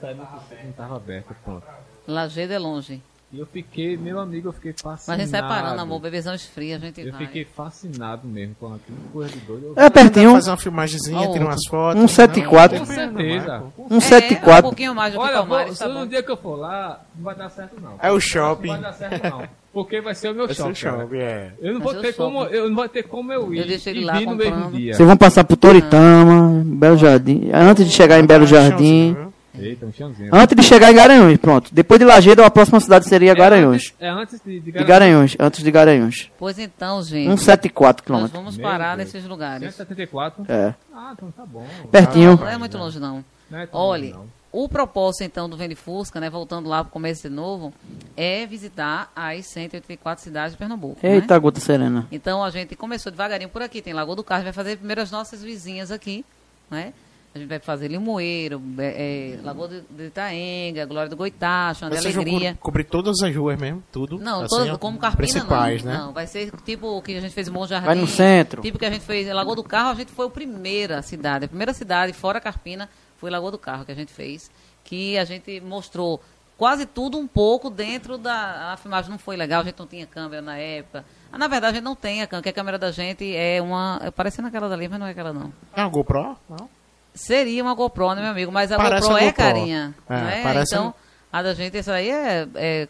Saiu 0.00 0.16
no 0.16 0.24
não 0.24 0.70
estava 0.70 0.96
aberto, 0.96 1.36
pronto. 1.44 1.64
Lajeado 2.08 2.52
é 2.52 2.58
longe. 2.58 3.00
E 3.32 3.38
eu 3.38 3.46
fiquei, 3.46 3.96
meu 3.96 4.18
amigo, 4.18 4.48
eu 4.48 4.52
fiquei 4.52 4.72
fascinado. 4.72 5.02
Mas 5.06 5.20
a 5.20 5.22
gente 5.22 5.30
sai 5.30 5.42
parando, 5.42 5.80
amor. 5.80 6.00
Bebezão 6.00 6.34
esfria, 6.34 6.74
a 6.76 6.78
gente 6.80 7.00
Eu 7.00 7.12
vai. 7.12 7.26
fiquei 7.26 7.44
fascinado 7.44 8.26
mesmo 8.26 8.56
com 8.56 8.74
aquilo, 8.74 8.98
coisa 9.12 9.30
de 9.32 9.38
doido. 9.46 9.66
Eu- 9.66 9.74
É 9.76 9.88
pertinho, 9.88 10.32
Fazer 10.32 10.50
uma 10.50 10.56
filmagenzinha, 10.56 11.28
Ó, 11.28 11.32
tirar 11.32 11.44
umas 11.44 11.64
fotos. 11.68 12.02
um 12.02 12.08
74. 12.08 12.78
Com 12.80 12.86
certeza. 12.86 13.62
um 13.78 13.84
É, 13.88 13.94
um 13.94 14.00
74. 14.00 14.62
pouquinho 14.64 14.94
mais 14.96 15.12
do 15.12 15.20
que 15.20 15.24
Olha, 15.24 15.36
Palmares, 15.36 15.66
vou, 15.66 15.74
se 15.76 15.82
tá 15.84 15.88
no 15.88 16.00
bom. 16.00 16.06
dia 16.08 16.22
que 16.24 16.30
eu 16.32 16.36
for 16.36 16.56
lá, 16.56 17.04
não 17.14 17.22
vai 17.22 17.36
dar 17.36 17.48
certo 17.50 17.80
não. 17.80 17.96
É 18.02 18.10
o 18.10 18.18
shopping. 18.18 18.66
Não 18.66 18.74
vai 18.74 18.82
dar 18.82 18.92
certo 18.94 19.22
não. 19.30 19.48
Porque 19.74 20.00
vai 20.00 20.14
ser 20.14 20.28
o 20.30 20.34
meu 20.34 20.46
Vai 20.46 20.54
ser 20.54 20.62
shopping. 20.62 20.72
o 20.72 20.76
shopping, 20.76 21.16
é. 21.18 21.52
Eu 21.60 21.74
não 21.74 21.80
Vai 21.80 21.92
vou 21.92 22.02
ter 22.02 22.12
como 22.14 22.44
eu 22.44 22.68
não 22.68 22.76
vou 22.76 22.88
ter 22.88 23.02
como 23.02 23.32
eu 23.32 23.52
ir. 23.52 23.58
Eu 23.58 23.66
deixei 23.66 23.92
ele 23.92 24.02
e 24.02 24.04
lá 24.04 24.20
no 24.20 24.36
mesmo 24.36 24.70
dia. 24.70 24.94
Vocês 24.94 25.06
vão 25.06 25.16
passar 25.16 25.42
por 25.44 25.56
Toritama, 25.56 26.62
Belo 26.64 26.96
Jardim. 26.96 27.50
Antes 27.52 27.84
de 27.84 27.90
chegar 27.92 28.20
em 28.20 28.24
Belo 28.24 28.46
Jardim. 28.46 29.16
Eita, 29.56 29.86
um 29.86 29.92
chãozinho. 29.92 30.30
Antes 30.32 30.56
de 30.56 30.62
chegar 30.64 30.90
em 30.90 30.94
Garanhuns, 30.96 31.36
pronto. 31.38 31.70
Depois 31.72 32.00
de 32.00 32.04
Lagedo, 32.04 32.42
a 32.42 32.50
próxima 32.50 32.80
cidade 32.80 33.04
seria 33.08 33.30
É 33.30 33.34
Garanhuns. 33.36 33.74
antes, 33.74 33.94
é 34.00 34.08
antes 34.08 34.40
de, 34.44 34.58
de, 34.60 34.72
De 34.72 34.84
Garanhuns, 34.84 35.36
antes 35.38 35.62
de 35.62 35.70
Garanhuns. 35.70 36.28
Pois 36.38 36.58
então, 36.58 37.00
gente. 37.04 37.26
174 37.28 38.02
Nós 38.02 38.04
quilômetros. 38.04 38.32
vamos 38.40 38.56
Meu 38.56 38.66
parar 38.68 38.96
Deus. 38.96 39.12
nesses 39.12 39.28
lugares. 39.28 39.60
174. 39.74 40.44
É. 40.48 40.74
Ah, 40.92 41.12
então 41.16 41.30
tá 41.30 41.44
bom. 41.46 41.64
Pertinho. 41.90 42.36
Não 42.36 42.48
é 42.48 42.58
muito 42.58 42.76
longe, 42.76 42.98
não. 42.98 43.24
Não 43.48 43.58
é 43.60 43.68
Olha, 43.72 44.02
longe, 44.06 44.14
não. 44.14 44.26
O 44.56 44.68
propósito, 44.68 45.24
então, 45.24 45.48
do 45.48 45.56
Vende 45.56 45.74
Fusca, 45.74 46.20
né, 46.20 46.30
voltando 46.30 46.68
lá 46.68 46.84
para 46.84 46.88
o 46.88 46.92
começo 46.92 47.28
de 47.28 47.34
novo, 47.34 47.72
é 48.16 48.46
visitar 48.46 49.10
as 49.16 49.46
184 49.46 50.22
cidades 50.22 50.52
de 50.52 50.58
Pernambuco. 50.58 50.98
né? 51.02 51.14
Eita, 51.16 51.36
gota 51.38 51.58
serena. 51.60 52.06
Então, 52.12 52.42
a 52.44 52.50
gente 52.50 52.76
começou 52.76 53.10
devagarinho 53.10 53.48
por 53.50 53.62
aqui. 53.62 53.82
Tem 53.82 53.92
Lagoa 53.92 54.14
do 54.16 54.22
Carro, 54.24 54.44
vai 54.44 54.52
fazer 54.52 54.76
primeiro 54.76 55.00
as 55.00 55.10
nossas 55.10 55.42
vizinhas 55.42 55.90
aqui, 55.90 56.24
né? 56.70 56.92
A 57.34 57.38
gente 57.40 57.48
vai 57.48 57.58
fazer 57.58 57.88
Limoeiro, 57.88 58.62
é, 58.78 59.34
é, 59.34 59.42
Lagoa 59.42 59.66
do, 59.66 60.04
Itaenga, 60.04 60.86
Glória 60.86 61.10
do 61.10 61.16
Goitacho, 61.16 61.84
André 61.84 62.00
Vocês 62.00 62.14
vão 62.14 62.22
Alegria. 62.22 62.52
co- 62.54 62.58
cobrir 62.66 62.84
todas 62.84 63.20
as 63.24 63.34
ruas 63.34 63.58
mesmo, 63.58 63.82
tudo? 63.90 64.20
Não, 64.20 64.42
assim, 64.42 64.56
todas, 64.56 64.76
como 64.78 64.98
Carpina 64.98 65.16
principais, 65.26 65.82
não. 65.82 65.92
né? 65.92 65.98
Não, 65.98 66.12
vai 66.12 66.28
ser 66.28 66.52
tipo 66.64 66.86
o 66.96 67.02
que 67.02 67.16
a 67.16 67.20
gente 67.20 67.34
fez 67.34 67.48
em 67.48 67.50
Bom 67.50 67.66
Jardim. 67.66 67.86
Vai 67.86 67.96
no 67.96 68.06
centro. 68.06 68.62
Tipo 68.62 68.78
que 68.78 68.86
a 68.86 68.90
gente 68.90 69.04
fez 69.04 69.26
em 69.26 69.32
Lagoa 69.32 69.56
do 69.56 69.64
Carro, 69.64 69.90
a 69.90 69.94
gente 69.96 70.12
foi 70.12 70.26
a 70.26 70.30
primeira 70.30 71.02
cidade. 71.02 71.46
A 71.46 71.48
primeira 71.48 71.72
cidade, 71.74 72.12
fora 72.12 72.40
Carpina, 72.40 72.88
foi 73.24 73.30
Lagoa 73.30 73.50
do 73.50 73.56
Carro 73.58 73.86
que 73.86 73.92
a 73.92 73.94
gente 73.94 74.12
fez. 74.12 74.50
Que 74.84 75.16
a 75.16 75.24
gente 75.24 75.58
mostrou 75.62 76.20
quase 76.58 76.84
tudo 76.84 77.16
um 77.16 77.26
pouco 77.26 77.70
dentro 77.70 78.18
da... 78.18 78.74
A 78.74 78.76
filmagem 78.76 79.10
não 79.10 79.18
foi 79.18 79.34
legal, 79.34 79.62
a 79.62 79.64
gente 79.64 79.78
não 79.78 79.86
tinha 79.86 80.06
câmera 80.06 80.42
na 80.42 80.58
época. 80.58 81.06
Ah, 81.32 81.38
na 81.38 81.48
verdade, 81.48 81.72
a 81.72 81.74
gente 81.76 81.84
não 81.84 81.96
tem 81.96 82.20
a 82.20 82.26
câmera, 82.26 82.42
porque 82.42 82.50
a 82.50 82.52
câmera 82.52 82.78
da 82.78 82.90
gente 82.92 83.34
é 83.34 83.62
uma... 83.62 83.98
é 84.02 84.10
parecendo 84.10 84.48
aquela 84.48 84.68
dali, 84.68 84.86
mas 84.88 85.00
não 85.00 85.06
é 85.06 85.12
aquela 85.12 85.32
não. 85.32 85.50
É 85.74 85.80
uma 85.80 85.88
GoPro? 85.88 86.36
Não. 86.50 86.68
Seria 87.14 87.62
uma 87.62 87.74
GoPro, 87.74 88.14
né, 88.14 88.20
meu 88.20 88.30
amigo? 88.30 88.52
Mas 88.52 88.70
a 88.70 88.76
GoPro 88.76 89.08
uma 89.08 89.20
é 89.20 89.24
GoPro. 89.26 89.42
carinha. 89.42 89.94
É, 90.06 90.20
não 90.20 90.28
é? 90.28 90.42
parece 90.42 90.74
Então, 90.74 90.88
um- 90.88 90.92
a 91.32 91.42
da 91.42 91.54
gente, 91.54 91.78
essa 91.78 91.94
aí 91.94 92.10
é... 92.10 92.46
é 92.54 92.88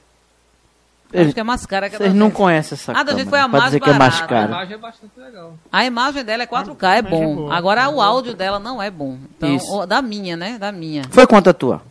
acho 1.22 1.34
que 1.34 1.40
é 1.40 1.44
mais 1.44 1.66
cara 1.66 1.88
que 1.88 1.96
a 1.96 1.98
da 1.98 2.04
Vocês 2.04 2.14
não 2.14 2.30
conhecem 2.30 2.74
essa 2.76 2.92
A 2.92 3.02
da 3.02 3.12
gente 3.12 3.28
foi 3.28 3.38
a 3.38 3.48
mais 3.48 3.64
dizer 3.64 3.80
que 3.80 3.90
é 3.90 3.92
mais 3.98 4.14
barata. 4.14 4.24
A 4.24 4.28
cara. 4.28 4.48
imagem 4.48 4.74
é 4.74 4.78
bastante 4.78 5.20
legal. 5.20 5.54
A 5.70 5.84
imagem 5.84 6.24
dela 6.24 6.42
é 6.42 6.46
4K, 6.46 6.96
é 6.96 6.98
imagem 6.98 6.98
é 6.98 7.02
bom. 7.02 7.34
boa. 7.36 7.54
Agora 7.54 7.88
o 7.88 8.00
áudio 8.00 8.34
dela 8.34 8.58
não 8.58 8.82
é 8.82 8.90
bom. 8.90 9.18
Então, 9.36 9.54
Isso. 9.54 9.86
da 9.86 10.02
minha, 10.02 10.36
né? 10.36 10.58
Da 10.58 10.72
minha. 10.72 11.04
Foi 11.10 11.26
quanto 11.26 11.50
a 11.50 11.54
tua? 11.54 11.82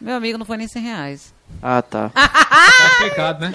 Meu 0.00 0.14
amigo, 0.16 0.38
não 0.38 0.46
foi 0.46 0.56
nem 0.56 0.68
100 0.68 0.82
reais. 0.82 1.34
Ah, 1.62 1.82
tá. 1.82 2.10
Tá 2.78 2.86
explicado, 2.92 3.40
né? 3.40 3.52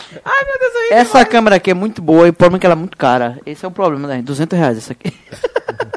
Essa 0.92 1.24
câmera 1.26 1.56
aqui 1.56 1.72
é 1.72 1.74
muito 1.74 2.02
boa 2.02 2.28
e 2.28 2.30
o 2.30 2.34
problema 2.34 2.58
é 2.58 2.60
que 2.60 2.66
ela 2.66 2.74
é 2.74 2.78
muito 2.78 2.98
cara. 2.98 3.40
Esse 3.46 3.64
é 3.64 3.68
o 3.68 3.72
problema, 3.72 4.06
né? 4.08 4.22
200 4.22 4.58
reais 4.60 4.78
essa 4.78 4.92
aqui. 4.94 5.14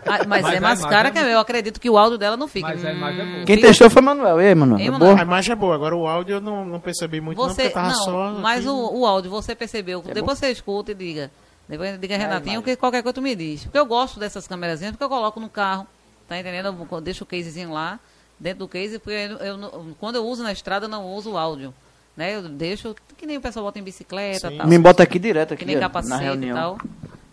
Ah, 0.09 0.19
mas, 0.25 0.43
Mas 0.43 0.55
é 0.55 0.61
mais 0.61 0.85
cara 0.85 1.09
é 1.09 1.11
que 1.11 1.19
a 1.19 1.23
meu. 1.23 1.33
Eu 1.33 1.41
acredito 1.41 1.81
que 1.81 1.91
o 1.91 1.99
áudio 1.99 2.17
dela 2.17 2.37
não 2.37 2.47
fica. 2.47 2.69
Mas 2.69 2.85
a 2.85 2.93
imagem 2.93 3.23
é 3.23 3.33
boa. 3.33 3.45
Quem 3.45 3.61
testou 3.61 3.91
foi 3.91 4.01
o 4.01 4.05
Manuel. 4.05 4.41
E 4.41 4.47
aí, 4.47 4.55
Manuel? 4.55 4.79
Ei, 4.79 4.87
É 4.87 4.91
Manuel. 4.93 5.11
boa? 5.11 5.21
A 5.21 5.27
imagem 5.27 5.53
é 5.53 5.57
boa, 5.57 5.75
agora 5.75 5.97
o 5.97 6.07
áudio 6.07 6.37
eu 6.37 6.41
não, 6.41 6.65
não 6.65 6.79
percebi 6.79 7.21
muito 7.21 7.37
não, 7.37 7.49
Você, 7.49 7.63
porque 7.63 7.75
tava 7.75 7.89
não, 7.89 8.05
só... 8.05 8.31
mas 8.35 8.61
aqui. 8.61 8.69
o, 8.69 9.01
o 9.01 9.05
áudio, 9.05 9.29
você 9.33 9.57
percebeu. 9.57 10.03
Depois 10.03 10.39
você 10.39 10.53
escuta 10.53 10.93
e 10.93 10.95
diga. 10.95 11.29
Depois 11.69 11.99
diga, 11.99 12.17
Renatinho, 12.17 12.63
que 12.63 12.77
qualquer 12.77 13.03
coisa 13.03 13.15
tu 13.15 13.21
me 13.21 13.35
diz. 13.35 13.65
Porque 13.65 13.79
eu 13.79 13.85
gosto 13.85 14.21
dessas 14.21 14.47
câmerazinhas, 14.47 14.93
porque 14.93 15.03
eu 15.03 15.09
coloco 15.09 15.41
no 15.41 15.49
carro. 15.49 15.85
Tá 16.29 16.39
entendendo? 16.39 16.87
Eu 16.93 17.01
deixo 17.01 17.25
o 17.25 17.27
casezinho 17.27 17.73
lá, 17.73 17.99
dentro 18.39 18.61
do 18.61 18.69
case, 18.69 19.01
porque 19.01 19.11
eu, 19.11 19.39
eu 19.39 19.57
não- 19.57 19.95
quando 19.99 20.15
eu 20.15 20.25
uso 20.25 20.41
na 20.45 20.53
estrada, 20.53 20.85
eu 20.87 20.89
não 20.89 21.05
uso 21.05 21.33
o 21.33 21.37
áudio. 21.37 21.75
Né? 22.17 22.37
Eu 22.37 22.43
deixo, 22.49 22.95
que 23.17 23.27
nem 23.27 23.37
o 23.37 23.41
pessoal 23.41 23.65
bota 23.67 23.79
em 23.79 23.83
bicicleta 23.83 24.49
Sim. 24.51 24.57
tal. 24.57 24.67
Me 24.67 24.79
bota 24.79 25.03
aqui 25.03 25.19
direto 25.19 25.49
que 25.49 25.55
aqui, 25.55 25.67
nem 25.67 25.77
ó, 25.77 25.81
capacete 25.81 26.15
na 26.17 26.23
e 26.23 26.25
reunião. 26.25 26.57
tal. 26.57 26.79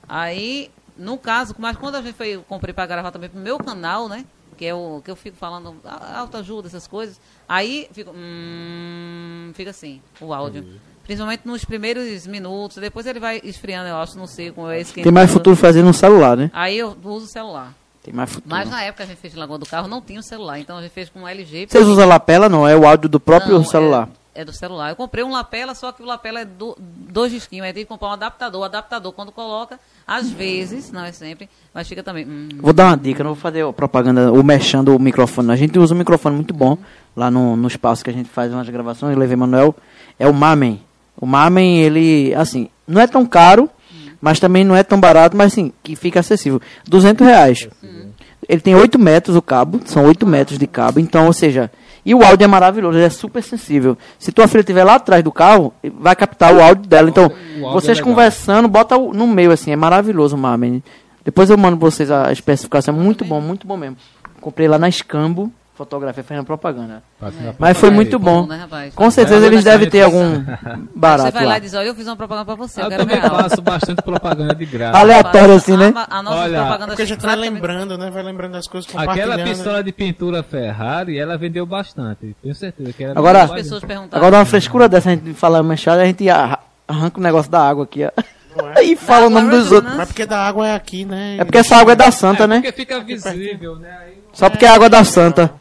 Aí, 0.10 0.70
no 0.98 1.18
caso, 1.18 1.56
mas 1.58 1.78
quando 1.78 1.96
a 1.96 2.02
gente 2.02 2.16
foi, 2.16 2.30
eu 2.36 2.44
comprei 2.44 2.74
pra 2.74 2.86
gravar 2.86 3.12
também 3.12 3.30
pro 3.30 3.40
meu 3.40 3.58
canal, 3.58 4.10
né? 4.10 4.26
Que 4.58 4.66
é 4.66 4.74
o 4.76 5.02
que 5.04 5.10
eu 5.10 5.16
fico 5.16 5.38
falando 5.38 5.76
a- 5.86 6.20
autoajuda, 6.20 6.68
essas 6.68 6.86
coisas. 6.88 7.20
Aí 7.48 7.88
fica, 7.94 8.12
hum, 8.12 9.52
fica 9.54 9.70
assim, 9.72 10.02
o 10.22 10.34
áudio. 10.34 10.66
Principalmente 11.04 11.42
nos 11.46 11.66
primeiros 11.66 12.26
minutos, 12.28 12.78
depois 12.78 13.06
ele 13.06 13.20
vai 13.20 13.42
esfriando, 13.44 13.90
eu 13.90 13.98
acho, 13.98 14.18
não 14.18 14.28
sei, 14.28 14.52
com 14.52 14.72
esse 14.72 14.94
Tem 15.02 15.12
mais 15.12 15.32
futuro 15.32 15.56
fazendo 15.56 15.86
no 15.88 15.94
celular, 15.94 16.38
né? 16.38 16.50
Aí 16.54 16.78
eu 16.78 16.96
uso 17.04 17.26
o 17.26 17.30
celular. 17.30 17.74
Tem 18.02 18.14
mais 18.14 18.30
futuro. 18.32 18.50
Mas 18.54 18.70
na 18.70 18.84
época 18.84 19.04
a 19.04 19.08
gente 19.08 19.18
fez 19.18 19.34
Lagoa 19.34 19.58
do 19.58 19.66
Carro, 19.66 19.88
não 19.88 20.02
tinha 20.02 20.20
o 20.20 20.24
celular, 20.24 20.60
então 20.60 20.78
a 20.78 20.82
gente 20.82 20.92
fez 20.92 21.10
com 21.10 21.22
um 21.22 21.28
LG. 21.28 21.68
Vocês 21.70 21.88
usam 21.88 22.08
lapela, 22.08 22.48
não? 22.48 22.68
É 22.68 22.76
o 22.76 22.86
áudio 22.88 23.10
do 23.10 23.20
próprio 23.20 23.54
Não, 23.54 23.66
celular. 23.66 24.08
É, 24.10 24.23
é 24.36 24.44
do 24.44 24.52
celular. 24.52 24.90
Eu 24.90 24.96
comprei 24.96 25.24
um 25.24 25.32
lapela, 25.32 25.76
só 25.76 25.92
que 25.92 26.02
o 26.02 26.06
lapela 26.06 26.42
é 26.42 26.46
do, 26.46 26.76
dois 26.80 27.32
disquinhos. 27.32 27.66
Aí 27.66 27.74
tem 27.74 27.84
que 27.84 27.90
comprar 27.90 28.10
um 28.10 28.12
adaptador. 28.14 28.62
O 28.62 28.64
adaptador, 28.64 29.12
quando 29.12 29.32
coloca, 29.32 29.80
às 30.08 30.30
vezes, 30.30 30.92
não 30.92 31.04
é 31.04 31.12
sempre, 31.12 31.50
mas 31.74 31.88
fica 31.88 32.02
também. 32.04 32.26
hum, 32.26 32.50
Vou 32.58 32.74
dar 32.74 32.88
uma 32.88 32.98
dica, 32.98 33.24
não 33.24 33.34
vou 33.34 33.42
fazer 33.42 33.72
propaganda, 33.74 34.32
ou 34.32 34.44
mexendo 34.44 34.96
o 34.96 35.00
microfone. 35.00 35.52
A 35.52 35.56
gente 35.56 35.78
usa 35.78 35.94
um 35.94 35.98
microfone 35.98 36.36
muito 36.36 36.54
bom 36.54 36.78
lá 37.16 37.30
no, 37.30 37.56
no 37.56 37.68
espaço 37.68 38.04
que 38.04 38.10
a 38.10 38.14
gente 38.14 38.30
faz 38.30 38.52
umas 38.52 38.68
gravações. 38.70 39.14
Eu 39.14 39.20
levei 39.20 39.36
Manuel. 39.36 39.76
É 40.18 40.28
o 40.28 40.34
Mamen. 40.34 40.82
O 41.16 41.26
Mamen, 41.26 41.80
ele, 41.80 42.34
assim, 42.36 42.70
não 42.88 43.00
é 43.02 43.08
tão 43.08 43.26
caro, 43.26 43.70
mas 44.20 44.40
também 44.40 44.64
não 44.64 44.76
é 44.76 44.84
tão 44.84 45.00
barato, 45.00 45.38
mas 45.38 45.54
assim, 45.54 45.72
que 45.84 45.96
fica 45.96 46.22
acessível. 46.22 46.62
200 46.88 47.26
reais. 47.26 47.68
Ele 48.48 48.62
tem 48.62 48.76
8 48.76 48.98
metros 49.00 49.36
o 49.36 49.42
cabo, 49.42 49.80
são 49.86 50.06
8 50.06 50.26
metros 50.26 50.58
de 50.58 50.68
cabo, 50.68 51.00
então, 51.00 51.28
ou 51.28 51.34
seja, 51.34 51.72
e 52.06 52.14
o 52.14 52.24
áudio 52.24 52.46
é 52.46 52.48
maravilhoso, 52.48 52.98
ele 52.98 53.06
é 53.06 53.10
super 53.10 53.42
sensível. 53.42 53.98
Se 54.20 54.32
tua 54.32 54.48
filha 54.48 54.62
estiver 54.62 54.84
lá 54.84 54.96
atrás 54.96 55.24
do 55.24 55.32
carro, 55.32 55.74
vai 56.00 56.16
captar 56.16 56.54
o 56.54 56.62
áudio 56.62 56.88
dela. 56.88 57.10
Então, 57.10 57.24
áudio 57.24 57.72
vocês 57.72 58.00
é 58.00 58.02
conversando, 58.02 58.68
bota 58.68 58.98
no 58.98 59.28
meio 59.28 59.52
assim, 59.52 59.72
é 59.72 59.76
maravilhoso 59.76 60.36
o 60.36 60.40
Mamen. 60.40 60.84
Depois 61.24 61.50
eu 61.50 61.58
mando 61.58 61.78
pra 61.78 61.90
vocês 61.90 62.12
a 62.12 62.32
especificação, 62.32 62.94
é 62.94 62.98
muito 62.98 63.24
bom, 63.24 63.40
muito 63.40 63.66
bom 63.66 63.78
mesmo. 63.78 63.96
Comprei 64.42 64.68
lá 64.68 64.78
na 64.78 64.90
Escambo, 64.90 65.52
fotografia 65.76 66.24
fazendo 66.24 66.46
propaganda. 66.46 67.02
Mas 67.58 67.78
foi 67.78 67.90
muito 67.90 68.20
bom. 68.20 68.46
né, 68.46 68.58
rapaz? 68.58 68.94
Com 68.94 69.10
certeza 69.10 69.44
É, 69.46 69.48
eles 69.48 69.64
devem 69.64 69.90
ter 69.90 70.04
algum 70.04 70.36
Você 70.44 70.46
barato 70.96 71.32
vai 71.32 71.46
lá 71.46 71.58
e 71.58 71.62
diz, 71.62 71.74
olha, 71.74 71.88
eu 71.88 71.96
fiz 71.96 72.06
uma 72.08 72.16
propaganda 72.16 72.46
pra 72.46 72.56
você, 72.56 72.80
eu, 72.80 72.84
Eu 72.86 72.90
quero 72.92 73.06
também 73.08 73.22
faço 73.22 73.62
bastante 73.62 74.02
propaganda 74.04 74.54
de 74.54 74.66
graça. 74.66 74.98
Aleatório 75.00 75.56
assim, 75.56 75.76
né? 75.76 75.92
A, 75.96 76.20
a 76.20 76.24
nossa 76.24 76.38
Olha, 76.38 76.60
propaganda 76.60 76.88
Porque 76.88 77.02
a 77.02 77.06
gente 77.06 77.22
vai 77.22 77.32
praticamente- 77.36 77.54
lembrando, 77.68 77.98
né? 77.98 78.12
Vai 78.12 78.24
lembrando 78.24 78.52
das 78.54 78.68
coisas, 78.68 78.90
Aquela 78.90 79.08
compartilhando. 79.14 79.48
pistola 79.48 79.84
de 79.84 79.92
pintura 79.92 80.44
Ferrari, 80.44 81.18
ela 81.18 81.38
vendeu 81.38 81.66
bastante. 81.66 82.36
Tenho 82.42 82.54
certeza 82.56 82.94
que 82.94 83.04
Agora- 83.06 83.44
As 83.44 83.52
pessoas 83.52 83.84
perguntaram. 83.84 84.24
Agora 84.24 84.38
uma 84.40 84.46
frescura 84.46 84.88
dessa, 84.88 85.10
a 85.10 85.14
gente 85.16 85.34
fala 85.34 85.64
manchada, 85.64 86.02
a 86.02 86.06
gente 86.06 86.30
arra- 86.30 86.60
arranca 86.88 87.20
o 87.20 87.24
negócio 87.24 87.52
da 87.52 87.68
água 87.68 87.84
aqui, 87.86 88.06
ó. 88.06 88.12
Aí 88.78 88.94
fala 88.98 89.26
o 89.26 89.30
nome 89.32 89.50
dos 89.50 89.72
outros. 89.72 89.96
Mas 89.96 90.08
porque 90.08 90.26
da 90.28 90.38
água 90.40 90.68
é 90.68 90.76
aqui, 90.76 91.04
né? 91.06 91.38
É 91.40 91.44
porque 91.44 91.58
essa 91.58 91.76
água 91.78 91.94
é 91.94 91.96
da 91.96 92.12
santa, 92.12 92.46
né? 92.46 92.58
Porque 92.58 92.72
fica 92.72 93.00
visível, 93.00 93.78
né? 93.78 93.90
Aí 94.06 94.14
Só 94.32 94.50
porque 94.50 94.66
é 94.66 94.70
água 94.70 94.88
da 94.90 95.04
santa. 95.04 95.52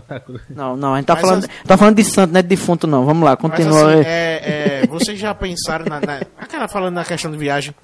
Santa 0.00 0.20
Cruz. 0.20 0.42
Não, 0.50 0.76
não, 0.76 0.94
a 0.94 0.96
gente 0.98 1.06
tá 1.06 1.14
Mas 1.14 1.20
falando, 1.22 1.44
as- 1.44 1.50
tá 1.66 1.76
falando 1.76 1.96
de 1.96 2.04
santo, 2.04 2.32
não 2.32 2.38
é 2.40 2.42
de 2.42 2.48
defunto, 2.48 2.86
não. 2.86 3.04
Vamos 3.04 3.24
lá, 3.24 3.30
Mas 3.32 3.40
continua. 3.40 3.90
assim, 3.92 4.00
aí. 4.00 4.04
é, 4.06 4.80
é, 4.82 4.86
vocês 4.86 5.18
já 5.18 5.34
pensaram 5.34 5.84
na, 5.86 6.00
na. 6.00 6.20
Aquela 6.36 6.66
falando 6.68 6.94
na 6.94 7.04
questão 7.04 7.30
de 7.30 7.36
viagem, 7.38 7.74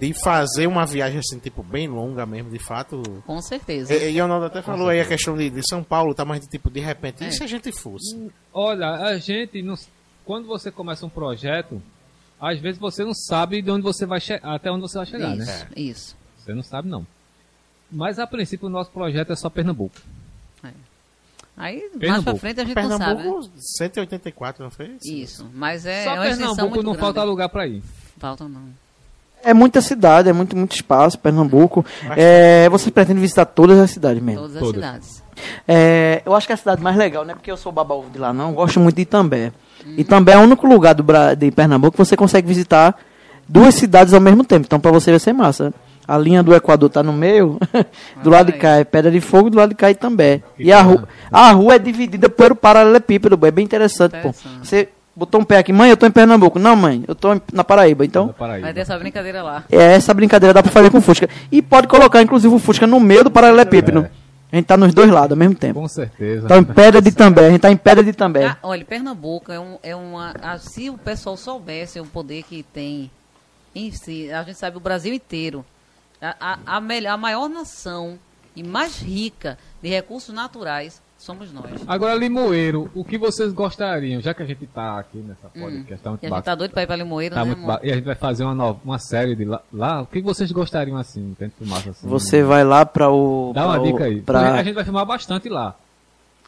de 0.00 0.14
fazer 0.22 0.66
uma 0.66 0.86
viagem 0.86 1.18
assim, 1.18 1.38
tipo, 1.38 1.62
bem 1.62 1.86
longa 1.88 2.24
mesmo, 2.24 2.50
de 2.50 2.58
fato. 2.58 3.02
Com 3.26 3.40
certeza. 3.42 3.94
E, 3.94 4.12
e 4.14 4.18
o 4.20 4.24
Ronaldo 4.24 4.46
até 4.46 4.62
falou 4.62 4.88
aí 4.88 5.00
a 5.00 5.04
questão 5.04 5.36
de, 5.36 5.50
de 5.50 5.60
São 5.68 5.82
Paulo, 5.82 6.14
tá 6.14 6.24
mais 6.24 6.40
de 6.40 6.48
tipo, 6.48 6.70
de 6.70 6.80
repente, 6.80 7.22
É. 7.24 7.28
e 7.28 7.32
se 7.32 7.42
a 7.44 7.46
gente 7.46 7.70
fosse? 7.72 8.30
Olha, 8.52 8.88
a 8.88 9.18
gente, 9.18 9.60
não- 9.62 9.74
quando 10.24 10.46
você 10.46 10.70
começa 10.70 11.04
um 11.04 11.10
projeto, 11.10 11.82
às 12.40 12.58
vezes 12.58 12.78
você 12.80 13.04
não 13.04 13.12
sabe 13.12 13.60
de 13.60 13.70
onde 13.70 13.82
você 13.82 14.06
vai 14.06 14.18
até 14.42 14.70
onde 14.70 14.80
você 14.82 14.96
vai 14.96 15.06
chegar, 15.06 15.36
isso, 15.36 15.46
né? 15.46 15.66
isso. 15.76 16.16
Você 16.38 16.54
não 16.54 16.62
sabe, 16.62 16.88
não. 16.88 17.06
Mas 17.92 18.18
a 18.18 18.26
princípio 18.26 18.68
o 18.68 18.70
nosso 18.70 18.90
projeto 18.90 19.32
é 19.32 19.36
só 19.36 19.50
Pernambuco. 19.50 19.96
Aí, 21.56 21.76
mais 21.80 21.90
pra 21.90 22.00
Pernambuco. 22.00 22.38
frente, 22.38 22.60
a 22.60 22.64
gente 22.64 22.74
não 22.76 22.90
sabe, 22.98 23.00
né? 23.00 23.14
Pernambuco, 23.22 23.50
184, 23.56 24.64
não 24.64 24.70
foi? 24.70 24.92
Isso, 25.04 25.46
mas 25.54 25.84
é, 25.84 26.04
só 26.04 26.10
é 26.10 26.14
uma 26.14 26.22
Pernambuco 26.22 26.60
muito 26.62 26.76
não 26.76 26.92
grande. 26.92 26.98
falta 26.98 27.22
lugar 27.22 27.48
pra 27.50 27.66
ir. 27.66 27.82
Falta 28.18 28.48
não. 28.48 28.62
É 29.42 29.54
muita 29.54 29.80
cidade, 29.80 30.28
é 30.28 30.32
muito, 30.32 30.56
muito 30.56 30.74
espaço, 30.74 31.18
Pernambuco. 31.18 31.84
É, 32.16 32.68
você 32.68 32.90
pretende 32.90 33.20
visitar 33.20 33.44
todas 33.46 33.78
as 33.78 33.90
cidades 33.90 34.22
mesmo? 34.22 34.42
Todas 34.42 34.56
as 34.56 34.62
Todas. 34.62 34.74
cidades. 34.76 35.22
É, 35.66 36.22
eu 36.26 36.34
acho 36.34 36.46
que 36.46 36.52
é 36.52 36.54
a 36.54 36.58
cidade 36.58 36.82
mais 36.82 36.96
legal, 36.96 37.24
não 37.24 37.32
é 37.32 37.34
porque 37.34 37.50
eu 37.50 37.56
sou 37.56 37.72
babaú 37.72 38.04
de 38.12 38.18
lá, 38.18 38.32
não. 38.32 38.50
Eu 38.50 38.54
gosto 38.56 38.78
muito 38.80 38.96
de 38.96 39.02
Itambé. 39.02 39.52
Itambé 39.96 40.32
é 40.32 40.36
o 40.38 40.42
único 40.42 40.66
lugar 40.66 40.94
do, 40.94 41.02
de 41.36 41.50
Pernambuco 41.50 41.92
que 41.92 41.98
você 41.98 42.16
consegue 42.16 42.46
visitar 42.46 42.98
duas 43.48 43.74
cidades 43.74 44.12
ao 44.12 44.20
mesmo 44.20 44.44
tempo. 44.44 44.66
Então, 44.66 44.78
pra 44.78 44.90
você 44.90 45.10
vai 45.10 45.18
ser 45.20 45.32
massa. 45.32 45.72
A 46.10 46.18
linha 46.18 46.42
do 46.42 46.52
Equador 46.52 46.90
tá 46.90 47.04
no 47.04 47.12
meio, 47.12 47.56
do 48.20 48.30
lado 48.30 48.50
de 48.50 48.58
cá 48.58 48.78
é 48.78 48.84
Pedra 48.84 49.12
de 49.12 49.20
Fogo, 49.20 49.48
do 49.48 49.56
lado 49.58 49.68
de 49.68 49.76
cá 49.76 49.86
é 49.86 49.92
Itambé. 49.92 50.42
E 50.58 50.72
a 50.72 50.82
rua, 50.82 51.08
a 51.30 51.52
rua 51.52 51.74
é 51.76 51.78
dividida 51.78 52.28
por 52.28 52.56
paralelepípedo, 52.56 53.38
é 53.46 53.50
bem 53.52 53.64
interessante, 53.64 54.10
pô. 54.12 54.30
Interessante. 54.30 54.66
Você 54.66 54.88
botou 55.14 55.40
um 55.40 55.44
pé 55.44 55.58
aqui, 55.58 55.72
mãe, 55.72 55.88
eu 55.88 55.96
tô 55.96 56.06
em 56.06 56.10
Pernambuco. 56.10 56.58
Não, 56.58 56.74
mãe, 56.74 57.04
eu 57.06 57.14
tô 57.14 57.40
na 57.52 57.62
Paraíba. 57.62 58.04
Então, 58.04 58.26
Da 58.26 58.32
Paraíba. 58.32 58.66
Vai 58.66 58.74
ter 58.74 58.80
essa 58.80 58.98
brincadeira 58.98 59.40
lá. 59.40 59.62
é, 59.70 59.94
essa 59.94 60.12
brincadeira 60.12 60.52
dá 60.52 60.64
pra 60.64 60.72
fazer 60.72 60.90
com 60.90 60.98
o 60.98 61.00
Fusca. 61.00 61.28
E 61.52 61.62
pode 61.62 61.86
colocar, 61.86 62.20
inclusive, 62.20 62.52
o 62.52 62.58
Fusca 62.58 62.88
no 62.88 62.98
meio 62.98 63.22
do 63.22 63.30
paralelepípedo. 63.30 64.08
A 64.52 64.56
gente 64.56 64.66
tá 64.66 64.76
nos 64.76 64.92
dois 64.92 65.08
lados 65.08 65.30
ao 65.30 65.36
mesmo 65.38 65.54
tempo. 65.54 65.78
Com 65.78 65.86
certeza. 65.86 66.48
Tá 66.48 66.58
em 66.58 66.64
Pedra 66.64 67.00
de 67.00 67.12
També, 67.12 67.46
a 67.46 67.50
gente 67.50 67.60
tá 67.60 67.70
em 67.70 67.76
Pedra 67.76 68.02
de 68.02 68.12
També. 68.12 68.46
Ah, 68.46 68.56
olha, 68.64 68.84
Pernambuco 68.84 69.52
é, 69.52 69.60
um, 69.60 69.78
é 69.80 69.94
uma. 69.94 70.34
ah, 70.42 70.58
se 70.58 70.90
o 70.90 70.98
pessoal 70.98 71.36
soubesse 71.36 72.00
o 72.00 72.04
poder 72.04 72.42
que 72.42 72.64
tem 72.64 73.08
em 73.76 73.92
si, 73.92 74.32
a 74.32 74.42
gente 74.42 74.58
sabe 74.58 74.76
o 74.76 74.80
Brasil 74.80 75.14
inteiro. 75.14 75.64
A, 76.20 76.36
a, 76.66 76.76
a 76.76 76.80
melhor, 76.80 77.12
a 77.12 77.16
maior 77.16 77.48
nação 77.48 78.18
e 78.54 78.62
mais 78.62 79.00
rica 79.00 79.56
de 79.82 79.88
recursos 79.88 80.34
naturais 80.34 81.00
somos 81.16 81.52
nós. 81.52 81.82
Agora, 81.86 82.14
Limoeiro, 82.14 82.90
o 82.94 83.04
que 83.04 83.16
vocês 83.18 83.52
gostariam, 83.52 84.20
já 84.20 84.32
que 84.34 84.42
a 84.42 84.46
gente 84.46 84.66
tá 84.66 84.98
aqui 84.98 85.18
nessa 85.18 85.48
podcast, 85.48 86.02
tá 86.02 86.10
muito 86.10 86.22
E 86.22 86.26
a 86.26 86.28
gente 86.28 86.30
bacana. 86.30 86.42
tá 86.42 86.54
doido 86.54 86.70
pra 86.72 86.82
ir 86.82 86.86
pra 86.86 86.96
Limoeiro, 86.96 87.34
Tá 87.34 87.44
né, 87.44 87.54
muito 87.54 87.84
E 87.86 87.90
a 87.90 87.94
gente 87.94 88.04
vai 88.04 88.14
fazer 88.14 88.44
uma, 88.44 88.54
nova, 88.54 88.78
uma 88.84 88.98
série 88.98 89.34
de 89.36 89.44
lá, 89.44 89.60
lá. 89.72 90.02
O 90.02 90.06
que 90.06 90.20
vocês 90.20 90.50
gostariam 90.52 90.96
assim, 90.96 91.34
dentro 91.38 91.62
do 91.64 91.68
massa 91.68 91.90
assim? 91.90 92.06
Você 92.08 92.42
vai 92.42 92.64
lá 92.64 92.84
pra 92.86 93.10
o. 93.10 93.52
Dá 93.54 93.66
uma 93.66 93.80
o- 93.80 93.84
dica 93.84 94.04
aí. 94.04 94.20
pra- 94.20 94.54
A 94.54 94.62
gente 94.62 94.74
vai 94.74 94.84
filmar 94.84 95.04
bastante 95.06 95.48
lá. 95.48 95.74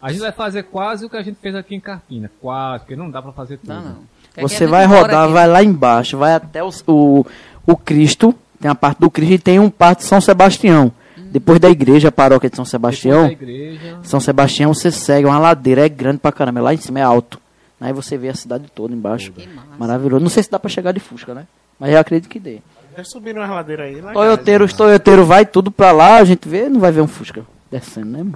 A 0.00 0.10
gente 0.10 0.20
vai 0.20 0.32
fazer 0.32 0.64
quase 0.64 1.04
o 1.04 1.08
que 1.10 1.16
a 1.16 1.22
gente 1.22 1.38
fez 1.40 1.54
aqui 1.54 1.74
em 1.76 1.80
Carpina. 1.80 2.30
Quase, 2.40 2.80
porque 2.84 2.96
não 2.96 3.08
dá 3.10 3.22
pra 3.22 3.32
fazer 3.32 3.56
tudo. 3.58 3.72
Não. 3.74 3.98
A 4.36 4.40
Você 4.42 4.66
vai 4.66 4.84
rodar, 4.86 5.24
aqui. 5.24 5.32
vai 5.34 5.46
lá 5.46 5.62
embaixo, 5.62 6.16
vai 6.18 6.32
até 6.34 6.62
o, 6.64 6.70
o, 6.88 7.26
o 7.66 7.76
Cristo. 7.76 8.34
Tem 8.62 8.70
a 8.70 8.74
parte 8.74 9.00
do 9.00 9.10
Cristo 9.10 9.32
e 9.34 9.38
tem 9.38 9.58
um 9.58 9.68
parte 9.68 9.98
de 9.98 10.04
São 10.04 10.20
Sebastião. 10.20 10.92
Depois 11.16 11.58
da 11.58 11.68
igreja, 11.68 12.08
a 12.08 12.12
paróquia 12.12 12.48
de 12.48 12.54
São 12.54 12.64
Sebastião. 12.64 13.36
São 14.04 14.20
Sebastião, 14.20 14.72
você 14.72 14.90
segue 14.92 15.26
uma 15.26 15.38
ladeira, 15.38 15.84
é 15.84 15.88
grande 15.88 16.18
pra 16.18 16.30
caramba. 16.30 16.60
Lá 16.60 16.72
em 16.72 16.76
cima 16.76 17.00
é 17.00 17.02
alto. 17.02 17.40
Aí 17.80 17.92
você 17.92 18.16
vê 18.16 18.28
a 18.28 18.34
cidade 18.34 18.66
toda 18.72 18.94
embaixo. 18.94 19.32
Maravilhoso. 19.76 20.22
Não 20.22 20.30
sei 20.30 20.44
se 20.44 20.50
dá 20.50 20.60
pra 20.60 20.70
chegar 20.70 20.92
de 20.92 21.00
Fusca, 21.00 21.34
né? 21.34 21.46
Mas 21.78 21.90
eu 21.90 21.98
acredito 21.98 22.30
que 22.30 22.38
dê. 22.38 22.60
Já 22.96 23.02
subiram 23.02 23.42
uma 23.42 23.52
ladeira 23.52 23.84
aí, 23.84 24.00
lá 24.00 24.12
Toyoteiro, 24.12 24.64
os 24.64 24.72
Toyoteiros 24.72 25.26
vai 25.26 25.44
tudo 25.44 25.70
pra 25.70 25.90
lá, 25.90 26.18
a 26.18 26.24
gente 26.24 26.48
vê, 26.48 26.68
não 26.68 26.78
vai 26.78 26.92
ver 26.92 27.00
um 27.00 27.08
Fusca 27.08 27.44
descendo, 27.70 28.06
né? 28.06 28.26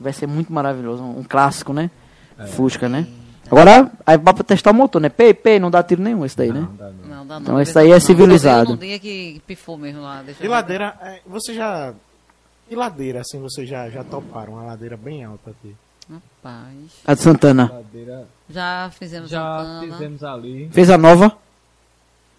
Vai 0.00 0.12
ser 0.12 0.26
muito 0.26 0.52
maravilhoso, 0.52 1.02
um 1.02 1.22
clássico, 1.22 1.72
né? 1.72 1.90
Fusca, 2.48 2.88
né? 2.88 3.06
Agora, 3.50 3.90
aí 4.04 4.16
vai 4.18 4.34
pra 4.34 4.42
testar 4.44 4.70
o 4.70 4.74
motor, 4.74 5.00
né? 5.00 5.08
Pei, 5.08 5.32
pei, 5.32 5.58
não 5.60 5.70
dá 5.70 5.82
tiro 5.82 6.02
nenhum 6.02 6.24
esse 6.24 6.36
daí, 6.36 6.52
né? 6.52 6.66
Não, 7.06 7.26
dá 7.26 7.34
não. 7.34 7.40
Então, 7.42 7.60
esse 7.60 7.78
aí 7.78 7.90
é 7.90 7.94
Não, 7.94 8.00
civilizado. 8.00 8.72
Um 8.72 8.76
dia 8.76 8.98
que 8.98 9.40
pifou 9.46 9.76
mesmo 9.78 10.02
lá. 10.02 10.22
Deixa 10.22 10.44
E 10.44 10.48
ladeira, 10.48 10.94
é, 11.00 11.20
você 11.26 11.54
já. 11.54 11.92
E 12.68 12.74
ladeira, 12.74 13.20
assim, 13.20 13.40
vocês 13.40 13.68
já, 13.68 13.88
já 13.88 14.02
toparam 14.02 14.54
uma 14.54 14.64
ladeira 14.64 14.96
bem 14.96 15.24
alta 15.24 15.50
aqui. 15.50 15.74
Rapaz. 16.10 16.74
A 17.04 17.14
de 17.14 17.20
Santana. 17.20 17.70
Ladeira, 17.72 18.26
Já 18.48 18.90
fizemos 18.98 19.30
já 19.30 19.58
Santana. 19.58 19.92
fizemos 19.92 20.24
ali. 20.24 20.68
Fez 20.72 20.90
a 20.90 20.98
nova, 20.98 21.36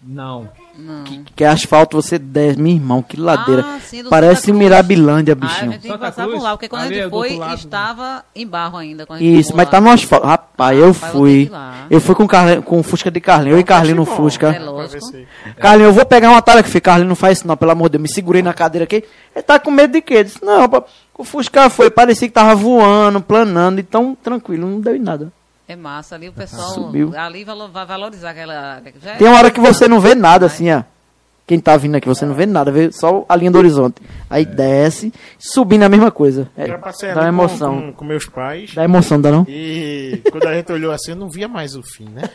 Não. 0.00 0.48
Não. 0.78 1.02
que 1.34 1.42
é 1.42 1.48
asfalto, 1.48 2.00
você 2.00 2.20
desce, 2.20 2.56
meu 2.56 2.72
irmão, 2.72 3.02
que 3.02 3.16
ladeira. 3.16 3.64
Ah, 3.66 3.80
sim, 3.80 4.04
do 4.04 4.08
Parece. 4.08 4.52
Mirabilândia, 4.52 5.32
Ah, 5.32 5.44
a 5.44 5.46
bichinho. 5.48 5.72
gente 5.72 5.80
tem 5.82 5.90
que 5.90 5.96
Santa 5.96 5.98
passar 6.06 6.22
Cruz? 6.22 6.36
por 6.38 6.42
lá, 6.44 6.50
porque 6.52 6.68
quando 6.68 6.82
a 6.82 6.86
é 6.86 6.94
gente 6.94 7.10
foi, 7.10 7.36
lado. 7.36 7.54
estava 7.56 8.24
em 8.34 8.46
barro 8.46 8.78
ainda. 8.78 9.04
Isso, 9.18 9.56
mas 9.56 9.66
lá. 9.66 9.70
tá 9.72 9.80
no 9.80 9.90
asfalto. 9.90 10.24
Rapaz, 10.24 10.78
eu 10.78 10.92
Rapaz, 10.92 11.12
fui. 11.12 11.50
que. 11.88 11.94
Eu 11.94 12.00
fui 12.00 12.14
com, 12.14 12.22
o 12.22 12.28
Carlinho, 12.28 12.62
com 12.62 12.78
o 12.78 12.82
Fusca 12.84 13.10
de 13.10 13.20
Carlinho, 13.20 13.56
eu 13.56 13.58
e 13.58 13.64
Carlinho 13.64 13.96
no 13.96 14.04
Bom, 14.04 14.14
Fusca. 14.14 14.54
É 14.54 14.58
lógico. 14.60 15.04
Se- 15.04 15.26
Carlinho, 15.58 15.88
eu 15.88 15.92
vou 15.92 16.06
pegar 16.06 16.30
uma 16.30 16.42
talha 16.42 16.62
que 16.62 16.68
fica. 16.70 16.92
Carlinho, 16.92 17.08
não 17.08 17.16
faz 17.16 17.38
isso 17.38 17.48
não, 17.48 17.56
pelo 17.56 17.72
amor 17.72 17.88
de 17.88 17.98
Deus. 17.98 18.02
Me 18.02 18.14
segurei 18.14 18.40
na 18.40 18.54
cadeira 18.54 18.84
aqui. 18.84 19.02
Ele 19.34 19.42
tá 19.42 19.58
com 19.58 19.72
medo 19.72 19.92
de 19.94 20.00
quê? 20.00 20.14
Eu 20.18 20.24
disse, 20.24 20.44
não, 20.44 20.64
o 21.18 21.24
Fusca 21.24 21.68
foi. 21.68 21.90
Parecia 21.90 22.28
que 22.28 22.34
tava 22.34 22.54
voando, 22.54 23.20
planando, 23.20 23.80
e 23.80 23.82
tão 23.82 24.14
tranquilo, 24.14 24.68
não 24.70 24.80
deu 24.80 24.94
em 24.94 25.00
nada. 25.00 25.32
É 25.68 25.76
massa, 25.76 26.14
ali 26.14 26.28
o 26.28 26.32
pessoal 26.32 26.70
Subiu. 26.70 27.12
ali 27.14 27.44
vai 27.44 27.84
valorizar 27.86 28.30
aquela. 28.30 28.82
Já 29.02 29.10
é- 29.12 29.16
Tem 29.16 29.28
uma 29.28 29.36
hora 29.36 29.50
que 29.50 29.60
você 29.60 29.86
não 29.86 30.00
vê 30.00 30.14
nada, 30.14 30.46
assim, 30.46 30.72
ó. 30.72 30.82
Quem 31.46 31.60
tá 31.60 31.76
vindo 31.76 31.94
aqui, 31.94 32.06
você 32.08 32.26
não 32.26 32.34
vê 32.34 32.44
nada, 32.46 32.70
vê 32.70 32.90
só 32.92 33.24
a 33.28 33.34
linha 33.36 33.50
do 33.50 33.56
horizonte. 33.58 34.02
Aí 34.28 34.44
desce, 34.44 35.12
subindo 35.38 35.82
a 35.82 35.88
mesma 35.88 36.10
coisa. 36.10 36.48
É, 36.56 36.66
Já 36.66 36.78
passei 36.78 37.08
dá 37.08 37.20
ali 37.20 37.22
com- 37.22 37.28
emoção. 37.28 37.80
Com, 37.80 37.92
com 37.94 38.04
meus 38.04 38.26
pais. 38.26 38.74
Dá 38.74 38.84
emoção, 38.84 39.18
dá 39.20 39.30
não? 39.30 39.46
E 39.48 40.22
quando 40.30 40.46
a 40.46 40.54
gente 40.54 40.70
olhou 40.72 40.92
assim, 40.92 41.12
eu 41.12 41.16
não 41.16 41.28
via 41.30 41.48
mais 41.48 41.74
o 41.74 41.82
fim, 41.82 42.04
né? 42.10 42.28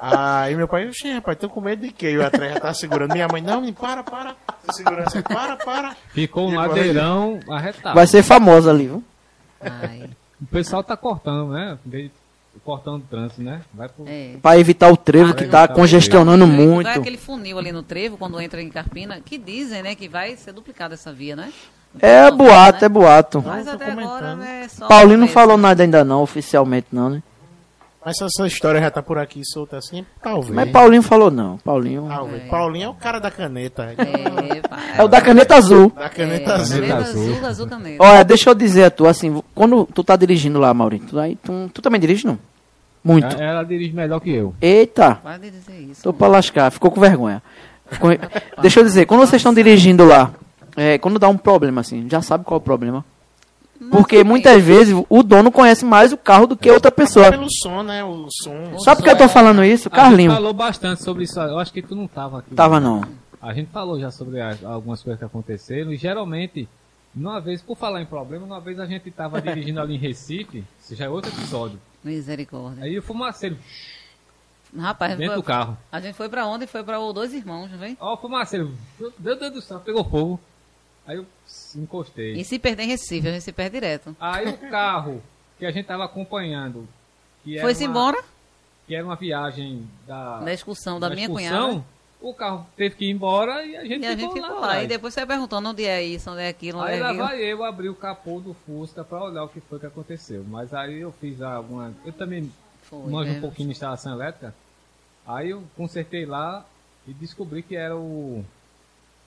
Aí 0.00 0.54
meu 0.56 0.66
pai, 0.68 0.88
oxe, 0.88 1.10
rapaz, 1.12 1.38
tô 1.38 1.48
com 1.48 1.60
medo 1.60 1.82
de 1.82 1.92
quê? 1.92 2.10
E 2.12 2.18
o 2.18 2.26
atrás 2.26 2.52
já 2.54 2.60
tava 2.60 2.74
segurando. 2.74 3.12
Minha 3.12 3.28
mãe, 3.28 3.40
não, 3.42 3.56
menino, 3.60 3.76
para, 3.76 4.02
para. 4.02 4.34
Segurança, 4.72 5.22
para, 5.22 5.56
para. 5.56 5.96
Ficou 6.12 6.48
um 6.48 6.54
ladeirão 6.54 7.38
arretado. 7.48 7.94
Vai 7.94 8.06
ser 8.06 8.22
famosa 8.22 8.70
ali, 8.70 8.86
viu? 8.86 9.02
Ai, 9.60 10.10
O 10.42 10.46
pessoal 10.46 10.82
tá 10.82 10.96
cortando, 10.96 11.52
né? 11.52 11.78
De- 11.84 12.10
Cortando 12.64 13.02
o 13.02 13.06
trânsito, 13.06 13.42
né? 13.42 13.60
Vai 13.74 13.88
pro... 13.88 14.04
é. 14.08 14.36
Pra 14.40 14.58
evitar 14.58 14.90
o 14.90 14.96
trevo 14.96 15.32
Ah, 15.32 15.34
que 15.34 15.44
tá 15.44 15.68
congestionando 15.68 16.46
Vai 16.46 16.56
muito. 16.56 16.88
aquele 16.88 17.18
funil 17.18 17.58
ali 17.58 17.70
no 17.70 17.82
trevo, 17.82 18.16
quando 18.16 18.40
entra 18.40 18.62
em 18.62 18.70
Carpina, 18.70 19.20
que 19.22 19.36
dizem, 19.36 19.82
né, 19.82 19.94
que 19.94 20.08
vai 20.08 20.34
ser 20.36 20.52
duplicada 20.52 20.94
essa 20.94 21.12
via, 21.12 21.36
né? 21.36 21.52
É 22.00 22.30
Não, 22.30 22.36
boato, 22.38 22.80
né? 22.80 22.86
é 22.86 22.88
boato. 22.88 23.42
Mas 23.46 23.68
até 23.68 23.92
agora 23.92 24.38
é 24.46 24.68
só. 24.68 24.88
Paulinho 24.88 25.18
não 25.18 25.28
falou 25.28 25.56
nada 25.56 25.82
ainda 25.82 26.02
não, 26.04 26.22
oficialmente 26.22 26.88
não, 26.90 27.10
né? 27.10 27.22
Mas 28.04 28.18
se 28.18 28.24
essa 28.24 28.46
história 28.46 28.80
já 28.80 28.90
tá 28.90 29.02
por 29.02 29.16
aqui 29.16 29.40
solta 29.44 29.78
assim, 29.78 30.04
talvez. 30.22 30.54
Mas 30.54 30.70
Paulinho 30.70 31.02
falou 31.02 31.30
não. 31.30 31.56
Paulinho 31.58 32.06
Talvez. 32.06 32.42
É. 32.44 32.48
Paulinho 32.48 32.84
é 32.84 32.88
o 32.88 32.94
cara 32.94 33.18
da 33.18 33.30
caneta. 33.30 33.94
É, 33.96 34.98
é 35.00 35.02
o 35.02 35.08
da 35.08 35.22
caneta 35.22 35.56
azul. 35.56 35.90
Da 35.90 36.10
caneta 36.10 36.50
é, 36.50 36.54
azul. 36.54 36.80
Caneta 36.80 36.96
azul. 36.98 37.32
azul, 37.34 37.46
azul 37.46 37.66
caneta. 37.66 38.02
Olha, 38.04 38.22
deixa 38.22 38.50
eu 38.50 38.54
dizer 38.54 38.84
a 38.84 38.90
tu, 38.90 39.06
assim, 39.06 39.42
quando 39.54 39.86
tu 39.86 40.04
tá 40.04 40.16
dirigindo 40.16 40.58
lá, 40.58 40.74
Maurício, 40.74 41.08
tu, 41.08 41.18
aí, 41.18 41.36
tu, 41.36 41.70
tu 41.72 41.80
também 41.80 41.98
dirige, 41.98 42.26
não? 42.26 42.38
Muito. 43.04 43.36
Ela 43.36 43.62
dirige 43.62 43.92
melhor 43.94 44.18
que 44.20 44.30
eu. 44.30 44.54
Eita, 44.62 45.16
Pode 45.16 45.50
dizer 45.50 45.78
isso. 45.78 46.02
tô 46.02 46.12
pra 46.12 46.26
lascar, 46.26 46.70
ficou 46.70 46.90
com 46.90 47.00
vergonha. 47.00 47.42
Ficou- 47.90 48.10
Deixa 48.62 48.80
eu 48.80 48.84
dizer, 48.84 49.04
quando 49.06 49.20
vocês 49.20 49.40
estão 49.40 49.52
dirigindo 49.52 50.06
lá, 50.06 50.32
é, 50.74 50.96
quando 50.96 51.18
dá 51.18 51.28
um 51.28 51.36
problema, 51.36 51.82
assim, 51.82 52.08
já 52.08 52.22
sabe 52.22 52.44
qual 52.44 52.56
é 52.58 52.62
o 52.62 52.64
problema? 52.64 53.04
Porque 53.90 54.24
muitas 54.24 54.62
vezes 54.62 54.94
o 55.10 55.22
dono 55.22 55.52
conhece 55.52 55.84
mais 55.84 56.12
o 56.12 56.16
carro 56.16 56.46
do 56.46 56.56
que 56.56 56.70
outra 56.70 56.90
pessoa. 56.90 57.30
Pelo 57.30 57.46
som, 57.50 57.82
né? 57.82 58.02
O 58.02 58.26
som. 58.30 58.78
Sabe 58.78 58.98
por 58.98 59.04
que 59.04 59.10
eu 59.10 59.18
tô 59.18 59.28
falando 59.28 59.62
isso? 59.62 59.88
A 59.88 59.90
gente 59.90 60.00
Carlinho. 60.02 60.30
falou 60.32 60.54
bastante 60.54 61.02
sobre 61.02 61.24
isso. 61.24 61.38
Eu 61.38 61.58
acho 61.58 61.72
que 61.72 61.82
tu 61.82 61.94
não 61.94 62.06
tava 62.06 62.38
aqui. 62.38 62.54
Tava 62.54 62.80
não. 62.80 63.02
A 63.42 63.52
gente 63.52 63.68
falou 63.70 64.00
já 64.00 64.10
sobre 64.10 64.40
as- 64.40 64.64
algumas 64.64 65.02
coisas 65.02 65.18
que 65.18 65.24
aconteceram 65.26 65.92
e 65.92 65.96
geralmente, 65.96 66.66
uma 67.14 67.40
vez, 67.40 67.60
por 67.60 67.76
falar 67.76 68.00
em 68.00 68.06
problema, 68.06 68.46
uma 68.46 68.60
vez 68.60 68.80
a 68.80 68.86
gente 68.86 69.10
tava 69.10 69.42
dirigindo 69.42 69.80
ali 69.80 69.96
em 69.96 69.98
Recife, 69.98 70.64
isso 70.82 70.94
já 70.96 71.04
é 71.04 71.08
outro 71.10 71.30
episódio. 71.30 71.78
Misericórdia. 72.04 72.84
Aí 72.84 72.98
o 72.98 73.02
fumaceiro 73.02 73.56
Rapaz, 74.76 75.12
dentro 75.16 75.34
foi- 75.34 75.42
do 75.42 75.46
carro. 75.46 75.78
a 75.90 76.00
gente 76.00 76.14
foi 76.14 76.28
pra 76.28 76.46
onde? 76.46 76.66
Foi 76.66 76.82
pra 76.82 76.98
o 77.00 77.12
Dois 77.12 77.32
Irmãos, 77.32 77.70
não 77.70 77.78
vem? 77.78 77.96
Ó, 78.00 78.14
o 78.14 78.16
fumaceiro, 78.16 78.74
meu 79.18 79.38
Deus 79.38 79.52
do 79.52 79.60
céu, 79.62 79.78
pegou 79.80 80.04
fogo. 80.04 80.40
Aí 81.06 81.16
eu 81.16 81.26
encostei. 81.76 82.32
E 82.34 82.44
se 82.44 82.58
perder 82.58 82.84
em 82.84 82.88
Recife, 82.88 83.28
a 83.28 83.32
gente 83.32 83.42
se 83.42 83.52
perde 83.52 83.74
direto. 83.74 84.16
Aí 84.18 84.48
o 84.48 84.56
carro 84.70 85.22
que 85.58 85.66
a 85.66 85.70
gente 85.70 85.86
tava 85.86 86.04
acompanhando, 86.04 86.88
Foi-se 87.60 87.84
uma- 87.84 87.90
embora 87.90 88.24
que 88.86 88.94
era 88.94 89.04
uma 89.04 89.16
viagem 89.16 89.88
da, 90.06 90.40
na 90.40 90.52
excursão 90.52 90.98
da, 90.98 91.08
minha 91.10 91.22
excursão, 91.26 91.66
cunhada. 91.70 91.84
O 92.26 92.32
carro 92.32 92.66
teve 92.74 92.94
que 92.96 93.04
ir 93.04 93.10
embora 93.10 93.64
e 93.66 93.76
a 93.76 93.82
gente 93.84 94.02
E 94.02 94.06
a 94.06 94.16
ficou 94.16 94.30
gente 94.32 94.40
lá. 94.40 94.46
ficou 94.46 94.60
lá. 94.60 94.66
atrás. 94.68 94.84
E 94.84 94.86
depois 94.86 95.12
você 95.12 95.26
perguntando 95.26 95.68
onde 95.68 95.84
é 95.84 96.02
isso, 96.02 96.30
onde 96.30 96.40
é 96.40 96.48
aquilo, 96.48 96.78
onde 96.80 96.92
Aí 96.92 96.98
é 96.98 97.02
lá 97.02 97.08
aquilo. 97.10 97.24
vai 97.26 97.38
eu 97.42 97.62
abrir 97.64 97.88
o 97.90 97.94
capô 97.94 98.40
do 98.40 98.54
Fusca 98.54 99.04
pra 99.04 99.22
olhar 99.24 99.44
o 99.44 99.48
que 99.48 99.60
foi 99.60 99.78
que 99.78 99.84
aconteceu. 99.86 100.42
Mas 100.48 100.72
aí 100.72 101.00
eu 101.00 101.12
fiz 101.20 101.42
alguma. 101.42 101.92
Eu 102.04 102.12
também 102.14 102.50
Foi, 102.84 103.10
manjo 103.10 103.30
um 103.30 103.34
né? 103.34 103.40
pouquinho 103.40 103.68
de 103.68 103.72
instalação 103.74 104.14
elétrica. 104.14 104.54
Aí 105.26 105.50
eu 105.50 105.62
consertei 105.76 106.24
lá 106.24 106.64
e 107.06 107.12
descobri 107.12 107.62
que 107.62 107.76
era 107.76 107.94
o. 107.94 108.42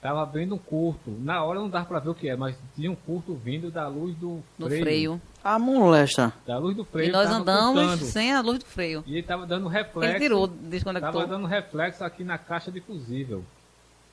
Tava 0.02 0.22
abrindo 0.24 0.56
um 0.56 0.60
curto. 0.60 1.10
Na 1.22 1.43
hora 1.43 1.60
não 1.60 1.70
dava 1.70 1.86
pra 1.86 2.00
ver 2.00 2.10
o 2.10 2.16
que 2.16 2.30
é, 2.30 2.36
mas 2.36 2.56
tinha 2.76 2.89
um 2.91 2.95
curto 2.95 3.34
vindo 3.36 3.70
da 3.72 3.88
luz 3.88 4.16
do 4.18 4.41
No 4.58 4.68
freio. 4.70 5.22
A 5.48 5.58
molesta. 5.58 6.34
Da 6.45 6.58
luz 6.58 6.76
do 6.76 6.84
freio. 6.84 7.08
E 7.08 7.12
nós 7.14 7.30
tava 7.30 7.39
andamos 7.39 7.82
cortando. 7.82 8.10
sem 8.10 8.34
a 8.34 8.41
luz 8.41 8.60
do 8.60 8.66
freio. 8.66 9.02
E 9.08 9.14
ele 9.14 9.24
tava 9.24 9.45
dando 9.45 9.70
reflexo. 9.70 10.12
Ele 10.12 10.20
tirou, 10.20 10.45
Tava 10.45 10.60
desconectou. 10.62 11.26
dando 11.26 11.48
reflexo 11.48 12.04
aqui 12.04 12.22
na 12.26 12.38
caixa 12.38 12.70
de 12.70 12.82
fusível. 12.82 13.45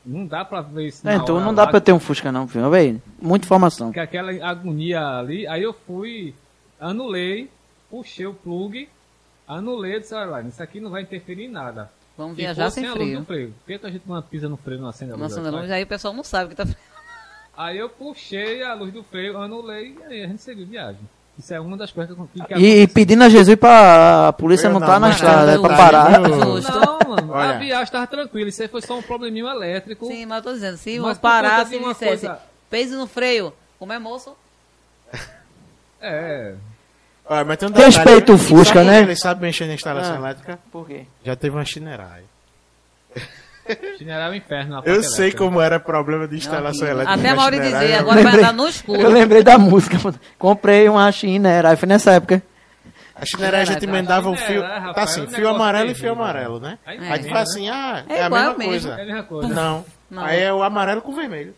Não 0.07 0.25
dá 0.25 0.45
pra 0.45 0.61
ver 0.61 0.87
isso. 0.87 1.09
É, 1.09 1.17
então 1.17 1.41
não 1.41 1.53
dá 1.53 1.65
lá, 1.65 1.71
pra 1.71 1.81
ter 1.81 1.93
um 1.93 1.99
Fusca 1.99 2.31
não, 2.31 2.47
filho. 2.47 2.71
Véi, 2.71 3.03
muita 3.21 3.47
informação. 3.47 3.91
que 3.91 3.99
aquela 3.99 4.31
agonia 4.49 5.01
ali, 5.01 5.45
aí 5.49 5.61
eu 5.61 5.73
fui, 5.73 6.33
anulei, 6.79 7.51
puxei 7.91 8.27
o 8.27 8.35
plug, 8.35 8.89
anulei 9.49 9.97
e 9.97 10.01
disse, 10.01 10.15
olha 10.15 10.27
lá, 10.27 10.41
isso 10.43 10.63
aqui 10.63 10.79
não 10.79 10.91
vai 10.93 11.03
interferir 11.03 11.47
em 11.47 11.51
nada. 11.51 11.91
Vamos 12.17 12.37
viajar 12.37 12.71
sem 12.71 12.87
a 12.87 12.95
luz 12.95 12.99
do 12.99 13.03
freio. 13.03 13.25
freio. 13.25 13.55
Por 13.59 13.67
que, 13.67 13.79
que 13.81 13.87
a 13.87 13.91
gente 13.91 14.09
não 14.09 14.23
pisa 14.23 14.49
no 14.49 14.57
freio 14.57 14.81
não 14.81 14.89
acende 14.89 15.11
a 15.11 15.15
luz? 15.17 15.23
Nossa, 15.23 15.43
da 15.43 15.51
não, 15.51 15.59
frente? 15.59 15.73
aí 15.73 15.83
o 15.83 15.87
pessoal 15.89 16.15
não 16.15 16.23
sabe 16.23 16.47
o 16.47 16.49
que 16.51 16.55
tá 16.55 16.65
Aí 17.57 17.79
eu 17.79 17.89
puxei 17.89 18.63
a 18.63 18.75
luz 18.75 18.93
do 18.93 19.03
freio, 19.03 19.37
anulei 19.39 19.97
e 20.01 20.03
aí 20.05 20.25
a 20.25 20.29
gente 20.29 20.43
seguiu 20.43 20.65
viagem. 20.65 21.01
Isso 21.39 21.53
é 21.53 21.59
uma 21.61 21.77
das 21.77 21.91
coisas 21.91 22.17
que, 22.33 22.45
que 22.45 22.55
E, 22.55 22.83
e 22.83 22.87
pedindo 22.87 23.25
a 23.25 23.29
Jesus 23.29 23.57
pra 23.59 24.29
a 24.29 24.33
polícia 24.33 24.69
não 24.71 24.79
não, 24.79 24.87
tá 24.87 25.01
na 25.01 25.11
estrada, 25.11 25.53
é 25.55 25.59
pra 25.59 25.77
parar. 25.77 26.21
Não, 26.21 27.09
mano, 27.09 27.35
a 27.35 27.39
Olha. 27.39 27.59
viagem 27.59 27.93
tava 27.93 28.07
tranquila, 28.07 28.49
isso 28.49 28.63
aí 28.63 28.69
foi 28.69 28.81
só 28.83 28.97
um 28.99 29.03
probleminha 29.03 29.51
elétrico. 29.51 30.07
Sim, 30.07 30.27
mas 30.27 30.39
eu 30.39 30.43
tô 30.45 30.53
dizendo, 30.53 30.77
se 30.77 30.99
Mas 31.01 31.19
parasse 31.19 31.75
e 31.75 31.79
dissesse, 31.81 32.05
coisa- 32.27 32.39
pese 32.71 32.95
no 32.95 33.07
freio, 33.09 33.53
como 33.79 33.93
é 33.93 33.99
moço, 33.99 34.37
É, 36.01 36.55
Olha, 37.27 37.45
mas 37.45 37.57
tem 37.57 37.69
um 37.69 37.73
Respeita 37.73 38.33
o 38.33 38.39
Fusca, 38.39 38.75
sabe 38.81 38.87
né? 38.91 39.01
Ele 39.01 39.17
sabe 39.17 39.41
mexer 39.41 39.67
na 39.67 39.73
instalação 39.75 40.15
Ah. 40.17 40.19
elétrica. 40.19 40.59
Por 40.71 40.87
quê? 40.87 41.07
Já 41.25 41.35
teve 41.35 41.57
uma 41.57 41.65
chinerai. 41.65 42.23
Generar 43.99 44.31
o 44.31 44.35
inferno 44.35 44.77
Eu 44.79 44.83
parte 44.83 45.03
sei 45.11 45.25
elétrica. 45.27 45.45
como 45.45 45.61
era 45.61 45.81
problema 45.81 46.27
de 46.29 46.37
instalação 46.37 46.87
elétrica. 46.87 47.19
até 47.21 47.29
a 47.31 47.35
Mauri 47.35 47.57
chinerai, 47.57 47.81
dizer, 47.83 47.95
eu- 47.95 48.01
agora 48.01 48.23
vai 48.23 48.33
andar 48.39 48.53
no 48.53 48.63
Eu 48.65 48.69
escuro. 48.69 49.09
lembrei 49.09 49.43
da 49.43 49.59
música. 49.59 49.97
Comprei 50.39 50.89
uma 50.89 51.11
China, 51.13 51.49
era. 51.49 51.71
Aí 51.71 51.77
foi 51.77 51.89
nessa 51.89 52.13
época. 52.13 52.43
A 53.17 53.25
chinerai 53.25 53.61
a 53.61 53.65
gente 53.65 53.81
Chinerai, 53.81 53.99
emendava 54.01 54.29
um 54.29 54.37
chinerai, 54.37 54.53
fio. 54.55 54.63
rapaz, 54.63 54.95
Tá 54.95 55.01
é 55.01 55.05
assim, 55.05 55.21
um 55.23 55.31
fio 55.31 55.49
amarelo 55.49 55.91
e 55.91 55.95
fio 55.95 56.13
amarelo, 56.13 56.59
né? 56.61 56.79
Aí 56.85 56.99
Aí 56.99 57.19
tu 57.21 57.29
fala 57.29 57.35
né? 57.37 57.43
assim, 57.43 57.69
ah, 57.69 58.05
É 58.09 58.15
é, 58.19 58.23
a 58.25 58.31
mesma 58.31 58.55
coisa. 58.55 58.89
É 58.91 59.03
a 59.03 59.07
mesma 59.07 59.23
coisa. 59.23 59.49
Não. 59.55 59.85
Não. 60.11 60.25
Aí 60.25 60.41
é 60.43 60.53
o 60.53 60.63
amarelo 60.63 61.01
com 61.01 61.15
vermelho. 61.15 61.55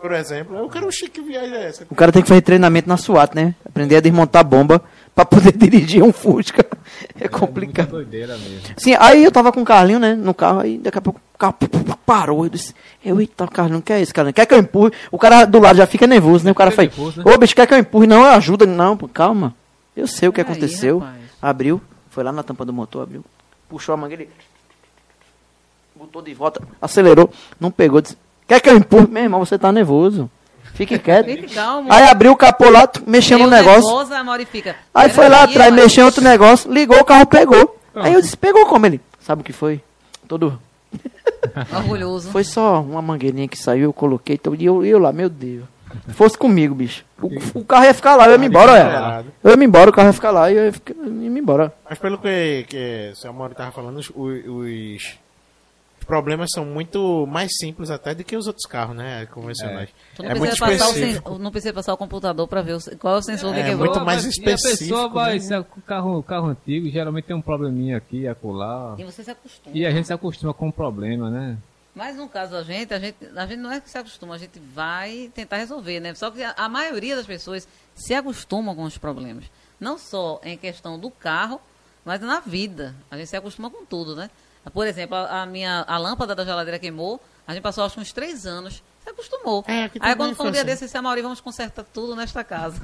Por 0.00 0.12
exemplo, 0.12 0.56
eu 0.58 0.68
quero 0.68 0.86
um 0.86 0.90
chique 0.90 1.20
viagem 1.22 1.50
dessa. 1.50 1.86
O 1.90 1.94
cara 1.94 2.12
tem 2.12 2.20
que 2.22 2.28
fazer 2.28 2.40
treinamento 2.42 2.88
na 2.88 2.96
SWAT, 2.96 3.34
né? 3.34 3.54
Aprender 3.66 3.96
a 3.96 4.00
desmontar 4.00 4.44
bomba 4.44 4.82
pra 5.16 5.24
poder 5.24 5.50
dirigir 5.56 6.02
um 6.04 6.12
Fusca. 6.12 6.64
É 7.14 7.20
Muita 7.20 7.28
complicado. 7.30 7.88
doideira 7.90 8.36
mesmo. 8.36 8.60
Sim, 8.76 8.94
aí 9.00 9.24
eu 9.24 9.32
tava 9.32 9.50
com 9.50 9.62
o 9.62 9.64
Carlinho, 9.64 9.98
né, 9.98 10.14
no 10.14 10.32
carro, 10.34 10.60
aí 10.60 10.78
daqui 10.78 10.98
a 10.98 11.00
pouco 11.00 11.18
o 11.34 11.38
carro 11.38 11.54
parou. 12.04 12.44
Eu 12.44 12.50
disse, 12.50 12.74
eu, 13.04 13.20
eita, 13.20 13.48
Carlinho, 13.48 13.80
que 13.82 13.92
é 13.92 14.00
isso, 14.00 14.14
Carlinho? 14.14 14.34
Quer 14.34 14.46
que 14.46 14.54
eu 14.54 14.58
empurre? 14.58 14.92
O 15.10 15.18
cara 15.18 15.44
do 15.46 15.58
lado 15.58 15.76
já 15.76 15.86
fica 15.86 16.06
nervoso, 16.06 16.44
né? 16.44 16.52
O 16.52 16.54
cara 16.54 16.70
Fica 16.70 16.82
faz, 16.84 16.96
nervoso, 16.96 17.24
né? 17.24 17.34
ô 17.34 17.38
bicho, 17.38 17.54
quer 17.56 17.66
que 17.66 17.74
eu 17.74 17.78
empurre? 17.78 18.06
Não, 18.06 18.18
eu 18.18 18.30
ajudo. 18.32 18.66
Não, 18.66 18.96
pô, 18.96 19.08
calma. 19.08 19.54
Eu 19.96 20.06
sei 20.06 20.28
o 20.28 20.32
que 20.32 20.44
Peraí, 20.44 20.52
aconteceu. 20.52 20.98
rapaz. 20.98 21.16
Abriu, 21.40 21.80
foi 22.10 22.22
lá 22.22 22.30
na 22.30 22.42
tampa 22.42 22.64
do 22.64 22.72
motor, 22.72 23.02
abriu. 23.02 23.24
Puxou 23.68 23.94
a 23.94 23.96
mangueira, 23.96 24.22
ele 24.24 24.30
botou 25.94 26.20
de 26.22 26.34
volta, 26.34 26.60
acelerou, 26.80 27.30
não 27.58 27.70
pegou. 27.70 28.00
Disse, 28.00 28.16
quer 28.46 28.60
que 28.60 28.68
eu 28.68 28.76
empurre? 28.76 29.06
Meu 29.06 29.22
irmão, 29.22 29.44
você 29.44 29.58
tá 29.58 29.72
nervoso. 29.72 30.30
Fique 30.76 30.98
quieto. 30.98 31.26
Fique 31.26 31.54
calmo. 31.54 31.92
Aí 31.92 32.04
abriu 32.04 32.32
o 32.32 32.36
capô 32.36 32.68
lá, 32.70 32.88
mexeu 33.06 33.38
no 33.38 33.44
Eu 33.46 33.50
negócio. 33.50 33.80
nervosa, 33.82 34.22
Mauri 34.22 34.44
fica. 34.44 34.76
Aí 34.94 35.08
foi 35.10 35.28
lá 35.28 35.40
"Peraí, 35.40 35.50
atrás, 35.54 35.74
mexeu 35.74 36.02
em 36.02 36.06
outro 36.06 36.22
negócio, 36.22 36.70
ligou, 36.72 36.98
o 37.00 37.04
carro 37.04 37.26
pegou. 37.26 37.78
Aí 37.94 38.12
eu 38.12 38.20
disse, 38.20 38.36
pegou 38.36 38.66
como 38.66 38.84
ele? 38.86 39.00
Sabe 39.20 39.40
o 39.40 39.44
que 39.44 39.52
foi? 39.52 39.80
Todo. 40.28 40.60
Orgulhoso. 41.74 42.30
Foi 42.30 42.44
só 42.44 42.80
uma 42.80 43.00
mangueirinha 43.00 43.48
que 43.48 43.56
saiu, 43.58 43.84
eu 43.84 43.92
coloquei, 43.92 44.34
então, 44.36 44.54
e 44.54 44.64
eu, 44.64 44.84
eu 44.84 44.98
lá, 44.98 45.12
meu 45.12 45.28
Deus. 45.28 45.64
Fosse 46.08 46.36
comigo, 46.36 46.74
bicho. 46.74 47.04
O, 47.22 47.60
o 47.60 47.64
carro 47.64 47.84
ia 47.86 47.94
ficar 47.94 48.16
lá, 48.16 48.26
eu 48.26 48.32
ia 48.32 48.38
me 48.38 48.46
embora, 48.46 48.72
olha. 48.72 49.24
Eu 49.42 49.50
ia 49.52 49.56
me 49.56 49.64
embora, 49.64 49.88
o 49.88 49.92
carro 49.92 50.08
ia 50.08 50.12
ficar 50.12 50.30
lá 50.30 50.50
e 50.50 50.56
eu 50.56 50.64
ia, 50.66 50.72
ficar, 50.72 50.94
eu 50.94 51.04
ia 51.06 51.30
me 51.30 51.40
embora. 51.40 51.72
Mas 51.88 51.98
pelo 51.98 52.18
que, 52.18 52.66
que 52.68 53.10
o 53.12 53.16
seu 53.16 53.32
Mauro 53.32 53.54
tava 53.54 53.72
falando, 53.72 53.96
os, 53.98 54.10
os 54.14 55.14
problemas 56.06 56.48
são 56.52 56.64
muito 56.64 57.26
mais 57.26 57.50
simples 57.58 57.90
até 57.90 58.14
do 58.14 58.22
que 58.24 58.36
os 58.36 58.46
outros 58.46 58.64
carros, 58.66 58.96
né? 58.96 59.26
Convencionais. 59.26 59.90
Não, 60.18 60.24
É, 60.24 60.28
muito 60.34 60.40
precisa 60.56 60.66
passar 60.66 60.86
o 60.86 60.92
específico. 60.94 61.30
sen- 61.32 61.38
não 61.42 61.50
precisa 61.50 61.72
passar 61.74 61.92
o 61.94 61.96
computador 61.96 62.46
pra 62.48 62.62
ver 62.62 62.74
o, 62.76 62.98
qual 62.98 63.16
é 63.16 63.18
o 63.18 63.22
sensor 63.22 63.52
que 63.52 63.60
É, 63.60 63.64
quebrou. 63.64 63.90
muito 63.92 64.04
mais 64.04 64.24
E 64.24 64.26
a 64.26 64.30
específico, 64.30 64.78
pessoa 64.78 65.08
vai, 65.08 65.34
né? 65.34 65.40
se 65.40 65.52
é 65.54 65.58
um 65.60 65.64
carro, 65.86 66.22
carro 66.22 66.46
antigo, 66.48 66.88
geralmente 66.88 67.24
tem 67.24 67.36
um 67.36 67.42
probleminha 67.42 67.96
aqui 67.96 68.20
e 68.22 68.28
acolá. 68.28 68.94
E 68.98 69.04
você 69.04 69.22
se 69.24 69.30
acostuma. 69.30 69.76
E 69.76 69.84
a 69.84 69.90
gente 69.90 70.06
se 70.06 70.12
acostuma 70.12 70.54
com 70.54 70.68
o 70.68 70.72
problema, 70.72 71.28
né? 71.30 71.58
Mas 71.94 72.14
no 72.16 72.28
caso 72.28 72.52
da 72.52 72.62
gente, 72.62 72.92
a 72.92 72.98
gente, 72.98 73.16
a 73.34 73.46
gente 73.46 73.58
não 73.58 73.72
é 73.72 73.80
que 73.80 73.88
se 73.90 73.96
acostuma, 73.96 74.34
a 74.34 74.38
gente 74.38 74.58
vai 74.60 75.30
tentar 75.34 75.56
resolver, 75.56 75.98
né? 75.98 76.14
Só 76.14 76.30
que 76.30 76.42
a, 76.42 76.52
a 76.56 76.68
maioria 76.68 77.16
das 77.16 77.24
pessoas 77.26 77.66
se 77.94 78.12
acostumam 78.14 78.74
com 78.76 78.82
os 78.84 78.98
problemas. 78.98 79.44
Não 79.80 79.96
só 79.98 80.38
em 80.44 80.56
questão 80.58 80.98
do 80.98 81.10
carro, 81.10 81.58
mas 82.04 82.20
na 82.20 82.38
vida. 82.40 82.94
A 83.10 83.16
gente 83.16 83.28
se 83.30 83.36
acostuma 83.36 83.70
com 83.70 83.84
tudo, 83.86 84.14
né? 84.14 84.30
Por 84.72 84.86
exemplo, 84.86 85.16
a, 85.16 85.42
a 85.42 85.46
minha 85.46 85.84
a 85.86 85.96
lâmpada 85.98 86.34
da 86.34 86.44
geladeira 86.44 86.78
queimou, 86.78 87.20
a 87.46 87.52
gente 87.54 87.62
passou 87.62 87.84
acho 87.84 87.94
que 87.94 88.00
uns 88.00 88.12
três 88.12 88.46
anos, 88.46 88.82
se 89.04 89.10
acostumou. 89.10 89.64
É, 89.68 89.88
Aí 90.00 90.16
quando 90.16 90.34
foi 90.34 90.48
um 90.48 90.50
dia 90.50 90.62
assim. 90.62 90.70
desse, 90.70 90.84
eu 90.84 90.88
disse, 90.88 91.00
Mauri, 91.00 91.22
vamos 91.22 91.40
consertar 91.40 91.84
tudo 91.94 92.16
nesta 92.16 92.42
casa. 92.42 92.80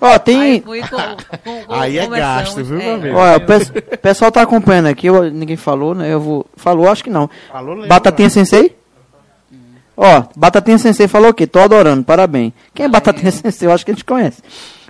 Ó, 0.00 0.06
Aí 0.12 0.18
tem. 0.18 0.62
fui 0.62 0.80
com, 0.80 0.96
com, 0.96 1.64
com, 1.66 1.74
Aí 1.74 1.98
é 1.98 2.06
gasto, 2.08 2.64
viu, 2.64 2.78
meu 2.78 2.94
amigo? 2.94 3.16
Olha, 3.16 3.36
o 3.36 3.40
pe- 3.46 3.94
o 3.94 3.98
pessoal 3.98 4.32
tá 4.32 4.40
acompanhando 4.42 4.86
aqui, 4.86 5.06
eu- 5.06 5.30
ninguém 5.30 5.56
falou, 5.56 5.94
né? 5.94 6.12
Eu 6.12 6.20
vou. 6.20 6.46
Falou, 6.56 6.88
acho 6.90 7.04
que 7.04 7.10
não. 7.10 7.28
Falou, 7.52 7.74
lembra? 7.74 7.88
Batatinha 7.88 8.30
Sensei? 8.30 8.74
Ó, 9.96 10.24
Batatinha 10.36 10.78
Sensei 10.78 11.08
falou 11.08 11.30
o 11.30 11.34
quê? 11.34 11.46
Tô 11.46 11.58
adorando, 11.58 12.04
parabéns. 12.04 12.52
Quem 12.74 12.84
é 12.86 12.88
Batatinha 12.88 13.30
Sensei? 13.32 13.66
Eu 13.68 13.72
acho 13.72 13.84
que 13.84 13.90
a 13.90 13.94
gente 13.94 14.04
conhece. 14.04 14.42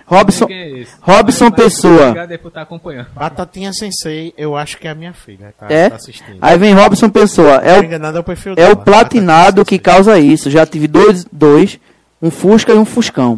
Robson, 0.09 0.47
é? 0.49 0.85
Robson 1.01 1.45
Mas- 1.45 1.51
mas 1.51 1.63
Pessoa. 1.63 2.01
Obrigado 2.07 2.31
aí 2.31 2.37
por 2.37 2.47
estar 2.47 2.61
acompanhando. 2.61 3.07
Batatinha 3.13 3.73
Sensei, 3.73 4.33
eu 4.37 4.55
acho 4.55 4.77
que 4.77 4.87
é 4.87 4.91
a 4.91 4.95
minha 4.95 5.11
filha. 5.13 5.53
Tá, 5.59 5.67
É? 5.69 5.89
tá 5.89 5.97
assistindo. 5.97 6.37
Aí 6.41 6.57
vem 6.57 6.73
Robson 6.73 7.09
Pessoa. 7.09 7.55
É 7.55 7.75
Tô 7.75 7.81
o, 7.81 7.83
enganado, 7.83 8.17
é 8.17 8.21
o 8.21 8.23
perfil 8.23 8.53
é 8.55 8.69
o 8.69 8.77
platinado 8.77 9.57
Batatinha 9.57 9.65
que 9.65 9.79
causa 9.83 10.17
isso. 10.17 10.49
Já 10.49 10.65
tive 10.65 10.87
dois, 10.87 11.25
dois 11.31 11.77
um 12.21 12.31
Fusca 12.31 12.71
e 12.71 12.77
um 12.77 12.85
Fuscão. 12.85 13.37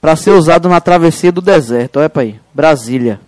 Pra 0.00 0.16
ser 0.16 0.32
usado 0.32 0.68
na 0.68 0.80
travessia 0.80 1.30
do 1.30 1.40
deserto. 1.40 1.98
Olha 2.00 2.10
pra 2.10 2.22
aí. 2.22 2.38
Brasília. 2.52 3.20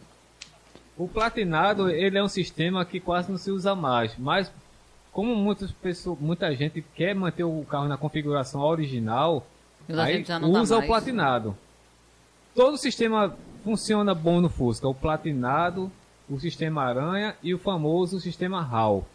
O 0.98 1.06
platinado, 1.06 1.88
ele 1.88 2.18
é 2.18 2.22
um 2.22 2.28
sistema 2.28 2.84
que 2.84 2.98
quase 2.98 3.30
não 3.30 3.38
se 3.38 3.50
usa 3.50 3.74
mais, 3.74 4.12
mas 4.18 4.50
como 5.12 5.34
muitas 5.36 5.70
pessoas, 5.70 6.18
muita 6.20 6.54
gente 6.54 6.84
quer 6.94 7.14
manter 7.14 7.44
o 7.44 7.64
carro 7.70 7.86
na 7.86 7.96
configuração 7.96 8.60
original, 8.62 9.46
aí 9.88 10.14
gente 10.16 10.28
já 10.28 10.38
não 10.38 10.50
dá 10.52 10.62
usa 10.62 10.74
o 10.74 10.78
mais. 10.78 10.90
platinado. 10.90 11.56
Todo 12.56 12.74
o 12.74 12.78
sistema 12.78 13.36
funciona 13.62 14.14
bom 14.14 14.40
no 14.40 14.48
Fusca, 14.48 14.88
o 14.88 14.94
platinado, 14.94 15.92
o 16.28 16.40
sistema 16.40 16.82
aranha 16.84 17.36
e 17.42 17.52
o 17.52 17.58
famoso 17.58 18.18
sistema 18.18 18.62
RAL. 18.62 19.06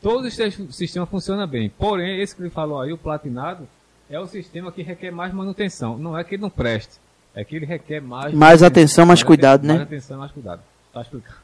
Todo 0.00 0.26
o 0.26 0.30
sistema- 0.30 1.04
funciona 1.06 1.46
bem, 1.48 1.68
porém, 1.68 2.20
esse 2.20 2.36
que 2.36 2.42
ele 2.42 2.50
falou 2.50 2.80
aí, 2.80 2.92
o 2.92 2.98
platinado, 2.98 3.66
é 4.08 4.20
o 4.20 4.26
sistema 4.26 4.70
que 4.70 4.82
requer 4.82 5.10
mais 5.10 5.34
manutenção. 5.34 5.98
Não 5.98 6.16
é 6.16 6.22
que 6.22 6.36
ele 6.36 6.42
não 6.42 6.50
preste, 6.50 7.00
é 7.34 7.44
que 7.44 7.56
ele 7.56 7.66
requer 7.66 8.00
mais... 8.00 8.32
Mais 8.32 8.62
atenção, 8.62 9.04
mais 9.04 9.22
cuidado, 9.22 9.66
né? 9.66 9.74
Mais 9.74 9.82
atenção, 9.82 10.18
mais 10.18 10.30
cuidado. 10.30 10.62
Tá 10.92 11.02
explicado. 11.02 11.38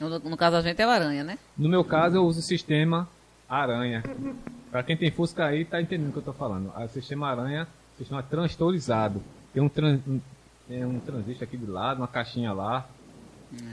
No, 0.00 0.18
no 0.18 0.36
caso 0.36 0.56
da 0.56 0.62
gente 0.62 0.82
é 0.82 0.86
o 0.86 0.90
aranha, 0.90 1.22
né? 1.22 1.38
No 1.56 1.68
meu 1.68 1.84
caso, 1.84 2.16
eu 2.16 2.24
uso 2.24 2.40
o 2.40 2.42
sistema 2.42 3.08
Aranha. 3.48 4.02
Para 4.70 4.82
quem 4.82 4.96
tem 4.96 5.10
Fusca 5.10 5.46
aí, 5.46 5.64
tá 5.64 5.80
entendendo 5.80 6.10
o 6.10 6.12
que 6.12 6.18
eu 6.18 6.22
tô 6.22 6.32
falando. 6.32 6.72
O 6.76 6.88
sistema 6.88 7.28
Aranha, 7.28 7.68
sistema 7.96 8.22
transtorizado. 8.22 9.22
Tem 9.52 9.62
um, 9.62 9.68
tran, 9.68 9.98
um, 10.06 10.20
tem 10.70 10.84
um 10.84 11.00
transistor 11.00 11.48
aqui 11.48 11.56
do 11.56 11.72
lado, 11.72 11.98
uma 11.98 12.06
caixinha 12.06 12.52
lá. 12.52 12.86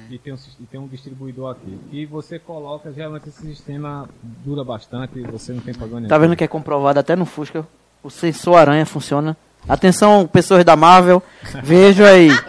E, 0.10 0.18
tem 0.18 0.34
um, 0.34 0.38
e 0.60 0.66
tem 0.66 0.80
um 0.80 0.88
distribuidor 0.88 1.52
aqui. 1.52 1.80
E 1.92 2.04
você 2.08 2.40
coloca, 2.40 2.92
geralmente 2.92 3.30
esse 3.30 3.44
sistema 3.44 4.10
dura 4.44 4.64
bastante, 4.64 5.22
você 5.22 5.54
não 5.54 5.62
tem 5.62 5.72
problema 5.76 6.00
nenhum. 6.00 6.10
Tá 6.10 6.18
vendo 6.18 6.36
que 6.36 6.44
é 6.44 6.48
comprovado 6.48 7.00
até 7.00 7.16
no 7.16 7.28
Fusca? 7.28 7.64
O 8.02 8.10
sensor 8.10 8.56
aranha 8.56 8.88
funciona. 8.88 9.38
Atenção, 9.68 10.28
pessoas 10.28 10.64
da 10.64 10.76
Marvel, 10.76 11.22
vejo 11.64 12.04
aí. 12.06 12.30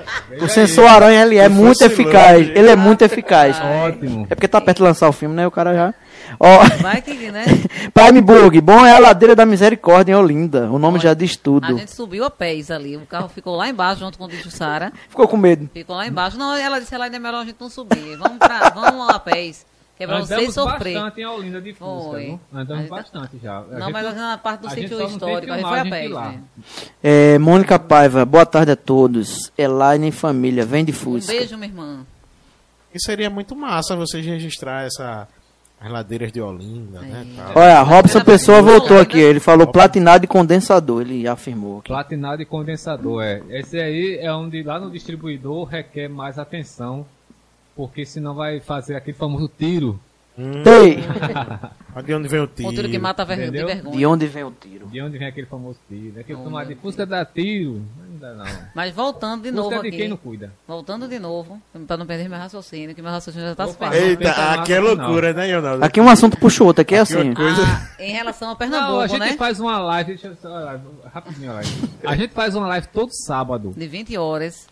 O 0.43 0.47
sensor 0.49 0.87
aranha 0.87 1.23
ele 1.23 1.37
é 1.37 1.49
muito 1.49 1.83
eficaz. 1.83 2.49
Ele 2.55 2.69
é 2.69 2.77
muito 2.77 3.03
eficaz. 3.03 3.57
Ótimo. 3.61 4.27
É 4.31 4.35
porque 4.35 4.47
tá 4.47 4.61
perto 4.61 4.77
de 4.77 4.83
lançar 4.85 5.09
o 5.09 5.13
filme, 5.13 5.35
né? 5.35 5.47
O 5.47 5.51
cara 5.51 5.75
já. 5.75 5.95
Ó, 6.39 6.59
Vai 6.83 7.01
que, 7.01 7.31
né? 7.33 7.45
Prime 7.95 8.21
Burg, 8.21 8.61
bom 8.61 8.85
é 8.85 8.93
a 8.95 8.99
ladeira 8.99 9.35
da 9.35 9.47
misericórdia 9.47 10.13
em 10.13 10.15
Olinda. 10.15 10.71
O 10.71 10.79
nome 10.79 10.99
já 10.99 11.15
diz 11.15 11.35
A 11.35 11.39
tudo. 11.43 11.67
gente 11.67 11.91
subiu 11.91 12.25
a 12.25 12.31
pés 12.31 12.71
ali. 12.71 12.97
O 12.97 13.07
carro 13.07 13.29
ficou 13.29 13.57
lá 13.57 13.69
embaixo 13.69 14.01
junto 14.01 14.19
com 14.19 14.25
o 14.25 14.29
bicho 14.29 14.51
Sara. 14.51 14.93
Ficou 15.09 15.27
com 15.27 15.37
medo. 15.37 15.69
Ficou 15.73 15.97
lá 15.97 16.07
embaixo. 16.07 16.37
Não, 16.39 16.55
ela 16.55 16.79
disse 16.79 16.97
lá 16.97 17.07
ainda 17.07 17.17
é 17.17 17.21
melhor 17.21 17.41
a 17.43 17.45
gente 17.45 17.57
não 17.59 17.71
subir. 17.71 18.17
Vamos, 18.17 18.39
pra, 18.39 18.69
vamos 18.69 19.09
a 19.09 19.19
pés. 19.19 19.67
Que 19.99 20.05
é 20.05 20.07
pra 20.07 20.17
Andamos 20.19 20.29
vocês 20.29 20.55
sofrer. 20.55 20.95
bastante 20.95 21.21
em 21.21 21.27
Olinda 21.27 21.61
de 21.61 21.73
Fusca, 21.75 22.11
Foi. 22.11 22.25
viu? 22.25 22.41
Andamos 22.55 22.83
gente- 22.83 22.89
bastante 22.91 23.39
já. 23.43 23.59
A 23.59 23.63
Não, 23.63 23.81
gente- 23.81 23.93
mas 23.93 24.15
na 24.17 24.39
parte 24.39 24.61
do 24.61 24.67
a 24.69 24.71
sítio 24.71 25.03
histórico, 25.07 25.53
a 25.53 25.57
gente 25.59 25.69
foi 25.69 25.79
a 25.81 25.85
pé. 25.85 26.09
né? 26.09 26.41
É, 27.03 27.39
Mônica 27.39 27.79
Paiva, 27.81 28.25
boa 28.25 28.47
tarde 28.47 28.71
a 28.71 28.77
todos. 28.77 29.51
Elaine 29.59 30.09
e 30.09 30.13
família, 30.13 30.65
vem 30.65 30.85
de 30.85 30.93
Um 30.93 30.95
Fusca. 30.95 31.33
beijo, 31.33 31.57
minha 31.57 31.69
irmã. 31.69 32.07
E 32.95 33.03
seria 33.03 33.29
muito 33.29 33.57
massa 33.57 33.97
vocês 33.97 34.25
registrar 34.25 34.87
essa 34.87 35.27
as 35.81 35.91
ladeiras 35.93 36.33
de 36.33 36.41
Olinda, 36.41 37.01
né? 37.01 37.25
É. 37.37 37.37
tal. 37.53 37.63
Olha, 37.63 37.83
Robson 37.83 38.21
Pessoa 38.25 38.61
voltou 38.63 38.97
Olinda. 38.97 39.03
aqui. 39.03 39.19
Ele 39.21 39.39
falou 39.41 39.67
platinado 39.67 40.25
e 40.25 40.29
condensador. 40.29 41.03
Ele 41.03 41.27
afirmou 41.29 41.79
aqui. 41.79 41.89
Platinado 41.89 42.41
e 42.43 42.45
condensador, 42.47 43.23
é. 43.23 43.43
Esse 43.51 43.79
aí 43.79 44.19
é 44.21 44.33
onde 44.33 44.61
lá 44.63 44.81
no 44.81 44.91
distribuidor 44.91 45.65
requer 45.69 46.09
mais 46.09 46.37
atenção, 46.39 47.07
porque 47.79 48.05
senão 48.05 48.35
vai 48.35 48.59
fazer 48.59 48.97
aquele 48.97 49.17
famoso 49.17 49.49
tiro. 49.57 50.01
Olha 51.95 52.03
de 52.05 52.15
onde 52.15 52.29
vem 52.29 52.41
o 52.41 52.47
tiro. 52.47 52.69
Um 52.69 52.73
tiro 52.73 52.89
que 52.89 52.99
mata 52.99 53.23
a 53.23 53.25
ver- 53.25 53.37
de 53.37 53.43
Entendeu? 53.45 53.67
vergonha. 53.67 53.97
de 53.97 54.07
onde 54.07 54.27
vem 54.27 54.45
o 54.45 54.51
tiro? 54.53 54.87
De 54.87 55.01
onde 55.01 55.17
vem 55.19 55.27
aquele 55.29 55.47
famoso 55.47 55.79
tiro? 55.89 56.19
É 56.19 56.23
que 56.25 56.33
Oh, 56.35 56.39
tomar 56.45 56.65
de 56.65 56.75
Fusca 56.77 57.05
dá 57.07 57.25
tiro. 57.25 57.83
Não 58.11 58.19
dá 58.19 58.35
não. 58.35 58.45
Mas 58.75 58.93
voltando 58.95 59.43
de 59.43 59.51
Fusca 59.51 59.63
novo 59.63 59.75
é 59.75 59.83
de 59.83 59.91
quem 59.91 60.01
aqui. 60.01 60.09
não 60.09 60.17
cuida. 60.17 60.53
Voltando 60.67 61.09
de 61.09 61.19
novo, 61.19 61.61
pra 61.87 61.97
não 61.97 62.07
perder 62.07 62.29
meu 62.29 62.39
raciocínio, 62.39 62.95
que 62.95 63.03
meu 63.03 63.11
raciocínio 63.13 63.49
já 63.49 63.55
tá 63.55 63.67
se 63.67 63.73
Opa. 63.75 63.91
perdendo. 63.91 64.21
Eita, 64.23 64.53
aqui 64.55 64.73
é 64.73 64.81
não. 64.81 64.87
loucura, 64.95 65.33
né, 65.33 65.55
Ronaldo? 65.57 65.85
Aqui 65.85 66.01
um 66.01 66.09
assunto 66.09 66.37
puxa 66.37 66.63
o 66.63 66.67
outro. 66.69 66.83
Aqui 66.83 66.95
é 66.97 67.01
Aqui 67.01 67.15
assim. 67.15 67.23
uma 67.31 67.35
coisa- 67.35 67.63
Ah, 67.63 68.03
em 68.03 68.13
relação 68.13 68.51
a 68.51 68.57
Pernambuco, 68.57 68.93
Não, 68.93 69.01
a 69.01 69.07
gente 69.07 69.19
né? 69.21 69.33
faz 69.37 69.59
uma 69.61 69.79
live, 69.79 70.09
deixa 70.13 70.29
eu 70.29 70.37
só, 70.37 70.77
rapidinho 71.13 71.51
a 71.51 71.55
live. 71.55 71.89
A 72.05 72.17
gente 72.17 72.33
faz 72.35 72.55
uma 72.55 72.67
live 72.69 72.87
todo 72.93 73.11
sábado, 73.13 73.73
De 73.77 73.87
20 73.89 74.17
horas. 74.17 74.67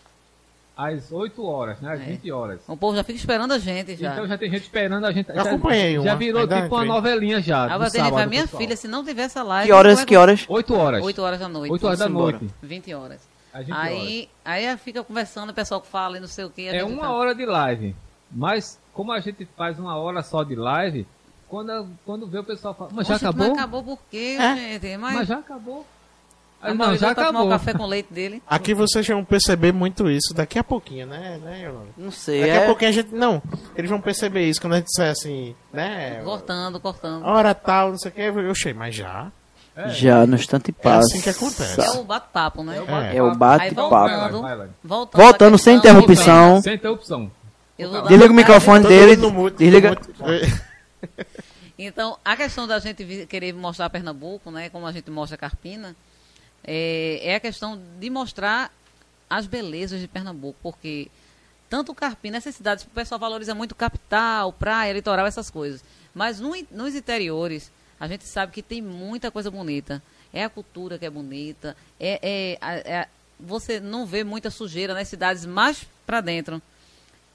Às 0.77 1.11
8 1.11 1.43
horas, 1.43 1.81
né? 1.81 1.93
Às 1.93 2.01
É. 2.01 2.03
20 2.03 2.31
horas. 2.31 2.61
O 2.67 2.77
povo 2.77 2.95
já 2.95 3.03
fica 3.03 3.17
esperando 3.17 3.51
a 3.51 3.57
gente 3.57 3.95
já. 3.95 4.13
Então 4.13 4.27
já 4.27 4.37
tem 4.37 4.49
gente 4.51 4.61
esperando 4.61 5.05
a 5.05 5.11
gente. 5.11 5.27
Eu 5.29 5.35
já, 5.35 5.41
acompanhei 5.41 5.95
Já 5.95 6.01
uma, 6.01 6.15
virou 6.15 6.41
ainda 6.41 6.61
tipo 6.61 6.75
uma 6.75 6.85
novelinha 6.85 7.41
já. 7.41 7.63
Agora 7.63 7.89
do 7.89 7.93
tem 7.93 8.03
gente, 8.03 8.25
minha 8.27 8.43
pessoal. 8.43 8.61
filha, 8.61 8.75
se 8.77 8.87
não 8.87 9.03
tiver 9.03 9.23
essa 9.23 9.41
live. 9.41 9.67
Que 9.67 9.73
horas, 9.73 9.99
é 9.99 10.05
que 10.05 10.15
horas? 10.15 10.45
8 10.47 10.75
horas. 10.75 11.03
8 11.03 11.21
horas 11.21 11.39
da 11.39 11.49
noite. 11.49 11.71
8 11.71 11.87
horas 11.87 11.99
da 11.99 12.07
noite. 12.09 12.47
20 12.61 12.93
horas. 12.93 13.27
Às 13.51 13.65
20 13.65 13.71
horas. 13.75 13.87
Aí, 13.91 14.29
aí 14.45 14.77
fica 14.77 15.03
conversando, 15.03 15.49
o 15.49 15.53
pessoal 15.53 15.81
que 15.81 15.87
fala 15.87 16.17
e 16.17 16.19
não 16.19 16.27
sei 16.27 16.45
o 16.45 16.49
que. 16.51 16.67
É 16.67 16.83
uma 16.83 17.09
hora 17.11 17.33
de 17.33 17.45
live. 17.45 17.95
Mas 18.31 18.79
como 18.93 19.11
a 19.11 19.19
gente 19.19 19.47
faz 19.57 19.79
uma 19.79 19.95
hora 19.95 20.21
só 20.21 20.43
de 20.43 20.55
live, 20.55 21.07
quando, 21.47 21.87
quando 22.05 22.27
vê 22.27 22.39
o 22.39 22.43
pessoal 22.43 22.73
fala, 22.75 22.91
mas 22.93 23.07
já 23.07 23.15
acabou? 23.15 23.47
Mas 23.49 23.57
acabou 23.57 23.83
por 23.83 23.99
quê, 24.11 24.37
É. 24.39 24.55
gente? 24.55 24.97
Mas, 24.97 25.15
Mas 25.15 25.27
já 25.27 25.37
acabou. 25.39 25.85
A 26.61 26.67
Aí, 26.69 26.73
não, 26.73 26.95
já 26.97 27.13
tá 27.13 27.25
tomando 27.27 27.35
acabou. 27.37 27.49
café 27.49 27.73
com 27.73 27.85
leite 27.85 28.11
dele. 28.11 28.41
Aqui 28.47 28.73
vocês 28.73 29.05
vão 29.07 29.23
perceber 29.23 29.71
muito 29.71 30.09
isso 30.09 30.33
daqui 30.33 30.57
a 30.57 30.63
pouquinho, 30.63 31.05
né, 31.05 31.39
né? 31.43 31.71
Não 31.97 32.11
sei. 32.11 32.41
Daqui 32.41 32.51
É... 32.51 32.63
a 32.63 32.65
pouquinho 32.65 32.89
a 32.89 32.93
gente. 32.93 33.13
Não, 33.13 33.41
eles 33.75 33.89
vão 33.89 34.01
perceber 34.01 34.45
isso 34.49 34.59
quando 34.59 34.73
a 34.73 34.77
gente 34.77 34.87
disser 34.87 35.11
assim, 35.11 35.55
né? 35.71 36.21
Cortando, 36.23 36.79
cortando. 36.79 37.23
Hora 37.25 37.53
tal, 37.53 37.91
não 37.91 37.97
sei 37.97 38.09
o 38.11 38.13
que. 38.13 38.21
Eu 38.21 38.51
achei, 38.51 38.73
mas 38.73 38.95
já. 38.95 39.31
Já 39.89 40.25
no 40.25 40.33
instante 40.35 40.71
É 40.71 40.83
passa. 40.83 40.99
assim 40.99 41.21
que 41.21 41.29
acontece. 41.29 41.79
É 41.79 41.91
o 41.91 42.03
bate-papo, 42.03 42.63
né? 42.63 42.77
É. 43.11 43.17
É 43.17 43.21
o 43.21 43.27
Aí 43.29 43.35
bate-papo. 43.35 43.89
voltando, 43.89 44.41
vai. 44.41 44.67
voltando, 44.83 45.21
Voltando 45.23 45.55
à 45.55 45.57
sem 45.59 45.79
questão- 45.79 45.99
interrupção. 45.99 46.61
Sem 46.63 46.73
interrupção. 46.73 47.31
Desliga 48.07 48.31
o 48.33 48.35
microfone 48.35 48.87
dele. 48.87 49.15
Desliga. 49.55 49.95
Então, 51.77 52.17
a 52.25 52.35
questão 52.35 52.65
da 52.67 52.79
gente 52.79 53.27
querer 53.27 53.53
mostrar 53.53 53.89
Pernambuco, 53.89 54.49
né, 54.49 54.67
como 54.69 54.87
a 54.87 54.91
gente 54.91 55.11
mostra 55.11 55.37
Carpina, 55.37 55.95
é, 56.67 57.21
é 57.23 57.35
a 57.35 57.39
questão 57.39 57.81
de 57.99 58.09
mostrar 58.09 58.71
as 59.29 59.47
belezas 59.47 59.99
de 59.99 60.07
Pernambuco, 60.07 60.57
porque 60.61 61.09
tanto 61.69 61.95
Carpina, 61.95 62.37
essas 62.37 62.55
cidades, 62.55 62.85
o 62.85 62.89
pessoal 62.89 63.19
valoriza 63.19 63.55
muito 63.55 63.73
capital, 63.73 64.53
praia, 64.53 64.93
litoral, 64.93 65.25
essas 65.25 65.49
coisas. 65.49 65.83
Mas 66.13 66.39
no 66.39 66.53
nos 66.71 66.95
interiores, 66.95 67.71
a 67.99 68.07
gente 68.07 68.25
sabe 68.25 68.51
que 68.51 68.61
tem 68.61 68.81
muita 68.81 69.31
coisa 69.31 69.49
bonita. 69.49 70.01
É 70.33 70.43
a 70.43 70.49
cultura 70.49 70.97
que 70.97 71.05
é 71.05 71.09
bonita, 71.09 71.75
é, 71.99 72.57
é, 72.61 72.91
é 72.93 73.07
você 73.39 73.79
não 73.79 74.05
vê 74.05 74.23
muita 74.23 74.49
sujeira 74.49 74.93
nas 74.93 75.07
cidades 75.07 75.45
mais 75.45 75.85
para 76.05 76.21
dentro. 76.21 76.61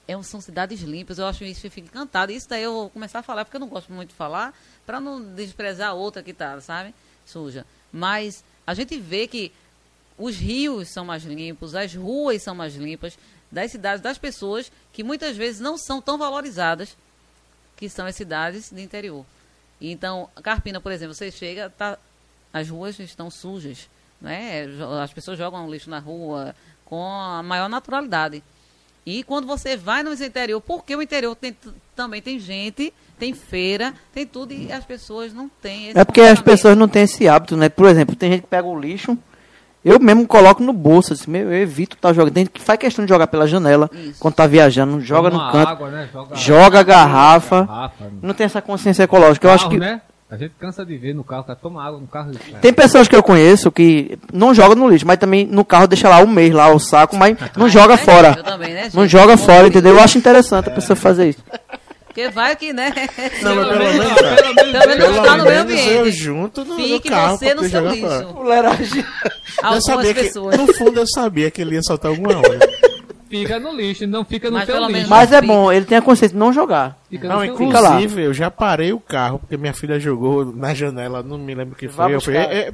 É, 0.07 0.21
são 0.21 0.41
cidades 0.41 0.81
limpas, 0.81 1.17
eu 1.17 1.25
acho 1.25 1.43
isso, 1.43 1.65
eu 1.65 1.71
fico 1.71 1.87
encantada. 1.87 2.31
Isso 2.31 2.49
daí 2.49 2.63
eu 2.63 2.73
vou 2.73 2.89
começar 2.89 3.19
a 3.19 3.23
falar, 3.23 3.45
porque 3.45 3.55
eu 3.55 3.61
não 3.61 3.69
gosto 3.69 3.91
muito 3.91 4.09
de 4.09 4.15
falar, 4.15 4.53
para 4.85 4.99
não 4.99 5.21
desprezar 5.21 5.89
a 5.89 5.93
outra 5.93 6.21
que 6.21 6.33
tá, 6.33 6.59
sabe? 6.59 6.93
Suja. 7.25 7.65
Mas 7.91 8.43
a 8.65 8.73
gente 8.73 8.97
vê 8.97 9.27
que 9.27 9.51
os 10.17 10.35
rios 10.35 10.89
são 10.89 11.05
mais 11.05 11.23
limpos, 11.23 11.75
as 11.75 11.93
ruas 11.93 12.41
são 12.43 12.53
mais 12.55 12.75
limpas, 12.75 13.17
das 13.51 13.71
cidades, 13.71 14.01
das 14.01 14.17
pessoas 14.17 14.71
que 14.91 15.03
muitas 15.03 15.37
vezes 15.37 15.59
não 15.59 15.77
são 15.77 16.01
tão 16.01 16.17
valorizadas, 16.17 16.97
que 17.77 17.89
são 17.89 18.05
as 18.05 18.15
cidades 18.15 18.71
do 18.71 18.79
interior. 18.79 19.25
Então, 19.79 20.29
Carpina, 20.41 20.79
por 20.79 20.91
exemplo, 20.91 21.13
você 21.13 21.29
chega, 21.31 21.69
tá, 21.69 21.97
as 22.51 22.69
ruas 22.69 22.97
estão 22.99 23.29
sujas, 23.29 23.89
né? 24.21 24.65
As 25.03 25.11
pessoas 25.11 25.37
jogam 25.37 25.69
lixo 25.69 25.89
na 25.89 25.99
rua 25.99 26.55
com 26.85 27.03
a 27.03 27.43
maior 27.43 27.67
naturalidade. 27.67 28.43
E 29.05 29.23
quando 29.23 29.45
você 29.45 29.75
vai 29.75 30.01
no 30.01 30.13
interior, 30.13 30.61
porque 30.61 30.95
o 30.95 31.01
interior 31.01 31.35
tem, 31.35 31.55
também 31.95 32.21
tem 32.21 32.39
gente, 32.39 32.93
tem 33.19 33.33
feira, 33.33 33.93
tem 34.13 34.25
tudo, 34.25 34.53
e 34.53 34.71
as 34.71 34.85
pessoas 34.85 35.33
não 35.33 35.49
têm 35.61 35.89
esse 35.89 35.99
É 35.99 36.05
porque 36.05 36.21
as 36.21 36.41
pessoas 36.41 36.77
não 36.77 36.87
têm 36.87 37.03
esse 37.03 37.27
hábito, 37.27 37.57
né? 37.57 37.69
Por 37.69 37.87
exemplo, 37.87 38.15
tem 38.15 38.31
gente 38.31 38.41
que 38.41 38.47
pega 38.47 38.67
o 38.67 38.79
lixo, 38.79 39.17
eu 39.83 39.99
mesmo 39.99 40.25
coloco 40.25 40.63
no 40.63 40.71
bolso, 40.71 41.11
assim, 41.11 41.29
meu, 41.29 41.51
eu 41.51 41.61
evito 41.61 41.97
estar 41.97 42.13
jogando. 42.13 42.33
Tem 42.33 42.45
gente 42.45 42.53
que 42.53 42.61
faz 42.61 42.79
questão 42.79 43.03
de 43.03 43.09
jogar 43.09 43.27
pela 43.27 43.45
janela 43.45 43.89
Isso. 43.93 44.19
quando 44.19 44.33
tá 44.35 44.47
viajando, 44.47 45.01
joga 45.01 45.29
Toma 45.29 45.45
no 45.45 45.51
canto, 45.51 45.67
água, 45.67 45.89
né? 45.89 46.09
Joga, 46.11 46.35
joga 46.35 46.79
a 46.79 46.83
garrafa. 46.83 47.65
garrafa. 47.65 48.11
Não 48.21 48.33
tem 48.33 48.45
essa 48.45 48.61
consciência 48.61 49.03
ecológica. 49.03 49.45
Eu 49.45 49.51
acho 49.51 49.65
Carro, 49.65 49.73
que 49.73 49.79
né? 49.79 50.01
A 50.33 50.37
gente 50.37 50.53
cansa 50.59 50.83
de 50.83 50.97
ver 50.97 51.13
no 51.13 51.23
carro, 51.23 51.43
cara, 51.43 51.59
toma 51.61 51.85
água 51.85 51.99
no 51.99 52.07
carro. 52.07 52.31
é. 52.53 52.57
tem 52.57 52.73
pessoas 52.73 53.07
que 53.07 53.15
eu 53.15 53.21
conheço 53.21 53.71
que 53.71 54.17
não 54.33 54.51
jogam 54.51 54.75
no 54.75 54.89
lixo, 54.89 55.05
mas 55.05 55.19
também 55.19 55.45
no 55.45 55.63
carro 55.63 55.85
deixa 55.85 56.09
lá 56.09 56.19
um 56.21 56.27
mês 56.27 56.51
lá 56.51 56.73
o 56.73 56.79
saco, 56.79 57.15
mas 57.15 57.37
não 57.55 57.69
joga 57.69 57.93
é 57.93 57.97
fora. 57.97 58.33
também, 58.43 58.73
né, 58.73 58.89
Não 58.95 59.07
joga 59.07 59.37
fora, 59.37 59.67
entendeu? 59.67 59.93
Eu 59.95 59.99
acho 60.01 60.17
interessante 60.17 60.69
a 60.69 60.71
pessoa 60.71 60.95
fazer 60.95 61.29
isso. 61.29 61.43
Porque 62.07 62.29
vai 62.29 62.55
que, 62.55 62.73
né? 62.73 62.91
Não, 63.41 63.55
mas 63.55 63.67
pelo 63.69 63.79
menos, 63.79 63.95
menos. 63.97 64.13
pelo 64.21 64.55
menos- 64.55 64.71
Pelo 64.71 64.87
menos 64.87 65.05
Pelo 65.05 65.23
tá 65.25 65.37
no 65.37 65.43
meio 65.45 65.65
menos 65.65 65.81
eu 65.87 65.99
ambiente. 66.01 66.11
junto 66.17 66.63
no, 66.65 66.77
no 66.77 66.83
Fique 66.83 67.09
carro 67.09 67.37
você 67.37 67.53
no 67.55 67.63
seu 67.69 67.89
lixo. 67.89 68.07
fora. 68.07 68.27
Fuleiragem. 68.27 68.99
Eu 68.99 69.05
Algumas 69.63 69.83
sabia 69.85 70.13
que, 70.13 70.23
pessoas. 70.23 70.57
no 70.57 70.73
fundo 70.73 70.99
eu 70.99 71.07
sabia 71.07 71.49
que 71.51 71.61
ele 71.61 71.75
ia 71.75 71.81
soltar 71.83 72.11
alguma 72.11 72.37
hora. 72.37 72.59
Fica 73.41 73.59
no 73.59 73.71
lixo, 73.75 74.05
não 74.07 74.23
fica 74.23 74.49
no 74.49 74.57
Mas 74.57 74.65
teu 74.65 74.75
pelo 74.75 74.85
lixo. 74.87 74.93
menos- 74.97 75.09
Mas 75.09 75.31
é 75.31 75.41
bom, 75.41 75.71
ele 75.71 75.85
tem 75.85 75.97
a 75.97 76.01
consciência 76.01 76.33
de 76.33 76.39
não 76.39 76.53
jogar. 76.53 76.97
Fica 77.09 77.27
Não, 77.27 77.45
no 77.45 77.55
teu 77.57 77.69
lá. 77.69 77.89
inclusive, 78.01 78.21
eu 78.23 78.33
já 78.33 78.49
parei 78.51 78.93
o 78.93 78.99
carro, 78.99 79.39
porque 79.39 79.57
minha 79.57 79.73
filha 79.73 79.99
jogou 79.99 80.45
na 80.45 80.73
janela, 80.73 81.21
não 81.23 81.37
me 81.37 81.53
lembro 81.55 81.73
o 81.73 81.77
que 81.77 81.87
foi. 81.87 82.13
Eu 82.13 82.21
falei, 82.21 82.41
buscar. 82.41 82.55
é, 82.55 82.67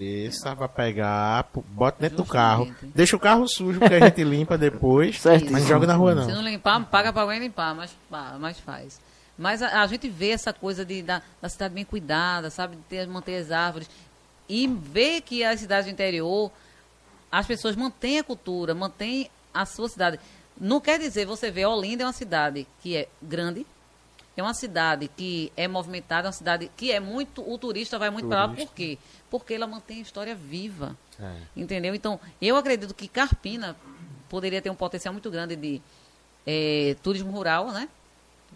é, 0.00 0.26
Essa 0.26 0.54
vai 0.54 0.68
pegar, 0.68 1.42
pô, 1.52 1.62
bota 1.70 1.96
dentro 2.00 2.18
do 2.18 2.24
carro. 2.24 2.66
Justamente. 2.66 2.92
Deixa 2.94 3.16
o 3.16 3.18
carro 3.18 3.48
sujo, 3.48 3.80
porque 3.80 3.94
a 3.94 4.00
gente 4.00 4.22
limpa 4.22 4.56
depois. 4.56 5.18
Certo. 5.20 5.50
Mas 5.50 5.62
não 5.62 5.68
joga 5.68 5.86
na 5.88 5.94
rua, 5.94 6.22
Se 6.22 6.28
não. 6.28 6.36
não 6.36 6.42
limpar, 6.48 6.84
paga 6.86 7.12
pra 7.12 7.22
alguém 7.22 7.40
limpar, 7.40 7.74
mas, 7.74 7.90
pá, 8.08 8.36
mas 8.38 8.60
faz. 8.60 9.00
Mas 9.36 9.60
a, 9.60 9.82
a 9.82 9.86
gente 9.88 10.08
vê 10.08 10.30
essa 10.30 10.52
coisa 10.52 10.84
de, 10.84 11.02
da, 11.02 11.20
da 11.42 11.48
cidade 11.48 11.74
bem 11.74 11.84
cuidada, 11.84 12.48
sabe? 12.50 12.76
De 12.76 12.82
ter, 12.82 13.06
manter 13.08 13.36
as 13.36 13.50
árvores. 13.50 13.88
E 14.48 14.66
ver 14.68 15.20
que 15.20 15.42
as 15.44 15.60
cidades 15.60 15.86
do 15.86 15.92
interior, 15.92 16.50
as 17.30 17.46
pessoas 17.46 17.74
mantêm 17.76 18.18
a 18.20 18.24
cultura, 18.24 18.74
mantêm 18.74 19.28
a 19.52 19.64
sua 19.66 19.88
cidade. 19.88 20.18
Não 20.60 20.80
quer 20.80 20.98
dizer, 20.98 21.26
você 21.26 21.50
vê, 21.50 21.64
Olinda 21.66 22.02
é 22.02 22.06
uma 22.06 22.12
cidade 22.12 22.66
que 22.82 22.96
é 22.96 23.08
grande, 23.22 23.66
é 24.36 24.42
uma 24.42 24.54
cidade 24.54 25.08
que 25.16 25.52
é 25.56 25.66
movimentada, 25.68 26.26
é 26.26 26.28
uma 26.28 26.32
cidade 26.32 26.70
que 26.76 26.90
é 26.92 26.98
muito. 27.00 27.48
O 27.48 27.56
turista 27.58 27.98
vai 27.98 28.10
muito 28.10 28.26
para 28.28 28.46
lá. 28.46 28.48
Por 28.66 28.74
quê? 28.74 28.98
Porque 29.30 29.54
ela 29.54 29.66
mantém 29.66 29.98
a 29.98 30.02
história 30.02 30.34
viva. 30.34 30.96
Entendeu? 31.56 31.94
Então, 31.94 32.18
eu 32.40 32.56
acredito 32.56 32.94
que 32.94 33.08
Carpina 33.08 33.76
poderia 34.28 34.60
ter 34.62 34.70
um 34.70 34.74
potencial 34.74 35.12
muito 35.12 35.30
grande 35.30 35.56
de 35.56 35.80
eh, 36.46 36.96
turismo 37.02 37.30
rural, 37.30 37.70
né? 37.72 37.88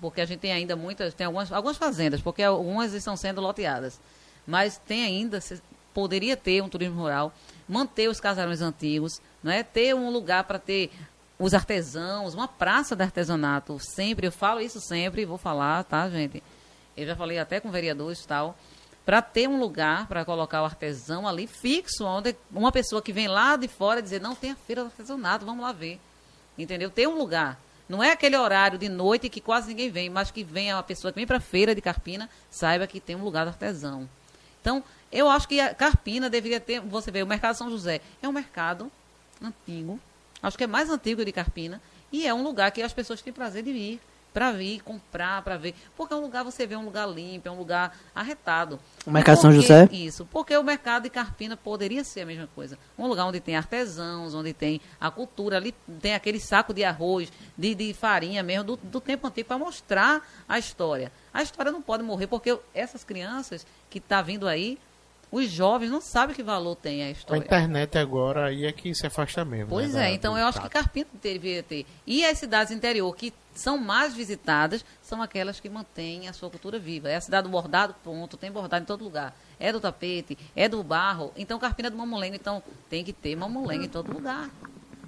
Porque 0.01 0.21
a 0.21 0.25
gente 0.25 0.41
tem 0.41 0.53
ainda 0.53 0.75
muitas, 0.77 1.15
tem 1.15 1.27
algumas, 1.27 1.53
algumas 1.53 1.77
fazendas, 1.77 2.21
porque 2.21 2.43
algumas 2.43 2.93
estão 2.95 3.17
sendo 3.17 3.41
loteadas. 3.41 4.01
Mas 4.47 4.79
tem 4.79 5.05
ainda, 5.05 5.41
se- 5.41 5.61
poderia 5.95 6.37
ter 6.37 6.63
um 6.63 6.69
turismo 6.69 7.01
rural, 7.01 7.33
manter 7.69 8.09
os 8.09 8.19
casarões 8.21 8.61
antigos, 8.63 9.21
né? 9.43 9.63
ter 9.63 9.95
um 9.95 10.11
lugar 10.11 10.45
para 10.45 10.59
ter 10.59 10.91
os 11.39 11.55
artesãos, 11.55 12.35
uma 12.35 12.47
praça 12.47 12.95
de 12.95 13.03
artesanato, 13.03 13.79
sempre, 13.81 14.27
eu 14.27 14.33
falo 14.33 14.61
isso 14.61 14.81
sempre, 14.81 15.25
vou 15.25 15.39
falar, 15.39 15.83
tá, 15.85 16.09
gente? 16.09 16.43
Eu 16.97 17.07
já 17.07 17.17
falei 17.17 17.39
até 17.39 17.59
com 17.59 17.71
vereadores 17.71 18.23
e 18.23 18.29
tal, 18.29 18.57
para 19.05 19.21
ter 19.21 19.49
um 19.49 19.59
lugar 19.59 20.07
para 20.07 20.25
colocar 20.25 20.63
o 20.63 20.65
artesão 20.65 21.27
ali 21.27 21.47
fixo, 21.47 22.05
onde 22.05 22.37
uma 22.51 22.71
pessoa 22.71 23.03
que 23.03 23.13
vem 23.13 23.27
lá 23.27 23.57
de 23.57 23.67
fora 23.67 24.01
dizer, 24.01 24.21
não, 24.21 24.35
tem 24.35 24.53
a 24.53 24.57
feira 24.57 24.83
do 24.83 24.87
artesanato, 24.87 25.45
vamos 25.45 25.65
lá 25.65 25.73
ver. 25.73 25.99
Entendeu? 26.57 26.91
Tem 26.91 27.07
um 27.07 27.19
lugar. 27.19 27.59
Não 27.89 28.03
é 28.03 28.13
aquele 28.13 28.37
horário 28.37 28.79
de 28.79 28.89
noite 28.89 29.29
que 29.29 29.41
quase 29.41 29.69
ninguém 29.69 29.91
vem, 29.91 30.09
mas 30.09 30.31
que 30.31 30.45
venha 30.45 30.77
uma 30.77 30.83
pessoa 30.83 31.13
que 31.13 31.17
vem 31.17 31.27
para 31.27 31.39
a 31.39 31.41
feira 31.41 31.75
de 31.75 31.81
Carpina, 31.81 32.31
saiba 32.51 32.87
que 32.87 33.01
tem 33.01 33.17
um 33.17 33.25
lugar 33.25 33.45
do 33.45 33.49
artesão. 33.49 34.09
Então, 34.61 34.85
eu 35.11 35.29
acho 35.29 35.49
que 35.49 35.61
a 35.61 35.75
Carpina 35.75 36.31
deveria 36.31 36.61
ter, 36.61 36.81
você 36.81 37.11
vê, 37.11 37.23
o 37.23 37.27
Mercado 37.27 37.57
São 37.57 37.69
José 37.69 38.01
é 38.23 38.29
um 38.29 38.33
mercado 38.33 38.91
antigo, 39.43 39.99
acho 40.43 40.57
que 40.57 40.65
é 40.65 40.67
mais 40.67 40.91
antigo 40.91 41.25
de 41.25 41.33
Carpina, 41.33 41.81
e 42.11 42.27
é 42.27 42.35
um 42.35 42.43
lugar 42.43 42.71
que 42.71 42.83
as 42.83 42.93
pessoas 42.93 43.23
têm 43.23 43.33
prazer 43.33 43.63
de 43.63 43.71
ir, 43.71 44.01
para 44.33 44.51
vir 44.53 44.81
comprar, 44.81 45.43
para 45.43 45.57
ver. 45.57 45.75
Porque 45.97 46.15
é 46.15 46.17
um 46.17 46.21
lugar, 46.21 46.43
você 46.43 46.67
vê 46.67 46.75
um 46.75 46.85
lugar 46.85 47.07
limpo, 47.07 47.49
é 47.49 47.51
um 47.51 47.59
lugar 47.59 47.97
arretado. 48.15 48.81
O 49.07 49.11
Mercado 49.11 49.41
São 49.41 49.53
José? 49.53 49.89
Isso, 49.93 50.27
porque 50.27 50.57
o 50.57 50.63
mercado 50.63 51.05
de 51.05 51.11
Carpina 51.11 51.57
poderia 51.57 52.03
ser 52.03 52.23
a 52.23 52.27
mesma 52.27 52.49
coisa. 52.55 52.79
Um 52.99 53.07
lugar 53.07 53.27
onde 53.27 53.41
tem 53.41 53.57
artesãos, 53.57 54.35
onde 54.35 54.53
tem 54.53 54.81
a 55.01 55.11
cultura, 55.11 55.57
ali 55.57 55.75
tem 56.01 56.15
aquele 56.15 56.41
saco 56.41 56.73
de 56.73 56.85
arroz, 56.85 57.31
de, 57.57 57.75
de 57.75 57.93
farinha 57.93 58.43
mesmo, 58.43 58.65
do, 58.65 58.77
do 58.77 59.01
tempo 59.01 59.27
antigo, 59.27 59.49
para 59.49 59.59
mostrar 59.59 60.27
a 60.49 60.59
história. 60.59 61.13
A 61.33 61.43
história 61.43 61.71
não 61.71 61.83
pode 61.83 62.03
morrer, 62.03 62.27
porque 62.27 62.57
essas 62.75 63.05
crianças 63.05 63.67
que 63.91 64.01
tá 64.01 64.23
vindo 64.23 64.49
aí, 64.49 64.79
os 65.33 65.51
jovens 65.51 65.91
não 65.91 66.01
sabem 66.01 66.37
que 66.37 66.43
valor 66.43 66.77
tem 66.77 67.01
a 67.03 67.05
Com 67.07 67.09
a 67.09 67.13
história. 67.13 67.41
internet 67.45 67.99
agora 67.99 68.47
aí 68.47 68.65
é 68.67 68.71
que 68.73 68.95
se 68.95 69.07
afasta 69.07 69.45
mesmo. 69.45 69.71
Pois 69.71 69.95
né, 69.95 70.01
é, 70.01 70.09
da- 70.11 70.15
então 70.15 70.39
eu 70.39 70.47
acho 70.47 70.61
que. 70.61 70.69
Carpina 70.69 71.07
deveria 71.21 71.63
ter. 71.63 71.85
E 72.07 72.25
as 72.25 72.39
cidades 72.39 72.71
interior 72.73 73.17
que 73.17 73.33
são 73.55 73.77
mais 73.79 74.15
visitadas 74.15 74.85
são 75.03 75.21
aquelas 75.21 75.59
que 75.59 75.69
mantêm 75.69 76.29
a 76.29 76.33
sua 76.33 76.49
cultura 76.51 76.79
viva. 76.79 77.09
É 77.09 77.17
a 77.17 77.21
cidade 77.21 77.49
do 77.49 77.51
bordado, 77.51 77.95
ponto, 78.05 78.37
tem 78.37 78.53
bordado 78.53 78.83
em 78.85 78.87
todo 78.87 79.03
lugar. 79.03 79.35
É 79.59 79.73
do 79.73 79.81
tapete, 79.81 80.37
é 80.55 80.69
do 80.69 80.83
barro. 80.83 81.33
Então 81.37 81.59
Carpina 81.59 81.89
é 81.89 81.91
do 81.91 81.97
mamulengo, 81.97 82.37
então 82.37 82.63
tem 82.91 83.03
que 83.03 83.13
ter 83.13 83.35
mamulengo 83.35 83.85
em 83.85 83.89
todo 83.89 84.13
lugar. 84.13 84.49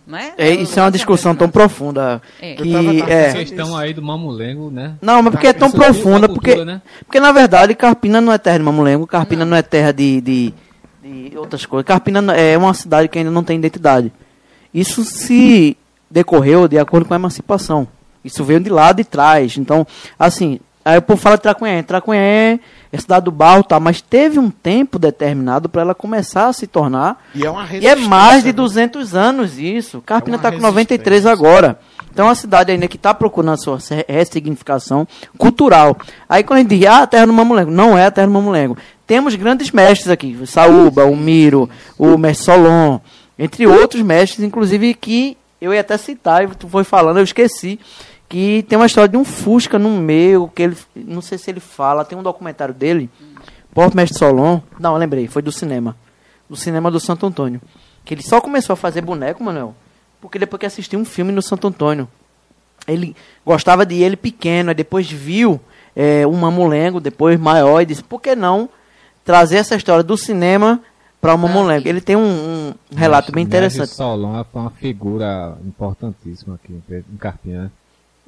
Não 0.06 0.18
é? 0.18 0.34
É, 0.36 0.50
isso 0.50 0.78
é 0.78 0.82
uma 0.82 0.90
discussão 0.90 1.34
tão 1.34 1.48
profunda 1.48 2.20
É. 2.40 2.54
que 2.54 2.62
Eu 2.68 2.72
tava- 2.72 2.94
tava 2.98 3.10
é, 3.10 3.30
A 3.30 3.34
questão 3.34 3.76
aí 3.76 3.94
do 3.94 4.02
mamulengo, 4.02 4.70
né? 4.70 4.94
Não, 5.00 5.22
mas 5.22 5.32
porque 5.32 5.46
é 5.46 5.52
tão 5.54 5.68
é 5.68 5.72
profunda, 5.72 6.28
cultura, 6.28 6.34
porque, 6.34 6.64
né? 6.64 6.82
porque 7.06 7.20
na 7.20 7.32
verdade 7.32 7.74
Carpina 7.74 8.20
não 8.20 8.30
é 8.32 8.36
terra 8.36 8.58
de 8.58 8.64
Mamulengo, 8.64 9.06
Carpina 9.06 9.44
não, 9.46 9.56
é 9.56 9.62
terra 9.62 9.92
de, 9.92 10.20
de, 10.20 10.54
de 11.02 11.38
outras 11.38 11.64
coisas. 11.64 11.86
Carpina 11.86 12.20
não- 12.20 12.34
é 12.34 12.56
uma 12.58 12.74
cidade 12.74 13.08
que 13.08 13.18
ainda 13.18 13.30
não 13.30 13.42
tem 13.42 13.56
identidade. 13.58 14.12
Isso 14.74 15.04
se 15.04 15.74
decorreu 16.10 16.68
de 16.68 16.78
acordo 16.78 17.06
com 17.06 17.14
a 17.14 17.16
emancipação. 17.16 17.88
Isso 18.22 18.44
veio 18.44 18.60
de 18.60 18.68
lá 18.70 18.92
de 18.92 19.04
trás. 19.04 19.56
Então, 19.56 19.86
assim, 20.18 20.60
aí 20.84 20.98
o 20.98 21.02
povo 21.02 21.20
fala 21.20 21.36
de 21.36 21.42
Tracunhé. 21.42 21.82
Tracunhé 21.82 22.60
é 22.92 22.98
cidade 22.98 23.24
do 23.24 23.30
barro, 23.30 23.62
tá, 23.62 23.80
mas 23.80 24.00
teve 24.00 24.38
um 24.38 24.50
tempo 24.50 24.98
determinado 24.98 25.68
para 25.68 25.82
ela 25.82 25.94
começar 25.94 26.48
a 26.48 26.52
se 26.52 26.66
tornar 26.66 27.24
E 27.34 27.44
é 27.44 27.50
uma 27.50 27.66
e 27.72 27.86
é 27.86 27.96
mais 27.96 28.42
de 28.44 28.50
resistência, 28.50 28.52
né? 28.52 28.52
200 28.52 29.14
anos 29.14 29.58
isso. 29.58 30.02
Carpina 30.04 30.36
É 30.36 30.38
uma 30.38 30.48
está 30.48 30.52
com 30.52 30.62
93 30.62 31.24
resistência. 31.24 31.32
agora. 31.32 31.78
Então 32.12 32.26
é 32.26 32.28
uma 32.28 32.34
cidade 32.36 32.70
ainda 32.70 32.86
que 32.86 32.96
está 32.96 33.12
procurando 33.12 33.54
a 33.54 33.56
sua 33.56 33.78
ressignificação 34.08 35.06
cultural. 35.36 35.96
Aí 36.28 36.44
quando 36.44 36.58
a 36.58 36.62
gente 36.62 36.76
diz, 36.78 36.86
ah, 36.86 37.02
a 37.02 37.06
terra 37.06 37.26
do 37.26 37.32
Mamulengo. 37.32 37.70
Não 37.70 37.98
é 37.98 38.06
a 38.06 38.10
terra 38.10 38.26
do 38.26 38.32
Mamulengo. 38.32 38.76
Temos 39.06 39.34
grandes 39.34 39.70
mestres 39.70 40.08
aqui. 40.08 40.36
O 40.40 40.46
Saúba, 40.46 41.04
o 41.04 41.16
Miro, 41.16 41.68
o 41.98 42.16
mestre 42.16 42.46
Solon, 42.46 43.00
entre 43.38 43.66
outros 43.66 44.02
mestres, 44.02 44.44
inclusive 44.44 44.94
que 44.94 45.36
eu 45.60 45.74
ia 45.74 45.80
até 45.80 45.96
citar, 45.96 46.44
e 46.44 46.48
tu 46.48 46.68
foi 46.68 46.84
falando, 46.84 47.18
eu 47.18 47.24
esqueci. 47.24 47.80
Que 48.34 48.64
tem 48.64 48.76
uma 48.76 48.86
história 48.86 49.08
de 49.08 49.16
um 49.16 49.24
Fusca 49.24 49.78
no 49.78 49.90
meio, 49.90 50.50
que 50.52 50.64
ele, 50.64 50.76
não 50.96 51.22
sei 51.22 51.38
se 51.38 51.48
ele 51.52 51.60
fala, 51.60 52.04
tem 52.04 52.18
um 52.18 52.22
documentário 52.22 52.74
dele, 52.74 53.08
Porto 53.72 53.94
Mestre 53.94 54.18
Solon, 54.18 54.58
não, 54.76 54.96
lembrei, 54.96 55.28
foi 55.28 55.40
do 55.40 55.52
cinema, 55.52 55.96
do 56.50 56.56
cinema 56.56 56.90
do 56.90 56.98
Santo 56.98 57.24
Antônio, 57.26 57.60
que 58.04 58.12
ele 58.12 58.24
só 58.24 58.40
começou 58.40 58.72
a 58.72 58.76
fazer 58.76 59.02
boneco, 59.02 59.44
Manuel, 59.44 59.72
porque 60.20 60.36
depois 60.36 60.58
que 60.58 60.66
assistiu 60.66 60.98
um 60.98 61.04
filme 61.04 61.30
no 61.30 61.40
Santo 61.40 61.68
Antônio, 61.68 62.08
ele 62.88 63.14
gostava 63.46 63.86
de 63.86 64.02
ele 64.02 64.16
pequeno, 64.16 64.70
aí 64.70 64.74
depois 64.74 65.08
viu 65.08 65.60
é, 65.94 66.26
um 66.26 66.36
mamulengo, 66.36 67.00
depois 67.00 67.38
maior, 67.38 67.82
e 67.82 67.86
disse, 67.86 68.02
por 68.02 68.20
que 68.20 68.34
não 68.34 68.68
trazer 69.24 69.58
essa 69.58 69.76
história 69.76 70.02
do 70.02 70.16
cinema 70.16 70.80
para 71.20 71.36
o 71.36 71.38
mamulengo? 71.38 71.86
Ele 71.86 72.00
tem 72.00 72.16
um, 72.16 72.20
um 72.20 72.96
relato 72.96 73.30
bem 73.30 73.44
Mestre 73.44 73.58
interessante. 73.58 73.94
Solon 73.94 74.40
é 74.40 74.44
uma 74.52 74.70
figura 74.70 75.56
importantíssima 75.64 76.56
aqui 76.56 76.82
em 76.90 77.16
Carpina. 77.16 77.70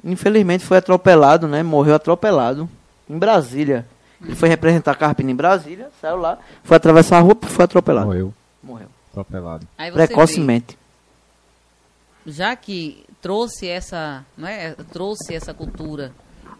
Né? 0.03 0.11
Infelizmente 0.11 0.63
foi 0.65 0.77
atropelado, 0.77 1.47
né? 1.47 1.63
Morreu 1.63 1.95
atropelado 1.95 2.69
em 3.09 3.17
Brasília. 3.17 3.85
Ele 4.23 4.35
foi 4.35 4.49
representar 4.49 4.95
Carpina 4.95 5.29
em 5.31 5.35
Brasília, 5.35 5.89
saiu 6.01 6.15
lá, 6.17 6.39
foi 6.63 6.75
atravessar 6.77 7.17
a 7.17 7.21
rua 7.21 7.37
e 7.39 7.45
foi 7.45 7.65
atropelado. 7.65 8.07
Morreu, 8.07 8.33
Morreu. 8.63 8.87
atropelado. 9.11 9.67
Aí 9.77 9.91
você 9.91 9.97
vê, 9.97 10.07
Precocemente. 10.07 10.77
já 12.25 12.55
que 12.55 13.03
trouxe 13.21 13.67
essa, 13.67 14.25
não 14.35 14.47
é? 14.47 14.73
trouxe 14.91 15.35
essa 15.35 15.53
cultura, 15.53 16.11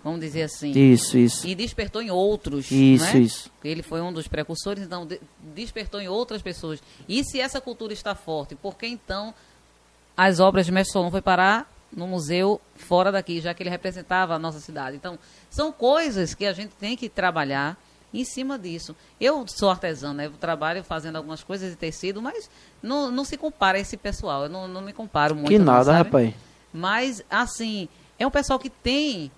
vamos 0.03 0.19
dizer 0.19 0.43
assim, 0.43 0.71
Isso, 0.71 1.17
isso. 1.17 1.47
e 1.47 1.55
despertou 1.55 2.01
em 2.01 2.11
outros, 2.11 2.69
Isso, 2.71 3.05
não 3.05 3.11
é? 3.13 3.17
isso. 3.19 3.51
Ele 3.63 3.81
foi 3.81 4.01
um 4.01 4.13
dos 4.13 4.27
precursores, 4.27 4.83
então 4.83 5.05
de- 5.05 5.19
despertou 5.55 5.99
em 5.99 6.07
outras 6.07 6.41
pessoas. 6.43 6.79
E 7.09 7.23
se 7.23 7.39
essa 7.39 7.59
cultura 7.59 7.91
está 7.91 8.13
forte, 8.15 8.53
por 8.55 8.75
que 8.77 8.85
então 8.87 9.33
as 10.15 10.39
obras 10.39 10.65
de 10.67 10.71
Mestre 10.71 10.93
Solon 10.93 11.09
foi 11.11 11.21
parar 11.21 11.67
no 11.91 12.07
museu 12.07 12.59
fora 12.75 13.11
daqui, 13.11 13.39
já 13.41 13.53
que 13.53 13.63
ele 13.63 13.69
representava 13.69 14.35
a 14.35 14.39
nossa 14.39 14.59
cidade? 14.59 14.95
Então, 14.95 15.17
são 15.49 15.71
coisas 15.71 16.33
que 16.33 16.45
a 16.45 16.53
gente 16.53 16.75
tem 16.75 16.95
que 16.95 17.09
trabalhar 17.09 17.77
em 18.13 18.23
cima 18.23 18.57
disso. 18.57 18.95
Eu 19.19 19.45
sou 19.47 19.69
artesã, 19.69 20.13
né? 20.13 20.27
Eu 20.27 20.31
trabalho 20.31 20.83
fazendo 20.83 21.17
algumas 21.17 21.43
coisas 21.43 21.71
de 21.71 21.75
tecido, 21.75 22.21
mas 22.21 22.49
não, 22.81 23.11
não 23.11 23.23
se 23.23 23.37
compara 23.37 23.77
a 23.77 23.81
esse 23.81 23.97
pessoal. 23.97 24.43
Eu 24.43 24.49
não, 24.49 24.67
não 24.67 24.81
me 24.81 24.93
comparo 24.93 25.35
muito. 25.35 25.49
Que 25.49 25.59
não, 25.59 25.65
nada, 25.65 25.85
sabe? 25.85 25.97
rapaz. 25.97 26.33
Mas, 26.73 27.23
assim, 27.29 27.87
é 28.19 28.25
um 28.25 28.31
pessoal 28.31 28.59
que 28.59 28.69
tem, 28.69 29.31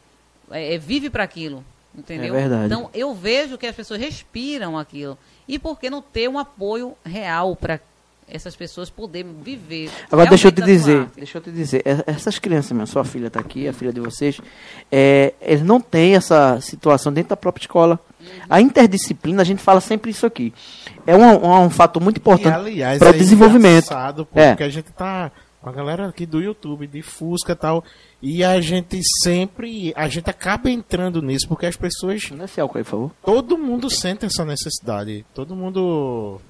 é, 0.52 0.76
é, 0.76 0.78
vive 0.78 1.10
para 1.10 1.24
aquilo, 1.24 1.64
entendeu? 1.96 2.36
É 2.36 2.40
verdade. 2.42 2.66
Então, 2.66 2.90
eu 2.94 3.14
vejo 3.14 3.58
que 3.58 3.66
as 3.66 3.76
pessoas 3.76 4.00
respiram 4.00 4.78
aquilo. 4.78 5.18
E 5.48 5.58
por 5.58 5.80
que 5.80 5.90
não 5.90 6.02
ter 6.02 6.30
um 6.30 6.38
apoio 6.38 6.96
real 7.04 7.56
para 7.56 7.80
essas 8.32 8.56
pessoas 8.56 8.90
poderem 8.90 9.34
viver? 9.42 9.90
Agora 10.12 10.30
deixa 10.30 10.48
eu 10.48 10.52
te 10.52 10.62
dizer, 10.62 11.02
arte? 11.02 11.12
deixa 11.16 11.38
eu 11.38 11.42
te 11.42 11.52
dizer, 11.52 11.84
e- 11.86 12.12
essas 12.12 12.40
crianças, 12.40 12.72
minha, 12.72 12.86
sua 12.86 13.04
filha 13.04 13.28
está 13.28 13.40
aqui, 13.40 13.68
a 13.68 13.74
filha 13.74 13.92
de 13.92 14.00
vocês, 14.00 14.40
é, 14.92 15.34
eles 15.42 15.64
não 15.64 15.80
têm 15.80 16.16
essa 16.16 16.60
situação 16.62 17.12
dentro 17.12 17.30
da 17.30 17.38
própria 17.38 17.64
escola. 17.64 18.00
A 18.50 18.60
interdisciplina, 18.60 19.42
a 19.42 19.46
gente 19.46 19.62
fala 19.62 19.80
sempre 19.80 20.12
isso 20.12 20.26
aqui. 20.26 20.54
É 21.08 21.16
um, 21.16 21.24
um, 21.24 21.66
um 21.66 21.70
fator 21.70 22.02
muito 22.02 22.18
importante 22.18 22.54
aliás, 22.54 23.00
para 23.00 23.12
o 23.12 23.16
é 23.16 23.18
desenvolvimento. 23.18 23.94
É. 24.34 24.50
Porque 24.50 24.64
a 24.64 24.70
gente 24.70 24.92
tá 24.92 25.32
com 25.62 25.70
a 25.70 25.74
galera 25.74 26.08
aqui 26.08 26.26
do 26.26 26.42
YouTube, 26.42 26.88
de 26.88 27.02
Fusca 27.02 27.52
e 27.52 27.56
tal. 27.56 27.84
E 28.22 28.44
a 28.44 28.60
gente 28.62 29.00
sempre. 29.24 29.94
A 29.96 30.08
gente 30.08 30.30
acaba 30.30 30.70
entrando 30.70 31.22
nisso, 31.22 31.48
porque 31.48 31.66
as 31.66 31.76
pessoas. 31.76 32.30
Não 32.32 32.46
é 32.46 32.62
álcool 32.62 32.78
aí, 32.78 32.84
por 32.84 32.90
favor. 32.90 33.12
Todo 33.24 33.58
mundo 33.58 33.90
sente 33.90 34.26
essa 34.26 34.46
necessidade. 34.46 35.26
Todo 35.34 35.56
mundo. 35.56 36.42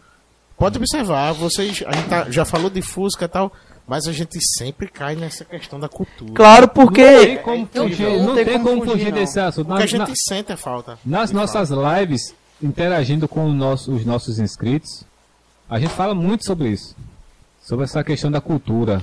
Pode 0.60 0.78
observar, 0.78 1.32
vocês. 1.34 1.84
A 1.88 1.92
gente 1.96 2.10
tá- 2.10 2.30
já 2.30 2.44
falou 2.46 2.70
de 2.70 2.82
Fusca 2.82 3.26
e 3.26 3.28
tal. 3.28 3.52
Mas 3.88 4.06
a 4.08 4.12
gente 4.12 4.38
sempre 4.56 4.88
cai 4.88 5.16
nessa 5.16 5.44
questão 5.44 5.80
da 5.80 5.90
cultura. 5.90 6.32
Claro, 6.36 6.68
Não 6.68 6.68
tem 6.68 6.86
porque 6.86 7.38
como 7.38 7.68
eu 7.74 7.88
fugir, 7.90 8.04
não 8.04 8.24
não 8.28 8.36
tem 8.36 8.46
tem 8.46 8.60
como 8.62 8.82
fugir, 8.82 8.92
fugir 8.92 9.06
não. 9.12 9.18
desse 9.20 9.40
assunto. 9.40 9.66
Porque 9.68 9.82
a 9.82 9.86
gente 9.88 10.00
na- 10.10 10.14
sente 10.28 10.52
a 10.54 10.58
falta. 10.58 11.00
nas 11.04 11.32
nossas 11.32 11.72
lives, 11.72 12.36
interagindo 12.62 13.28
com 13.28 13.46
o 13.48 13.52
nosso- 13.52 13.92
os 13.92 14.06
nossos 14.06 14.38
inscritos, 14.38 15.04
a 15.68 15.80
gente 15.80 15.90
fala 15.92 16.14
muito 16.14 16.46
sobre 16.46 16.68
isso. 16.70 16.96
Sobre 17.64 17.86
essa 17.86 18.04
questão 18.04 18.30
da 18.30 18.40
cultura. 18.40 19.02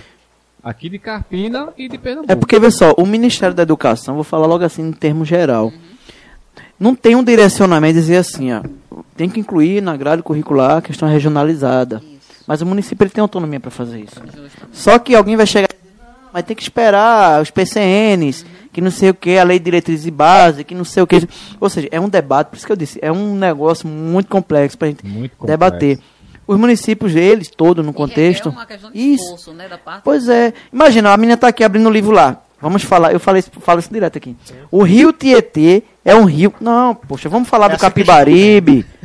Aqui 0.63 0.89
de 0.89 1.01
Carpina 1.01 1.71
e 1.77 1.89
de 1.89 1.99
Pernambuco. 1.99 2.33
É 2.33 2.37
porque, 2.37 2.71
só, 2.71 2.93
o 2.97 3.05
Ministério 3.05 3.57
da 3.57 3.65
Educação, 3.65 4.15
vou 4.15 4.23
falar 4.25 4.47
logo 4.47 4.65
assim 4.65 4.83
em 4.83 4.93
termo 4.93 5.25
geral, 5.25 5.73
não 6.79 6.95
tem 6.95 7.15
um 7.17 7.25
direcionamento 7.25 7.95
de 7.95 8.01
dizer 8.01 8.17
assim, 8.19 8.53
ó, 8.53 8.63
tem 9.17 9.29
que 9.29 9.41
incluir 9.41 9.81
na 9.83 9.97
grade 9.97 10.23
curricular 10.23 10.79
a 10.79 10.83
questão 10.83 11.09
regionalizada. 11.09 12.03
Mas 12.47 12.61
o 12.63 12.67
município 12.67 13.03
ele 13.05 13.11
tem 13.11 13.23
autonomia 13.23 13.59
para 13.59 13.71
fazer 13.71 14.01
isso. 14.01 14.21
Só 14.73 14.99
que 14.99 15.15
alguém 15.15 15.37
vai 15.37 15.47
chegar 15.47 15.69
e 15.73 15.77
dizer, 15.83 15.97
não, 15.99 16.29
mas 16.33 16.45
tem 16.45 16.55
que 16.57 16.63
esperar 16.63 17.43
os 17.43 17.51
PCNs, 17.51 18.45
que 18.73 18.81
não 18.81 18.91
sei 18.91 19.11
o 19.11 19.15
que, 19.15 19.37
a 19.39 19.43
lei 19.43 19.59
de 19.59 19.65
diretrizes 19.65 20.07
e 20.07 20.11
base, 20.11 20.63
que 20.63 20.75
não 20.75 20.85
sei 20.85 21.03
o 21.03 21.07
que. 21.07 21.27
Ou 21.59 21.69
seja, 21.69 21.89
é 21.91 21.99
um 22.01 22.09
debate, 22.09 22.49
por 22.49 22.57
isso 22.57 22.67
que 22.67 22.71
eu 22.73 22.77
disse, 22.77 22.99
é 23.03 23.11
um 23.11 23.35
negócio 23.37 23.89
muito 23.89 24.29
complexo 24.29 24.79
para 24.79 24.87
a 24.89 24.91
gente 24.91 25.03
complexo. 25.03 25.45
debater. 25.47 25.99
Os 26.47 26.57
municípios, 26.57 27.17
eles, 27.17 27.49
todos 27.51 27.85
no 27.85 27.91
E 27.91 27.95
contexto. 27.95 28.51
É 28.51 28.53
uma 28.53 28.67
questão 28.67 28.93
de 28.93 28.99
Isso. 28.99 29.25
esforço, 29.25 29.53
né, 29.53 29.67
da 29.69 29.77
parte 29.79 30.03
Pois 30.05 30.29
é. 30.29 30.53
Imagina, 30.73 31.13
a 31.13 31.17
menina 31.17 31.37
tá 31.37 31.49
aqui 31.49 31.65
abrindo 31.65 31.89
o 31.89 31.93
livro 31.93 32.13
lá. 32.13 32.41
Vamos 32.63 32.85
falar, 32.85 33.13
eu 33.13 33.19
falei, 33.19 33.41
isso- 33.41 33.51
falo 33.61 33.81
isso 33.81 33.93
direto 33.93 34.17
aqui. 34.17 34.37
O 34.71 34.85
rio 34.85 35.13
Tietê 35.13 35.83
é 36.07 36.15
um 36.15 36.25
rio. 36.25 36.55
Não, 36.61 36.95
poxa, 36.95 37.29
vamos 37.29 37.49
falar 37.49 37.69
do 37.69 37.75
Essa 37.75 37.87
Capibaribe. 37.87 38.87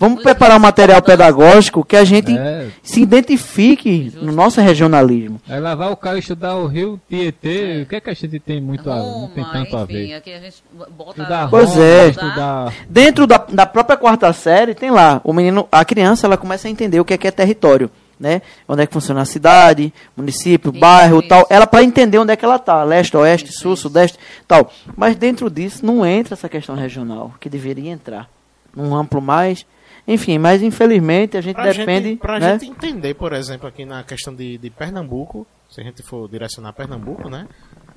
Vamos 0.00 0.22
preparar 0.22 0.56
um 0.56 0.60
material 0.60 1.02
pedagógico 1.02 1.84
que 1.84 1.96
a 1.96 2.04
gente 2.04 2.30
É. 2.32 2.68
se 2.84 3.02
identifique 3.02 4.12
no 4.22 4.30
nosso 4.30 4.60
regionalismo. 4.60 5.40
É 5.48 5.58
levar 5.58 5.90
o 5.90 5.96
cara 5.96 6.16
estudar 6.16 6.54
o 6.54 6.68
rio 6.68 7.00
Tietê, 7.08 7.82
o 7.82 7.86
que 7.86 7.96
é 7.96 8.00
que 8.00 8.08
a 8.08 8.14
gente 8.14 8.38
tem 8.38 8.60
muito 8.60 8.88
a, 8.88 8.94
não 8.94 9.28
tem 9.34 9.42
Roma, 9.42 9.52
tanto 9.56 9.76
a 9.76 9.82
enfim, 9.82 9.92
ver? 9.94 10.14
aqui 10.14 10.32
a 10.32 10.38
gente 10.38 10.62
bota... 10.96 11.20
Estudar 11.22 11.50
Pois 11.50 11.70
Roma, 11.70 11.84
é. 11.84 12.08
estudar 12.10 12.72
Dentro 12.88 13.26
da, 13.26 13.44
da 13.52 13.66
própria 13.66 13.96
quarta 13.96 14.32
série, 14.32 14.72
tem 14.72 14.92
lá, 14.92 15.20
o 15.24 15.32
menino, 15.32 15.66
a 15.72 15.84
criança, 15.84 16.28
ela 16.28 16.36
começa 16.36 16.68
a 16.68 16.70
entender 16.70 17.00
o 17.00 17.04
que 17.04 17.14
é, 17.14 17.18
que 17.18 17.26
é 17.26 17.32
território, 17.32 17.90
né? 18.18 18.42
Onde 18.66 18.82
é 18.82 18.86
que 18.86 18.92
funciona 18.92 19.22
a 19.22 19.24
cidade, 19.24 19.92
município, 20.16 20.70
Isso, 20.70 20.80
bairro, 20.80 21.20
isso. 21.20 21.28
tal. 21.28 21.46
Ela 21.50 21.66
para 21.66 21.82
entender 21.82 22.18
onde 22.18 22.32
é 22.32 22.36
que 22.36 22.44
ela 22.44 22.58
tá, 22.58 22.82
leste, 22.84 23.16
oeste, 23.16 23.52
sul, 23.52 23.76
sudeste, 23.76 24.18
tal. 24.46 24.72
Mas 24.96 25.16
dentro 25.16 25.48
disso 25.50 25.84
não 25.84 26.04
entra 26.04 26.34
essa 26.34 26.48
questão 26.48 26.74
regional, 26.74 27.34
que 27.40 27.48
deveria 27.48 27.90
entrar. 27.90 28.28
Num 28.74 28.94
amplo 28.94 29.20
mais. 29.20 29.64
Enfim, 30.06 30.38
mas 30.38 30.62
infelizmente 30.62 31.36
a 31.36 31.40
gente 31.40 31.56
Pra 31.56 31.72
depende, 31.72 32.16
pra 32.16 32.38
né? 32.38 32.58
gente 32.58 32.70
entender, 32.70 33.14
por 33.14 33.32
exemplo, 33.32 33.68
aqui 33.68 33.84
na 33.84 34.02
questão 34.02 34.34
de, 34.34 34.56
de 34.56 34.70
Pernambuco, 34.70 35.46
se 35.70 35.80
a 35.80 35.84
gente 35.84 36.02
for 36.02 36.28
direcionar 36.28 36.72
Pernambuco, 36.72 37.28
né? 37.28 37.46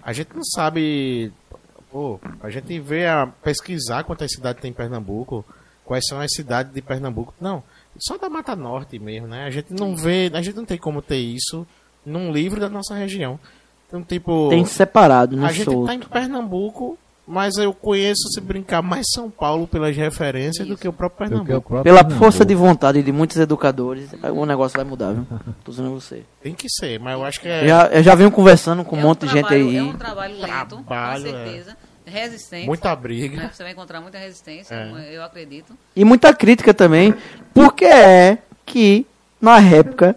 A 0.03 0.11
gente 0.11 0.35
não 0.35 0.43
sabe 0.43 1.31
Pô, 1.91 2.21
a 2.41 2.49
gente 2.49 2.79
vê 2.79 3.05
a 3.05 3.27
pesquisar 3.27 4.05
quantas 4.05 4.31
cidades 4.31 4.61
tem 4.61 4.71
em 4.71 4.73
Pernambuco, 4.73 5.43
quais 5.83 6.05
são 6.07 6.21
as 6.21 6.31
cidades 6.33 6.73
de 6.73 6.81
Pernambuco. 6.81 7.33
Não, 7.39 7.61
só 7.97 8.17
da 8.17 8.29
Mata 8.29 8.55
Norte 8.55 8.97
mesmo, 8.99 9.27
né? 9.27 9.45
A 9.45 9.49
gente 9.49 9.73
não 9.73 9.95
vê, 9.95 10.29
a 10.33 10.41
gente 10.41 10.55
não 10.55 10.65
tem 10.65 10.77
como 10.77 11.01
ter 11.01 11.17
isso 11.17 11.65
num 12.05 12.31
livro 12.31 12.59
da 12.59 12.69
nossa 12.69 12.95
região. 12.95 13.39
Então, 13.87 14.01
tipo, 14.03 14.49
Tem 14.49 14.63
separado, 14.65 15.35
não 15.35 15.45
a 15.45 15.51
gente 15.51 15.65
solto. 15.65 15.85
tá 15.87 15.93
em 15.93 15.99
Pernambuco, 15.99 16.97
mas 17.27 17.57
eu 17.57 17.73
conheço, 17.73 18.23
se 18.33 18.39
brincar, 18.41 18.81
mais 18.81 19.05
São 19.13 19.29
Paulo 19.29 19.67
pelas 19.67 19.95
referências 19.95 20.65
do 20.67 20.77
que 20.77 20.87
o 20.87 20.93
próprio 20.93 21.17
que 21.17 21.23
o 21.25 21.27
Pernambuco. 21.37 21.67
próprio 21.69 21.83
Pela 21.83 21.97
Pernambuco. 22.03 22.19
força 22.25 22.45
de 22.45 22.55
vontade 22.55 23.03
de 23.03 23.11
muitos 23.11 23.37
educadores, 23.37 24.09
o 24.33 24.45
negócio 24.45 24.77
vai 24.77 24.85
mudar, 24.85 25.11
viu? 25.13 25.27
Tô 25.63 25.71
dizendo 25.71 25.91
você. 25.91 26.23
Tem 26.41 26.55
que 26.55 26.67
ser, 26.69 26.99
mas 26.99 27.13
eu 27.13 27.23
acho 27.25 27.39
que 27.41 27.47
é 27.49 27.67
Já, 27.67 27.87
eu 27.87 28.01
já 28.03 28.15
venho 28.15 28.31
conversando 28.31 28.83
com 28.85 28.95
um 28.95 28.99
É 28.99 29.03
monte 29.03 29.25
de 29.25 29.27
gente 29.33 29.41
trabalho- 29.47 29.69
aí. 29.69 29.77
É 29.77 29.83
um 29.83 29.93
trabalho 29.97 30.33
lento, 30.39 30.75
Trabalho, 30.77 31.23
com 31.25 31.29
certeza. 31.31 31.77
Resistente. 32.03 32.65
muita 32.67 32.89
né? 32.89 32.95
briga. 32.95 33.49
Você 33.53 33.63
vai 33.63 33.71
encontrar 33.71 34.01
muita 34.01 34.17
resistência, 34.17 34.73
É. 34.73 35.15
eu 35.15 35.23
acredito. 35.23 35.77
E 35.95 36.03
muita 36.03 36.33
crítica 36.33 36.73
também, 36.73 37.13
porque 37.53 37.85
é 37.85 38.37
que, 38.65 39.05
na 39.39 39.59
época, 39.59 40.15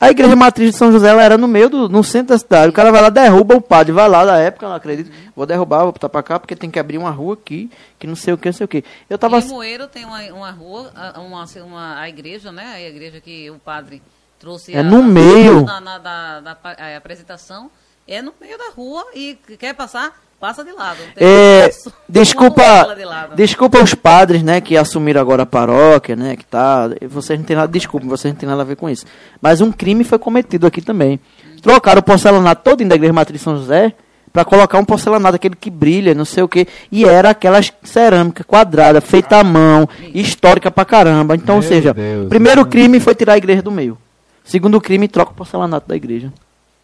a 0.00 0.10
igreja 0.10 0.36
matriz 0.36 0.70
de 0.72 0.76
São 0.76 0.92
José 0.92 1.08
ela 1.08 1.22
era 1.22 1.36
no 1.36 1.48
meio 1.48 1.68
do 1.68 1.88
no 1.88 2.04
centro 2.04 2.28
da 2.34 2.38
cidade. 2.38 2.68
O 2.70 2.72
cara 2.72 2.92
vai 2.92 3.02
lá, 3.02 3.08
derruba 3.10 3.56
o 3.56 3.60
padre, 3.60 3.92
vai 3.92 4.08
lá 4.08 4.24
na 4.24 4.38
época, 4.38 4.64
eu 4.64 4.68
não 4.68 4.76
acredito. 4.76 5.10
Vou 5.34 5.44
derrubar, 5.46 5.82
vou 5.82 5.92
botar 5.92 6.08
pra 6.08 6.22
cá, 6.22 6.38
porque 6.38 6.54
tem 6.54 6.70
que 6.70 6.78
abrir 6.78 6.98
uma 6.98 7.10
rua 7.10 7.34
aqui, 7.34 7.70
que 7.98 8.06
não 8.06 8.14
sei 8.14 8.32
o 8.34 8.38
que, 8.38 8.48
não 8.48 8.52
sei 8.52 8.64
o 8.64 8.68
que. 8.68 8.84
Eu 9.10 9.18
tava. 9.18 9.38
Em 9.40 9.48
Moeiro 9.48 9.88
tem 9.88 10.04
uma, 10.04 10.20
uma 10.32 10.50
rua, 10.52 10.92
a- 10.94 11.20
uma, 11.20 11.44
uma, 11.64 12.00
a 12.00 12.08
igreja, 12.08 12.52
né? 12.52 12.74
A 12.74 12.80
igreja 12.80 13.20
que 13.20 13.50
o 13.50 13.58
padre 13.58 14.00
trouxe 14.38 14.72
É 14.74 14.78
a- 14.80 14.82
no 14.84 14.98
a- 15.00 15.02
meio. 15.02 15.64
na, 15.64 15.80
na- 15.80 15.98
da, 15.98 16.40
da 16.40 16.56
a 16.62 16.96
apresentação. 16.96 17.70
É 18.06 18.22
no 18.22 18.32
meio 18.40 18.56
da 18.56 18.70
rua 18.70 19.04
e 19.14 19.36
quer 19.58 19.74
passar, 19.74 20.12
passa 20.40 20.64
de 20.64 20.72
lado. 20.72 20.98
Tem 21.14 21.26
É, 21.26 21.64
acesso, 21.66 21.92
desculpa, 22.08 22.62
de 22.96 23.04
lado. 23.04 23.34
desculpa 23.36 23.82
os 23.82 23.94
padres, 23.94 24.42
né, 24.42 24.60
que 24.60 24.76
assumiram 24.76 25.20
agora 25.20 25.42
a 25.42 25.46
paróquia, 25.46 26.14
né, 26.16 26.36
que 26.36 26.44
tá, 26.44 26.88
vocês 27.08 27.38
não 27.38 27.44
tem 27.46 27.56
nada, 27.56 27.70
desculpa, 27.70 28.06
vocês 28.06 28.32
não 28.32 28.38
tem 28.38 28.48
nada 28.48 28.62
a 28.62 28.64
ver 28.64 28.76
com 28.76 28.88
isso. 28.88 29.04
Mas 29.40 29.60
um 29.60 29.70
crime 29.72 30.04
foi 30.04 30.18
cometido 30.18 30.66
aqui 30.66 30.80
também. 30.80 31.18
Trocaram 31.62 32.00
o 32.00 32.02
porcelanato 32.02 32.62
todo 32.62 32.84
da 32.84 32.94
igreja 32.94 33.12
matriz 33.12 33.40
de 33.40 33.44
São 33.44 33.56
José 33.56 33.92
para 34.32 34.44
colocar 34.44 34.78
um 34.78 34.84
porcelanato 34.84 35.34
aquele 35.36 35.56
que 35.56 35.70
brilha, 35.70 36.14
não 36.14 36.24
sei 36.24 36.42
o 36.42 36.48
que, 36.48 36.68
e 36.92 37.04
era 37.04 37.30
aquela 37.30 37.58
cerâmica 37.82 38.44
quadrada, 38.44 39.00
feita 39.00 39.38
à 39.38 39.42
mão, 39.42 39.88
histórica 40.14 40.70
pra 40.70 40.84
caramba. 40.84 41.34
Então, 41.34 41.56
ou 41.56 41.60
Meu 41.60 41.68
seja, 41.68 41.92
Deus, 41.94 42.28
primeiro 42.28 42.62
né? 42.62 42.70
crime 42.70 43.00
foi 43.00 43.14
tirar 43.14 43.32
a 43.32 43.38
igreja 43.38 43.62
do 43.62 43.70
meio. 43.72 43.98
Segundo 44.44 44.80
crime, 44.80 45.08
troca 45.08 45.32
o 45.32 45.34
porcelanato 45.34 45.88
da 45.88 45.96
igreja. 45.96 46.32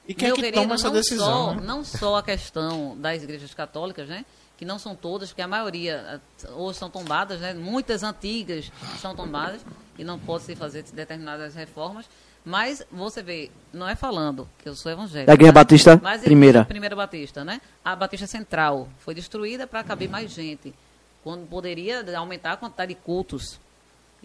E 0.07 0.15
quem 0.15 0.27
é 0.27 0.29
Meu 0.29 0.37
que 0.37 0.43
querido, 0.43 0.63
toma 0.63 0.75
essa 0.75 0.89
não 0.89 0.93
decisão? 0.95 1.27
Só, 1.27 1.55
né? 1.55 1.63
Não 1.65 1.85
só 1.85 2.17
a 2.17 2.23
questão 2.23 2.97
das 2.99 3.23
igrejas 3.23 3.55
católicas, 3.55 4.07
né? 4.09 4.25
Que 4.57 4.65
não 4.65 4.79
são 4.79 4.95
todas, 4.95 5.31
porque 5.31 5.43
a 5.43 5.49
maioria 5.49 6.21
eh, 6.45 6.51
hoje 6.53 6.79
são 6.79 6.91
tombadas, 6.91 7.41
né? 7.41 7.55
Muitas 7.55 8.03
antigas 8.03 8.71
são 9.01 9.15
tombadas 9.17 9.65
e 9.99 10.05
não 10.05 10.19
pode 10.19 10.45
se 10.45 10.55
fazer 10.55 10.85
determinadas 10.93 11.55
reformas. 11.55 12.07
Mas 12.45 12.85
você 12.93 13.23
vê, 13.23 13.51
não 13.73 13.89
é 13.89 13.95
falando 13.97 14.47
que 14.63 14.69
eu 14.69 14.75
sou 14.75 14.93
evangélico. 14.93 15.27
Da 15.27 15.33
Igreja 15.33 15.51
né? 15.53 15.55
Batista, 15.55 16.01
Mas 16.03 16.21
a 16.21 16.25
primeira. 16.25 16.65
Primeira 16.67 16.95
Batista, 16.95 17.43
né? 17.43 17.59
A 17.83 17.97
Batista 17.97 18.27
Central 18.27 18.87
foi 18.99 19.15
destruída 19.15 19.67
para 19.67 19.83
caber 19.83 20.11
mais 20.11 20.31
gente. 20.31 20.75
Quando 21.23 21.47
poderia 21.49 22.05
aumentar 22.19 22.53
a 22.53 22.57
quantidade 22.59 22.95
de 22.95 23.01
cultos. 23.01 23.59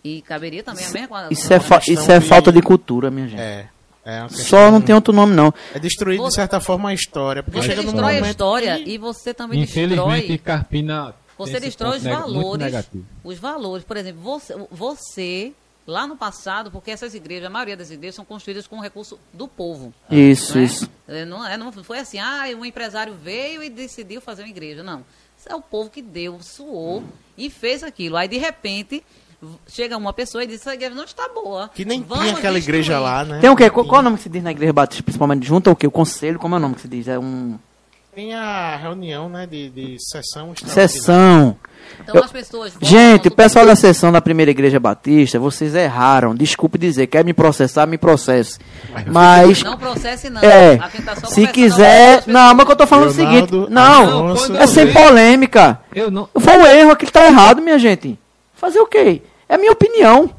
E 0.03 0.22
caberia 0.22 0.61
também 0.64 0.85
a 0.85 0.89
mesma 0.91 1.27
Isso 1.31 1.53
é, 1.53 1.60
fa- 1.60 1.81
isso 1.88 2.11
é 2.11 2.19
falta 2.22 2.51
de 2.51 2.61
cultura, 2.61 3.10
minha 3.10 3.27
gente. 3.27 3.41
É. 3.41 3.69
é 4.05 4.27
Só 4.30 4.71
não 4.71 4.81
tem 4.81 4.95
outro 4.95 5.13
nome, 5.13 5.35
não. 5.35 5.53
É 5.73 5.80
destruir, 5.80 6.19
de 6.21 6.34
certa 6.34 6.59
forma, 6.59 6.89
a 6.89 6.93
história. 6.93 7.43
Porque 7.43 7.61
Você 7.61 7.76
destrói 7.76 8.17
a 8.17 8.30
história 8.30 8.77
que- 8.80 8.89
e 8.91 8.97
você 8.97 9.34
também 9.34 9.61
Infelizmente, 9.61 10.27
destrói. 10.27 10.38
Carpina. 10.38 11.13
Você 11.38 11.59
destrói 11.59 11.97
os 11.97 12.03
valores. 12.03 12.89
Os 13.23 13.38
valores. 13.39 13.84
Por 13.85 13.95
exemplo, 13.97 14.21
você, 14.21 14.55
você, 14.69 15.53
lá 15.88 16.05
no 16.05 16.17
passado, 16.17 16.69
porque 16.69 16.91
essas 16.91 17.13
igrejas, 17.13 17.45
a 17.47 17.49
maioria 17.49 17.77
das 17.77 17.89
igrejas 17.91 18.15
são 18.15 18.26
construídas 18.26 18.67
com 18.67 18.80
recurso 18.80 19.17
do 19.34 19.47
povo. 19.47 19.93
Isso, 20.11 20.55
não 20.55 20.61
é? 20.61 20.65
isso. 20.65 20.89
É, 21.07 21.26
Não, 21.26 21.47
é, 21.47 21.57
não 21.57 21.71
foi 21.71 21.99
assim, 21.99 22.19
ah, 22.19 22.43
um 22.57 22.65
empresário 22.65 23.13
veio 23.13 23.63
e 23.63 23.69
decidiu 23.69 24.19
fazer 24.21 24.43
uma 24.43 24.49
igreja. 24.49 24.84
Não. 24.84 25.03
Isso 25.38 25.47
é 25.49 25.55
o 25.55 25.61
povo 25.61 25.89
que 25.89 26.01
deu, 26.01 26.39
suou 26.41 27.03
e 27.38 27.49
fez 27.49 27.84
aquilo. 27.84 28.17
Aí, 28.17 28.27
de 28.27 28.38
repente, 28.38 29.01
chega 29.67 29.95
uma 29.97 30.11
pessoa 30.13 30.43
e 30.43 30.47
diz, 30.47 30.61
essa 30.61 30.73
igreja 30.73 30.93
não 30.95 31.03
está 31.03 31.27
boa. 31.33 31.69
Que 31.73 31.85
nem 31.85 32.01
Vamos 32.03 32.25
tinha 32.25 32.37
aquela 32.37 32.55
destruir." 32.55 32.79
igreja 32.81 32.99
lá, 32.99 33.23
né? 33.23 33.39
Tem 33.39 33.49
o 33.49 33.55
quê? 33.55 33.69
Qual, 33.69 33.85
qual 33.85 33.99
é 33.99 34.01
o 34.01 34.03
nome 34.03 34.17
que 34.17 34.23
se 34.23 34.29
diz 34.29 34.43
na 34.43 34.51
igreja 34.51 34.73
batista, 34.73 35.03
principalmente? 35.03 35.45
Junta 35.47 35.69
o 35.71 35.75
quê? 35.75 35.87
O 35.87 35.91
conselho, 35.91 36.37
como 36.39 36.55
é 36.55 36.57
o 36.57 36.61
nome 36.61 36.75
que 36.75 36.81
se 36.81 36.87
diz? 36.87 37.07
É 37.07 37.17
um... 37.17 37.57
Tem 38.13 38.33
a 38.33 38.75
reunião, 38.75 39.29
né, 39.29 39.45
de, 39.45 39.69
de 39.69 39.95
sessão. 39.99 40.51
Sessão. 40.65 41.55
Então, 42.01 42.15
Eu- 42.15 42.23
as 42.23 42.31
pessoas... 42.31 42.73
Gente, 42.81 43.29
o 43.29 43.31
pessoal 43.31 43.65
da 43.65 43.75
sessão 43.75 44.11
da 44.11 44.19
primeira 44.19 44.51
igreja 44.51 44.79
batista, 44.79 45.39
vocês 45.39 45.73
erraram. 45.73 46.35
Desculpe 46.35 46.77
dizer, 46.77 47.07
quer 47.07 47.23
me 47.23 47.33
processar, 47.33 47.85
me 47.85 47.97
processe. 47.97 48.59
Mas, 49.07 49.63
Não 49.63 49.77
processe, 49.77 50.29
não. 50.29 50.41
é, 50.41 50.77
A 50.79 50.89
gente 50.89 51.03
tá 51.03 51.15
só 51.15 51.27
se 51.27 51.47
quiser... 51.47 52.19
as 52.19 52.25
Não, 52.27 52.53
mas 52.55 52.65
que 52.65 52.71
eu 52.71 52.75
tô 52.75 52.87
falando 52.87 53.09
é 53.09 53.13
o 53.13 53.15
Leonardo, 53.15 53.55
seguinte. 53.55 53.71
Não, 53.73 54.31
Afonso, 54.31 54.57
é 54.57 54.67
sem 54.67 54.91
polêmica. 54.91 55.79
Eu 55.95 56.11
não. 56.11 56.27
Foi 56.37 56.57
um 56.57 56.65
erro, 56.65 56.91
aquilo 56.91 57.11
tá 57.11 57.25
errado, 57.25 57.61
minha 57.61 57.79
gente. 57.79 58.19
Fazer 58.55 58.79
o 58.79 58.87
quê? 58.87 59.21
É 59.49 59.57
minha 59.57 59.71
opinião. 59.71 60.30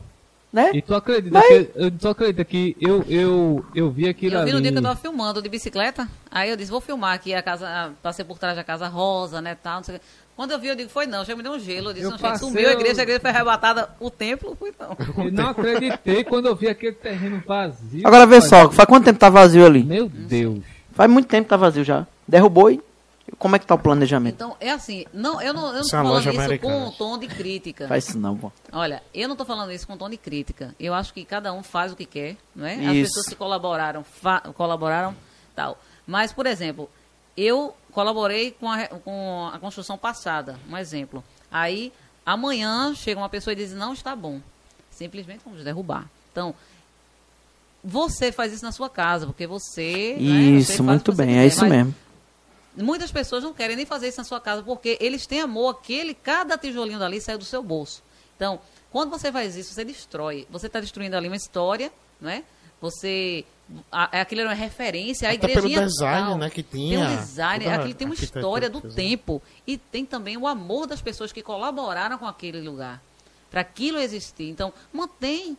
Né? 0.52 0.70
E 0.74 0.82
tu 0.82 0.94
acredita 0.96 1.38
Mas- 1.38 1.46
que. 1.46 1.70
Eu, 1.76 1.90
tu 1.92 2.08
acredita 2.08 2.44
que 2.44 2.76
eu, 2.80 3.04
eu, 3.08 3.64
eu 3.72 3.88
vi 3.88 4.08
aquilo 4.08 4.34
Eu 4.34 4.38
vi 4.40 4.42
ali. 4.46 4.52
no 4.54 4.60
dia 4.60 4.72
que 4.72 4.78
eu 4.78 4.82
tava 4.82 4.96
filmando 4.96 5.40
de 5.40 5.48
bicicleta, 5.48 6.08
aí 6.28 6.50
eu 6.50 6.56
disse, 6.56 6.72
vou 6.72 6.80
filmar 6.80 7.14
aqui 7.14 7.32
a 7.32 7.40
casa, 7.40 7.92
passei 8.02 8.24
por 8.24 8.36
trás 8.36 8.56
da 8.56 8.64
casa 8.64 8.88
rosa, 8.88 9.40
né, 9.40 9.56
tal, 9.62 9.76
não 9.76 9.84
sei 9.84 9.94
o 9.94 9.98
quê. 10.00 10.04
Quando 10.34 10.50
eu 10.50 10.58
vi, 10.58 10.66
eu 10.66 10.74
digo, 10.74 10.90
foi 10.90 11.06
não, 11.06 11.24
já 11.24 11.36
me 11.36 11.42
deu 11.44 11.52
um 11.52 11.58
gelo, 11.60 11.90
eu 11.90 11.92
disse, 11.92 12.06
Eu 12.06 12.10
não, 12.10 12.18
passei, 12.18 12.48
sumiu 12.48 12.66
a 12.68 12.72
eu- 12.72 12.80
igreja, 12.80 13.00
a 13.00 13.04
igreja 13.04 13.20
foi 13.20 13.30
arrebatada, 13.30 13.90
o 14.00 14.10
templo, 14.10 14.56
fui 14.58 14.72
não. 14.80 14.96
Eu 15.24 15.30
não 15.30 15.48
acreditei 15.50 16.24
quando 16.24 16.46
eu 16.46 16.56
vi 16.56 16.66
aquele 16.66 16.94
terreno 16.96 17.40
vazio. 17.46 18.04
Agora 18.04 18.26
vê 18.26 18.40
só, 18.40 18.68
faz 18.72 18.88
quanto 18.88 19.04
tempo 19.04 19.20
tá 19.20 19.28
vazio 19.30 19.64
ali? 19.64 19.84
Meu 19.84 20.08
Deus. 20.08 20.64
Faz 20.92 21.08
muito 21.08 21.28
tempo 21.28 21.44
que 21.44 21.50
tá 21.50 21.56
vazio 21.56 21.84
já. 21.84 22.04
Derrubou 22.26 22.72
e... 22.72 22.80
Como 23.38 23.56
é 23.56 23.58
que 23.58 23.66
tá 23.66 23.74
o 23.74 23.78
planejamento? 23.78 24.34
Então, 24.34 24.56
é 24.60 24.70
assim, 24.70 25.04
não, 25.12 25.40
eu 25.40 25.54
não, 25.54 25.68
eu 25.68 25.72
não 25.74 25.80
Isso 25.80 25.90
tô 25.90 25.96
é 25.96 26.02
falando 26.02 26.20
isso 26.20 26.40
americana. 26.40 26.74
com 26.74 26.86
um 26.86 26.90
tom 26.92 27.18
de 27.18 27.26
crítica. 27.26 27.88
Faz 27.88 28.08
isso 28.08 28.18
não, 28.18 28.36
pô. 28.36 28.52
Olha, 28.72 29.02
eu 29.14 29.28
não 29.28 29.34
estou 29.34 29.46
falando 29.46 29.72
isso 29.72 29.86
com 29.86 29.96
tom 29.96 30.10
de 30.10 30.16
crítica. 30.16 30.74
Eu 30.78 30.92
acho 30.94 31.12
que 31.14 31.24
cada 31.24 31.52
um 31.52 31.62
faz 31.62 31.92
o 31.92 31.96
que 31.96 32.04
quer, 32.04 32.36
não 32.54 32.66
é? 32.66 32.74
As 32.74 32.94
Isso. 32.96 33.08
pessoas 33.08 33.26
que 33.28 33.34
colaboraram, 33.34 34.04
colaboraram, 34.54 35.14
tal. 35.54 35.78
Mas, 36.06 36.32
por 36.32 36.46
exemplo, 36.46 36.90
eu 37.36 37.74
colaborei 37.92 38.50
com 38.52 38.70
a, 38.70 38.86
com 38.86 39.50
a 39.52 39.58
construção 39.58 39.96
passada, 39.96 40.58
um 40.68 40.76
exemplo. 40.76 41.22
Aí, 41.50 41.92
amanhã 42.24 42.94
chega 42.94 43.20
uma 43.20 43.28
pessoa 43.28 43.52
e 43.52 43.56
diz, 43.56 43.72
não 43.72 43.92
está 43.92 44.14
bom. 44.14 44.40
Simplesmente 44.90 45.40
vamos 45.44 45.64
derrubar. 45.64 46.08
Então, 46.32 46.54
você 47.82 48.30
faz 48.30 48.52
isso 48.52 48.64
na 48.64 48.72
sua 48.72 48.90
casa, 48.90 49.26
porque 49.26 49.46
você... 49.46 50.16
né, 50.18 50.18
você 50.18 50.58
Isso, 50.58 50.66
faz 50.68 50.80
o 50.80 50.84
muito 50.84 51.12
você 51.12 51.16
bem, 51.18 51.28
quiser, 51.28 51.42
é 51.42 51.46
isso 51.46 51.66
mesmo. 51.66 51.94
Muitas 52.76 53.10
pessoas 53.10 53.42
não 53.42 53.52
querem 53.52 53.76
nem 53.76 53.86
fazer 53.86 54.08
isso 54.08 54.18
na 54.18 54.24
sua 54.24 54.40
casa 54.40 54.62
porque 54.62 54.96
eles 55.00 55.26
têm 55.26 55.40
amor 55.40 55.70
aquele 55.70 56.14
cada 56.14 56.56
tijolinho 56.56 56.98
dali 56.98 57.20
saiu 57.20 57.38
do 57.38 57.44
seu 57.44 57.62
bolso. 57.62 58.02
Então, 58.36 58.60
quando 58.90 59.10
você 59.10 59.30
faz 59.32 59.56
isso, 59.56 59.74
você 59.74 59.84
destrói. 59.84 60.46
Você 60.50 60.66
está 60.66 60.80
destruindo 60.80 61.16
ali 61.16 61.28
uma 61.28 61.36
história, 61.36 61.92
né? 62.20 62.44
Você 62.80 63.44
a, 63.90 64.20
aquilo 64.20 64.40
era 64.42 64.50
uma 64.50 64.54
referência, 64.54 65.28
a 65.28 65.32
Até 65.32 65.48
pelo 65.48 65.68
design, 65.68 66.34
né, 66.36 66.50
que 66.50 66.62
Tem 66.62 66.88
tinha, 66.88 67.00
um 67.00 67.16
design, 67.16 67.64
toda 67.64 67.76
aquilo 67.76 67.94
tem 67.94 68.06
uma 68.06 68.14
história 68.14 68.68
do 68.70 68.80
tempo 68.80 69.40
e 69.66 69.78
tem 69.78 70.04
também 70.04 70.36
o 70.36 70.46
amor 70.46 70.86
das 70.86 71.00
pessoas 71.00 71.30
que 71.30 71.42
colaboraram 71.42 72.18
com 72.18 72.26
aquele 72.26 72.60
lugar 72.60 73.00
para 73.50 73.60
aquilo 73.60 73.98
existir. 73.98 74.48
Então, 74.48 74.72
mantém 74.92 75.56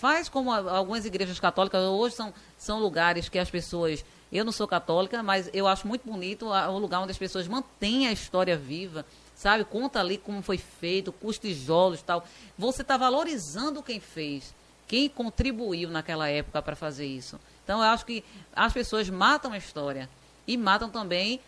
Faz 0.00 0.30
como 0.30 0.50
algumas 0.50 1.04
igrejas 1.04 1.38
católicas 1.38 1.82
hoje 1.82 2.14
são, 2.14 2.32
são 2.56 2.80
lugares 2.80 3.28
que 3.28 3.38
as 3.38 3.50
pessoas. 3.50 4.02
Eu 4.32 4.44
não 4.44 4.52
sou 4.52 4.66
católica, 4.68 5.22
mas 5.22 5.50
eu 5.52 5.66
acho 5.66 5.86
muito 5.88 6.02
bonito 6.08 6.46
o 6.46 6.78
lugar 6.78 7.00
onde 7.00 7.10
as 7.10 7.18
pessoas 7.18 7.48
mantêm 7.48 8.06
a 8.06 8.12
história 8.12 8.56
viva, 8.56 9.04
sabe? 9.34 9.64
Conta 9.64 9.98
ali 10.00 10.18
como 10.18 10.40
foi 10.42 10.56
feito, 10.58 11.10
com 11.12 11.26
os 11.28 11.38
tijolos 11.38 12.00
e 12.00 12.04
tal. 12.04 12.24
Você 12.58 12.82
está 12.82 12.96
valorizando 12.96 13.82
quem 13.82 13.98
fez, 13.98 14.54
quem 14.86 15.08
contribuiu 15.08 15.90
naquela 15.90 16.28
época 16.28 16.62
para 16.62 16.76
fazer 16.76 17.06
isso. 17.06 17.40
Então 17.64 17.78
eu 17.80 17.86
acho 17.90 18.06
que 18.06 18.22
as 18.54 18.72
pessoas 18.72 19.08
matam 19.10 19.52
a 19.52 19.58
história 19.58 20.08
e 20.46 20.56
matam 20.56 20.88
também 20.90 21.40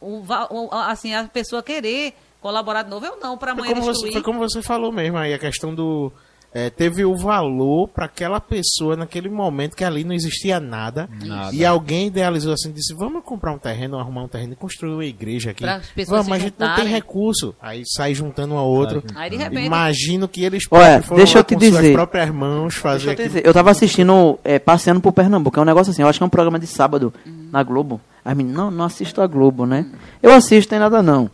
o, 0.00 0.22
o- 0.50 0.68
a- 0.72 0.90
assim, 0.90 1.14
a 1.14 1.24
pessoa 1.24 1.62
querer 1.62 2.12
colaborar 2.40 2.82
de 2.82 2.90
novo. 2.90 3.06
Eu 3.06 3.18
não, 3.18 3.38
para 3.38 3.54
Foi 3.54 3.68
amanhã 3.68 3.80
como, 3.80 3.94
você, 3.94 4.12
foi 4.12 4.22
como 4.22 4.38
você 4.40 4.62
falou 4.62 4.90
mesmo 4.92 5.16
aí, 5.16 5.32
a 5.32 5.38
questão 5.38 5.74
do. 5.74 6.12
É, 6.58 6.70
teve 6.70 7.04
o 7.04 7.14
valor 7.14 7.86
para 7.88 8.06
aquela 8.06 8.40
pessoa 8.40 8.96
naquele 8.96 9.28
momento 9.28 9.76
que 9.76 9.84
ali 9.84 10.04
não 10.04 10.14
existia 10.14 10.58
nada. 10.58 11.06
Nada. 11.22 11.54
E 11.54 11.66
alguém 11.66 12.06
idealizou 12.06 12.54
assim, 12.54 12.72
disse: 12.72 12.94
Vamos 12.94 13.22
comprar 13.22 13.52
um 13.52 13.58
terreno, 13.58 13.98
arrumar 13.98 14.22
um 14.22 14.28
terreno 14.28 14.54
e 14.54 14.56
construir 14.56 14.92
uma 14.94 15.04
igreja 15.04 15.50
aqui. 15.50 15.64
Para 15.64 15.76
as 15.76 15.86
pessoas 15.88 16.08
Vamos, 16.24 16.28
mas 16.28 16.40
a 16.40 16.44
gente 16.46 16.54
não 16.58 16.74
tem 16.74 16.86
recurso. 16.86 17.54
Aí 17.60 17.82
sai 17.84 18.14
juntando 18.14 18.54
um 18.54 18.56
ao 18.56 18.66
outro. 18.66 19.04
Aí 19.14 19.28
de 19.28 19.36
repente. 19.36 19.66
Imagino 19.66 20.26
que 20.26 20.42
eles 20.44 20.64
Olha, 20.70 21.02
foram 21.02 21.18
deixa 21.18 21.40
eu 21.40 21.44
te 21.44 21.52
com 21.54 21.60
suas 21.60 21.72
dizer. 21.74 21.92
próprias 21.92 22.30
mãos 22.30 22.74
fazer 22.74 23.04
Deixa 23.04 23.10
eu 23.10 23.14
te 23.16 23.20
aquilo. 23.20 23.34
dizer, 23.34 23.46
eu 23.46 23.52
tava 23.52 23.70
assistindo, 23.70 24.38
é, 24.42 24.58
passeando 24.58 24.98
por 25.02 25.12
Pernambuco. 25.12 25.58
É 25.58 25.62
um 25.62 25.66
negócio 25.66 25.90
assim, 25.90 26.00
eu 26.00 26.08
acho 26.08 26.18
que 26.18 26.22
é 26.22 26.26
um 26.26 26.30
programa 26.30 26.58
de 26.58 26.66
sábado 26.66 27.12
Uhum. 27.26 27.48
na 27.52 27.62
Globo. 27.62 28.00
As 28.24 28.34
meninas, 28.34 28.56
não, 28.56 28.70
não 28.70 28.84
assisto 28.86 29.20
a 29.20 29.26
Globo, 29.26 29.66
né? 29.66 29.84
Eu 30.22 30.32
assisto, 30.32 30.70
tem 30.70 30.78
nada 30.78 31.02
não. 31.02 31.30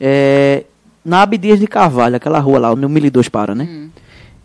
É, 0.00 0.64
na 1.04 1.22
Abdias 1.22 1.60
de 1.60 1.68
Carvalho, 1.68 2.16
aquela 2.16 2.40
rua 2.40 2.58
lá, 2.58 2.72
onde 2.72 2.84
o 2.84 2.88
1002 2.88 3.28
para, 3.28 3.54
né? 3.54 3.64
Hum. 3.64 3.88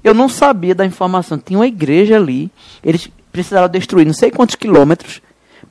Eu 0.03 0.13
não 0.13 0.27
sabia 0.27 0.75
da 0.75 0.85
informação. 0.85 1.37
Tinha 1.37 1.59
uma 1.59 1.67
igreja 1.67 2.15
ali. 2.17 2.51
Eles 2.83 3.09
precisaram 3.31 3.69
destruir 3.69 4.05
não 4.05 4.13
sei 4.13 4.29
quantos 4.31 4.55
quilômetros 4.55 5.21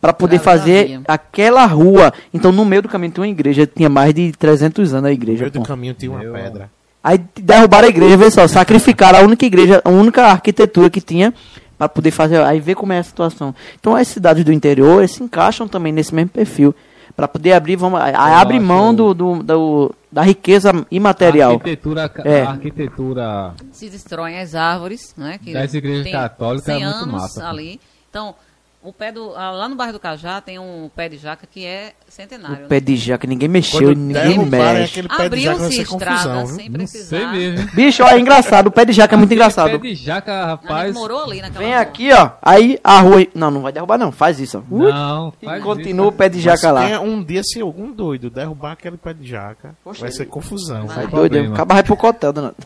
para 0.01 0.13
poder 0.13 0.41
Pra- 0.41 0.53
fazer 0.53 0.81
sabia. 0.83 1.01
aquela 1.07 1.67
rua. 1.67 2.13
Então, 2.33 2.51
no 2.51 2.65
meio 2.65 2.83
do 2.83 2.89
caminho 2.89 3.13
tem 3.13 3.23
uma 3.23 3.29
igreja. 3.31 3.67
Tinha 3.67 3.89
mais 3.89 4.13
de 4.15 4.33
300 4.33 4.93
anos 4.95 5.05
a 5.07 5.09
No 5.09 5.15
igreja. 5.15 5.41
meio 5.41 5.51
do 5.53 5.61
pô. 5.61 5.67
caminho 5.67 5.95
tinha 5.95 6.11
uma 6.11 6.21
Meu. 6.21 6.33
pedra. 6.33 6.71
Aí 7.05 7.21
derrubaram 7.37 7.87
a 7.87 7.91
igreja, 7.91 8.17
vê 8.17 8.31
só, 8.31 8.47
sacrificaram 8.47 9.19
a 9.19 9.23
única 9.23 9.45
igreja, 9.45 9.83
a 9.85 9.91
única 9.91 10.23
arquitetura 10.25 10.89
que 10.89 11.01
tinha 11.01 11.35
para 11.77 11.89
poder 11.89 12.13
fazer, 12.13 12.41
aí 12.43 12.61
ver 12.61 12.77
como 12.77 12.93
é 12.93 12.99
a 12.99 13.03
situação. 13.03 13.53
Então 13.81 13.97
as 13.97 14.07
cidades 14.07 14.45
do 14.45 14.53
interior 14.53 15.01
eles 15.01 15.11
se 15.11 15.23
encaixam 15.23 15.67
também 15.67 15.93
nesse 15.93 16.15
mesmo 16.15 16.31
perfil 16.31 16.73
para 17.17 17.29
poder 17.29 17.53
abrir, 17.53 17.77
vamos, 17.77 18.01
abre 18.01 18.59
mão 18.61 18.95
do, 18.95 19.13
do, 19.15 19.43
do- 19.43 19.95
da 20.11 20.23
riqueza 20.23 20.71
A 20.71 20.85
imaterial. 20.91 21.53
arquitetura, 21.53 22.11
É. 22.25 22.43
a 22.43 22.51
arquitetura 22.51 23.55
se 23.73 23.89
destroem 23.89 24.39
as 24.39 24.55
árvores, 24.55 25.15
né? 25.17 25.39
Que 25.43 25.53
Das 25.53 25.73
igrejas 25.75 26.11
católicas 26.13 26.69
é 26.69 26.79
100 26.79 26.85
muito 26.85 27.09
massa, 27.09 27.49
ali. 27.49 27.81
Então, 28.11 28.35
o 28.83 28.93
pé 28.93 29.13
do 29.13 29.33
ah, 29.37 29.51
lá 29.53 29.69
no 29.69 29.77
bairro 29.77 29.93
do 29.93 30.01
Cajá 30.01 30.41
tem 30.41 30.59
um 30.59 30.91
pé 30.95 31.09
de 31.09 31.17
jaca 31.17 31.47
que 31.49 31.65
é 31.65 31.93
centenário. 32.09 32.67
O 32.67 32.69
pé 32.69 32.81
de 32.81 32.97
jaca, 32.97 33.27
ninguém 33.27 33.49
mexeu, 33.49 33.81
Quando 33.81 33.95
ninguém 33.97 34.39
mexe. 34.45 34.99
aquele 35.01 35.09
pé 35.09 35.29
de 35.29 35.41
jaca 35.41 35.57
vai 35.59 35.67
Abriu-se 35.67 35.83
estrada 35.83 36.17
confusão, 36.17 36.47
sem 36.47 36.65
viu? 36.65 36.73
Precisar. 36.73 37.09
sei 37.19 37.27
mesmo. 37.27 37.71
Bicho, 37.73 38.03
ó, 38.03 38.09
é 38.09 38.19
engraçado, 38.19 38.67
o 38.67 38.71
pé 38.73 38.85
de 38.85 38.93
jaca 38.93 39.15
é 39.15 39.19
muito 39.19 39.33
engraçado. 39.33 39.79
Pé 39.79 39.89
de 39.89 39.95
jaca, 39.95 40.33
A 40.33 40.47
rapaz. 40.47 40.87
gente 40.89 40.95
morou 40.95 41.23
ali 41.23 41.41
naquela 41.41 41.59
Vem 41.65 41.73
rua. 41.73 41.81
aqui, 41.81 42.13
ó, 42.13 42.31
aí 42.43 42.79
a 42.83 43.01
rua, 43.01 43.27
não, 43.35 43.51
não 43.51 43.63
vai 43.63 43.73
derrubar 43.73 43.99
não, 43.99 44.11
faz 44.11 44.41
isso, 44.41 44.59
ó. 44.59 44.77
Não, 44.77 45.33
e 45.41 45.61
continua 45.61 46.07
o 46.07 46.09
isso. 46.09 46.19
pé 46.19 46.29
de 46.29 46.37
Mas 46.37 46.45
jaca 46.45 46.73
lá. 46.73 47.01
um 47.01 47.23
dia, 47.23 47.43
se 47.45 47.61
algum 47.61 47.93
doido 47.93 48.31
derrubar 48.31 48.73
aquele 48.73 48.97
pé 48.97 49.15
de 49.15 49.27
jaca, 49.29 49.77
Poxa, 49.85 50.01
vai 50.01 50.11
ser 50.11 50.27
confusão. 50.27 50.87
Vai. 50.87 51.07
Doido, 51.07 51.39
acaba 51.53 51.75
vai 51.75 51.83
pro 51.85 51.97
hotel, 52.03 52.33
danado. 52.33 52.57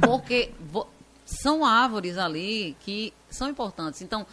Porque 0.00 0.50
vo- 0.70 0.86
são 1.24 1.64
árvores 1.64 2.16
ali 2.18 2.76
que 2.80 3.12
são 3.30 3.48
importantes. 3.48 4.00
Então, 4.02 4.24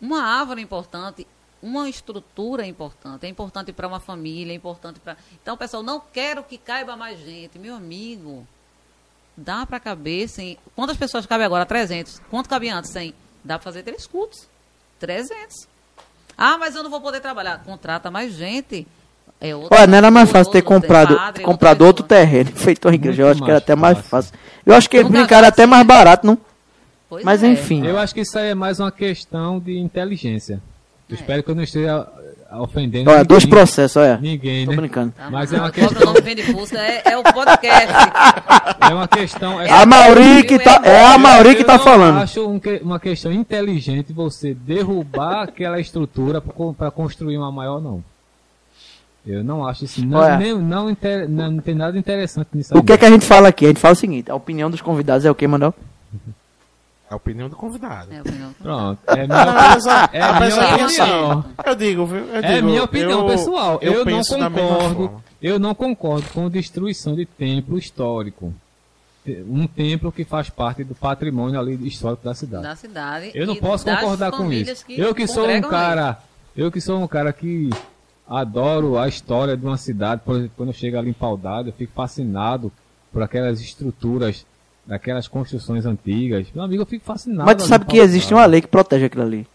uma 0.00 0.22
árvore 0.22 0.62
importante, 0.62 1.26
uma 1.62 1.88
estrutura 1.88 2.66
importante. 2.66 3.26
É 3.26 3.28
importante 3.28 3.72
para 3.72 3.86
uma 3.86 4.00
família, 4.00 4.52
é 4.52 4.56
importante 4.56 4.98
para. 5.00 5.16
Então, 5.42 5.56
pessoal, 5.56 5.82
não 5.82 6.00
quero 6.12 6.42
que 6.42 6.56
caiba 6.56 6.96
mais 6.96 7.18
gente. 7.20 7.58
Meu 7.58 7.74
amigo, 7.76 8.46
dá 9.36 9.66
para 9.66 9.78
caber 9.80 10.28
sem. 10.28 10.56
Quantas 10.74 10.96
pessoas 10.96 11.26
cabem 11.26 11.44
agora? 11.46 11.66
300. 11.66 12.20
Quanto 12.30 12.48
cabia 12.48 12.74
antes? 12.76 12.90
100. 12.90 13.14
Dá 13.44 13.58
para 13.58 13.64
fazer 13.64 13.82
três 13.82 14.06
cultos. 14.06 14.48
300. 14.98 15.66
Ah, 16.36 16.56
mas 16.58 16.74
eu 16.74 16.82
não 16.82 16.90
vou 16.90 17.00
poder 17.00 17.20
trabalhar. 17.20 17.62
Contrata 17.64 18.10
mais 18.10 18.32
gente. 18.32 18.86
É 19.42 19.54
outra- 19.56 19.78
Olha, 19.78 19.86
não 19.86 19.96
era 19.98 20.10
mais 20.10 20.30
fácil 20.30 20.52
ter 20.52 20.60
comprado, 20.60 21.16
padre, 21.16 21.42
comprado 21.44 21.80
outro 21.82 22.04
terreno, 22.04 22.50
feito 22.54 22.86
uma 22.88 22.94
igreja. 22.94 23.22
Eu 23.22 23.26
Muito 23.28 23.36
acho 23.38 23.44
que 23.44 23.50
era 23.50 23.58
até 23.58 23.74
mais 23.74 23.96
fácil. 23.98 24.10
fácil. 24.10 24.34
Eu 24.66 24.74
acho 24.74 24.90
que 24.90 24.96
eles 24.98 25.06
Nunca 25.08 25.18
brincaram 25.20 25.48
até 25.48 25.64
mais 25.66 25.86
barato, 25.86 26.26
não? 26.26 26.36
Pois 27.10 27.24
Mas 27.24 27.42
é. 27.42 27.48
enfim. 27.48 27.84
Eu 27.84 27.98
acho 27.98 28.14
que 28.14 28.20
isso 28.22 28.38
aí 28.38 28.50
é 28.50 28.54
mais 28.54 28.80
uma 28.80 28.90
questão 28.92 29.58
de 29.58 29.76
inteligência. 29.78 30.62
Eu 31.08 31.16
espero 31.16 31.42
que 31.42 31.50
eu 31.50 31.56
não 31.56 31.62
esteja 31.64 32.06
ah, 32.48 32.62
ofendendo 32.62 33.10
Olha, 33.10 33.18
ninguém. 33.18 33.28
dois 33.28 33.44
processos, 33.44 33.96
olha. 33.96 34.16
Ninguém, 34.18 34.64
Tô 34.64 34.70
né? 34.70 34.76
brincando. 34.76 35.12
Tá, 35.16 35.28
Mas 35.28 35.52
é 35.52 35.58
uma 35.58 35.72
questão- 35.72 36.02
o 36.02 36.04
nome 36.06 36.20
Vende 36.20 36.42
Fusca? 36.44 36.78
É, 36.78 37.02
é 37.12 37.18
o 37.18 37.22
podcast. 37.24 37.88
É 38.90 38.94
uma 38.94 39.06
questão. 39.06 39.60
É, 39.60 39.70
A 39.70 39.84
Mauri 39.86 40.42
que 40.44 40.58
tá, 40.58 40.80
é 40.84 41.04
a 41.04 41.18
Mauri 41.18 41.54
que 41.54 41.62
Eu 41.62 41.66
tá 41.66 41.76
não 41.76 41.84
falando. 41.84 42.18
acho 42.18 42.48
um 42.48 42.58
que- 42.58 42.80
uma 42.82 42.98
questão 42.98 43.30
inteligente 43.30 44.12
você 44.12 44.54
derrubar 44.54 45.42
aquela 45.44 45.78
estrutura 45.78 46.40
para 46.40 46.90
construir 46.90 47.36
uma 47.36 47.52
maior, 47.52 47.80
não. 47.80 48.02
Eu 49.26 49.44
não 49.44 49.66
acho 49.66 49.84
isso. 49.84 50.04
Não, 50.04 50.18
Olha. 50.18 50.36
nem- 50.38 50.56
não, 50.58 50.88
inter- 50.90 51.28
não, 51.28 51.50
não 51.52 51.60
tem 51.60 51.74
nada 51.74 51.96
interessante 51.98 52.48
nisso 52.54 52.76
O 52.76 52.82
que 52.82 52.92
é 52.92 52.94
não. 52.94 52.98
que 52.98 53.04
a 53.04 53.10
gente 53.10 53.26
fala 53.26 53.48
aqui? 53.48 53.66
A 53.66 53.68
gente 53.68 53.80
fala 53.80 53.92
o 53.92 53.96
seguinte, 53.96 54.30
a 54.30 54.34
opinião 54.34 54.70
dos 54.70 54.80
convidados 54.80 55.24
é 55.26 55.30
o 55.30 55.34
que, 55.34 55.46
Manuel? 55.46 55.74
É 57.10 57.14
a 57.14 57.16
opinião 57.16 57.48
do 57.48 57.56
convidado. 57.56 58.12
É, 58.12 58.20
opinião. 58.20 58.54
Pronto. 58.62 59.00
É 59.08 59.26
Não, 59.26 59.36
minha, 59.36 59.70
apesar- 59.72 60.10
é 60.12 60.32
minha 60.40 60.74
opinião. 60.84 61.44
Eu 61.66 61.74
digo, 61.74 62.06
viu? 62.06 62.24
Eu 62.26 62.36
É 62.36 62.54
digo, 62.54 62.66
minha 62.68 62.84
opinião 62.84 63.20
eu- 63.22 63.26
pessoal. 63.26 63.78
Eu, 63.82 64.04
não 64.04 64.20
da 64.22 64.48
mesma 64.48 64.50
concordo. 64.50 65.22
Eu 65.42 65.58
não 65.58 65.74
concordo 65.74 66.26
com 66.32 66.48
destruição 66.48 67.14
de 67.16 67.26
templo 67.26 67.76
histórico. 67.76 68.54
Um 69.26 69.66
templo 69.66 70.10
que 70.12 70.24
faz 70.24 70.48
parte 70.50 70.82
do 70.84 70.94
patrimônio 70.94 71.58
ali 71.58 71.74
histórico 71.86 72.24
da 72.24 72.32
cidade. 72.34 72.62
da 72.62 72.76
cidade. 72.76 73.30
Eu 73.34 73.46
não 73.46 73.56
posso 73.56 73.84
concordar 73.84 74.30
com 74.30 74.50
isso. 74.52 74.84
Eu 74.88 75.14
que 75.14 75.26
sou 75.26 75.48
um 75.48 75.60
cara, 75.60 76.18
eu 76.56 76.70
que 76.70 76.80
sou 76.80 77.00
um 77.02 77.06
cara 77.06 77.32
que 77.32 77.70
adoro 78.28 78.96
a 78.98 79.08
história 79.08 79.56
de 79.56 79.64
uma 79.64 79.76
cidade, 79.76 80.22
por 80.24 80.36
exemplo, 80.36 80.52
quando 80.56 80.68
eu 80.70 80.74
chego 80.74 80.96
ali 80.98 81.10
em 81.10 81.14
Paudade, 81.14 81.68
eu 81.68 81.74
fico 81.74 81.92
fascinado 81.92 82.72
por 83.12 83.22
aquelas 83.22 83.60
estruturas, 83.60 84.46
daquelas 84.90 85.28
construções 85.28 85.86
antigas. 85.86 86.48
Meu 86.52 86.64
amigo, 86.64 86.82
eu 86.82 86.86
fico 86.86 87.04
fascinado. 87.04 87.46
Mas 87.46 87.62
tu 87.62 87.62
sabe 87.62 87.84
que 87.84 87.98
existe 87.98 88.34
uma 88.34 88.44
lei 88.44 88.60
que 88.60 88.66
protege 88.66 89.04
aquilo 89.04 89.22
ali. 89.22 89.46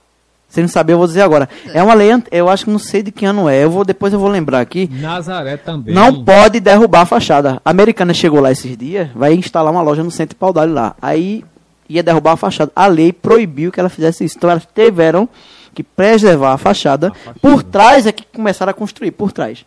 Se 0.48 0.62
não 0.62 0.70
saber, 0.70 0.94
eu 0.94 0.98
vou 0.98 1.08
dizer 1.08 1.24
agora. 1.24 1.50
É 1.74 1.84
uma 1.84 1.94
lei, 1.94 2.10
eu 2.32 2.48
acho 2.48 2.64
que 2.64 2.72
não 2.72 2.80
sei 2.80 3.04
de 3.04 3.12
que 3.12 3.26
ano 3.26 3.50
é. 3.50 3.62
Eu 3.62 3.70
vou 3.70 3.84
depois 3.84 4.14
eu 4.14 4.20
vou 4.20 4.30
lembrar 4.30 4.62
aqui. 4.62 4.90
Nazaré 4.90 5.58
também. 5.58 5.94
Não 5.94 6.24
pode 6.24 6.62
derrubar 6.62 7.02
a 7.02 7.06
fachada. 7.06 7.62
A 7.66 7.70
americana 7.70 8.14
chegou 8.14 8.40
lá 8.40 8.50
esses 8.50 8.78
dias, 8.78 9.10
vai 9.14 9.34
instalar 9.34 9.74
uma 9.74 9.82
loja 9.82 10.02
no 10.02 10.10
centro 10.10 10.36
de 10.36 10.40
Paudalho 10.40 10.72
lá. 10.72 10.96
Aí 11.02 11.44
ia 11.90 12.02
derrubar 12.02 12.32
a 12.32 12.38
fachada. 12.38 12.72
A 12.74 12.88
lei 12.88 13.12
proibiu 13.12 13.74
que 13.74 13.80
ela 13.82 13.90
fizesse 13.90 14.24
isso. 14.24 14.38
Então 14.38 14.50
elas 14.50 14.66
tiveram 14.74 15.28
que 15.74 15.84
preservar 15.84 16.54
a 16.54 16.58
fachada. 16.58 17.12
Por 17.42 17.62
trás 17.62 18.08
é 18.08 18.14
que 18.14 18.24
começaram 18.24 18.72
a 18.72 18.74
construir, 18.74 19.12
por 19.12 19.34
trás. 19.34 19.66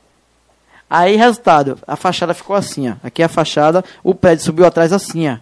Aí, 0.88 1.16
resultado, 1.16 1.76
a 1.86 1.96
fachada 1.96 2.32
ficou 2.32 2.56
assim, 2.56 2.88
ó. 2.88 2.94
Aqui 3.02 3.20
é 3.20 3.26
a 3.26 3.28
fachada, 3.28 3.84
o 4.02 4.14
prédio 4.14 4.46
subiu 4.46 4.64
atrás 4.64 4.90
assim, 4.90 5.28
ó. 5.28 5.36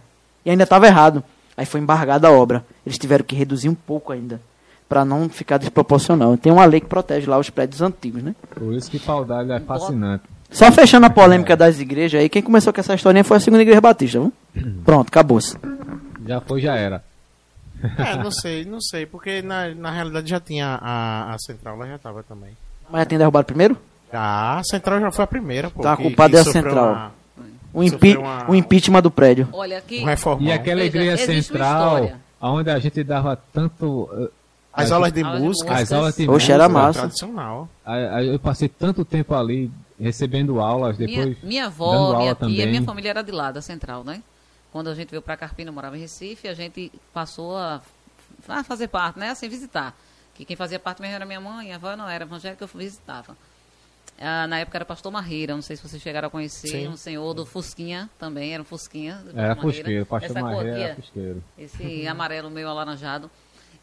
E 0.47 0.51
ainda 0.51 0.63
estava 0.63 0.87
errado. 0.87 1.23
Aí 1.57 1.67
foi 1.67 1.81
embargada 1.81 2.29
a 2.29 2.31
obra. 2.33 2.65
Eles 2.87 2.97
tiveram 2.99 3.25
que 3.25 3.35
reduzir 3.37 3.69
um 3.69 3.75
pouco 3.75 4.13
ainda. 4.13 4.41
Pra 4.89 5.05
não 5.05 5.29
ficar 5.29 5.59
desproporcional. 5.59 6.37
Tem 6.39 6.53
uma 6.53 6.65
lei 6.65 6.81
que 6.81 6.87
protege 6.87 7.27
lá 7.29 7.37
os 7.39 7.51
prédios 7.51 7.83
antigos, 7.83 8.23
né? 8.23 8.35
Por 8.55 8.73
isso 8.73 8.89
que 8.91 8.99
Paudalho 9.01 9.53
é 9.53 9.59
fascinante. 9.61 10.23
Só 10.49 10.71
fechando 10.71 11.07
a 11.07 11.11
polêmica 11.11 11.57
das 11.57 11.81
igrejas 11.81 12.21
aí, 12.21 12.29
quem 12.29 12.41
começou 12.41 12.73
com 12.73 12.79
essa 12.81 12.95
historinha 12.95 13.25
foi 13.25 13.37
a 13.37 13.41
segunda 13.41 13.63
igreja 13.63 13.81
batista, 13.81 14.21
viu? 14.21 14.33
Pronto, 14.85 15.09
acabou-se. 15.09 15.57
Já 16.25 16.41
foi, 16.41 16.61
já 16.61 16.77
era. 16.77 17.03
É, 17.99 18.17
não 18.17 18.31
sei, 18.31 18.65
não 18.65 18.81
sei, 18.81 19.05
porque 19.07 19.43
na, 19.43 19.75
na 19.75 19.91
realidade 19.91 20.31
já 20.31 20.39
tinha 20.41 20.79
a, 20.81 21.35
a 21.35 21.39
central, 21.41 21.77
lá 21.77 21.87
já 21.87 21.99
tava 21.99 22.23
também. 22.23 22.51
Mas 22.89 23.01
já 23.01 23.07
tem 23.07 23.19
derrubado 23.19 23.45
primeiro? 23.47 23.77
Ah, 24.13 24.59
a 24.61 24.65
central 24.65 25.01
já 25.01 25.11
foi 25.11 25.25
a 25.25 25.27
primeira, 25.27 25.69
pô. 25.69 25.83
Tá, 25.83 25.97
que- 25.97 26.05
culpada 26.05 26.31
que 26.31 26.37
é 26.37 26.41
a 26.41 26.45
central. 26.45 26.93
uma- 26.93 27.13
O, 27.77 27.83
impi 27.83 27.91
Sofreu 28.13 28.21
uma- 28.23 28.51
o 28.51 28.55
impeachment 28.55 29.03
do 29.03 29.11
prédio. 29.11 29.49
Olha 29.53 29.79
aqui. 29.79 30.01
um 30.03 30.05
reformão. 30.07 30.49
E 30.49 30.53
aquela 30.53 30.81
Veja, 30.81 30.89
igreja 30.99 31.17
central, 31.27 32.11
onde 32.41 32.71
a 32.71 32.79
gente 32.79 33.05
dava 33.05 33.37
tanto. 33.53 34.09
eh, 34.15 34.29
As 34.73 34.91
a 34.93 34.97
aulas 34.97 35.13
de 35.13 35.23
Aulas 35.23 35.41
música. 35.43 35.75
As 35.75 35.93
aulas 35.93 36.17
de 36.17 36.29
Oxe, 36.29 36.53
era 36.53 36.69
música, 36.69 36.83
massa. 36.87 37.01
Tradicional. 37.01 37.69
Eu 38.25 38.39
passei 38.39 38.69
tanto 38.69 39.05
tempo 39.05 39.35
ali 39.35 39.71
recebendo 40.01 40.61
aulas, 40.61 40.99
Minha, 40.99 41.09
depois 41.09 41.43
minha 41.43 41.63
dando 41.65 41.73
avó, 41.73 41.93
aula 41.93 42.19
minha 42.19 42.35
tia, 42.35 42.37
também. 42.37 42.67
minha 42.67 42.83
família 42.83 43.11
era 43.11 43.23
de 43.23 43.33
lá, 43.33 43.51
da 43.53 43.63
central, 43.63 44.05
né? 44.05 44.23
Quando 44.73 44.89
a 44.91 44.95
gente 44.95 45.09
veio 45.11 45.23
pra 45.23 45.37
Carpina, 45.37 45.73
morava 45.73 45.97
em 45.97 46.01
Recife, 46.01 46.47
a 46.49 46.53
gente 46.55 46.93
passou 47.15 47.57
a, 47.57 47.81
a 48.49 48.65
fazer 48.65 48.89
parte, 48.89 49.19
né? 49.19 49.31
Assim, 49.31 49.49
visitar. 49.49 49.95
Que 50.35 50.45
quem 50.45 50.55
fazia 50.57 50.79
parte 50.79 51.01
mesmo 51.01 51.15
era 51.17 51.25
minha 51.25 51.41
mãe, 51.41 51.73
a 51.73 51.77
avó 51.77 51.97
não 51.97 52.07
era 52.09 52.25
evangélica, 52.25 52.63
eu 52.65 52.69
visitava. 52.75 53.35
Ah, 54.19 54.47
na 54.47 54.61
época 54.61 54.79
era 54.79 54.85
pastor 54.85 55.13
Marreira, 55.13 55.55
não 55.55 55.61
sei 55.63 55.77
se 55.77 55.83
vocês 55.87 56.01
chegaram 56.01 56.29
a 56.29 56.31
conhecer, 56.31 56.69
Sim. 56.69 56.89
um 56.89 56.97
senhor 56.97 57.35
do 57.35 57.45
Fusquinha 57.45 58.09
também, 58.19 58.55
era 58.55 58.63
um 58.63 58.65
Fusquinha. 58.65 59.23
Era 59.35 59.55
Marreira. 59.55 59.61
fusqueiro, 59.61 60.07
pastor 60.07 60.31
Essa 60.31 60.41
Marreira 60.41 60.79
era 60.79 60.95
fusqueiro. 60.97 61.45
esse 61.59 62.07
amarelo 62.09 62.51
meio 62.51 62.69
alaranjado. 62.69 63.31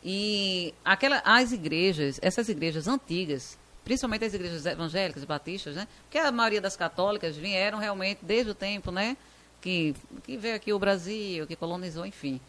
E 0.04 0.74
aquela, 0.84 1.22
as 1.24 1.52
igrejas, 1.52 2.20
essas 2.22 2.50
igrejas 2.50 2.88
antigas, 2.88 3.58
principalmente 3.86 4.26
as 4.26 4.34
igrejas 4.34 4.66
evangélicas 4.66 5.24
e 5.24 5.26
batistas, 5.26 5.76
né? 5.76 5.88
Porque 6.06 6.18
a 6.18 6.32
maioria 6.32 6.60
das 6.60 6.76
católicas 6.76 7.36
vieram 7.38 7.78
realmente 7.78 8.20
desde 8.24 8.52
o 8.52 8.56
tempo, 8.56 8.92
né? 8.92 9.16
Que, 9.62 9.96
que 10.24 10.36
veio 10.36 10.56
aqui 10.56 10.74
o 10.74 10.80
Brasil, 10.80 11.48
que 11.48 11.56
colonizou, 11.56 12.06
enfim. 12.06 12.42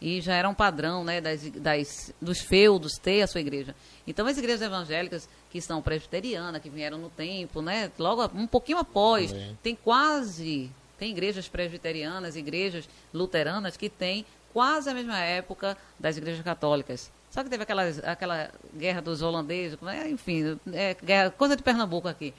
E 0.00 0.20
já 0.20 0.34
era 0.34 0.48
um 0.48 0.54
padrão, 0.54 1.04
né? 1.04 1.20
Das, 1.20 1.42
das, 1.50 2.14
dos 2.20 2.40
feudos 2.40 2.92
ter 2.94 3.22
a 3.22 3.26
sua 3.26 3.40
igreja. 3.40 3.74
Então, 4.06 4.26
as 4.26 4.38
igrejas 4.38 4.62
evangélicas 4.62 5.28
que 5.52 5.60
são 5.60 5.82
presbiterianas, 5.82 6.62
que 6.62 6.70
vieram 6.70 6.96
no 6.98 7.10
tempo, 7.10 7.60
né? 7.60 7.92
Logo 7.98 8.24
um 8.34 8.46
pouquinho 8.46 8.78
após, 8.78 9.30
tem 9.62 9.76
quase 9.76 10.70
tem 10.98 11.10
igrejas 11.10 11.46
presbiterianas, 11.48 12.36
igrejas 12.36 12.88
luteranas 13.12 13.76
que 13.76 13.88
têm 13.90 14.24
quase 14.52 14.88
a 14.88 14.94
mesma 14.94 15.18
época 15.18 15.76
das 15.98 16.16
igrejas 16.16 16.42
católicas. 16.42 17.10
Só 17.30 17.42
que 17.42 17.50
teve 17.50 17.62
aquelas, 17.64 17.98
aquela 18.04 18.50
guerra 18.76 19.00
dos 19.02 19.20
holandeses, 19.20 19.78
né? 19.80 20.08
enfim, 20.10 20.58
é, 20.72 20.94
guerra- 21.02 21.30
coisa 21.30 21.56
de 21.56 21.62
Pernambuco 21.62 22.06
aqui. 22.08 22.32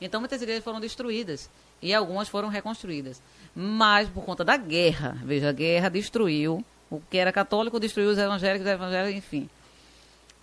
Então 0.00 0.20
muitas 0.20 0.40
igrejas 0.42 0.62
foram 0.64 0.80
destruídas 0.80 1.48
e 1.80 1.94
algumas 1.94 2.28
foram 2.28 2.48
reconstruídas. 2.48 3.22
Mas 3.54 4.08
por 4.08 4.24
conta 4.24 4.44
da 4.44 4.56
guerra, 4.56 5.16
veja, 5.24 5.48
a 5.48 5.52
guerra 5.52 5.88
destruiu 5.88 6.64
o 6.90 7.00
que 7.10 7.16
era 7.18 7.32
católico, 7.32 7.80
destruiu 7.80 8.10
os 8.10 8.18
evangélicos, 8.18 8.66
os 8.66 8.72
evangélicos, 8.72 9.16
enfim. 9.16 9.48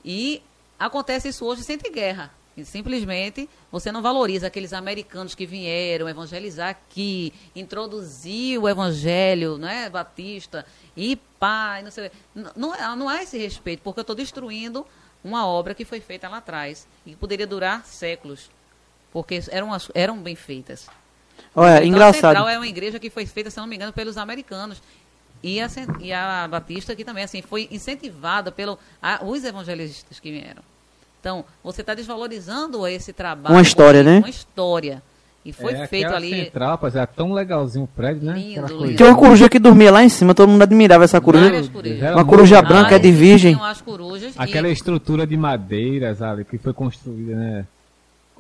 E 0.03 0.41
acontece 0.79 1.29
isso 1.29 1.45
hoje 1.45 1.63
sem 1.63 1.77
ter 1.77 1.89
guerra. 1.91 2.31
E 2.55 2.65
simplesmente 2.65 3.47
você 3.71 3.91
não 3.91 4.01
valoriza 4.01 4.47
aqueles 4.47 4.73
americanos 4.73 5.35
que 5.35 5.45
vieram 5.45 6.09
evangelizar 6.09 6.69
aqui, 6.69 7.31
introduzir 7.55 8.59
o 8.59 8.67
evangelho, 8.67 9.57
né, 9.59 9.89
batista, 9.89 10.65
e 10.95 11.15
pai, 11.39 11.83
não 11.83 11.91
sei. 11.91 12.11
Não, 12.33 12.51
não, 12.55 12.73
há- 12.73 12.95
não 12.95 13.07
há 13.09 13.21
esse 13.21 13.37
respeito, 13.37 13.81
porque 13.83 13.99
eu 13.99 14.01
estou 14.01 14.15
destruindo 14.15 14.85
uma 15.23 15.45
obra 15.45 15.75
que 15.75 15.85
foi 15.85 15.99
feita 15.99 16.27
lá 16.27 16.37
atrás 16.37 16.87
e 17.05 17.11
que 17.11 17.15
poderia 17.15 17.45
durar 17.45 17.85
séculos, 17.85 18.49
porque 19.13 19.39
eram, 19.49 19.69
eram 19.93 20.17
bem 20.17 20.35
feitas. 20.35 20.87
Olha, 21.55 21.73
Então, 21.73 21.83
A 21.83 21.85
engraçado. 21.85 22.13
Central 22.15 22.49
é 22.49 22.57
uma 22.57 22.67
igreja 22.67 22.97
que 22.99 23.09
foi 23.11 23.25
feita, 23.27 23.51
se 23.51 23.57
não 23.57 23.67
me 23.67 23.75
engano, 23.75 23.93
pelos 23.93 24.17
americanos. 24.17 24.81
E 25.43 25.61
a, 25.61 25.68
e 25.99 26.11
a 26.14 26.47
Batista 26.49 26.93
aqui 26.93 27.03
também, 27.03 27.23
assim, 27.23 27.41
foi 27.41 27.68
incentivada 27.72 28.51
pelos 28.51 28.77
os 29.23 29.43
evangelistas 29.43 30.19
que 30.19 30.31
vieram. 30.31 30.61
Então, 31.19 31.43
você 31.64 31.81
está 31.81 31.93
desvalorizando 31.93 32.85
esse 32.88 33.11
trabalho. 33.14 33.55
Uma 33.55 33.61
história, 33.61 34.03
né? 34.03 34.19
Uma 34.19 34.30
história. 34.30 35.01
E 35.45 35.53
foi 35.53 35.73
é, 35.73 35.88
feito 35.88 36.14
ali. 36.14 36.45
Central, 36.45 36.72
rapaz, 36.72 36.95
era 36.95 37.07
tão 37.07 37.31
legalzinho 37.31 37.85
o 37.85 37.88
prédio, 37.88 38.23
né? 38.26 38.34
Lindo. 38.38 38.95
Tinha 38.95 39.09
uma 39.09 39.18
coruja 39.18 39.47
que 39.47 39.57
dormia 39.57 39.89
lá 39.91 40.03
em 40.03 40.09
cima, 40.09 40.35
todo 40.35 40.49
mundo 40.49 40.61
admirava 40.61 41.05
essa 41.05 41.22
coruja. 41.22 41.51
Uma 42.14 42.26
coruja 42.26 42.61
branca 42.61 42.95
é 42.95 42.99
de 42.99 43.11
virgem. 43.11 43.53
tinham 43.55 43.65
as 43.65 43.80
corujas. 43.80 44.35
e- 44.35 44.39
Aquela 44.39 44.68
estrutura 44.68 45.26
de 45.26 45.38
madeiras 45.38 46.22
ali 46.22 46.43
que 46.43 46.57
foi 46.57 46.73
construída, 46.73 47.34
né? 47.35 47.65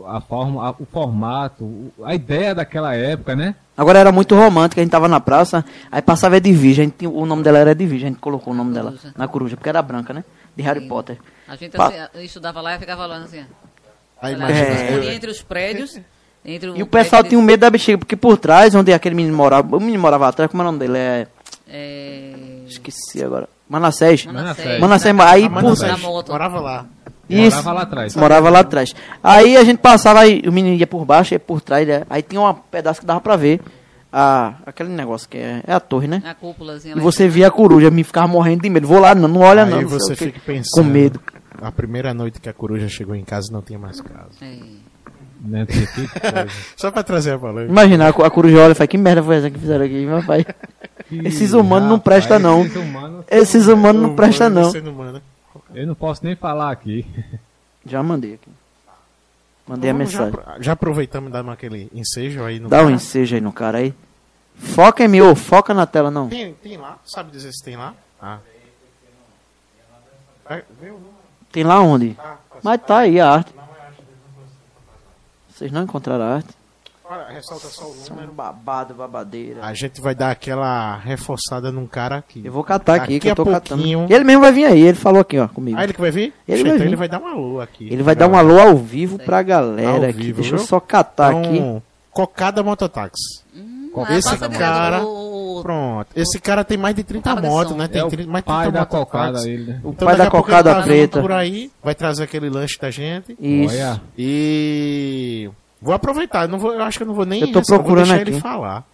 A 0.05 0.21
forma, 0.21 0.67
a- 0.67 0.75
o 0.79 0.85
formato, 0.85 1.91
a 2.03 2.13
ideia 2.13 2.53
daquela 2.53 2.95
época, 2.95 3.35
né? 3.35 3.55
Agora 3.75 3.99
era 3.99 4.11
muito 4.11 4.35
romântica, 4.35 4.81
a 4.81 4.83
gente 4.83 4.91
tava 4.91 5.07
na 5.07 5.19
praça, 5.19 5.63
aí 5.91 6.01
passava 6.01 6.37
Edvige, 6.37 6.81
a 6.81 6.83
gente, 6.85 7.05
o 7.07 7.25
nome 7.25 7.43
dela 7.43 7.59
era 7.59 7.71
Edvige, 7.71 8.05
a 8.05 8.07
gente 8.09 8.19
colocou 8.19 8.53
o 8.53 8.55
nome 8.55 8.73
dela 8.73 8.91
Coruja. 8.91 9.13
na 9.17 9.27
coruja, 9.27 9.55
porque 9.55 9.69
era 9.69 9.81
branca, 9.81 10.13
né? 10.13 10.23
De 10.55 10.63
Harry 10.63 10.87
Potter. 10.87 11.17
A 11.47 11.55
gente 11.55 11.77
Pa- 11.77 11.87
assim, 11.87 12.23
estudava 12.25 12.59
lá 12.61 12.75
e 12.75 12.79
ficava 12.79 13.01
falando 13.03 13.25
assim. 13.25 13.43
Aí 14.21 14.33
eu- 14.33 15.03
entre 15.11 15.29
os 15.31 15.41
prédios. 15.41 15.99
Entre 16.45 16.69
E 16.69 16.81
o 16.81 16.87
pessoal 16.87 17.23
tinha 17.23 17.37
um 17.37 17.41
medo 17.43 17.59
da 17.61 17.69
bexiga, 17.69 17.97
porque 17.97 18.15
por 18.15 18.37
trás, 18.37 18.73
onde 18.73 18.93
aquele 18.93 19.13
menino 19.15 19.35
morava, 19.35 19.75
o 19.75 19.79
menino 19.79 20.01
morava 20.01 20.27
atrás, 20.27 20.49
como 20.49 20.63
é 20.63 20.65
o 20.65 20.71
nome 20.71 20.79
dele? 20.79 20.97
É. 20.97 21.27
É... 21.67 22.33
Esqueci 22.67 23.23
agora. 23.23 23.49
Manassés. 23.69 24.25
Manassés. 24.25 24.79
Manassés, 24.79 25.15
Da- 25.15 25.29
aí 25.29 25.43
por- 25.43 25.51
Manassés 25.61 25.91
da 25.91 25.97
moto. 25.97 26.31
morava 26.31 26.59
lá. 26.61 26.85
Isso. 27.29 27.57
Morava 27.57 27.73
lá 27.73 27.81
atrás. 27.81 28.15
Morava 28.15 28.49
lá 28.49 28.59
atrás. 28.59 28.95
Aí 29.23 29.57
a 29.57 29.63
gente 29.63 29.79
passava, 29.79 30.21
aí 30.21 30.41
o 30.47 30.51
menino 30.51 30.75
ia 30.75 30.87
por 30.87 31.05
baixo, 31.05 31.33
ia 31.33 31.39
por 31.39 31.61
trás, 31.61 31.87
né? 31.87 32.03
aí 32.09 32.21
tinha 32.21 32.41
um 32.41 32.53
pedaço 32.53 32.99
que 33.01 33.05
dava 33.05 33.19
pra 33.19 33.35
ver 33.35 33.61
a, 34.11 34.55
aquele 34.65 34.89
negócio 34.89 35.27
que 35.27 35.37
é, 35.37 35.61
é 35.65 35.73
a 35.73 35.79
torre, 35.79 36.07
né? 36.07 36.23
A 36.25 36.33
cúpulazinha 36.33 36.95
E 36.95 36.99
você 36.99 37.27
via 37.27 37.47
a 37.47 37.51
coruja, 37.51 37.91
me 37.91 38.03
ficava 38.03 38.27
morrendo 38.27 38.63
de 38.63 38.69
medo. 38.69 38.87
Vou 38.87 38.99
lá, 38.99 39.13
não, 39.13 39.27
não 39.27 39.41
olha 39.41 39.65
não. 39.65 39.77
Aí 39.77 39.83
não 39.83 39.89
sei 39.89 39.99
você 39.99 40.15
fica 40.15 40.39
pensando. 40.45 40.83
Com 40.85 40.89
medo. 40.89 41.19
A 41.61 41.71
primeira 41.71 42.13
noite 42.13 42.39
que 42.39 42.47
a 42.47 42.53
coruja 42.53 42.87
chegou 42.87 43.15
em 43.15 43.23
casa 43.23 43.51
não 43.51 43.61
tinha 43.61 43.79
mais 43.79 43.99
casa. 43.99 44.29
É. 44.41 44.57
Né? 45.39 45.67
Só 46.75 46.89
pra 46.91 47.03
trazer 47.03 47.31
a 47.31 47.37
valor. 47.37 47.67
Imagina, 47.67 48.05
a, 48.05 48.09
a 48.09 48.29
coruja 48.29 48.59
olha 48.59 48.71
e 48.71 48.75
fala, 48.75 48.87
que 48.87 48.97
merda 48.97 49.21
foi 49.21 49.37
essa 49.37 49.49
que 49.49 49.59
fizeram 49.59 49.85
aqui, 49.85 50.05
meu 50.05 50.23
pai? 50.23 50.45
Esses 51.23 51.53
humanos 51.53 51.89
não 51.89 51.99
prestam, 51.99 52.39
não. 52.39 52.65
Esses 53.29 53.67
humanos 53.67 54.01
não 54.01 54.15
prestam, 54.15 54.49
não. 54.49 54.71
Eu 55.73 55.85
não 55.87 55.95
posso 55.95 56.23
nem 56.25 56.35
falar 56.35 56.71
aqui. 56.71 57.05
Já 57.85 58.01
mandei 58.03 58.35
aqui. 58.35 58.49
Mandei 59.67 59.89
a 59.89 59.93
Vamos 59.93 60.11
já, 60.11 60.21
mensagem. 60.25 60.39
apro- 60.47 60.63
já 60.63 60.71
aproveitamos 60.73 61.29
e 61.29 61.33
damos 61.33 61.53
aquele 61.53 61.89
ensejo 61.93 62.43
aí 62.43 62.59
no 62.59 62.69
Dá 62.69 62.77
um 62.77 62.83
cara. 62.83 62.91
ensejo 62.93 63.35
aí 63.35 63.41
no 63.41 63.51
cara 63.51 63.77
aí. 63.79 63.93
Foca 64.55 65.03
em 65.03 65.07
mim, 65.07 65.21
ô, 65.21 65.35
foca 65.35 65.73
na 65.73 65.85
tela 65.85 66.09
não. 66.09 66.29
Tem, 66.29 66.53
tem 66.55 66.77
lá? 66.77 66.97
Sabe 67.05 67.31
dizer 67.31 67.51
se 67.51 67.63
tem 67.63 67.75
lá? 67.75 67.93
Ah. 68.21 68.39
Número. 70.81 70.99
Tem 71.51 71.63
lá 71.63 71.81
onde? 71.81 72.15
Ah, 72.17 72.37
tá 72.49 72.59
Mas 72.63 72.81
tá 72.81 72.97
aí 72.99 73.19
a 73.19 73.29
arte. 73.29 73.53
Vocês 75.49 75.71
não 75.71 75.83
encontraram 75.83 76.23
a 76.23 76.35
arte? 76.35 76.49
Olha, 77.09 77.25
ressalta 77.29 77.67
só 77.69 77.85
o 77.85 77.95
número. 78.09 78.33
babado, 78.33 78.93
babadeira. 78.93 79.63
A 79.63 79.73
gente 79.73 80.01
vai 80.01 80.13
dar 80.13 80.31
aquela 80.31 80.97
reforçada 80.97 81.71
num 81.71 81.87
cara 81.87 82.17
aqui. 82.17 82.41
Eu 82.43 82.51
vou 82.51 82.63
catar 82.63 82.95
aqui, 82.95 83.01
Daqui 83.13 83.19
que 83.21 83.27
eu 83.29 83.31
a 83.31 83.35
tô 83.35 83.45
catando. 83.45 83.81
pouquinho- 83.81 84.07
Ele 84.09 84.23
mesmo 84.25 84.41
vai 84.41 84.51
vir 84.51 84.65
aí, 84.65 84.81
ele 84.81 84.97
falou 84.97 85.21
aqui, 85.21 85.39
ó, 85.39 85.47
comigo. 85.47 85.77
Ah, 85.79 85.83
ele 85.85 85.93
que 85.93 86.01
vai 86.01 86.11
vir? 86.11 86.33
Ele 86.47 86.57
Poxa, 86.57 86.63
vai 86.63 86.71
então 86.71 86.77
vir. 86.79 86.85
ele 86.87 86.95
vai 86.97 87.07
dar 87.07 87.21
um 87.21 87.27
alô 87.27 87.61
aqui. 87.61 87.87
Ele 87.89 88.03
vai 88.03 88.15
dar 88.15 88.27
um 88.27 88.35
alô 88.35 88.59
ao 88.59 88.75
vivo 88.75 89.17
pra 89.19 89.41
galera 89.41 89.89
Ao 89.89 90.03
aqui. 90.03 90.11
vivo, 90.13 90.41
Deixa 90.41 90.55
eu 90.55 90.59
viu? 90.59 90.67
só 90.67 90.79
catar 90.81 91.33
Então, 91.33 91.75
aqui. 91.77 91.83
Cocada 92.11 92.61
Mototáxi. 92.63 93.41
Ah, 93.95 94.13
Esse 94.15 94.37
cara- 94.37 95.01
Pronto. 95.61 96.07
Esse 96.15 96.39
cara 96.39 96.63
tem 96.63 96.77
mais 96.77 96.95
de 96.95 97.03
30 97.03 97.29
Cocada 97.29 97.47
de 97.47 97.53
motos, 97.53 97.75
né? 97.75 97.87
Tem 97.87 97.99
É 98.01 98.05
o 98.05 98.09
tri- 98.09 98.27
mais 98.27 98.43
de 98.43 98.47
pai 98.47 98.65
30 98.67 98.79
da 98.79 98.85
cocada, 98.85 99.49
ele, 99.49 99.63
né? 99.71 99.81
O 99.83 99.89
Então, 99.89 100.05
pai 100.07 100.15
da 100.15 100.29
cocada 100.29 100.83
preta. 100.83 101.19
por 101.19 101.31
aí, 101.31 101.71
vai 101.83 101.95
trazer 101.95 102.23
aquele 102.23 102.47
lanche 102.49 102.77
da 102.79 102.91
gente. 102.91 103.35
Isso. 103.39 103.73
Olha, 103.75 104.01
E 104.15 105.49
vou 105.81 105.93
aproveitar, 105.93 106.43
eu 106.43 106.47
não 106.49 106.59
vou, 106.59 106.73
eu 106.73 106.81
acho 106.83 106.97
que 106.97 107.03
eu 107.03 107.07
não 107.07 107.13
vou 107.13 107.25
nem 107.25 107.41
Eu 107.41 107.51
tô 107.51 107.59
receber, 107.59 107.77
vou 107.77 107.83
procurando 107.83 108.07
deixar 108.07 108.21
aqui. 108.21 108.31
ele 108.31 108.39
falar. 108.39 108.85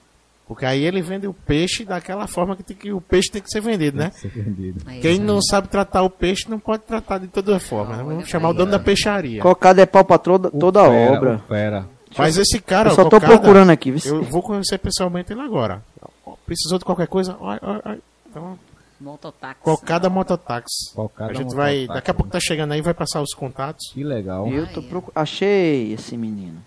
Porque 0.45 0.65
aí 0.65 0.83
ele 0.83 1.01
vende 1.01 1.25
o 1.25 1.33
peixe 1.33 1.85
daquela 1.85 2.27
forma 2.27 2.55
que, 2.55 2.63
tem 2.63 2.75
que 2.75 2.91
o 2.91 2.99
peixe 2.99 3.31
tem 3.31 3.41
que 3.41 3.49
ser 3.49 3.61
vendido, 3.61 3.97
né? 3.97 4.11
ser 4.11 4.27
vendido. 4.27 4.83
Quem 5.01 5.17
não 5.17 5.41
sabe 5.41 5.69
tratar 5.69 6.03
o 6.03 6.09
peixe 6.09 6.49
não 6.49 6.59
pode 6.59 6.83
tratar 6.83 7.17
de 7.17 7.27
toda 7.27 7.59
forma. 7.59 7.95
né? 7.95 8.03
Vamos 8.03 8.17
olha 8.17 8.25
chamar 8.25 8.49
o 8.49 8.53
dono 8.53 8.69
da 8.71 8.79
peixaria. 8.79 9.41
Cocada 9.41 9.81
é 9.81 9.85
pau 9.85 10.03
pra 10.03 10.17
toda, 10.17 10.51
toda 10.51 10.81
a 10.81 10.89
obra. 10.89 11.35
o 11.35 11.47
Fera. 11.47 11.85
Mas 12.17 12.37
esse 12.37 12.59
cara, 12.59 12.89
Eu 12.91 12.95
só 12.95 13.03
tô 13.05 13.11
Cocada, 13.11 13.33
procurando 13.33 13.69
aqui, 13.71 13.91
viu? 13.91 14.17
Eu 14.17 14.23
vou 14.23 14.43
conhecer 14.43 14.77
pessoalmente 14.77 15.31
ele 15.31 15.41
agora. 15.41 15.81
Precisou 16.45 16.77
de 16.77 16.85
qualquer 16.85 17.07
coisa? 17.07 17.35
Ó, 17.39 17.55
ó, 17.61 17.79
ó. 17.85 17.95
Então, 18.29 18.59
Mototáxi. 18.99 19.61
Cocada 19.61 20.09
Mototáxi. 20.09 20.93
Cocada 20.93 21.31
A 21.31 21.33
gente 21.33 21.45
Mototáxi. 21.45 21.87
vai, 21.87 21.95
daqui 21.95 22.11
a 22.11 22.13
pouco 22.13 22.31
tá 22.31 22.39
chegando 22.39 22.73
aí, 22.73 22.81
vai 22.81 22.93
passar 22.93 23.21
os 23.21 23.33
contatos. 23.33 23.91
Que 23.93 24.03
legal. 24.03 24.47
Eu 24.47 24.67
tô 24.67 24.81
procu... 24.83 25.11
Achei 25.15 25.93
esse 25.93 26.15
menino. 26.17 26.57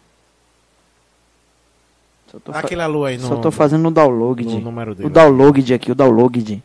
Só 2.45 2.53
tô, 2.53 2.53
aquele 2.59 2.83
alô 2.83 3.05
aí 3.05 3.17
no, 3.19 3.29
só 3.29 3.37
tô 3.37 3.51
fazendo 3.51 3.89
o 3.89 3.91
download. 3.91 4.45
no 4.45 4.61
número 4.61 4.95
dele. 4.95 5.09
O 5.09 5.11
download 5.11 5.73
aqui, 5.75 5.91
o 5.91 5.95
download. 5.95 6.63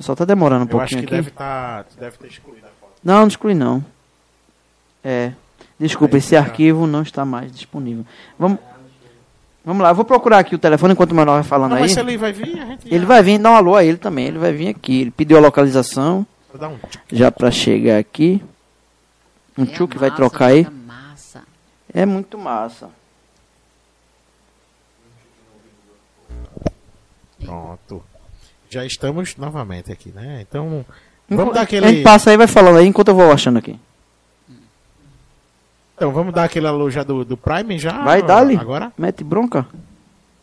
Só 0.00 0.14
tá 0.16 0.24
demorando 0.24 0.64
um 0.64 0.68
Eu 0.76 0.80
acho 0.80 0.94
pouquinho 0.96 1.08
que 1.08 1.14
aqui. 1.14 1.22
deve, 1.24 1.30
tá, 1.30 1.84
deve 1.98 2.16
ter 2.18 2.26
excluído 2.26 2.66
a 2.66 2.70
foto. 2.80 2.92
Não, 3.04 3.20
não 3.20 3.28
exclui 3.28 3.54
não. 3.54 3.84
É. 5.04 5.32
Desculpa, 5.78 6.16
Aí 6.16 6.18
esse 6.18 6.28
fica. 6.30 6.40
arquivo 6.40 6.86
não 6.86 7.02
está 7.02 7.24
mais 7.24 7.52
disponível. 7.52 8.04
Vamos, 8.38 8.58
vamos 9.64 9.82
lá, 9.82 9.90
eu 9.90 9.94
vou 9.94 10.04
procurar 10.04 10.38
aqui 10.38 10.54
o 10.54 10.58
telefone 10.58 10.92
enquanto 10.94 11.12
o 11.12 11.14
Manuel 11.14 11.36
vai 11.36 11.44
falando 11.44 11.70
Não, 11.70 11.76
aí. 11.76 11.82
mas 11.82 11.92
se 11.92 12.00
ele 12.00 12.16
vai 12.16 12.32
vir, 12.32 12.58
a 12.60 12.64
gente 12.66 12.86
Ele 12.88 13.00
já- 13.00 13.06
vai 13.06 13.22
vir, 13.22 13.38
dá 13.38 13.50
um 13.50 13.54
alô 13.56 13.76
a 13.76 13.84
ele 13.84 13.96
também. 13.98 14.26
Ele 14.26 14.38
vai 14.38 14.52
vir 14.52 14.68
aqui. 14.68 15.02
Ele 15.02 15.10
pediu 15.10 15.36
a 15.36 15.40
localização 15.40 16.26
Vou 16.50 16.60
dar 16.60 16.68
um 16.68 16.76
já 17.12 17.30
pra 17.30 17.50
chegar 17.50 17.98
aqui. 17.98 18.42
Um 19.56 19.64
É 19.64 19.66
tio 19.66 19.86
que 19.86 19.98
vai 19.98 20.10
trocar 20.10 20.46
aí. 20.46 20.66
Massa. 20.86 21.42
É 21.92 22.04
muito 22.06 22.36
massa. 22.38 22.88
Pronto. 27.44 28.02
Já 28.70 28.84
estamos 28.86 29.36
novamente 29.36 29.92
aqui, 29.92 30.10
né? 30.10 30.44
Então, 30.48 30.84
Enqu- 31.30 31.36
vamos 31.36 31.54
dar 31.54 31.60
A 31.60 31.62
aquele. 31.64 31.86
gente 31.88 32.02
passa 32.02 32.30
aí 32.30 32.36
vai 32.36 32.46
falando 32.46 32.78
aí 32.78 32.86
enquanto 32.86 33.08
eu 33.08 33.14
vou 33.14 33.30
achando 33.30 33.58
aqui. 33.58 33.78
Então, 35.96 36.10
vamos 36.10 36.34
dar 36.34 36.44
aquele 36.44 36.66
alô 36.66 36.90
já 36.90 37.02
do, 37.02 37.24
do 37.24 37.36
Prime 37.36 37.78
já? 37.78 38.02
Vai, 38.02 38.22
dá-lhe. 38.22 38.56
Agora? 38.56 38.92
Mete 38.98 39.22
bronca. 39.22 39.66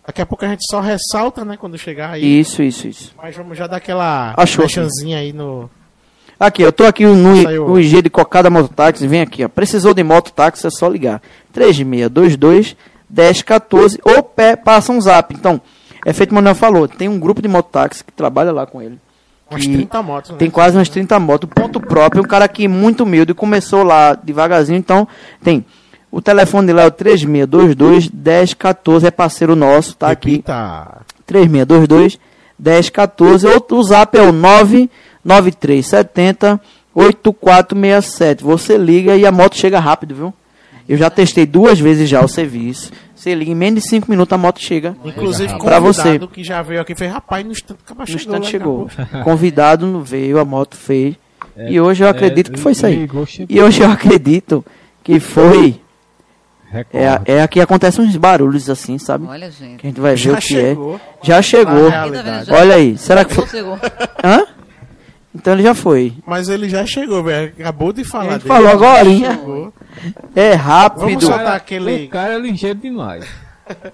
Daqui 0.05 0.21
a 0.21 0.25
pouco 0.25 0.45
a 0.45 0.47
gente 0.47 0.65
só 0.69 0.79
ressalta, 0.79 1.43
né? 1.43 1.57
Quando 1.57 1.77
chegar 1.77 2.11
aí. 2.11 2.39
Isso, 2.39 2.63
isso, 2.63 2.87
isso. 2.87 3.13
Mas 3.21 3.35
vamos 3.35 3.57
já 3.57 3.67
dar 3.67 3.77
aquela 3.77 4.33
Achou, 4.37 4.63
mexanzinha 4.63 5.17
aí 5.19 5.33
no. 5.33 5.69
Aqui, 6.39 6.61
eu 6.61 6.71
tô 6.71 6.85
aqui 6.85 7.05
no, 7.05 7.43
Saiu. 7.43 7.67
no 7.67 7.79
IG 7.79 8.01
de 8.03 8.09
Cocada 8.09 8.49
Mototáxi. 8.49 9.05
Vem 9.07 9.21
aqui, 9.21 9.43
ó. 9.43 9.49
Precisou 9.49 9.93
de 9.93 10.01
mototáxi, 10.03 10.65
é 10.65 10.69
só 10.69 10.87
ligar. 10.87 11.21
3622 11.51 12.77
1014 13.09 13.99
ou 14.03 14.23
pé, 14.23 14.55
passa 14.55 14.91
um 14.93 15.01
zap. 15.01 15.33
Então, 15.35 15.59
é 16.05 16.13
feito 16.13 16.31
o 16.31 16.35
Manuel 16.35 16.55
falou. 16.55 16.87
Tem 16.87 17.07
um 17.07 17.19
grupo 17.19 17.41
de 17.41 17.47
mototáxi 17.47 18.03
que 18.03 18.11
trabalha 18.11 18.51
lá 18.51 18.65
com 18.65 18.81
ele. 18.81 18.99
Umas 19.49 19.65
que 19.65 19.73
30 19.73 20.03
motos, 20.03 20.31
né? 20.31 20.37
Tem 20.37 20.49
quase 20.49 20.77
umas 20.77 20.89
30 20.89 21.19
motos. 21.19 21.49
Ponto 21.53 21.79
próprio. 21.79 22.23
Um 22.23 22.27
cara 22.27 22.45
aqui 22.45 22.67
muito 22.67 23.03
humilde. 23.03 23.33
Começou 23.33 23.83
lá 23.83 24.13
devagarzinho. 24.13 24.77
Então, 24.77 25.07
tem. 25.43 25.65
O 26.11 26.21
telefone 26.21 26.67
dele 26.67 26.81
é 26.81 26.85
o 26.85 26.91
3622 26.91 28.09
1014. 28.09 29.07
É 29.07 29.11
parceiro 29.11 29.55
nosso, 29.55 29.95
tá 29.95 30.11
aqui. 30.11 30.31
Repita. 30.31 31.01
3622 31.25 32.19
1014. 32.59 33.47
Outro 33.47 33.77
o 33.77 33.83
zap 33.83 34.17
é 34.17 34.21
o 34.21 34.31
99370 34.31 36.59
8467. 36.93 38.43
Você 38.43 38.77
liga 38.77 39.15
e 39.15 39.25
a 39.25 39.31
moto 39.31 39.55
chega 39.55 39.79
rápido, 39.79 40.15
viu? 40.15 40.33
Eu 40.87 40.97
já 40.97 41.09
testei 41.09 41.45
duas 41.45 41.79
vezes 41.79 42.09
já 42.09 42.23
o 42.23 42.27
serviço. 42.27 42.91
Você 43.19 43.35
liga 43.35 43.51
em 43.51 43.55
menos 43.55 43.83
de 43.83 43.89
5 43.89 44.09
minutos 44.09 44.31
a 44.31 44.37
moto 44.37 44.61
chega. 44.61 44.95
Inclusive, 45.03 45.49
Pra 45.59 45.81
convidado 45.81 45.83
você. 45.83 46.19
que 46.27 46.41
já 46.41 46.61
veio 46.61 46.79
aqui 46.79 46.95
fez, 46.95 47.11
rapaz, 47.11 47.45
no 47.45 47.51
instante 47.51 47.79
acaba 47.83 48.01
No 48.03 48.07
chegou. 48.07 48.19
instante 48.37 48.47
chegou. 48.49 48.87
acabou. 48.97 49.23
Convidado 49.25 49.85
não 49.85 50.01
veio, 50.01 50.39
a 50.39 50.45
moto 50.45 50.77
fez. 50.77 51.15
É, 51.57 51.69
e 51.69 51.81
hoje 51.81 52.01
eu 52.01 52.07
é, 52.07 52.11
acredito 52.11 52.49
que 52.49 52.57
foi 52.57 52.71
isso 52.71 52.85
aí. 52.85 53.09
E 53.49 53.61
hoje 53.61 53.81
eu 53.81 53.91
acredito 53.91 54.63
que 55.03 55.19
foi. 55.19 55.81
É, 56.93 57.19
é 57.25 57.41
aqui 57.41 57.59
acontecem 57.59 58.05
uns 58.05 58.15
barulhos 58.15 58.69
assim, 58.69 58.97
sabe? 58.97 59.27
Olha, 59.27 59.51
gente. 59.51 59.79
Que 59.79 59.87
a 59.87 59.89
gente 59.89 59.99
vai 59.99 60.11
ver 60.11 60.17
Já 60.17 60.31
o 60.31 60.35
que 60.37 60.41
chegou. 60.41 60.95
é. 60.95 60.99
Já 61.27 61.41
chegou. 61.41 61.89
Olha 62.57 62.75
aí, 62.75 62.97
será 62.97 63.25
que 63.25 63.33
foi. 63.33 63.47
Chegou. 63.47 63.77
Hã? 64.23 64.45
Então 65.33 65.53
ele 65.53 65.63
já 65.63 65.75
foi. 65.75 66.13
Mas 66.25 66.49
ele 66.49 66.67
já 66.67 66.85
chegou, 66.85 67.23
velho. 67.23 67.53
Acabou 67.59 67.93
de 67.93 68.03
falar 68.03 68.25
Ele 68.25 68.37
dele. 68.39 68.47
falou 68.47 68.67
agora. 68.69 69.07
É 70.35 70.49
Vamos 70.57 70.65
rápido. 70.65 71.21
soltar 71.25 71.55
aquele. 71.55 72.05
O 72.05 72.09
cara 72.09 72.33
é 72.33 72.39
ligeiro 72.39 72.79
demais. 72.79 73.27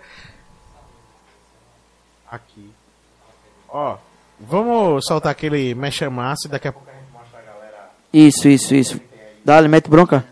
Aqui. 2.32 2.70
Ó, 3.70 3.98
vamos 4.40 5.06
soltar 5.06 5.32
aquele 5.32 5.74
mexa 5.76 6.10
massa 6.10 6.48
e 6.48 6.52
daqui 6.52 6.68
a 6.68 6.72
pouco. 6.74 6.88
Isso, 8.12 8.48
isso, 8.48 8.74
isso. 8.74 9.02
Dá-lhe, 9.44 9.68
mete 9.68 9.90
bronca. 9.90 10.26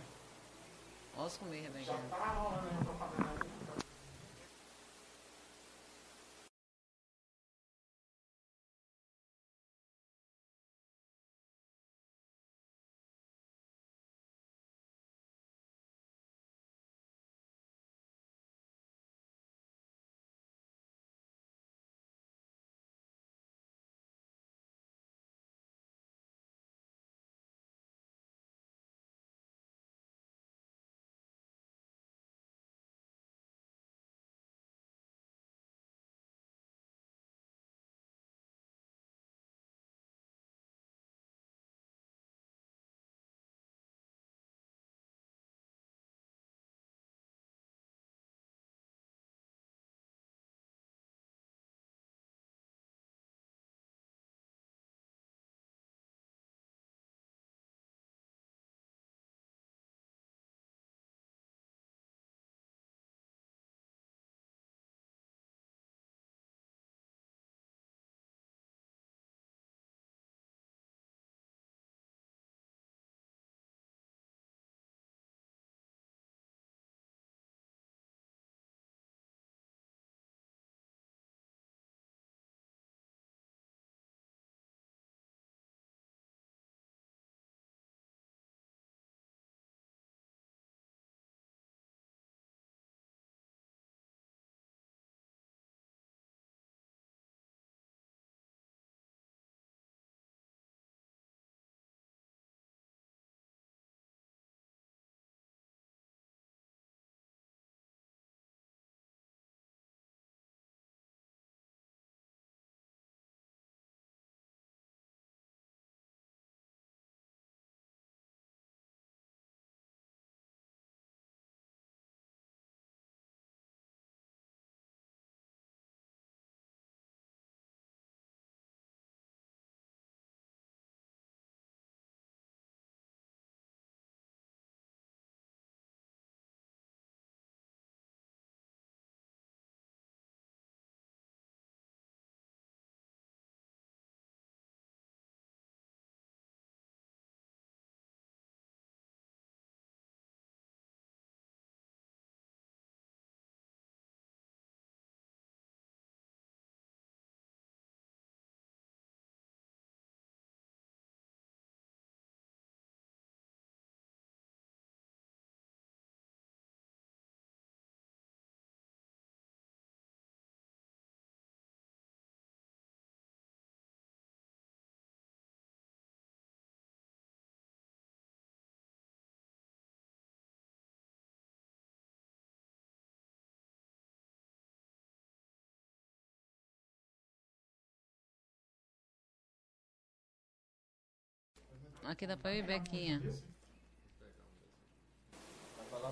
Aqui 192.06 192.28
dá 192.28 192.36
pra 192.36 192.54
eu 192.54 192.60
ir, 192.60 192.64
Bequinha. 192.64 193.22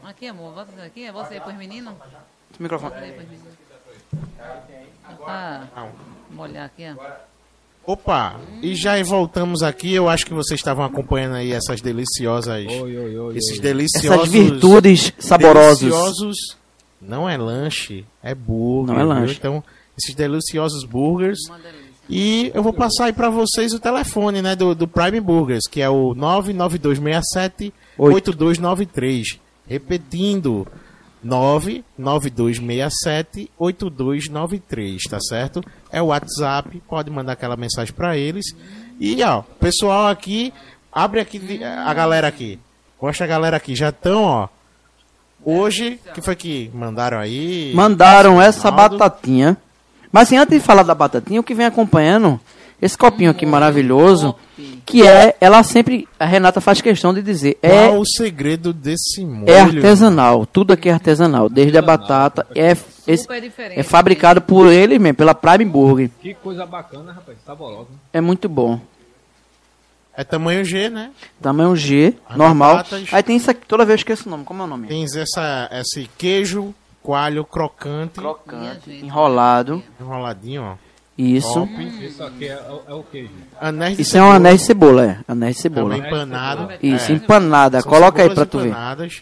Aqui, 0.03 0.27
amor, 0.27 0.53
bota 0.53 0.83
aqui. 0.83 1.03
É 1.03 1.11
você 1.11 1.35
aí 1.35 1.41
pros 1.41 1.55
meninos? 1.55 1.93
Esse 2.51 2.61
microfone. 2.61 2.95
Aí 2.95 3.11
pros 3.11 3.27
meninos. 3.27 3.53
Molhar 6.31 6.65
aqui, 6.65 6.83
ó. 6.97 7.31
Opa, 7.83 8.39
e 8.61 8.75
já 8.75 9.01
voltamos 9.03 9.63
aqui. 9.63 9.91
Eu 9.91 10.07
acho 10.07 10.25
que 10.25 10.33
vocês 10.33 10.59
estavam 10.59 10.85
acompanhando 10.85 11.35
aí 11.35 11.51
essas 11.51 11.81
deliciosas. 11.81 12.65
Oi, 12.67 12.97
oi, 12.97 13.17
oi. 13.17 13.37
esses 13.37 13.57
oi. 13.57 13.59
deliciosos. 13.59 14.19
Essas 14.19 14.29
virtudes 14.31 15.13
saborosas. 15.17 15.79
Deliciosos. 15.79 16.37
Não 17.01 17.27
é 17.27 17.35
lanche, 17.37 18.05
é 18.21 18.35
burger. 18.35 18.95
Não 18.95 19.01
é 19.01 19.03
lanche. 19.03 19.35
Então, 19.35 19.63
esses 19.97 20.13
deliciosos 20.13 20.83
burgers. 20.83 21.39
Uma 21.47 21.57
delícia. 21.57 21.90
E 22.13 22.51
eu 22.53 22.61
vou 22.61 22.73
passar 22.73 23.05
aí 23.05 23.13
pra 23.13 23.29
vocês 23.29 23.73
o 23.73 23.79
telefone, 23.79 24.41
né, 24.41 24.53
do, 24.53 24.75
do 24.75 24.85
Prime 24.85 25.21
Burgers, 25.21 25.65
que 25.65 25.79
é 25.79 25.89
o 25.89 26.13
99267 26.13 27.73
8293. 27.97 29.39
Repetindo, 29.65 30.67
99267 31.23 33.49
8293, 33.57 35.03
tá 35.03 35.21
certo? 35.21 35.63
É 35.89 36.01
o 36.01 36.07
WhatsApp, 36.07 36.83
pode 36.89 37.09
mandar 37.09 37.31
aquela 37.31 37.55
mensagem 37.55 37.93
pra 37.93 38.17
eles. 38.17 38.53
E 38.99 39.23
ó, 39.23 39.41
pessoal 39.57 40.07
aqui, 40.07 40.53
abre 40.91 41.21
aqui 41.21 41.63
a 41.63 41.93
galera 41.93 42.27
aqui. 42.27 42.59
Mostra 43.01 43.25
a 43.25 43.29
galera 43.29 43.55
aqui, 43.55 43.73
já 43.73 43.87
estão, 43.87 44.23
ó. 44.23 44.49
Hoje, 45.45 45.97
que 46.13 46.21
foi 46.21 46.35
que 46.35 46.69
mandaram 46.73 47.19
aí? 47.19 47.71
Mandaram 47.73 48.41
essa 48.41 48.69
batatinha. 48.69 49.57
Mas 50.11 50.23
assim, 50.23 50.37
antes 50.37 50.57
de 50.59 50.63
falar 50.63 50.83
da 50.83 50.93
batatinha, 50.95 51.39
o 51.39 51.43
que 51.43 51.53
vem 51.53 51.65
acompanhando, 51.65 52.39
esse 52.81 52.97
copinho 52.97 53.29
aqui 53.31 53.45
maravilhoso, 53.45 54.35
que 54.85 55.07
é, 55.07 55.35
ela 55.39 55.61
sempre, 55.63 56.07
a 56.19 56.25
Renata 56.25 56.59
faz 56.59 56.81
questão 56.81 57.13
de 57.13 57.21
dizer, 57.21 57.57
é, 57.61 57.87
Qual 57.87 57.99
o 58.01 58.05
segredo 58.05 58.73
desse 58.73 59.23
molho? 59.23 59.49
é 59.49 59.61
artesanal, 59.61 60.45
tudo 60.45 60.73
aqui 60.73 60.89
é 60.89 60.93
artesanal, 60.93 61.47
desde 61.47 61.77
a 61.77 61.81
batata, 61.81 62.45
é, 62.55 62.71
esse- 63.07 63.27
diferente. 63.41 63.79
é 63.79 63.83
fabricado 63.83 64.41
por 64.41 64.67
ele 64.71 64.97
mesmo, 64.99 65.15
pela 65.15 65.33
Prime 65.35 65.65
Burger. 65.65 66.09
Que 66.21 66.33
coisa 66.33 66.65
bacana, 66.65 67.11
rapaz. 67.13 67.37
Saborosa. 67.45 67.89
É 68.11 68.19
muito 68.19 68.49
bom. 68.49 68.79
É 70.15 70.23
tamanho 70.25 70.63
G, 70.65 70.89
né? 70.89 71.11
Tamanho 71.41 71.73
G, 71.75 72.15
As 72.27 72.35
normal. 72.35 72.83
Aí 73.13 73.23
tem 73.23 73.37
isso 73.37 73.49
aqui, 73.49 73.65
toda 73.65 73.85
vez 73.85 73.93
eu 73.99 74.01
esqueço 74.01 74.27
o 74.27 74.31
nome, 74.31 74.43
como 74.43 74.61
é 74.61 74.65
o 74.65 74.67
nome? 74.67 74.87
Tem 74.87 75.03
essa, 75.03 75.69
esse 75.71 76.09
queijo, 76.17 76.75
coalho 77.01 77.43
crocante, 77.45 78.21
gente. 78.85 79.05
enrolado. 79.05 79.83
enroladinho, 79.99 80.63
ó. 80.63 80.73
Isso. 81.17 81.67
Isso 82.01 82.23
aqui 82.23 82.45
é, 82.47 82.59
é 82.87 82.93
o 82.93 83.03
queijo. 83.03 83.29
Anéis 83.59 83.95
de 83.97 84.01
Isso 84.01 84.17
é 84.17 84.23
um 84.23 84.31
anéis 84.31 84.61
de 84.61 84.65
cebola, 84.67 85.05
é. 85.05 85.17
Anéis 85.27 85.55
de 85.57 85.61
cebola. 85.61 85.97
Empanado. 85.97 86.69
Isso, 86.81 87.11
É. 87.11 87.15
empanada. 87.15 87.81
São 87.81 87.91
Coloca 87.91 88.21
aí 88.23 88.29
pra 88.29 88.45
tu 88.45 88.59
ver. 88.59 88.69
empanadas. 88.69 89.21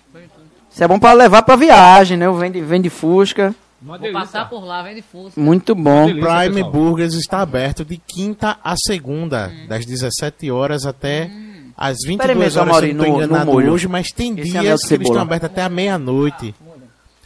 Isso 0.71 0.83
é 0.83 0.87
bom 0.87 0.99
pra 0.99 1.11
levar 1.13 1.41
pra 1.41 1.55
viagem, 1.57 2.15
né? 2.15 2.29
O 2.29 2.35
Vende, 2.35 2.61
vende 2.61 2.89
Fusca. 2.89 3.53
Uma 3.81 3.97
Vou 3.97 3.99
delícia. 3.99 4.21
passar 4.21 4.49
por 4.49 4.63
lá, 4.63 4.81
vem 4.83 4.95
de 4.95 5.01
fuso. 5.01 5.31
Muito 5.37 5.73
bom. 5.73 6.05
delícia. 6.05 6.29
Prime 6.29 6.53
pessoal. 6.55 6.71
Burgers 6.71 7.13
está 7.15 7.39
aberto 7.41 7.83
de 7.83 7.97
quinta 7.97 8.57
a 8.63 8.75
segunda, 8.77 9.51
das 9.67 9.85
17 9.85 10.51
horas 10.51 10.85
até 10.85 11.29
às 11.77 11.97
22 12.05 12.19
Experimenta, 12.19 12.59
horas, 12.61 12.71
Mauri, 12.73 12.93
não 12.93 13.03
estou 13.05 13.07
no- 13.13 13.19
no 13.19 13.25
enganado 13.25 13.51
molho. 13.51 13.71
hoje, 13.73 13.87
mas 13.87 14.11
tem 14.11 14.33
Esse 14.37 14.51
dias 14.51 14.61
que 14.61 14.67
eles 14.67 14.81
cebola. 14.81 15.09
estão 15.09 15.21
abertos 15.21 15.45
até 15.49 15.63
a 15.63 15.69
meia-noite. 15.69 16.53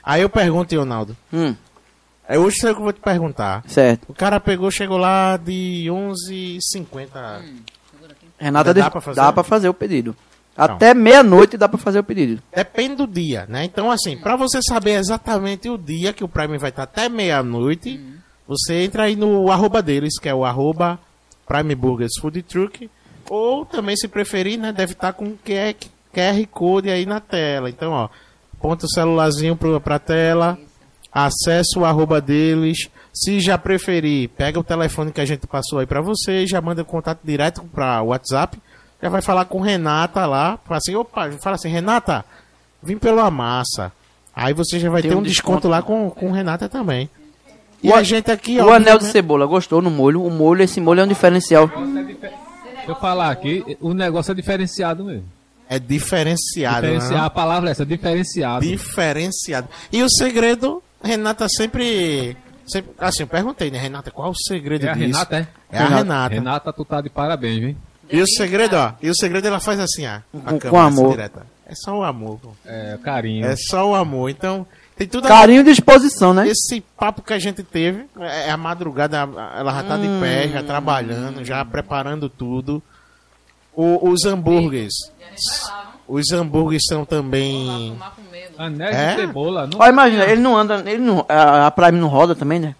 Aí 0.03 0.21
eu 0.21 0.29
pergunto, 0.29 0.75
Ronaldo, 0.77 1.15
Hum, 1.31 1.55
é 2.27 2.37
hoje 2.37 2.57
sei 2.57 2.71
o 2.71 2.73
que 2.75 2.79
eu 2.81 2.83
vou 2.85 2.93
te 2.93 2.99
perguntar. 2.99 3.63
certo. 3.67 4.05
O 4.09 4.13
cara 4.13 4.39
pegou, 4.39 4.69
chegou 4.71 4.97
lá 4.97 5.37
de 5.37 5.85
11h50. 5.89 7.41
Renata, 8.39 8.73
Dá 8.73 8.81
dá, 8.83 8.91
pra 8.91 9.01
fazer? 9.01 9.15
dá 9.21 9.31
pra 9.33 9.43
fazer 9.43 9.69
o 9.69 9.73
pedido. 9.73 10.15
Até 10.55 10.93
meia-noite 10.93 11.57
dá 11.57 11.67
pra 11.67 11.79
fazer 11.79 11.99
o 11.99 12.03
pedido. 12.03 12.41
Depende 12.55 12.95
do 12.95 13.07
dia, 13.07 13.45
né? 13.49 13.63
Então, 13.63 13.89
assim, 13.89 14.15
pra 14.17 14.35
você 14.35 14.59
saber 14.61 14.91
exatamente 14.99 15.67
o 15.69 15.77
dia 15.77 16.13
que 16.13 16.23
o 16.23 16.27
Prime 16.27 16.57
vai 16.57 16.69
estar 16.69 16.83
até 16.83 17.09
meia-noite, 17.09 17.99
você 18.47 18.83
entra 18.83 19.03
aí 19.03 19.15
no 19.15 19.49
arroba 19.51 19.81
deles, 19.81 20.19
que 20.19 20.29
é 20.29 20.33
o 20.35 20.45
arroba 20.45 20.99
Prime 21.47 21.73
Burgers 21.73 22.11
Food 22.19 22.41
Truck, 22.43 22.89
ou 23.29 23.65
também, 23.65 23.95
se 23.95 24.07
preferir, 24.07 24.59
né, 24.59 24.71
deve 24.71 24.93
estar 24.93 25.13
com 25.13 25.35
QR, 25.37 25.73
QR 26.13 26.45
Code 26.51 26.89
aí 26.89 27.05
na 27.05 27.19
tela. 27.19 27.69
Então, 27.69 27.91
ó, 27.91 28.09
ponta 28.63 28.85
o 28.85 28.89
celularzinho 28.89 29.57
pro, 29.57 29.81
pra 29.81 29.99
tela, 29.99 30.57
acessa 31.11 31.77
o 31.77 31.83
arroba 31.83 32.21
deles, 32.21 32.89
se 33.13 33.41
já 33.41 33.57
preferir, 33.57 34.29
pega 34.29 34.57
o 34.57 34.63
telefone 34.63 35.11
que 35.11 35.19
a 35.19 35.25
gente 35.25 35.45
passou 35.45 35.79
aí 35.79 35.85
pra 35.85 35.99
você, 36.01 36.47
já 36.47 36.61
manda 36.61 36.81
contato 36.85 37.19
direto 37.25 37.61
pra 37.65 38.01
WhatsApp, 38.01 38.57
já 39.01 39.09
vai 39.09 39.21
falar 39.21 39.43
com 39.45 39.59
Renata 39.59 40.25
lá, 40.25 40.57
fala 40.63 40.77
assim, 40.77 40.95
opa, 40.95 41.29
fala 41.33 41.57
assim, 41.57 41.67
Renata, 41.67 42.23
vim 42.81 42.97
pela 42.97 43.29
massa. 43.29 43.91
Aí 44.33 44.53
você 44.53 44.79
já 44.79 44.89
vai 44.89 45.01
Tem 45.01 45.11
ter 45.11 45.17
um 45.17 45.19
um 45.19 45.23
desconto, 45.23 45.67
desconto. 45.67 45.67
lá 45.67 45.81
com, 45.81 46.09
com 46.09 46.31
Renata 46.31 46.69
também. 46.69 47.09
E 47.83 47.89
O 47.89 47.93
a 47.95 48.01
gente 48.01 48.31
aqui, 48.31 48.59
O 48.61 48.67
ó. 48.69 48.73
anel 48.73 48.97
de 48.97 49.05
cebola, 49.05 49.45
gostou 49.45 49.81
no 49.81 49.91
molho? 49.91 50.23
O 50.23 50.31
molho, 50.31 50.63
esse 50.63 50.79
molho 50.79 51.01
é 51.01 51.03
um 51.03 51.07
diferencial. 51.07 51.67
Deixa 51.67 52.31
eu 52.87 52.95
falar 52.95 53.29
aqui, 53.29 53.77
o 53.81 53.93
negócio 53.93 54.31
é 54.31 54.35
diferenciado 54.35 55.03
mesmo. 55.03 55.25
É 55.69 55.79
diferenciado, 55.79 56.81
Diferenciar, 56.81 57.21
né? 57.21 57.25
a 57.25 57.29
palavra 57.29 57.69
é 57.69 57.71
essa, 57.71 57.85
diferenciado. 57.85 58.65
Diferenciado. 58.65 59.67
E 59.91 60.03
o 60.03 60.09
segredo, 60.09 60.83
Renata 61.03 61.47
sempre. 61.49 62.37
sempre 62.67 62.91
assim, 62.99 63.23
eu 63.23 63.27
perguntei, 63.27 63.71
né, 63.71 63.77
Renata, 63.79 64.11
qual 64.11 64.31
o 64.31 64.35
segredo 64.35 64.85
É 64.85 64.89
a 64.89 64.93
disso? 64.93 65.05
Renata, 65.07 65.35
é? 65.37 65.47
É 65.71 65.79
a 65.79 65.87
Renata. 65.87 66.35
Renata, 66.35 66.73
tu 66.73 66.85
tá 66.85 67.01
de 67.01 67.09
parabéns, 67.09 67.63
hein? 67.63 67.77
E 68.09 68.21
o 68.21 68.27
segredo, 68.27 68.75
ó. 68.75 68.91
E 69.01 69.09
o 69.09 69.15
segredo 69.15 69.47
ela 69.47 69.59
faz 69.59 69.79
assim, 69.79 70.05
ó. 70.05 70.19
Com- 70.31 70.37
a 70.39 70.51
com 70.51 70.59
câmera, 70.59 70.87
assim, 70.87 70.99
amor. 70.99 71.11
direta. 71.11 71.47
É 71.65 71.73
só 71.75 71.97
o 71.97 72.03
amor, 72.03 72.39
pô. 72.39 72.51
É, 72.65 72.97
carinho. 73.01 73.45
É 73.45 73.55
só 73.55 73.89
o 73.89 73.95
amor. 73.95 74.29
Então, 74.29 74.67
tem 74.95 75.07
tudo 75.07 75.25
a 75.25 75.29
Carinho 75.29 75.61
e 75.61 75.63
disposição, 75.63 76.33
né? 76.33 76.47
Esse 76.47 76.81
papo 76.81 77.21
que 77.23 77.33
a 77.33 77.39
gente 77.39 77.63
teve, 77.63 78.05
é 78.19 78.51
a 78.51 78.57
madrugada, 78.57 79.17
ela 79.17 79.73
já 79.73 79.83
tá 79.83 79.97
de 79.97 80.07
pé, 80.19 80.47
já 80.49 80.61
trabalhando, 80.61 81.43
já 81.43 81.63
preparando 81.65 82.29
tudo. 82.29 82.83
O- 83.75 84.09
os 84.09 84.25
hambúrgueres. 84.25 84.93
Os 86.07 86.31
hambúrgueres 86.31 86.83
são 86.87 87.05
também. 87.05 87.97
Com. 88.57 88.61
Anéis 88.63 88.95
É? 88.95 89.15
de 89.15 89.21
cebola. 89.21 89.65
Não... 89.67 89.79
Ó, 89.79 89.87
imagina, 89.87 90.25
ele 90.25 90.41
não 90.41 90.55
anda, 90.55 90.83
ele 90.85 91.01
não, 91.03 91.25
a, 91.27 91.65
a 91.67 91.71
Prime 91.71 91.99
não 91.99 92.07
roda 92.07 92.35
também, 92.35 92.59
né? 92.59 92.75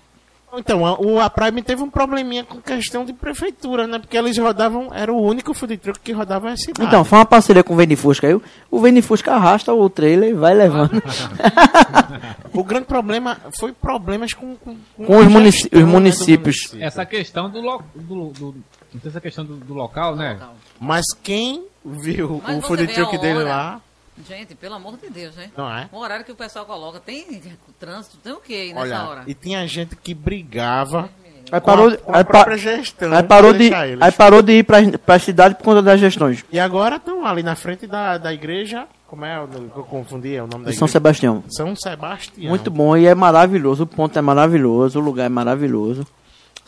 Então, 0.56 0.86
a, 0.86 1.00
o, 1.00 1.20
a 1.20 1.28
Prime 1.32 1.64
teve 1.64 1.82
um 1.82 1.90
probleminha 1.90 2.44
com 2.44 2.62
questão 2.62 3.04
de 3.04 3.12
prefeitura, 3.12 3.88
né? 3.88 3.98
Porque 3.98 4.16
eles 4.16 4.38
rodavam, 4.38 4.90
era 4.94 5.12
o 5.12 5.20
único 5.20 5.52
food 5.52 5.76
truck 5.78 6.00
que 6.00 6.12
rodava 6.12 6.52
a 6.52 6.56
cidade. 6.58 6.88
Então, 6.88 7.04
foi 7.04 7.18
uma 7.18 7.26
parceria 7.26 7.64
com 7.64 7.74
o 7.74 7.76
Vende 7.78 7.96
Fusca 7.96 8.28
aí. 8.28 8.40
O 8.70 8.80
Vende 8.80 9.02
Fusca 9.02 9.34
arrasta 9.34 9.74
o 9.74 9.90
trailer 9.90 10.30
e 10.30 10.34
vai 10.34 10.54
levando. 10.54 11.02
o 12.54 12.64
grande 12.64 12.86
problema 12.86 13.38
foi 13.58 13.72
problemas 13.72 14.34
com, 14.34 14.56
com, 14.58 14.76
Com 14.96 15.18
os 15.18 15.28
munici- 15.28 15.62
gestão, 15.64 15.80
os 15.80 15.86
né, 15.88 15.92
municípios. 15.92 16.56
município. 16.58 16.86
Essa 16.86 17.04
questão 17.04 17.50
do, 17.50 17.60
lo... 17.60 17.82
do, 17.96 18.26
do... 18.30 18.56
Não 18.94 19.02
sei 19.02 19.10
essa 19.10 19.22
questão 19.22 19.44
do, 19.46 19.56
do 19.56 19.74
local, 19.74 20.16
né? 20.16 20.40
Mas 20.80 21.06
quem 21.24 21.66
viu 21.84 22.42
Mas 22.46 22.58
o 22.58 22.62
food 22.62 22.84
a 22.84 22.88
truck 22.88 23.18
dele 23.18 23.44
lá, 23.44 23.82
Gente, 24.28 24.54
pelo 24.54 24.76
amor 24.76 24.96
de 24.98 25.10
Deus, 25.10 25.36
né? 25.36 25.50
não 25.58 25.68
é? 25.76 25.90
O 25.92 25.98
horário 25.98 26.24
que 26.24 26.32
o 26.32 26.36
pessoal 26.36 26.66
coloca, 26.66 27.00
tem 27.00 27.42
trânsito, 27.80 28.18
tem 28.18 28.32
o 28.32 28.38
que 28.40 28.54
aí 28.54 28.72
nessa 28.74 28.86
Olha, 28.86 29.04
hora? 29.10 29.24
e 29.26 29.34
tinha 29.34 29.66
gente 29.68 29.96
que 29.96 30.14
brigava 30.14 31.10
Aí 31.52 31.60
parou, 31.60 31.90
a, 32.08 32.14
a 32.14 32.18
aí, 32.20 32.24
pa- 32.24 32.56
gestão. 32.56 33.12
aí 33.12 33.24
parou 33.24 33.50
pra 33.54 33.58
de, 33.60 33.74
eles. 33.74 34.02
aí 34.02 34.12
parou 34.12 34.42
de 34.42 34.54
ir 34.54 34.64
pra, 34.64 34.78
pra 35.00 35.20
cidade 35.20 35.56
por 35.56 35.64
conta 35.64 35.82
das 35.82 36.00
gestões. 36.00 36.46
E 36.52 36.60
agora 36.60 36.96
estão 36.96 37.26
ali 37.26 37.44
na 37.44 37.56
frente 37.56 37.86
da, 37.88 38.18
da 38.18 38.32
igreja. 38.34 38.88
Como 39.08 39.26
é? 39.26 39.46
que 39.48 39.58
Eu 39.78 39.84
confundi 39.84 40.36
é 40.36 40.42
o 40.42 40.48
nome 40.48 40.66
da 40.66 40.72
São 40.72 40.78
igreja. 40.86 40.88
Sebastião. 40.94 41.44
São 41.50 41.76
Sebastião. 41.76 42.50
Muito 42.50 42.72
bom 42.72 42.96
e 42.96 43.06
é 43.08 43.14
maravilhoso. 43.14 43.84
O 43.84 43.88
ponto 43.88 44.18
é 44.18 44.22
maravilhoso, 44.22 45.00
o 45.00 45.04
lugar 45.04 45.26
é 45.26 45.30
maravilhoso. 45.30 46.08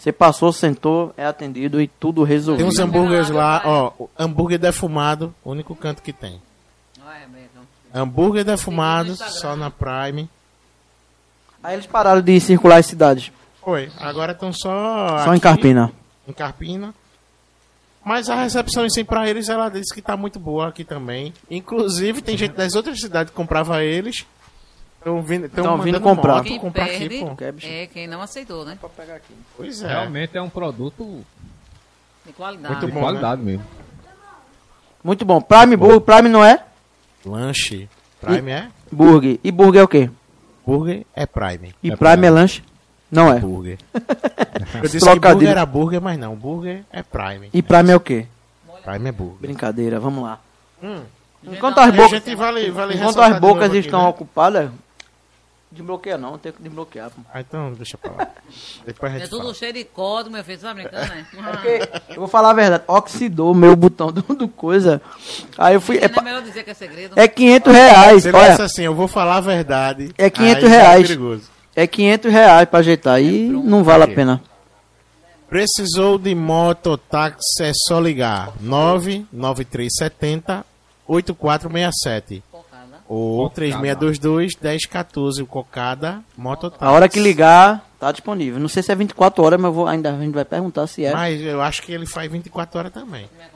Você 0.06 0.12
passou, 0.12 0.54
sentou, 0.54 1.12
é 1.18 1.26
atendido 1.26 1.82
e 1.82 1.88
tudo 1.88 2.22
Tem 2.22 2.36
resolvido. 2.36 2.68
uns 2.68 2.78
hambúrgueres 2.78 3.32
lá, 3.32 3.64
ó. 3.66 3.92
Hambúrguer 4.16 4.60
defumado, 4.60 5.34
único 5.44 5.76
canto 5.76 6.04
que 6.04 6.14
tem. 6.14 6.40
Rebeca. 6.96 7.62
Hambúrguer 7.92 8.46
defumado, 8.46 9.16
só 9.16 9.56
na 9.56 9.72
Prime. 9.72 10.30
Aí 11.64 11.74
eles 11.74 11.88
pararam 11.88 12.22
de 12.22 12.40
circular 12.40 12.78
as 12.78 12.86
cidades. 12.86 13.32
Foi. 13.64 13.92
Agora 14.00 14.34
estão 14.34 14.54
só. 14.54 15.24
Só 15.24 15.32
em 15.32 15.38
aqui, 15.38 15.42
Carpina. 15.42 15.92
Em 16.28 16.34
Carpina. 16.34 16.94
Mas 18.04 18.30
a 18.30 18.36
recepção 18.36 18.86
em 18.86 18.92
si 18.92 19.04
pra 19.04 19.28
eles, 19.28 19.50
ela 19.50 19.70
disse 19.70 19.92
que 19.92 20.04
tá 20.04 20.16
muito 20.16 20.40
boa 20.40 20.68
aqui 20.68 20.84
também. 20.84 21.34
Inclusive, 21.50 22.22
tem 22.22 22.38
gente 22.38 22.54
das 22.54 22.76
outras 22.76 23.00
cidades 23.00 23.32
que 23.32 23.36
comprava 23.36 23.84
eles. 23.84 24.24
Estão 25.06 25.22
vindo, 25.22 25.48
tão 25.48 25.64
Tão 25.64 25.78
vindo 25.78 26.02
comprar. 26.02 26.44
Quem 26.44 26.58
comprar 26.58 26.88
perde 26.88 27.06
aqui, 27.06 27.20
pô. 27.20 27.52
Bicho? 27.52 27.68
é 27.68 27.86
quem 27.86 28.08
não 28.08 28.24
aceitou, 28.24 28.66
né? 28.66 28.76
Pois 29.56 29.84
é. 29.84 29.88
Realmente 29.88 30.36
é 30.36 30.42
um 30.42 30.50
produto 30.50 31.24
De 32.26 32.34
qualidade. 32.34 32.74
Muito 32.74 32.88
de 32.88 32.92
bom, 32.92 33.00
qualidade 33.02 33.42
mesmo. 33.44 33.64
Muito 35.04 35.24
bom. 35.24 35.40
Prime 35.40 35.76
Burger, 35.78 36.02
Prime 36.02 36.28
não 36.28 36.44
é? 36.44 36.64
Lanche. 37.24 37.88
Prime 38.20 38.50
é? 38.50 38.68
Burger. 38.92 39.40
E 39.44 39.52
burger 39.52 39.82
é 39.82 39.84
o 39.84 39.88
quê? 39.88 40.10
Burger 40.66 41.06
é 41.14 41.28
Prime. 41.28 41.76
E 41.84 41.92
É 41.92 41.96
Prime 41.96 42.14
Prime. 42.14 42.26
é 42.26 42.30
lanche? 42.32 42.64
Não 43.12 43.32
é. 43.32 43.40
Burger. 43.40 43.78
Eu 44.82 44.90
disse 44.90 45.08
que 45.08 45.20
burger 45.20 45.50
era 45.50 45.66
burger, 45.68 46.02
mas 46.02 46.18
não. 46.18 46.36
Burger 46.36 46.84
é 46.92 47.04
Prime. 47.04 47.52
E 47.54 47.62
Prime 47.62 47.92
é 47.92 47.96
o 47.96 48.00
quê? 48.00 48.26
Prime 48.84 49.08
é 49.08 49.12
burger. 49.12 49.38
Brincadeira, 49.40 50.00
vamos 50.00 50.24
lá. 50.24 50.40
Hum. 50.82 51.02
Enquanto 51.44 51.78
as 51.78 51.88
E 51.88 51.90
a 51.90 51.92
bocas, 51.92 52.10
gente 52.10 52.36
vale, 52.36 52.72
vale 52.72 52.96
enquanto 52.96 53.22
as 53.22 53.40
bocas 53.40 53.70
aqui, 53.70 53.78
estão 53.78 54.02
né? 54.02 54.08
ocupadas, 54.08 54.72
desbloqueia 55.76 56.18
não, 56.18 56.38
tem 56.38 56.52
que 56.52 56.62
desbloquear. 56.62 57.10
pô. 57.12 57.22
Ah, 57.34 57.40
então 57.42 57.72
deixa 57.74 57.98
pra 57.98 58.12
lá. 58.12 58.28
Depois 58.86 59.14
a 59.14 59.16
É 59.16 59.20
gente 59.20 59.30
tudo 59.30 59.42
fala. 59.44 59.54
cheio 59.54 59.74
de 59.74 59.84
código, 59.84 60.34
meu 60.34 60.44
filho. 60.44 60.60
Você 60.60 60.66
tá 60.66 60.74
brincando, 60.74 61.08
né? 61.08 61.26
É 61.66 62.02
eu 62.12 62.16
vou 62.16 62.28
falar 62.28 62.50
a 62.52 62.54
verdade, 62.54 62.84
oxidou 62.88 63.52
o 63.52 63.56
meu 63.56 63.76
botão 63.76 64.12
do, 64.12 64.22
do 64.22 64.48
coisa. 64.48 65.02
Aí 65.58 65.74
eu 65.76 65.82
fui. 65.82 65.98
É, 65.98 66.06
é 66.06 66.22
melhor 66.22 66.42
dizer 66.42 66.64
que 66.64 66.72
é 66.72 66.74
segredo. 66.74 67.20
é 67.20 67.28
500 67.28 67.74
reais, 67.74 68.26
ele 68.26 68.38
olha. 68.38 68.64
assim, 68.64 68.84
eu 68.84 68.96
vou 68.96 69.08
falar 69.08 69.38
a 69.38 69.42
verdade. 69.42 70.14
É 70.18 70.30
500 70.30 70.64
aí 70.64 70.70
já 70.70 70.76
reais. 70.78 71.08
perigoso. 71.08 71.44
É 71.76 71.86
500 71.86 72.32
reais 72.32 72.70
pra 72.70 72.80
ajeitar. 72.80 73.22
E 73.22 73.50
não 73.50 73.84
vale 73.84 74.04
a 74.04 74.08
pena. 74.08 74.42
Precisou 75.50 76.18
de 76.18 76.34
mototáxi, 76.34 77.62
é 77.64 77.72
só 77.88 78.00
ligar. 78.00 78.54
99370 78.62 80.66
8467 81.08 82.42
Focada. 82.52 82.55
Ou 83.08 83.44
Cocada. 83.50 83.56
3622 83.56 84.56
1014. 84.56 85.42
O 85.42 85.46
Cocada 85.46 86.22
Mototáxi. 86.38 86.84
A 86.84 86.92
hora 86.92 87.08
que 87.10 87.20
ligar, 87.20 87.86
tá 88.00 88.12
disponível. 88.12 88.60
Não 88.60 88.68
sei 88.68 88.82
se 88.84 88.92
é 88.92 88.96
24 88.96 89.44
horas, 89.44 89.60
mas 89.60 89.74
vou, 89.74 89.88
ainda 89.88 90.12
a 90.14 90.20
gente 90.20 90.34
vai 90.34 90.46
perguntar 90.46 90.88
se 90.88 91.06
é. 91.06 91.14
Mas 91.14 91.42
eu 91.42 91.62
acho 91.62 91.82
que 91.82 91.92
ele 91.92 92.06
faz 92.06 92.32
24 92.32 92.80
horas 92.80 92.92
também. 92.94 93.30
É. 93.40 93.56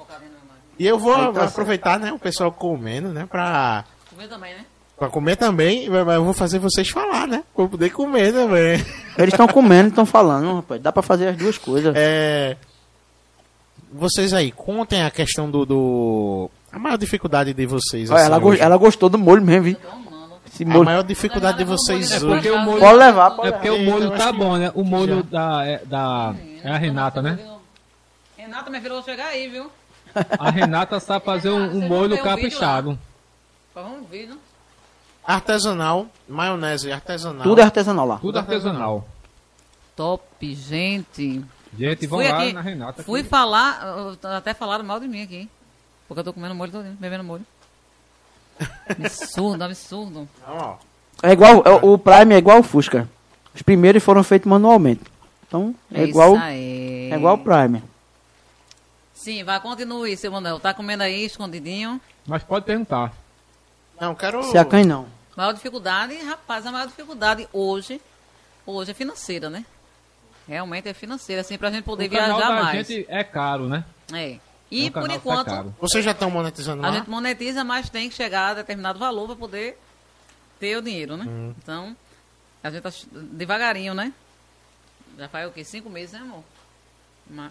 E 0.77 0.87
eu 0.87 0.97
vou 0.97 1.13
Aí 1.13 1.33
tá 1.33 1.43
aproveitar, 1.43 1.99
né, 1.99 2.13
o 2.13 2.17
pessoal 2.17 2.51
comendo, 2.53 3.09
né, 3.09 3.27
pra, 3.29 3.83
Comer 4.09 4.29
também, 4.29 4.53
né? 4.53 4.65
pra 4.97 5.09
comer 5.09 5.35
também, 5.35 5.89
mas 5.89 6.07
eu 6.15 6.23
vou 6.23 6.33
fazer 6.33 6.57
vocês 6.57 6.87
falar, 6.87 7.27
né, 7.27 7.43
pra 7.53 7.65
eu 7.65 7.69
poder 7.69 7.89
comer 7.89 8.31
também. 8.31 8.75
Eles 9.17 9.33
estão 9.33 9.45
comendo, 9.45 9.89
estão 9.89 10.05
falando, 10.05 10.55
rapaz. 10.55 10.81
Dá 10.81 10.89
pra 10.93 11.01
fazer 11.03 11.27
as 11.27 11.35
duas 11.35 11.57
coisas. 11.57 11.93
É, 11.97 12.55
vocês 13.91 14.33
aí, 14.33 14.51
contem 14.51 15.03
a 15.03 15.11
questão 15.11 15.49
do... 15.51 15.65
do- 15.65 16.51
a 16.71 16.79
maior 16.79 16.97
dificuldade 16.97 17.53
de 17.53 17.65
vocês, 17.65 18.09
Olha, 18.09 18.17
assim, 18.19 18.25
ela, 18.27 18.39
go- 18.39 18.49
hoje. 18.49 18.61
ela 18.61 18.77
gostou 18.77 19.09
do 19.09 19.17
molho 19.17 19.41
mesmo, 19.41 19.63
viu? 19.63 19.77
Esse 20.47 20.63
A 20.63 20.67
molho. 20.67 20.85
maior 20.85 21.03
dificuldade 21.03 21.57
de 21.59 21.63
vocês 21.63 22.11
É 22.11 22.15
hoje... 22.17 22.25
porque 22.27 22.49
o 22.51 22.57
molho. 22.59 22.79
Pode 22.79 22.97
levar, 22.97 23.31
pode 23.31 23.47
É 23.47 23.51
porque 23.51 23.69
o 23.69 23.79
molho 23.85 24.11
tá 24.17 24.31
bom, 24.31 24.57
né? 24.57 24.71
O 24.75 24.83
molho 24.83 25.23
da, 25.23 25.65
é, 25.65 25.85
da. 25.85 26.35
É 26.63 26.69
a 26.71 26.77
Renata, 26.77 27.21
né? 27.21 27.39
Renata, 28.37 28.69
minha 28.69 28.81
filha, 28.81 28.93
vou 28.93 29.03
chegar 29.03 29.27
aí, 29.27 29.47
viu? 29.47 29.69
A 30.39 30.49
Renata 30.49 30.99
sabe 30.99 31.23
fazer 31.23 31.49
um, 31.49 31.77
um 31.77 31.87
molho 31.87 32.21
caprichado. 32.21 32.97
Vamos 33.75 34.09
ver, 34.09 34.27
né? 34.27 34.35
Artesanal, 35.25 36.07
maionese 36.27 36.91
artesanal. 36.91 37.43
Tudo 37.43 37.61
é 37.61 37.63
artesanal 37.63 38.07
lá. 38.07 38.17
Tudo 38.17 38.39
artesanal. 38.39 39.07
Top, 39.95 40.23
gente. 40.55 41.43
Gente, 41.77 42.07
Fui 42.07 42.27
lá 42.27 42.39
aqui, 42.41 42.53
na 42.53 42.61
Renata. 42.61 43.03
fui 43.03 43.21
que- 43.21 43.29
falar, 43.29 44.15
até 44.35 44.53
falaram 44.55 44.83
mal 44.83 44.99
de 44.99 45.07
mim 45.07 45.21
aqui. 45.21 45.47
Porque 46.09 46.21
eu 46.21 46.23
tô 46.23 46.33
comendo 46.33 46.55
molho 46.55 46.71
todo, 46.71 46.85
bebendo 46.99 47.23
molho. 47.23 47.45
Absurdo, 48.89 49.63
absurdo. 49.63 50.27
Não, 50.45 50.57
ó. 50.57 50.77
É 51.21 51.31
igual, 51.31 51.63
é, 51.65 51.69
o 51.83 51.97
Prime 51.97 52.33
é 52.33 52.37
igual 52.39 52.59
o 52.59 52.63
Fusca. 52.63 53.07
Os 53.53 53.61
primeiros 53.61 54.03
foram 54.03 54.23
feitos 54.23 54.49
manualmente. 54.49 55.01
Então, 55.47 55.75
é, 55.93 56.03
igual, 56.03 56.35
isso 56.35 56.43
aí. 56.43 57.09
é 57.11 57.15
igual 57.15 57.35
o 57.35 57.37
Prime. 57.37 57.83
Sim, 59.13 59.43
vai, 59.43 59.59
continue, 59.59 60.17
seu 60.17 60.31
Manuel. 60.31 60.59
Tá 60.59 60.73
comendo 60.73 61.03
aí, 61.03 61.25
escondidinho. 61.25 62.01
Mas 62.25 62.43
pode 62.43 62.65
perguntar. 62.65 63.13
Não, 63.99 64.15
quero. 64.15 64.43
Se 64.43 64.57
acanhe 64.57 64.85
não. 64.85 65.07
Maior 65.37 65.53
dificuldade, 65.53 66.15
rapaz, 66.23 66.65
a 66.65 66.71
maior 66.71 66.87
dificuldade 66.87 67.47
hoje, 67.53 68.01
hoje 68.65 68.91
é 68.91 68.93
financeira, 68.93 69.49
né? 69.49 69.63
Realmente 70.47 70.89
é 70.89 70.93
financeira, 70.93 71.41
assim, 71.41 71.57
pra 71.57 71.69
gente 71.69 71.83
poder 71.83 72.07
o 72.07 72.09
viajar 72.09 72.39
da 72.39 72.49
mais. 72.63 72.87
gente 72.87 73.05
é 73.07 73.23
caro, 73.23 73.67
né? 73.67 73.83
É. 74.11 74.37
É 74.71 74.75
E 74.75 74.87
um 74.89 74.91
por 74.91 75.09
é 75.09 75.15
enquanto, 75.15 75.47
caro. 75.47 75.75
Vocês 75.79 76.03
já 76.05 76.11
estão 76.11 76.29
monetizando 76.29 76.85
a 76.85 76.89
lá? 76.89 76.95
gente 76.97 77.09
monetiza, 77.09 77.63
mas 77.63 77.89
tem 77.89 78.09
que 78.09 78.15
chegar 78.15 78.49
a 78.49 78.53
determinado 78.55 78.99
valor 78.99 79.27
para 79.27 79.35
poder 79.35 79.77
ter 80.59 80.77
o 80.77 80.81
dinheiro, 80.81 81.17
né? 81.17 81.25
Hum. 81.27 81.53
Então, 81.61 81.95
a 82.63 82.69
gente 82.69 82.81
tá 82.81 82.91
ch- 82.91 83.07
devagarinho, 83.11 83.93
né? 83.93 84.13
Já 85.17 85.27
faz 85.27 85.47
o 85.49 85.51
quê? 85.51 85.63
Cinco 85.63 85.89
meses, 85.89 86.13
né, 86.13 86.19
amor? 86.19 86.43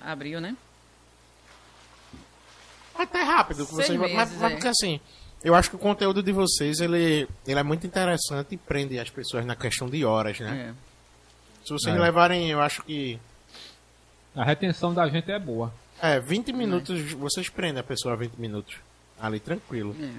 Abril, 0.05 0.40
né? 0.40 0.57
Até 2.95 3.23
rápido. 3.23 3.65
que 3.66 3.74
Seis 3.74 3.89
vocês... 3.89 3.99
mas, 4.01 4.12
meses, 4.12 4.35
mas 4.40 4.51
é. 4.51 4.55
porque 4.55 4.69
assim, 4.69 5.01
eu 5.43 5.55
acho 5.55 5.70
que 5.70 5.77
o 5.77 5.78
conteúdo 5.78 6.23
de 6.23 6.32
vocês, 6.32 6.81
ele, 6.81 7.28
ele 7.47 7.59
é 7.61 7.62
muito 7.62 7.86
interessante 7.86 8.55
e 8.55 8.57
prende 8.57 8.99
as 8.99 9.09
pessoas 9.11 9.45
na 9.47 9.55
questão 9.55 9.89
de 9.89 10.05
horas, 10.05 10.39
né? 10.40 10.74
É. 10.74 11.65
Se 11.66 11.73
vocês 11.73 11.95
É. 11.95 11.99
levarem, 11.99 12.49
eu 12.51 12.61
acho 12.61 12.82
que... 12.82 13.19
A 14.35 14.45
retenção 14.45 14.93
da 14.95 15.09
gente 15.09 15.31
é 15.31 15.39
boa. 15.39 15.73
É, 16.01 16.20
20 16.20 16.53
minutos, 16.53 17.12
vocês 17.12 17.49
prendem 17.49 17.81
a 17.81 17.85
pessoa 17.85 18.15
a 18.15 18.16
20 18.16 18.35
minutos. 18.35 18.77
Ali, 19.20 19.41
tranquilo. 19.41 19.97
É. 20.01 20.11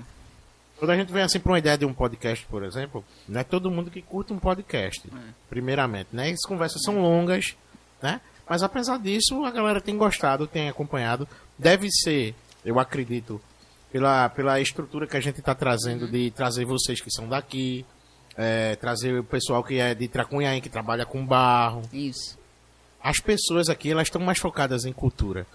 Quando 0.78 0.92
a 0.92 0.96
gente 0.96 1.12
vem 1.12 1.24
assim 1.24 1.40
pra 1.40 1.52
uma 1.52 1.60
ideia 1.60 1.78
de 1.78 1.86
um 1.86 1.94
podcast, 1.94 2.46
por 2.46 2.64
exemplo, 2.64 3.04
não 3.28 3.42
é 3.42 3.44
todo 3.44 3.70
mundo 3.70 3.92
que 3.92 4.02
curte 4.02 4.32
um 4.32 4.40
podcast, 4.40 5.02
primeiramente, 5.50 6.10
né? 6.14 6.30
As 6.32 6.46
conversas 6.48 6.82
são 6.84 7.02
longas, 7.02 7.56
né? 8.02 8.22
Mas 8.48 8.64
apesar 8.64 8.98
disso, 8.98 9.44
a 9.44 9.52
galera 9.52 9.82
tem 9.82 9.98
gostado, 9.98 10.48
tem 10.48 10.70
acompanhado. 10.70 11.28
Deve 11.58 11.90
ser, 11.92 12.34
eu 12.64 12.80
acredito, 12.80 13.42
pela, 13.92 14.30
pela 14.30 14.60
estrutura 14.62 15.06
que 15.06 15.18
a 15.18 15.22
gente 15.22 15.40
está 15.40 15.54
trazendo, 15.54 16.08
de 16.08 16.32
trazer 16.32 16.64
vocês 16.66 17.02
que 17.02 17.12
são 17.12 17.28
daqui, 17.28 17.86
é, 18.38 18.78
trazer 18.78 19.20
o 19.20 19.24
pessoal 19.24 19.62
que 19.62 19.80
é 19.80 19.94
de 19.94 20.08
Tracunhaém, 20.08 20.62
que 20.62 20.70
trabalha 20.70 21.06
com 21.06 21.26
barro, 21.26 21.82
Isso. 21.92 22.38
as 23.04 23.20
pessoas 23.20 23.68
aqui 23.68 23.92
elas 23.92 24.08
estão 24.08 24.22
mais 24.22 24.40
focadas 24.40 24.86
em 24.86 24.94
cultura. 24.94 25.46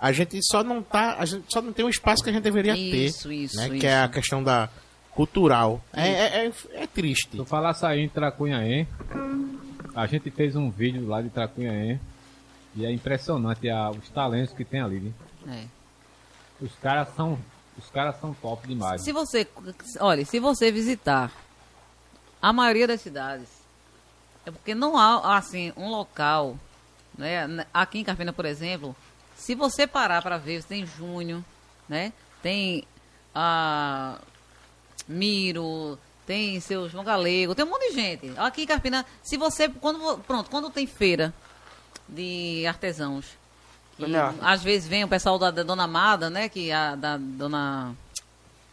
A 0.00 0.12
gente 0.12 0.38
só 0.42 0.62
não 0.62 0.82
tá, 0.82 1.16
a 1.18 1.24
gente 1.24 1.46
só 1.52 1.60
não 1.60 1.72
tem 1.72 1.84
o 1.84 1.88
espaço 1.88 2.22
que 2.22 2.30
a 2.30 2.32
gente 2.32 2.42
deveria 2.44 2.76
Isso, 2.76 3.28
ter, 3.28 3.34
isso, 3.34 3.56
né? 3.56 3.68
isso. 3.68 3.78
Que 3.78 3.86
é 3.86 4.02
a 4.02 4.08
questão 4.08 4.42
da 4.42 4.68
cultural. 5.12 5.82
É, 5.92 6.08
é, 6.08 6.46
é, 6.46 6.52
é 6.82 6.86
triste. 6.86 7.30
Se 7.32 7.38
eu 7.38 7.44
falasse 7.44 7.84
aí 7.84 8.00
em 8.00 8.08
Tracunhaém, 8.08 8.86
a 9.94 10.06
gente 10.06 10.30
fez 10.30 10.54
um 10.54 10.70
vídeo 10.70 11.06
lá 11.08 11.20
de 11.20 11.28
Tracunhaém 11.30 12.00
e 12.76 12.84
é 12.86 12.92
impressionante 12.92 13.68
a- 13.68 13.90
os 13.90 14.08
talentos 14.10 14.54
que 14.54 14.64
tem 14.64 14.80
ali. 14.80 14.98
viu? 15.00 15.14
É. 15.48 15.64
Os 16.60 16.72
caras 16.76 17.08
são, 17.16 17.36
os 17.76 17.90
caras 17.90 18.20
são 18.20 18.32
top 18.34 18.68
demais. 18.68 19.02
Se 19.02 19.10
você, 19.12 19.48
olha, 19.98 20.24
se 20.24 20.38
você 20.38 20.70
visitar 20.70 21.32
a 22.40 22.52
maioria 22.52 22.86
das 22.86 23.00
cidades, 23.00 23.48
é 24.46 24.50
porque 24.52 24.74
não 24.76 24.96
há, 24.96 25.36
assim, 25.36 25.72
um 25.76 25.88
local, 25.88 26.56
né? 27.16 27.66
Aqui 27.74 27.98
em 27.98 28.04
Carpina, 28.04 28.32
por 28.32 28.44
exemplo, 28.44 28.94
se 29.38 29.54
você 29.54 29.86
parar 29.86 30.20
para 30.20 30.36
ver, 30.36 30.64
tem 30.64 30.84
Júnior, 30.84 31.42
né? 31.88 32.12
Tem 32.42 32.84
a 33.34 34.18
Miro, 35.06 35.98
tem 36.26 36.60
seu 36.60 36.88
João 36.88 37.04
Galego, 37.04 37.54
tem 37.54 37.64
um 37.64 37.70
monte 37.70 37.88
de 37.88 37.94
gente. 37.94 38.32
Aqui 38.36 38.62
em 38.62 38.66
Carpina, 38.66 39.06
se 39.22 39.36
você, 39.38 39.68
quando, 39.68 40.18
pronto, 40.18 40.50
quando 40.50 40.68
tem 40.70 40.86
feira 40.86 41.32
de 42.06 42.66
artesãos, 42.66 43.26
que 43.96 44.04
Olha. 44.04 44.34
às 44.42 44.62
vezes 44.62 44.88
vem 44.88 45.04
o 45.04 45.08
pessoal 45.08 45.38
da, 45.38 45.52
da 45.52 45.62
Dona 45.62 45.84
Amada, 45.84 46.28
né, 46.28 46.48
que 46.48 46.72
a 46.72 46.96
da 46.96 47.16
Dona 47.16 47.94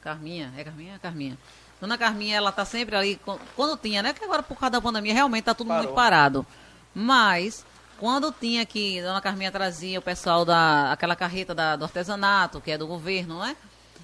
Carminha, 0.01 0.51
é 0.57 0.63
Carminha? 0.63 0.99
Carminha. 0.99 1.37
Dona 1.79 1.97
Carminha, 1.97 2.37
ela 2.37 2.51
tá 2.51 2.65
sempre 2.65 2.95
ali, 2.95 3.21
quando 3.55 3.77
tinha, 3.77 4.01
né, 4.01 4.13
que 4.13 4.23
agora 4.23 4.41
por 4.41 4.57
causa 4.57 4.71
da 4.71 4.81
pandemia 4.81 5.13
realmente 5.13 5.43
tá 5.43 5.53
tudo 5.53 5.71
muito 5.71 5.93
parado. 5.93 6.45
Mas, 6.93 7.63
quando 7.99 8.31
tinha 8.31 8.65
que, 8.65 9.01
Dona 9.01 9.21
Carminha 9.21 9.51
trazia 9.51 9.99
o 9.99 10.01
pessoal 10.01 10.43
da, 10.45 10.91
aquela 10.91 11.15
carreta 11.15 11.53
da, 11.55 11.75
do 11.75 11.83
artesanato, 11.85 12.59
que 12.61 12.71
é 12.71 12.77
do 12.77 12.87
governo, 12.87 13.39
né, 13.39 13.55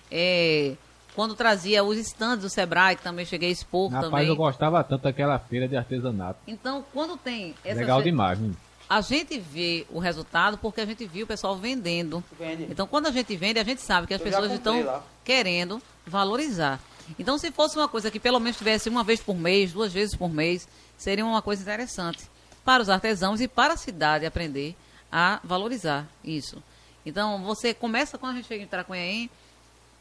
é, 0.09 0.76
quando 1.15 1.35
trazia 1.35 1.84
os 1.84 1.97
estandes 1.97 2.43
do 2.43 2.49
Sebrae, 2.49 2.95
que 2.95 3.03
também 3.03 3.26
cheguei 3.26 3.49
a 3.49 3.51
expor 3.51 3.91
Rapaz, 3.91 4.09
também. 4.11 4.27
eu 4.27 4.35
gostava 4.35 4.84
tanto 4.84 5.03
daquela 5.03 5.38
feira 5.39 5.68
de 5.68 5.76
artesanato. 5.76 6.39
Então, 6.47 6.84
quando 6.93 7.18
tem 7.18 7.53
essa 7.65 7.80
Legal 7.80 7.99
fe- 7.99 8.05
demais, 8.05 8.39
menino. 8.39 8.57
a 8.89 9.01
gente 9.01 9.38
vê 9.38 9.85
o 9.89 9.99
resultado 9.99 10.57
porque 10.57 10.80
a 10.81 10.85
gente 10.85 11.05
viu 11.05 11.26
o 11.26 11.27
pessoal 11.27 11.57
vendendo. 11.57 12.23
Vende. 12.39 12.68
Então, 12.69 12.88
quando 12.88 13.07
a 13.07 13.11
gente 13.11 13.35
vende, 13.35 13.59
a 13.59 13.63
gente 13.63 13.81
sabe 13.81 14.07
que 14.07 14.13
as 14.13 14.22
Eu 14.22 14.26
pessoas 14.26 14.51
estão 14.53 14.84
lá. 14.85 15.03
querendo 15.26 15.81
valorizar. 16.07 16.80
Então, 17.19 17.38
se 17.38 17.51
fosse 17.51 17.76
uma 17.77 17.89
coisa 17.89 18.09
que 18.09 18.19
pelo 18.19 18.39
menos 18.39 18.57
tivesse 18.57 18.88
uma 18.88 19.03
vez 19.03 19.19
por 19.22 19.35
mês, 19.35 19.73
duas 19.73 19.91
vezes 19.91 20.15
por 20.15 20.30
mês, 20.30 20.65
seria 20.97 21.26
uma 21.26 21.41
coisa 21.41 21.61
interessante 21.61 22.31
para 22.64 22.82
os 22.82 22.90
artesãos 22.90 23.42
e 23.42 23.48
para 23.48 23.74
a 23.74 23.78
cidade 23.78 24.26
aprender 24.26 24.76
a 25.12 25.40
valorizar 25.44 26.08
isso. 26.24 26.62
Então, 27.06 27.44
você 27.44 27.74
começa 27.74 28.18
quando 28.18 28.34
a 28.34 28.36
gente 28.38 28.48
chega 28.48 28.64
em 28.64 28.68
Tracunhaém, 28.68 29.30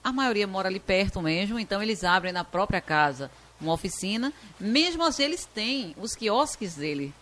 a 0.03 0.12
maioria 0.12 0.47
mora 0.47 0.69
ali 0.69 0.81
perto 0.81 1.20
mesmo, 1.20 1.59
então 1.59 1.82
eles 1.82 2.05
abrem 2.05 2.32
na 2.32 2.45
própria 2.45 2.81
casa 2.81 3.31
uma 3.61 3.73
oficina. 3.73 4.32
Mesmo 4.59 5.05
assim, 5.05 5.24
eles 5.24 5.45
têm 5.45 5.95
os 5.99 6.15
quiosques 6.15 6.77
dele. 6.77 7.12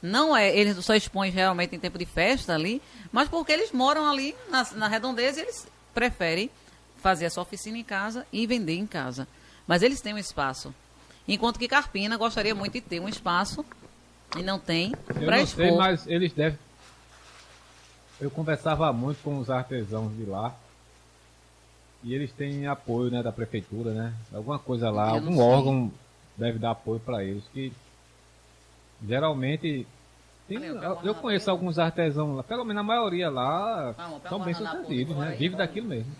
Não 0.00 0.36
é, 0.36 0.54
eles 0.54 0.84
só 0.84 0.94
expõem 0.94 1.30
realmente 1.30 1.74
em 1.74 1.80
tempo 1.80 1.98
de 1.98 2.04
festa 2.04 2.54
ali, 2.54 2.80
mas 3.10 3.28
porque 3.28 3.52
eles 3.52 3.72
moram 3.72 4.08
ali 4.08 4.36
na, 4.50 4.64
na 4.72 4.88
redondeza, 4.88 5.40
eles 5.40 5.66
preferem 5.94 6.50
fazer 6.98 7.26
a 7.26 7.30
sua 7.30 7.42
oficina 7.42 7.78
em 7.78 7.84
casa 7.84 8.26
e 8.32 8.46
vender 8.46 8.74
em 8.74 8.86
casa. 8.86 9.26
Mas 9.66 9.82
eles 9.82 10.00
têm 10.00 10.14
um 10.14 10.18
espaço. 10.18 10.74
Enquanto 11.26 11.58
que 11.58 11.66
Carpina 11.66 12.16
gostaria 12.16 12.54
muito 12.54 12.74
de 12.74 12.80
ter 12.82 13.00
um 13.00 13.08
espaço 13.08 13.64
e 14.36 14.42
não 14.42 14.58
tem 14.58 14.92
Eu 15.08 15.26
para 15.26 15.38
não 15.38 15.46
sei, 15.46 15.64
expor. 15.66 15.78
mas 15.78 16.06
eles 16.06 16.32
devem. 16.32 16.58
Eu 18.20 18.30
conversava 18.30 18.92
muito 18.92 19.22
com 19.22 19.38
os 19.38 19.50
artesãos 19.50 20.14
de 20.16 20.24
lá. 20.24 20.54
E 22.02 22.14
eles 22.14 22.30
têm 22.32 22.66
apoio 22.66 23.10
né, 23.10 23.22
da 23.22 23.32
prefeitura, 23.32 23.92
né? 23.92 24.12
Alguma 24.32 24.58
coisa 24.58 24.90
lá, 24.90 25.08
Eu 25.16 25.20
não 25.22 25.28
algum 25.28 25.36
sei. 25.36 25.42
órgão 25.44 25.92
deve 26.36 26.58
dar 26.58 26.72
apoio 26.72 27.00
para 27.00 27.24
eles. 27.24 27.42
Que 27.52 27.72
geralmente. 29.06 29.86
tem- 30.48 30.56
eu 30.64 30.74
pego 30.74 30.84
eu, 30.84 30.92
uma 30.94 31.02
eu 31.06 31.14
conheço 31.14 31.50
alguns 31.50 31.78
artesãos 31.78 32.36
lá, 32.36 32.42
pelo 32.42 32.64
menos 32.64 32.80
a 32.80 32.84
maioria 32.84 33.30
lá 33.30 33.92
Vamos, 33.92 34.16
pega 34.18 34.28
são 34.28 34.38
uma 34.38 34.44
bem 34.44 34.54
sucedidos, 34.54 35.16
né? 35.16 35.36
Vive 35.38 35.56
daquilo 35.56 35.88
mesmo. 35.88 36.12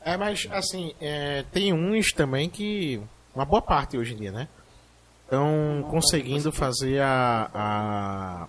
É, 0.00 0.16
mas 0.16 0.46
assim, 0.52 0.94
é, 1.00 1.42
tem 1.52 1.72
uns 1.72 2.12
também 2.12 2.48
que. 2.48 3.00
Uma 3.34 3.44
boa 3.44 3.60
parte 3.60 3.98
hoje 3.98 4.14
em 4.14 4.16
dia, 4.16 4.32
né? 4.32 4.48
Estão 5.26 5.84
conseguindo 5.90 6.50
fazer 6.52 7.00
a. 7.02 7.50
a 7.54 8.48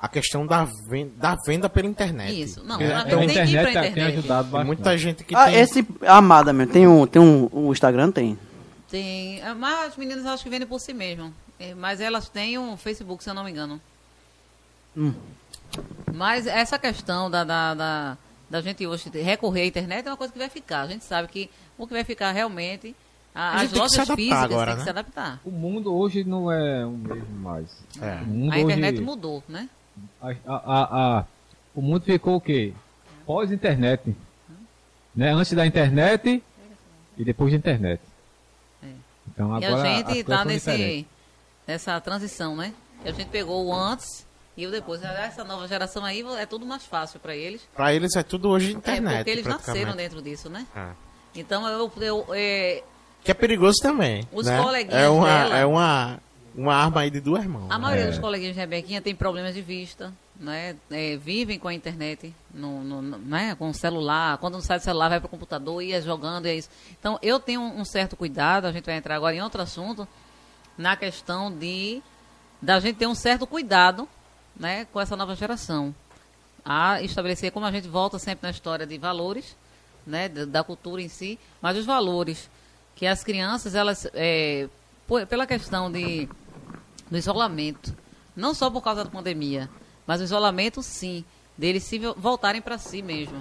a 0.00 0.06
questão 0.06 0.46
da 0.46 0.64
venda, 0.88 1.10
da 1.16 1.36
venda 1.44 1.68
pela 1.68 1.88
internet. 1.88 2.40
Isso. 2.40 2.62
Não, 2.62 2.80
É, 2.80 2.84
Então, 2.84 2.98
a 3.00 3.02
verdade, 3.02 3.26
tem 3.34 3.46
que 3.46 3.50
ir 3.50 3.60
pra 3.60 3.70
internet 3.70 3.82
tem 3.82 3.90
internet. 3.90 4.18
ajudado 4.20 4.48
bastante. 4.48 4.66
muita 4.66 4.96
gente 4.98 5.24
que 5.24 5.34
Ah, 5.34 5.46
tem. 5.46 5.54
esse 5.56 5.84
Amada 6.06 6.52
mesmo. 6.52 6.72
Tem 6.72 6.86
um, 6.86 7.04
tem 7.04 7.20
um, 7.20 7.48
o 7.52 7.72
Instagram 7.72 8.12
tem. 8.12 8.38
Tem. 8.88 9.40
é, 9.42 9.52
Mas 9.54 9.88
as 9.88 9.96
meninas 9.96 10.24
acho 10.24 10.44
que 10.44 10.50
vendem 10.50 10.68
por 10.68 10.78
si 10.78 10.94
mesmo. 10.94 11.34
É, 11.58 11.74
Mas 11.74 12.00
elas 12.00 12.28
têm 12.28 12.56
um 12.58 12.76
Facebook, 12.76 13.24
se 13.24 13.28
eu 13.30 13.34
não 13.34 13.42
me 13.42 13.50
engano. 13.50 13.80
Hum. 14.96 15.12
Mas 16.14 16.46
essa 16.46 16.78
questão 16.78 17.28
da, 17.28 17.42
da, 17.42 17.74
da, 17.74 18.18
da 18.48 18.60
gente 18.60 18.86
hoje 18.86 19.10
recorrer 19.12 19.62
à 19.62 19.66
internet 19.66 20.06
é 20.06 20.10
uma 20.12 20.16
coisa 20.16 20.32
que 20.32 20.38
vai 20.38 20.48
ficar. 20.48 20.82
A 20.82 20.86
gente 20.86 21.04
sabe 21.04 21.26
que 21.26 21.50
o 21.76 21.88
que 21.88 21.92
vai 21.92 22.04
ficar 22.04 22.30
realmente. 22.30 22.94
A- 23.38 23.50
A 23.50 23.54
as 23.56 23.60
gente 23.62 23.72
tem 23.72 23.82
que 23.82 23.88
se 23.88 23.96
lojas 23.98 23.98
adaptar 23.98 24.16
físicas 24.16 24.42
agora, 24.44 24.66
têm 24.66 24.74
que 24.74 24.78
né? 24.78 24.84
se 24.84 24.90
adaptar. 24.90 25.40
O 25.44 25.50
mundo 25.50 25.94
hoje 25.96 26.24
não 26.24 26.50
é 26.52 26.84
o 26.84 26.90
mesmo 26.90 27.38
mais. 27.40 27.66
É. 28.00 28.14
O 28.22 28.26
mundo 28.26 28.52
A 28.52 28.58
internet 28.58 28.94
hoje... 28.96 29.04
mudou, 29.04 29.42
né? 29.48 29.68
a, 30.20 30.28
a, 30.28 30.34
a- 30.46 31.18
a- 31.20 31.24
o 31.74 31.80
mundo 31.82 32.02
ficou 32.04 32.36
o 32.36 32.40
quê? 32.40 32.72
Pós-internet. 33.26 34.14
Né? 35.14 35.32
Antes 35.32 35.52
da 35.52 35.66
internet 35.66 36.42
e 37.16 37.24
depois 37.24 37.50
da 37.52 37.58
internet. 37.58 38.00
Então 39.26 39.56
É. 39.56 39.60
e 39.60 39.64
agora 39.64 39.82
a 39.82 39.92
as 39.92 39.96
gente 39.98 40.18
está 40.18 40.44
nessa 41.66 42.00
transição, 42.00 42.56
né? 42.56 42.72
E 43.04 43.08
a 43.08 43.12
gente 43.12 43.28
pegou 43.28 43.66
o 43.66 43.74
antes 43.74 44.26
e 44.56 44.66
o 44.66 44.70
depois. 44.70 45.02
Essa 45.02 45.44
nova 45.44 45.68
geração 45.68 46.04
aí 46.04 46.22
é 46.38 46.46
tudo 46.46 46.64
mais 46.66 46.84
fácil 46.84 47.20
para 47.20 47.36
eles. 47.36 47.62
Pra 47.74 47.92
eles 47.94 48.16
é 48.16 48.22
tudo 48.22 48.48
hoje 48.48 48.72
internet. 48.72 49.12
é 49.14 49.16
porque 49.18 49.30
eles 49.30 49.46
nasceram 49.46 49.94
dentro 49.94 50.22
disso, 50.22 50.48
né? 50.48 50.66
É. 50.74 50.88
Então 51.36 51.66
eu, 51.68 51.92
eu 52.00 52.26
é, 52.32 52.82
Que 53.24 53.30
é 53.30 53.34
perigoso 53.34 53.78
também. 53.82 54.26
Os 54.32 54.46
né? 54.46 54.60
coleguinhas 54.62 55.02
é 55.02 55.08
uma, 55.08 55.26
dela- 55.26 55.56
é 55.58 55.66
uma 55.66 56.20
uma 56.54 56.74
arma 56.74 57.02
aí 57.02 57.10
de 57.10 57.20
duas 57.20 57.46
mãos. 57.46 57.70
A 57.70 57.78
né? 57.78 57.82
maioria 57.82 58.04
É. 58.06 58.08
dos 58.10 58.18
coleguinhas 58.18 58.54
de 58.54 58.60
Rebequinha 58.60 59.00
tem 59.00 59.14
problemas 59.14 59.54
de 59.54 59.62
vista, 59.62 60.12
né? 60.40 60.74
É, 60.90 61.16
vivem 61.16 61.56
com 61.56 61.68
a 61.68 61.74
internet, 61.74 62.34
no, 62.52 62.82
no- 62.82 63.00
né? 63.18 63.54
com 63.56 63.68
o 63.70 63.74
celular. 63.74 64.38
Quando 64.38 64.54
não 64.54 64.60
sai 64.60 64.78
do 64.78 64.82
celular, 64.82 65.08
vai 65.08 65.20
para 65.20 65.26
o 65.26 65.30
computador, 65.30 65.80
ia 65.82 66.00
jogando, 66.02 66.46
e 66.46 66.50
é 66.50 66.54
isso. 66.56 66.68
Então, 66.98 67.16
eu 67.22 67.38
tenho 67.38 67.60
um 67.60 67.84
certo 67.84 68.16
cuidado, 68.16 68.64
a 68.66 68.72
gente 68.72 68.84
vai 68.86 68.96
entrar 68.96 69.14
agora 69.14 69.36
em 69.36 69.40
outro 69.42 69.62
assunto, 69.62 70.06
na 70.76 70.96
questão 70.96 71.52
de 71.52 72.02
da 72.60 72.80
gente 72.80 72.96
ter 72.96 73.06
um 73.06 73.14
certo 73.14 73.46
cuidado 73.46 74.08
né, 74.56 74.84
com 74.92 75.00
essa 75.00 75.14
nova 75.16 75.36
geração. 75.36 75.94
A 76.64 77.00
estabelecer, 77.02 77.52
como 77.52 77.64
a 77.66 77.70
gente 77.70 77.86
volta 77.86 78.18
sempre 78.18 78.44
na 78.46 78.50
história 78.50 78.84
de 78.84 78.98
valores, 78.98 79.56
né, 80.04 80.28
da, 80.28 80.44
da 80.44 80.64
cultura 80.64 81.00
em 81.00 81.08
si, 81.08 81.38
mas 81.62 81.76
os 81.78 81.86
valores 81.86 82.50
que 82.98 83.06
as 83.06 83.22
crianças, 83.22 83.76
elas, 83.76 84.08
é, 84.12 84.68
pela 85.28 85.46
questão 85.46 85.90
de 85.90 86.28
do 87.08 87.16
isolamento. 87.16 87.96
Não 88.34 88.52
só 88.52 88.68
por 88.68 88.82
causa 88.82 89.04
da 89.04 89.10
pandemia, 89.10 89.70
mas 90.04 90.20
o 90.20 90.24
isolamento, 90.24 90.82
sim, 90.82 91.24
deles 91.56 91.84
se 91.84 91.96
vo- 92.00 92.14
voltarem 92.18 92.60
para 92.60 92.76
si 92.76 93.00
mesmo. 93.00 93.40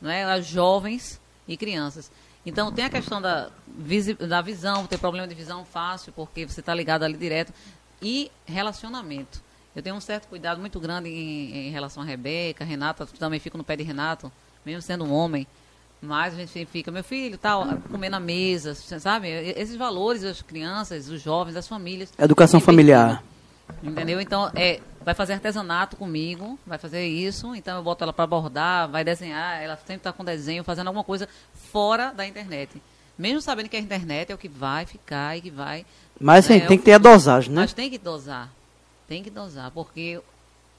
Não 0.00 0.08
é? 0.08 0.22
As 0.22 0.46
jovens 0.46 1.20
e 1.46 1.56
crianças. 1.56 2.08
Então, 2.46 2.70
tem 2.70 2.84
a 2.84 2.90
questão 2.90 3.20
da, 3.20 3.50
da 4.28 4.40
visão, 4.40 4.86
ter 4.86 4.98
problema 4.98 5.26
de 5.26 5.34
visão 5.34 5.64
fácil, 5.64 6.12
porque 6.12 6.46
você 6.46 6.60
está 6.60 6.72
ligado 6.72 7.02
ali 7.02 7.16
direto. 7.16 7.52
E 8.00 8.30
relacionamento. 8.46 9.42
Eu 9.74 9.82
tenho 9.82 9.96
um 9.96 10.00
certo 10.00 10.28
cuidado 10.28 10.60
muito 10.60 10.78
grande 10.78 11.08
em, 11.08 11.68
em 11.68 11.70
relação 11.70 12.00
a 12.02 12.06
Rebeca, 12.06 12.64
Renata, 12.64 13.06
também 13.18 13.40
fico 13.40 13.58
no 13.58 13.64
pé 13.64 13.74
de 13.76 13.82
Renato, 13.82 14.30
mesmo 14.64 14.82
sendo 14.82 15.04
um 15.04 15.12
homem. 15.12 15.46
Mas 16.04 16.34
a 16.34 16.36
gente 16.36 16.66
fica, 16.66 16.90
meu 16.90 17.02
filho, 17.02 17.38
tal, 17.38 17.66
comer 17.90 18.08
na 18.08 18.20
mesa, 18.20 18.74
sabe? 18.74 19.28
Esses 19.28 19.76
valores 19.76 20.22
das 20.22 20.42
crianças, 20.42 21.06
dos 21.06 21.22
jovens, 21.22 21.54
das 21.54 21.66
famílias. 21.66 22.12
Educação 22.18 22.60
familiar. 22.60 23.22
Entendeu? 23.82 24.20
Então, 24.20 24.50
é, 24.54 24.80
vai 25.04 25.14
fazer 25.14 25.34
artesanato 25.34 25.96
comigo, 25.96 26.58
vai 26.66 26.78
fazer 26.78 27.06
isso, 27.06 27.54
então 27.54 27.76
eu 27.78 27.82
boto 27.82 28.04
ela 28.04 28.12
para 28.12 28.26
bordar, 28.26 28.88
vai 28.88 29.04
desenhar, 29.04 29.62
ela 29.62 29.76
sempre 29.76 29.96
está 29.96 30.12
com 30.12 30.24
desenho, 30.24 30.62
fazendo 30.62 30.88
alguma 30.88 31.04
coisa 31.04 31.28
fora 31.72 32.12
da 32.12 32.26
internet. 32.26 32.80
Mesmo 33.16 33.40
sabendo 33.40 33.68
que 33.68 33.76
a 33.76 33.80
internet 33.80 34.30
é 34.30 34.34
o 34.34 34.38
que 34.38 34.48
vai 34.48 34.84
ficar 34.86 35.36
e 35.36 35.40
que 35.40 35.50
vai. 35.50 35.86
Mas 36.20 36.44
assim, 36.44 36.54
É, 36.58 36.66
tem 36.66 36.76
o 36.76 36.80
que 36.80 36.84
ter 36.84 36.94
a 36.94 36.98
dosagem, 36.98 37.52
né? 37.52 37.62
Mas 37.62 37.72
tem 37.72 37.88
que 37.88 37.98
dosar. 37.98 38.50
Tem 39.06 39.22
que 39.22 39.30
dosar, 39.30 39.70
porque 39.70 40.20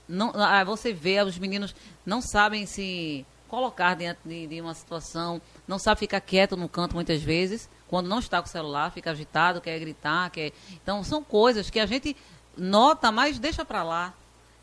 não, 0.08 0.32
ah, 0.36 0.64
você 0.64 0.94
vê, 0.94 1.22
os 1.22 1.38
meninos 1.38 1.76
não 2.06 2.22
sabem 2.22 2.66
se 2.66 3.26
colocar 3.56 3.94
dentro 3.94 4.28
de, 4.28 4.48
de 4.48 4.60
uma 4.60 4.74
situação, 4.74 5.42
não 5.66 5.80
sabe 5.80 6.00
ficar 6.00 6.20
quieto 6.20 6.58
no 6.58 6.68
canto 6.68 6.94
muitas 6.94 7.22
vezes, 7.22 7.70
quando 7.88 8.08
não 8.08 8.20
está 8.20 8.42
com 8.42 8.50
o 8.50 8.52
celular, 8.52 8.92
fica 8.92 9.12
agitado, 9.12 9.62
quer 9.62 9.80
gritar, 9.80 10.30
quer... 10.30 10.52
Então, 10.74 11.02
são 11.06 11.24
coisas 11.24 11.70
que 11.70 11.80
a 11.80 11.86
gente 11.86 12.18
nota, 12.58 13.14
mas 13.14 13.40
deixa 13.40 13.64
pra 13.64 13.82
lá, 13.82 14.14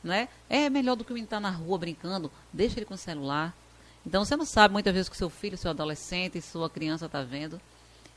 não 0.05 0.13
é? 0.13 0.29
Melhor 0.69 0.95
do 0.95 1.05
que 1.05 1.11
o 1.11 1.15
menino 1.15 1.27
estar 1.27 1.41
na 1.41 1.49
rua 1.49 1.79
brincando, 1.79 2.31
deixa 2.53 2.79
ele 2.79 2.85
com 2.85 2.93
o 2.93 2.99
celular. 2.99 3.55
Então, 4.07 4.27
você 4.27 4.37
não 4.37 4.45
sabe 4.45 4.75
muitas 4.75 4.93
vezes 4.93 5.09
que 5.09 5.17
seu 5.17 5.31
filho, 5.31 5.57
seu 5.57 5.71
adolescente, 5.71 6.43
sua 6.43 6.69
criança 6.69 7.07
está 7.07 7.23
vendo. 7.23 7.59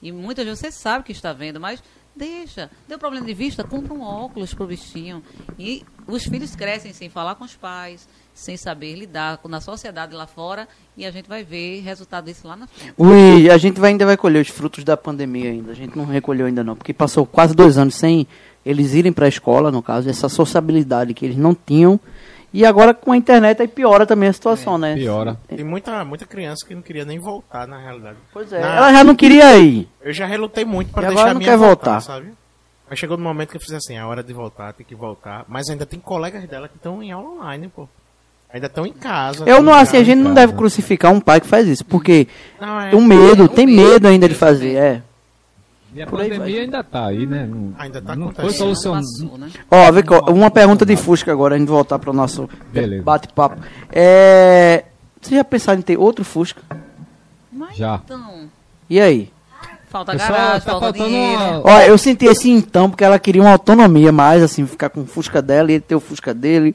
E 0.02 0.12
muitas 0.12 0.44
vezes 0.44 0.60
você 0.60 0.72
sabe 0.72 1.06
que 1.06 1.14
está 1.14 1.32
vendo, 1.32 1.58
mas 1.58 1.82
deixa. 2.14 2.70
Deu 2.86 3.00
problema 3.00 3.26
de 3.26 3.34
vista, 3.34 3.64
compra 3.64 3.94
um 3.94 4.02
óculos 4.02 4.54
pro 4.54 4.68
bichinho. 4.68 5.24
E 5.58 5.86
os 6.06 6.24
filhos 6.24 6.54
crescem 6.54 6.92
sem 6.92 7.10
falar 7.10 7.36
com 7.36 7.46
os 7.46 7.56
pais, 7.56 8.10
sem 8.36 8.56
saber 8.58 8.94
lidar 8.96 9.38
com- 9.38 9.48
na 9.48 9.60
sociedade 9.62 10.14
lá 10.14 10.28
fora, 10.28 10.68
e 10.96 11.06
a 11.06 11.10
gente 11.10 11.28
vai 11.28 11.44
ver 11.44 11.80
resultado 11.82 12.26
disso 12.26 12.48
lá 12.48 12.56
na 12.56 12.68
frente. 12.68 12.94
Ui, 12.98 13.50
a 13.50 13.58
gente 13.58 13.80
vai- 13.80 13.92
ainda 13.92 14.06
vai 14.06 14.18
colher 14.18 14.42
os 14.42 14.50
frutos 14.50 14.84
da 14.84 14.96
pandemia 14.98 15.50
ainda. 15.50 15.72
A 15.72 15.76
gente 15.76 15.98
não 15.98 16.06
recolheu 16.06 16.46
ainda 16.46 16.64
não, 16.64 16.76
porque 16.76 16.94
passou 16.94 17.26
quase 17.26 17.56
dois 17.56 17.78
anos 17.78 17.96
sem 17.96 18.28
eles 18.66 18.94
irem 18.94 19.14
para 19.14 19.26
a 19.26 19.30
escola, 19.30 19.72
no 19.72 19.82
caso, 19.82 20.10
essa 20.10 20.28
sociabilidade 20.28 21.14
que 21.14 21.26
eles 21.26 21.38
não 21.38 21.56
tinham. 21.56 22.00
E 22.54 22.66
agora 22.66 22.94
com 22.94 23.12
a 23.12 23.18
internet 23.18 23.62
aí 23.62 23.68
piora 23.68 24.06
também 24.06 24.30
a 24.30 24.34
situação, 24.34 24.78
né? 24.78 24.96
Piora. 24.96 25.38
Tem 25.48 25.64
muita, 25.64 26.04
muita 26.06 26.26
criança 26.26 26.66
que 26.66 26.74
não 26.76 26.82
queria 26.82 27.04
nem 27.06 27.20
voltar, 27.20 27.68
na 27.68 27.78
realidade. 27.78 28.18
Pois 28.32 28.52
é, 28.54 28.62
Na- 28.62 28.76
ela 28.76 28.92
já 28.94 29.04
não 29.04 29.16
queria 29.16 29.58
ir. 29.58 29.88
Eu 30.02 30.14
já 30.14 30.26
relutei 30.26 30.64
muito 30.64 30.92
para 30.92 31.02
agora 31.08 31.16
deixar 31.16 31.30
a 31.32 31.34
não 31.34 31.40
minha 31.40 31.52
quer 31.52 31.58
voltar, 31.58 31.92
voltar. 31.92 32.02
sabe? 32.02 32.34
Mas 32.90 33.00
chegou 33.00 33.18
no 33.18 33.24
momento 33.24 33.50
que 33.50 33.58
eu 33.58 33.62
fiz 33.62 33.72
assim, 33.74 33.96
é 33.98 34.06
hora 34.06 34.24
de 34.24 34.32
voltar, 34.32 34.72
tem 34.74 34.86
que 34.86 34.96
voltar. 34.96 35.44
Mas 35.50 35.68
ainda 35.70 35.86
tem 35.86 36.00
colegas 36.00 36.48
dela 36.48 36.68
que 36.70 36.78
estão 36.78 37.02
em 37.04 37.12
aula 37.12 37.30
online, 37.30 37.68
pô. 37.68 37.90
Ainda 38.56 38.68
estão 38.68 38.86
em 38.86 38.94
casa. 38.94 39.44
Eu 39.46 39.62
não, 39.62 39.74
assim, 39.74 39.98
a 39.98 40.04
gente 40.04 40.20
não 40.20 40.34
deve 40.34 40.54
crucificar 40.54 41.12
um 41.12 41.20
pai 41.20 41.42
que 41.42 41.48
faz 41.48 41.68
isso, 41.68 41.84
porque 41.84 42.26
Não, 42.60 42.80
é- 42.80 42.96
o 42.96 43.02
medo, 43.02 43.42
É, 43.44 43.46
o 43.46 43.50
tem 43.50 43.68
medo, 43.68 43.90
medo 43.92 44.08
ainda 44.08 44.30
de 44.30 44.34
fazer, 44.34 44.76
é. 44.76 45.02
E 45.94 46.02
a 46.02 46.08
Por 46.08 46.20
pandemia 46.20 46.62
ainda 46.62 46.82
tá 46.82 47.08
aí, 47.08 47.26
né? 47.28 47.46
Não, 47.50 47.74
Ainda 47.78 48.02
tá 48.02 48.16
não 48.16 48.32
foi 48.32 48.50
solução. 48.52 48.94
Passou, 48.94 49.38
né? 49.38 49.50
Ó, 49.70 49.92
vê 49.92 50.02
cá, 50.04 50.20
uma 50.32 50.50
pergunta 50.50 50.86
de 50.86 50.96
Fusca 50.96 51.34
agora, 51.34 51.56
a 51.56 51.58
gente 51.58 51.68
voltar 51.68 52.00
para 52.00 52.10
o 52.10 52.14
nosso 52.14 52.50
bate-papo. 53.04 53.58
É, 53.92 54.86
Você 55.22 55.36
já 55.36 55.44
pensaram 55.44 55.80
em 55.80 55.82
ter 55.82 55.98
outro 55.98 56.24
Fusca? 56.24 56.62
Mas 57.52 57.76
Já. 57.76 58.00
então, 58.06 58.50
E 58.90 59.02
aí? 59.02 59.30
falta 59.90 60.12
Pessoal, 60.14 60.32
garagem, 60.32 60.62
tá 60.62 60.72
falta 60.72 60.92
dinheiro. 60.94 61.42
uma- 61.42 61.62
Ó, 61.66 61.80
eu 61.82 61.98
senti 61.98 62.26
esse 62.26 62.50
então, 62.50 62.90
porque 62.90 63.04
ela 63.04 63.18
queria 63.20 63.42
uma 63.42 63.52
autonomia 63.52 64.12
mais, 64.14 64.44
assim, 64.44 64.66
ficar 64.68 64.90
com 64.90 65.02
o 65.02 65.06
Fusca 65.06 65.42
dela 65.42 65.72
e 65.72 65.76
ele 65.76 65.82
ter 65.82 65.96
o 65.96 66.00
Fusca 66.02 66.34
dele. 66.34 66.74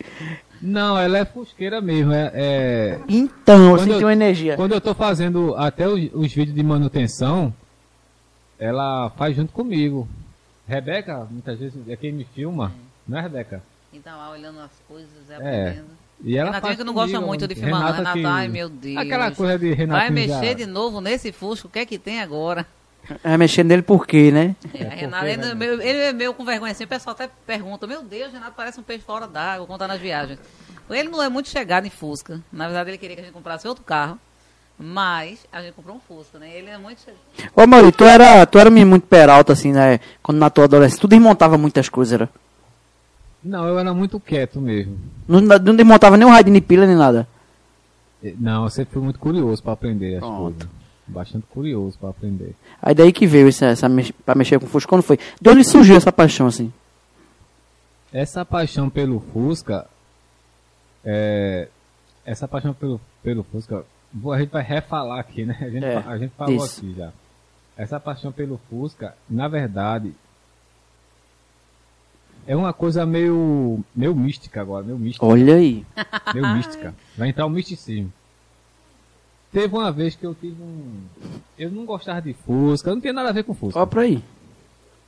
Não, 0.61 0.99
ela 0.99 1.19
é 1.19 1.25
fusqueira 1.25 1.81
mesmo. 1.81 2.13
É, 2.13 2.31
é- 2.35 3.01
Então, 3.09 3.65
eu 3.71 3.77
Quando 3.77 3.85
senti 3.89 4.01
eu- 4.03 4.07
uma 4.07 4.13
energia. 4.13 4.57
Quando 4.57 4.73
eu 4.73 4.81
tô 4.81 4.95
fazendo 4.95 5.55
até 5.57 5.89
os, 5.89 6.11
os 6.13 6.33
vídeos 6.33 6.55
de 6.55 6.63
manutenção, 6.63 7.53
ela 8.59 9.11
faz 9.11 9.35
junto 9.37 9.53
comigo. 9.53 10.07
Rebeca, 10.69 11.27
muitas 11.31 11.59
vezes, 11.59 11.77
é 11.89 11.97
quem 11.97 12.13
me 12.13 12.25
filma, 12.25 12.73
não 13.09 13.19
é, 13.19 13.23
Rebeca? 13.23 13.63
Então, 13.93 14.17
lá 14.17 14.31
olhando 14.31 14.61
as 14.61 14.71
coisas, 14.87 15.09
é 15.31 15.35
É. 15.35 15.37
aprendendo. 15.69 16.01
E 16.23 16.37
ela 16.37 16.51
Renatinha 16.51 16.77
que 16.77 16.85
não 16.85 16.93
gosta 16.93 17.13
comigo. 17.13 17.27
muito 17.27 17.49
de 17.49 17.55
filmar, 17.55 17.71
não. 17.81 17.87
Renata 17.93 17.97
Renata, 17.99 18.19
que- 18.19 18.27
ai 18.27 18.47
meu 18.49 18.69
Deus. 18.69 18.97
Aquela 18.99 19.31
coisa 19.31 19.59
de 19.59 19.73
Renato 19.73 20.01
Vai 20.01 20.11
mexer 20.11 20.55
de 20.55 20.67
novo 20.67 21.01
nesse 21.01 21.33
Fusco, 21.33 21.67
o 21.67 21.71
que 21.71 21.79
é 21.79 21.87
que 21.87 21.99
tem 21.99 22.21
agora? 22.21 22.67
É 23.25 23.37
mexendo 23.37 23.69
nele 23.69 23.83
por 23.83 24.07
quê, 24.07 24.31
né? 24.31 24.55
É, 24.73 24.85
Renato, 24.85 25.27
ele, 25.27 25.45
é 25.45 25.55
meio, 25.55 25.83
ele 25.83 25.99
é 25.99 26.13
meio 26.13 26.33
com 26.33 26.45
vergonha 26.45 26.73
assim, 26.73 26.85
o 26.85 26.89
pessoal 26.89 27.15
até 27.15 27.29
pergunta, 27.47 27.87
meu 27.87 28.03
Deus, 28.03 28.33
Renato 28.33 28.53
parece 28.57 28.79
um 28.79 28.83
peixe 28.83 29.05
fora 29.05 29.27
d'água, 29.27 29.79
tá 29.79 29.89
nas 29.89 30.01
viagens. 30.01 30.39
Ele 30.89 31.09
não 31.09 31.23
é 31.23 31.29
muito 31.29 31.49
chegado 31.49 31.87
em 31.87 31.91
Fusca. 31.91 32.41
Na 32.53 32.67
verdade, 32.67 32.91
ele 32.91 32.99
queria 32.99 33.17
que 33.17 33.23
a 33.23 33.25
gente 33.25 33.35
comprasse 33.35 33.67
outro 33.67 33.85
carro. 33.85 34.19
Mas 34.83 35.47
a 35.53 35.61
gente 35.61 35.75
comprou 35.75 35.95
um 35.97 36.01
Fusca, 36.01 36.39
né? 36.39 36.57
Ele 36.57 36.71
é 36.71 36.79
muito 36.79 37.03
chegado. 37.03 37.21
Ô, 37.55 37.67
Mauri, 37.67 37.93
tu 37.93 38.03
era, 38.03 38.47
tu 38.47 38.59
era 38.59 38.71
muito 38.71 39.07
peralta, 39.07 39.53
assim, 39.53 39.73
né? 39.73 40.01
Quando 40.23 40.39
na 40.39 40.49
tua 40.49 40.65
adolescência, 40.65 41.03
tu 41.03 41.07
desmontava 41.07 41.59
muitas 41.59 41.89
coisas, 41.91 42.15
era? 42.15 42.31
Não, 43.45 43.67
eu 43.69 43.79
era 43.79 43.93
muito 43.93 44.19
quieto 44.19 44.59
mesmo. 44.59 44.99
Não, 45.29 45.41
não 45.41 45.77
desmontava 45.77 46.17
nem 46.17 46.27
um 46.27 46.31
raio 46.31 46.45
de 46.45 46.61
pilha 46.63 46.87
nem 46.87 46.97
nada. 46.97 47.29
Não, 48.39 48.65
eu 48.65 48.71
sempre 48.71 48.95
fui 48.95 49.03
muito 49.03 49.19
curioso 49.19 49.63
para 49.63 49.75
aprender 49.75 50.15
as 50.15 50.21
Pronto. 50.21 50.67
coisas. 50.67 50.80
Bastante 51.11 51.45
curioso 51.51 51.99
para 51.99 52.11
aprender. 52.11 52.55
Aí 52.81 52.95
daí 52.95 53.13
que 53.13 53.27
veio 53.27 53.49
essa, 53.49 53.67
essa 53.67 53.89
mex- 53.89 54.11
pra 54.25 54.35
mexer 54.35 54.59
com 54.59 54.67
o 54.67 54.69
Fusca, 54.69 54.89
quando 54.89 55.03
foi? 55.03 55.19
De 55.41 55.51
onde 55.51 55.65
surgiu 55.65 55.97
essa 55.97 56.13
paixão, 56.13 56.47
assim? 56.47 56.73
Essa 58.13 58.45
paixão 58.45 58.89
pelo 58.91 59.21
Fusca, 59.33 59.87
é, 61.05 61.69
essa 62.25 62.47
paixão 62.49 62.73
pelo, 62.75 63.01
pelo 63.23 63.43
Fusca, 63.45 63.85
a 64.33 64.39
gente 64.39 64.51
vai 64.51 64.63
refalar 64.63 65.19
aqui, 65.21 65.45
né? 65.45 65.57
A 65.61 65.69
gente, 65.71 65.85
É, 65.85 65.97
a 65.97 66.19
gente 66.19 66.33
falou 66.37 66.57
isso. 66.65 66.81
aqui 66.81 66.95
já. 66.97 67.13
Essa 67.77 67.99
paixão 68.01 68.31
pelo 68.33 68.61
Fusca, 68.69 69.15
na 69.29 69.47
verdade, 69.49 70.13
é 72.47 72.57
uma 72.57 72.73
coisa 72.73 73.07
meio, 73.07 73.81
meio 73.95 74.15
mística 74.15 74.61
agora, 74.61 74.85
meio 74.85 74.99
mística. 74.99 75.25
Olha 75.25 75.55
aí. 75.55 75.85
Meio 76.35 76.49
mística. 76.55 76.95
Vai 77.17 77.29
entrar 77.29 77.47
o 77.47 77.51
misticismo. 77.51 78.13
Teve 79.53 79.75
uma 79.77 79.91
vez 79.91 80.15
que 80.15 80.25
eu 80.25 80.35
tive 80.35 80.63
um. 80.63 81.01
Eu 81.59 81.71
não 81.71 81.85
gostava 81.85 82.23
de 82.23 82.33
Fusca, 82.33 82.91
não 82.95 83.01
tinha 83.01 83.13
nada 83.13 83.31
a 83.31 83.33
ver 83.33 83.43
com 83.45 83.53
Fusca. 83.55 83.81
Ó 83.81 83.87
pra 83.87 84.03
aí. 84.03 84.23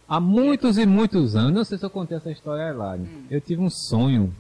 Há 0.08 0.18
muitos 0.20 0.76
e 0.78 0.84
muitos 0.84 1.36
anos, 1.36 1.52
não 1.54 1.64
sei 1.64 1.78
se 1.78 1.84
eu 1.84 1.90
contei 1.90 2.16
essa 2.16 2.30
história 2.30 2.72
lá, 2.72 2.96
né? 2.96 3.06
eu 3.30 3.40
tive 3.40 3.62
um 3.62 3.70
sonho. 3.70 4.34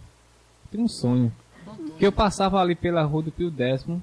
Tive 0.70 0.82
um 0.82 0.88
sonho. 0.88 1.32
Que 1.98 2.06
eu 2.06 2.12
passava 2.12 2.60
ali 2.60 2.74
pela 2.74 3.02
rua 3.04 3.22
do 3.22 3.30
Pio 3.32 3.50
Décimo. 3.50 4.02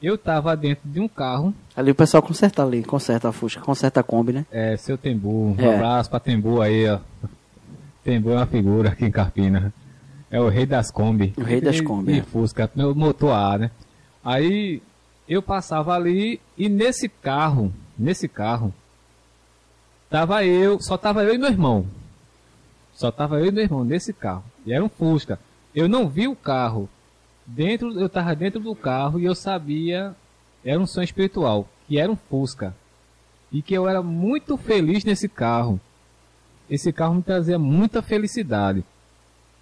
Eu 0.00 0.16
tava 0.16 0.56
dentro 0.56 0.88
de 0.88 1.00
um 1.00 1.08
carro, 1.08 1.52
Ali 1.76 1.90
o 1.90 1.94
pessoal 1.94 2.22
conserta 2.22 2.62
ali, 2.62 2.84
conserta 2.84 3.28
a 3.28 3.32
Fusca, 3.32 3.60
conserta 3.60 3.98
a 3.98 4.02
Kombi, 4.04 4.32
né? 4.32 4.46
é, 4.52 4.76
seu 4.76 4.96
Tembu, 4.96 5.28
um 5.28 5.56
É. 5.58 5.74
abraço 5.74 6.08
pra 6.08 6.20
Tembu 6.20 6.62
aí, 6.62 6.88
ó. 6.88 7.00
Tembu 8.04 8.30
é 8.30 8.36
uma 8.36 8.46
figura 8.46 8.90
aqui 8.90 9.04
em 9.04 9.10
Carpina. 9.10 9.74
É 10.30 10.40
o 10.40 10.48
rei 10.48 10.66
das 10.66 10.90
Kombi. 10.92 11.34
O 11.36 11.42
rei 11.42 11.60
das 11.60 11.80
Kombi, 11.80 12.12
E 12.12 12.18
é. 12.20 12.22
Fusca, 12.22 12.70
meu 12.76 12.94
motor 12.94 13.32
A, 13.32 13.58
né? 13.58 13.70
Aí 14.28 14.82
eu 15.26 15.40
passava 15.40 15.94
ali 15.94 16.38
e 16.54 16.68
nesse 16.68 17.08
carro, 17.08 17.72
nesse 17.98 18.28
carro, 18.28 18.74
tava 20.10 20.44
eu, 20.44 20.78
só 20.82 20.98
tava 20.98 21.24
eu 21.24 21.34
e 21.34 21.38
meu 21.38 21.48
irmão. 21.48 21.86
Só 22.92 23.10
tava 23.10 23.40
eu 23.40 23.46
e 23.46 23.50
meu 23.50 23.64
irmão 23.64 23.84
nesse 23.84 24.12
carro. 24.12 24.44
E 24.66 24.72
era 24.74 24.84
um 24.84 24.88
Fusca. 24.90 25.40
Eu 25.74 25.88
não 25.88 26.10
vi 26.10 26.28
o 26.28 26.36
carro. 26.36 26.90
Dentro, 27.46 27.98
eu 27.98 28.06
tava 28.06 28.36
dentro 28.36 28.60
do 28.60 28.74
carro 28.74 29.18
e 29.18 29.24
eu 29.24 29.34
sabia, 29.34 30.14
era 30.62 30.78
um 30.78 30.86
sonho 30.86 31.04
espiritual, 31.04 31.66
que 31.86 31.98
era 31.98 32.12
um 32.12 32.16
Fusca. 32.16 32.76
E 33.50 33.62
que 33.62 33.72
eu 33.72 33.88
era 33.88 34.02
muito 34.02 34.58
feliz 34.58 35.04
nesse 35.04 35.26
carro. 35.26 35.80
esse 36.68 36.92
carro 36.92 37.14
me 37.14 37.22
trazia 37.22 37.58
muita 37.58 38.02
felicidade. 38.02 38.84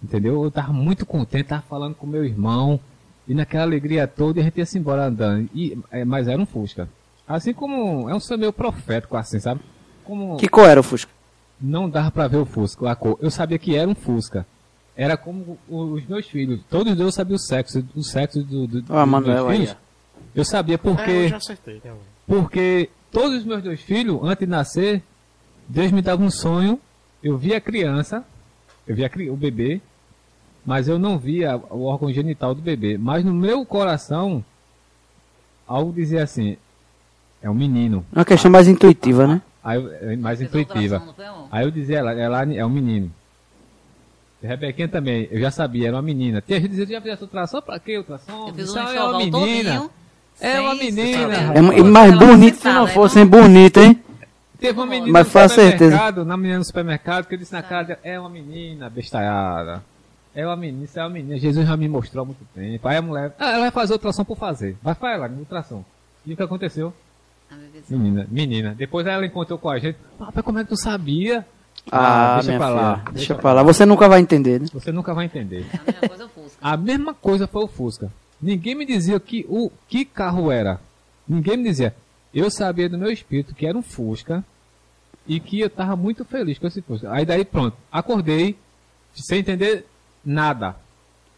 Entendeu? 0.03 0.43
Eu 0.43 0.51
tava 0.51 0.73
muito 0.73 1.05
contente, 1.05 1.47
tava 1.47 1.61
falando 1.61 1.95
com 1.95 2.05
meu 2.05 2.25
irmão, 2.25 2.81
e 3.27 3.33
naquela 3.33 3.63
alegria 3.63 4.07
toda, 4.07 4.39
a 4.39 4.43
gente 4.43 4.57
ia 4.57 4.65
se 4.65 4.77
embora 4.77 5.05
andando. 5.05 5.49
E, 5.53 5.77
é, 5.91 6.05
mas 6.05 6.27
era 6.27 6.41
um 6.41 6.45
Fusca. 6.45 6.87
Assim 7.27 7.53
como, 7.53 8.09
é 8.09 8.15
um 8.15 8.19
som 8.19 8.37
meio 8.37 8.53
profético 8.53 9.17
assim, 9.17 9.39
sabe? 9.39 9.59
Como 10.03 10.37
Que 10.37 10.47
cor 10.47 10.69
era 10.69 10.79
o 10.79 10.83
Fusca? 10.83 11.11
não 11.59 11.89
dava 11.89 12.11
pra 12.11 12.27
ver 12.27 12.37
o 12.37 12.45
Fusca, 12.45 12.89
a 12.89 12.95
cor. 12.95 13.17
Eu 13.21 13.31
sabia 13.31 13.57
que 13.57 13.75
era 13.75 13.89
um 13.89 13.95
Fusca. 13.95 14.45
Era 14.95 15.17
como 15.17 15.57
os 15.67 16.05
meus 16.07 16.27
filhos. 16.27 16.61
Todos 16.69 16.95
dois 16.95 17.07
eu 17.07 17.11
sabia 17.11 17.35
o 17.35 17.39
sexo, 17.39 17.85
o 17.95 18.03
sexo 18.03 18.43
do, 18.43 18.67
do, 18.67 18.77
Ó, 18.89 19.01
dos 19.01 19.11
Manuel 19.11 19.47
meus 19.47 19.49
aí, 19.49 19.57
filhos. 19.57 19.77
Eu 20.33 20.45
sabia 20.45 20.77
porque... 20.77 21.11
É, 21.11 21.25
eu 21.25 21.29
já 21.29 21.37
acertei. 21.37 21.79
Tá. 21.79 21.93
Porque 22.25 22.89
todos 23.11 23.37
os 23.39 23.45
meus 23.45 23.61
dois 23.61 23.81
filhos, 23.81 24.19
antes 24.23 24.39
de 24.39 24.47
nascer, 24.47 25.03
Deus 25.67 25.91
me 25.91 26.01
dava 26.01 26.23
um 26.23 26.31
sonho. 26.31 26.79
Eu 27.23 27.37
via 27.37 27.57
a 27.57 27.61
criança, 27.61 28.23
eu 28.87 28.95
via 28.95 29.11
o 29.31 29.35
bebê, 29.35 29.81
mas 30.67 30.89
eu 30.89 30.99
não 30.99 31.17
via 31.17 31.55
o 31.69 31.85
órgão 31.85 32.11
genital 32.11 32.53
do 32.53 32.61
bebê. 32.61 32.97
Mas 32.97 33.23
no 33.23 33.33
meu 33.33 33.65
coração, 33.65 34.43
algo 35.65 35.93
dizia 35.93 36.23
assim: 36.23 36.57
é 37.41 37.49
um 37.49 37.53
menino. 37.53 38.05
É 38.13 38.19
uma 38.19 38.25
questão 38.25 38.51
mais 38.51 38.67
intuitiva, 38.67 39.25
né? 39.25 39.41
Aí, 39.63 39.81
é 40.01 40.15
mais 40.17 40.39
Fez 40.39 40.49
intuitiva. 40.49 41.01
Aí 41.49 41.63
eu 41.63 41.71
dizia, 41.71 41.99
ela, 41.99 42.11
ela 42.11 42.53
é 42.53 42.65
um 42.65 42.69
menino. 42.69 43.09
Rebequinha 44.43 44.89
também, 44.89 45.29
eu 45.31 45.39
já 45.39 45.51
sabia, 45.51 45.87
era 45.87 45.95
uma 45.95 46.01
menina. 46.01 46.41
Tinha 46.45 46.59
gente 46.59 46.71
que 46.71 46.75
dizia, 46.75 46.97
já 46.97 47.01
fizesse 47.01 47.23
ultrassom? 47.23 47.61
Pra 47.61 47.79
que 47.79 47.97
ultrassom? 47.97 48.49
Eu 48.49 48.53
fiz 48.53 48.75
um 48.75 48.79
aí 48.79 48.97
é 48.97 49.03
uma 49.03 49.17
menina. 49.17 49.89
É 50.39 50.59
uma 50.59 50.75
menina. 50.75 51.33
É, 51.55 51.79
e 51.79 51.83
mais 51.83 52.19
bonito 52.19 52.57
se 52.57 52.67
não 52.67 52.85
né? 52.85 52.91
fosse, 52.91 53.19
hein? 53.19 53.25
Bonito, 53.25 53.79
hein? 53.79 54.03
Teve 54.59 54.77
uma 54.77 54.85
menina 54.85 55.11
Mas 55.13 55.33
no 55.33 55.39
a 55.39 55.47
certeza. 55.47 55.75
supermercado, 55.77 56.25
na 56.25 56.35
menina 56.35 56.59
no 56.59 56.65
supermercado, 56.65 57.25
que 57.25 57.35
eu 57.35 57.39
disse 57.39 57.53
na 57.53 57.63
cara 57.63 57.99
é 58.03 58.19
uma 58.19 58.29
menina 58.29 58.89
bestalhada. 58.89 59.81
É 60.37 60.45
uma 60.45 60.55
menina, 60.55 60.83
isso 60.83 60.99
é 60.99 61.01
uma 61.01 61.09
menina. 61.09 61.39
Jesus 61.39 61.67
já 61.67 61.75
me 61.75 61.89
mostrou 61.89 62.21
há 62.21 62.25
muito 62.27 62.45
tempo. 62.53 62.87
Aí 62.87 62.95
a 62.95 63.01
mulher, 63.01 63.35
ah, 63.39 63.53
ela 63.53 63.61
vai 63.61 63.71
fazer 63.71 63.93
ultrassom 63.93 64.23
por 64.23 64.37
fazer. 64.37 64.77
Vai 64.83 64.93
fazer 64.93 65.17
lá, 65.17 65.27
ultrassom. 65.27 65.83
E 66.23 66.33
o 66.33 66.37
que 66.37 66.43
aconteceu? 66.43 66.93
Menina, 67.89 68.27
menina. 68.29 68.75
Depois 68.77 69.07
ela 69.07 69.25
encontrou 69.25 69.57
com 69.57 69.67
a 69.67 69.79
gente. 69.79 69.97
Papai, 70.15 70.43
como 70.43 70.59
é 70.59 70.63
que 70.63 70.69
tu 70.69 70.77
sabia? 70.77 71.43
Ah, 71.91 72.35
deixa 72.35 72.47
minha 72.49 72.59
pra 72.59 72.69
lá. 72.69 72.97
filha. 72.99 73.11
Deixa 73.13 73.35
pra 73.35 73.51
lá. 73.53 73.63
Você 73.63 73.83
nunca 73.83 74.07
vai 74.07 74.19
entender, 74.19 74.61
né? 74.61 74.67
Você 74.71 74.91
nunca 74.91 75.11
vai 75.11 75.25
entender. 75.25 75.65
A 75.73 75.81
mesma 75.87 76.07
coisa 76.07 76.21
é 76.21 76.25
o 76.25 76.29
Fusca. 76.29 76.57
A 76.61 76.77
mesma 76.77 77.13
coisa 77.15 77.47
foi 77.47 77.63
o 77.63 77.67
Fusca. 77.67 78.11
Ninguém 78.39 78.75
me 78.75 78.85
dizia 78.85 79.19
que 79.19 79.43
o 79.49 79.71
que 79.87 80.05
carro 80.05 80.51
era. 80.51 80.79
Ninguém 81.27 81.57
me 81.57 81.63
dizia. 81.63 81.95
Eu 82.31 82.51
sabia 82.51 82.87
do 82.87 82.95
meu 82.99 83.09
espírito 83.09 83.55
que 83.55 83.65
era 83.65 83.75
um 83.75 83.81
Fusca 83.81 84.45
e 85.27 85.39
que 85.39 85.61
eu 85.61 85.69
tava 85.71 85.95
muito 85.95 86.23
feliz 86.23 86.59
com 86.59 86.67
esse 86.67 86.83
Fusca. 86.83 87.11
Aí 87.11 87.25
daí 87.25 87.43
pronto, 87.43 87.75
acordei 87.91 88.55
sem 89.15 89.39
entender 89.39 89.87
nada. 90.25 90.75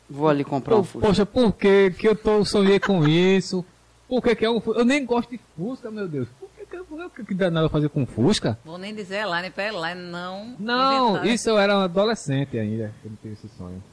Vou 0.10 0.28
ali 0.28 0.44
comprar 0.44 0.76
um 0.76 0.80
Pô, 0.80 0.84
Fusca. 0.84 1.08
Poxa, 1.08 1.26
por 1.26 1.54
que 1.54 1.92
que 1.92 2.08
eu 2.08 2.16
tô 2.16 2.44
sonhei 2.44 2.80
com 2.80 3.08
isso? 3.08 3.64
Por 4.08 4.22
que 4.24 4.36
que 4.36 4.46
é 4.46 4.50
um 4.50 4.60
Fusca? 4.60 4.82
Eu 4.82 4.86
nem 4.86 5.06
gosto 5.06 5.30
de 5.30 5.40
Fusca, 5.56 5.92
meu 5.92 6.08
Deus. 6.08 6.28
Por 6.40 6.50
que 6.58 6.66
que, 6.66 6.76
eu- 6.76 6.86
o 7.06 7.10
que, 7.12 7.24
que 7.26 7.34
danado 7.36 7.68
eu 7.68 7.70
fazer 7.70 7.90
com 7.90 8.06
Fusca? 8.08 8.58
Vou 8.66 8.78
nem 8.80 8.94
dizer 8.96 9.18
Elaine 9.22 9.52
pra 9.52 9.68
Elaine 9.68 10.02
não. 10.02 10.56
Não, 10.60 11.10
inventar. 11.12 11.28
isso 11.28 11.50
eu 11.50 11.60
era 11.60 11.78
um 11.78 11.82
adolescente 11.82 12.58
ainda, 12.58 12.92
quando 13.04 13.18
tive 13.22 13.34
esse 13.36 13.48
sonho. 13.58 13.84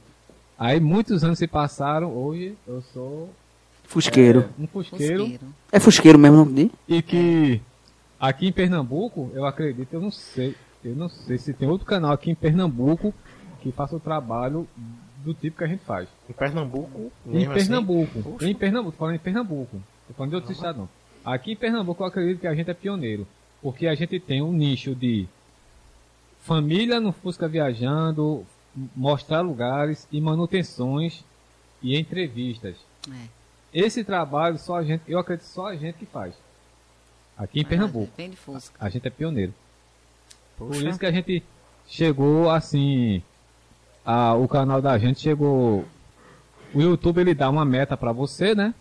Aí 0.59 0.81
muitos 0.81 1.23
anos 1.23 1.39
se 1.39 1.47
passaram, 1.47 2.11
hoje 2.17 2.57
eu 2.67 2.83
sou 2.95 3.29
Fusqueiro. 3.85 4.49
um 4.59 4.67
fusqueiro. 4.67 5.19
Fusqueiro. 5.27 5.45
É 5.71 5.79
Fusqueiro 5.79 6.19
mesmo 6.19 6.37
o 6.37 6.41
nome 6.41 6.53
dele? 6.55 6.73
E 6.89 7.03
que 7.03 7.61
aqui 8.19 8.47
em 8.49 8.53
Pernambuco, 8.53 9.31
eu 9.35 9.45
acredito, 9.45 9.93
eu 9.93 10.01
não 10.01 10.11
sei, 10.11 10.55
eu 10.83 10.97
não 10.97 11.11
sei 11.11 11.37
se 11.37 11.53
tem 11.53 11.69
outro 11.69 11.87
canal 11.87 12.11
aqui 12.13 12.31
em 12.31 12.35
Pernambuco 12.35 13.13
que 13.67 13.73
faça 13.73 13.97
o 13.97 14.01
trabalho 14.01 14.69
do 15.25 15.35
tipo 15.35 15.59
que 15.59 15.65
a 15.65 15.67
gente 15.67 15.85
faz. 15.85 16.09
Em 16.31 16.33
Pernambuco, 16.33 17.11
Em 17.27 17.45
assim? 17.47 17.55
Pernambuco. 17.55 18.23
Poxa. 18.23 18.49
Em 18.49 18.55
Pernambuco, 18.55 18.93
tô 18.93 18.99
falando 18.99 19.15
em 19.17 19.19
Pernambuco. 19.19 19.83
Tô 20.07 20.15
falando 20.15 20.31
de 20.31 20.37
outro 20.37 20.53
estado 20.53 20.79
não. 20.79 20.89
Aqui 21.25 21.53
em 21.53 21.57
Pernambuco 21.57 22.01
eu 22.01 22.07
acredito 22.07 22.41
que 22.41 22.47
a 22.47 22.55
gente 22.55 22.71
é 22.71 22.75
pioneiro. 22.75 23.27
Porque 23.61 23.89
a 23.89 23.95
gente 23.97 24.21
tem 24.21 24.41
um 24.41 24.53
nicho 24.53 24.95
de 24.95 25.27
família 26.43 27.01
no 27.01 27.11
Fusca 27.11 27.49
viajando, 27.49 28.47
mostrar 28.95 29.41
lugares 29.41 30.07
e 30.13 30.21
manutenções 30.21 31.25
e 31.83 31.99
entrevistas. 31.99 32.77
É. 33.11 33.27
Esse 33.75 34.05
trabalho 34.05 34.59
só 34.59 34.77
a 34.77 34.85
gente, 34.85 35.03
eu 35.09 35.19
acredito 35.19 35.47
só 35.47 35.67
a 35.67 35.75
gente 35.77 35.99
que 35.99 36.07
faz. 36.07 36.35
Aqui 37.37 37.61
em 37.61 37.65
Pernambuco. 37.65 38.13
Vem 38.17 38.31
de 38.31 38.37
Fusca. 38.37 38.77
A 38.79 38.89
gente 38.89 39.09
é 39.09 39.11
pioneiro. 39.11 39.53
Por 40.57 40.69
Poxa. 40.69 40.89
isso 40.89 40.99
que 41.01 41.07
a 41.07 41.11
gente 41.11 41.43
chegou 41.89 42.49
assim. 42.49 43.23
A- 44.07 44.35
o 44.35 44.47
canal 44.49 44.81
da 44.81 44.97
gente 44.97 45.21
chegou. 45.21 45.85
O 46.73 46.81
YouTube 46.81 47.19
ele 47.21 47.35
dá 47.35 47.51
uma 47.51 47.65
meta 47.65 47.97
pra 47.97 48.13
você, 48.13 48.55
né? 48.55 48.73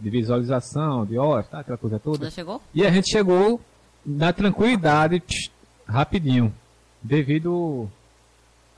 De 0.00 0.08
visualização, 0.08 1.04
de 1.04 1.18
horas, 1.18 1.46
tá? 1.48 1.60
Aquela 1.60 1.76
coisa 1.78 1.98
toda. 1.98 2.24
Já 2.24 2.30
chegou? 2.30 2.60
E 2.74 2.86
a 2.86 2.90
gente 2.90 3.10
chegou 3.10 3.60
na 4.04 4.32
tranquilidade, 4.32 5.20
tch, 5.20 5.50
rapidinho. 5.86 6.52
Devido 7.02 7.88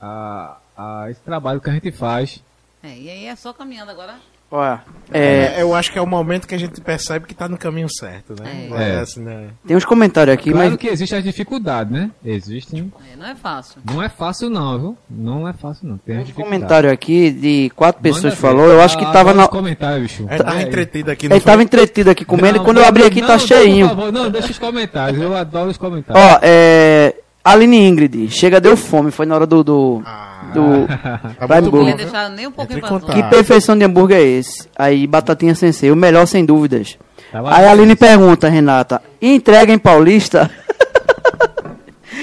a, 0.01 0.57
a 0.77 1.07
esse 1.09 1.21
trabalho 1.21 1.61
que 1.61 1.69
a 1.69 1.73
gente 1.73 1.91
faz. 1.91 2.41
É, 2.81 2.97
e 2.97 3.09
aí 3.09 3.25
é 3.25 3.35
só 3.35 3.53
caminhando 3.53 3.91
agora. 3.91 4.19
Olha, 4.51 4.81
é, 5.11 5.55
É, 5.57 5.61
eu 5.61 5.73
acho 5.73 5.91
que 5.91 5.97
é 5.97 6.01
o 6.01 6.05
momento 6.05 6.47
que 6.47 6.53
a 6.53 6.57
gente 6.57 6.79
percebe 6.79 7.25
que 7.25 7.33
tá 7.33 7.47
no 7.49 7.57
caminho 7.57 7.87
certo, 7.89 8.35
né? 8.39 8.67
É. 8.71 8.89
É. 8.95 8.99
assim, 8.99 9.21
né? 9.21 9.47
tem 9.65 9.75
uns 9.75 9.83
comentários 9.85 10.33
aqui, 10.33 10.51
Claro 10.51 10.69
mas 10.71 10.77
que 10.79 10.87
existem 10.87 11.17
as 11.17 11.23
dificuldades, 11.23 11.91
né? 11.91 12.11
Existem. 12.23 12.91
É, 13.11 13.15
não 13.15 13.25
é 13.25 13.35
fácil. 13.35 13.81
Não 13.91 14.01
é 14.01 14.09
fácil 14.09 14.49
não, 14.51 14.79
viu? 14.79 14.97
Não 15.09 15.47
é 15.47 15.53
fácil 15.53 15.87
não. 15.87 15.97
Tem 15.97 16.19
um 16.19 16.25
comentário 16.25 16.91
aqui 16.91 17.31
de 17.31 17.71
quatro 17.75 18.01
pessoas 18.01 18.25
Manda 18.25 18.35
falou. 18.35 18.65
Eu 18.67 18.81
acho 18.81 18.97
que 18.97 19.03
Ah, 19.05 19.11
tava 19.11 19.31
adoro 19.31 19.37
na. 19.37 19.43
os 19.45 19.49
comentários, 19.49 20.01
bicho. 20.03 20.25
É, 20.29 20.37
tá 20.37 20.59
É, 20.59 20.61
entretido 20.63 21.09
aqui 21.11 21.27
no 21.27 21.35
Ele 21.35 21.41
tava 21.43 21.63
entretido 21.63 22.09
aqui 22.11 22.23
comendo 22.25 22.57
Não, 22.57 22.61
e 22.63 22.65
quando 22.65 22.77
eu 22.77 22.85
abri 22.85 23.03
aqui 23.03 23.21
não, 23.21 23.27
tá 23.27 23.33
não, 23.33 23.39
cheinho. 23.39 23.87
Por 23.89 23.95
favor, 23.95 24.11
não, 24.11 24.29
deixa 24.29 24.51
os 24.51 24.59
comentários. 24.59 25.19
Eu 25.21 25.35
adoro 25.35 25.69
os 25.71 25.77
comentários. 25.77 26.23
Ó, 26.23 26.39
é. 26.43 27.15
Aline 27.43 27.77
Ingrid, 27.87 28.29
chega, 28.29 28.61
deu 28.61 28.77
fome. 28.77 29.11
Foi 29.11 29.25
na 29.25 29.35
hora 29.35 29.45
do. 29.45 29.63
do, 29.63 30.03
Ah, 30.05 30.32
do 30.53 30.87
tá 30.87 31.47
Prime 31.47 31.61
muito 31.61 31.71
Burger. 31.71 31.95
Deixar 31.97 32.29
nem 32.29 32.47
um 32.47 32.51
contato. 32.51 33.13
Que 33.13 33.23
perfeição 33.23 33.77
de 33.77 33.83
hambúrguer 33.83 34.17
é 34.17 34.23
esse? 34.23 34.67
Aí, 34.77 35.05
Batatinha 35.07 35.55
Sensei, 35.55 35.91
o 35.91 35.95
melhor 35.95 36.25
sem 36.25 36.45
dúvidas. 36.45 36.97
Tava 37.31 37.53
Aí 37.55 37.65
a. 37.65 37.71
Aline 37.71 37.95
pergunta, 37.95 38.47
Renata, 38.47 39.01
entrega 39.21 39.73
em 39.73 39.77
Paulista? 39.77 40.49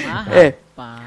Ah, 0.07 0.25
É. 0.31 0.53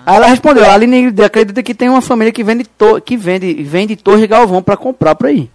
Aí 0.07 0.17
ela 0.17 0.27
respondeu, 0.27 0.65
a 0.67 0.75
Aline 0.75 1.15
acredita 1.25 1.63
que 1.63 1.75
tem 1.75 1.89
uma 1.89 2.03
família 2.03 2.31
que 2.31 2.45
vende, 2.45 2.65
to 2.65 3.01
que 3.01 3.17
vende, 3.17 3.55
vende 3.63 3.97
Torre 3.97 4.27
Galvão 4.27 4.63
pra 4.63 4.77
comprar 4.77 5.15
por 5.15 5.29
aí. 5.29 5.51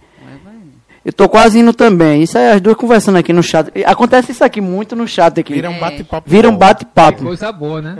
Eu 1.02 1.12
tô 1.14 1.28
quase 1.30 1.58
indo 1.58 1.72
também. 1.72 2.22
Isso 2.22 2.36
aí, 2.36 2.50
as 2.50 2.60
duas 2.60 2.76
conversando 2.76 3.16
aqui 3.16 3.32
no 3.32 3.42
chat. 3.42 3.70
E 3.74 3.82
Acontece 3.84 4.32
isso 4.32 4.44
aqui 4.44 4.60
muito 4.60 4.94
no 4.94 5.08
chat 5.08 5.40
aqui. 5.40 5.54
Vira 5.54 5.70
um 5.70 5.74
É. 5.76 5.80
bate-papo. 5.80 6.30
Vira 6.30 6.48
um 6.48 6.56
bate-papo. 6.56 7.22
Coisa 7.24 7.50
boa, 7.50 7.80
né? 7.80 7.96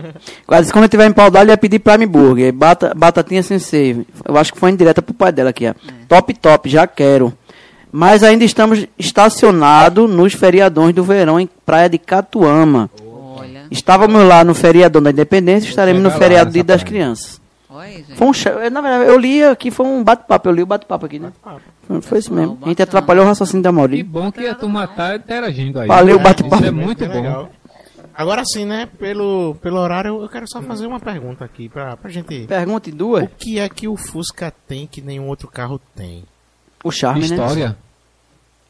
Quase 0.46 0.70
quando 0.70 0.84
eu 0.84 0.88
tiver 0.88 1.06
em 1.06 1.12
pau 1.12 1.30
d'alho, 1.30 1.48
ia 1.48 1.56
pedir 1.56 1.78
Prime 1.78 2.04
Burger. 2.04 2.52
Bata, 2.52 2.92
batatinha 2.94 3.42
sensei. 3.42 4.04
Eu 4.28 4.36
acho 4.36 4.52
que 4.52 4.58
foi 4.58 4.70
indireta 4.70 5.00
pro 5.00 5.14
pai 5.14 5.32
dela 5.32 5.48
aqui, 5.48 5.66
ó. 5.66 5.74
Top, 6.06 6.34
top, 6.34 6.68
já 6.68 6.86
quero. 6.86 7.32
Mas 7.90 8.22
ainda 8.22 8.44
estamos 8.44 8.86
estacionados 8.98 10.08
nos 10.08 10.34
feriadões 10.34 10.94
do 10.94 11.02
verão 11.02 11.40
em 11.40 11.48
Praia 11.64 11.88
de 11.88 11.98
Catuama. 11.98 12.90
Olha. 13.02 13.64
Estávamos 13.70 14.22
lá 14.24 14.44
no 14.44 14.54
feriadão 14.54 15.02
da 15.02 15.10
Independência, 15.10 15.68
estaremos 15.68 16.02
no 16.02 16.10
lá 16.10 16.14
feriado 16.16 16.50
Dia 16.50 16.62
das 16.62 16.82
praia. 16.82 16.88
Crianças. 16.92 17.39
Foi 18.16 18.26
um 18.26 18.32
cha- 18.32 18.70
Na 18.70 18.80
verdade, 18.80 19.04
eu 19.10 19.18
li 19.18 19.42
aqui, 19.44 19.70
foi 19.70 19.86
um 19.86 20.02
bate-papo. 20.04 20.48
Eu 20.48 20.52
li 20.52 20.62
o 20.62 20.66
bate-papo 20.66 21.06
aqui, 21.06 21.18
né? 21.18 21.32
Foi, 21.86 22.00
foi 22.00 22.18
isso 22.18 22.32
mesmo. 22.32 22.58
A 22.62 22.68
gente 22.68 22.82
atrapalhou 22.82 23.24
o 23.24 23.28
raciocínio 23.28 23.62
da 23.62 23.70
Que 23.70 23.76
Mauri. 23.76 24.02
bom 24.02 24.30
que 24.32 24.46
a 24.46 24.54
turma 24.54 24.86
tá 24.86 25.16
interagindo 25.16 25.80
aí. 25.80 25.88
Valeu, 25.88 26.18
É, 26.18 26.22
bate-papo. 26.22 26.56
Isso 26.56 26.64
é 26.66 26.70
muito 26.70 27.06
bom. 27.06 27.12
legal. 27.12 27.50
Agora 28.14 28.42
sim, 28.44 28.66
né? 28.66 28.86
Pelo, 28.98 29.54
pelo 29.62 29.78
horário, 29.78 30.20
eu 30.22 30.28
quero 30.28 30.46
só 30.46 30.60
fazer 30.60 30.86
uma 30.86 31.00
pergunta 31.00 31.44
aqui 31.44 31.68
pra, 31.70 31.96
pra 31.96 32.10
gente. 32.10 32.46
Pergunte 32.46 32.90
O 32.90 32.94
duas. 32.94 33.28
que 33.38 33.58
é 33.58 33.66
que 33.68 33.88
o 33.88 33.96
Fusca 33.96 34.52
tem 34.68 34.86
que 34.86 35.00
nenhum 35.00 35.26
outro 35.28 35.48
carro 35.48 35.80
tem? 35.96 36.24
O 36.84 36.90
charme, 36.90 37.20
né? 37.20 37.26
História. 37.26 37.76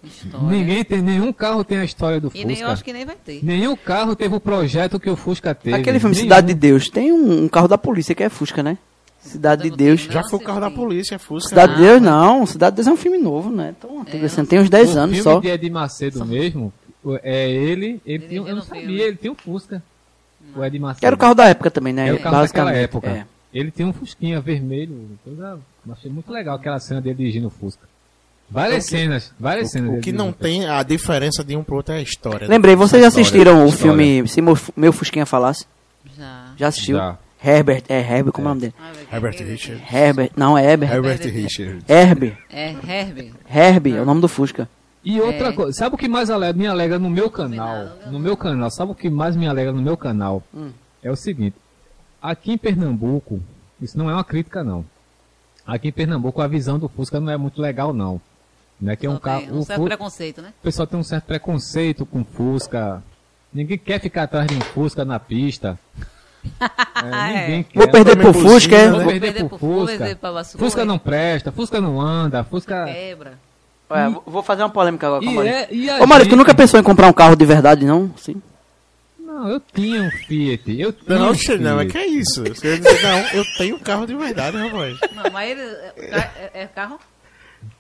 História. 0.05 0.47
Ninguém 0.47 0.83
tem, 0.85 1.03
nenhum 1.03 1.33
carro 1.33 1.63
tem 1.65 1.79
a 1.79 1.85
história 1.85 2.21
do 2.21 2.31
E 2.35 2.45
nem 2.45 2.51
eu 2.57 2.61
Fusca. 2.61 2.73
acho 2.73 2.85
que 2.85 2.93
nem 2.93 3.05
vai 3.05 3.17
ter. 3.17 3.45
Nenhum 3.45 3.77
carro 3.77 4.15
teve 4.17 4.35
o 4.35 4.41
projeto 4.41 4.99
que 5.01 5.11
o 5.11 5.17
Fusca 5.17 5.55
teve. 5.55 5.77
Aquele 5.77 5.99
filme 5.99 6.15
Nenhum. 6.15 6.25
Cidade 6.27 6.47
de 6.47 6.55
Deus. 6.55 6.89
Tem 6.89 7.13
um, 7.13 7.45
um 7.45 7.49
carro 7.49 7.69
da 7.69 7.77
polícia 7.77 8.15
que 8.15 8.23
é 8.23 8.29
Fusca, 8.29 8.63
né? 8.63 8.79
Cidade 9.21 9.63
de 9.65 9.71
Não 9.71 9.77
Deus. 9.77 10.03
tem, 10.03 10.11
Já 10.13 10.23
foi 10.25 10.39
o 10.39 10.43
carro 10.43 10.61
da 10.61 10.71
polícia, 10.71 11.19
Fusca. 11.19 11.51
Cidade 11.51 11.75
de 11.75 11.81
Deus 11.83 12.01
mas- 12.01 12.11
não. 12.11 12.47
Cidade 12.47 12.73
de 12.73 12.77
Deus 12.77 12.89
é 12.89 12.93
um 12.93 12.97
filme 12.97 13.19
novo, 13.19 13.51
né? 13.51 13.75
Tão 13.81 14.01
antigo 14.01 14.23
É, 14.23 14.27
assim. 14.27 14.45
Tem 14.45 14.59
uns 14.59 14.71
10 14.71 14.95
o 14.95 14.99
anos 14.99 15.17
filme 15.17 15.23
só. 15.35 15.41
de 15.41 15.49
Edir 15.49 15.71
Macedo 15.73 16.25
mesmo, 16.25 16.73
o- 17.05 17.19
é 17.23 17.51
ele, 17.51 18.01
ele 18.07 18.37
eu 18.37 18.45
não 18.47 18.59
o 18.59 18.63
sabia, 18.63 18.83
filme. 18.83 19.01
ele 19.01 19.17
tinha 19.17 19.33
um 19.33 19.37
Fusca. 19.37 19.83
O 20.57 20.65
Edir 20.65 20.81
Macedo. 20.81 21.01
Que 21.01 21.07
era 21.07 21.15
o 21.15 21.19
carro 21.19 21.35
da 21.35 21.47
época 21.49 21.71
também, 21.71 21.93
né? 21.93 22.09
Era 22.09 22.17
o 22.17 22.21
carro 22.21 22.41
daquela 22.43 22.73
época. 22.73 23.09
É. 23.09 23.27
Ele 23.53 23.71
tinha 23.71 23.87
um 23.87 23.93
Fusquinha 23.93 24.41
vermelho, 24.41 25.11
coisa, 25.25 25.59
achei 25.91 26.11
muito 26.11 26.33
legal 26.33 26.57
aquela 26.57 26.79
cena 26.79 27.01
dele 27.01 27.17
dirigindo 27.17 27.49
o 27.49 27.51
Fusca. 27.51 27.89
Várias 28.49 28.87
cenas, 28.87 29.33
várias 29.39 29.71
cenas. 29.71 29.87
O, 29.87 29.91
o 29.91 29.93
dele 29.95 30.03
que 30.05 30.13
não 30.13 30.33
tem, 30.33 30.67
a 30.67 30.83
diferença 30.83 31.45
de 31.45 31.55
um 31.57 31.63
pro 31.63 31.77
outro 31.77 31.95
é 31.95 31.99
a 31.99 32.03
história. 32.03 32.49
né? 32.49 32.55
Lembrei, 32.55 32.75
vocês 32.75 33.01
já 33.03 33.09
História, 33.09 33.23
assistiram 33.23 33.65
o 33.65 33.69
história. 33.69 33.83
filme 33.97 34.27
Se 34.29 34.41
Meu, 34.41 34.59
Meu 34.77 34.93
Fusquinha 34.93 35.25
Falasse? 35.27 35.67
Já. 36.17 36.53
Já 36.57 36.69
assistiu? 36.69 36.97
Já. 36.97 37.19
Herbert, 37.43 37.85
é 37.89 38.01
Herbert, 38.01 38.33
como 38.33 38.49
é 38.49 38.51
o 38.51 38.55
nome 38.55 38.61
dele? 38.63 38.75
Ah, 38.79 38.93
velho, 38.93 39.09
Herbert 39.13 39.39
Richard. 39.49 39.83
Herbert, 39.95 40.31
não, 40.37 40.59
é 40.59 40.65
Herbert. 40.65 40.93
Herbert 40.93 41.21
Herbert. 41.21 41.33
Richard. 41.35 41.85
Herbert, 41.89 42.37
É 42.51 42.71
Herbie. 42.73 43.33
Herbie, 43.49 43.97
é 43.97 44.03
o 44.03 44.05
nome 44.05 44.21
do 44.21 44.29
Fusca. 44.29 44.69
E 45.03 45.19
outra 45.21 45.49
É. 45.49 45.53
coisa, 45.53 45.73
sabe 45.73 45.95
o 45.95 45.99
que 45.99 46.07
mais 46.09 46.29
ale- 46.29 46.53
me 46.53 46.67
alegra 46.67 46.99
no 46.99 47.09
meu 47.09 47.31
canal? 47.31 47.97
No 48.11 48.19
meu 48.19 48.37
canal, 48.37 48.71
sabe 48.71 48.93
o 48.93 48.95
que 48.95 49.09
mais 49.09 49.35
me 49.37 49.47
alegra 49.49 49.73
no 49.73 49.81
meu 49.81 49.97
canal? 49.97 50.43
É 51.03 51.11
o 51.11 51.17
seguinte, 51.17 51.57
aqui 52.21 52.53
em 52.53 52.59
Pernambuco, 52.59 53.41
isso 53.81 53.97
não 53.97 54.11
é 54.11 54.13
uma 54.15 54.25
crítica 54.25 54.63
não. 54.63 54.85
Aqui 55.67 55.89
em 55.89 55.93
Pernambuco 55.93 56.43
a 56.43 56.47
visão 56.47 56.79
do 56.79 56.89
Fusca 56.89 57.19
não 57.21 57.31
é 57.33 57.37
muito 57.39 57.61
legal 57.63 57.95
não. 57.95 58.21
Né? 58.79 58.97
Que 58.97 59.07
é 59.07 59.11
um 59.11 59.19
carro, 59.19 59.45
um 59.55 59.59
o, 59.61 59.65
certo 59.65 59.85
preconceito, 59.85 60.43
né? 60.43 60.53
o 60.61 60.63
pessoal 60.63 60.87
tem 60.87 60.99
um 60.99 61.03
certo 61.03 61.25
preconceito 61.25 62.05
com 62.05 62.25
Fusca. 62.25 63.03
Ninguém 63.53 63.77
quer 63.79 64.01
ficar 64.01 64.23
atrás 64.25 64.47
de 64.47 64.55
um 64.55 64.61
Fusca 64.61 65.05
na 65.05 65.19
pista. 65.19 65.79
É, 67.03 67.41
ninguém 67.47 67.63
quer. 67.63 67.79
Vou 67.79 67.89
perder 67.89 68.17
pro 68.17 68.33
por 68.33 68.43
Fusca, 68.43 68.77
é? 68.77 68.89
Vou 68.91 68.99
né? 68.99 69.05
perder 69.07 69.21
Perder 69.33 69.49
pro 69.49 69.59
Fusca, 69.59 70.17
Fusca. 70.21 70.59
Fusca 70.59 70.85
não 70.85 70.99
presta, 70.99 71.51
Fusca 71.53 71.81
não 71.81 72.01
anda, 72.01 72.45
Fusca... 72.45 72.85
Quebra. 72.87 73.33
Olha, 73.89 74.11
vou- 74.11 74.23
vou 74.27 74.43
fazer 74.43 74.63
uma 74.63 74.71
polêmica 74.71 75.07
agora 75.07 75.25
com 75.25 75.31
o 75.31 75.35
Maurício. 75.35 75.59
é, 75.59 76.03
Ô 76.03 76.07
tu 76.07 76.25
gente- 76.25 76.37
nunca 76.37 76.55
pensou 76.55 76.79
em 76.79 76.83
comprar 76.83 77.09
um 77.09 77.13
carro 77.13 77.35
de 77.35 77.45
verdade, 77.47 77.85
não? 77.87 78.13
Sim. 78.17 78.41
Não, 79.19 79.49
eu 79.49 79.61
tinha 79.75 80.03
um 80.03 80.11
Fiat. 80.11 80.79
Eu 80.81 80.93
tinha 80.93 81.19
Não, 81.19 81.31
um 81.31 81.35
che- 81.35 81.57
não, 81.59 81.81
é 81.81 81.85
Fiat. 81.85 81.93
que 81.93 81.99
é 81.99 82.07
isso. 82.07 82.43
Você 82.45 82.77
dizer, 82.79 83.03
não, 83.03 83.19
eu 83.33 83.45
tenho 83.57 83.79
carro 83.81 84.07
de 84.07 84.15
verdade, 84.15 84.57
rapaz. 84.59 84.99
Não, 85.17 85.31
mas 85.33 85.51
ele. 85.51 85.63
É, 85.97 86.17
é- 86.19 86.51
é 86.55 86.67
carro? 86.67 86.99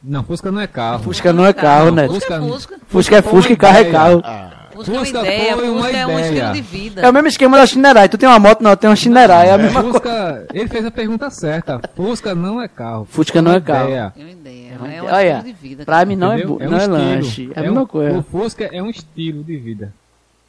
Não, 0.02 0.24
Fusca 0.24 0.50
não 0.50 0.60
é 0.60 0.66
carro. 0.66 1.02
Fusca 1.04 1.32
não 1.32 1.44
é 1.46 1.52
carro, 1.52 1.90
né? 1.90 2.06
Fusca 2.08 2.34
é 2.34 2.38
Fusca- 2.40 2.48
Fusca. 2.48 2.78
Fusca 2.88 3.16
é 3.16 3.22
Fusca 3.22 3.52
e 3.52 3.56
carro 3.56 3.78
é 3.78 3.84
carro. 3.90 4.22
Ah, 4.24 4.59
Fusca 4.84 5.18
é 5.18 5.20
uma 5.22 5.24
ideia, 5.24 5.56
foi 5.56 5.66
é 5.66 6.06
um 6.06 6.18
ideia. 6.18 6.22
estilo 6.22 6.52
de 6.52 6.60
vida. 6.62 7.00
É 7.02 7.08
o 7.10 7.12
mesmo 7.12 7.28
esquema 7.28 7.56
da 7.56 7.66
Shinerai. 7.66 8.08
Tu 8.08 8.18
tem 8.18 8.28
uma 8.28 8.38
moto, 8.38 8.60
não, 8.62 8.70
eu 8.70 8.76
tenho 8.76 8.90
uma 8.90 8.96
Shinerai. 8.96 9.48
É 9.48 9.52
a 9.52 9.58
mesma 9.58 9.82
coisa. 9.82 9.98
Fusca, 9.98 10.46
ele 10.52 10.68
fez 10.68 10.84
a 10.86 10.90
pergunta 10.90 11.30
certa. 11.30 11.80
Fusca 11.94 12.34
não 12.34 12.60
é 12.60 12.68
carro. 12.68 13.06
Fusca 13.10 13.40
não 13.42 13.52
é 13.52 13.60
carro. 13.60 13.88
ideia, 13.88 14.12
É 14.16 14.20
uma 14.22 14.30
ideia. 14.30 14.76
uma 14.78 14.86
É 14.88 14.90
um 14.90 15.04
ideia. 15.04 15.14
Olha, 15.14 15.36
estilo 15.38 15.42
de 15.54 15.68
vida. 15.68 15.84
Pra 15.84 15.94
cara. 15.96 16.06
mim 16.06 16.16
não 16.16 16.32
é, 16.32 16.36
entendeu? 16.38 16.56
bu- 16.58 16.64
um 16.64 16.70
não 16.70 16.78
é 16.78 16.86
lanche. 16.86 17.50
É 17.54 17.58
a 17.58 17.62
um- 17.62 17.66
mesma 17.66 17.86
coisa. 17.86 18.18
O 18.18 18.22
Fusca 18.22 18.64
é 18.72 18.82
um 18.82 18.90
estilo 18.90 19.42
de 19.44 19.56
vida. 19.56 19.92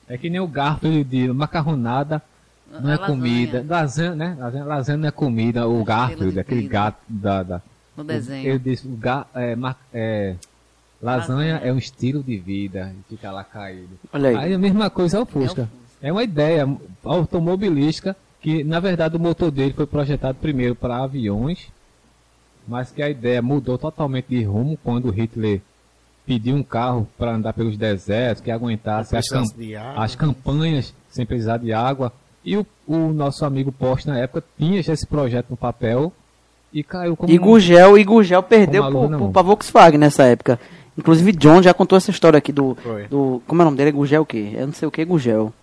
É 0.10 0.18
que 0.18 0.30
nem 0.30 0.40
o 0.40 0.48
Garfield 0.48 1.04
de 1.04 1.28
macarronada. 1.32 2.22
Não 2.72 2.90
é 2.90 2.96
lasanha. 2.96 3.08
comida. 3.08 3.66
Lasanha, 3.68 4.16
né? 4.16 4.38
Lasanha, 4.40 4.64
lasanha 4.66 4.98
não 4.98 5.08
é 5.08 5.12
comida. 5.12 5.68
O 5.68 5.84
Garfield, 5.84 6.32
de 6.34 6.40
aquele 6.40 6.62
vida. 6.62 6.74
gato 6.74 6.98
da. 7.08 7.44
da 7.44 7.62
No 7.98 8.04
desenho. 8.06 8.48
Ele 8.48 8.60
disse, 8.60 8.88
o 8.88 8.92
ga, 8.96 9.26
é, 9.36 9.56
ma- 9.58 9.76
é, 9.94 10.36
lasanha 11.02 11.62
é 11.64 11.72
um 11.74 11.78
estilo 11.78 12.22
de 12.24 12.38
vida. 12.38 12.94
E 13.00 13.16
fica 13.16 13.32
lá 13.32 13.44
caído. 13.44 13.90
Olha 14.14 14.30
aí. 14.30 14.36
Aí 14.36 14.54
a 14.54 14.58
mesma 14.60 14.90
coisa 14.90 15.18
é 15.18 15.20
o 15.22 15.26
Fusca. 15.26 15.70
É 16.02 16.08
É 16.10 16.12
uma 16.12 16.24
ideia 16.24 16.68
automobilística 17.04 18.16
que, 18.42 18.64
na 18.64 18.80
verdade, 18.80 19.16
o 19.16 19.20
motor 19.20 19.52
dele 19.52 19.74
foi 19.74 19.86
projetado 19.86 20.38
primeiro 20.42 20.76
para 20.76 20.98
aviões, 21.04 21.68
mas 22.68 22.92
que 22.92 23.02
a 23.02 23.10
ideia 23.10 23.42
mudou 23.42 23.78
totalmente 23.78 24.28
de 24.30 24.44
rumo 24.44 24.78
quando 24.84 25.10
Hitler 25.12 25.62
pediu 26.26 26.56
um 26.56 26.64
carro 26.64 27.08
para 27.18 27.34
andar 27.36 27.54
pelos 27.54 27.78
desertos, 27.78 28.42
que 28.44 28.52
aguentasse 28.52 29.16
as, 29.16 29.28
cam- 29.28 29.40
precisasse 29.42 29.60
de 29.68 29.76
água. 29.76 30.04
as 30.04 30.16
campanhas 30.16 30.94
sem 31.10 31.26
precisar 31.26 31.58
de 31.58 31.74
água. 31.74 32.12
E 32.44 32.58
o, 32.58 32.66
o 32.88 32.98
nosso 33.14 33.46
amigo 33.46 33.72
Porsche, 33.72 34.08
na 34.08 34.18
época, 34.18 34.44
tinha 34.58 34.82
já 34.82 34.94
esse 34.94 35.06
projeto 35.06 35.48
no 35.52 35.58
papel 35.58 36.12
e 36.74 36.84
caiu 36.84 37.16
como... 37.16 37.32
E 37.32 37.38
Gurgel, 37.38 37.98
e 37.98 38.04
Gurgel 38.04 38.42
perdeu 38.42 38.84
pra 39.32 39.42
Volkswagen 39.44 40.00
nessa 40.00 40.24
época. 40.24 40.60
Inclusive, 40.98 41.32
John 41.34 41.62
já 41.64 41.74
contou 41.74 41.98
essa 41.98 42.12
história 42.12 42.38
aqui 42.38 42.52
do. 42.52 42.78
Foi. 42.84 43.04
do 43.08 43.42
como 43.48 43.62
é 43.62 43.64
o 43.64 43.66
nome 43.66 43.78
dele? 43.78 43.90
É 43.90 43.94
Gurgel 43.94 44.22
o 44.24 44.26
quê? 44.26 44.52
Eu 44.54 44.68
não 44.68 44.74
sei 44.74 44.88
o 44.88 44.92
que, 44.92 45.04
Gurgel. 45.06 45.54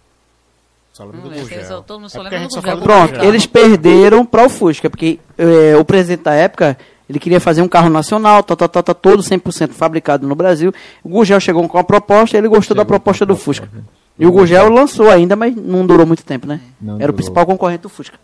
Só 0.92 1.04
lembro 1.04 1.28
do 1.28 1.30
Gugel. 1.30 1.64
só- 1.64 1.80
todo 1.82 2.00
mundo 2.00 2.10
só 2.10 2.20
É 2.20 2.22
lembra 2.24 2.48
do 2.48 2.54
Gugel. 2.54 2.78
Pronto, 2.80 3.10
Gugel. 3.12 3.24
eles 3.28 3.46
perderam 3.46 4.24
para 4.26 4.44
o 4.46 4.48
Fusca, 4.48 4.88
porque 4.90 5.20
eh, 5.36 5.76
o 5.76 5.84
presidente 5.84 6.22
da 6.24 6.32
época, 6.34 6.76
ele 7.08 7.18
queria 7.20 7.38
fazer 7.40 7.62
um 7.62 7.68
carro 7.68 7.88
nacional, 7.90 8.42
tá, 8.42 8.56
tá, 8.56 8.66
tá, 8.66 8.82
tá, 8.82 8.94
todo 8.94 9.22
100% 9.22 9.70
fabricado 9.72 10.26
no 10.26 10.34
Brasil. 10.34 10.72
O 11.04 11.08
Gurgel 11.10 11.38
chegou 11.40 11.68
com 11.68 11.78
a 11.78 11.84
proposta 11.84 12.36
e 12.36 12.38
ele 12.40 12.48
gostou 12.48 12.74
da 12.74 12.82
Chegou 12.82 12.86
proposta 12.98 13.24
com 13.26 13.32
a 13.32 13.34
do 13.34 13.36
proposta. 13.38 13.66
Fusca. 13.66 13.84
E 14.18 14.26
o 14.26 14.32
Gurgel 14.32 14.68
lançou 14.70 15.08
ainda, 15.10 15.36
mas 15.36 15.54
não 15.54 15.86
durou 15.86 16.04
muito 16.04 16.24
tempo, 16.24 16.46
né? 16.48 16.60
Não 16.80 16.94
Era 16.94 16.96
o 16.96 16.98
durou. 17.06 17.14
principal 17.14 17.46
concorrente 17.46 17.82
do 17.82 17.88
Fusca. 17.88 18.18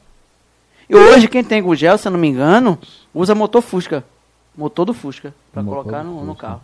E 0.91 0.97
hoje, 0.97 1.29
quem 1.29 1.45
tem 1.45 1.63
Gurgel, 1.63 1.97
se 1.97 2.09
eu 2.09 2.13
não 2.13 2.19
me 2.19 2.27
engano, 2.29 2.77
usa 3.15 3.35
motor 3.35 3.63
Fusca. 3.63 4.03
Motor 4.57 4.87
do 4.87 4.95
Fusca, 4.95 5.33
para 5.53 5.63
colocar 5.63 6.03
no, 6.03 6.25
no 6.25 6.35
carro. 6.35 6.61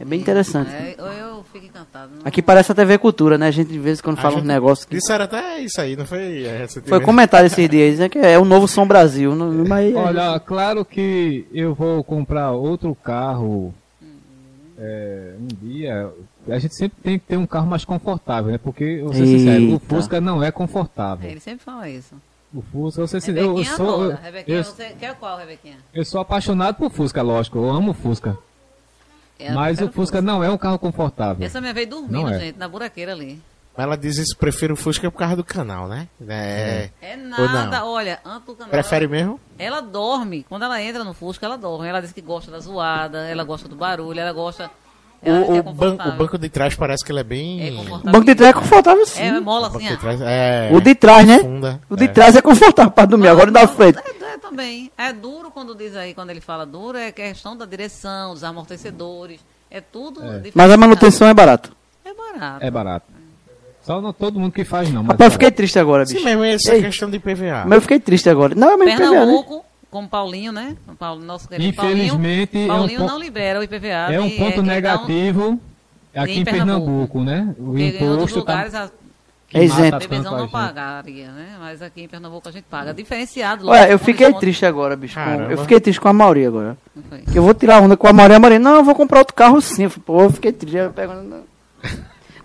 É 0.00 0.04
bem 0.04 0.18
interessante. 0.18 0.70
É, 0.72 0.94
eu, 0.98 1.04
eu 1.06 1.44
fico 1.52 1.66
encantado. 1.66 2.10
Não- 2.16 2.22
Aqui 2.24 2.40
parece 2.40 2.72
a 2.72 2.74
TV 2.74 2.96
Cultura, 2.96 3.36
né? 3.36 3.48
A 3.48 3.50
gente 3.50 3.68
de 3.70 3.78
vez 3.78 3.98
em 3.98 4.02
quando 4.02 4.16
fala 4.16 4.34
uns 4.36 4.38
gente- 4.38 4.46
negócios 4.48 4.86
que... 4.86 4.96
Disseram 4.96 5.26
até 5.26 5.58
isso 5.60 5.78
aí, 5.80 5.94
não 5.94 6.06
foi? 6.06 6.44
É? 6.44 6.66
Foi 6.86 7.00
comentado 7.02 7.44
esses 7.44 7.68
dias, 7.68 7.98
né? 7.98 8.08
Que 8.08 8.18
é 8.18 8.38
o 8.38 8.44
novo 8.46 8.66
Som 8.66 8.86
Brasil. 8.86 9.34
não- 9.36 9.52
Mas 9.68 9.94
Olha, 9.94 10.40
claro 10.40 10.84
que 10.86 11.46
eu 11.52 11.74
vou 11.74 12.02
comprar 12.02 12.52
outro 12.52 12.94
carro 12.94 13.74
é, 14.78 15.34
um 15.38 15.46
dia. 15.68 16.10
A 16.48 16.58
gente 16.58 16.74
sempre 16.74 16.96
tem 17.02 17.18
que 17.18 17.26
ter 17.26 17.36
um 17.36 17.46
carro 17.46 17.66
mais 17.66 17.84
confortável, 17.84 18.50
né? 18.50 18.58
Porque, 18.58 19.00
vou 19.04 19.12
ser 19.12 19.26
sincero, 19.26 19.62
o 19.64 19.72
Eita. 19.72 19.84
Fusca 19.86 20.20
não 20.20 20.42
é 20.42 20.48
É, 20.48 20.50
confortável. 20.50 21.28
ele 21.30 21.40
sempre 21.40 21.62
fala 21.62 21.88
isso. 21.88 22.14
O 22.54 22.62
Fusca, 22.62 23.06
ser 23.06 23.20
sincero, 23.20 23.58
eu, 23.58 23.64
sou, 23.64 24.04
eu, 24.06 24.16
Rebequinha, 24.16 24.56
eu, 24.56 24.64
você 24.64 24.94
quer 24.98 25.14
qual, 25.16 25.36
Rebequinha? 25.38 25.76
eu 25.94 26.04
sou 26.04 26.20
apaixonado 26.20 26.76
por 26.76 26.90
Fusca, 26.90 27.20
lógico. 27.22 27.58
Eu 27.58 27.68
amo 27.70 27.90
o 27.90 27.94
Fusca. 27.94 28.36
É, 29.40 29.52
Mas 29.52 29.80
eu 29.80 29.86
o 29.88 29.92
Fusca 29.92 30.20
não 30.20 30.42
é 30.44 30.50
um 30.50 30.58
carro 30.58 30.78
confortável. 30.78 31.44
Essa 31.44 31.60
minha 31.60 31.72
vez 31.72 31.88
dormindo, 31.88 32.28
é. 32.30 32.38
gente, 32.38 32.58
na 32.58 32.68
buraqueira 32.68 33.12
ali. 33.12 33.40
Mas 33.76 33.86
ela 33.86 33.96
diz 33.96 34.18
isso, 34.18 34.36
prefiro 34.36 34.74
o 34.74 34.76
Fusca 34.76 35.10
por 35.10 35.18
causa 35.18 35.36
do 35.36 35.44
canal, 35.44 35.88
né? 35.88 36.08
É. 36.28 36.90
É 37.00 37.16
nada, 37.16 37.84
olha, 37.84 38.18
antes 38.24 38.46
do 38.46 38.54
canal. 38.54 38.70
Prefere 38.70 39.06
mesmo? 39.08 39.40
Ela 39.58 39.80
dorme. 39.80 40.44
Quando 40.48 40.64
ela 40.64 40.82
entra 40.82 41.04
no 41.04 41.14
Fusca, 41.14 41.46
ela 41.46 41.56
dorme. 41.56 41.86
Ela 41.88 42.00
diz 42.02 42.12
que 42.12 42.20
gosta 42.20 42.50
da 42.50 42.58
zoada, 42.58 43.26
ela 43.28 43.44
gosta 43.44 43.68
do 43.68 43.76
barulho, 43.76 44.18
ela 44.20 44.32
gosta. 44.32 44.70
Ela 45.22 45.38
O, 45.38 45.40
é 45.56 45.60
o, 45.60 45.62
banco, 45.62 45.64
confortável. 45.74 46.12
o 46.12 46.16
banco 46.16 46.38
de 46.38 46.48
trás 46.48 46.74
parece 46.74 47.04
que 47.04 47.12
ele 47.12 47.18
é 47.18 47.20
É 47.20 47.24
bem. 47.24 47.72
o 47.74 47.76
confortável. 47.76 48.12
banco 48.12 48.24
de 48.26 48.34
trás 48.34 48.50
é 48.50 48.52
confortável 48.58 49.06
sim. 49.06 49.22
É, 49.22 49.40
mola 49.40 49.62
o 49.62 49.66
assim, 49.66 49.78
banco 49.78 49.88
de 49.88 49.94
ó. 49.94 49.98
trás 49.98 50.20
é. 50.22 50.70
O 50.72 50.80
de 50.80 50.94
trás, 50.94 51.26
né? 51.26 51.38
Funda, 51.40 51.80
O 51.90 51.96
de 51.96 52.04
é. 52.04 52.08
trás 52.08 52.36
é 52.36 52.42
confortável 52.42 52.90
para 52.90 53.04
dormir, 53.06 53.28
agora 53.28 53.50
o 53.50 53.52
da 53.52 53.66
frente. 53.68 53.98
É, 54.42 54.46
é 54.46 54.50
também. 54.50 54.90
É 54.96 55.12
duro 55.12 55.50
quando 55.50 55.74
diz 55.74 55.94
aí, 55.96 56.14
quando 56.14 56.30
ele 56.30 56.40
fala 56.40 56.64
duro, 56.66 56.96
é 56.98 57.12
questão 57.12 57.56
da 57.56 57.64
direção, 57.66 58.32
dos 58.32 58.42
amortecedores. 58.44 59.40
É 59.70 59.80
tudo. 59.80 60.20
diferenciado. 60.20 60.52
Mas 60.54 60.70
a 60.72 60.76
manutenção 60.76 61.28
é 61.28 61.34
barato. 61.34 61.72
É 62.04 62.12
barato. 62.14 62.64
É 62.64 62.70
barato. 62.70 63.06
Só 63.82 64.00
não 64.00 64.12
todo 64.12 64.38
mundo 64.38 64.52
que 64.52 64.64
faz, 64.64 64.90
não. 64.92 65.02
Mas 65.02 65.12
Rapaz, 65.12 65.20
eu 65.20 65.26
é 65.28 65.30
fiquei 65.30 65.50
triste 65.50 65.78
agora, 65.78 66.04
bicho. 66.04 66.18
Sim, 66.18 66.24
mesmo 66.24 66.44
essa 66.44 66.74
Ei. 66.74 66.82
questão 66.82 67.10
de 67.10 67.18
PVA. 67.18 67.64
Mas 67.64 67.72
eu 67.76 67.80
fiquei 67.82 67.98
triste 67.98 68.28
agora. 68.28 68.54
Não, 68.54 68.70
é 68.72 68.76
mesmo 68.76 68.96
PVA, 68.96 69.10
né? 69.10 69.16
Pernambuco, 69.18 69.64
com 69.90 70.04
o 70.04 70.08
Paulinho, 70.08 70.52
né? 70.52 70.76
O 70.88 70.94
Paulo, 70.94 71.24
nosso 71.24 71.48
querido 71.48 71.68
Infelizmente, 71.68 72.58
é 72.58 72.66
Paulinho, 72.66 72.66
um 72.66 72.68
Paulinho 72.68 72.98
ponto- 73.00 73.10
não 73.10 73.18
libera 73.18 73.58
o 73.60 73.62
IPVA. 73.62 74.12
É 74.12 74.20
um 74.20 74.26
e 74.26 74.36
ponto 74.36 74.60
um- 74.60 74.64
negativo 74.64 75.58
aqui 76.14 76.38
em 76.40 76.44
Pernambuco. 76.44 77.18
Pernambuco, 77.18 77.20
né? 77.24 77.54
O 77.58 77.64
Porque 77.66 77.82
em 77.82 77.86
outros 78.08 78.30
imposto 78.30 78.42
tá, 78.44 78.52
lugares 78.52 78.74
a 78.74 78.90
que 79.50 79.58
É 79.58 79.64
isento. 79.64 79.98
bebezão 79.98 80.32
não 80.32 80.40
gente. 80.44 80.52
pagaria, 80.52 81.26
né? 81.32 81.56
Mas 81.58 81.82
aqui 81.82 82.02
em 82.02 82.08
Pernambuco 82.08 82.48
a 82.48 82.52
gente 82.52 82.64
paga. 82.70 82.94
Diferenciado. 82.94 83.68
Olha, 83.68 83.90
eu 83.90 83.98
com 83.98 84.04
fiquei 84.04 84.32
triste 84.34 84.64
agora, 84.64 84.94
bicho. 84.96 85.16
Caramba. 85.16 85.52
Eu 85.52 85.58
fiquei 85.58 85.80
triste 85.80 86.00
com 86.00 86.08
a 86.08 86.12
Mauri 86.12 86.46
agora. 86.46 86.78
Eu 87.34 87.42
vou 87.42 87.52
tirar 87.52 87.78
a 87.78 87.80
onda 87.80 87.96
com 87.96 88.06
a 88.06 88.12
Mauri. 88.12 88.32
A 88.34 88.38
Mauri, 88.38 88.58
não, 88.60 88.76
eu 88.76 88.84
vou 88.84 88.94
comprar 88.94 89.18
outro 89.18 89.34
carro 89.34 89.60
sim. 89.60 89.82
Eu 89.84 89.90
falei, 89.90 90.04
Pô, 90.06 90.22
eu 90.22 90.30
fiquei 90.30 90.52
triste. 90.52 90.76
Eu 90.76 90.92
pego- 90.92 91.12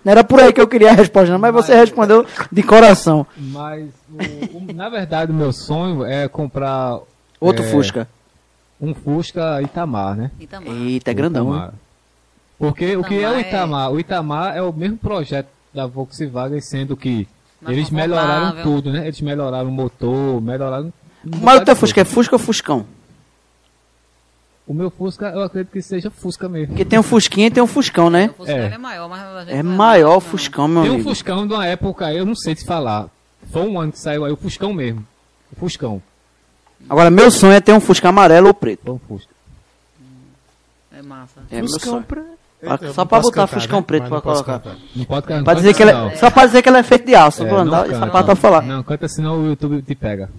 Não 0.04 0.12
era 0.12 0.22
por 0.24 0.40
aí 0.40 0.52
que 0.52 0.60
eu 0.60 0.68
queria 0.68 0.90
a 0.90 0.94
resposta, 0.94 1.32
não, 1.32 1.38
mas 1.38 1.52
você 1.54 1.74
respondeu 1.74 2.26
de 2.52 2.62
coração. 2.62 3.26
Mas, 3.36 3.88
o- 4.10 4.58
o- 4.58 4.72
na 4.74 4.88
verdade, 4.88 5.30
o 5.32 5.34
meu 5.34 5.52
sonho 5.52 6.04
é 6.04 6.28
comprar 6.28 6.98
Outro 7.40 7.64
é, 7.64 7.68
Fusca. 7.70 8.08
um 8.80 8.94
Fusca 8.94 9.60
Itamar, 9.62 10.16
né? 10.16 10.30
Itamar. 10.40 10.72
Eita, 10.74 11.10
é 11.10 11.14
grandão, 11.14 11.50
né? 11.50 11.56
Itamar. 11.56 11.74
Porque 12.58 12.96
o 12.96 13.04
que 13.04 13.14
é 13.14 13.28
o 13.28 13.32
Itamar 13.32 13.38
é- 13.38 13.48
Itamar? 13.48 13.92
O 13.92 14.00
Itamar 14.00 14.56
é 14.56 14.62
o 14.62 14.72
mesmo 14.72 14.96
projeto 14.96 15.48
da 15.76 15.86
Volkswagen, 15.86 16.60
sendo 16.60 16.96
que 16.96 17.28
Mais 17.60 17.76
eles 17.76 17.90
melhoraram 17.90 18.62
tudo, 18.62 18.90
né? 18.90 19.04
Eles 19.06 19.20
melhoraram 19.20 19.68
o 19.68 19.72
motor, 19.72 20.40
melhoraram... 20.40 20.92
um 21.24 21.30
Mas 21.42 21.60
o 21.60 21.64
teu 21.64 21.76
Fusca 21.76 22.00
é. 22.00 22.04
Fusca 22.04 22.34
ou 22.34 22.38
Fuscão? 22.38 22.86
O 24.66 24.74
meu 24.74 24.90
Fusca, 24.90 25.26
eu 25.26 25.42
acredito 25.44 25.70
que 25.72 25.80
seja 25.80 26.10
Fusca 26.10 26.48
mesmo. 26.48 26.68
Porque 26.68 26.84
tem 26.84 26.98
um 26.98 27.02
Fusquinha 27.02 27.46
e 27.46 27.50
tem 27.50 27.62
um 27.62 27.68
Fuscão, 27.68 28.10
né? 28.10 28.30
O 28.30 28.38
Fusca 28.38 28.52
É. 28.52 28.72
é 28.72 28.78
maior, 28.78 29.08
mas 29.08 29.22
a 29.22 29.44
gente 29.44 29.54
É 29.54 29.62
não 29.62 29.76
maior 29.76 30.16
o. 30.16 30.20
Fuscão, 30.20 30.66
meu 30.66 30.82
Tem 30.82 30.90
um 30.90 30.94
amigo. 30.94 31.08
Fuscão 31.08 31.46
de 31.46 31.52
uma 31.54 31.66
época, 31.66 32.12
eu 32.12 32.26
não 32.26 32.34
sei 32.34 32.54
te 32.56 32.64
falar. 32.64 33.08
Foi 33.52 33.62
um 33.62 33.78
ano 33.78 33.92
que 33.92 33.98
saiu 34.00 34.24
aí, 34.24 34.32
o 34.32 34.36
Fuscão 34.36 34.72
mesmo. 34.72 35.06
O 35.52 35.56
Fuscão. 35.60 36.02
Agora, 36.88 37.10
meu 37.10 37.30
sonho 37.30 37.52
é 37.52 37.60
ter 37.60 37.72
um 37.72 37.80
Fusca 37.80 38.08
amarelo 38.08 38.48
ou 38.48 38.54
preto. 38.54 38.80
Foi 38.84 38.94
um 38.94 38.98
Fusca. 38.98 39.32
É 40.92 41.02
massa. 41.02 41.40
É 41.50 41.56
meu 41.60 41.68
Fuscão 41.68 41.92
sonho. 41.92 42.02
pra... 42.04 42.24
Só 42.92 43.02
não 43.02 43.06
pra 43.06 43.20
botar 43.20 43.42
cantar, 43.42 43.46
Fuscão 43.48 43.78
né? 43.80 43.84
preto 43.86 44.02
pra 44.04 44.10
não 44.16 44.20
colocar. 44.22 44.58
cantar. 44.60 44.76
Não 44.94 45.04
pode 45.04 45.26
cantar. 45.26 45.44
Pra 45.44 45.54
não 45.54 45.60
dizer 45.60 45.74
que 45.74 45.82
é, 45.82 45.92
não. 45.92 46.16
só 46.16 46.30
pra 46.30 46.46
dizer 46.46 46.62
que 46.62 46.68
ele 46.68 46.78
é 46.78 46.82
feito 46.82 47.04
de 47.06 47.14
aço. 47.14 47.42
É, 47.44 47.50
não 47.50 47.66
só 47.70 47.84
canta. 47.84 48.06
pra 48.08 48.22
tá 48.24 48.34
falar. 48.36 48.62
Não, 48.62 48.82
canta 48.82 49.08
senão 49.08 49.40
o 49.42 49.46
YouTube 49.48 49.82
te 49.82 49.94
pega. 49.94 50.30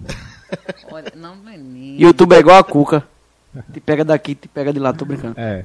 Olha, 0.90 1.12
não, 1.16 1.36
menino. 1.36 2.00
YouTube 2.00 2.34
é 2.34 2.38
igual 2.40 2.58
a 2.58 2.64
cuca. 2.64 3.04
Te 3.72 3.80
pega 3.80 4.04
daqui, 4.04 4.34
te 4.34 4.48
pega 4.48 4.72
de 4.72 4.78
lá, 4.78 4.92
tô 4.92 5.04
brincando. 5.04 5.34
É. 5.38 5.64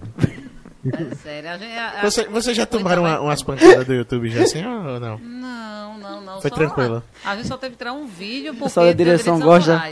É 0.86 1.16
sério. 1.16 1.50
A 1.50 1.58
gente, 1.58 1.74
a- 1.78 2.00
a- 2.00 2.02
Você, 2.02 2.28
você 2.28 2.54
já 2.54 2.66
tomaram 2.66 3.04
uma- 3.04 3.20
umas 3.20 3.42
pancadas 3.42 3.86
do 3.86 3.94
YouTube 3.94 4.30
já 4.30 4.44
assim 4.44 4.66
ou 4.66 5.00
não? 5.00 5.18
Não, 5.18 5.20
não. 5.20 5.98
Não, 5.98 6.22
não. 6.22 6.42
Foi 6.42 6.50
só- 6.50 6.56
tranquila. 6.56 7.04
A 7.26 7.36
gente 7.36 7.48
só 7.48 7.58
teve 7.58 7.72
que 7.72 7.78
tirar 7.78 7.94
um 7.94 8.06
vídeo 8.06 8.54
porque 8.56 8.76
da 8.76 8.82
tem 8.88 8.96
direção 8.96 9.38
direitos 9.40 9.66
gosta. 9.68 9.90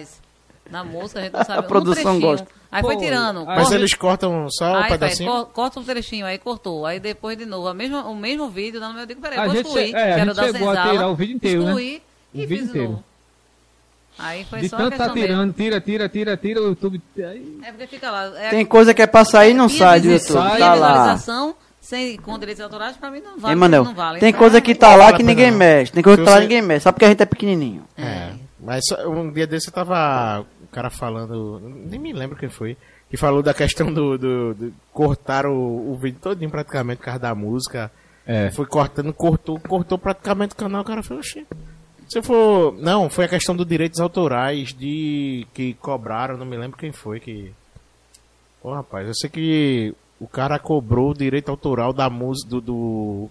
Na 0.69 0.83
música 0.83 1.19
a 1.19 1.23
gente 1.23 1.33
não 1.33 1.43
sabe. 1.43 1.59
A 1.59 1.63
produção 1.63 2.15
um 2.17 2.19
gosta. 2.19 2.47
Aí 2.71 2.81
foi 2.81 2.95
Pô, 2.95 3.01
tirando. 3.01 3.45
mas 3.45 3.69
eles 3.71 3.93
cortam 3.93 4.47
só 4.49 4.65
um 4.65 4.75
Aí, 4.75 4.79
vai, 4.81 4.89
pedacinho? 4.91 5.29
co- 5.29 5.45
corta 5.47 5.79
um 5.79 5.83
trechinho, 5.83 6.25
aí 6.25 6.37
cortou. 6.37 6.85
Aí 6.85 6.99
depois 7.01 7.37
de 7.37 7.45
novo, 7.45 7.67
a 7.67 7.73
mesma, 7.73 8.05
o 8.07 8.15
mesmo 8.15 8.49
vídeo, 8.49 8.79
não, 8.79 8.97
eu 8.97 9.05
digo, 9.05 9.19
peraí, 9.19 9.37
A 9.39 9.45
vou 9.45 9.55
gente 9.55 9.65
excluir. 9.65 9.87
che- 9.89 9.95
é, 9.95 9.99
a 10.13 10.15
quero 10.15 10.25
gente 10.27 10.35
dar 10.37 10.43
chegou 10.53 10.69
a 10.69 10.73
senzala, 10.75 10.91
tirar 10.93 11.07
o 11.09 11.15
vídeo 11.15 11.35
inteiro, 11.35 11.59
né? 11.63 11.65
excluí 11.67 12.01
O 12.33 12.37
e 12.37 12.45
vídeo 12.45 12.57
fiz 12.57 12.69
inteiro. 12.69 12.87
de 12.87 12.93
novo. 12.93 13.03
Aí 14.19 14.45
foi 14.45 14.59
De 14.61 14.69
só 14.69 14.77
tanto 14.77 14.87
a 14.87 14.89
tá 14.91 14.97
questão 14.97 15.15
mesmo. 15.15 15.27
tirando, 15.27 15.53
tira, 15.53 15.81
tira, 15.81 16.07
tira, 16.09 16.37
tira, 16.37 16.61
o 16.61 16.65
YouTube. 16.67 17.01
aí- 17.17 17.57
É 17.63 17.71
porque 17.71 17.87
fica 17.87 18.11
lá. 18.11 18.25
É, 18.39 18.49
Tem 18.51 18.65
coisa 18.65 18.93
que 18.93 19.01
é 19.01 19.07
pra 19.07 19.25
sair 19.25 19.51
e 19.51 19.53
não 19.53 19.67
via 19.67 19.77
sai 19.77 19.99
do 20.01 20.07
YouTube. 20.11 20.33
sai, 20.33 20.59
Tá 20.59 20.73
lá. 20.73 20.87
visualização 20.91 21.55
sem, 21.81 22.17
com 22.17 22.37
direitos 22.37 22.63
autorais, 22.63 22.95
pra 22.97 23.09
mim 23.09 23.19
não 23.19 23.37
vale. 23.39 23.55
Não 23.55 23.93
vale. 23.93 24.19
Tem 24.19 24.31
coisa 24.31 24.61
que 24.61 24.75
tá 24.75 24.95
lá 24.95 25.09
a 25.09 25.13
que 25.13 25.23
ninguém 25.23 25.49
mexe. 25.51 25.91
Tem 25.91 26.03
coisa 26.03 26.19
que 26.19 26.25
tá 26.25 26.35
lá 26.35 26.39
ninguém 26.39 26.61
mexe. 26.61 26.83
Só 26.83 26.91
porque 26.91 27.05
a 27.05 27.09
gente 27.09 27.21
é 27.21 27.25
pequenininho. 27.25 27.83
É. 27.97 28.29
Mas 28.59 28.83
um 29.07 29.31
dia 29.31 29.47
desse 29.47 29.69
eu 29.69 29.73
tava. 29.73 30.45
O 30.71 30.73
cara 30.73 30.89
falando. 30.89 31.59
Nem 31.59 31.99
me 31.99 32.13
lembro 32.13 32.37
quem 32.37 32.47
foi. 32.47 32.77
Que 33.09 33.17
falou 33.17 33.43
da 33.43 33.53
questão 33.53 33.93
do. 33.93 34.17
do, 34.17 34.53
do 34.53 34.73
cortar 34.93 35.45
o, 35.45 35.91
o 35.91 35.97
vídeo 35.97 36.21
todinho 36.21 36.49
praticamente 36.49 36.99
por 36.99 37.05
causa 37.05 37.19
da 37.19 37.35
música. 37.35 37.91
É. 38.25 38.49
Foi 38.51 38.65
cortando, 38.65 39.13
cortou, 39.13 39.59
cortou 39.59 39.97
praticamente 39.97 40.53
o 40.53 40.57
canal. 40.57 40.81
O 40.81 40.85
cara 40.85 41.03
falou, 41.03 41.19
oxi. 41.19 41.45
Se 42.07 42.21
for. 42.21 42.73
Não, 42.77 43.09
foi 43.09 43.25
a 43.25 43.27
questão 43.27 43.53
dos 43.53 43.67
direitos 43.67 43.99
autorais 43.99 44.73
de. 44.73 45.45
que 45.53 45.73
cobraram, 45.73 46.37
não 46.37 46.45
me 46.45 46.55
lembro 46.55 46.77
quem 46.77 46.93
foi 46.93 47.19
que. 47.19 47.51
Ô 48.63 48.73
rapaz, 48.73 49.05
eu 49.07 49.13
sei 49.13 49.29
que 49.29 49.93
o 50.21 50.27
cara 50.27 50.57
cobrou 50.57 51.11
o 51.11 51.17
direito 51.17 51.51
autoral 51.51 51.91
da 51.91 52.09
música 52.09 52.49
do. 52.49 52.61
do... 52.61 53.29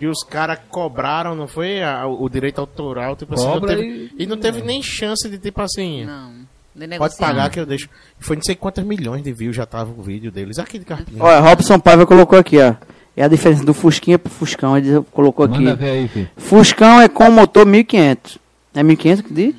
E 0.00 0.06
os 0.06 0.22
caras 0.24 0.58
cobraram, 0.70 1.34
não 1.34 1.46
foi? 1.46 1.82
a- 1.82 2.06
o 2.06 2.28
direito 2.28 2.58
autoral, 2.60 3.14
tipo 3.16 3.34
assim, 3.34 3.44
não 3.46 3.60
teve- 3.60 4.10
e... 4.18 4.26
não 4.26 4.36
teve 4.38 4.62
nem 4.62 4.82
chance 4.82 5.28
de, 5.28 5.36
tipo 5.38 5.60
assim. 5.60 6.04
Não. 6.04 6.32
De 6.74 6.96
Pode 6.98 7.16
pagar 7.16 7.50
que 7.50 7.60
eu 7.60 7.66
deixo. 7.66 7.88
Foi 8.18 8.36
não 8.36 8.42
sei 8.42 8.54
quantas 8.54 8.84
milhões 8.84 9.22
de 9.22 9.32
views 9.32 9.54
já 9.56 9.66
tava 9.66 9.90
o 9.90 10.02
vídeo 10.02 10.30
deles. 10.30 10.58
Aqui 10.58 10.78
de 10.78 10.84
Carpinho. 10.84 11.22
Olha, 11.22 11.40
Robson 11.40 11.78
Paiva 11.78 12.06
colocou 12.06 12.38
aqui, 12.38 12.58
ó. 12.58 12.74
É 13.16 13.24
a 13.24 13.28
diferença 13.28 13.64
do 13.64 13.74
Fusquinha 13.74 14.18
pro 14.18 14.32
Fuscão. 14.32 14.78
Ele 14.78 15.02
colocou 15.12 15.44
aqui. 15.44 15.58
Manda 15.58 15.74
ver 15.74 15.90
aí, 15.90 16.08
filho. 16.08 16.30
Fuscão 16.36 17.00
é 17.00 17.08
com 17.08 17.28
motor 17.30 17.66
1500. 17.66 18.38
É 18.72 18.82
1500 18.82 19.22
que 19.26 19.34
diz? 19.34 19.54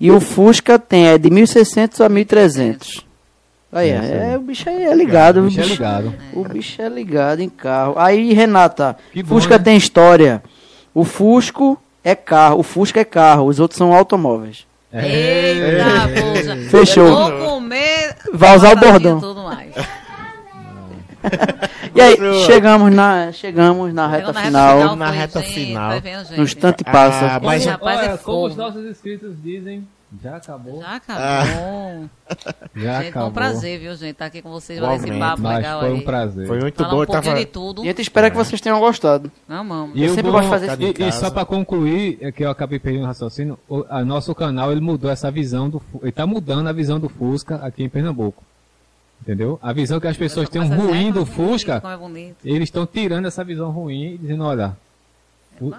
E 0.00 0.10
o 0.10 0.20
Fusca 0.20 0.78
tem 0.78 1.08
é 1.08 1.18
de 1.18 1.28
1600 1.28 2.00
a 2.00 2.08
1300. 2.08 3.04
Aí, 3.74 3.90
É 3.90 4.30
é, 4.32 4.36
o 4.36 4.40
bicho 4.40 4.68
aí 4.68 4.84
é 4.84 4.94
ligado. 4.94 5.40
O 5.40 5.46
bicho 5.46 5.60
é 5.60 5.64
ligado. 5.64 6.14
O 6.32 6.44
bicho 6.44 6.80
é 6.80 6.88
ligado 6.88 7.40
em 7.40 7.48
carro. 7.48 7.94
Aí, 7.98 8.32
Renata, 8.32 8.96
Que 9.12 9.22
bom, 9.22 9.34
Fusca 9.34 9.58
né? 9.58 9.64
tem 9.64 9.76
história. 9.76 10.42
O 10.94 11.04
Fusco 11.04 11.76
é 12.04 12.14
carro, 12.14 12.60
o 12.60 12.62
Fusca 12.62 13.00
é 13.00 13.04
carro, 13.04 13.46
os 13.46 13.58
outros 13.58 13.76
são 13.76 13.92
automóveis. 13.92 14.64
Eita, 14.92 16.22
poxa. 16.22 16.56
Fechou. 16.70 17.10
Vou 17.10 17.46
comer. 17.54 18.14
Vai 18.32 18.56
usar 18.56 18.72
o 18.72 18.76
bordão. 18.76 19.18
e 19.18 19.20
Tudo 19.20 19.42
mais. 19.42 19.74
E 21.94 22.00
aí, 22.00 22.16
chegamos 22.44 22.92
na, 22.92 23.30
chegamos 23.32 23.94
na 23.94 24.08
reta 24.08 24.26
Chegou 24.26 24.42
final. 24.42 24.96
Na 24.96 25.08
foi, 25.08 25.16
reta 25.16 25.40
gente, 25.40 25.54
final. 25.54 25.90
vai 25.90 26.00
vendo, 26.00 26.24
gente. 26.26 26.36
No 26.36 26.42
instante 26.42 26.84
passa. 26.84 27.26
Ah, 27.36 27.40
mas 27.42 27.62
Esse 27.62 27.70
rapaz 27.70 27.98
Olha, 28.00 28.10
é 28.10 28.16
como 28.16 28.46
os 28.46 28.56
nossos 28.56 28.84
inscritos 28.84 29.32
dizem, 29.42 29.86
já 30.22 30.36
acabou. 30.36 30.80
Já 30.80 30.94
acabou. 30.96 32.10
Já 32.74 32.92
gente, 32.94 32.98
foi 33.00 33.08
acabou. 33.08 33.28
um 33.28 33.32
prazer, 33.32 33.78
viu, 33.80 33.94
gente? 33.94 34.10
Estar 34.12 34.26
aqui 34.26 34.42
com 34.42 34.50
vocês, 34.50 34.80
olha 34.82 34.96
esse 34.96 35.04
Igualmente, 35.04 35.28
papo 35.30 35.42
Mas 35.42 35.56
legal 35.56 35.80
foi 35.80 35.88
aí. 35.90 35.94
um 35.94 36.00
prazer. 36.00 36.46
Foi 36.46 36.60
muito 36.60 36.76
Falar 36.76 36.88
bom. 36.90 36.96
um 36.96 37.00
Eu 37.02 37.06
pouquinho 37.06 37.32
tava. 37.34 37.38
de 37.38 37.46
tudo. 37.46 37.80
E 37.84 37.84
a 37.84 37.90
gente 37.90 38.00
espera 38.02 38.30
que 38.30 38.36
vocês 38.36 38.60
tenham 38.60 38.80
gostado. 38.80 39.30
Amamos. 39.48 39.96
E 39.96 40.02
Eu 40.02 40.12
o 40.12 40.14
sempre 40.14 40.30
gosto 40.30 40.44
de 40.44 40.50
fazer 40.50 40.66
isso. 40.72 40.82
e, 40.82 40.84
em 40.86 40.90
e 40.90 40.94
casa. 40.94 41.12
só 41.20 41.30
pra 41.30 41.44
concluir, 41.44 42.18
é 42.20 42.32
que 42.32 42.44
eu 42.44 42.50
acabei 42.50 42.78
perdendo 42.78 43.02
o 43.04 43.06
raciocínio, 43.06 43.58
o 43.68 43.84
a 43.88 44.04
nosso 44.04 44.34
canal 44.34 44.72
ele 44.72 44.80
mudou 44.80 45.10
essa 45.10 45.30
visão 45.30 45.68
do 45.70 45.80
ele 46.02 46.12
tá 46.12 46.26
mudando 46.26 46.66
a 46.68 46.72
visão 46.72 46.98
do 46.98 47.08
Fusca 47.08 47.56
aqui 47.56 47.84
em 47.84 47.88
Pernambuco. 47.88 48.42
Entendeu? 49.22 49.58
A 49.62 49.72
visão 49.72 50.00
que 50.00 50.06
as 50.08 50.16
pessoas 50.16 50.48
têm 50.48 50.60
um 50.60 50.68
ruim 50.68 51.06
"Ai, 51.06 51.12
do 51.12 51.20
é 51.20 51.24
bonito, 51.24 51.26
Fusca, 51.26 51.82
é 52.44 52.48
eles 52.50 52.64
estão 52.64 52.84
tirando 52.86 53.26
essa 53.26 53.42
visão 53.44 53.70
ruim 53.70 54.14
e 54.14 54.18
dizendo, 54.18 54.44
olha, 54.44 54.76
É 55.60 55.64
o- 55.64 55.72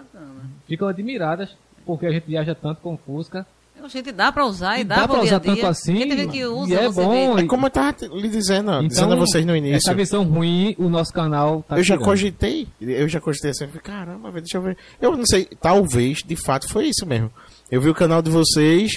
ficam 0.68 0.88
admiradas 0.88 1.56
porque 1.86 2.06
a 2.08 2.12
gente 2.12 2.24
viaja 2.26 2.56
tanto 2.56 2.82
com 2.82 2.94
o 2.94 2.98
Fusca. 2.98 3.46
A 3.84 3.88
gente 3.88 4.12
dá 4.12 4.32
pra 4.32 4.46
usar 4.48 4.78
e, 4.78 4.82
E 4.82 4.84
dá, 4.84 5.06
dá 5.06 5.06
dia 5.06 5.22
usar 5.22 5.40
dia. 5.40 5.54
tanto 5.56 5.68
assim, 5.68 5.94
tem 6.08 6.28
que 6.28 6.44
usa, 6.46 6.74
e 6.74 6.76
é 6.76 6.90
bom, 6.90 7.36
vê. 7.36 7.44
É 7.44 7.48
como 7.48 7.68
eu 7.68 7.70
tava 7.70 7.96
lhe 8.14 8.28
dizendo, 8.30 8.88
dizendo 8.88 9.14
a 9.14 9.16
vocês 9.16 9.46
no 9.46 9.56
início. 9.56 9.76
Essa 9.76 9.94
visão 9.94 10.24
ruim, 10.24 10.76
o 10.80 10.90
nosso 10.90 11.14
canal 11.14 11.64
tá 11.68 11.78
eu 11.78 11.84
já 11.84 11.94
tirando. 11.94 12.06
cogitei, 12.06 12.68
eu 12.82 13.08
já 13.08 13.22
cogitei 13.22 13.52
assim, 13.52 13.66
eu 13.66 13.68
falei, 13.68 13.84
caramba, 13.84 14.32
deixa 14.32 14.58
eu 14.58 14.62
ver. 14.64 14.76
Eu 15.00 15.16
não 15.16 15.26
sei, 15.26 15.46
talvez, 15.62 16.24
de 16.26 16.36
fato, 16.36 16.68
foi 16.68 16.88
isso 16.88 17.06
mesmo. 17.06 17.32
Eu 17.70 17.80
vi 17.80 17.90
o 17.90 17.94
canal 17.94 18.24
de 18.24 18.32
vocês, 18.32 18.94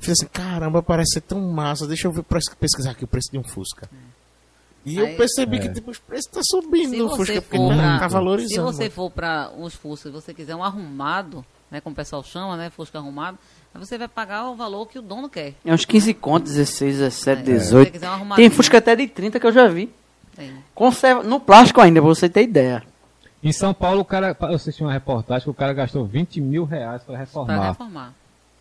falei 0.00 0.12
assim, 0.12 0.26
caramba, 0.32 0.82
parece 0.82 1.12
ser 1.14 1.20
tão 1.20 1.40
massa, 1.40 1.86
deixa 1.86 2.08
eu 2.08 2.12
ver, 2.12 2.24
pesquisar 2.58 2.90
aqui 2.92 3.04
o 3.04 3.08
preço 3.08 3.30
de 3.30 3.38
um 3.38 3.44
Fusca. 3.44 3.88
E 4.84 4.96
eu 4.98 5.06
Aí- 5.06 5.14
percebi 5.16 5.58
É. 5.58 5.60
que 5.60 5.68
tipo, 5.68 5.92
os 5.92 5.98
preços 5.98 6.26
tá 6.32 6.40
subindo 6.42 6.90
Se 6.90 6.96
no 6.96 7.08
você 7.10 7.16
Fusca, 7.34 7.42
porque 7.42 7.58
tá, 7.58 7.74
pra- 7.76 7.98
tá 8.00 8.08
Se 8.08 8.12
valorizando. 8.14 8.72
você 8.72 8.90
for 8.90 9.08
para 9.08 9.52
uns 9.56 9.74
Fuscas 9.74 10.10
e 10.10 10.12
você 10.12 10.34
quiser 10.34 10.56
um 10.56 10.64
arrumado, 10.64 11.44
né, 11.70 11.80
como 11.80 11.92
o 11.92 11.96
pessoal 11.96 12.24
chama, 12.24 12.56
né, 12.56 12.68
Fusca 12.70 12.98
arrumado, 12.98 13.38
você 13.78 13.96
vai 13.98 14.08
pagar 14.08 14.48
o 14.50 14.54
valor 14.54 14.86
que 14.86 14.98
o 14.98 15.02
dono 15.02 15.28
quer. 15.28 15.54
É 15.64 15.72
uns 15.72 15.84
15 15.84 16.14
contos, 16.14 16.52
16, 16.52 16.98
17, 16.98 17.40
É, 17.40 17.44
se 17.44 17.50
você 17.50 17.58
18. 17.58 17.92
quiser 17.92 18.08
um 18.08 18.12
arrumadinho. 18.12 18.48
Tem 18.48 18.54
Fusca 18.56 18.78
até 18.78 18.94
de 18.96 19.06
30 19.06 19.40
que 19.40 19.46
eu 19.46 19.52
já 19.52 19.66
vi. 19.68 19.90
Tem. 20.36 20.52
Conserva, 20.74 21.22
no 21.22 21.38
plástico 21.40 21.80
ainda, 21.80 22.00
pra 22.00 22.08
você 22.08 22.28
ter 22.28 22.42
ideia. 22.42 22.82
Em 23.42 23.52
São 23.52 23.74
Paulo, 23.74 24.00
o 24.00 24.04
cara, 24.04 24.36
eu 24.40 24.54
assisti 24.54 24.82
uma 24.82 24.92
reportagem 24.92 25.44
que 25.44 25.50
o 25.50 25.54
cara 25.54 25.72
gastou 25.72 26.04
20 26.06 26.40
mil 26.40 26.64
reais 26.64 27.02
para 27.02 27.14
Para 27.14 27.18
reformar. 27.24 27.68
reformar. 27.68 28.14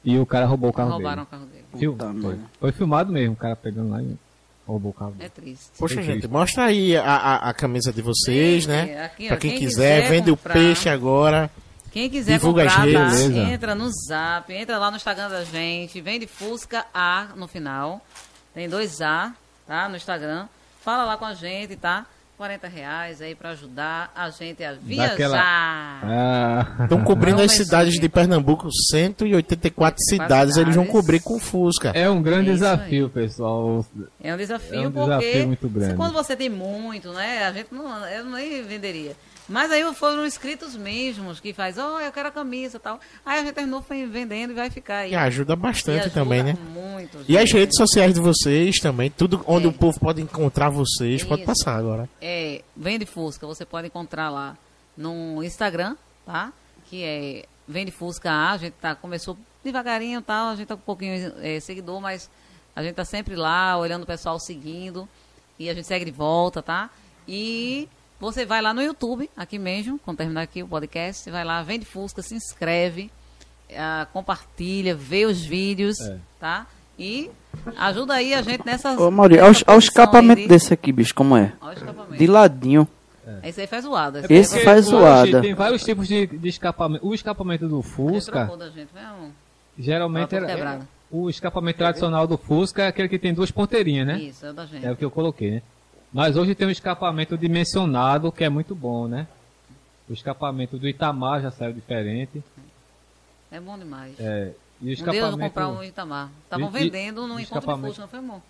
E 0.03 0.17
o 0.17 0.25
cara 0.25 0.45
roubou 0.47 0.71
o 0.71 0.73
carro 0.73 0.89
Roubaram 0.91 1.21
o 1.21 1.25
dele. 1.25 1.29
carro 1.31 1.45
dele. 1.45 1.65
Fil- 1.77 1.93
Puta 1.93 2.13
foi. 2.21 2.38
foi 2.59 2.71
filmado 2.71 3.13
mesmo, 3.13 3.33
o 3.33 3.38
cara 3.38 3.55
pegando 3.55 3.91
lá 3.91 4.01
e 4.01 4.17
roubou 4.65 4.89
o 4.89 4.93
carro 4.93 5.13
É 5.19 5.19
dele. 5.19 5.29
triste. 5.35 5.65
Poxa, 5.77 5.95
gente, 6.01 6.11
triste. 6.21 6.27
mostra 6.27 6.63
aí 6.65 6.97
a, 6.97 7.03
a, 7.03 7.49
a 7.49 7.53
camisa 7.53 7.93
de 7.93 8.01
vocês, 8.01 8.63
Sim, 8.63 8.69
né? 8.69 9.03
aqui, 9.05 9.25
ó, 9.25 9.27
pra 9.27 9.38
quem, 9.38 9.51
quem 9.51 9.59
quiser, 9.59 10.01
quiser 10.01 10.09
vende 10.09 10.31
comprar. 10.31 10.51
o 10.51 10.53
peixe 10.53 10.89
agora. 10.89 11.51
Quem 11.91 12.09
quiser 12.09 12.34
Divulga 12.34 12.63
comprar, 12.63 12.85
tá? 12.91 13.51
entra 13.51 13.76
no 13.76 13.89
Zap, 14.07 14.51
entra 14.53 14.77
lá 14.77 14.89
no 14.89 14.97
Instagram 14.97 15.30
da 15.30 15.43
gente, 15.43 15.99
vende 15.99 16.26
Fusca 16.26 16.85
A 16.93 17.27
no 17.35 17.47
final. 17.47 17.99
Tem 18.53 18.69
dois 18.69 19.01
A, 19.01 19.34
tá? 19.68 19.89
No 19.89 19.95
Instagram. 19.97 20.47
Fala 20.84 21.03
lá 21.03 21.18
com 21.18 21.26
a 21.26 21.34
gente, 21.34 21.76
tá? 21.76 22.05
40 22.38 22.68
reais 22.68 23.22
aí 23.22 23.35
pra 23.35 23.49
ajudar 23.51 24.11
a 24.15 24.30
gente 24.31 24.63
a 24.63 24.73
viajar. 24.73 25.09
Daquela- 25.11 26.01
Ah, 26.03 26.84
Estão 26.84 27.03
cobrindo 27.03 27.38
Não, 27.38 27.45
as 27.45 27.51
cidades 27.51 27.99
de 27.99 28.09
Pernambuco, 28.09 28.68
184 28.89 30.01
cidades, 30.03 30.57
eles 30.57 30.76
vão 30.76 30.85
cidades. 30.85 30.91
cobrir 30.91 31.19
com 31.22 31.39
Fusca. 31.39 31.91
é 31.93 32.09
um 32.09 32.22
grande 32.22 32.49
É 32.49 32.53
isso 32.53 32.63
desafio, 32.63 33.09
pessoal. 33.09 33.85
É 34.23 34.34
um 34.34 34.38
desafio 34.38 34.76
É 34.84 34.88
um 34.88 34.91
porque 34.91 35.07
desafio 35.19 35.47
muito 35.47 35.69
grande. 35.69 35.95
quando 35.95 36.13
você 36.13 36.35
tem 36.35 36.49
muito, 36.49 37.11
né? 37.13 37.45
A 37.45 37.51
gente 37.51 37.68
não, 37.72 38.07
eu 38.07 38.26
nem 38.26 38.63
venderia. 38.63 39.15
Mas 39.51 39.69
aí 39.69 39.83
foram 39.93 40.25
inscritos 40.25 40.75
mesmos 40.77 41.39
que 41.41 41.53
faz, 41.53 41.77
ó, 41.77 41.99
eu 41.99 42.11
quero 42.11 42.29
a 42.29 42.31
camisa 42.31 42.77
e 42.77 42.79
tal. 42.79 42.99
Aí 43.25 43.39
a 43.39 43.43
gente 43.43 43.53
terminou 43.53 43.81
vendendo 43.81 44.51
e 44.51 44.53
vai 44.53 44.69
ficar 44.69 44.99
aí. 44.99 45.11
E 45.11 45.15
ajuda 45.15 45.55
bastante 45.55 45.97
E 45.97 45.99
ajuda 45.99 46.13
também, 46.13 46.41
né? 46.41 46.57
Muito. 46.73 47.17
E 47.27 47.37
as 47.37 47.49
gente. 47.49 47.59
redes 47.59 47.77
sociais 47.77 48.13
de 48.13 48.21
vocês 48.21 48.77
também, 48.77 49.11
tudo 49.11 49.43
onde 49.45 49.65
É. 49.65 49.69
o 49.69 49.73
povo 49.73 49.99
pode 49.99 50.21
encontrar 50.21 50.69
vocês, 50.69 51.23
pode 51.23 51.41
Isso. 51.41 51.47
passar 51.47 51.75
agora. 51.75 52.09
É, 52.21 52.61
Vende 52.75 53.05
Fusca, 53.05 53.45
você 53.45 53.65
pode 53.65 53.87
encontrar 53.87 54.29
lá 54.29 54.57
no 54.95 55.43
Instagram, 55.43 55.97
tá? 56.25 56.53
Que 56.89 57.03
é 57.03 57.45
Vende 57.67 57.91
Fusca 57.91 58.31
A, 58.31 58.51
a 58.51 58.57
gente 58.57 58.73
tá, 58.73 58.95
começou 58.95 59.37
devagarinho 59.63 60.19
e 60.19 60.23
tal, 60.23 60.49
a 60.49 60.55
gente 60.55 60.67
tá 60.67 60.75
com 60.75 60.81
um 60.81 60.85
pouquinho 60.85 61.33
é, 61.41 61.59
seguidor, 61.59 61.99
mas 61.99 62.29
a 62.73 62.81
gente 62.81 62.95
tá 62.95 63.03
sempre 63.03 63.35
lá, 63.35 63.77
olhando 63.77 64.03
o 64.03 64.07
pessoal 64.07 64.39
seguindo, 64.39 65.07
e 65.59 65.69
a 65.69 65.73
gente 65.73 65.85
segue 65.85 66.05
de 66.05 66.11
volta, 66.11 66.61
tá? 66.61 66.89
E 67.27 67.87
você 68.22 68.45
vai 68.45 68.61
lá 68.61 68.73
no 68.73 68.81
YouTube, 68.81 69.30
aqui 69.35 69.57
mesmo, 69.60 69.99
quando 69.99 70.18
terminar 70.18 70.41
aqui 70.43 70.61
o 70.64 70.68
podcast, 70.68 71.23
você 71.23 71.31
vai 71.31 71.43
lá, 71.43 71.61
Vende 71.64 71.85
Fusca, 71.85 72.22
se 72.22 72.35
inscreve, 72.35 73.11
ah, 73.76 74.07
compartilha, 74.14 74.95
vê 74.95 75.26
os 75.26 75.41
vídeos, 75.43 75.99
É. 75.99 76.18
tá? 76.39 76.68
E 76.99 77.30
ajuda 77.77 78.14
aí 78.14 78.34
a 78.34 78.41
gente 78.41 78.65
nessa 78.65 78.91
Ô, 78.99 79.10
Maurício, 79.10 79.43
nessa 79.43 79.64
olha 79.68 79.76
o 79.76 79.80
escapamento 79.80 80.41
de- 80.41 80.48
desse 80.48 80.73
aqui, 80.73 80.91
bicho, 80.91 81.15
como 81.15 81.35
é? 81.35 81.53
Olha 81.60 81.72
o 81.72 81.73
escapamento. 81.77 82.18
De 82.18 82.27
ladinho. 82.27 82.88
Esse 83.43 83.61
aí 83.61 83.68
faz 83.68 83.84
zoada. 83.85 84.19
Esse 84.30 84.34
aí 84.34 84.43
Porque 84.60 84.65
faz 84.65 84.85
zoada. 84.85 85.41
Tem 85.41 85.53
vários 85.53 85.84
tipos 85.84 86.07
de, 86.07 86.27
de 86.27 86.49
escapamento. 86.49 87.06
O 87.07 87.14
escapamento 87.14 87.68
do 87.68 87.81
Fusca, 87.81 88.49
gente, 88.76 88.89
geralmente 89.80 90.35
era, 90.35 90.45
toda 90.45 90.56
quebrada. 90.56 90.88
o 91.10 91.30
escapamento 91.30 91.77
tradicional 91.77 92.27
do 92.27 92.38
Fusca 92.38 92.84
é 92.84 92.88
aquele 92.88 93.07
que 93.07 93.18
tem 93.19 93.34
duas 93.34 93.49
ponteirinhas, 93.52 94.06
né? 94.07 94.19
Isso, 94.19 94.45
é 94.45 94.49
o 94.49 94.53
da 94.53 94.65
gente. 94.65 94.85
É 94.85 94.91
o 94.91 94.95
que 94.95 95.06
eu 95.06 95.11
coloquei, 95.11 95.52
né? 95.52 95.61
Mas 96.13 96.35
hoje 96.35 96.53
tem 96.55 96.67
um 96.67 96.71
escapamento 96.71 97.38
dimensionado 97.38 98.31
que 98.31 98.43
é 98.43 98.49
muito 98.49 98.75
bom, 98.75 99.07
né? 99.07 99.27
O 100.09 100.13
escapamento 100.13 100.77
do 100.77 100.88
Itamar 100.88 101.41
já 101.41 101.51
saiu 101.51 101.71
diferente. 101.73 102.43
É 103.49 103.59
bom 103.59 103.77
demais. 103.77 104.13
É, 104.19 104.51
e 104.81 104.85
o 104.88 104.89
um 104.89 104.91
escapamento. 104.91 105.38
comprar 105.39 105.67
um 105.69 105.83
Itamar. 105.83 106.29
Estavam 106.43 106.67
E- 106.67 106.69
e- 106.69 106.71
vendendo 106.83 107.27
no 107.27 107.39
encontro 107.39 107.75
de. 107.75 107.81
Fusca, 107.81 108.01
não 108.01 108.07
foi 108.09 108.21
bom? 108.21 108.41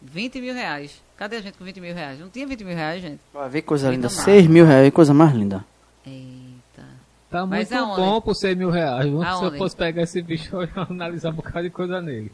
20 0.00 0.40
mil 0.40 0.54
reais. 0.54 1.00
Cadê 1.16 1.36
a 1.36 1.40
gente 1.40 1.56
com 1.58 1.64
20 1.64 1.80
mil 1.80 1.94
reais? 1.94 2.18
Não 2.18 2.28
tinha 2.28 2.46
20 2.46 2.64
mil 2.64 2.74
reais, 2.74 3.00
gente. 3.02 3.20
Vai 3.32 3.48
ver 3.48 3.62
coisa 3.62 3.90
Linda 3.90 4.04
massa. 4.08 4.22
6 4.22 4.46
mil 4.46 4.64
reais, 4.64 4.92
coisa 4.92 5.14
mais 5.14 5.32
linda. 5.32 5.64
Eita. 6.04 6.84
Tá 7.30 7.46
Mas 7.46 7.70
muito 7.70 7.82
aonde? 7.82 8.00
bom 8.00 8.20
por 8.20 8.34
100 8.34 8.54
mil 8.56 8.70
reais. 8.70 9.06
Se 9.06 9.44
eu 9.44 9.52
fosse 9.56 9.76
pegar 9.76 10.02
esse 10.02 10.20
bicho, 10.20 10.54
eu 10.56 10.62
ia 10.64 10.70
analisar 10.90 11.30
um 11.30 11.34
bocado 11.34 11.62
de 11.62 11.70
coisa 11.70 12.00
nele. 12.00 12.32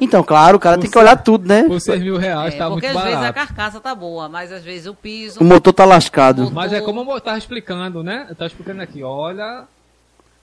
Então, 0.00 0.22
claro, 0.22 0.56
o 0.56 0.60
cara 0.60 0.78
tem 0.78 0.90
que 0.90 0.96
olhar 0.98 1.16
tudo, 1.16 1.46
né? 1.46 1.62
Por 1.64 1.78
6 1.80 2.00
mil 2.02 2.16
reais 2.16 2.54
É, 2.54 2.58
tá 2.58 2.68
porque 2.70 2.86
muito 2.86 2.98
às 2.98 3.04
vezes 3.04 3.18
a 3.18 3.20
barato. 3.32 3.34
carcaça 3.48 3.80
tá 3.80 3.94
boa, 3.94 4.28
mas 4.28 4.50
às 4.50 4.62
vezes 4.64 4.86
o 4.86 4.94
piso. 4.94 5.40
O 5.40 5.44
motor 5.44 5.72
tá 5.72 5.84
lascado. 5.84 6.42
motor- 6.42 6.54
Mas 6.54 6.72
é 6.72 6.80
como 6.80 7.10
eu 7.10 7.20
tava 7.20 7.36
explicando, 7.38 8.02
né? 8.02 8.26
Eu 8.28 8.34
tava 8.34 8.46
explicando 8.46 8.80
aqui, 8.82 9.02
olha. 9.02 9.64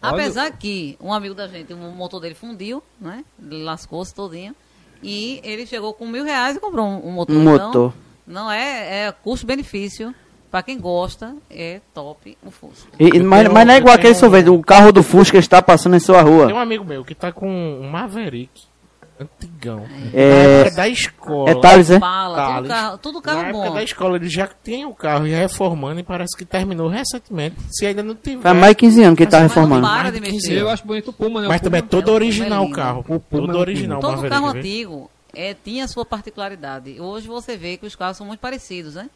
Apesar 0.02 0.52
que 0.52 0.96
um 1.02 1.12
amigo 1.12 1.34
da 1.34 1.48
gente, 1.48 1.74
o 1.74 1.78
motor 1.78 2.20
dele 2.20 2.36
fundiu, 2.36 2.84
né? 3.02 3.24
Ele 3.42 3.64
lascou-se 3.64 4.14
todinho. 4.14 4.56
E 5.02 5.40
ele 5.44 5.66
chegou 5.66 5.94
com 5.94 6.08
mil 6.08 6.24
reais 6.24 6.56
e 6.58 6.60
comprou 6.60 6.86
um, 6.86 7.08
um 7.08 7.12
motor. 7.12 7.36
Um 7.36 7.42
Então, 7.42 7.54
motor. 7.68 7.94
não 8.28 8.52
é, 8.52 9.08
é 9.08 9.12
custo-benefício. 9.12 10.14
Pra 10.50 10.64
quem 10.64 10.80
gosta, 10.80 11.36
é 11.50 11.82
top 11.94 12.38
o 12.44 12.50
Fusca. 12.50 12.88
E- 12.98 13.20
mas, 13.20 13.42
tenho- 13.42 13.54
mas 13.54 13.68
não 13.68 13.74
é 13.74 13.78
igual 13.78 13.94
aquele 13.94 14.14
tenho- 14.14 14.20
sorvete, 14.20 14.50
o 14.50 14.62
carro 14.64 14.92
do 14.94 15.04
Fusca 15.04 15.38
está 15.38 15.62
passando 15.62 15.96
em 15.96 16.00
sua 16.00 16.24
Tem 16.24 16.32
rua. 16.34 16.48
um 16.54 16.58
amigo 16.58 16.86
meu 16.86 17.04
que 17.04 17.14
tá 17.14 17.32
com 17.34 17.50
um 17.50 17.90
Maverick 17.90 18.50
antigão. 19.20 19.86
É. 20.14 20.30
Na 20.30 20.50
época 20.50 20.76
da 20.76 20.88
escola. 20.88 21.50
É 21.50 21.56
Thales, 21.56 21.90
é? 21.90 22.00
Bala, 22.00 22.58
tudo 22.58 22.68
carro, 22.68 22.98
tudo 22.98 23.16
Na 23.16 23.22
carro 23.22 23.40
época 23.40 23.68
bom. 23.70 23.74
da 23.74 23.84
escola 23.84 24.16
ele 24.18 24.30
já 24.30 24.48
tem 24.48 24.86
o 24.86 24.94
carro 24.94 25.28
ia 25.28 25.38
reformando 25.38 26.00
e 26.00 26.04
parece 26.04 26.38
que 26.38 26.46
terminou 26.46 26.88
recentemente. 26.88 27.56
Se 27.72 27.86
ainda 27.86 28.04
não 28.04 28.16
tiver. 28.16 28.42
Faz 28.42 28.58
mais 28.58 28.72
de 28.72 28.76
15 28.76 29.04
anos 29.04 29.18
que 29.18 29.24
ele 29.24 29.32
tá 29.32 29.40
reformando. 29.40 29.88
para 29.88 30.12
de 30.12 30.20
mexer. 30.20 30.34
15 30.34 30.54
Eu 30.54 30.70
acho 30.70 30.86
bonito 30.86 31.10
o 31.10 31.14
Puma, 31.14 31.42
né? 31.42 31.48
Mas 31.48 31.62
o 31.62 31.64
também 31.64 31.80
é 31.80 31.82
todo 31.84 32.12
é 32.12 32.14
original 32.14 32.66
o 32.66 32.72
carro. 32.72 33.00
O 33.08 33.20
Puma 33.20 33.48
Todo 33.48 33.52
é 33.52 33.56
um 33.56 33.60
original 33.60 34.00
Todo 34.00 34.30
carro 34.30 34.48
antigo 34.48 35.10
é, 35.34 35.54
tinha 35.54 35.88
sua 35.88 36.06
particularidade. 36.06 37.00
Hoje 37.00 37.28
você 37.28 37.56
vê 37.56 37.78
que 37.78 37.86
os 37.86 37.96
carros 37.96 38.18
são 38.18 38.26
muito 38.26 38.40
parecidos, 38.40 38.96
né? 38.96 39.10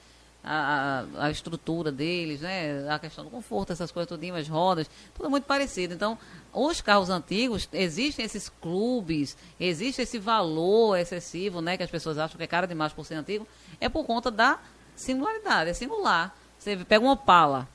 A, 0.44 1.06
a, 1.20 1.26
a 1.26 1.30
estrutura 1.32 1.92
deles, 1.92 2.42
né? 2.42 2.88
A 2.90 2.98
questão 2.98 3.24
do 3.24 3.30
conforto, 3.30 3.72
essas 3.74 3.92
coisas 3.92 4.08
tudinho, 4.10 4.34
as 4.36 4.48
rodas, 4.48 4.90
tudo 5.14 5.28
é 5.28 5.30
muito 5.30 5.44
parecido. 5.44 5.94
Então, 5.94 6.18
os 6.52 6.82
carros 6.82 7.12
antigos, 7.12 7.70
existem 7.72 8.26
esses 8.26 8.50
clubes, 8.50 9.38
existe 9.60 10.02
esse 10.02 10.18
valor 10.18 10.98
excessivo, 10.98 11.62
né? 11.62 11.78
Que 11.78 11.84
as 11.84 11.92
pessoas 11.92 12.18
acham 12.18 12.38
que 12.38 12.44
é 12.44 12.48
caro 12.48 12.66
demais 12.66 12.92
por 12.92 13.06
ser 13.06 13.14
antigo, 13.16 13.48
é 13.80 13.88
por 13.88 14.04
conta 14.04 14.32
da 14.32 14.58
singularidade, 14.96 15.70
é 15.70 15.74
singular. 15.74 16.36
Você 16.58 16.76
pega 16.76 17.04
uma 17.06 17.14
Opala, 17.14 17.68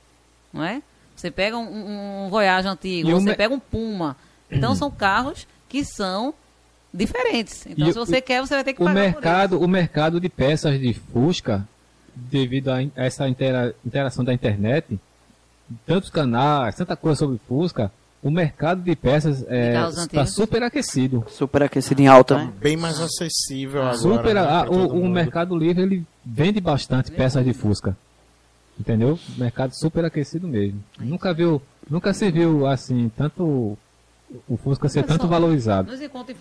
não 0.52 0.64
é? 0.64 0.82
Você 1.14 1.30
pega 1.30 1.56
um, 1.56 2.24
um 2.26 2.28
Voyage 2.30 2.66
antigo, 2.66 3.08
o 3.10 3.20
você 3.20 3.30
me- 3.30 3.36
pega 3.36 3.54
um 3.54 3.60
Puma. 3.60 4.16
Então, 4.50 4.74
são 4.74 4.90
carros 4.90 5.46
que 5.68 5.84
são 5.84 6.34
diferentes. 6.92 7.64
Então, 7.66 7.88
E 7.88 7.92
se 7.92 7.98
o- 7.98 8.04
você 8.06 8.20
quer, 8.20 8.40
você 8.40 8.54
vai 8.54 8.64
ter 8.64 8.74
que 8.74 8.82
O 8.82 8.84
pagar 8.84 9.00
mercado, 9.00 9.60
o 9.60 9.68
mercado 9.68 10.20
de 10.20 10.28
peças 10.28 10.78
de 10.80 10.92
Fusca, 10.94 11.66
devido 12.16 12.70
a 12.70 12.82
in- 12.82 12.90
essa 12.96 13.28
intera- 13.28 13.74
interação 13.84 14.24
da 14.24 14.32
internet, 14.32 14.98
tantos 15.86 16.10
canais, 16.10 16.74
tanta 16.74 16.96
coisa 16.96 17.18
sobre 17.18 17.38
Fusca, 17.46 17.92
o 18.22 18.30
mercado 18.30 18.80
de 18.82 18.96
peças 18.96 19.42
carros 19.42 19.90
está 19.98 20.02
antigos. 20.04 20.34
super 20.34 20.62
aquecido. 20.62 21.24
Super 21.28 21.62
aquecido 21.64 22.00
em 22.00 22.08
alta, 22.08 22.38
né? 22.38 22.52
Bem 22.60 22.76
mais 22.76 22.98
acessível 23.00 23.82
agora. 23.82 23.96
super, 23.98 24.34
né, 24.34 24.40
a- 24.40 24.44
pra 24.62 24.64
todo 24.66 24.94
o, 24.94 25.02
o. 25.02 25.08
Mercado 25.08 25.56
Livre 25.56 25.82
ele 25.82 26.06
vende 26.24 26.60
bastante 26.60 27.10
peças 27.12 27.44
de 27.44 27.52
Fusca. 27.52 27.96
Entendeu? 28.78 29.18
Mercado 29.38 29.72
super 29.74 30.04
aquecido 30.04 30.46
mesmo. 30.48 30.82
Nunca 30.98 31.32
viu, 31.32 31.62
nunca 31.88 32.12
se 32.12 32.30
viu 32.30 32.66
assim, 32.66 33.10
tanto 33.16 33.76
o 34.48 34.56
Fusca 34.56 34.88
ser 34.88 35.02
tanto 35.04 35.22
só, 35.22 35.28
valorizado. 35.28 35.90
Nos 35.92 36.00
encontros 36.02 36.36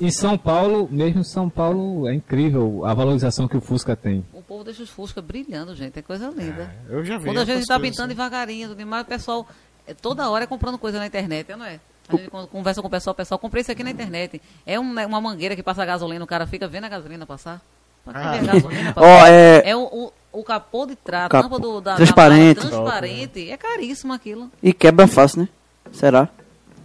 em 0.00 0.10
São 0.10 0.36
Paulo, 0.36 0.88
mesmo 0.90 1.20
em 1.20 1.24
São 1.24 1.48
Paulo, 1.48 2.06
é 2.08 2.14
incrível 2.14 2.84
a 2.84 2.92
valorização 2.92 3.46
que 3.48 3.56
o 3.56 3.60
Fusca 3.60 3.94
tem. 3.96 4.22
O 4.48 4.52
povo 4.54 4.64
deixa 4.64 4.82
os 4.82 4.88
Fusca 4.90 5.20
brilhando, 5.20 5.74
gente. 5.74 5.98
É 5.98 6.02
coisa 6.02 6.28
linda. 6.34 6.74
Eu 6.88 7.04
já 7.04 7.18
vi. 7.18 7.24
Quando 7.26 7.38
a 7.38 7.44
gente 7.44 7.60
está 7.60 7.78
pintando 7.78 8.04
assim. 8.04 8.08
devagarinho, 8.08 8.68
tudo 8.68 8.78
demais, 8.78 9.02
o 9.04 9.06
pessoal 9.06 9.46
é, 9.86 9.92
toda 9.94 10.28
hora 10.30 10.44
é 10.44 10.46
comprando 10.46 10.78
coisa 10.78 10.98
na 10.98 11.06
internet, 11.06 11.54
não 11.54 11.64
é? 11.66 11.78
A 12.08 12.16
gente 12.16 12.30
quando 12.30 12.46
conversa 12.48 12.80
com 12.80 12.88
o 12.88 12.90
pessoal, 12.90 13.12
o 13.12 13.16
pessoal, 13.16 13.38
comprei 13.38 13.60
isso 13.60 13.70
aqui 13.70 13.84
na 13.84 13.90
internet. 13.90 14.40
É 14.66 14.80
um- 14.80 14.82
uma 15.06 15.20
mangueira 15.20 15.54
que 15.54 15.62
passa 15.62 15.84
gasolina, 15.84 16.24
o 16.24 16.26
cara 16.26 16.46
fica 16.46 16.66
vendo 16.66 16.84
a 16.84 16.88
gasolina 16.88 17.26
passar. 17.26 17.60
Ah. 18.06 18.32
ver 18.32 18.48
a 18.48 18.52
gasolina 18.54 18.92
passar? 18.94 19.30
é- 19.30 19.62
É 19.70 19.76
o, 19.76 19.82
o, 19.82 20.12
o 20.40 20.42
capô 20.42 20.86
de 20.86 20.96
trás, 20.96 21.26
a 21.26 21.28
Capô- 21.28 21.42
tampa 21.50 21.58
do, 21.60 21.80
da, 21.82 21.96
transparente. 21.96 22.60
Da 22.62 22.68
transparente. 22.68 23.50
É 23.50 23.56
caríssimo 23.58 24.14
aquilo. 24.14 24.50
E 24.62 24.72
quebra 24.72 25.06
fácil, 25.06 25.42
né? 25.42 25.48
Será? 25.92 26.28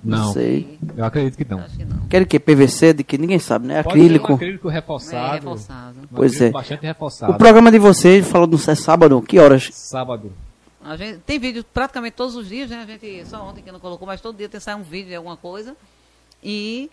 Não, 0.04 0.34
sei. 0.34 0.78
eu 0.98 1.06
acredito 1.06 1.38
que 1.38 1.46
não. 1.50 1.60
Acho 1.60 1.78
que 1.78 1.86
não. 1.86 2.26
Que? 2.26 2.40
PVC, 2.40 2.94
de 2.94 3.04
que 3.04 3.18
ninguém 3.18 3.40
sabe, 3.40 3.68
né? 3.68 3.82
Pode 3.82 3.96
ser 3.96 4.00
um 4.00 4.04
Acrílico. 4.04 4.34
acrílico 4.34 4.70
É 4.70 4.74
reforçado. 4.74 5.34
reforçado. 5.34 5.96
um 6.02 6.08
Pois 6.16 6.34
acrílico 6.34 6.58
é. 6.58 6.62
Bastante 6.62 6.80
O 6.84 6.88
reforçado. 6.88 7.34
programa 7.36 7.72
de 7.72 7.80
vocês 7.80 8.28
falou 8.28 8.48
no 8.48 8.58
é 8.58 8.76
sábado, 8.76 9.22
que 9.22 9.40
horas? 9.40 9.70
Sábado. 9.72 10.32
A 10.84 10.98
gente 10.98 11.20
tem 11.20 11.40
vídeo 11.40 11.64
praticamente 11.74 12.16
todos 12.16 12.36
os 12.36 12.48
dias, 12.50 12.70
né? 12.70 12.84
A 12.84 12.86
gente 12.86 13.26
só 13.26 13.42
ontem 13.48 13.62
que 13.62 13.72
não 13.72 13.80
colocou, 13.80 14.06
mas 14.06 14.20
todo 14.20 14.36
dia 14.38 14.50
tem 14.50 14.60
sai 14.60 14.76
um 14.76 14.84
vídeo 14.84 15.10
de 15.10 15.16
alguma 15.16 15.38
coisa. 15.38 15.76
E 16.44 16.92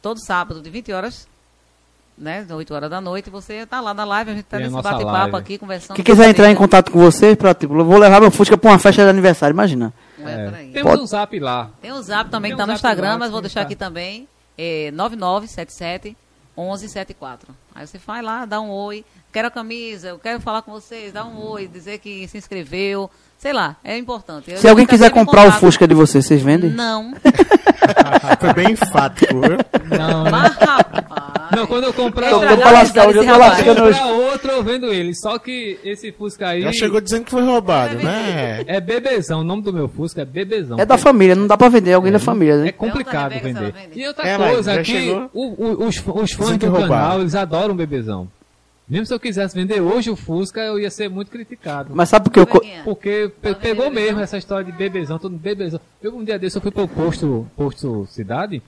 todo 0.00 0.24
sábado, 0.24 0.62
de 0.62 0.70
20 0.70 0.92
horas, 0.92 1.26
né? 2.16 2.46
8 2.48 2.72
horas 2.72 2.88
da 2.88 3.00
noite, 3.00 3.28
você 3.28 3.66
tá 3.66 3.80
lá 3.80 3.92
na 3.92 4.04
live, 4.04 4.30
a 4.30 4.34
gente 4.34 4.44
tá 4.44 4.56
a 4.58 4.60
nesse 4.60 4.70
bate-papo 4.72 5.36
aqui, 5.36 5.58
conversando. 5.58 5.96
Quem 5.96 6.04
quiser 6.04 6.28
entrar 6.28 6.48
em 6.48 6.54
contato 6.54 6.90
contato 6.90 6.92
com 6.92 7.00
vocês, 7.00 7.34
pra, 7.34 7.52
tipo, 7.54 7.76
eu 7.76 7.84
vou 7.84 7.98
levar 7.98 8.20
meu 8.20 8.30
Fusca 8.30 8.56
pra 8.56 8.70
uma 8.70 8.78
festa 8.78 9.02
de 9.02 9.08
aniversário, 9.10 9.52
imagina. 9.52 9.92
É, 10.28 10.70
Temos 10.72 10.90
Pode- 10.90 11.02
um 11.02 11.06
zap 11.06 11.38
lá. 11.38 11.70
Tem 11.80 11.92
o 11.92 12.02
zap 12.02 12.30
também 12.30 12.50
Tem 12.50 12.56
que 12.56 12.58
tá 12.58 12.64
um 12.64 12.66
no 12.66 12.72
zap 12.72 12.78
Instagram, 12.78 13.12
lá 13.12 13.18
mas 13.18 13.30
vou 13.30 13.40
deixar 13.40 13.60
tá. 13.60 13.66
aqui 13.66 13.76
também. 13.76 14.28
É 14.58 14.90
9977 14.92 16.16
1174. 16.56 17.54
Aí 17.74 17.86
você 17.86 17.98
vai 17.98 18.22
lá, 18.22 18.44
dá 18.44 18.60
um 18.60 18.70
oi. 18.70 19.04
Quero 19.32 19.48
a 19.48 19.50
camisa, 19.50 20.08
eu 20.08 20.18
quero 20.18 20.40
falar 20.40 20.62
com 20.62 20.72
vocês, 20.72 21.12
dá 21.12 21.24
um 21.24 21.40
oi, 21.46 21.68
dizer 21.68 21.98
que 21.98 22.26
se 22.28 22.36
inscreveu. 22.36 23.10
Sei 23.38 23.52
lá, 23.52 23.76
é 23.82 23.96
importante. 23.96 24.50
Eu 24.50 24.58
Se 24.58 24.68
alguém 24.68 24.84
quiser 24.86 25.10
comprar 25.10 25.42
o 25.42 25.44
contato. 25.44 25.60
Fusca 25.60 25.88
de 25.88 25.94
vocês, 25.94 26.26
vocês 26.26 26.42
vendem? 26.42 26.70
Não. 26.70 27.14
Foi 28.38 28.52
bem 28.52 28.72
enfático, 28.72 29.40
viu? 29.40 29.56
Não, 29.98 30.24
né? 30.24 30.30
Mas, 30.30 30.56
rapaz. 30.56 31.19
Não, 31.54 31.66
quando 31.66 31.84
eu 31.84 31.92
comprar 31.92 32.28
É 32.28 32.32
Eu 32.32 32.40
tô 32.58 32.70
lascar, 32.70 33.10
eu 33.14 33.24
tô 33.24 33.38
lascando 33.38 33.82
hoje. 33.82 33.98
comprar 33.98 34.12
outro, 34.14 34.50
eu 34.50 34.62
vendo 34.62 34.86
ele. 34.92 35.14
Só 35.14 35.38
que 35.38 35.78
esse 35.84 36.12
Fusca 36.12 36.48
aí 36.48 36.62
Já 36.62 36.72
chegou 36.72 37.00
dizendo 37.00 37.24
que 37.24 37.30
foi 37.30 37.42
roubado, 37.42 37.96
né? 37.96 38.62
é 38.66 38.80
Bebezão. 38.80 39.40
O 39.40 39.44
nome 39.44 39.62
do 39.62 39.72
meu 39.72 39.88
Fusca 39.88 40.22
é 40.22 40.24
Bebezão. 40.24 40.78
É 40.78 40.86
da 40.86 40.96
família, 40.98 41.34
não 41.34 41.46
dá 41.46 41.56
pra 41.56 41.68
vender, 41.68 41.90
é 41.90 41.94
alguém 41.94 42.12
da 42.12 42.18
família, 42.18 42.54
É 42.54 42.64
né? 42.64 42.72
complicado 42.72 43.32
a 43.32 43.34
Rebeca 43.36 43.48
se 43.48 43.72
vender. 43.72 43.98
E 43.98 44.06
outra 44.06 44.26
É, 44.28 44.38
mas 44.38 44.52
coisa, 44.54 44.82
o- 45.34 45.40
o- 45.64 45.86
os, 45.86 45.96
os 46.06 46.32
fãs 46.32 46.56
do 46.56 46.66
roubaram. 46.66 46.88
canal, 46.88 47.20
eles 47.20 47.34
adoram 47.34 47.74
Bebezão. 47.74 48.28
Mesmo 48.88 49.06
se 49.06 49.14
eu 49.14 49.20
quisesse 49.20 49.54
vender 49.54 49.80
hoje 49.80 50.10
o 50.10 50.16
Fusca, 50.16 50.60
eu 50.60 50.76
ia 50.76 50.90
ser 50.90 51.08
muito 51.08 51.30
criticado. 51.30 51.90
Mas 51.94 52.08
sabe 52.08 52.24
por 52.24 52.32
que 52.32 52.40
eu... 52.40 52.46
co-. 52.46 52.60
Porque 52.84 53.30
pe- 53.40 53.54
pegou 53.54 53.88
mesmo 53.88 54.18
essa 54.20 54.36
história 54.36 54.64
de 54.64 54.72
bebezão, 54.72 55.16
todo 55.16 55.36
bebezão. 55.36 55.78
Eu 56.02 56.16
um 56.16 56.24
dia 56.24 56.36
desse 56.36 56.56
eu 56.58 56.60
fui 56.60 56.72
pro 56.72 56.88
posto, 56.88 57.46
posto 57.56 58.04
cidade, 58.10 58.60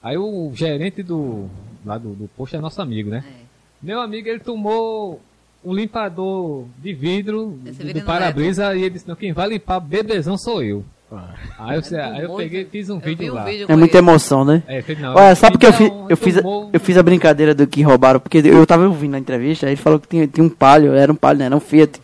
aí 0.00 0.16
o 0.16 0.52
gerente 0.54 1.02
do 1.02 1.48
lá 1.84 1.98
do, 1.98 2.10
do 2.10 2.28
posto 2.36 2.56
é 2.56 2.60
nosso 2.60 2.80
amigo, 2.80 3.10
né? 3.10 3.24
É. 3.26 3.44
Meu 3.82 4.00
amigo, 4.00 4.28
ele 4.28 4.40
tomou 4.40 5.20
um 5.64 5.72
limpador 5.74 6.64
de 6.78 6.92
vidro 6.92 7.58
Esse 7.66 7.82
do, 7.84 7.92
do 7.94 8.02
para-brisa 8.02 8.74
e 8.74 8.80
ele 8.82 8.90
disse, 8.90 9.08
não, 9.08 9.16
quem 9.16 9.32
vai 9.32 9.48
limpar 9.48 9.80
bebezão 9.80 10.36
sou 10.36 10.62
eu. 10.62 10.84
Ah. 11.12 11.34
Aí 11.58 11.76
eu, 11.78 12.00
aí 12.14 12.22
eu 12.22 12.34
peguei 12.36 12.62
e 12.62 12.64
fiz 12.64 12.90
um 12.90 12.94
eu 12.96 13.00
vídeo 13.00 13.18
vi 13.24 13.30
um 13.30 13.34
lá. 13.34 13.44
vídeo 13.44 13.66
É 13.68 13.76
muita 13.76 13.98
ele. 13.98 14.06
emoção, 14.06 14.44
né? 14.44 14.62
É, 14.66 14.78
eu 14.78 14.82
falei, 14.82 15.02
não, 15.02 15.14
Olha, 15.14 15.34
sabe 15.34 15.52
por 15.52 15.60
que 15.60 15.66
eu 15.66 15.72
fiz, 15.72 15.92
eu 16.08 16.16
fiz, 16.16 16.36
tomou- 16.36 16.70
eu 16.72 16.80
fiz 16.80 16.96
a 16.96 17.02
brincadeira 17.02 17.54
do 17.54 17.66
que 17.66 17.82
roubaram? 17.82 18.18
Porque 18.18 18.38
eu 18.38 18.66
tava 18.66 18.86
ouvindo 18.86 19.12
na 19.12 19.18
entrevista, 19.18 19.66
aí 19.66 19.72
ele 19.74 19.80
falou 19.80 20.00
que 20.00 20.08
tinha, 20.08 20.26
tinha 20.26 20.44
um 20.44 20.48
palio, 20.50 20.92
era 20.94 21.12
um 21.12 21.14
palio, 21.14 21.38
né? 21.40 21.44
Era 21.46 21.56
um 21.56 21.60
Fiat. 21.60 22.00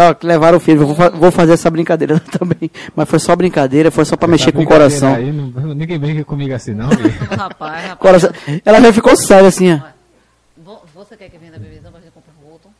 Então, 0.00 0.14
que 0.14 0.24
levaram 0.26 0.58
o 0.58 0.70
eu 0.70 0.86
vou, 0.86 0.94
fa- 0.94 1.08
vou 1.10 1.32
fazer 1.32 1.54
essa 1.54 1.68
brincadeira 1.68 2.20
também. 2.38 2.70
Mas 2.94 3.08
foi 3.08 3.18
só 3.18 3.34
brincadeira, 3.34 3.90
foi 3.90 4.04
só 4.04 4.16
pra 4.16 4.28
mexer 4.28 4.50
Essa 4.50 4.52
com 4.52 4.62
o 4.62 4.66
coração. 4.66 5.14
Aí, 5.14 5.32
não- 5.32 5.74
ninguém 5.74 5.98
brinca 5.98 6.24
comigo 6.24 6.54
assim 6.54 6.72
não? 6.72 6.88
Rapaz, 7.36 7.82
rapaz. 7.88 7.98
coração. 7.98 8.30
Ela 8.64 8.80
já 8.80 8.92
ficou 8.92 9.16
séria 9.16 9.48
assim, 9.48 9.74
ó. 9.74 9.80
Vo- 10.56 10.82
Você 10.94 11.16
quer 11.16 11.28
que 11.28 11.36
venda 11.36 11.56
a 11.56 11.58
bebezão 11.58 11.90
pra 11.90 12.00
gente 12.00 12.12
comprar 12.12 12.32
outro? 12.48 12.70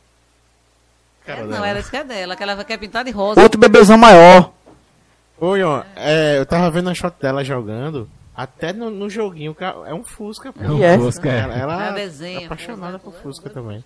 Cara 1.25 1.41
É, 1.41 1.45
não, 1.45 1.65
ela 1.65 1.79
disse 1.79 1.91
que 1.91 1.97
é 1.97 2.03
dela, 2.05 2.35
que 2.37 2.43
ela 2.43 2.63
quer 2.63 2.77
pintar 2.77 3.03
de 3.03 3.11
rosa. 3.11 3.41
Outro 3.41 3.59
bebezão 3.59 3.97
maior. 3.97 4.51
Oi, 5.41 5.61
ó, 5.61 5.83
é, 5.97 6.37
eu 6.39 6.45
tava 6.45 6.71
vendo 6.71 6.89
a 6.89 6.93
shot 6.93 7.13
dela 7.21 7.43
jogando. 7.43 8.09
Até 8.35 8.71
no, 8.71 8.89
no 8.89 9.09
joguinho, 9.09 9.53
ca- 9.53 9.75
é 9.85 9.93
um 9.93 10.05
Fusca. 10.05 10.53
pô. 10.53 10.63
É 10.63 10.69
um 10.71 10.81
é? 10.83 10.97
Fusca, 10.97 11.27
é. 11.29 11.39
Ela, 11.39 11.53
ela 11.57 11.87
É 11.89 11.93
desenho, 11.95 12.41
é 12.41 12.45
apaixonada 12.45 12.97
Fusca, 12.97 13.11
por 13.19 13.21
Fusca 13.21 13.49
também. 13.49 13.83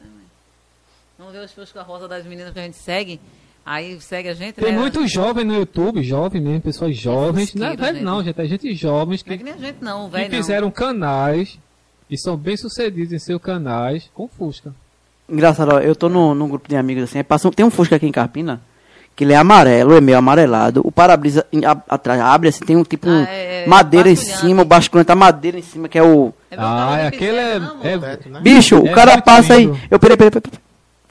Vamos 1.24 1.38
ver 1.40 1.46
os 1.46 1.52
Fusca 1.54 1.82
rosa 1.82 2.06
das 2.06 2.26
meninas 2.26 2.52
que 2.52 2.60
a 2.60 2.64
gente 2.64 2.76
segue. 2.76 3.18
Aí 3.66 3.98
segue 4.02 4.28
a 4.28 4.34
gente, 4.34 4.56
Tem 4.56 4.74
né? 4.74 4.78
muito 4.78 5.08
jovem 5.08 5.46
no 5.46 5.56
YouTube, 5.56 6.04
jovem 6.04 6.42
mesmo, 6.42 6.60
pessoas 6.60 6.98
jovens. 6.98 7.54
Não 7.54 7.68
é 7.68 7.76
velho 7.78 8.04
não, 8.04 8.18
gente. 8.22 8.26
gente, 8.26 8.42
é 8.42 8.46
gente 8.46 8.86
Não 9.24 9.34
é 9.34 9.38
que, 9.38 9.38
que 9.38 9.44
nem 9.46 9.54
a 9.54 9.58
gente 9.58 9.78
não, 9.82 10.10
que 10.10 10.18
velho 10.18 10.30
não. 10.30 10.38
fizeram 10.38 10.70
canais 10.70 11.58
e 12.10 12.18
são 12.18 12.36
bem 12.36 12.58
sucedidos 12.58 13.14
em 13.14 13.20
seus 13.20 13.42
canais 13.42 14.10
com 14.14 14.28
Fusca. 14.28 14.76
Engraçado, 15.30 15.76
ó, 15.76 15.80
eu 15.80 15.96
tô 15.96 16.10
num 16.36 16.50
grupo 16.50 16.68
de 16.68 16.76
amigos 16.76 17.04
assim, 17.06 17.24
passa 17.24 17.50
tem 17.52 17.66
um 17.66 17.70
Fusca 17.72 17.96
aqui 17.96 18.06
em 18.06 18.12
Carpina, 18.12 18.60
que 19.16 19.24
ele 19.24 19.32
é 19.32 19.38
amarelo, 19.38 19.96
é 19.96 20.02
meio 20.02 20.18
amarelado. 20.18 20.82
O 20.84 20.92
para-brisa 20.92 21.46
a- 21.66 21.96
atrás 21.96 22.20
abre 22.20 22.50
assim, 22.50 22.66
tem 22.66 22.76
um 22.76 22.84
tipo 22.84 23.08
Ah, 23.08 23.26
é, 23.30 23.64
é, 23.64 23.68
madeira 23.68 24.10
em 24.10 24.16
cima, 24.18 24.64
o 24.64 24.66
basculante, 24.66 25.10
a 25.10 25.16
madeira 25.16 25.58
em 25.58 25.62
cima, 25.62 25.88
que 25.88 25.98
é 25.98 26.04
o. 26.04 26.34
É 26.52 26.56
Ah, 26.60 26.98
é 27.00 27.08
aquele 27.08 27.38
é, 27.38 27.60
não, 27.60 27.82
é, 27.82 27.98
né? 27.98 28.42
Bicho, 28.42 28.78
o 28.82 28.88
É 28.88 28.94
cara 28.94 29.22
passa 29.22 29.54
aí. 29.54 29.72
Eu 29.90 29.98
peraí, 29.98 30.18
peraí, 30.18 30.30
peraí. 30.32 30.62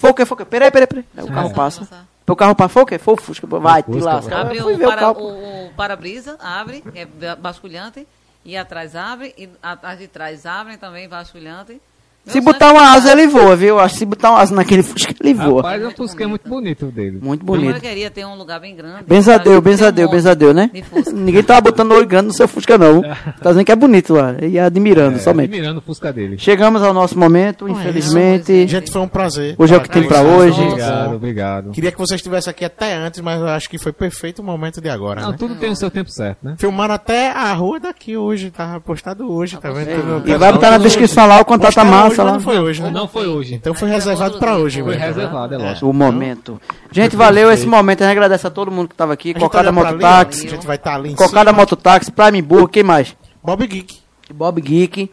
Peraí. 0.03 0.11
Foi 0.11 0.11
o 0.11 0.15
quê? 0.15 0.27
Foi 0.27 0.35
o 0.35 0.39
quê? 0.39 0.45
Peraí, 0.45 0.71
peraí, 0.71 0.87
peraí. 0.87 1.05
Aí 1.17 1.25
O 1.25 1.29
carro 1.29 1.53
Passar, 1.55 1.81
passa. 1.87 2.07
O 2.27 2.37
carro 2.37 2.55
passa, 2.55 2.69
foi 2.69 2.83
o 2.83 2.87
quê? 2.87 2.99
Foi 2.99 3.15
o 3.15 3.17
Fusca. 3.17 3.47
Vai, 3.47 3.83
te 3.83 3.91
lasca. 4.01 4.39
Abre 4.39 4.61
o, 4.63 4.67
ver 4.77 4.85
o 4.85 4.89
para, 4.89 5.01
carro. 5.01 5.21
o, 5.21 5.67
o 5.67 5.71
para-brisa, 5.75 6.37
abre, 6.41 6.83
é 6.95 7.05
ba- 7.05 7.37
basculhante, 7.37 8.07
e 8.45 8.57
atrás 8.57 8.95
abre, 8.97 9.35
e 9.37 9.49
atrás 9.63 9.99
de 9.99 10.09
trás 10.09 10.47
abre 10.47 10.77
também, 10.77 11.09
basculhante. 11.09 11.81
Se 12.25 12.41
botar 12.41 12.71
uma 12.73 12.83
é 12.83 12.87
asa, 12.97 13.13
ele 13.13 13.27
voa, 13.27 13.57
viu? 13.57 13.81
Acho 13.81 13.95
que 13.95 13.99
se 13.99 14.05
botar 14.07 14.31
uma 14.31 14.41
asa 14.41 14.55
naquele 14.55 14.83
Fusca, 14.83 15.13
ele 15.21 15.35
voa. 15.35 15.57
Rapaz, 15.63 15.83
é 15.83 15.87
um 15.89 15.91
Fusca 15.91 16.29
muito 16.29 16.49
bonito 16.49 16.87
dele. 16.87 17.19
Muito 17.21 17.43
Eu 17.43 17.47
bonito. 17.47 17.81
queria 17.81 18.11
ter 18.11 18.25
um 18.25 18.37
lugar 18.37 18.61
bem 18.61 18.77
grande. 18.77 19.05
Benzadeu, 19.07 19.59
um 19.59 19.61
benzadeu, 19.61 20.09
benzadeu, 20.09 20.55
né? 20.55 20.71
Ninguém 21.13 21.43
tava 21.43 21.61
botando 21.63 21.91
olho 21.93 22.07
grande 22.07 22.29
no 22.29 22.33
seu 22.33 22.47
Fusca, 22.47 22.79
não. 22.79 23.03
Tá 23.03 23.51
dizendo 23.51 23.65
que 23.65 23.73
é 23.73 23.77
bonito 23.77 24.15
lá. 24.15 24.37
E 24.41 24.57
admirando 24.59 25.17
É, 25.17 25.21
somente. 25.21 25.49
Admirando 25.51 25.81
o 25.81 25.83
Fusca 25.83 26.13
dele. 26.13 26.39
Chegamos 26.39 26.81
ao 26.83 26.95
nosso 26.95 27.19
momento, 27.19 27.69
infelizmente. 27.69 28.69
Gente, 28.69 28.91
foi 28.93 29.03
um 29.03 29.09
prazer. 29.09 29.57
Hoje 29.59 29.75
é 29.75 29.77
o 29.77 29.81
que 29.81 29.89
tem 29.89 30.07
pra 30.07 30.23
hoje. 30.23 30.63
Obrigado, 30.63 31.17
obrigado. 31.17 31.71
Queria 31.73 31.91
que 31.91 31.99
vocês 31.99 32.19
estivessem 32.21 32.51
aqui 32.53 32.65
até 32.65 32.95
antes, 32.95 33.21
mas 33.21 33.41
eu 33.41 33.49
acho 33.49 33.69
que 33.69 33.79
foi 33.79 33.93
perfeito 33.93 34.41
o 34.41 34.45
momento 34.45 34.81
de 34.81 34.89
agora, 34.89 35.21
Não, 35.23 35.31
né? 35.33 35.37
tudo 35.39 35.57
tem 35.57 35.71
o 35.71 35.77
seu 35.77 35.91
tempo 35.91 36.11
certo, 36.11 36.39
né? 36.43 36.55
Filmaram 36.57 36.95
até 36.95 37.31
a 37.33 37.53
rua 37.53 37.81
daqui 37.81 38.17
hoje, 38.17 38.51
tava 38.51 38.81
postado 38.81 39.31
hoje, 39.31 39.57
tá 39.59 39.71
vendo? 39.71 40.23
No 40.23 40.29
E 40.29 40.37
vai 40.37 40.53
botar 40.53 40.71
na 40.71 40.79
descrição 40.79 41.27
lá 41.27 41.41
o 41.41 41.45
contato 41.45 41.73
Postaram 41.73 41.91
hoje, 42.13 42.19
mas 42.19 42.27
lá. 42.27 42.33
Não 42.33 42.41
foi 42.41 42.59
hoje, 42.59 42.83
né? 42.83 42.91
Não 42.91 43.09
foi 43.09 43.27
hoje. 43.27 43.55
Então 43.55 43.75
foi 43.75 43.89
reservado 43.89 44.39
dia. 44.39 44.53
hoje 44.55 44.81
Foi 44.83 44.91
mesmo. 44.91 45.01
né? 45.01 45.07
reservado, 45.07 45.55
é 45.55 45.59
lógico. 45.59 45.89
O 45.89 45.93
momento. 45.93 46.61
Gente, 46.91 47.17
valeu 47.17 47.51
esse 47.51 47.67
momento. 47.67 48.03
A 48.03 48.05
gente 48.05 48.13
agradece 48.13 48.47
a 48.47 48.51
todo 48.51 48.71
mundo 48.71 48.89
que 48.89 48.95
tava 48.95 49.13
aqui. 49.13 49.35
Cocada 49.35 49.73
Mototáxi. 49.73 50.47
A 50.47 50.51
gente 50.51 50.67
vai 50.67 50.77
estar 50.77 50.95
ali 50.95 51.11
em 51.11 51.15
Cocada. 51.15 51.53
Mototáxi, 51.53 52.11
Prime 52.13 52.41
Burger, 52.43 52.69
quem 52.69 52.83
mais? 52.83 53.17
Bob 53.43 53.67
Geek. 53.67 54.01
Bob 54.33 54.61
Geek. 54.61 55.11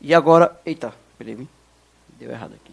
E 0.00 0.14
agora. 0.14 0.52
Eita, 0.64 0.92
peraí. 1.18 1.46
Deu 2.18 2.30
errado 2.30 2.52
aqui. 2.54 2.72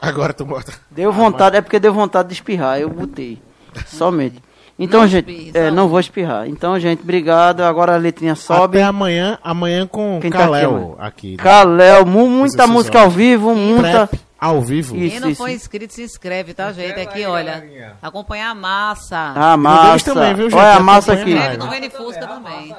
Agora 0.00 0.32
tu 0.32 0.44
bota. 0.44 0.72
Deu 0.90 1.12
vontade, 1.12 1.56
é 1.56 1.60
porque 1.60 1.78
deu 1.78 1.94
vontade 1.94 2.28
de 2.28 2.34
espirrar, 2.34 2.80
eu 2.80 2.90
botei. 2.90 3.40
Somente. 3.86 4.42
Então, 4.82 5.00
Não 5.00 5.06
gente, 5.08 5.30
espirre, 5.30 5.50
é, 5.54 5.70
não 5.70 5.88
vou 5.88 6.00
espirrar. 6.00 6.46
Então, 6.48 6.78
gente, 6.78 7.02
obrigado. 7.02 7.60
Agora 7.62 7.94
a 7.94 7.96
letrinha 7.98 8.34
sobe. 8.34 8.78
Até 8.78 8.84
amanhã, 8.86 9.38
amanhã 9.42 9.86
com 9.86 10.18
Quem 10.20 10.30
tá 10.30 10.38
aqui, 10.38 10.46
Kalel 10.46 10.96
né? 10.98 11.36
Caléu, 11.38 12.04
mu- 12.06 12.28
muita 12.28 12.66
música 12.66 13.00
ao 13.00 13.10
vivo, 13.10 13.54
muita. 13.54 13.90
Trap 14.08 14.20
ao 14.40 14.60
vivo. 14.60 14.96
Isso. 14.96 15.10
Quem 15.12 15.20
não 15.20 15.34
for 15.36 15.48
inscrito, 15.48 15.94
se 15.94 16.02
inscreve, 16.02 16.52
tá, 16.52 16.72
gente? 16.72 16.98
Aqui, 17.00 17.24
olha. 17.24 17.64
Acompanhar 18.02 18.50
a 18.50 18.54
massa. 18.54 19.32
A 19.36 19.50
deles 19.56 19.62
massa. 19.62 20.14
também, 20.14 20.34
viu, 20.34 20.50
gente? 20.50 20.58
Olha 20.58 20.74
a 20.74 20.80
massa 20.80 21.12
aqui. 21.12 21.34
No 21.58 21.70
Vene 21.70 21.88
Fusca 21.88 22.26
também. 22.26 22.74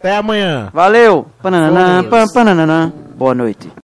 Até 0.00 0.16
amanhã. 0.16 0.68
Valeu. 0.72 1.26
Pananã, 1.42 1.96
Valeu. 2.02 2.10
pan- 2.10 2.26
pananã. 2.32 2.92
Boa 3.16 3.34
noite. 3.34 3.70